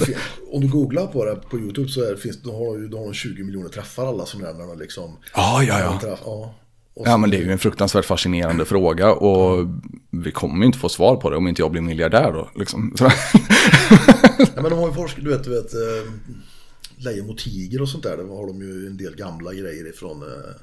fin- 0.04 0.14
om 0.52 0.60
du 0.60 0.68
googlar 0.68 1.06
på 1.06 1.24
det 1.24 1.36
på 1.50 1.58
YouTube 1.58 1.88
så 1.88 2.00
är, 2.00 2.16
finns, 2.16 2.42
de 2.42 2.50
har 2.50 2.90
de 2.90 3.06
har 3.06 3.12
20 3.12 3.44
miljoner 3.44 3.68
träffar 3.68 4.06
alla 4.06 4.26
som 4.26 4.40
de 4.40 4.78
liksom. 4.78 5.16
Ja, 5.34 5.62
ja, 5.62 5.80
ja. 5.80 5.98
Träff, 6.00 6.18
ja. 6.24 6.54
Ja, 7.04 7.16
men 7.16 7.30
det 7.30 7.36
är 7.36 7.40
ju 7.40 7.52
en 7.52 7.58
fruktansvärt 7.58 8.04
fascinerande 8.04 8.64
fråga 8.64 9.12
och 9.12 9.66
vi 10.10 10.30
kommer 10.30 10.58
ju 10.60 10.66
inte 10.66 10.78
få 10.78 10.88
svar 10.88 11.16
på 11.16 11.30
det 11.30 11.36
om 11.36 11.48
inte 11.48 11.62
jag 11.62 11.70
blir 11.70 11.80
miljardär 11.82 12.32
då. 12.32 12.48
Liksom. 12.54 12.94
Ja, 13.00 13.10
men 14.62 14.70
de 14.70 14.78
har 14.78 14.86
ju 14.88 14.94
forskat, 14.94 15.24
du 15.24 15.30
vet, 15.30 15.44
du 15.44 15.50
vet 15.50 15.74
eh, 15.74 16.12
Lejon 17.00 17.26
mot 17.26 17.38
tiger 17.38 17.82
och 17.82 17.88
sånt 17.88 18.02
där. 18.02 18.16
Där 18.16 18.24
har 18.24 18.46
de 18.46 18.62
ju 18.62 18.86
en 18.86 18.96
del 18.96 19.16
gamla 19.16 19.54
grejer 19.54 19.88
ifrån 19.88 20.22
eh, 20.22 20.54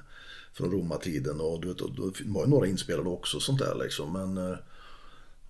från 0.58 0.72
romartiden 0.72 1.42
och 1.42 1.62
du 1.62 1.68
vet, 1.68 1.82
och, 1.82 1.92
då 1.96 2.12
var 2.26 2.44
ju 2.44 2.50
några 2.50 2.68
inspelade 2.68 3.10
också 3.10 3.40
sånt 3.40 3.60
där 3.60 3.76
liksom. 3.84 4.14
Men 4.14 4.52
eh, 4.52 4.58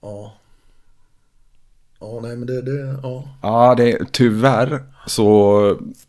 ja. 0.01 0.33
Ja, 1.99 2.19
nej 2.21 2.37
men 2.37 2.47
det, 2.47 2.61
det 2.61 2.99
ja. 3.03 3.27
Ja, 3.41 3.75
det 3.75 3.91
är, 3.91 4.05
tyvärr 4.11 4.83
så 5.07 5.61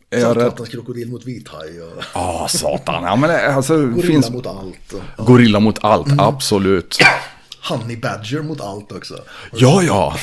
är. 0.09 0.21
Saltvattens 0.21 0.69
krokodil 0.69 1.09
mot 1.09 1.25
vithaj 1.25 1.81
och 1.81 2.03
Ja, 2.13 2.47
satan. 2.49 3.03
Ja, 3.03 3.15
men 3.15 3.29
det, 3.29 3.53
alltså, 3.53 3.77
gorilla 3.77 4.01
finns 4.01 4.31
mot 4.31 4.47
allt. 4.47 4.93
Och, 5.17 5.25
gorilla 5.25 5.59
mot 5.59 5.83
allt, 5.83 6.07
absolut. 6.17 6.97
honey 7.69 7.97
badger 7.97 8.41
mot 8.41 8.61
allt 8.61 8.91
också. 8.91 9.19
Ja, 9.53 9.83
ja. 9.83 10.15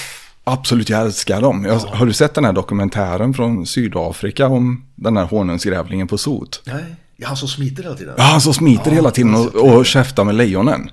Absolut, 0.51 0.89
jag 0.89 1.01
älskar 1.01 1.41
dem. 1.41 1.65
Jag, 1.65 1.79
har 1.79 2.07
du 2.07 2.13
sett 2.13 2.35
den 2.35 2.45
här 2.45 2.53
dokumentären 2.53 3.35
från 3.35 3.67
Sydafrika 3.67 4.47
om 4.47 4.85
den 4.95 5.17
här 5.17 5.25
honungsgrävlingen 5.25 6.09
på 6.09 6.19
sot? 6.19 6.63
Nej, 6.67 6.85
ja, 7.17 7.29
han 7.29 7.37
som 7.37 7.49
smiter 7.49 7.83
hela 7.83 7.95
tiden. 7.95 8.15
Ja, 8.17 8.23
han 8.23 8.41
som 8.41 8.55
smiter 8.55 8.91
hela 8.91 9.11
tiden 9.11 9.35
och, 9.35 9.55
och 9.55 9.87
käftar 9.87 10.25
med 10.25 10.35
lejonen. 10.35 10.91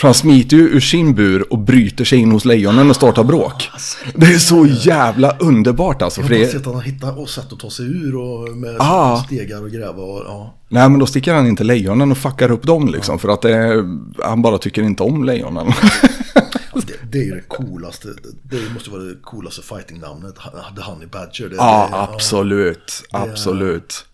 För 0.00 0.08
han 0.08 0.14
smiter 0.14 0.56
ju 0.56 0.62
ur 0.62 0.80
sin 0.80 1.14
bur 1.14 1.52
och 1.52 1.58
bryter 1.58 2.04
sig 2.04 2.18
in 2.18 2.32
hos 2.32 2.44
lejonen 2.44 2.90
och 2.90 2.96
startar 2.96 3.24
bråk. 3.24 3.70
Det 4.14 4.26
är 4.26 4.38
så 4.38 4.66
jävla 4.66 5.36
underbart 5.38 6.02
alltså. 6.02 6.20
Jag 6.20 6.28
För 6.28 6.34
har 6.34 6.42
det, 6.42 6.48
sett 6.48 6.66
att 6.66 6.74
han 6.74 6.82
hittar 6.82 7.18
och 7.20 7.28
sätt 7.28 7.52
att 7.52 7.58
ta 7.58 7.70
sig 7.70 7.86
ur 7.86 8.16
och 8.16 8.56
med 8.56 8.76
Ah. 8.78 9.22
stegar 9.24 9.62
och 9.62 9.70
gräva 9.70 10.02
och 10.02 10.22
ja. 10.26 10.54
nej, 10.68 10.88
men 10.88 10.98
då 10.98 11.06
sticker 11.06 11.34
han 11.34 11.46
in 11.46 11.56
till 11.56 11.66
lejonen 11.66 12.10
och 12.10 12.18
fuckar 12.18 12.50
upp 12.50 12.62
dem 12.62 12.88
liksom. 12.88 13.18
För 13.18 13.28
att 13.28 13.42
det, 13.42 13.84
han 14.24 14.42
bara 14.42 14.58
tycker 14.58 14.82
inte 14.82 15.02
om 15.02 15.24
lejonen. 15.24 15.72
Det, 16.74 16.92
det 17.12 17.18
är 17.18 17.24
ju 17.24 17.34
det 17.34 17.48
coolaste, 17.48 18.08
det 18.42 18.70
måste 18.74 18.90
vara 18.90 19.02
det 19.02 19.16
coolaste 19.22 19.62
fighting-namnet, 19.62 20.34
The 20.76 20.82
Honey 20.82 21.06
Badger. 21.06 21.48
Det, 21.48 21.56
Ja, 21.56 21.88
det, 21.90 21.96
absolut. 21.98 23.02
Absolut. 23.10 24.04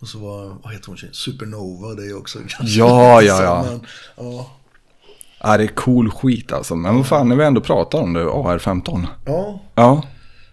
Och 0.00 0.08
så 0.08 0.18
var, 0.18 0.56
vad 0.62 0.72
heter 0.72 0.86
hon? 0.86 0.96
Supernova, 1.12 1.94
det 1.94 2.06
är 2.06 2.16
också 2.18 2.38
ganska 2.38 2.62
Ja, 2.64 3.22
ja, 3.22 3.42
ja. 3.42 3.64
Men, 3.68 3.86
ja. 4.16 4.50
Ja, 5.40 5.56
det 5.56 5.64
är 5.64 5.68
cool 5.68 6.10
skit 6.10 6.52
alltså. 6.52 6.74
Men 6.76 6.96
vad 6.96 7.06
fan, 7.06 7.28
när 7.28 7.36
vi 7.36 7.44
ändå 7.44 7.60
pratar 7.60 7.98
om 7.98 8.12
det, 8.12 8.24
AR-15. 8.24 9.06
ja, 9.26 9.60
Ja, 9.74 10.02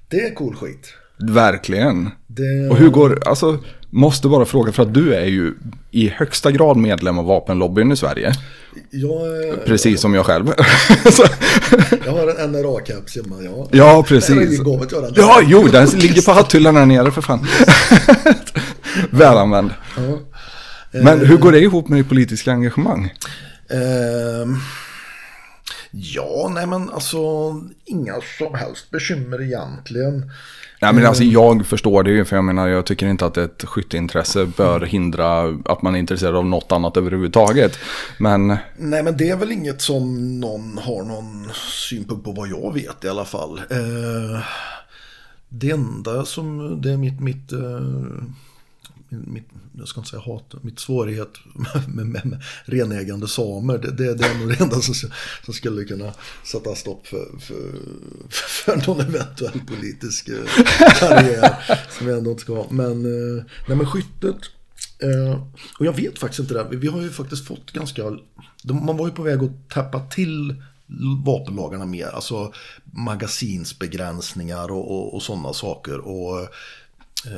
det 0.08 0.18
är 0.26 0.36
cool 0.36 0.56
skit. 0.56 0.94
verkligen. 1.18 2.10
Det, 2.28 2.70
Och 2.70 2.78
hur 2.78 2.90
går, 2.90 3.28
alltså, 3.28 3.58
måste 3.90 4.28
bara 4.28 4.46
fråga 4.46 4.72
för 4.72 4.84
att 4.84 4.94
du 4.94 5.16
är 5.16 5.26
ju 5.26 5.54
i 5.92 6.10
högsta 6.10 6.52
grad 6.52 6.78
medlem 6.78 7.20
av 7.20 7.26
vapenlobbyn 7.26 7.92
i 7.92 7.96
Sverige. 7.96 8.34
jag, 8.90 9.66
Precis 9.66 10.02
som 10.02 10.14
jag 10.14 10.26
själv. 10.26 10.48
Jag 12.06 12.12
har 12.12 12.28
en 12.28 12.56
NRA-caps 12.56 13.16
hemma, 13.16 13.44
ja. 13.44 13.68
ja, 13.72 14.04
precis. 14.08 14.62
Ja, 15.16 15.42
jo, 15.46 15.68
den 15.68 15.88
ligger 15.88 16.22
på 16.22 16.32
hatthyllan 16.32 16.76
här 16.76 16.86
nere 16.86 17.12
för 17.12 17.22
fan. 17.22 17.48
Välanvänd. 19.10 19.74
Ja. 19.98 20.20
Men 20.92 21.26
hur 21.26 21.38
går 21.38 21.52
det 21.52 21.60
ihop 21.60 21.88
med 21.88 22.00
ditt 22.00 22.10
politiska 22.10 22.52
engagemang? 22.52 23.14
Ehm, 23.70 24.58
ja, 25.92 26.52
nej 26.54 26.68
men 26.68 26.90
alltså 26.90 27.18
inga 27.86 28.14
som 28.38 28.54
helst 28.56 28.92
bekymmer 28.92 29.42
egentligen. 29.42 30.32
Nej, 30.82 30.94
men 30.94 31.06
alltså 31.06 31.24
jag 31.24 31.66
förstår 31.66 32.04
det 32.04 32.12
ju, 32.12 32.26
för 32.26 32.36
jag 32.36 32.46
menar, 32.46 32.68
jag 32.68 32.86
tycker 32.86 33.08
inte 33.08 33.26
att 33.26 33.38
ett 33.38 33.64
skytteintresse 33.66 34.46
bör 34.46 34.82
hindra 34.82 35.58
att 35.66 35.82
man 35.82 35.96
är 35.96 36.00
intresserad 36.00 36.36
av 36.36 36.46
något 36.46 36.72
annat 36.72 36.98
överhuvudtaget. 36.98 37.80
Men 38.18 38.48
Nej 38.78 39.04
men 39.04 39.18
det 39.18 39.30
är 39.30 39.36
väl 39.36 39.52
inget 39.52 39.82
som 39.82 40.40
någon 40.40 40.78
har 40.78 41.04
någon 41.04 41.50
synpunkt 41.90 42.24
på 42.26 42.32
vad 42.32 42.48
jag 42.50 42.74
vet 42.74 43.06
i 43.06 43.10
alla 43.10 43.26
fall. 43.26 43.58
Eh, 43.58 44.42
det 45.50 45.72
enda 45.72 46.26
som, 46.26 46.82
det 46.82 46.92
är 46.92 46.98
mitt, 46.98 47.20
mitt, 47.20 47.52
eh, 47.52 47.60
mitt 49.10 49.50
jag 49.80 49.88
ska 49.88 50.00
inte 50.00 50.10
säga 50.10 50.22
hat, 50.22 50.54
mitt 50.64 50.80
svårighet 50.80 51.30
med, 51.88 52.06
med, 52.06 52.26
med 52.26 52.44
renägande 52.66 53.28
samer. 53.28 53.78
Det, 53.78 53.92
det, 53.92 54.14
det 54.16 54.26
är 54.26 54.40
nog 54.40 54.50
det 54.50 54.60
enda 54.60 54.82
som, 54.82 54.94
som 55.46 55.54
skulle 55.54 55.84
kunna 55.86 56.14
sätta 56.44 56.76
stopp 56.76 57.08
för, 57.08 57.28
för, 57.40 57.72
för 58.66 58.88
någon 58.88 59.02
eventuell 59.02 59.60
politisk 59.68 60.30
eh, 60.30 60.64
karriär. 61.00 61.56
som 61.98 62.08
jag 62.08 62.18
ändå 62.18 62.32
inte 62.32 62.42
ska 62.42 62.54
ha. 62.56 62.68
Men, 62.70 63.06
eh, 63.06 63.44
nej, 63.68 63.78
men 63.78 63.86
skyttet. 63.86 64.38
Eh, 65.00 65.44
och 65.80 65.86
jag 65.86 65.94
vet 65.96 66.20
faktiskt 66.20 66.40
inte 66.40 66.54
det. 66.54 66.68
Vi 66.78 66.88
har 66.88 67.02
ju 67.02 67.10
faktiskt 67.10 67.46
fått 67.48 67.72
ganska... 67.72 68.04
de- 68.64 68.86
Man 68.86 68.98
var 68.98 69.08
ju 69.08 69.14
på 69.14 69.24
väg 69.24 69.40
att 69.44 69.70
täppa 69.70 70.00
till 70.00 70.56
vapenlagarna 71.26 71.86
mer. 71.86 72.08
Alltså 72.08 72.54
magasinsbegränsningar 72.94 74.72
och, 74.72 74.92
och, 74.92 75.16
och 75.16 75.22
sådana 75.24 75.54
saker. 75.54 76.00
Och 76.00 76.48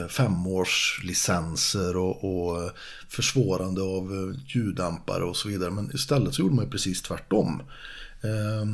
femårslicenser 0.09 1.97
och, 1.97 2.23
och 2.23 2.71
försvårande 3.09 3.81
av 3.81 4.11
eh, 4.13 4.39
ljuddämpare 4.47 5.23
och 5.23 5.35
så 5.35 5.47
vidare. 5.47 5.71
Men 5.71 5.91
istället 5.93 6.33
så 6.33 6.41
gjorde 6.41 6.55
man 6.55 6.65
ju 6.65 6.71
precis 6.71 7.01
tvärtom. 7.01 7.61
Eh, 8.23 8.65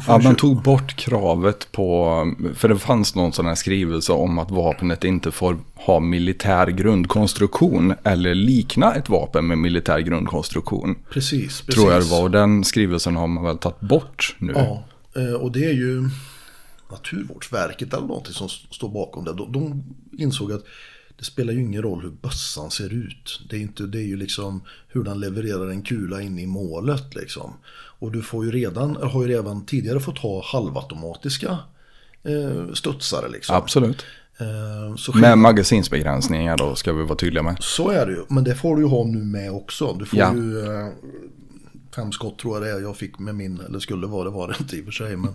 får 0.00 0.14
Ja, 0.14 0.18
man 0.18 0.36
tog 0.36 0.62
bort 0.62 0.96
kravet 0.96 1.72
på, 1.72 2.24
för 2.54 2.68
det 2.68 2.78
fanns 2.78 3.14
någon 3.14 3.32
sån 3.32 3.46
här 3.46 3.54
skrivelse 3.54 4.12
om 4.12 4.38
att 4.38 4.50
vapnet 4.50 5.04
inte 5.04 5.30
får 5.30 5.58
ha 5.74 6.00
militär 6.00 6.66
grundkonstruktion 6.66 7.94
eller 8.04 8.34
likna 8.34 8.94
ett 8.94 9.08
vapen 9.08 9.46
med 9.46 9.58
militär 9.58 9.98
grundkonstruktion. 9.98 10.96
Precis, 11.10 11.60
precis. 11.60 11.74
Tror 11.74 11.92
jag 11.92 12.02
det 12.02 12.10
var, 12.10 12.22
och 12.22 12.30
den 12.30 12.64
skrivelsen 12.64 13.16
har 13.16 13.26
man 13.26 13.44
väl 13.44 13.58
tagit 13.58 13.80
bort 13.80 14.36
nu. 14.38 14.52
Ja, 14.56 14.84
eh, 15.16 15.32
och 15.32 15.52
det 15.52 15.64
är 15.64 15.74
ju... 15.74 16.08
Naturvårdsverket 16.90 17.94
eller 17.94 18.06
någonting 18.06 18.34
som 18.34 18.48
står 18.48 18.88
bakom 18.88 19.24
det. 19.24 19.32
De, 19.32 19.52
de 19.52 19.84
insåg 20.18 20.52
att 20.52 20.64
det 21.18 21.24
spelar 21.24 21.52
ju 21.52 21.60
ingen 21.60 21.82
roll 21.82 22.02
hur 22.02 22.10
bössan 22.10 22.70
ser 22.70 22.92
ut. 22.92 23.40
Det 23.50 23.56
är, 23.56 23.60
inte, 23.60 23.82
det 23.82 23.98
är 23.98 24.06
ju 24.06 24.16
liksom 24.16 24.62
hur 24.88 25.04
den 25.04 25.20
levererar 25.20 25.70
en 25.70 25.82
kula 25.82 26.22
in 26.22 26.38
i 26.38 26.46
målet 26.46 27.14
liksom. 27.14 27.52
Och 28.00 28.12
du 28.12 28.22
får 28.22 28.44
ju 28.44 28.50
redan, 28.50 28.96
har 28.96 29.22
ju 29.22 29.28
redan 29.28 29.66
tidigare 29.66 30.00
fått 30.00 30.18
ha 30.18 30.42
halvautomatiska 30.44 31.58
eh, 32.22 32.72
studsare 32.74 33.28
liksom. 33.28 33.56
Absolut. 33.56 34.04
Eh, 34.40 34.96
så 34.96 35.16
Med 35.18 35.38
magasinsbegränsningar 35.38 36.56
då 36.56 36.74
ska 36.74 36.92
vi 36.92 37.04
vara 37.04 37.16
tydliga 37.16 37.42
med. 37.42 37.56
Så 37.60 37.90
är 37.90 38.06
det 38.06 38.12
ju, 38.12 38.24
men 38.28 38.44
det 38.44 38.54
får 38.54 38.76
du 38.76 38.82
ju 38.82 38.88
ha 38.88 39.04
nu 39.04 39.18
med 39.24 39.52
också. 39.52 39.92
Du 39.98 40.04
får 40.06 40.18
Ja. 40.18 40.34
ju 40.34 40.58
eh, 40.60 40.88
fem 41.96 42.12
skott 42.12 42.38
tror 42.38 42.56
jag 42.56 42.62
det 42.62 42.70
är 42.70 42.80
jag 42.80 42.96
fick 42.96 43.18
med 43.18 43.34
min, 43.34 43.60
eller 43.60 43.78
skulle 43.78 44.06
vara 44.06 44.24
det 44.24 44.30
var 44.30 44.48
det 44.48 44.54
inte 44.60 44.76
i 44.76 44.80
och 44.80 44.84
för 44.84 44.92
sig. 44.92 45.16
Men, 45.16 45.34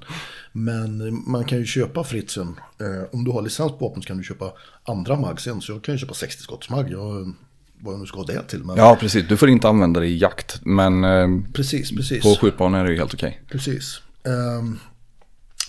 men 0.51 1.23
man 1.31 1.45
kan 1.45 1.57
ju 1.57 1.65
köpa 1.65 2.03
fritsen. 2.03 2.59
Eh, 2.79 3.09
om 3.11 3.23
du 3.23 3.31
har 3.31 3.41
licens 3.41 3.71
på 3.71 3.77
vapen 3.87 4.01
så 4.01 4.07
kan 4.07 4.17
du 4.17 4.23
köpa 4.23 4.53
andra 4.83 5.15
mag 5.15 5.41
sen. 5.41 5.61
Så 5.61 5.71
jag 5.71 5.83
kan 5.83 5.95
ju 5.95 5.99
köpa 5.99 6.13
60 6.13 6.43
skottsmag. 6.43 6.91
Jag, 6.91 7.33
vad 7.79 7.93
jag 7.93 7.99
nu 7.99 8.05
ska 8.05 8.17
ha 8.17 8.25
det 8.25 8.43
till. 8.43 8.63
Men, 8.63 8.77
Ja, 8.77 8.97
precis. 8.99 9.27
Du 9.27 9.37
får 9.37 9.49
inte 9.49 9.67
använda 9.67 9.99
det 9.99 10.07
i 10.07 10.17
jakt. 10.17 10.59
Men 10.65 11.03
eh, 11.03 11.27
Precis, 11.53 11.95
precis. 11.95 12.23
på 12.23 12.35
skjutbanor 12.41 12.79
är 12.79 12.83
det 12.83 12.91
ju 12.91 12.97
helt 12.97 13.13
okej. 13.13 13.41
Precis. 13.51 14.01
Um, 14.59 14.79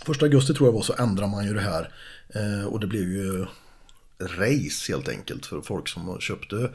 första 0.06 0.24
augusti 0.24 0.54
tror 0.54 0.68
jag 0.68 0.72
var 0.72 0.82
så 0.82 0.94
ändrar 0.98 1.26
man 1.26 1.46
ju 1.46 1.54
det 1.54 1.60
här. 1.60 1.92
Eh, 2.34 2.66
och 2.66 2.80
det 2.80 2.86
blev 2.86 3.12
ju 3.12 3.46
race 4.20 4.92
helt 4.92 5.08
enkelt 5.08 5.46
för 5.46 5.60
folk 5.60 5.88
som 5.88 6.16
köpte 6.20 6.70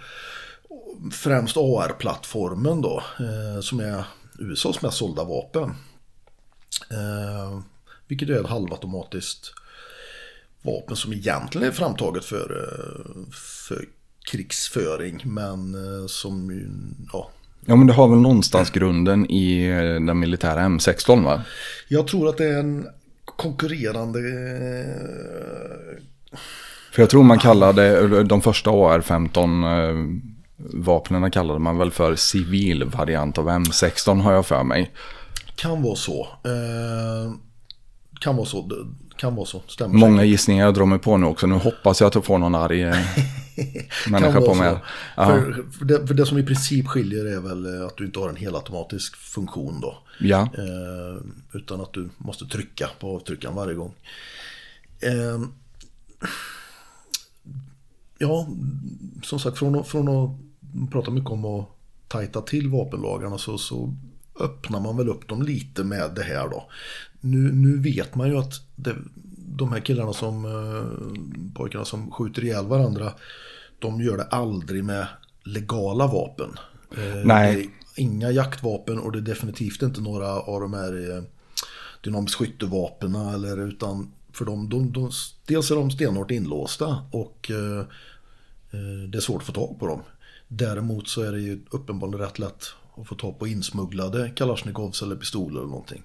främst 1.11 1.57
AR-plattformen 1.57 2.81
då. 2.81 3.03
Eh, 3.19 3.61
som 3.61 3.79
är 3.79 4.03
USAs 4.39 4.81
mest 4.81 4.97
sålda 4.97 5.23
vapen. 5.23 5.69
Eh, 6.91 7.59
vilket 8.07 8.29
är 8.29 8.41
ett 8.41 8.49
halvautomatiskt 8.49 9.53
vapen 10.61 10.95
som 10.95 11.13
egentligen 11.13 11.67
är 11.67 11.71
framtaget 11.71 12.25
för, 12.25 12.63
eh, 12.63 13.31
för 13.67 13.85
krigsföring. 14.31 15.21
Men 15.25 15.75
eh, 15.75 16.07
som 16.07 16.51
ju, 16.51 16.69
ja, 17.13 17.29
Ja, 17.65 17.75
men 17.75 17.87
det 17.87 17.93
har 17.93 18.07
väl 18.07 18.19
någonstans 18.19 18.71
grunden 18.71 19.31
i 19.31 19.67
eh, 19.67 20.05
den 20.05 20.19
militära 20.19 20.59
M16 20.59 21.23
va? 21.23 21.41
Jag 21.87 22.07
tror 22.07 22.29
att 22.29 22.37
det 22.37 22.45
är 22.45 22.59
en 22.59 22.87
konkurrerande... 23.25 24.19
För 26.91 27.01
jag 27.01 27.09
tror 27.09 27.23
man 27.23 27.39
kallade 27.39 28.23
de 28.23 28.41
första 28.41 28.69
AR-15 28.69 29.63
eh, 29.63 30.21
vapnen 30.59 31.31
kallade 31.31 31.59
man 31.59 31.77
väl 31.77 31.91
för 31.91 32.15
civil 32.15 32.83
variant 32.83 33.37
av 33.37 33.49
M16 33.49 34.21
har 34.21 34.33
jag 34.33 34.45
för 34.45 34.63
mig. 34.63 34.91
Kan 35.55 35.81
vara 35.81 35.95
så. 35.95 36.27
Eh, 36.43 37.33
kan 38.19 38.35
vara 38.35 38.45
så. 38.45 38.85
Kan 39.17 39.35
vara 39.35 39.45
så. 39.45 39.61
Stämmer 39.67 39.95
Många 39.95 40.23
gissningar 40.23 40.65
jag 40.65 40.73
drar 40.73 40.85
mig 40.85 40.99
på 40.99 41.17
nu 41.17 41.25
också. 41.25 41.47
Nu 41.47 41.55
hoppas 41.55 42.01
jag 42.01 42.07
att 42.07 42.15
jag 42.15 42.25
får 42.25 42.37
någon 42.37 42.55
arg 42.55 42.81
eh, 42.81 42.95
människa 44.09 44.41
på 44.41 44.53
mig. 44.53 44.77
Ja, 45.17 45.25
För, 45.25 45.65
för, 45.71 45.85
det, 45.85 46.07
för 46.07 46.13
det 46.13 46.25
som 46.25 46.37
i 46.37 46.43
princip 46.43 46.87
skiljer 46.87 47.25
är 47.25 47.39
väl 47.39 47.85
att 47.85 47.97
du 47.97 48.05
inte 48.05 48.19
har 48.19 48.29
en 48.29 48.35
helautomatisk 48.35 49.15
funktion 49.15 49.81
då. 49.81 49.97
ja. 50.19 50.41
Eh, 50.41 51.25
utan 51.53 51.81
att 51.81 51.93
du 51.93 52.09
måste 52.17 52.45
trycka 52.45 52.89
på 52.99 53.15
avtryckaren 53.15 53.55
varje 53.55 53.75
gång. 53.75 53.93
Eh, 54.99 55.41
ja, 58.17 58.47
som 59.23 59.39
sagt 59.39 59.57
från, 59.57 59.83
från 59.83 60.07
att 60.07 60.48
prata 60.91 61.11
mycket 61.11 61.29
om 61.29 61.45
att 61.45 61.65
tajta 62.07 62.41
till 62.41 62.69
vapenlagarna 62.69 63.37
så, 63.37 63.57
så 63.57 63.93
öppnar 64.39 64.79
man 64.79 64.97
väl 64.97 65.09
upp 65.09 65.27
dem 65.27 65.41
lite 65.41 65.83
med 65.83 66.11
det 66.15 66.23
här 66.23 66.49
då. 66.49 66.69
Nu, 67.21 67.51
nu 67.53 67.77
vet 67.77 68.15
man 68.15 68.29
ju 68.29 68.37
att 68.37 68.53
det, 68.75 68.95
de 69.35 69.71
här 69.71 69.79
killarna 69.79 70.13
som, 70.13 70.45
eh, 70.45 71.53
pojkarna 71.55 71.85
som 71.85 72.11
skjuter 72.11 72.43
ihjäl 72.43 72.65
varandra, 72.65 73.13
de 73.79 74.01
gör 74.01 74.17
det 74.17 74.23
aldrig 74.23 74.83
med 74.83 75.07
legala 75.43 76.07
vapen. 76.07 76.49
Eh, 76.97 77.25
Nej. 77.25 77.69
inga 77.95 78.31
jaktvapen 78.31 78.99
och 78.99 79.11
det 79.11 79.17
är 79.19 79.21
definitivt 79.21 79.81
inte 79.81 80.01
några 80.01 80.39
av 80.39 80.61
de 80.61 80.73
här 80.73 81.17
eh, 81.17 81.23
dynamiskt 82.03 82.37
skyttevapen 82.37 83.15
eller 83.15 83.67
utan 83.67 84.11
för 84.33 84.45
dem, 84.45 84.69
de, 84.69 84.91
de, 84.91 85.11
dels 85.45 85.71
är 85.71 85.75
de 85.75 85.91
stenhårt 85.91 86.31
inlåsta 86.31 86.97
och 87.11 87.51
eh, 87.51 87.85
det 89.09 89.17
är 89.17 89.21
svårt 89.21 89.41
att 89.41 89.47
få 89.47 89.53
tag 89.53 89.79
på 89.79 89.87
dem. 89.87 90.01
Däremot 90.51 91.07
så 91.07 91.21
är 91.21 91.31
det 91.31 91.39
ju 91.39 91.65
uppenbarligen 91.69 92.19
rätt 92.19 92.39
lätt 92.39 92.65
att 92.97 93.07
få 93.07 93.15
tag 93.15 93.39
på 93.39 93.47
insmugglade 93.47 94.31
kalasjnikovs 94.35 95.01
eller 95.01 95.15
pistoler 95.15 95.59
eller 95.59 95.69
någonting. 95.69 96.03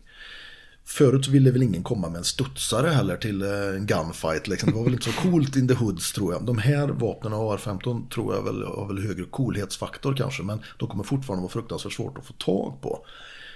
Förut 0.87 1.25
så 1.25 1.31
ville 1.31 1.51
väl 1.51 1.63
ingen 1.63 1.83
komma 1.83 2.09
med 2.09 2.19
en 2.19 2.25
studsare 2.25 2.89
heller 2.89 3.17
till 3.17 3.43
eh, 3.43 3.49
en 3.49 3.87
gunfight. 3.87 4.49
Liksom. 4.49 4.71
Det 4.71 4.77
var 4.77 4.85
väl 4.85 4.93
inte 4.93 5.13
så 5.13 5.21
coolt 5.23 5.57
in 5.57 5.69
the 5.69 5.75
hoods 5.75 6.13
tror 6.13 6.33
jag. 6.33 6.45
De 6.45 6.59
här 6.59 6.89
vapnen 6.89 7.33
AR-15 7.33 8.09
tror 8.09 8.35
jag 8.35 8.43
väl 8.43 8.63
har 8.63 8.87
väl 8.87 9.07
högre 9.07 9.25
coolhetsfaktor 9.25 10.15
kanske. 10.15 10.43
Men 10.43 10.61
de 10.79 10.89
kommer 10.89 11.05
fortfarande 11.05 11.43
vara 11.43 11.53
fruktansvärt 11.53 11.93
svårt 11.93 12.19
att 12.19 12.27
få 12.27 12.33
tag 12.33 12.81
på. 12.83 13.07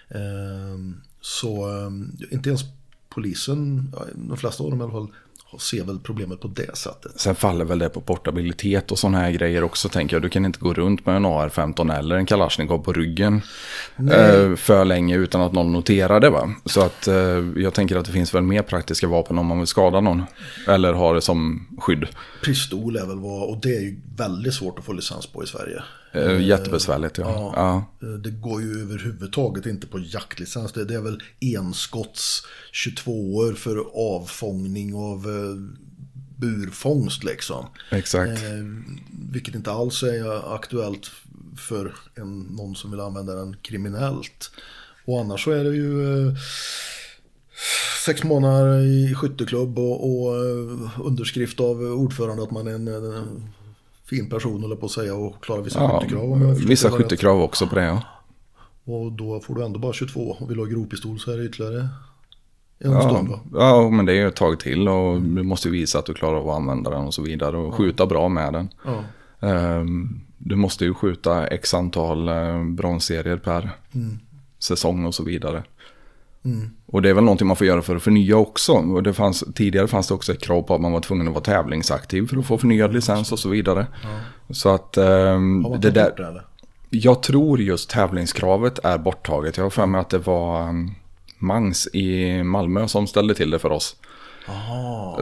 Ehm, 0.08 1.00
så 1.20 1.68
ehm, 1.68 2.16
inte 2.30 2.48
ens 2.48 2.62
polisen, 3.08 3.94
de 4.14 4.36
flesta 4.36 4.64
av 4.64 4.70
dem 4.70 4.80
i 4.80 4.82
alla 4.82 4.92
fall, 4.92 5.08
ser 5.58 5.84
väl 5.84 5.98
problemet 5.98 6.40
på 6.40 6.48
det 6.48 6.76
sättet. 6.76 7.20
Sen 7.20 7.34
faller 7.34 7.64
väl 7.64 7.78
det 7.78 7.88
på 7.88 8.00
portabilitet 8.00 8.92
och 8.92 8.98
sådana 8.98 9.18
här 9.18 9.30
grejer 9.30 9.64
också 9.64 9.88
tänker 9.88 10.16
jag. 10.16 10.22
Du 10.22 10.28
kan 10.28 10.44
inte 10.44 10.58
gå 10.58 10.74
runt 10.74 11.06
med 11.06 11.16
en 11.16 11.26
AR-15 11.26 11.98
eller 11.98 12.16
en 12.16 12.26
Kalashnikov 12.26 12.78
på 12.78 12.92
ryggen 12.92 13.42
eh, 13.96 14.54
för 14.56 14.84
länge 14.84 15.16
utan 15.16 15.40
att 15.40 15.52
någon 15.52 15.72
noterar 15.72 16.20
det 16.20 16.30
va. 16.30 16.54
Så 16.64 16.80
att 16.80 17.08
eh, 17.08 17.14
jag 17.56 17.74
tänker 17.74 17.96
att 17.96 18.06
det 18.06 18.12
finns 18.12 18.34
väl 18.34 18.42
mer 18.42 18.62
praktiska 18.62 19.06
vapen 19.06 19.38
om 19.38 19.46
man 19.46 19.58
vill 19.58 19.66
skada 19.66 20.00
någon. 20.00 20.22
Eller 20.68 20.92
ha 20.92 21.12
det 21.12 21.20
som 21.20 21.66
skydd. 21.78 22.06
Pistol 22.44 22.96
är 22.96 23.06
väl 23.06 23.18
vad, 23.18 23.48
och 23.48 23.60
det 23.62 23.76
är 23.76 23.80
ju 23.80 24.00
väldigt 24.16 24.54
svårt 24.54 24.78
att 24.78 24.84
få 24.84 24.92
licens 24.92 25.26
på 25.26 25.44
i 25.44 25.46
Sverige. 25.46 25.82
Eh, 26.12 26.40
jättebesvärligt 26.40 27.18
ja. 27.18 27.52
ja. 27.56 28.06
Eh, 28.08 28.14
Det 28.14 28.30
går 28.30 28.62
ju 28.62 28.82
överhuvudtaget 28.82 29.66
inte 29.66 29.86
på 29.86 29.98
jaktlicens. 29.98 30.72
Det, 30.72 30.94
är 30.94 31.00
väl 31.00 31.22
enskotts 31.40 32.42
22 32.72 33.34
år 33.34 33.52
för 33.52 33.84
avfångning 33.94 34.94
av 34.94 35.26
eh, 35.26 35.78
burfångst 36.36 37.24
liksom. 37.24 37.66
Exakt. 37.90 38.42
Eh, 38.42 38.64
vilket 39.32 39.54
inte 39.54 39.72
alls 39.72 40.02
är 40.02 40.54
aktuellt 40.54 41.10
för 41.56 41.94
en, 42.14 42.40
någon 42.40 42.74
som 42.74 42.90
vill 42.90 43.00
använda 43.00 43.34
den 43.34 43.56
kriminellt. 43.62 44.50
Och 45.04 45.20
annars 45.20 45.44
så 45.44 45.50
är 45.50 45.64
det 45.64 45.76
ju 45.76 46.26
eh, 46.28 46.34
sex 48.06 48.24
månader 48.24 48.80
i 48.80 49.14
skytteklubb 49.14 49.78
och, 49.78 50.24
och 50.24 50.36
eh, 50.36 51.00
underskrift 51.04 51.60
av 51.60 51.82
ordförande 51.82 52.42
att 52.42 52.50
man 52.50 52.66
är 52.66 52.74
en, 52.74 52.88
en 52.88 53.52
fin 54.10 54.30
person 54.30 54.64
eller 54.64 54.76
på 54.76 54.86
att 54.86 54.92
säga 54.92 55.14
och 55.14 55.44
klarar 55.44 55.62
vissa 55.62 55.78
Ja, 55.82 56.00
skyttekrav. 56.00 56.54
vissa 56.66 56.90
skyttekrav 56.90 57.40
också 57.42 57.66
på 57.66 57.74
det 57.74 57.84
ja. 57.84 58.02
Och 58.84 59.12
då 59.12 59.40
får 59.40 59.54
du 59.54 59.64
ändå 59.64 59.78
bara 59.78 59.92
22. 59.92 60.20
Och 60.40 60.50
vill 60.50 60.56
du 60.56 60.62
ha 60.62 60.70
grovpistol 60.70 61.18
så 61.18 61.30
är 61.32 61.36
det 61.38 61.44
ytterligare 61.44 61.88
en 62.78 62.92
Ja, 62.92 63.00
stund 63.10 63.28
va? 63.28 63.40
ja, 63.52 63.90
men 63.90 64.06
det 64.06 64.12
är 64.12 64.16
ju 64.16 64.28
ett 64.28 64.36
tag 64.36 64.60
till 64.60 64.88
och 64.88 65.20
du 65.20 65.42
måste 65.42 65.68
ju 65.68 65.72
visa 65.72 65.98
att 65.98 66.06
du 66.06 66.14
klarar 66.14 66.36
av 66.36 66.48
att 66.50 66.56
använda 66.56 66.90
den 66.90 67.04
och 67.04 67.14
så 67.14 67.22
vidare 67.22 67.56
och 67.56 67.74
skjuta 67.74 68.06
bra 68.06 68.28
med 68.28 68.52
den. 68.52 68.68
Ja. 68.84 69.04
Ehm, 69.48 70.20
Du 70.38 70.56
måste 70.56 70.84
ju 70.84 70.94
skjuta 70.94 71.46
x 71.46 71.74
antal 71.74 72.28
eh, 72.28 72.64
bronsserier 72.64 73.36
per 73.36 73.70
säsong 74.58 75.04
och 75.04 75.14
så 75.14 75.24
vidare. 75.24 75.62
Och 76.86 77.02
det 77.02 77.10
är 77.10 77.14
väl 77.14 77.24
någonting 77.24 77.46
man 77.46 77.56
får 77.56 77.66
göra 77.66 77.82
för 77.82 77.96
att 77.96 78.02
förnya 78.02 78.36
också. 78.36 78.72
Och 78.72 79.02
det 79.02 79.14
fanns, 79.14 79.44
tidigare 79.54 79.88
fanns 79.88 80.08
det 80.08 80.14
också 80.14 80.32
ett 80.32 80.42
krav 80.42 80.62
på 80.62 80.74
att 80.74 80.80
man 80.80 80.92
var 80.92 81.00
tvungen 81.00 81.28
att 81.28 81.34
vara 81.34 81.44
tävlingsaktiv 81.44 82.26
för 82.26 82.36
att 82.36 82.46
få 82.46 82.58
förnyad 82.58 82.94
licens 82.94 83.32
och 83.32 83.38
så 83.38 83.48
vidare. 83.48 83.86
Så 84.50 84.74
att 84.74 84.96
ehm, 84.96 85.64
Har 85.64 85.70
man 85.70 85.80
det 85.80 85.90
där, 85.90 86.12
det 86.16 86.26
eller? 86.26 86.44
jag 86.90 87.22
tror 87.22 87.60
just 87.60 87.90
tävlingskravet 87.90 88.78
är 88.84 88.98
borttaget. 88.98 89.56
Jag 89.56 89.64
har 89.64 89.70
för 89.70 89.86
mig 89.86 90.00
att 90.00 90.10
det 90.10 90.18
var 90.18 90.68
um, 90.68 90.94
Mangs 91.38 91.88
i 91.92 92.42
Malmö 92.42 92.88
som 92.88 93.06
ställde 93.06 93.34
till 93.34 93.50
det 93.50 93.58
för 93.58 93.72
oss. 93.72 93.96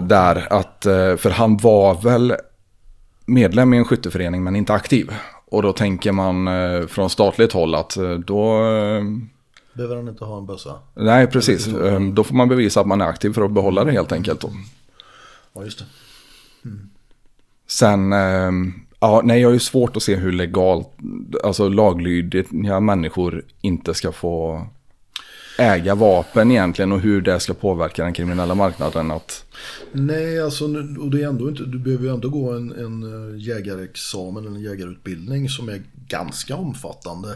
Där 0.02 0.52
att, 0.52 0.86
eh, 0.86 1.16
för 1.16 1.30
han 1.30 1.56
var 1.56 1.94
väl 1.94 2.34
medlem 3.26 3.74
i 3.74 3.76
en 3.76 3.84
skytteförening 3.84 4.44
men 4.44 4.56
inte 4.56 4.74
aktiv. 4.74 5.10
Och 5.46 5.62
då 5.62 5.72
tänker 5.72 6.12
man 6.12 6.48
eh, 6.48 6.86
från 6.86 7.10
statligt 7.10 7.52
håll 7.52 7.74
att 7.74 7.96
eh, 7.96 8.10
då, 8.10 8.64
eh, 8.64 9.02
Behöver 9.76 9.96
han 9.96 10.08
inte 10.08 10.24
ha 10.24 10.38
en 10.38 10.46
bössa? 10.46 10.74
nej 10.94 11.26
precis, 11.26 11.66
Eh, 11.66 12.00
då 12.00 12.24
får 12.24 12.34
man 12.34 12.48
bevisa 12.48 12.80
att 12.80 12.86
man 12.86 13.00
är 13.00 13.06
aktiv 13.06 13.32
för 13.32 13.42
att 13.42 13.50
behålla 13.52 13.84
det 13.84 13.92
helt 13.92 14.12
enkelt. 14.12 14.40
Då. 14.40 14.50
Ja 15.52 15.64
just 15.64 15.78
det. 15.78 15.84
Sen, 17.68 18.12
eh, 18.12 18.50
ja, 19.00 19.20
nej 19.24 19.40
jag 19.40 19.48
har 19.48 19.52
ju 19.52 19.58
svårt 19.58 19.96
att 19.96 20.02
se 20.02 20.16
hur 20.16 20.32
legalt, 20.32 20.88
alltså 21.44 21.68
laglydiga 21.68 22.80
människor 22.80 23.42
inte 23.60 23.94
ska 23.94 24.12
få 24.12 24.66
äga 25.58 25.94
vapen 25.94 26.50
egentligen 26.50 26.92
och 26.92 27.00
hur 27.00 27.20
det 27.20 27.40
ska 27.40 27.54
påverka 27.54 28.04
den 28.04 28.12
kriminella 28.12 28.54
marknaden. 28.54 29.10
Att, 29.10 29.44
Nej, 29.92 30.42
alltså, 30.42 30.64
och 31.00 31.10
det 31.10 31.22
är 31.22 31.28
ändå 31.28 31.48
inte, 31.48 31.62
du 31.64 31.78
behöver 31.78 32.04
ju 32.04 32.10
ändå 32.10 32.28
gå 32.28 32.52
en, 32.52 32.72
en 32.72 33.02
eh, 33.02 33.40
jägarexamen 33.40 34.46
eller 34.46 34.56
en 34.56 34.62
jägarutbildning 34.62 35.48
som 35.48 35.68
är 35.68 35.82
ganska 36.08 36.56
omfattande. 36.56 37.28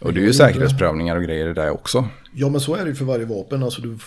och 0.00 0.14
det 0.14 0.20
är 0.20 0.24
ju 0.24 0.32
säkerhetsprövningar 0.32 1.16
och 1.16 1.22
grejer 1.22 1.48
i 1.48 1.54
det 1.54 1.70
också. 1.70 2.08
Ja, 2.34 2.48
men 2.48 2.60
så 2.60 2.74
är 2.74 2.82
det 2.84 2.88
ju 2.88 2.94
för 2.94 3.04
varje 3.04 3.24
vapen. 3.24 3.62
Alltså, 3.62 3.82
du, 3.82 3.98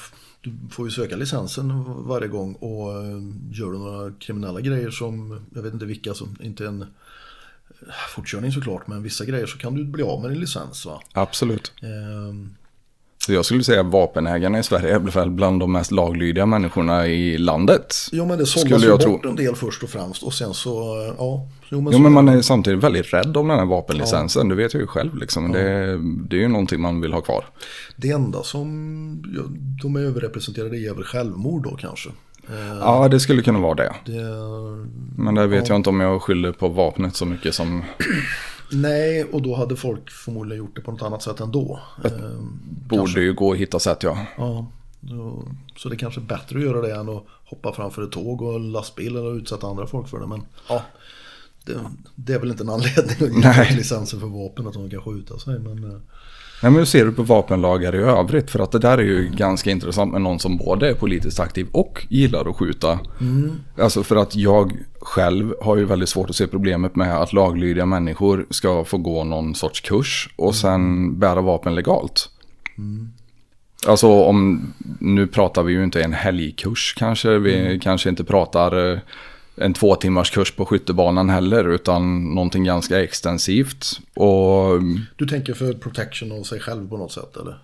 du 0.41 0.53
får 0.71 0.88
ju 0.88 0.91
söka 0.91 1.15
licensen 1.15 1.84
varje 2.07 2.27
gång 2.27 2.53
och 2.53 2.91
eh, 2.93 3.21
gör 3.51 3.71
du 3.71 3.77
några 3.77 4.11
kriminella 4.19 4.61
grejer 4.61 4.89
som, 4.89 5.45
jag 5.55 5.61
vet 5.61 5.73
inte 5.73 5.85
vilka, 5.85 6.13
som 6.13 6.35
inte 6.39 6.67
en 6.67 6.81
eh, 6.81 6.88
fortkörning 8.15 8.51
såklart, 8.51 8.88
men 8.88 9.03
vissa 9.03 9.25
grejer 9.25 9.45
så 9.45 9.57
kan 9.57 9.75
du 9.75 9.85
bli 9.85 10.03
av 10.03 10.21
med 10.21 10.31
din 10.31 10.39
licens. 10.39 10.85
Va? 10.85 11.01
Absolut. 11.13 11.71
Ehm, 11.81 12.55
Så 13.27 13.33
jag 13.33 13.45
skulle 13.45 13.63
säga 13.63 13.83
vapenägarna 13.83 14.59
i 14.59 14.63
Sverige 14.63 14.95
är 14.95 14.99
väl 14.99 15.29
bland 15.29 15.59
de 15.59 15.71
mest 15.71 15.91
laglydiga 15.91 16.45
människorna 16.45 17.07
i 17.07 17.37
landet. 17.37 17.95
jo 18.11 18.25
men 18.25 18.37
det 18.37 18.45
sållas 18.45 18.83
ju 18.83 18.89
bort 18.89 19.01
tro. 19.01 19.21
en 19.29 19.35
del 19.35 19.55
först 19.55 19.83
och 19.83 19.89
främst 19.89 20.23
och 20.23 20.33
sen 20.33 20.53
så, 20.53 20.69
ja. 21.17 21.47
Jo 21.69 21.81
men, 21.81 21.93
Jo 21.93 21.99
men 21.99 22.11
man 22.11 22.29
är 22.29 22.41
samtidigt 22.41 22.83
väldigt 22.83 23.13
rädd 23.13 23.37
om 23.37 23.47
den 23.47 23.59
här 23.59 23.65
vapenlicensen, 23.65 24.49
det 24.49 24.55
vet 24.55 24.73
jag 24.73 24.81
ju 24.81 24.87
själv 24.87 25.17
liksom. 25.17 25.51
Det, 25.51 25.97
det 26.29 26.35
är 26.35 26.39
ju 26.39 26.47
någonting 26.47 26.81
man 26.81 27.01
vill 27.01 27.13
ha 27.13 27.21
kvar. 27.21 27.45
Det 27.95 28.11
enda 28.11 28.43
som 28.43 29.23
ja, 29.35 29.41
de 29.83 29.95
är 29.95 29.99
överrepresenterade 29.99 30.77
i 30.77 30.87
är 30.87 30.93
väl 30.93 31.03
självmord 31.03 31.63
då 31.63 31.75
kanske. 31.75 32.09
Eh, 32.49 32.77
Ja, 32.79 33.07
det 33.07 33.19
skulle 33.19 33.41
kunna 33.41 33.59
vara 33.59 33.75
det. 33.75 33.93
det, 34.05 34.21
Men 35.17 35.35
där 35.35 35.47
vet 35.47 35.69
jag 35.69 35.75
inte 35.75 35.89
om 35.89 35.99
jag 35.99 36.21
skyller 36.21 36.51
på 36.51 36.67
vapnet 36.67 37.15
så 37.15 37.25
mycket 37.25 37.55
som... 37.55 37.83
nej, 38.72 39.23
och 39.23 39.41
då 39.41 39.56
hade 39.56 39.76
folk 39.76 40.10
förmodligen 40.10 40.64
gjort 40.64 40.76
det 40.76 40.81
på 40.81 40.91
något 40.91 41.02
annat 41.02 41.23
sätt 41.23 41.39
ändå. 41.39 41.80
Eh, 42.06 42.11
Borde 42.88 43.22
ju 43.22 43.34
gå 43.34 43.52
att 43.52 43.57
hitta 43.57 43.80
sätt 43.80 44.03
ja. 44.03 44.26
Ja, 44.38 44.65
så 45.77 45.89
det 45.89 45.95
är 45.95 45.98
kanske 45.98 46.22
är 46.22 46.26
bättre 46.26 46.57
att 46.57 46.65
göra 46.65 46.81
det 46.81 46.95
än 46.95 47.10
att 47.10 47.23
hoppa 47.45 47.73
framför 47.73 48.03
ett 48.03 48.11
tåg 48.11 48.41
och 48.41 48.60
lastbil 48.60 49.15
eller 49.15 49.38
utsätta 49.38 49.68
andra 49.68 49.88
folk 49.88 50.07
för 50.07 50.19
det. 50.19 50.27
Men 50.27 50.41
ja, 50.69 50.81
det, 51.65 51.80
det 52.15 52.34
är 52.34 52.39
väl 52.39 52.52
inte 52.52 52.64
en 52.64 52.69
anledning 52.69 53.44
att 53.45 53.69
ge 53.69 53.76
licenser 53.76 54.19
för 54.19 54.27
vapen 54.27 54.68
att 54.68 54.73
de 54.73 54.89
kan 54.89 55.02
skjuta 55.02 55.39
sig. 55.39 55.60
Men 55.60 55.84
eh, 55.84 55.99
Nej, 56.63 56.71
men 56.71 56.79
hur 56.79 56.85
ser 56.85 57.05
du 57.05 57.11
på 57.11 57.23
vapenlagar 57.23 57.95
i 57.95 57.97
övrigt? 57.97 58.51
För 58.51 58.59
att 58.59 58.71
det 58.71 58.79
där 58.79 58.97
är 58.97 59.03
ju 59.03 59.29
ganska 59.29 59.71
intressant 59.71 60.11
med 60.11 60.21
någon 60.21 60.39
som 60.39 60.57
både 60.57 60.89
är 60.89 60.93
politiskt 60.93 61.39
aktiv 61.39 61.67
och 61.71 62.05
gillar 62.09 62.49
att 62.49 62.55
skjuta. 62.55 62.99
Alltså 63.79 64.03
för 64.03 64.15
att 64.15 64.35
jag 64.35 64.77
själv 65.01 65.53
har 65.61 65.77
ju 65.77 65.85
väldigt 65.85 66.09
svårt 66.09 66.29
att 66.29 66.35
se 66.35 66.47
problemet 66.47 66.95
med 66.95 67.17
att 67.17 67.34
laglydiga 67.34 67.85
människor 67.85 68.45
ska 68.49 68.84
få 68.84 68.97
gå 68.97 69.23
någon 69.23 69.55
sorts 69.55 69.81
kurs 69.81 70.29
och 70.35 70.55
sen 70.55 71.19
bära 71.19 71.41
vapen 71.41 71.75
legalt. 71.75 72.29
Alltså 73.88 74.07
om, 74.07 74.73
nu 74.99 75.27
pratar 75.27 75.63
vi 75.63 75.73
ju 75.73 75.84
inte 75.84 76.01
en 76.01 76.13
helgkurs 76.13 76.93
kanske, 76.97 77.38
vi 77.38 77.79
kanske 77.84 78.09
inte 78.09 78.23
pratar 78.23 78.91
eh, 78.91 78.99
en 79.57 79.73
två 79.73 79.95
timmars 79.95 80.31
kurs 80.31 80.51
på 80.51 80.65
skyttebanan 80.65 81.29
heller, 81.29 81.69
utan 81.69 82.23
någonting 82.35 82.63
ganska 82.63 83.03
extensivt. 83.03 83.85
Och 84.15 84.81
du 85.15 85.25
tänker 85.25 85.53
för 85.53 85.73
protection 85.73 86.31
av 86.31 86.43
sig 86.43 86.59
själv 86.59 86.89
på 86.89 86.97
något 86.97 87.11
sätt 87.11 87.38
eller? 87.38 87.59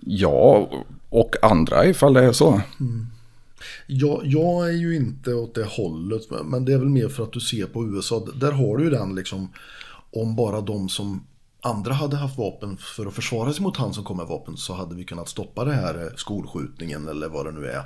Ja, 0.00 0.70
och 1.08 1.36
andra 1.42 1.86
ifall 1.86 2.12
det 2.14 2.24
är 2.24 2.32
så. 2.32 2.60
Jag, 3.86 4.20
jag 4.24 4.68
är 4.68 4.72
ju 4.72 4.96
inte 4.96 5.34
åt 5.34 5.54
det 5.54 5.64
hållet, 5.64 6.22
men- 6.44 6.64
det 6.64 6.72
är 6.72 6.78
väl 6.78 6.88
mer 6.88 7.08
för 7.08 7.22
att 7.22 7.32
du 7.32 7.40
ser 7.40 7.66
på 7.66 7.86
USA. 7.86 8.26
Där 8.34 8.52
har 8.52 8.76
du 8.76 8.84
ju 8.84 8.90
den 8.90 9.14
liksom, 9.14 9.52
om 10.12 10.36
bara 10.36 10.60
de 10.60 10.88
som 10.88 11.26
andra 11.60 11.92
hade 11.92 12.16
haft 12.16 12.38
vapen 12.38 12.76
för 12.76 13.06
att 13.06 13.14
försvara 13.14 13.52
sig 13.52 13.62
mot 13.62 13.76
han 13.76 13.94
som 13.94 14.04
kom 14.04 14.16
med 14.16 14.26
vapen 14.26 14.56
så 14.56 14.74
hade 14.74 14.94
vi 14.94 15.04
kunnat 15.04 15.28
stoppa 15.28 15.64
det 15.64 15.72
här 15.72 15.94
eh, 16.02 16.16
skolskjutningen 16.16 17.08
eller 17.08 17.28
vad 17.28 17.46
det 17.46 17.52
nu 17.52 17.66
är. 17.66 17.82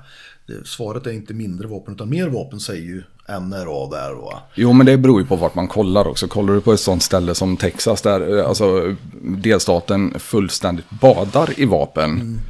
Svaret 0.65 1.07
är 1.07 1.11
inte 1.11 1.35
mindre 1.35 1.69
vapen 1.69 1.95
utan 1.95 2.11
mer 2.11 2.29
vapen 2.29 2.61
säger 2.61 2.83
ju 2.83 3.03
NRA 3.29 3.89
där. 3.91 4.15
Va? 4.15 4.43
Jo, 4.55 4.73
men 4.73 4.87
det 4.87 4.99
beror 4.99 5.21
ju 5.21 5.27
på 5.27 5.37
vart 5.37 5.55
man 5.55 5.69
kollar 5.69 6.07
också. 6.07 6.29
Kollar 6.29 6.55
du 6.55 6.61
på 6.61 6.73
ett 6.73 6.81
sånt 6.81 7.03
ställe 7.03 7.35
som 7.35 7.57
Texas 7.57 8.03
där 8.03 8.39
eh, 8.39 8.49
alltså, 8.49 8.95
delstaten 9.23 10.15
fullständigt 10.19 10.91
badar 10.91 11.61
i 11.61 11.65
vapen. 11.65 12.41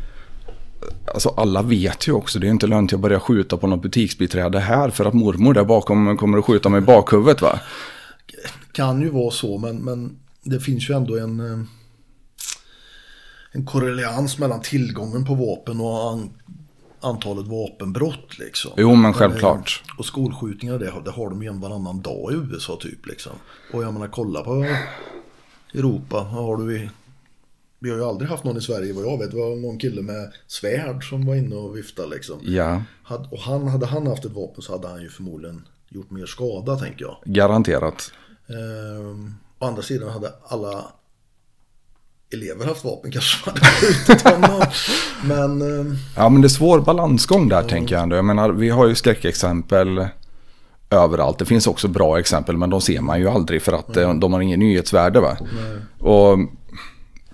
Alltså 1.15 1.35
alla 1.37 1.63
vet 1.63 2.09
ju 2.09 2.13
också, 2.13 2.39
det 2.39 2.47
är 2.47 2.51
inte 2.51 2.67
lönt 2.67 2.93
att 2.93 3.01
börja 3.01 3.21
skjuta 3.21 3.57
på 3.57 3.67
något 3.67 3.83
butiksbiträde 3.83 4.61
här 4.61 4.91
för 4.91 5.05
att 5.05 5.15
mormor 5.15 5.55
där 5.55 5.65
bakom 5.65 6.17
kommer 6.17 6.39
att 6.39 6.45
skjuta 6.45 6.69
mig 6.69 6.79
i 6.79 6.85
bakhuvudet 6.85 7.43
va? 7.43 7.61
Kan 8.73 9.01
ju 9.01 9.11
vara 9.11 9.31
så 9.31 9.59
men, 9.59 9.77
men 9.77 10.19
det 10.43 10.61
finns 10.61 10.91
ju 10.91 10.95
ändå 10.95 11.19
en, 11.19 11.41
eh, 11.41 11.67
en 13.53 13.67
korrelans 13.67 14.39
mellan 14.39 14.61
tillgången 14.61 15.25
på 15.25 15.35
vapen 15.35 15.81
och 15.81 16.19
antalet 17.01 17.47
vapenbrott. 17.47 18.39
Liksom. 18.39 18.71
Jo, 18.77 18.95
men 18.95 19.13
självklart. 19.13 19.83
Och 19.99 20.05
skolskjutningar 20.07 20.79
det, 20.79 20.91
har- 20.91 21.01
det 21.03 21.11
har 21.11 21.31
de 21.31 21.43
ju 21.43 21.49
en 21.49 21.61
varannan 21.61 22.01
dag 22.03 22.33
i 22.33 22.35
USA 22.37 22.77
typ. 22.81 23.07
Liksom. 23.07 23.33
Och 23.73 23.83
jag 23.83 23.93
menar 23.93 24.09
kolla 24.09 24.43
på 24.43 24.65
Europa. 25.75 26.17
Har 26.21 26.57
du 26.57 26.77
i... 26.77 26.91
Vi 27.79 27.91
har 27.91 27.97
ju 27.97 28.05
aldrig 28.05 28.31
haft 28.31 28.45
någon 28.45 28.57
i 28.57 28.61
Sverige 28.61 28.93
vad 28.93 29.05
jag 29.05 29.19
vet. 29.19 29.31
Det 29.31 29.37
var 29.37 29.57
någon 29.57 29.79
kille 29.79 30.03
med 30.03 30.33
svärd 30.47 31.09
som 31.09 31.27
var 31.27 31.35
inne 31.35 31.57
och 31.57 31.77
viftade 31.77 32.09
liksom. 32.09 32.39
Ja, 32.43 32.83
och 33.31 33.39
han, 33.39 33.69
hade 33.69 33.87
han 33.87 34.07
haft 34.07 34.25
ett 34.25 34.33
vapen 34.33 34.63
så 34.63 34.73
hade 34.73 34.89
han 34.89 35.03
ju 35.03 35.09
förmodligen 35.09 35.69
gjort 35.89 36.11
mer 36.11 36.27
skada 36.27 36.77
tänker 36.77 37.05
jag. 37.05 37.17
garanterat. 37.25 38.13
Ehm, 38.49 39.35
å 39.59 39.65
andra 39.67 39.83
sidan 39.83 40.09
hade 40.11 40.33
alla 40.49 40.85
elever 42.33 42.67
haft 42.67 42.85
vapen 42.85 43.13
kanske 43.13 43.51
hade 43.51 43.61
skjutit 43.61 44.23
honom. 44.23 44.63
Men 45.25 45.63
ehm, 45.63 45.97
Ja, 46.17 46.29
men 46.29 46.43
det 46.43 46.47
är 46.47 46.49
svår 46.49 46.81
balansgång 46.81 47.49
där 47.49 47.63
tänker 47.63 47.95
jag 47.95 48.03
ändå. 48.03 48.17
Jag 48.17 48.25
menar, 48.25 48.51
vi 48.51 48.69
har 48.71 48.87
ju 48.87 48.95
skräckexempel 48.95 50.07
överallt. 50.91 51.39
Det 51.39 51.45
finns 51.45 51.67
också 51.67 51.89
bra 51.89 52.19
exempel, 52.19 52.57
men 52.57 52.71
de 52.71 52.81
ser 52.81 53.01
man 53.01 53.21
ju 53.21 53.29
aldrig 53.29 53.63
för 53.63 53.73
att 53.73 53.97
eh, 53.97 54.15
de 54.15 54.33
har 54.33 54.41
ingen 54.41 54.61
nyhetsvärde. 54.61 55.21
Va? 55.21 55.37
Och 55.99 56.39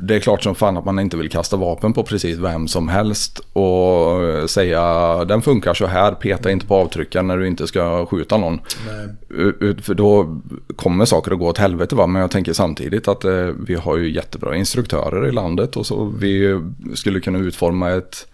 det 0.02 0.14
är 0.14 0.20
klart 0.20 0.42
som 0.42 0.54
fan 0.54 0.76
att 0.76 0.84
man 0.84 0.98
inte 0.98 1.16
vill 1.16 1.30
kasta 1.30 1.56
vapen 1.56 1.92
på 1.92 2.02
precis 2.02 2.38
vem 2.38 2.68
som 2.68 2.88
helst 2.88 3.40
och 3.52 4.50
säga 4.50 5.24
den 5.24 5.42
funkar 5.42 5.74
så 5.74 5.86
här, 5.86 6.12
peta 6.12 6.50
inte 6.50 6.66
på 6.66 6.74
avtryckaren 6.76 7.26
när 7.26 7.38
du 7.38 7.46
inte 7.46 7.66
ska 7.66 8.06
skjuta 8.06 8.36
någon. 8.36 8.60
nej, 8.86 9.74
För 9.82 9.94
då 9.94 10.40
kommer 10.76 11.04
saker 11.04 11.32
att 11.32 11.38
gå 11.38 11.48
åt 11.48 11.58
helvete 11.58 11.94
va. 11.94 12.06
Men 12.06 12.22
jag 12.22 12.30
tänker 12.30 12.52
samtidigt 12.52 13.08
att 13.08 13.24
eh, 13.24 13.46
vi 13.66 13.74
har 13.74 13.96
ju 13.96 14.12
jättebra 14.12 14.56
instruktörer 14.56 15.28
i 15.28 15.32
landet. 15.32 15.76
Och 15.76 15.86
så 15.86 16.04
vi 16.04 16.60
skulle 16.94 17.20
kunna 17.20 17.38
utforma 17.38 17.90
ett 17.90 18.26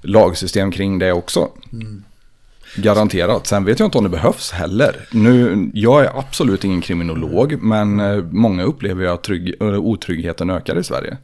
lagsystem 0.00 0.70
kring 0.70 0.98
det 0.98 1.12
också. 1.12 1.48
Garanterat. 2.76 3.46
Sen 3.46 3.64
vet 3.64 3.78
jag 3.78 3.86
inte 3.86 3.98
om 3.98 4.04
det 4.04 4.10
behövs 4.10 4.50
heller. 4.50 5.08
Nu, 5.10 5.70
jag 5.74 6.04
är 6.04 6.18
absolut 6.18 6.64
ingen 6.64 6.80
kriminolog. 6.80 7.62
Men 7.62 8.00
eh, 8.00 8.24
många 8.30 8.64
upplever 8.64 9.02
ju 9.02 9.08
att 9.08 9.22
trygg, 9.22 9.54
eh, 9.60 9.66
otryggheten 9.66 10.50
ökar 10.50 10.78
i 10.78 10.84
Sverige. 10.84 11.16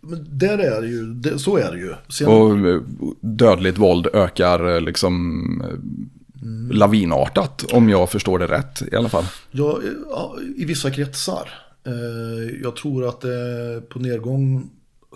men 0.00 0.26
där 0.38 0.58
är 0.58 0.80
det 0.82 0.88
ju, 0.88 1.38
så 1.38 1.56
är 1.56 1.72
det 1.72 1.78
ju. 1.78 1.94
Sen, 2.08 2.26
Och 2.26 2.68
eh, 2.68 2.80
dödligt 3.20 3.78
våld 3.78 4.06
ökar 4.12 4.80
liksom 4.80 5.62
eh, 5.64 6.76
lavinartat. 6.76 7.64
Om 7.72 7.88
jag 7.88 8.10
förstår 8.10 8.38
det 8.38 8.46
rätt 8.46 8.82
i 8.92 8.96
alla 8.96 9.08
fall. 9.08 9.24
ja, 9.50 10.36
I 10.56 10.64
vissa 10.64 10.90
kretsar. 10.90 11.48
Jag 12.62 12.76
tror 12.76 13.08
att 13.08 13.20
det 13.20 13.34
är 13.34 13.80
på 13.80 13.98
nedgång 13.98 14.70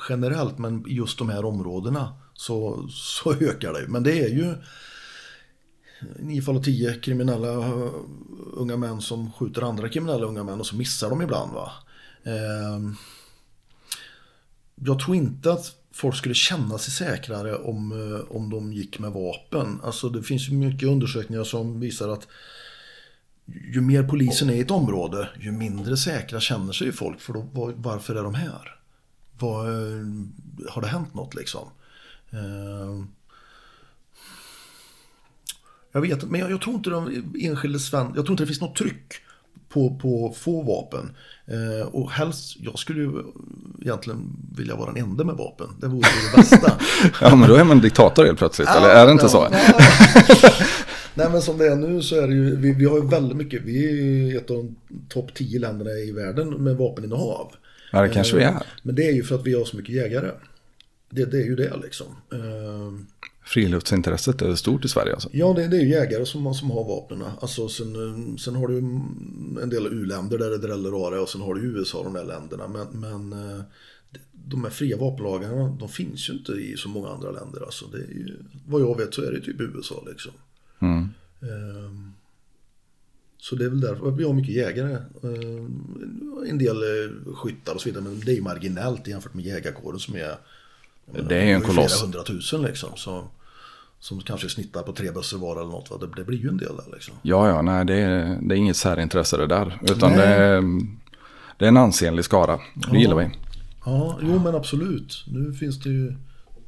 generellt 0.09 0.59
men 0.59 0.85
just 0.87 1.19
de 1.19 1.29
här 1.29 1.45
områdena 1.45 2.13
så, 2.35 2.87
så 2.91 3.33
ökar 3.33 3.73
det. 3.73 3.85
Men 3.89 4.03
det 4.03 4.21
är 4.21 4.29
ju 4.29 4.55
nio 6.19 6.43
fall 6.43 6.57
av 6.57 6.63
tio 6.63 6.95
kriminella 6.95 7.53
eh, 7.53 7.93
unga 8.53 8.77
män 8.77 9.01
som 9.01 9.33
skjuter 9.33 9.63
andra 9.63 9.89
kriminella 9.89 10.27
unga 10.27 10.45
män 10.45 10.61
och 10.61 10.67
så 10.67 10.77
missar 10.77 11.11
de 11.11 11.23
ibland. 11.23 11.53
va. 11.53 11.73
Eh, 12.23 12.81
jag 14.75 15.01
tror 15.01 15.17
inte 15.17 15.53
att 15.53 15.77
folk 15.93 16.17
skulle 16.17 16.35
känna 16.35 16.79
sig 16.79 16.93
säkrare 16.93 17.57
om, 17.57 17.93
eh, 17.93 18.37
om 18.37 18.51
de 18.51 18.73
gick 18.73 18.99
med 18.99 19.13
vapen. 19.13 19.81
Alltså 19.83 20.09
det 20.09 20.23
finns 20.23 20.51
mycket 20.51 20.89
undersökningar 20.89 21.45
som 21.45 21.81
visar 21.81 22.09
att 22.09 22.29
ju 23.47 23.81
mer 23.81 24.03
polisen 24.03 24.51
är 24.51 24.55
i 24.55 24.61
ett 24.61 24.71
område, 24.71 25.29
ju 25.41 25.53
mindre 25.53 25.97
säkra 25.97 26.41
känner 26.41 26.73
sig 26.73 26.93
folk. 26.93 27.21
För 27.21 27.33
då, 27.33 27.41
var, 27.41 27.73
varför 27.77 28.15
är 28.15 28.23
de 28.23 28.35
här? 28.35 28.79
Var, 29.39 29.69
eh, 29.69 30.07
har 30.69 30.83
det 30.83 30.89
hänt 30.89 31.15
något 31.15 31.35
liksom? 31.35 31.69
Eh, 32.31 33.05
jag 35.93 36.01
vet 36.01 36.31
men 36.31 36.41
jag, 36.41 36.51
jag 36.51 36.61
tror 36.61 36.75
inte 36.77 36.91
de 36.91 37.23
enskilda 37.41 37.79
sven, 37.79 38.07
jag 38.07 38.25
tror 38.25 38.31
inte 38.31 38.43
det 38.43 38.47
finns 38.47 38.61
något 38.61 38.77
tryck 38.77 39.13
på, 39.69 39.99
på 40.03 40.35
få 40.39 40.63
vapen. 40.63 41.11
Eh, 41.47 41.87
och 41.87 42.11
helst, 42.11 42.57
jag 42.61 42.79
skulle 42.79 43.01
ju 43.03 43.11
egentligen 43.83 44.37
vilja 44.57 44.77
vara 44.77 44.93
den 44.93 45.03
enda 45.05 45.25
med 45.25 45.35
vapen. 45.35 45.67
Det 45.81 45.87
vore 45.89 46.09
det 46.35 46.37
bästa. 46.37 46.73
Ja 47.21 47.37
men 47.37 47.49
då 47.49 47.55
är 47.55 47.65
man 47.65 47.81
diktator 47.81 48.25
helt 48.25 48.39
plötsligt. 48.39 48.69
eller 48.69 48.89
är 48.89 49.07
det 49.07 49.13
inte 49.13 49.25
Ja, 49.25 49.29
så? 49.29 49.49
nej. 49.49 49.75
Nej 51.15 51.31
men 51.33 51.43
som 51.43 51.59
det 51.59 51.67
är 51.67 51.77
nu 51.77 52.03
så 52.03 52.21
är 52.21 52.29
det 52.29 52.35
ju, 52.35 52.57
vi, 52.57 52.73
vi 52.73 52.85
har 52.85 52.97
ju 53.03 53.07
väldigt 53.09 53.37
mycket, 53.37 53.63
vi 53.63 53.89
är 53.89 53.93
ju 53.93 54.37
ett 54.37 54.51
av 54.51 54.57
de 54.57 54.77
topp 55.09 55.35
10 55.35 55.59
länderna 55.59 55.91
i 55.91 56.13
världen 56.13 56.51
med 56.51 56.77
vapeninnehav. 56.77 57.53
Ja 57.93 58.03
det 58.03 58.09
kanske 58.09 58.37
vi 58.37 58.43
är. 58.43 58.63
Men 58.83 58.95
det 58.95 59.09
är 59.09 59.13
ju 59.13 59.23
för 59.23 59.35
att 59.35 59.47
vi 59.47 59.55
har 59.55 59.65
så 59.65 59.77
mycket 59.77 59.95
jägare. 59.95 60.31
Det, 61.11 61.25
det 61.25 61.37
är 61.37 61.45
ju 61.45 61.57
det 61.57 61.77
liksom. 61.83 62.07
Eh, 62.33 62.93
Friluftsintresset 63.45 64.43
är 64.43 64.55
stort 64.55 64.85
i 64.85 64.89
Sverige 64.89 65.13
alltså. 65.13 65.29
Ja, 65.33 65.53
det, 65.53 65.69
det 65.69 65.77
är 65.77 65.81
ju 65.81 65.89
jägare 65.89 66.27
som, 66.27 66.55
som 66.55 66.71
har 66.71 66.85
vapnen. 66.85 67.23
Alltså, 67.41 67.69
sen, 67.69 67.95
eh, 67.97 68.37
sen 68.37 68.55
har 68.55 68.69
du 68.69 68.79
en 69.63 69.71
del 69.71 69.87
u-länder 69.87 70.39
där 70.39 70.51
det 70.51 70.59
dräller 70.59 71.07
av 71.07 71.13
det 71.13 71.19
och 71.19 71.29
sen 71.29 71.41
har 71.41 71.55
du 71.55 71.61
USA, 71.61 72.03
de 72.03 72.13
där 72.13 72.25
länderna. 72.25 72.69
Men, 72.69 73.01
men 73.01 73.51
eh, 73.51 73.61
de 74.33 74.65
här 74.65 74.71
fria 74.71 74.97
vapenlagarna, 74.97 75.77
de 75.81 75.89
finns 75.89 76.29
ju 76.29 76.33
inte 76.33 76.53
i 76.53 76.77
så 76.77 76.89
många 76.89 77.09
andra 77.09 77.31
länder. 77.31 77.63
Alltså 77.65 77.87
det 77.87 77.99
är 77.99 78.09
ju, 78.09 78.37
vad 78.67 78.81
jag 78.83 78.99
vet 78.99 79.15
så 79.15 79.23
är 79.23 79.33
det 79.33 79.41
typ 79.41 79.61
USA 79.61 80.05
liksom. 80.11 80.33
Mm. 80.79 81.09
Ehm, 81.43 82.13
Så 83.39 83.57
det 83.57 83.65
är 83.65 83.69
väl 83.69 83.81
därför 83.81 84.11
vi 84.11 84.25
har 84.25 84.33
mycket 84.33 84.55
jägare. 84.55 84.97
Ehm, 85.23 86.45
En 86.49 86.59
del 86.59 86.77
eh, 86.77 87.35
skyttar 87.35 87.75
och 87.75 87.81
så 87.81 87.89
vidare, 87.89 88.05
men 88.05 88.21
det 88.21 88.33
är 88.33 88.37
ju 88.37 88.43
marginellt 88.43 89.09
jämfört 89.09 89.35
med 89.35 89.45
jägarkåren 89.45 89.99
som 89.99 90.15
är 90.15 90.37
menar, 91.07 91.29
Det 91.29 91.37
är 91.37 91.45
ju 91.45 91.53
en 91.53 91.61
det 91.61 91.67
koloss. 91.67 91.93
Flera 91.93 92.03
hundratusen 92.07 92.63
liksom. 92.63 92.91
Så, 92.97 93.25
som 94.01 94.21
kanske 94.21 94.49
snittar 94.49 94.83
på 94.83 94.93
tre 94.93 95.11
bössor 95.11 95.39
var 95.39 95.57
eller 95.57 95.71
något. 95.71 95.91
Va? 95.91 95.97
Det, 96.01 96.07
det 96.17 96.25
blir 96.25 96.39
ju 96.39 96.49
en 96.49 96.57
del 96.57 96.77
där 96.77 96.95
liksom. 96.95 97.15
Ja, 97.23 97.49
ja, 97.49 97.63
nej, 97.63 97.85
det 97.85 97.95
är, 97.95 98.39
det 98.43 98.55
är 98.55 98.57
inget 98.57 98.77
särintresse 98.77 99.37
det 99.37 99.47
där. 99.47 99.79
Utan 99.83 100.11
Nej. 100.11 100.19
det 100.19 100.25
är, 100.25 100.63
det 101.59 101.65
är 101.65 101.69
en 101.69 101.77
ansenlig 101.77 102.25
skara. 102.25 102.59
Det 102.93 102.99
gillar 102.99 103.17
vi. 103.17 103.31
Ja, 103.85 104.19
jo 104.23 104.39
men 104.39 104.55
absolut. 104.55 105.25
Nu 105.27 105.53
finns 105.53 105.81
det 105.81 105.91
ju 105.91 106.15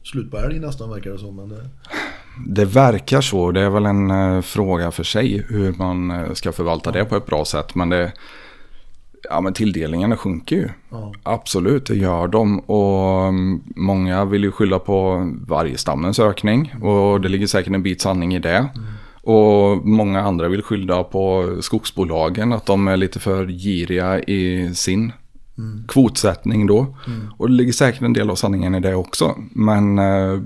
slut 0.02 0.31
på 0.31 0.39
älg 0.39 0.59
nästan 0.59 0.90
verkar 0.90 1.11
det 1.11 1.19
som. 1.19 1.36
Men 1.36 1.48
det, 1.48 1.69
Det 2.47 2.65
verkar 2.65 3.20
så. 3.20 3.52
Det 3.52 3.61
är 3.61 3.70
väl 3.70 3.86
en 3.86 4.11
eh, 4.11 4.40
fråga 4.40 4.90
för 4.90 5.05
sig 5.05 5.47
hur 5.48 5.73
man 5.73 6.11
eh, 6.11 6.32
ska 6.32 6.52
förvalta 6.52 6.93
det 6.93 7.05
på 7.05 7.16
ett 7.16 7.27
bra 7.27 7.44
sätt. 7.44 7.74
Men, 7.74 7.89
det, 7.89 8.12
ja, 9.30 9.40
men 9.40 9.52
tilldelningarna 9.52 10.16
sjunker 10.16 10.56
ju. 10.56 10.68
ja. 10.90 11.12
Absolut, 11.22 11.86
det 11.86 11.94
gör 11.94 12.28
de. 12.28 12.59
Och 12.59 13.28
mm, 13.28 13.62
många 13.76 14.24
vill 14.24 14.44
ju 14.44 14.52
skylla 14.52 14.78
på 14.78 15.30
vargstammens 15.46 16.18
ökning. 16.18 16.74
Och 16.82 17.20
det 17.20 17.28
ligger 17.28 17.46
säkert 17.46 17.74
en 17.74 17.82
bit 17.82 18.01
sanning 18.01 18.34
i 18.34 18.38
det. 18.38 18.68
Och 19.22 19.86
många 19.86 20.20
andra 20.20 20.48
vill 20.48 20.62
skylla 20.62 21.05
på 21.05 21.56
skogsbolagen. 21.60 22.52
Att 22.52 22.66
de 22.66 22.88
är 22.88 22.96
lite 22.96 23.20
för 23.20 23.46
giriga 23.46 24.20
i 24.20 24.74
sin 24.74 25.12
kvotsättning 25.88 26.66
då. 26.66 26.96
Och 27.38 27.48
det 27.48 27.55
ligger 27.55 27.72
säkert 27.72 28.02
en 28.02 28.12
del 28.12 28.30
av 28.30 28.34
sanningen 28.34 28.74
i 28.74 28.80
det 28.80 28.94
också. 28.94 29.34
Men 29.51 29.98
eh, 29.98 30.40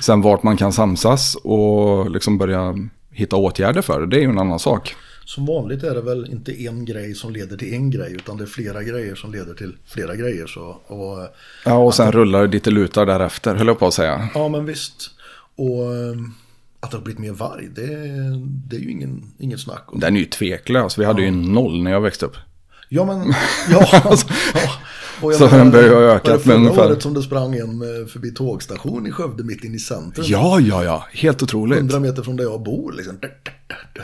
sen 0.00 0.20
vart 0.22 0.42
man 0.42 0.56
kan 0.56 0.72
samsas 0.72 1.34
och 1.34 2.10
liksom 2.10 2.38
börja 2.38 2.74
hitta 3.10 3.36
åtgärder 3.36 3.82
för 3.82 4.00
det, 4.00 4.06
det 4.06 4.16
är 4.16 4.20
ju 4.20 4.28
en 4.28 4.38
annan 4.38 4.58
sak. 4.58 4.96
Som 5.28 5.46
vanligt 5.46 5.82
är 5.82 5.94
det 5.94 6.00
väl 6.00 6.30
inte 6.30 6.62
en 6.62 6.84
grej 6.84 7.14
som 7.14 7.32
leder 7.32 7.56
till 7.56 7.74
en 7.74 7.90
grej 7.90 8.12
utan 8.12 8.36
det 8.36 8.44
är 8.44 8.46
flera 8.46 8.82
grejer 8.82 9.14
som 9.14 9.32
leder 9.32 9.54
till 9.54 9.76
flera 9.86 10.16
grejer. 10.16 10.46
Så, 10.46 10.60
och, 10.86 11.28
Ja, 11.64 11.74
och 11.74 11.94
sen 11.94 12.12
rullar 12.12 12.46
det 12.46 12.52
lite 12.52 12.70
lutar 12.70 13.06
därefter, 13.06 13.54
höll 13.54 13.66
jag 13.66 13.78
på 13.78 13.86
att 13.86 13.94
säga. 13.94 14.28
ja 14.34 14.48
men 14.48 14.64
visst. 14.66 15.10
Och 15.56 15.94
ehm, 15.94 16.34
att 16.80 16.90
det 16.90 16.96
har 16.96 17.04
blivit 17.04 17.20
mer 17.20 17.32
varg, 17.32 17.68
det, 17.74 17.86
det 18.68 18.76
är 18.76 18.80
ju 18.80 18.90
ingen, 18.90 19.32
inget 19.38 19.60
snack 19.60 19.84
om. 19.86 20.00
Den 20.00 20.16
är 20.16 20.20
ju 20.20 20.26
tveklös. 20.26 20.98
Vi 20.98 21.04
hade 21.04 21.22
ju 21.22 21.30
noll 21.30 21.82
när 21.82 21.90
jag 21.90 22.00
växte 22.00 22.26
upp. 22.26 22.36
Ja 22.88 23.04
men, 23.04 23.34
ja. 23.70 23.88
ja. 24.54 24.72
Och 25.22 25.34
Så 25.34 25.46
den 25.46 25.70
börjar 25.70 25.94
ha 25.94 26.00
ökat 26.00 26.24
det 26.24 26.32
med 26.32 26.42
förra 26.44 26.54
ungefär- 26.56 26.86
året 26.86 27.02
som 27.02 27.14
det 27.14 27.22
sprang 27.22 27.54
en 27.54 27.60
eh, 28.00 28.06
förbi 28.06 28.30
tågstation 28.30 29.06
i 29.06 29.10
Skövde 29.10 29.44
mitt 29.44 29.64
inne 29.64 29.76
i 29.76 29.78
centrum. 29.78 30.26
Ja, 30.28 30.60
ja, 30.60 30.84
ja. 30.84 31.04
Helt 31.12 31.42
otroligt. 31.42 31.78
100 31.78 32.00
meter 32.00 32.22
från 32.22 32.36
där 32.36 32.44
jag 32.44 32.62
bor 32.62 32.92
liksom. 32.92 33.18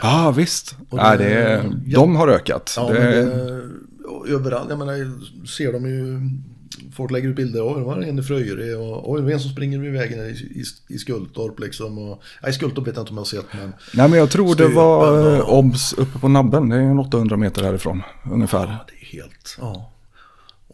Ja, 0.01 0.33
visst. 0.37 0.75
Och 0.89 0.97
Nej, 0.97 1.17
det- 1.17 1.23
det 1.23 1.33
är, 1.33 1.71
de 1.95 2.15
har 2.15 2.27
ökat. 2.27 2.73
Ja, 2.77 2.89
det, 2.93 2.99
det, 3.25 3.61
överallt, 4.33 4.69
jag 4.69 4.79
menar, 4.79 5.11
ser 5.47 5.73
de 5.73 5.85
ju, 5.85 6.19
folk 6.95 7.11
lägger 7.11 7.29
ut 7.29 7.35
bilder, 7.35 7.67
oj, 7.67 7.73
det 7.79 7.85
var 7.85 8.01
en 8.01 8.19
i 8.19 8.23
Fröjre 8.23 8.75
och 8.75 9.11
oj, 9.11 9.19
det 9.19 9.25
var 9.25 9.31
en 9.31 9.39
som 9.39 9.51
springer 9.51 9.79
vid 9.79 9.91
vägen 9.93 10.19
i, 10.19 10.29
i, 10.29 10.63
i 10.95 10.97
Skultorp 10.97 11.59
liksom. 11.59 11.97
Och, 11.97 12.21
nej, 12.43 12.53
Skultorp 12.53 12.87
vet 12.87 12.95
jag 12.95 13.01
inte 13.03 13.09
om 13.11 13.15
jag 13.17 13.21
har 13.21 13.25
sett, 13.25 13.45
men 13.53 13.73
Nej, 13.93 14.09
men 14.09 14.19
jag 14.19 14.29
tror 14.29 14.55
det 14.55 14.67
var 14.67 15.33
eh, 15.35 15.39
och- 15.39 15.57
OBS 15.59 15.93
uppe 15.93 16.19
på 16.19 16.27
Nabben. 16.27 16.69
Det 16.69 16.75
är 16.75 16.79
en 16.79 16.99
800 16.99 17.37
meter 17.37 17.63
härifrån, 17.63 18.01
ungefär. 18.31 18.65
ja, 18.67 18.85
det 18.87 19.05
är 19.17 19.21
helt, 19.21 19.57
ja. 19.59 19.91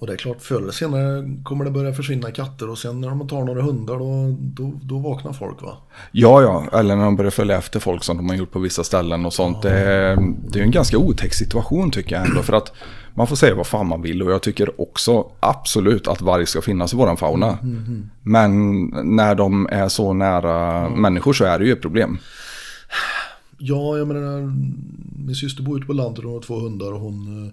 Och 0.01 0.07
det 0.07 0.13
är 0.13 0.17
klart, 0.17 0.41
förr 0.41 0.61
eller 0.61 0.71
senare 0.71 1.37
kommer 1.43 1.65
det 1.65 1.71
börja 1.71 1.93
försvinna 1.93 2.31
katter 2.31 2.69
och 2.69 2.77
sen 2.77 3.01
när 3.01 3.09
de 3.09 3.27
tar 3.27 3.43
några 3.45 3.61
hundar 3.61 3.99
då, 3.99 4.35
då, 4.39 4.73
då 4.83 4.97
vaknar 4.99 5.33
folk 5.33 5.61
va. 5.61 5.77
Ja, 6.11 6.41
ja. 6.41 6.79
Eller 6.79 6.95
när 6.95 7.03
de 7.03 7.15
börjar 7.15 7.31
följa 7.31 7.57
efter 7.57 7.79
folk 7.79 8.03
som 8.03 8.17
de 8.17 8.29
har 8.29 8.35
gjort 8.35 8.51
på 8.51 8.59
vissa 8.59 8.83
ställen 8.83 9.25
och 9.25 9.33
sånt. 9.33 9.61
Det, 9.61 9.71
är- 9.79 10.17
det 10.49 10.59
är 10.59 10.63
en 10.63 10.71
ganska 10.71 10.97
otäck 10.97 11.33
situation 11.33 11.91
tycker 11.91 12.15
jag 12.15 12.27
ändå. 12.27 12.41
För 12.41 12.53
att 12.53 12.73
man 13.13 13.27
får 13.27 13.35
säga 13.35 13.55
vad 13.55 13.67
fan 13.67 13.87
man 13.87 14.01
vill. 14.01 14.23
Och 14.23 14.31
jag 14.31 14.41
tycker 14.41 14.81
också 14.81 15.25
absolut 15.39 16.07
att 16.07 16.21
varg 16.21 16.45
ska 16.45 16.61
finnas 16.61 16.93
i 16.93 16.97
våran 16.97 17.17
fauna. 17.17 17.57
Men 18.23 18.81
när 19.15 19.35
de 19.35 19.67
är 19.71 19.87
så 19.87 20.13
nära 20.13 20.89
människor 20.89 21.33
så 21.33 21.43
är 21.45 21.59
det 21.59 21.65
ju 21.65 21.71
ett 21.71 21.81
problem. 21.81 22.17
Ja, 23.57 23.97
jag 23.97 24.07
menar, 24.07 24.53
min 25.25 25.35
syster 25.35 25.63
bor 25.63 25.77
ute 25.77 25.87
på 25.87 25.93
landet 25.93 26.19
och 26.19 26.23
hon 26.25 26.33
har 26.33 26.41
två 26.41 26.59
hundar 26.59 26.91
och 26.93 26.99
hon, 26.99 27.45
eh, 27.47 27.51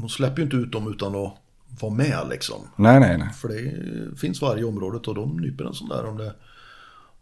hon 0.00 0.08
släpper 0.08 0.36
ju 0.38 0.42
inte 0.44 0.56
ut 0.56 0.72
dem 0.72 0.92
utan 0.92 1.14
att 1.14 1.32
vara 1.80 1.94
med 1.94 2.26
liksom. 2.30 2.56
Nej, 2.76 3.00
nej, 3.00 3.18
nej. 3.18 3.28
För 3.36 3.48
det 3.48 4.16
finns 4.18 4.42
varje 4.42 4.64
området 4.64 5.08
och 5.08 5.14
de 5.14 5.36
nyper 5.36 5.64
en 5.64 5.74
sån 5.74 5.88
där 5.88 6.06
om 6.06 6.16
det, 6.16 6.32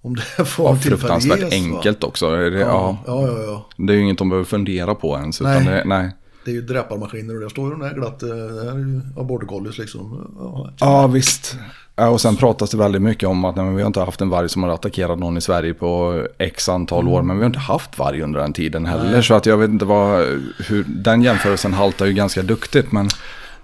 om 0.03 0.15
det 0.15 0.23
får 0.45 0.71
Ja, 0.71 0.77
fruktansvärt 0.77 1.39
ges, 1.41 1.51
va? 1.51 1.57
enkelt 1.77 2.05
också. 2.05 2.31
Det, 2.31 2.59
Ja, 2.59 2.99
ja. 3.07 3.27
ja, 3.27 3.43
ja, 3.43 3.67
det 3.77 3.93
är 3.93 3.97
ju 3.97 4.03
inget 4.03 4.19
de 4.19 4.29
behöver 4.29 4.45
fundera 4.47 4.95
på 4.95 5.17
ens. 5.19 5.41
Utan 5.41 5.53
Nej. 5.53 5.65
Det, 5.65 5.85
nej. 5.87 6.11
Det 6.45 6.51
är 6.51 6.55
ju 6.55 6.63
dräparmaskiner 6.63 7.35
och 7.35 7.41
där 7.41 7.49
står 7.49 7.65
ju 7.65 7.71
de 7.71 7.81
där 7.81 7.95
glatt. 7.95 8.23
eh, 8.23 8.29
Det 8.29 8.65
här 8.65 8.73
är 8.73 9.41
ju 9.41 9.47
collies 9.47 9.79
liksom. 9.79 10.31
Ja, 10.39 10.71
Ja, 10.81 11.07
visst. 11.07 11.57
Ja, 11.97 12.09
och 12.09 12.21
sen 12.21 12.37
pratas 12.37 12.71
det 12.71 12.77
väldigt 12.77 13.03
mycket 13.03 13.29
om 13.29 13.45
att 13.45 13.57
nej, 13.57 13.75
vi 13.75 13.83
har 13.83 13.87
inte 13.87 14.01
haft 14.01 14.21
en 14.21 14.29
varg 14.29 14.49
som 14.49 14.63
har 14.63 14.71
attackerat 14.71 15.19
någon 15.19 15.37
i 15.37 15.41
Sverige 15.41 15.75
på 15.75 16.23
x 16.39 16.69
antal 16.69 17.09
år. 17.09 17.23
Men 17.23 17.37
vi 17.37 17.43
har 17.43 17.47
inte 17.47 17.59
haft 17.59 17.99
varg 17.99 18.23
under 18.23 18.41
den 18.41 18.53
tiden 18.53 18.87
heller. 18.87 19.23
Så 19.23 19.35
att 19.35 19.47
jag 19.47 19.57
vet 19.57 19.71
inte 19.71 19.85
vad, 19.85 20.27
hur, 20.69 20.85
den 20.89 21.23
jämförelsen 21.23 21.73
haltar 21.73 22.07
ju 22.07 22.13
ganska 22.13 22.43
duktigt. 22.43 22.93
Men 22.93 23.09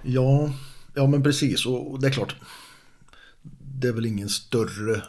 ja, 0.02 0.50
ja, 0.94 1.06
men 1.06 1.22
precis. 1.22 1.66
Och 1.66 2.00
det 2.00 2.06
är 2.06 2.10
klart. 2.10 2.36
Det 3.80 3.88
är 3.88 3.92
väl 3.92 4.06
ingen 4.06 4.28
större 4.28 5.02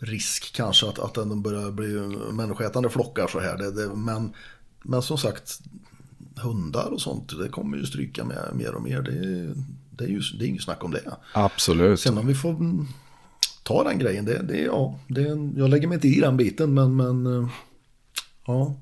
risk 0.00 0.52
kanske 0.56 0.88
att, 0.88 0.98
att 0.98 1.14
den 1.14 1.42
börjar 1.42 1.70
bli 1.70 1.86
människoätande 2.32 2.90
flockar 2.90 3.26
så 3.26 3.40
här. 3.40 3.58
Det, 3.58 3.70
det, 3.70 3.94
men, 3.94 4.34
men 4.82 5.02
som 5.02 5.18
sagt, 5.18 5.60
hundar 6.36 6.92
och 6.92 7.00
sånt, 7.00 7.38
det 7.38 7.48
kommer 7.48 7.76
ju 7.76 7.86
stryka 7.86 8.24
med 8.24 8.50
mer 8.54 8.74
och 8.74 8.82
mer. 8.82 9.02
Det, 9.02 9.54
det 9.98 10.04
är 10.04 10.08
ju 10.08 10.20
det 10.38 10.44
är 10.44 10.48
inget 10.48 10.62
snack 10.62 10.84
om 10.84 10.90
det. 10.90 11.16
absolut. 11.34 12.00
Sen 12.00 12.18
om 12.18 12.26
vi 12.26 12.34
får 12.34 12.50
mm, 12.50 12.86
ta 13.62 13.84
den 13.84 13.98
grejen, 13.98 14.24
det, 14.24 14.42
det, 14.42 14.58
ja, 14.60 14.98
det, 15.08 15.22
jag 15.56 15.70
lägger 15.70 15.88
mig 15.88 15.94
inte 15.94 16.08
i 16.08 16.20
den 16.20 16.36
biten, 16.36 16.74
men, 16.74 16.96
men 16.96 17.26
eh, 17.26 17.48
ja. 18.46 18.76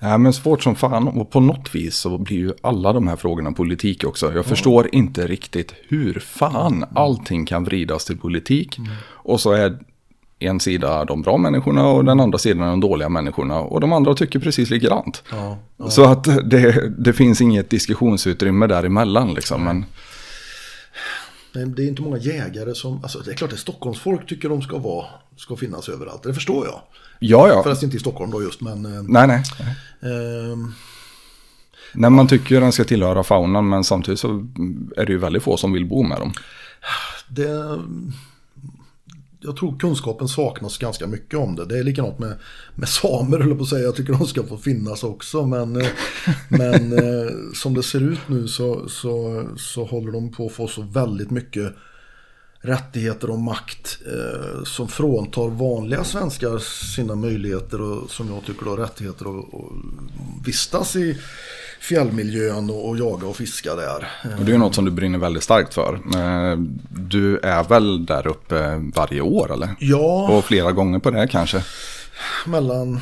Ja, 0.00 0.18
men 0.18 0.32
svårt 0.32 0.62
som 0.62 0.74
fan. 0.74 1.08
Och 1.08 1.30
på 1.30 1.40
något 1.40 1.74
vis 1.74 1.96
så 1.96 2.18
blir 2.18 2.36
ju 2.36 2.52
alla 2.60 2.92
de 2.92 3.08
här 3.08 3.16
frågorna 3.16 3.52
politik 3.52 4.04
också. 4.04 4.32
Jag 4.34 4.46
förstår 4.46 4.94
inte 4.94 5.26
riktigt 5.26 5.74
hur 5.88 6.20
fan 6.20 6.84
allting 6.94 7.46
kan 7.46 7.64
vridas 7.64 8.04
till 8.04 8.18
politik. 8.18 8.78
Och 9.04 9.40
så 9.40 9.52
är 9.52 9.78
en 10.46 10.60
sida 10.60 11.04
de 11.04 11.22
bra 11.22 11.36
människorna 11.38 11.86
och 11.86 12.04
den 12.04 12.20
andra 12.20 12.38
sidan 12.38 12.68
de 12.68 12.80
dåliga 12.80 13.08
människorna. 13.08 13.60
Och 13.60 13.80
de 13.80 13.92
andra 13.92 14.14
tycker 14.14 14.38
precis 14.38 14.70
likadant. 14.70 15.22
Ja, 15.30 15.58
Så 15.90 16.04
att 16.04 16.24
det, 16.50 16.88
det 16.98 17.12
finns 17.12 17.40
inget 17.40 17.70
diskussionsutrymme 17.70 18.66
däremellan 18.66 19.34
liksom. 19.34 19.64
Men 19.64 19.84
Nej, 21.54 21.66
det 21.66 21.82
är 21.82 21.88
inte 21.88 22.02
många 22.02 22.18
jägare 22.18 22.74
som, 22.74 23.00
alltså 23.02 23.18
det 23.18 23.30
är 23.30 23.34
klart 23.34 23.52
att 23.52 23.58
Stockholmsfolk 23.58 24.26
tycker 24.26 24.48
de 24.48 24.62
ska 24.62 24.78
vara, 24.78 25.06
ska 25.36 25.56
finnas 25.56 25.88
överallt. 25.88 26.22
Det 26.22 26.34
förstår 26.34 26.66
jag. 26.66 26.80
ja, 27.18 27.48
ja. 27.48 27.62
Förresten 27.62 27.86
inte 27.86 27.96
i 27.96 28.00
Stockholm 28.00 28.30
då 28.30 28.42
just, 28.42 28.60
men 28.60 28.86
eh, 28.86 29.02
Nej, 29.02 29.26
nej. 29.26 29.42
ehm, 30.12 30.72
Nej, 31.94 32.10
man 32.10 32.26
tycker 32.28 32.60
den 32.60 32.72
ska 32.72 32.84
tillhöra 32.84 33.22
faunan 33.22 33.68
men 33.68 33.84
samtidigt 33.84 34.20
så 34.20 34.28
är 34.96 35.06
det 35.06 35.12
ju 35.12 35.18
väldigt 35.18 35.42
få 35.42 35.56
som 35.56 35.72
vill 35.72 35.86
bo 35.86 36.02
med 36.02 36.18
dem. 36.18 36.32
det, 37.28 37.78
jag 39.42 39.56
tror 39.56 39.78
kunskapen 39.78 40.28
saknas 40.28 40.78
ganska 40.78 41.06
mycket 41.06 41.38
om 41.38 41.56
det. 41.56 41.64
Det 41.64 41.78
är 41.78 41.82
likadant 41.84 42.18
med, 42.18 42.34
med 42.74 42.88
samer, 42.88 43.40
eller 43.40 43.54
på 43.54 43.62
att 43.62 43.68
säga. 43.68 43.82
Jag 43.82 43.96
tycker 43.96 44.12
de 44.12 44.26
ska 44.26 44.42
få 44.42 44.56
finnas 44.56 45.04
också. 45.04 45.46
Men, 45.46 45.76
eh, 45.76 45.88
men 46.48 46.92
eh, 46.92 47.30
som 47.54 47.74
det 47.74 47.82
ser 47.82 48.00
ut 48.00 48.20
nu 48.26 48.48
så, 48.48 48.88
så, 48.88 49.44
så 49.56 49.84
håller 49.84 50.12
de 50.12 50.32
på 50.32 50.46
att 50.46 50.52
få 50.52 50.68
så 50.68 50.82
väldigt 50.82 51.30
mycket 51.30 51.74
rättigheter 52.64 53.30
och 53.30 53.38
makt 53.38 53.98
eh, 54.06 54.64
som 54.64 54.88
fråntar 54.88 55.48
vanliga 55.48 56.04
svenskar 56.04 56.58
sina 56.94 57.14
möjligheter 57.14 57.80
och 57.80 58.10
som 58.10 58.28
jag 58.34 58.44
tycker 58.46 58.64
då 58.64 58.76
rättigheter 58.76 59.38
att 59.38 59.54
att 59.54 60.46
vistas 60.46 60.96
i 60.96 61.18
fjällmiljön 61.80 62.70
och, 62.70 62.88
och 62.88 62.98
jaga 62.98 63.26
och 63.26 63.36
fiska 63.36 63.74
där. 63.74 64.08
Och 64.38 64.44
det 64.44 64.52
är 64.54 64.58
något 64.58 64.74
som 64.74 64.84
du 64.84 64.90
brinner 64.90 65.18
väldigt 65.18 65.42
starkt 65.42 65.74
för. 65.74 65.94
Eh, 65.94 66.58
Du 66.90 67.38
är 67.38 67.64
väl 67.64 68.06
där 68.06 68.26
uppe 68.26 68.90
varje 68.94 69.20
år 69.20 69.52
eller? 69.52 69.68
Ja, 69.78 70.28
Och 70.28 70.44
flera 70.44 70.72
gånger 70.72 70.98
på 70.98 71.10
det 71.10 71.28
kanske? 71.28 71.64
mellan 72.46 73.00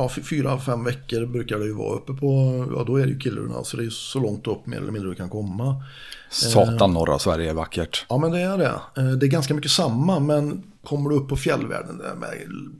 ja, 0.00 0.08
fyra, 0.08 0.58
fem 0.58 0.84
veckor 0.84 1.26
brukar 1.26 1.58
det 1.58 1.64
ju 1.64 1.72
vara 1.72 1.96
uppe 1.96 2.12
på, 2.12 2.64
ja 2.76 2.84
då 2.86 2.96
är 2.96 3.06
det 3.06 3.12
ju 3.12 3.20
Kiruna. 3.20 3.64
Så 3.64 3.76
det 3.76 3.82
är 3.82 3.84
ju 3.84 3.90
så 3.90 4.20
långt 4.20 4.46
upp 4.46 4.66
mer 4.66 4.76
eller 4.76 4.92
mindre 4.92 5.10
du 5.10 5.14
kan 5.14 5.28
komma. 5.28 5.82
Satan 6.30 6.92
norra 6.92 7.18
Sverige 7.18 7.50
är 7.50 7.54
vackert. 7.54 8.06
Ja 8.08 8.18
men 8.18 8.30
det 8.30 8.40
är 8.40 8.58
det. 8.58 8.80
Eh, 8.96 9.10
det 9.10 9.26
är 9.26 9.30
ganska 9.30 9.54
mycket 9.54 9.70
samma 9.70 10.20
men 10.20 10.62
kommer 10.84 11.10
du 11.10 11.16
upp 11.16 11.28
på 11.28 11.36
fjällvärlden 11.36 11.98
där 11.98 12.14
med 12.14 12.30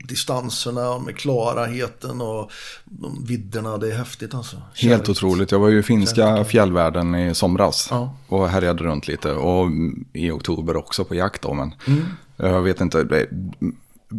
distanserna, 0.07 0.99
med 0.99 1.17
klarheten 1.17 2.21
och 2.21 2.51
de 2.85 3.25
vidderna, 3.25 3.77
det 3.77 3.91
är 3.91 3.97
häftigt 3.97 4.33
alltså. 4.33 4.55
Helt 4.55 4.75
Kärligt. 4.75 5.09
otroligt. 5.09 5.51
Jag 5.51 5.59
var 5.59 5.69
ju 5.69 5.79
i 5.79 5.83
finska 5.83 6.15
Kärligt. 6.15 6.47
fjällvärlden 6.47 7.15
i 7.15 7.35
somras 7.35 7.87
ja. 7.91 8.15
och 8.27 8.49
härjade 8.49 8.83
runt 8.83 9.07
lite. 9.07 9.31
Och 9.31 9.67
i 10.13 10.31
oktober 10.31 10.77
också 10.77 11.05
på 11.05 11.15
jakt 11.15 11.41
då. 11.41 11.53
Men 11.53 11.75
mm. 11.87 12.05
jag 12.35 12.61
vet 12.61 12.81
inte, 12.81 13.27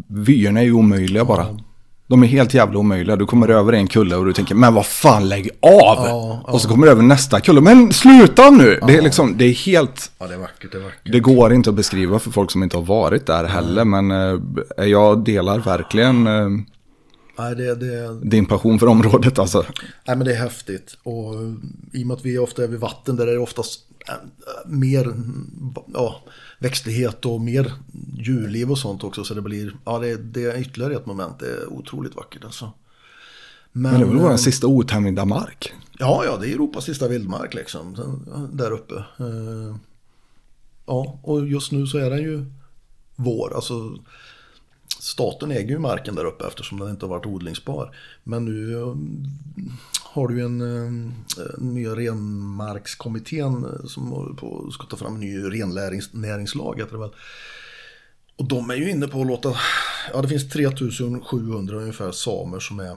vyerna 0.07 0.61
är 0.61 0.65
ju 0.65 0.73
omöjliga 0.73 1.25
bara. 1.25 1.47
De 2.07 2.23
är 2.23 2.27
helt 2.27 2.55
jävla 2.55 2.79
omöjliga. 2.79 3.17
Du 3.17 3.27
kommer 3.27 3.49
över 3.49 3.73
en 3.73 3.87
kulle 3.87 4.17
och 4.17 4.25
du 4.25 4.33
tänker, 4.33 4.55
men 4.55 4.75
vad 4.75 4.87
fan, 4.87 5.29
lägg 5.29 5.51
av! 5.61 5.97
Ja, 5.97 6.43
ja. 6.47 6.53
Och 6.53 6.61
så 6.61 6.69
kommer 6.69 6.87
du 6.87 6.93
över 6.93 7.03
nästa 7.03 7.41
kulle, 7.41 7.61
men 7.61 7.93
sluta 7.93 8.51
nu! 8.51 8.79
Ja. 8.81 8.87
Det, 8.87 8.97
är 8.97 9.03
liksom, 9.03 9.37
det 9.37 9.45
är 9.45 9.53
helt... 9.53 10.11
Ja, 10.19 10.27
det 10.27 10.35
är 10.35 10.39
vackert, 10.39 10.73
det 10.73 10.79
är 10.79 10.83
vackert. 10.83 11.13
Det 11.13 11.21
går 11.21 11.53
inte 11.53 11.71
att 11.71 11.77
beskriva 11.77 12.19
för 12.19 12.31
folk 12.31 12.51
som 12.51 12.63
inte 12.63 12.77
har 12.77 12.85
varit 12.85 13.27
där 13.27 13.45
heller, 13.45 13.85
men 13.85 14.11
äh, 14.11 14.85
jag 14.85 15.25
delar 15.25 15.59
verkligen 15.59 16.27
äh, 16.27 16.49
Nej, 17.39 17.57
det, 17.57 17.75
det... 17.75 18.21
din 18.23 18.47
passion 18.47 18.79
för 18.79 18.87
området 18.87 19.39
alltså. 19.39 19.65
Nej, 20.07 20.17
men 20.17 20.27
det 20.27 20.33
är 20.33 20.39
häftigt. 20.39 20.97
Och 21.03 21.35
i 21.93 22.03
och 22.03 22.07
med 22.07 22.15
att 22.15 22.25
vi 22.25 22.39
ofta 22.39 22.65
är 22.65 22.69
vid 22.69 22.81
vatten, 22.81 23.17
där 23.17 23.27
är 23.27 23.33
det 23.33 23.39
oftast 23.39 23.81
äh, 24.09 24.15
mer, 24.67 25.15
ja 25.95 26.23
växtlighet 26.63 27.27
och 27.27 27.41
mer 27.41 27.73
djurliv 28.19 28.71
och 28.71 28.79
sånt 28.79 29.05
också. 29.05 29.25
Så 29.25 29.35
det 29.35 29.43
blir, 29.43 29.77
ja 29.85 29.99
det, 29.99 30.17
det 30.17 30.45
är 30.45 30.61
ytterligare 30.61 30.95
ett 30.95 31.07
moment. 31.07 31.39
Det 31.39 31.47
är 31.47 31.73
otroligt 31.73 32.15
vackert 32.15 32.45
alltså. 32.45 32.73
Men, 33.73 33.93
Men 33.93 34.01
det 34.01 34.07
var 34.07 34.31
vår 34.31 34.37
sista 34.37 34.67
otämjda 34.67 35.25
mark. 35.25 35.73
Ja, 35.99 36.25
ja, 36.25 36.37
det 36.37 36.49
är 36.49 36.53
Europas 36.53 36.85
sista 36.85 37.09
vildmark 37.09 37.55
liksom. 37.55 37.97
Där 38.53 38.71
uppe. 38.71 38.95
Eh, 38.95 39.77
ja, 40.87 41.19
och 41.23 41.49
just 41.49 41.73
nu 41.73 41.87
så 41.87 41.99
är 41.99 42.11
den 42.11 42.23
ju 42.23 42.45
vår. 43.17 43.55
Alltså 43.55 43.99
staten 44.99 45.51
äger 45.51 45.71
ju 45.71 45.79
marken 45.79 46.15
där 46.15 46.25
uppe 46.25 46.47
eftersom 46.47 46.79
den 46.79 46.91
inte 46.91 47.07
har 47.07 47.11
varit 47.11 47.27
odlingsbar. 47.27 47.97
Men 48.25 48.45
nu 48.45 48.81
eh, 48.81 48.95
har 50.13 50.29
du 50.29 50.45
en, 50.45 50.61
en 50.61 51.15
eh, 51.39 51.63
nya 51.63 51.97
renmarkskommittén 51.97 53.65
eh, 53.65 53.87
som 53.87 54.09
håller 54.09 54.35
på 54.35 54.71
ska 54.71 54.87
ta 54.87 54.97
fram 54.97 55.15
en 55.15 55.21
ny 55.21 55.39
rennäringslag. 55.39 56.79
Heter 56.79 56.93
det 56.93 56.99
väl. 56.99 57.15
Och 58.37 58.49
de 58.49 58.71
är 58.71 58.75
ju 58.75 58.91
inne 58.91 59.09
på 59.09 59.21
att 59.21 59.27
låta, 59.27 59.55
ja 60.13 60.23
det 60.23 60.29
finns 60.29 60.49
3700 60.49 61.77
ungefär 61.77 62.13
samer 62.13 62.61
som 62.61 62.81
är 62.81 62.97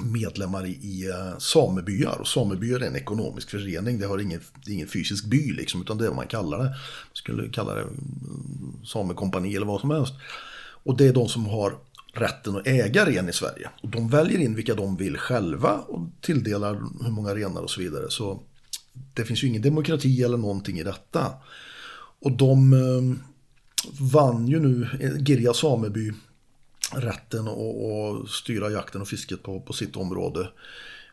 medlemmar 0.00 0.66
i, 0.66 0.70
i 0.70 1.10
eh, 1.10 1.38
samebyar. 1.38 2.18
Och 2.20 2.28
samebyar 2.28 2.80
är 2.80 2.86
en 2.86 2.96
ekonomisk 2.96 3.50
förening. 3.50 3.98
Det 3.98 4.06
har 4.06 4.18
ingen, 4.18 4.40
det 4.64 4.70
är 4.70 4.74
ingen 4.74 4.88
fysisk 4.88 5.24
by 5.24 5.52
liksom, 5.52 5.82
utan 5.82 5.98
det 5.98 6.04
är 6.04 6.08
vad 6.08 6.16
man 6.16 6.26
kallar 6.26 6.58
det. 6.58 6.64
Man 6.64 6.74
skulle 7.12 7.48
kalla 7.48 7.74
det 7.74 7.80
mm, 7.80 8.76
samekompani 8.84 9.56
eller 9.56 9.66
vad 9.66 9.80
som 9.80 9.90
helst. 9.90 10.14
Och 10.84 10.96
det 10.96 11.06
är 11.06 11.12
de 11.12 11.28
som 11.28 11.46
har 11.46 11.78
rätten 12.12 12.56
att 12.56 12.66
äga 12.66 13.06
ren 13.06 13.28
i 13.28 13.32
Sverige. 13.32 13.70
Och 13.82 13.88
de 13.88 14.08
väljer 14.08 14.38
in 14.38 14.54
vilka 14.54 14.74
de 14.74 14.96
vill 14.96 15.18
själva 15.18 15.72
och 15.72 16.08
tilldelar 16.20 16.74
hur 17.04 17.10
många 17.10 17.34
renar 17.34 17.62
och 17.62 17.70
så 17.70 17.80
vidare. 17.80 18.10
Så 18.10 18.42
det 19.14 19.24
finns 19.24 19.44
ju 19.44 19.48
ingen 19.48 19.62
demokrati 19.62 20.22
eller 20.22 20.36
någonting 20.36 20.78
i 20.78 20.82
detta. 20.82 21.32
Och 22.20 22.32
de 22.32 22.72
eh, 22.72 23.28
vann 24.00 24.48
ju 24.48 24.60
nu 24.60 24.88
eh, 25.00 25.16
Girja 25.24 25.54
sameby 25.54 26.12
rätten 26.92 27.48
att 27.48 28.28
styra 28.30 28.70
jakten 28.70 29.00
och 29.00 29.08
fisket 29.08 29.42
på, 29.42 29.60
på 29.60 29.72
sitt 29.72 29.96
område 29.96 30.48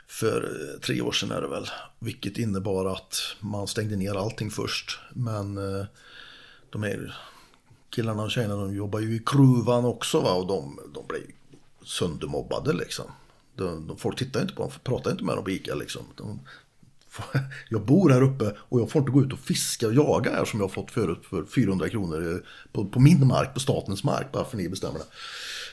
för 0.08 0.44
eh, 0.44 0.80
tre 0.80 1.02
år 1.02 1.11
sedan 1.11 1.32
är 1.32 1.42
det 1.42 1.48
väl. 1.48 1.66
Vilket 2.00 2.38
innebar 2.38 2.86
att 2.86 3.36
man 3.40 3.68
stängde 3.68 3.95
ner 3.95 4.16
allting 4.16 4.52
först. 4.52 5.00
Men 5.14 5.58
eh, 5.58 5.86
de 6.69 6.84
är 6.84 7.18
killarna 7.90 8.24
och 8.24 8.32
tjejerna 8.32 8.56
de 8.56 8.76
jobbar 8.76 9.00
ju 9.00 9.16
i 9.16 9.19
kruvan 9.26 9.85
också 9.85 10.22
va? 10.22 10.34
och 10.34 10.48
de, 10.48 10.80
de 10.93 11.08
blir 11.08 11.24
söndermobbade 11.85 12.74
liksom. 12.74 13.06
De, 13.56 13.88
de, 13.88 13.98
folk 13.98 14.18
tittar 14.18 14.42
inte 14.42 14.53
på 14.53 14.61
dem, 14.61 14.72
pratar 14.84 15.11
inte 15.11 15.24
med 15.24 15.35
dem 15.35 15.43
på 15.43 15.51
ICA 15.51 15.76
liksom. 15.76 16.01
De, 16.16 16.40
jag 17.69 17.85
bor 17.85 18.09
här 18.09 18.22
uppe 18.22 18.56
och 18.59 18.80
jag 18.80 18.92
får 18.92 19.00
inte 19.00 19.11
gå 19.11 19.22
ut 19.22 19.34
och 19.34 19.40
fiska 19.40 19.88
och 19.88 19.93
jaga 19.93 20.32
här 20.32 20.45
som 20.45 20.59
jag 20.59 20.68
har 20.68 20.74
fått 20.74 20.92
förut 20.92 21.26
för 21.30 21.45
400 21.45 21.90
kronor 21.90 22.45
på, 22.72 22.85
på 22.85 23.00
min 23.00 23.27
mark, 23.27 23.53
på 23.53 23.59
statens 23.59 24.03
mark, 24.03 24.32
bara 24.32 24.45
för 24.45 24.58
ni 24.58 24.69
bestämmer 24.69 25.00
det. 25.00 25.06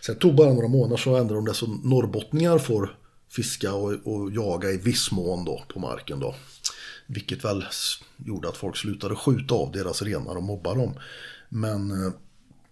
Så 0.01 0.13
det 0.13 0.19
tog 0.19 0.35
bara 0.35 0.53
några 0.53 0.69
månader 0.69 0.97
så 0.97 1.17
ändrade 1.17 1.35
de 1.35 1.45
det 1.45 1.55
så 1.55 1.67
norrbottningar 1.67 2.59
får 2.59 2.97
fiska 3.31 3.75
och, 3.75 3.93
och 4.05 4.33
jaga 4.33 4.71
i 4.71 4.77
viss 4.77 5.13
mån 5.13 5.45
då 5.45 5.63
på 5.69 5.81
marken 5.81 6.21
då. 6.21 6.35
Vilket 7.07 7.45
väl 7.45 7.65
gjorde 8.17 8.49
att 8.49 8.57
folk 8.57 8.77
slutade 8.77 9.17
skjuta 9.17 9.55
av 9.55 9.73
deras 9.73 10.03
renar 10.03 10.37
och 10.37 10.43
mobba 10.43 10.75
dem. 10.75 10.95
Men 11.57 11.91
eh, 11.91 12.13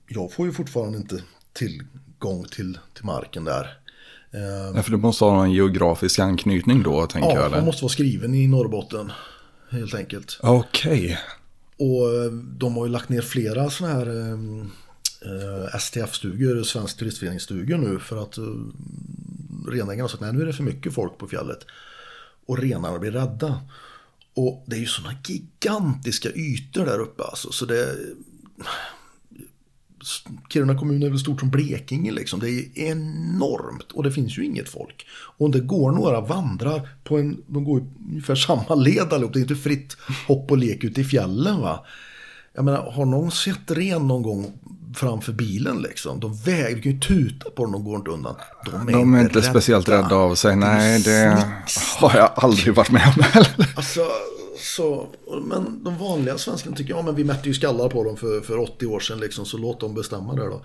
jag 0.08 0.32
får 0.32 0.46
ju 0.46 0.52
fortfarande 0.52 0.98
inte 0.98 1.22
tillgång 1.52 2.44
till, 2.44 2.78
till 2.94 3.04
marken 3.04 3.44
där. 3.44 3.78
Eh, 4.30 4.76
ja, 4.76 4.82
för 4.82 4.90
du 4.90 4.96
måste 4.96 5.24
ha 5.24 5.44
en 5.44 5.52
geografisk 5.52 6.18
anknytning 6.18 6.82
då, 6.82 7.06
tänker 7.06 7.28
ja, 7.28 7.34
jag. 7.36 7.44
Ja, 7.44 7.48
man 7.50 7.64
måste 7.64 7.84
vara 7.84 7.92
skriven 7.92 8.34
i 8.34 8.46
Norrbotten, 8.46 9.12
helt 9.70 9.94
enkelt. 9.94 10.38
Okej. 10.42 11.04
Okay. 11.04 11.16
Och 11.88 12.14
eh, 12.14 12.32
de 12.32 12.76
har 12.76 12.86
ju 12.86 12.92
lagt 12.92 13.08
ner 13.08 13.20
flera 13.20 13.70
sådana 13.70 13.94
här 13.94 14.32
eh, 15.22 15.78
STF-stugor, 15.78 16.62
Svensk 16.62 16.98
turistföreningsstugor 16.98 17.78
nu, 17.78 17.98
för 17.98 18.22
att 18.22 18.38
eh, 18.38 18.44
renägarna 19.68 20.02
har 20.02 20.08
sagt 20.08 20.22
nej, 20.22 20.32
nu 20.32 20.42
är 20.42 20.46
det 20.46 20.52
för 20.52 20.62
mycket 20.62 20.94
folk 20.94 21.18
på 21.18 21.28
fjället. 21.28 21.58
Och 22.46 22.58
renarna 22.58 22.98
blir 22.98 23.10
rädda. 23.10 23.60
Och 24.34 24.64
det 24.66 24.76
är 24.76 24.80
ju 24.80 24.86
sådana 24.86 25.16
gigantiska 25.26 26.28
ytor 26.28 26.84
där 26.84 26.98
uppe 26.98 27.22
alltså, 27.22 27.52
så 27.52 27.66
det 27.66 27.96
Kiruna 30.49 30.78
kommun 30.78 31.02
är 31.02 31.10
väl 31.10 31.18
stort 31.18 31.41
som 31.41 31.50
Blekinge 31.50 32.12
liksom. 32.12 32.41
Det 32.41 32.50
är 32.50 32.78
enormt 32.78 33.92
och 33.92 34.02
det 34.02 34.12
finns 34.12 34.39
ju 34.39 34.44
inget 34.44 34.68
folk. 34.68 35.07
Och 35.39 35.50
det 35.50 35.60
går 35.60 35.92
några 35.92 36.20
vandrar 36.20 36.89
på 37.05 37.18
en, 37.18 37.42
de 37.47 37.65
går 37.65 37.86
ungefär 38.10 38.34
samma 38.34 38.74
led 38.74 39.12
allihop. 39.12 39.33
Det 39.33 39.39
är 39.39 39.42
inte 39.42 39.57
fritt 39.57 39.97
hopp 40.26 40.50
och 40.50 40.58
lek 40.58 40.84
ute 40.84 41.00
i 41.00 41.05
fjällen 41.05 41.60
va. 41.60 41.84
Jag 42.55 42.65
menar, 42.65 42.91
har 42.91 43.05
någon 43.07 43.31
sett 43.31 43.70
ren 43.70 44.08
någon 44.08 44.23
gång 44.23 44.52
framför 44.94 45.33
bilen 45.33 45.83
liksom? 45.83 46.20
De 46.20 46.36
väger, 46.36 46.76
vi 46.76 46.83
kan 46.83 46.92
ju 46.92 47.00
tuta 47.00 47.50
på 47.50 47.62
dem, 47.62 47.73
de 47.73 47.84
går 47.84 47.97
inte 47.97 48.10
undan. 48.10 48.34
De 48.65 48.89
är, 48.89 48.92
de 48.92 49.15
är 49.15 49.20
inte, 49.20 49.39
inte 49.39 49.50
speciellt 49.50 49.89
rädda 49.89 50.15
av 50.15 50.34
sig, 50.34 50.57
nej 50.57 51.02
det 51.02 51.47
har 51.99 52.16
jag 52.16 52.31
aldrig 52.36 52.74
varit 52.74 52.91
med 52.91 53.15
om 53.16 53.44
Alltså, 53.76 54.00
så, 54.58 55.07
men 55.42 55.84
de 55.84 55.99
vanliga 55.99 56.39
svenskarna 56.39 56.76
tycker, 56.76 56.94
ja 56.94 57.02
men 57.02 57.15
vi 57.15 57.24
mätte 57.24 57.49
ju 57.49 57.55
skallar 57.55 57.89
på 57.89 58.05
dem 58.05 58.16
för, 58.16 58.41
för 58.41 58.58
80 58.58 58.86
år 58.86 59.00
sedan 59.00 59.18
liksom, 59.18 59.47
så 59.47 59.58
låt 59.58 59.81
dem 59.81 59.94
bestämma 59.94 60.34
det 60.34 60.47
då. 60.47 60.62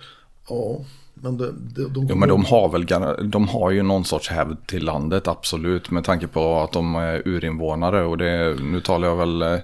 Ja, 0.48 0.84
men 1.14 1.36
de, 1.36 1.44
de, 1.74 1.92
de, 1.92 2.06
jo, 2.08 2.16
men 2.16 2.28
de 2.28 2.44
har 2.44 2.68
väl, 2.68 2.86
de 3.30 3.48
har 3.48 3.70
ju 3.70 3.82
någon 3.82 4.04
sorts 4.04 4.28
hävd 4.28 4.66
till 4.66 4.84
landet, 4.84 5.28
absolut, 5.28 5.90
med 5.90 6.04
tanke 6.04 6.26
på 6.26 6.60
att 6.60 6.72
de 6.72 6.94
är 6.94 7.28
urinvånare 7.28 8.04
och 8.04 8.18
det, 8.18 8.56
nu 8.62 8.80
talar 8.80 9.08
jag 9.08 9.16
väl 9.16 9.42
eh, 9.42 9.58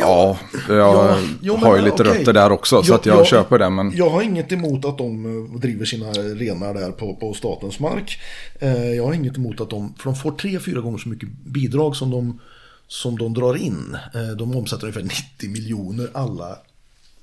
Ja, 0.00 0.38
jag 0.68 0.76
ja, 0.78 1.18
jo, 1.40 1.56
har 1.56 1.76
ju 1.76 1.82
lite 1.82 2.02
okay. 2.02 2.18
rötter 2.18 2.32
där 2.32 2.52
också 2.52 2.82
så 2.82 2.94
att 2.94 3.06
jag, 3.06 3.18
jag, 3.18 3.26
köper 3.26 3.58
det. 3.58 3.70
Men... 3.70 3.92
Jag 3.96 4.10
har 4.10 4.22
inget 4.22 4.52
emot 4.52 4.84
att 4.84 4.98
de 4.98 5.26
eh, 5.26 5.60
driver 5.60 5.84
sina 5.84 6.10
renar 6.12 6.74
där 6.74 6.90
på, 6.90 7.14
på 7.14 7.34
statens 7.34 7.80
mark. 7.80 8.18
Eh, 8.60 8.92
jag 8.92 9.06
har 9.06 9.12
inget 9.12 9.36
emot 9.36 9.60
att 9.60 9.70
de, 9.70 9.94
för 9.98 10.04
de 10.04 10.16
får 10.16 10.32
tre, 10.32 10.60
fyra 10.60 10.80
gånger 10.80 10.98
så 10.98 11.08
mycket 11.08 11.28
bidrag 11.28 11.96
som 11.96 12.10
de 12.10 12.40
som 12.88 13.18
de 13.18 13.34
drar 13.34 13.56
in. 13.56 13.98
Eh, 14.14 14.30
de 14.30 14.56
omsätter 14.56 14.84
ungefär 14.84 15.02
90 15.02 15.50
miljoner 15.50 16.10
alla, 16.12 16.58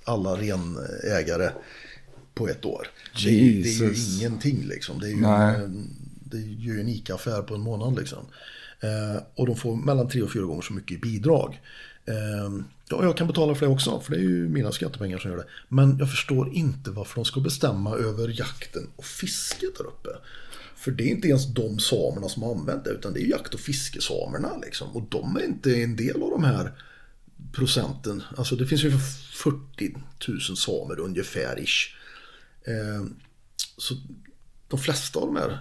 alla 0.03 0.35
renägare 0.35 1.49
på 2.33 2.47
ett 2.47 2.65
år. 2.65 2.87
Det, 3.23 3.29
det, 3.29 3.69
är 3.69 3.83
ju 3.83 3.95
ingenting 4.15 4.67
liksom. 4.67 4.99
Det 4.99 5.07
är 5.07 5.11
ju 5.11 5.25
en, 5.63 5.89
det 6.23 6.37
är 6.37 6.41
ju 6.41 6.79
en 6.79 6.89
ICA-affär 6.89 7.41
på 7.41 7.55
en 7.55 7.61
månad 7.61 7.95
liksom. 7.95 8.25
Eh, 8.79 9.21
och 9.35 9.47
de 9.47 9.55
får 9.55 9.75
mellan 9.75 10.09
tre 10.09 10.21
och 10.21 10.31
fyra 10.31 10.43
gånger 10.43 10.61
så 10.61 10.73
mycket 10.73 10.97
i 10.97 10.99
bidrag. 10.99 11.61
Eh, 12.05 12.65
ja, 12.89 13.03
jag 13.03 13.17
kan 13.17 13.27
betala 13.27 13.55
för 13.55 13.65
det 13.65 13.71
också, 13.71 13.99
för 13.99 14.11
det 14.11 14.17
är 14.17 14.21
ju 14.21 14.49
mina 14.49 14.71
skattepengar 14.71 15.17
som 15.17 15.31
gör 15.31 15.37
det. 15.37 15.47
Men 15.67 15.97
jag 15.97 16.09
förstår 16.09 16.53
inte 16.53 16.91
varför 16.91 17.15
de 17.15 17.25
ska 17.25 17.39
bestämma 17.39 17.95
över 17.95 18.39
jakten 18.39 18.87
och 18.95 19.05
fisket 19.05 19.77
där 19.77 19.85
uppe. 19.85 20.09
För 20.83 20.91
det 20.91 21.03
är 21.03 21.07
inte 21.07 21.27
ens 21.27 21.53
de 21.53 21.79
samerna 21.79 22.29
som 22.29 22.43
har 22.43 22.55
använt 22.55 22.83
det, 22.83 22.89
utan 22.89 23.13
det 23.13 23.21
är 23.21 23.25
jakt 23.25 23.53
och 23.53 23.59
fiskesamerna. 23.59 24.57
Liksom. 24.57 24.95
Och 24.95 25.03
de 25.09 25.37
är 25.37 25.45
inte 25.45 25.75
en 25.75 25.95
del 25.95 26.23
av 26.23 26.29
de 26.29 26.43
här 26.43 26.71
procenten. 27.51 28.23
Alltså 28.37 28.55
det 28.55 28.67
finns 28.67 28.83
ju 28.83 28.91
40 29.33 29.95
000 30.27 30.39
samer 30.57 30.99
ungefär. 30.99 31.59
Ish. 31.59 31.95
Eh, 32.63 33.05
så 33.77 33.95
de 34.67 34.79
flesta 34.79 35.19
av 35.19 35.25
de 35.25 35.35
här, 35.35 35.59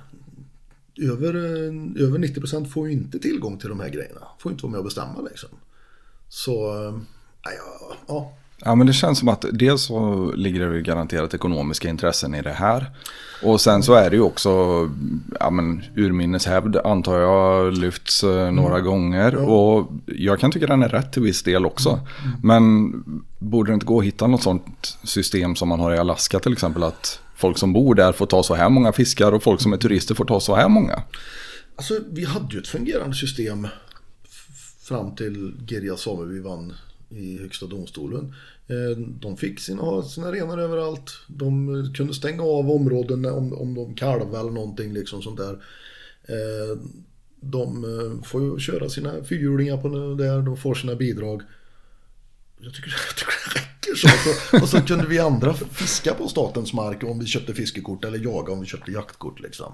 över, 1.00 1.34
eh, 1.34 2.04
över 2.06 2.18
90 2.18 2.40
procent 2.40 2.72
får 2.72 2.88
ju 2.88 2.92
inte 2.92 3.18
tillgång 3.18 3.58
till 3.58 3.68
de 3.68 3.80
här 3.80 3.88
grejerna. 3.88 4.28
Får 4.38 4.52
inte 4.52 4.62
vara 4.62 4.70
med 4.70 4.78
och 4.78 4.84
bestämma 4.84 5.20
liksom. 5.20 5.48
Så, 6.28 6.86
eh, 6.88 6.98
ja, 7.42 7.96
ja 8.06 8.38
Ja, 8.64 8.74
men 8.74 8.86
det 8.86 8.92
känns 8.92 9.18
som 9.18 9.28
att 9.28 9.44
dels 9.52 9.82
så 9.82 10.32
ligger 10.36 10.68
det 10.68 10.82
garanterat 10.82 11.34
ekonomiska 11.34 11.88
intressen 11.88 12.34
i 12.34 12.42
det 12.42 12.52
här. 12.52 12.90
Och 13.42 13.60
sen 13.60 13.82
så 13.82 13.94
är 13.94 14.10
det 14.10 14.16
ju 14.16 14.22
också, 14.22 14.50
ja 15.40 15.50
men 15.50 15.82
urminnes 15.96 16.46
hävd 16.46 16.76
antar 16.76 17.18
jag 17.18 17.78
lyfts 17.78 18.22
mm. 18.22 18.54
några 18.54 18.80
gånger. 18.80 19.32
Ja. 19.32 19.38
Och 19.38 19.92
jag 20.06 20.40
kan 20.40 20.50
tycka 20.50 20.66
den 20.66 20.82
är 20.82 20.88
rätt 20.88 21.12
till 21.12 21.22
viss 21.22 21.42
del 21.42 21.66
också. 21.66 21.90
Mm. 21.90 22.36
Men 22.42 22.92
borde 23.38 23.70
det 23.70 23.74
inte 23.74 23.86
gå 23.86 23.98
att 23.98 24.04
hitta 24.04 24.26
något 24.26 24.42
sånt 24.42 24.98
system 25.04 25.56
som 25.56 25.68
man 25.68 25.80
har 25.80 25.94
i 25.94 25.98
Alaska 25.98 26.40
till 26.40 26.52
exempel? 26.52 26.82
Att 26.82 27.20
folk 27.36 27.58
som 27.58 27.72
bor 27.72 27.94
där 27.94 28.12
får 28.12 28.26
ta 28.26 28.42
så 28.42 28.54
här 28.54 28.68
många 28.68 28.92
fiskar 28.92 29.32
och 29.32 29.42
folk 29.42 29.60
som 29.60 29.72
är 29.72 29.76
turister 29.76 30.14
får 30.14 30.24
ta 30.24 30.40
så 30.40 30.54
här 30.54 30.68
många. 30.68 31.02
Alltså 31.76 31.98
vi 32.10 32.24
hade 32.24 32.54
ju 32.54 32.60
ett 32.60 32.68
fungerande 32.68 33.16
system 33.16 33.68
fram 34.82 35.14
till 35.14 35.54
Girja 35.68 35.96
Sameby 35.96 36.40
vann 36.40 36.72
i 37.08 37.38
Högsta 37.38 37.66
domstolen. 37.66 38.34
Eh, 38.66 38.98
de 38.98 39.36
fick 39.36 39.60
sina, 39.60 40.02
sina 40.02 40.32
renar 40.32 40.58
överallt. 40.58 41.12
De 41.28 41.92
kunde 41.94 42.14
stänga 42.14 42.42
av 42.42 42.70
områden 42.70 43.24
om, 43.24 43.52
om 43.52 43.74
de 43.74 43.94
kalvade 43.94 44.38
eller 44.38 44.50
någonting 44.50 44.92
liksom 44.92 45.22
sånt 45.22 45.38
där. 45.38 45.52
Eh, 46.28 46.78
de 47.40 47.84
eh, 47.84 48.24
får 48.24 48.42
ju 48.42 48.58
köra 48.58 48.88
sina 48.88 49.24
fyrhjulingar 49.24 49.76
på 49.76 49.88
det 49.88 50.24
där, 50.24 50.42
de 50.42 50.56
får 50.56 50.74
sina 50.74 50.94
bidrag. 50.94 51.42
Jag 52.58 52.74
tycker, 52.74 52.90
jag 53.08 53.16
tycker 53.16 53.32
det 53.54 53.60
räcker 53.60 53.94
så. 53.94 54.08
Alltså, 54.08 54.62
och 54.62 54.68
så 54.68 54.86
kunde 54.86 55.06
vi 55.06 55.18
andra 55.18 55.54
fiska 55.54 56.14
på 56.14 56.28
statens 56.28 56.72
mark 56.72 57.04
om 57.04 57.18
vi 57.18 57.26
köpte 57.26 57.54
fiskekort 57.54 58.04
eller 58.04 58.18
jaga 58.18 58.52
om 58.52 58.60
vi 58.60 58.66
köpte 58.66 58.92
jaktkort. 58.92 59.40
Liksom. 59.40 59.72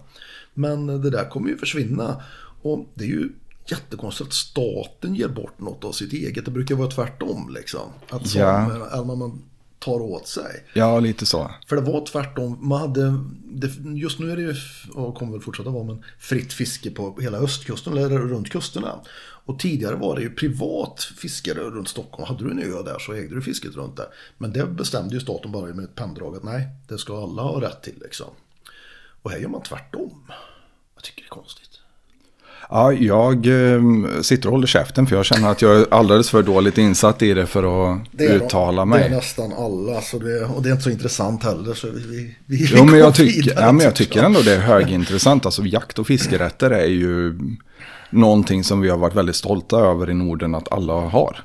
Men 0.55 0.87
det 0.87 1.11
där 1.11 1.31
kommer 1.31 1.49
ju 1.49 1.57
försvinna. 1.57 2.23
Och 2.63 2.87
det 2.95 3.05
är 3.05 3.09
ju 3.09 3.29
jättekonstigt 3.71 4.29
att 4.29 4.35
staten 4.35 5.15
ger 5.15 5.29
bort 5.29 5.61
något 5.61 5.85
av 5.85 5.93
sitt 5.93 6.13
eget. 6.13 6.45
Det 6.45 6.51
brukar 6.51 6.75
vara 6.75 6.91
tvärtom 6.91 7.55
liksom. 7.55 7.91
Att 8.11 8.29
samer, 8.29 8.89
ja. 8.93 9.05
man 9.05 9.43
tar 9.79 10.01
åt 10.01 10.29
sig. 10.29 10.65
Ja, 10.75 11.01
lite 11.01 11.27
så. 11.27 11.51
För 11.67 11.77
det 11.77 11.83
var 11.83 12.07
tvärtom. 12.07 12.59
Man 12.61 12.81
hade, 12.81 13.15
just 13.97 14.19
nu 14.19 14.33
är 14.33 14.37
det 14.37 14.43
ju, 14.43 14.55
och 14.95 15.15
kommer 15.15 15.33
väl 15.33 15.41
fortsätta 15.41 15.71
vara, 15.71 15.85
men 15.85 16.05
fritt 16.19 16.53
fiske 16.53 16.91
på 16.91 17.21
hela 17.21 17.39
östkusten 17.39 17.93
eller 17.93 18.09
runt 18.09 18.51
kusterna. 18.51 19.01
Och 19.49 19.59
tidigare 19.59 19.95
var 19.95 20.17
det 20.17 20.23
ju 20.23 20.31
privat 20.31 21.03
fiskare 21.17 21.61
runt 21.61 21.89
Stockholm. 21.89 22.29
Hade 22.29 22.45
du 22.45 22.51
en 22.51 22.73
ö 22.73 22.83
där 22.83 22.99
så 22.99 23.13
ägde 23.13 23.35
du 23.35 23.43
fisket 23.43 23.77
runt 23.77 23.97
där. 23.97 24.07
Men 24.39 24.53
det 24.53 24.67
bestämde 24.67 25.15
ju 25.15 25.21
staten 25.21 25.53
bara 25.53 25.67
med 25.67 25.85
ett 25.85 25.95
penndrag 25.95 26.37
att 26.37 26.45
nej, 26.45 26.69
det 26.89 26.99
ska 26.99 27.23
alla 27.23 27.43
ha 27.43 27.61
rätt 27.61 27.83
till 27.83 27.99
liksom. 28.01 28.31
Och 29.23 29.31
här 29.31 29.39
gör 29.39 29.49
man 29.49 29.63
tvärtom. 29.63 30.25
Jag 30.95 31.05
tycker 31.05 31.23
det 31.23 31.27
är 31.27 31.29
konstigt. 31.29 31.78
Ja, 32.71 32.93
jag 32.93 33.47
eh, 33.47 33.83
sitter 34.23 34.49
och 34.49 34.53
håller 34.53 34.67
käften 34.67 35.07
för 35.07 35.17
jag 35.17 35.25
känner 35.25 35.51
att 35.51 35.63
jag 35.63 35.81
är 35.81 35.87
alldeles 35.91 36.31
för 36.31 36.43
dåligt 36.43 36.79
insatt 36.79 37.23
i 37.23 37.35
det 37.35 37.47
för 37.47 37.93
att 37.93 38.01
det 38.13 38.25
uttala 38.25 38.85
mig. 38.85 39.01
Det 39.01 39.07
är 39.07 39.11
nästan 39.11 39.53
alla, 39.53 40.01
så 40.01 40.19
det, 40.19 40.45
och 40.45 40.63
det 40.63 40.69
är 40.69 40.73
inte 40.73 40.85
så 40.85 40.91
intressant 40.91 41.45
heller. 41.45 41.75
Så 41.75 41.87
vi, 41.91 42.37
vi, 42.47 42.69
jo, 42.77 42.85
men 42.85 42.99
jag, 42.99 43.15
tycker, 43.15 43.53
ja, 43.61 43.73
men 43.73 43.85
jag 43.85 43.97
tycker 43.97 44.23
ändå 44.23 44.41
det 44.41 44.55
är 44.55 44.61
högintressant. 44.61 45.47
Alltså 45.47 45.63
jakt 45.63 45.99
och 45.99 46.07
fiskerätter 46.07 46.71
är 46.71 46.87
ju 46.87 47.39
någonting 48.11 48.65
som 48.65 48.81
vi 48.81 48.89
har 48.89 48.99
varit 48.99 49.15
väldigt 49.15 49.37
stolta 49.37 49.77
över 49.77 50.11
i 50.11 50.15
Norden 50.15 50.55
att 50.55 50.73
alla 50.73 50.93
har. 50.93 51.45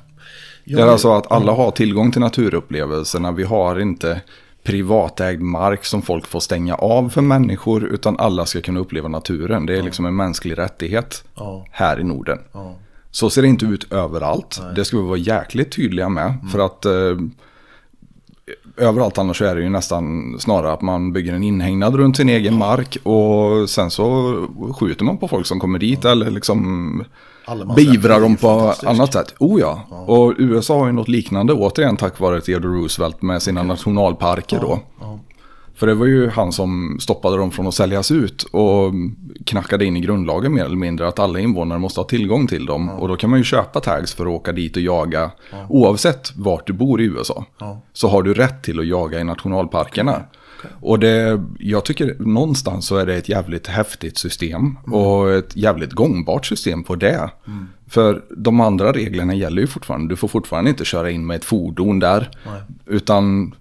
Ja, 0.64 0.76
det 0.76 0.82
är 0.82 0.86
alltså 0.86 1.12
att 1.12 1.32
alla 1.32 1.52
har 1.52 1.70
tillgång 1.70 2.12
till 2.12 2.20
naturupplevelserna. 2.20 3.32
Vi 3.32 3.44
har 3.44 3.80
inte 3.80 4.20
privatägd 4.64 5.42
mark 5.42 5.84
som 5.84 6.02
folk 6.02 6.26
får 6.26 6.40
stänga 6.40 6.74
av 6.74 7.08
för 7.08 7.20
människor. 7.20 7.84
Utan 7.84 8.18
alla 8.18 8.46
ska 8.46 8.60
kunna 8.60 8.80
uppleva 8.80 9.08
naturen. 9.08 9.66
Det 9.66 9.78
är 9.78 9.82
liksom 9.82 10.06
en 10.06 10.16
mänsklig 10.16 10.58
rättighet 10.58 11.24
här 11.70 12.00
i 12.00 12.04
Norden. 12.04 12.38
Så 13.10 13.30
ser 13.30 13.42
det 13.42 13.48
inte 13.48 13.66
ut 13.66 13.92
överallt. 13.92 14.58
Nej. 14.62 14.74
Det 14.74 14.84
ska 14.84 14.96
vi 14.96 15.02
vara 15.02 15.18
jäkligt 15.18 15.72
tydliga 15.72 16.08
med. 16.08 16.26
Mm. 16.26 16.48
För 16.48 16.58
att 16.58 16.84
eh, 16.84 17.16
överallt 18.76 19.18
annars 19.18 19.42
är 19.42 19.54
det 19.54 19.62
ju 19.62 19.68
nästan 19.68 20.36
snarare 20.38 20.72
att 20.72 20.82
man 20.82 21.12
bygger 21.12 21.32
en 21.32 21.42
inhägnad 21.42 21.94
runt 21.94 22.16
sin 22.16 22.28
egen 22.28 22.58
mark. 22.58 22.96
Och 23.02 23.70
sen 23.70 23.90
så 23.90 24.36
skjuter 24.78 25.04
man 25.04 25.18
på 25.18 25.28
folk 25.28 25.46
som 25.46 25.60
kommer 25.60 25.78
dit. 25.78 26.04
Eller 26.04 26.30
liksom 26.30 27.04
beivrar 27.76 28.20
dem 28.20 28.36
på 28.36 28.74
annat 28.82 29.12
sätt. 29.12 29.34
Oh 29.38 29.60
ja. 29.60 29.86
ja. 29.90 29.96
Och 29.96 30.34
USA 30.38 30.78
har 30.78 30.86
ju 30.86 30.92
något 30.92 31.08
liknande 31.08 31.52
återigen 31.52 31.96
tack 31.96 32.20
vare 32.20 32.40
Theodore 32.40 32.72
Roosevelt 32.72 33.22
med 33.22 33.42
sina 33.42 33.62
nationalparker 33.62 34.60
då. 34.60 34.80
Ja. 35.00 35.18
För 35.74 35.86
det 35.86 35.94
var 35.94 36.06
ju 36.06 36.30
han 36.30 36.52
som 36.52 36.98
stoppade 37.00 37.36
dem 37.36 37.50
från 37.50 37.66
att 37.66 37.74
säljas 37.74 38.10
ut 38.10 38.42
och 38.42 38.92
knackade 39.46 39.84
in 39.84 39.96
i 39.96 40.00
grundlagen 40.00 40.54
mer 40.54 40.64
eller 40.64 40.76
mindre 40.76 41.08
att 41.08 41.18
alla 41.18 41.40
invånare 41.40 41.78
måste 41.78 42.00
ha 42.00 42.04
tillgång 42.04 42.46
till 42.46 42.66
dem. 42.66 42.90
Ja. 42.92 43.00
Och 43.00 43.08
då 43.08 43.16
kan 43.16 43.30
man 43.30 43.38
ju 43.38 43.44
köpa 43.44 43.80
tags 43.80 44.14
för 44.14 44.26
att 44.26 44.32
åka 44.32 44.52
dit 44.52 44.76
och 44.76 44.82
jaga. 44.82 45.30
Ja. 45.50 45.66
Oavsett 45.68 46.36
vart 46.36 46.66
du 46.66 46.72
bor 46.72 47.00
i 47.00 47.04
USA 47.04 47.44
ja. 47.58 47.80
så 47.92 48.08
har 48.08 48.22
du 48.22 48.34
rätt 48.34 48.62
till 48.62 48.80
att 48.80 48.86
jaga 48.86 49.20
i 49.20 49.24
nationalparkerna. 49.24 50.22
Och 50.80 50.98
det, 50.98 51.42
jag 51.58 51.84
tycker 51.84 52.16
någonstans 52.18 52.86
så 52.86 52.96
är 52.96 53.06
det 53.06 53.16
ett 53.16 53.28
jävligt 53.28 53.66
häftigt 53.66 54.18
system. 54.18 54.76
Mm. 54.86 54.94
Och 54.94 55.32
ett 55.32 55.56
jävligt 55.56 55.92
gångbart 55.92 56.46
system 56.46 56.84
på 56.84 56.94
det. 56.94 57.30
Mm. 57.46 57.68
För 57.88 58.24
de 58.36 58.60
andra 58.60 58.92
reglerna 58.92 59.34
gäller 59.34 59.62
ju 59.62 59.66
fortfarande. 59.66 60.08
Du 60.08 60.16
får 60.16 60.28
fortfarande 60.28 60.70
inte 60.70 60.84
köra 60.84 61.10
in 61.10 61.26
med 61.26 61.36
ett 61.36 61.44
fordon 61.44 61.98
där. 61.98 62.30
Nej. 62.46 62.62
Utan 62.86 63.54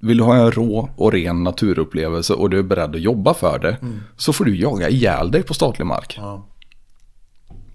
vill 0.00 0.16
du 0.16 0.24
ha 0.24 0.36
en 0.36 0.50
rå 0.50 0.88
och 0.96 1.12
ren 1.12 1.44
naturupplevelse 1.44 2.34
och 2.34 2.50
du 2.50 2.58
är 2.58 2.62
beredd 2.62 2.94
att 2.94 3.00
jobba 3.00 3.34
för 3.34 3.58
det. 3.58 3.76
Mm. 3.82 4.00
Så 4.16 4.32
får 4.32 4.44
du 4.44 4.56
jaga 4.56 4.88
ihjäl 4.88 5.30
dig 5.30 5.42
på 5.42 5.54
statlig 5.54 5.86
mark. 5.86 6.14
Ja. 6.16 6.46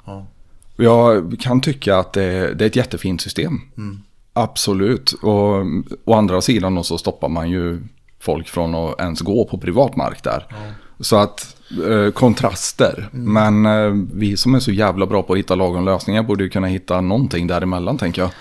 Ja. 0.05 0.27
Jag 0.75 1.35
kan 1.39 1.61
tycka 1.61 1.97
att 1.97 2.13
det, 2.13 2.53
det 2.53 2.65
är 2.65 2.67
ett 2.67 2.75
jättefint 2.75 3.21
system. 3.21 3.61
Mm. 3.77 3.99
Absolut. 4.33 5.11
Och 5.11 5.65
å 6.05 6.13
andra 6.13 6.41
sidan 6.41 6.83
så 6.83 6.97
stoppar 6.97 7.29
man 7.29 7.49
ju 7.49 7.81
folk 8.23 8.47
från 8.47 8.75
att 8.75 8.99
ens 8.99 9.21
gå 9.21 9.45
på 9.45 9.57
privat 9.57 9.95
mark 9.95 10.23
där. 10.23 10.45
Ja. 10.49 10.55
Så 10.99 11.15
att 11.15 11.55
eh, 11.87 12.11
kontraster. 12.11 13.09
Mm. 13.13 13.33
Men 13.33 13.65
eh, 13.65 14.05
vi 14.13 14.37
som 14.37 14.55
är 14.55 14.59
så 14.59 14.71
jävla 14.71 15.05
bra 15.05 15.23
på 15.23 15.33
att 15.33 15.39
hitta 15.39 15.55
lagom 15.55 15.85
lösningar 15.85 16.23
borde 16.23 16.43
ju 16.43 16.49
kunna 16.49 16.67
hitta 16.67 17.01
någonting 17.01 17.47
däremellan 17.47 17.97
tänker 17.97 18.21
jag. 18.21 18.31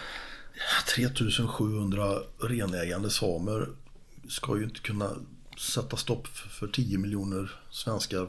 3700 0.97 2.09
renägande 2.43 3.11
samer 3.11 3.69
ska 4.29 4.57
ju 4.57 4.65
inte 4.65 4.81
kunna 4.81 5.11
sätta 5.59 5.97
stopp 5.97 6.27
för 6.29 6.67
10 6.67 6.99
miljoner 6.99 7.51
svenskar. 7.71 8.29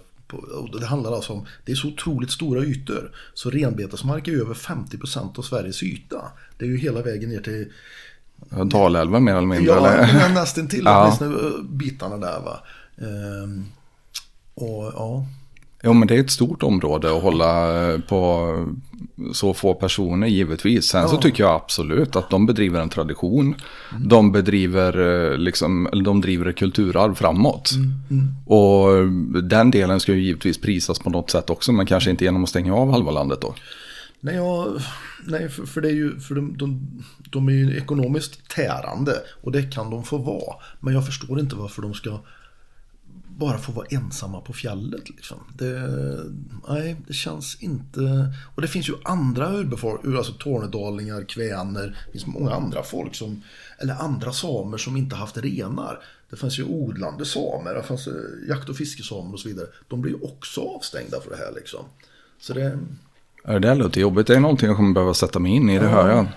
Det 0.80 0.86
handlar 0.86 1.12
alltså 1.12 1.34
om, 1.34 1.46
det 1.66 1.72
är 1.72 1.76
så 1.76 1.88
otroligt 1.88 2.32
stora 2.32 2.64
ytor. 2.64 3.12
Så 3.34 3.50
renbetesmark 3.50 4.28
är 4.28 4.32
över 4.32 4.54
50% 4.54 5.40
av 5.40 5.42
Sveriges 5.42 5.84
yta. 5.84 6.32
Det 6.58 6.66
är 6.66 6.70
ju 6.70 6.78
hela 6.78 7.02
vägen 7.02 7.30
ner 7.30 7.42
till 7.42 7.72
Dalälven 8.66 9.24
mer 9.24 9.36
eller 9.36 9.48
mindre? 9.48 9.74
Ja, 9.74 9.88
eller? 9.88 10.30
nästan 10.34 10.68
till 10.68 10.84
ja. 10.86 11.18
bitarna 11.70 12.18
där 12.18 12.40
va. 12.40 12.60
Ehm, 12.98 13.66
och 14.56 14.92
ja. 14.96 15.26
Jo 15.86 15.94
men 15.94 16.08
det 16.08 16.16
är 16.16 16.20
ett 16.20 16.32
stort 16.32 16.64
område 16.64 17.18
att 17.18 17.24
hålla 17.24 17.84
eh, 17.92 18.00
på 18.00 18.50
så 19.34 19.54
få 19.54 19.74
personer 19.74 20.28
givetvis. 20.28 20.86
Sen 20.86 21.02
ja. 21.02 21.08
så 21.08 21.18
tycker 21.18 21.44
jag 21.44 21.56
absolut 21.56 22.16
att 22.16 22.30
de 22.30 22.46
bedriver 22.46 22.80
en 22.80 22.90
tradition. 22.90 23.56
Mm. 23.92 24.08
De 24.08 24.32
bedriver 24.32 25.00
eh, 25.32 25.38
liksom, 25.38 25.90
de 26.06 26.22
driver 26.22 26.52
kulturarv 26.52 27.16
framåt. 27.16 27.72
Mm. 27.76 27.94
Mm. 28.12 28.36
Och 28.46 29.44
den 29.44 29.72
delen 29.72 30.00
ska 30.00 30.14
ju 30.14 30.24
givetvis 30.24 30.62
prisas 30.62 31.00
på 31.00 31.10
något 31.10 31.30
sätt 31.30 31.50
också. 31.50 31.72
Men 31.72 31.86
kanske 31.86 32.10
inte 32.10 32.24
genom 32.24 32.44
att 32.44 32.50
stänga 32.50 32.76
av 32.76 32.92
halva 32.92 33.12
landet 33.12 33.42
då. 33.42 33.56
Nej, 34.26 34.36
ja, 34.36 34.78
nej 35.24 35.50
för, 35.50 35.66
för, 35.66 35.82
det 35.82 35.90
är 35.90 35.94
ju, 35.94 36.20
för 36.20 36.36
de, 36.36 36.58
de, 36.58 36.90
de 37.32 37.48
är 37.48 37.54
ju 37.54 37.78
ekonomiskt 37.78 38.50
tärande 38.50 39.22
och 39.42 39.52
det 39.52 39.64
kan 39.64 39.90
de 39.90 40.04
få 40.04 40.18
vara. 40.18 40.56
Men 40.80 40.94
jag 40.94 41.06
förstår 41.06 41.40
inte 41.40 41.56
varför 41.56 41.82
de 41.82 41.94
ska 41.94 42.20
bara 43.38 43.58
få 43.58 43.72
vara 43.72 43.86
ensamma 43.90 44.42
på 44.42 44.54
fjället. 44.54 45.10
Liksom. 45.10 45.38
Det, 45.58 45.90
nej, 46.68 46.96
det 47.08 47.14
känns 47.14 47.64
inte... 47.64 48.34
Och 48.56 48.62
det 48.62 48.68
finns 48.68 48.90
ju 48.90 48.94
andra 49.04 49.52
urbefolkningar, 49.52 50.18
alltså 50.18 50.34
tornedalingar, 50.34 51.24
kväner, 51.24 51.98
det 52.06 52.12
finns 52.12 52.26
många 52.26 52.52
andra 52.52 52.84
folk 52.84 53.16
som, 53.16 53.44
eller 53.78 53.94
andra 53.94 54.32
samer 54.32 54.78
som 54.78 54.98
inte 54.98 55.16
haft 55.16 55.38
renar. 55.38 56.04
Det 56.30 56.36
fanns 56.36 56.60
ju 56.60 56.64
odlande 56.64 57.26
samer, 57.26 57.74
det 57.74 57.84
fanns 57.84 58.08
eh, 58.08 58.14
jakt 58.50 58.70
och 58.70 58.78
fiskesamer 58.78 59.34
och 59.34 59.40
så 59.40 59.48
vidare. 59.48 59.68
De 59.88 60.02
blir 60.02 60.12
ju 60.12 60.20
också 60.22 60.62
avstängda 60.62 61.22
för 61.22 61.30
det 61.30 61.38
här 61.38 61.52
liksom. 61.56 61.86
Så 62.40 62.54
det... 62.54 62.80
Det 63.44 63.60
där 63.60 63.76
låter 63.76 64.02
jobbigt. 64.02 64.28
Det 64.28 64.36
är 64.36 64.40
någonting 64.40 64.68
jag 64.68 64.78
kommer 64.78 64.94
behöva 64.94 65.14
sätta 65.14 65.40
mig 65.40 65.52
in 65.52 65.70
i, 65.70 65.80
det 65.80 65.86
ja. 65.86 65.92
hör 65.92 66.10
jag. 66.10 66.28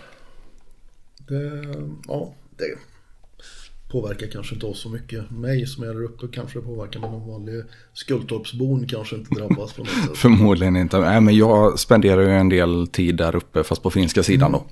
Det, 1.29 1.65
ja, 2.07 2.35
det 2.57 2.65
påverkar 3.93 4.27
kanske 4.27 4.55
inte 4.55 4.67
oss 4.67 4.81
så 4.81 4.89
mycket. 4.89 5.31
Mig 5.31 5.67
som 5.67 5.85
är 5.85 5.87
där 5.87 6.05
uppe 6.05 6.27
kanske 6.33 6.59
det 6.59 6.65
påverkar, 6.65 7.01
men 7.01 7.11
någon 7.11 7.29
vanlig 7.29 7.65
Skultorpsbon 7.93 8.87
kanske 8.87 9.17
inte 9.17 9.35
drabbas 9.35 9.73
på 9.73 9.83
något 9.83 9.91
sätt. 9.91 10.11
Förmodligen 10.17 10.77
inte. 10.77 10.99
Nej, 10.99 11.21
men 11.21 11.37
jag 11.37 11.79
spenderar 11.79 12.21
ju 12.21 12.31
en 12.31 12.49
del 12.49 12.87
tid 12.87 13.17
där 13.17 13.37
uppe, 13.37 13.65
fast 13.65 13.83
på 13.83 13.91
finska 13.91 14.23
sidan 14.23 14.49
mm. 14.49 14.61
då. 14.61 14.67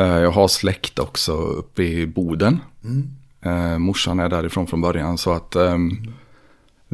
Eh, 0.00 0.18
jag 0.18 0.30
har 0.30 0.48
släkt 0.48 0.98
också 0.98 1.32
uppe 1.32 1.82
i 1.82 2.06
Boden. 2.06 2.60
Mm. 2.84 3.10
Eh, 3.42 3.78
morsan 3.78 4.20
är 4.20 4.28
därifrån 4.28 4.66
från 4.66 4.80
början, 4.80 5.18
så 5.18 5.32
att 5.32 5.56
um, 5.56 6.12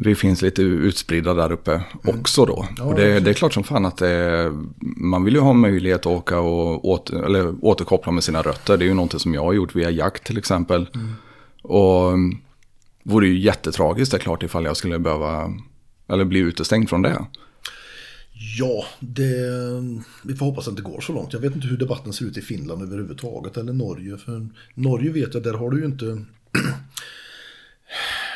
vi 0.00 0.14
finns 0.14 0.42
lite 0.42 0.62
utspridda 0.62 1.34
där 1.34 1.52
uppe 1.52 1.82
också 2.04 2.44
då. 2.44 2.68
Ja, 2.76 2.84
och 2.84 2.94
det, 2.94 3.20
det 3.20 3.30
är 3.30 3.34
klart 3.34 3.54
som 3.54 3.64
fan 3.64 3.86
att 3.86 3.96
det, 3.96 4.52
man 4.96 5.24
vill 5.24 5.34
ju 5.34 5.40
ha 5.40 5.52
möjlighet 5.52 6.00
att 6.00 6.06
åka 6.06 6.40
och 6.40 6.88
åter, 6.88 7.22
eller 7.22 7.54
återkoppla 7.64 8.12
med 8.12 8.24
sina 8.24 8.42
rötter. 8.42 8.76
Det 8.76 8.84
är 8.84 8.86
ju 8.86 8.94
någonting 8.94 9.20
som 9.20 9.34
jag 9.34 9.44
har 9.44 9.52
gjort 9.52 9.76
via 9.76 9.90
jakt 9.90 10.24
till 10.24 10.38
exempel. 10.38 10.86
Och 11.62 12.08
mm, 12.08 12.38
vore 13.02 13.28
ju 13.28 13.38
jättetragiskt 13.38 14.12
det 14.12 14.16
är 14.16 14.20
klart 14.20 14.42
ifall 14.42 14.64
jag 14.64 14.76
skulle 14.76 14.98
behöva, 14.98 15.52
eller 16.08 16.24
bli 16.24 16.40
utestängd 16.40 16.88
från 16.88 17.02
det. 17.02 17.26
Ja, 18.58 18.84
det, 19.00 19.34
vi 20.22 20.34
får 20.34 20.46
hoppas 20.46 20.68
att 20.68 20.76
det 20.76 20.82
går 20.82 21.00
så 21.00 21.12
långt. 21.12 21.32
Jag 21.32 21.40
vet 21.40 21.54
inte 21.54 21.66
hur 21.68 21.76
debatten 21.76 22.12
ser 22.12 22.24
ut 22.24 22.36
i 22.36 22.42
Finland 22.42 22.82
överhuvudtaget 22.82 23.56
eller 23.56 23.72
Norge. 23.72 24.16
För 24.16 24.48
Norge 24.74 25.10
vet 25.10 25.34
jag, 25.34 25.42
där 25.42 25.54
har 25.54 25.70
du 25.70 25.78
ju 25.78 25.84
inte... 25.84 26.04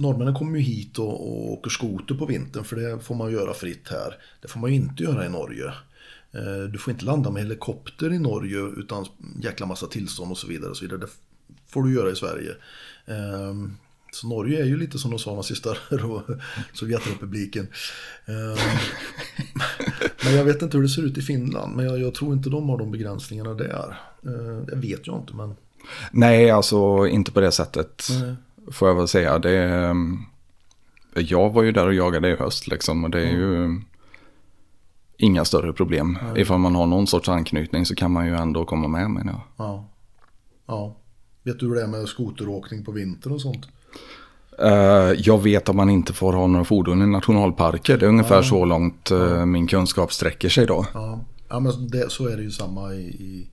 Norrmännen 0.00 0.34
kommer 0.34 0.58
ju 0.58 0.64
hit 0.64 0.98
och, 0.98 1.28
och 1.28 1.52
åker 1.52 1.70
skoter 1.70 2.14
på 2.14 2.26
vintern 2.26 2.64
för 2.64 2.76
det 2.76 3.00
får 3.00 3.14
man 3.14 3.32
göra 3.32 3.54
fritt 3.54 3.88
här. 3.90 4.14
Det 4.42 4.48
får 4.48 4.60
man 4.60 4.70
ju 4.70 4.76
inte 4.76 5.02
göra 5.02 5.26
i 5.26 5.28
Norge. 5.28 5.66
Eh, 6.32 6.68
Du 6.72 6.78
får 6.78 6.92
inte 6.92 7.04
landa 7.04 7.30
med 7.30 7.42
helikopter 7.42 8.12
i 8.12 8.18
Norge 8.18 8.58
utan 8.76 9.06
jäkla 9.42 9.66
massa 9.66 9.86
tillstånd 9.86 10.30
och 10.30 10.38
så 10.38 10.46
vidare. 10.46 10.70
Och 10.70 10.76
så 10.76 10.84
vidare. 10.84 11.00
Det 11.00 11.08
får 11.68 11.82
du 11.82 11.94
göra 11.94 12.10
i 12.10 12.16
Sverige. 12.16 12.50
Ehm, 13.06 13.76
Så 14.12 14.28
Norge 14.28 14.60
är 14.62 14.64
ju 14.66 14.76
lite 14.76 14.98
som 14.98 15.10
de 15.10 15.18
sa 15.18 15.34
nazister 15.36 15.78
och 16.04 16.22
Sovjetrepubliken. 16.72 17.66
Ehm, 18.26 18.56
Men 20.24 20.34
jag 20.34 20.44
vet 20.44 20.62
inte 20.62 20.76
hur 20.76 20.82
det 20.82 20.88
ser 20.88 21.02
ut 21.02 21.18
i 21.18 21.22
Finland. 21.22 21.76
Men 21.76 21.84
jag, 21.84 22.00
jag 22.00 22.14
tror 22.14 22.32
inte 22.32 22.50
de 22.50 22.68
har 22.68 22.78
de 22.78 22.90
begränsningarna 22.90 23.54
där. 23.54 24.00
Eh, 24.26 24.64
Det 24.66 24.76
vet 24.76 25.06
jag 25.06 25.18
inte 25.20 25.34
men... 25.34 25.54
Nej, 26.12 26.50
alltså 26.50 27.06
inte 27.06 27.32
på 27.32 27.40
det 27.40 27.52
sättet. 27.52 28.08
Nej. 28.22 28.34
Får 28.72 28.88
jag 28.88 28.94
väl 28.94 29.08
säga. 29.08 29.38
Det, 29.38 29.58
mm, 29.64 30.18
jag 31.14 31.50
var 31.50 31.62
ju 31.62 31.72
där 31.72 31.86
och 31.86 31.94
jagade 31.94 32.28
i 32.28 32.36
höst 32.36 32.68
liksom. 32.68 33.04
Och 33.04 33.10
det 33.10 33.20
är 33.20 33.30
ju 33.30 33.80
inga 35.16 35.44
större 35.44 35.72
problem. 35.72 36.18
Ifall 36.36 36.58
man 36.58 36.74
har 36.74 36.86
någon 36.86 37.06
sorts 37.06 37.28
anknytning 37.28 37.86
så 37.86 37.94
kan 37.94 38.10
man 38.10 38.26
ju 38.26 38.36
ändå 38.36 38.64
komma 38.64 38.88
med 38.88 39.10
menar 39.10 39.32
jag. 39.32 39.66
Ja. 39.66 39.88
ja. 40.66 40.96
Vet 41.42 41.60
du 41.60 41.66
hur 41.66 41.74
det 41.74 41.82
är 41.82 41.86
med 41.86 42.08
skoteråkning 42.08 42.84
på 42.84 42.92
vintern 42.92 43.32
och 43.32 43.40
sånt? 43.40 43.68
Eh, 44.58 45.12
jag 45.16 45.42
vet 45.42 45.68
att 45.68 45.76
man 45.76 45.90
inte 45.90 46.12
får 46.12 46.32
ha 46.32 46.46
några 46.46 46.64
fordon 46.64 47.02
i 47.02 47.06
nationalparker. 47.06 47.98
Det 47.98 48.06
är 48.06 48.08
ungefär 48.08 48.42
så 48.42 48.64
långt 48.64 49.10
eh, 49.10 49.46
min 49.46 49.66
kunskap 49.66 50.12
sträcker 50.12 50.48
sig 50.48 50.66
då. 50.66 50.86
Ja, 50.94 51.24
ja 51.48 51.60
men 51.60 51.88
det, 51.88 52.10
så 52.10 52.28
är 52.28 52.36
det 52.36 52.42
ju 52.42 52.50
samma 52.50 52.94
i, 52.94 53.00
i, 53.00 53.50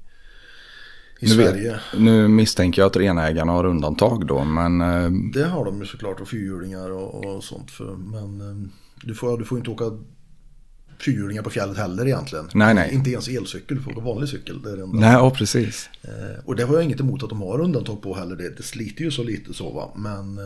i 1.20 1.26
Nu, 1.26 1.32
Sverige. 1.32 1.72
vet, 1.72 2.00
nu 2.02 2.28
misstänker 2.28 2.82
jag 2.82 2.88
att 2.88 2.96
renägarna 2.98 3.52
har 3.52 3.66
undantag 3.66 4.28
då, 4.28 4.44
men 4.44 4.82
eh, 4.82 5.10
Det 5.34 5.44
har 5.48 5.66
de 5.66 5.80
ju 5.80 5.86
såklart 5.86 6.22
och 6.22 6.28
fyrhjulingar 6.28 6.90
och, 6.92 7.26
och 7.26 7.44
sånt. 7.44 7.72
För, 7.72 7.96
men 7.96 8.42
eh, 8.42 8.70
du 9.04 9.16
får, 9.16 9.38
du 9.38 9.46
får 9.46 9.58
inte 9.58 9.70
åka 9.72 9.86
fyrhjulingar 11.00 11.42
på 11.44 11.50
fjället 11.50 11.78
heller 11.78 12.06
egentligen. 12.08 12.50
Nej, 12.54 12.74
nej. 12.74 12.94
Inte 12.94 13.10
ens 13.12 13.28
elcykel, 13.28 13.78
du 13.78 13.84
får 13.84 13.92
åka 13.92 14.02
vanlig 14.02 14.30
cykel. 14.30 14.62
Det 14.62 14.72
är 14.72 14.78
det 14.78 14.84
enda. 14.84 15.00
nej, 15.00 15.12
ja 15.14 15.30
precis. 15.32 15.90
Eh, 16.02 16.46
och 16.46 16.56
det 16.56 16.64
har 16.64 16.74
jag 16.74 16.84
inget 16.84 17.00
emot 17.00 17.24
att 17.24 17.30
de 17.30 17.42
har 17.42 17.62
undantag 17.62 18.02
på 18.02 18.16
heller. 18.16 18.36
Det, 18.36 18.58
det 18.58 18.64
sliter 18.64 19.04
ju 19.04 19.12
så 19.12 19.24
lite 19.24 19.54
så 19.54 19.74
va. 19.74 19.92
Men 19.96 20.40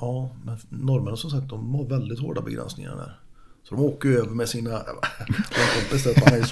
ja, 0.00 0.36
men 0.44 0.56
norrmännen 0.68 1.16
som 1.16 1.30
sagt 1.30 1.48
de 1.48 1.74
har 1.74 1.84
väldigt 1.88 2.18
hårda 2.20 2.40
begränsningar 2.40 2.96
där. 2.96 3.18
Så 3.68 3.74
de 3.74 3.84
åker 3.84 4.08
ju 4.08 4.18
över 4.18 4.30
med 4.30 4.48
sina, 4.48 4.70
en 5.18 5.34
kompis 5.80 6.04
där, 6.04 6.14
han 6.24 6.34
är 6.34 6.38
ju. 6.38 6.44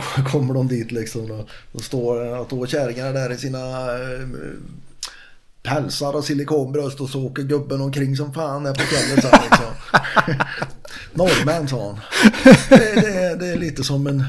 Han 0.00 0.24
kommer 0.24 0.54
de 0.54 0.68
dit 0.68 0.92
liksom 0.92 1.30
och 1.30 1.50
då 1.72 1.78
står, 1.78 2.44
står 2.44 2.66
kärringarna 2.66 3.12
där 3.12 3.32
i 3.32 3.36
sina 3.36 3.58
eh, 3.92 4.28
pälsar 5.62 6.16
och 6.16 6.24
silikonbröst 6.24 7.00
och 7.00 7.08
så 7.08 7.24
åker 7.24 7.42
gubben 7.42 7.80
omkring 7.80 8.16
som 8.16 8.34
fan 8.34 8.62
där 8.62 8.74
på 8.74 8.80
fjället. 8.80 9.24
Liksom. 9.24 9.66
Norrmän 11.12 11.68
sa 11.68 11.86
han. 11.86 12.00
Det, 12.68 12.94
det, 12.94 13.36
det 13.40 13.46
är 13.46 13.58
lite 13.58 13.84
som 13.84 14.06
en, 14.06 14.24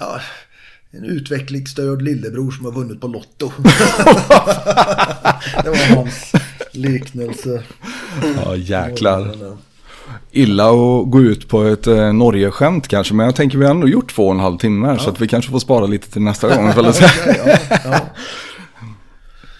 ja, 0.00 0.20
en 0.90 1.04
utvecklingsstörd 1.04 2.02
lillebror 2.02 2.50
som 2.50 2.64
har 2.64 2.72
vunnit 2.72 3.00
på 3.00 3.06
Lotto. 3.06 3.52
det 5.64 5.70
var 5.70 5.96
hans 5.96 6.32
liknelse. 6.72 7.62
Ja, 8.36 8.56
jäklar. 8.56 9.56
Illa 10.30 10.64
att 10.70 11.10
gå 11.10 11.20
ut 11.20 11.48
på 11.48 11.62
ett 11.62 11.86
eh, 11.86 12.12
Norge-skämt 12.12 12.88
kanske, 12.88 13.14
men 13.14 13.26
jag 13.26 13.34
tänker 13.34 13.58
vi 13.58 13.64
har 13.64 13.70
ändå 13.70 13.88
gjort 13.88 14.14
två 14.14 14.26
och 14.26 14.34
en 14.34 14.40
halv 14.40 14.58
timme, 14.58 14.98
så 14.98 15.10
att 15.10 15.20
vi 15.20 15.28
kanske 15.28 15.50
får 15.50 15.58
spara 15.58 15.86
lite 15.86 16.10
till 16.10 16.22
nästa 16.22 16.56
gång. 16.56 16.66
det 16.76 17.00
ja, 17.46 17.58
ja. 17.84 18.00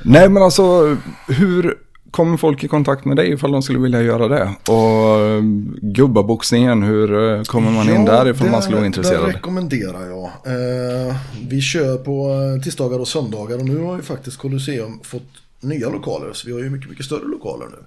Nej, 0.03 0.29
men 0.29 0.43
alltså, 0.43 0.97
hur 1.29 1.75
kommer 2.11 2.37
folk 2.37 2.65
i 2.65 2.69
kontakt 2.69 3.05
med 3.05 3.17
dig 3.17 3.33
ifall 3.33 3.53
de 3.53 3.63
skulle 3.63 3.79
vilja 3.79 4.03
göra 4.03 4.29
det? 4.29 4.51
Och 4.73 5.21
eh, 5.21 5.43
gubbaboxningen, 5.83 6.83
hur 6.83 7.35
eh, 7.37 7.43
kommer 7.43 7.71
man 7.71 7.91
in 7.91 8.05
där 8.05 8.29
ifall 8.29 8.51
man 8.51 8.63
skulle 8.63 8.77
vara 8.77 8.83
Det 8.83 8.87
intresserad? 8.87 9.27
rekommenderar 9.27 10.07
jag. 10.09 10.25
Eh, 10.25 11.17
vi 11.49 11.61
kör 11.61 11.97
på 11.97 12.31
eh, 12.57 12.63
tisdagar 12.63 12.99
och 12.99 13.09
söndagar 13.09 13.59
och 13.59 13.65
nu 13.65 13.79
har 13.79 13.97
ju 13.97 14.03
faktiskt 14.03 14.37
Colosseum 14.39 15.01
fått 15.03 15.23
nya 15.61 15.89
lokaler. 15.89 16.33
Så 16.33 16.47
vi 16.47 16.53
har 16.53 16.61
ju 16.61 16.71
mycket, 16.71 16.91
mycket 16.91 17.07
större 17.07 17.29
lokaler 17.29 17.67
nu. 17.67 17.85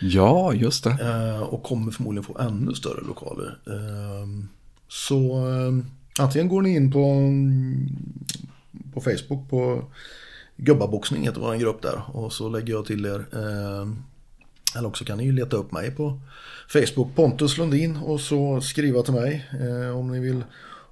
Ja, 0.00 0.52
just 0.52 0.84
det. 0.84 0.90
Eh, 0.90 1.42
och 1.42 1.62
kommer 1.62 1.92
förmodligen 1.92 2.24
få 2.24 2.38
ännu 2.38 2.74
större 2.74 3.06
lokaler. 3.06 3.58
Eh, 3.66 4.28
så 4.88 5.48
eh, 5.48 5.84
antingen 6.18 6.48
går 6.48 6.62
ni 6.62 6.74
in 6.74 6.92
på, 6.92 7.32
på 8.94 9.00
Facebook 9.00 9.50
på 9.50 9.84
Gubbaboxning 10.56 11.22
heter 11.22 11.40
vår 11.40 11.54
grupp 11.54 11.82
där. 11.82 12.02
Och 12.12 12.32
så 12.32 12.48
lägger 12.48 12.72
jag 12.72 12.86
till 12.86 13.06
er. 13.06 13.26
Eh, 13.32 13.88
eller 14.76 14.88
också 14.88 15.04
kan 15.04 15.18
ni 15.18 15.24
ju 15.24 15.32
leta 15.32 15.56
upp 15.56 15.72
mig 15.72 15.90
på 15.90 16.20
Facebook, 16.68 17.14
Pontus 17.14 17.58
Lundin. 17.58 17.96
Och 17.96 18.20
så 18.20 18.60
skriva 18.60 19.02
till 19.02 19.14
mig 19.14 19.48
eh, 19.60 19.98
om 19.98 20.12
ni 20.12 20.20
vill 20.20 20.44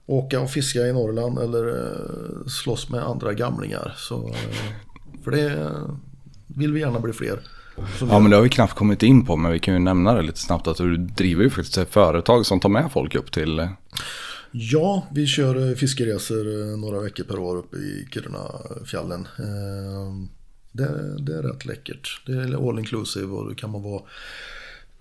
åka 0.06 0.40
och 0.40 0.50
fiska 0.50 0.80
i 0.80 0.92
Norrland 0.92 1.38
eller 1.38 1.88
slåss 2.48 2.90
med 2.90 3.02
andra 3.02 3.32
gamlingar. 3.32 3.94
Så, 3.96 4.34
för 5.24 5.30
det 5.30 5.70
vill 6.56 6.72
vi 6.72 6.80
gärna 6.80 7.00
bli 7.00 7.12
fler. 7.12 7.40
Ja, 8.00 8.18
men 8.18 8.30
det 8.30 8.36
har 8.36 8.42
vi 8.42 8.48
knappt 8.48 8.74
kommit 8.74 9.02
in 9.02 9.26
på, 9.26 9.36
men 9.36 9.52
vi 9.52 9.58
kan 9.58 9.74
ju 9.74 9.80
nämna 9.80 10.14
det 10.14 10.22
lite 10.22 10.40
snabbt 10.40 10.66
att 10.66 10.76
du 10.76 10.96
driver 10.96 11.42
ju 11.42 11.50
faktiskt 11.50 11.78
ett 11.78 11.92
företag 11.92 12.46
som 12.46 12.60
tar 12.60 12.68
med 12.68 12.92
folk 12.92 13.14
upp 13.14 13.32
till... 13.32 13.58
eh, 13.58 13.68
Ja, 14.56 15.06
vi 15.12 15.26
kör 15.26 15.68
eh, 15.70 15.74
fiskeresor 15.76 16.46
eh, 16.60 16.76
några 16.78 17.00
veckor 17.00 17.24
per 17.24 17.38
år 17.38 17.56
uppe 17.56 17.76
i 17.76 18.08
Kirunafjällen. 18.12 19.28
Eh, 19.38 20.28
Det, 20.72 21.16
det 21.24 21.32
är 21.38 21.42
rätt 21.42 21.64
läckert. 21.66 22.20
Det 22.26 22.32
är 22.32 22.68
all 22.68 22.78
inclusive 22.78 23.26
och 23.26 23.48
då 23.48 23.54
kan 23.54 23.70
man 23.70 23.82
vara, 23.82 24.02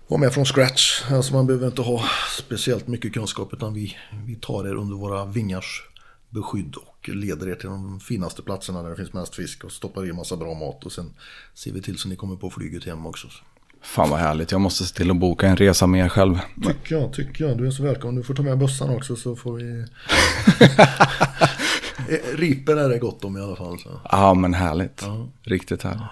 vara 0.08 0.20
med 0.20 0.32
från 0.34 0.44
scratch. 0.44 1.02
Alltså 1.10 1.32
man 1.34 1.46
behöver 1.46 1.66
inte 1.66 1.82
ha 1.82 2.02
speciellt 2.38 2.86
mycket 2.88 3.12
kunskap 3.14 3.52
utan 3.52 3.74
vi, 3.74 3.96
vi 4.26 4.34
tar 4.34 4.68
er 4.68 4.74
under 4.74 4.96
våra 4.96 5.24
vingars 5.24 5.82
beskydd 6.30 6.74
och 7.08 7.16
leder 7.16 7.48
er 7.48 7.54
till 7.54 7.68
de 7.68 8.00
finaste 8.00 8.42
platserna 8.42 8.82
där 8.82 8.90
det 8.90 8.96
finns 8.96 9.12
mest 9.12 9.34
fisk 9.34 9.64
och 9.64 9.72
stoppar 9.72 10.08
i 10.08 10.12
massa 10.12 10.36
bra 10.36 10.54
mat 10.54 10.84
och 10.84 10.92
sen 10.92 11.10
ser 11.54 11.72
vi 11.72 11.82
till 11.82 11.98
så 11.98 12.08
ni 12.08 12.16
kommer 12.16 12.36
på 12.36 12.50
flyget 12.50 12.84
hem 12.84 13.06
också. 13.06 13.28
Fan 13.82 14.10
vad 14.10 14.18
härligt, 14.18 14.52
jag 14.52 14.60
måste 14.60 14.84
se 14.84 14.94
till 14.94 15.10
att 15.10 15.16
boka 15.16 15.46
en 15.48 15.56
resa 15.56 15.86
med 15.86 16.04
er 16.04 16.08
själv. 16.08 16.38
Tycker 16.66 16.96
jag, 16.96 17.12
tycker 17.12 17.44
jag. 17.44 17.58
Du 17.58 17.66
är 17.66 17.70
så 17.70 17.82
välkommen. 17.82 18.14
Du 18.16 18.22
får 18.22 18.34
ta 18.34 18.42
med 18.42 18.58
bössan 18.58 18.90
också 18.90 19.16
så 19.16 19.36
får 19.36 19.52
vi... 19.52 19.84
Eh, 22.08 22.36
Ripen 22.36 22.78
är 22.78 22.88
det 22.88 22.98
gott 22.98 23.24
om 23.24 23.36
i 23.36 23.40
alla 23.40 23.56
fall. 23.56 23.78
Så. 23.78 24.00
Ja, 24.10 24.34
men 24.34 24.54
härligt. 24.54 25.02
Ja. 25.06 25.28
Riktigt 25.42 25.82
härligt. 25.82 26.02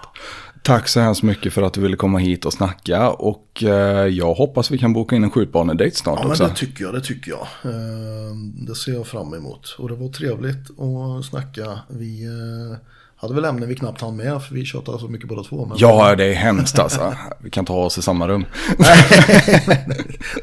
Tack 0.63 0.87
så 0.87 0.99
hemskt 0.99 1.23
mycket 1.23 1.53
för 1.53 1.61
att 1.61 1.73
du 1.73 1.81
ville 1.81 1.95
komma 1.95 2.17
hit 2.17 2.45
och 2.45 2.53
snacka. 2.53 3.09
Och 3.09 3.63
eh, 3.63 4.07
jag 4.07 4.33
hoppas 4.33 4.71
vi 4.71 4.77
kan 4.77 4.93
boka 4.93 5.15
in 5.15 5.23
en 5.23 5.31
skjutbanedejt 5.31 5.95
snart 5.97 6.15
Ja, 6.19 6.23
men 6.23 6.31
också. 6.31 6.43
det 6.47 6.53
tycker 6.55 6.83
jag, 6.83 6.93
det 6.93 7.01
tycker 7.01 7.31
jag. 7.31 7.41
Eh, 7.73 8.35
Det 8.67 8.75
ser 8.75 8.93
jag 8.93 9.07
fram 9.07 9.33
emot. 9.33 9.75
Och 9.79 9.89
det 9.89 9.95
var 9.95 10.09
trevligt 10.09 10.79
att 10.79 11.25
snacka. 11.25 11.79
Vi 11.89 12.25
eh, 12.25 12.77
hade 13.15 13.33
väl 13.33 13.45
ämnen 13.45 13.69
vi 13.69 13.75
knappt 13.75 14.01
hann 14.01 14.15
med, 14.15 14.43
för 14.43 14.55
vi 14.55 14.65
tjatade 14.65 14.99
så 14.99 15.07
mycket 15.07 15.27
båda 15.27 15.43
två. 15.43 15.65
Men... 15.65 15.77
Ja, 15.79 16.15
det 16.15 16.25
är 16.25 16.33
hemskt 16.33 16.79
alltså. 16.79 17.15
Vi 17.39 17.49
kan 17.49 17.65
ta 17.65 17.73
oss 17.85 17.97
i 17.97 18.01
samma 18.01 18.27
rum. 18.27 18.45
Nej, 18.77 18.97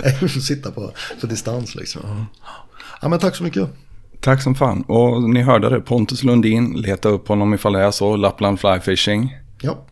vi 0.20 0.28
får 0.28 0.40
sitta 0.40 0.70
på, 0.70 0.90
på 1.20 1.26
distans 1.26 1.74
liksom. 1.74 2.26
Ja, 3.02 3.08
men 3.08 3.18
tack 3.18 3.36
så 3.36 3.44
mycket. 3.44 3.68
Tack 4.20 4.42
som 4.42 4.54
fan. 4.54 4.82
Och 4.82 5.22
ni 5.22 5.42
hörde 5.42 5.68
det, 5.70 5.80
Pontus 5.80 6.22
Lundin. 6.24 6.72
Leta 6.72 7.08
upp 7.08 7.28
honom 7.28 7.54
ifall 7.54 7.72
det 7.72 7.80
är 7.80 7.90
så. 7.90 8.16
Lappland 8.16 8.60
Fly 8.60 8.80
Fishing. 8.80 9.36
Ja, 9.62 9.86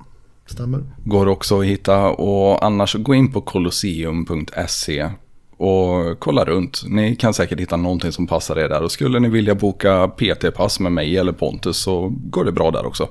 stämmer. 0.50 0.84
Går 1.04 1.28
också 1.28 1.60
att 1.60 1.66
hitta. 1.66 2.08
Och 2.10 2.64
annars 2.64 2.94
gå 2.94 3.14
in 3.14 3.32
på 3.32 3.40
colosseum.se. 3.40 5.10
Och 5.56 6.18
kolla 6.18 6.44
runt. 6.44 6.82
Ni 6.86 7.16
kan 7.16 7.34
säkert 7.34 7.60
hitta 7.60 7.76
någonting 7.76 8.12
som 8.12 8.26
passar 8.26 8.58
er 8.58 8.68
där. 8.68 8.82
Och 8.82 8.92
skulle 8.92 9.20
ni 9.20 9.28
vilja 9.28 9.54
boka 9.54 10.08
PT-pass 10.08 10.80
med 10.80 10.92
mig 10.92 11.16
eller 11.16 11.32
Pontus 11.32 11.76
så 11.76 12.08
går 12.08 12.44
det 12.44 12.52
bra 12.52 12.70
där 12.70 12.86
också. 12.86 13.08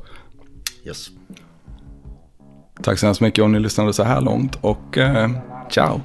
Yes. 0.85 1.09
Tack 2.83 2.99
så 2.99 3.05
hemskt 3.05 3.21
mycket 3.21 3.43
om 3.43 3.51
ni 3.51 3.59
lyssnade 3.59 3.93
så 3.93 4.03
här 4.03 4.21
långt. 4.21 4.57
Och 4.61 4.97
eh, 4.97 5.31
ciao! 5.69 6.01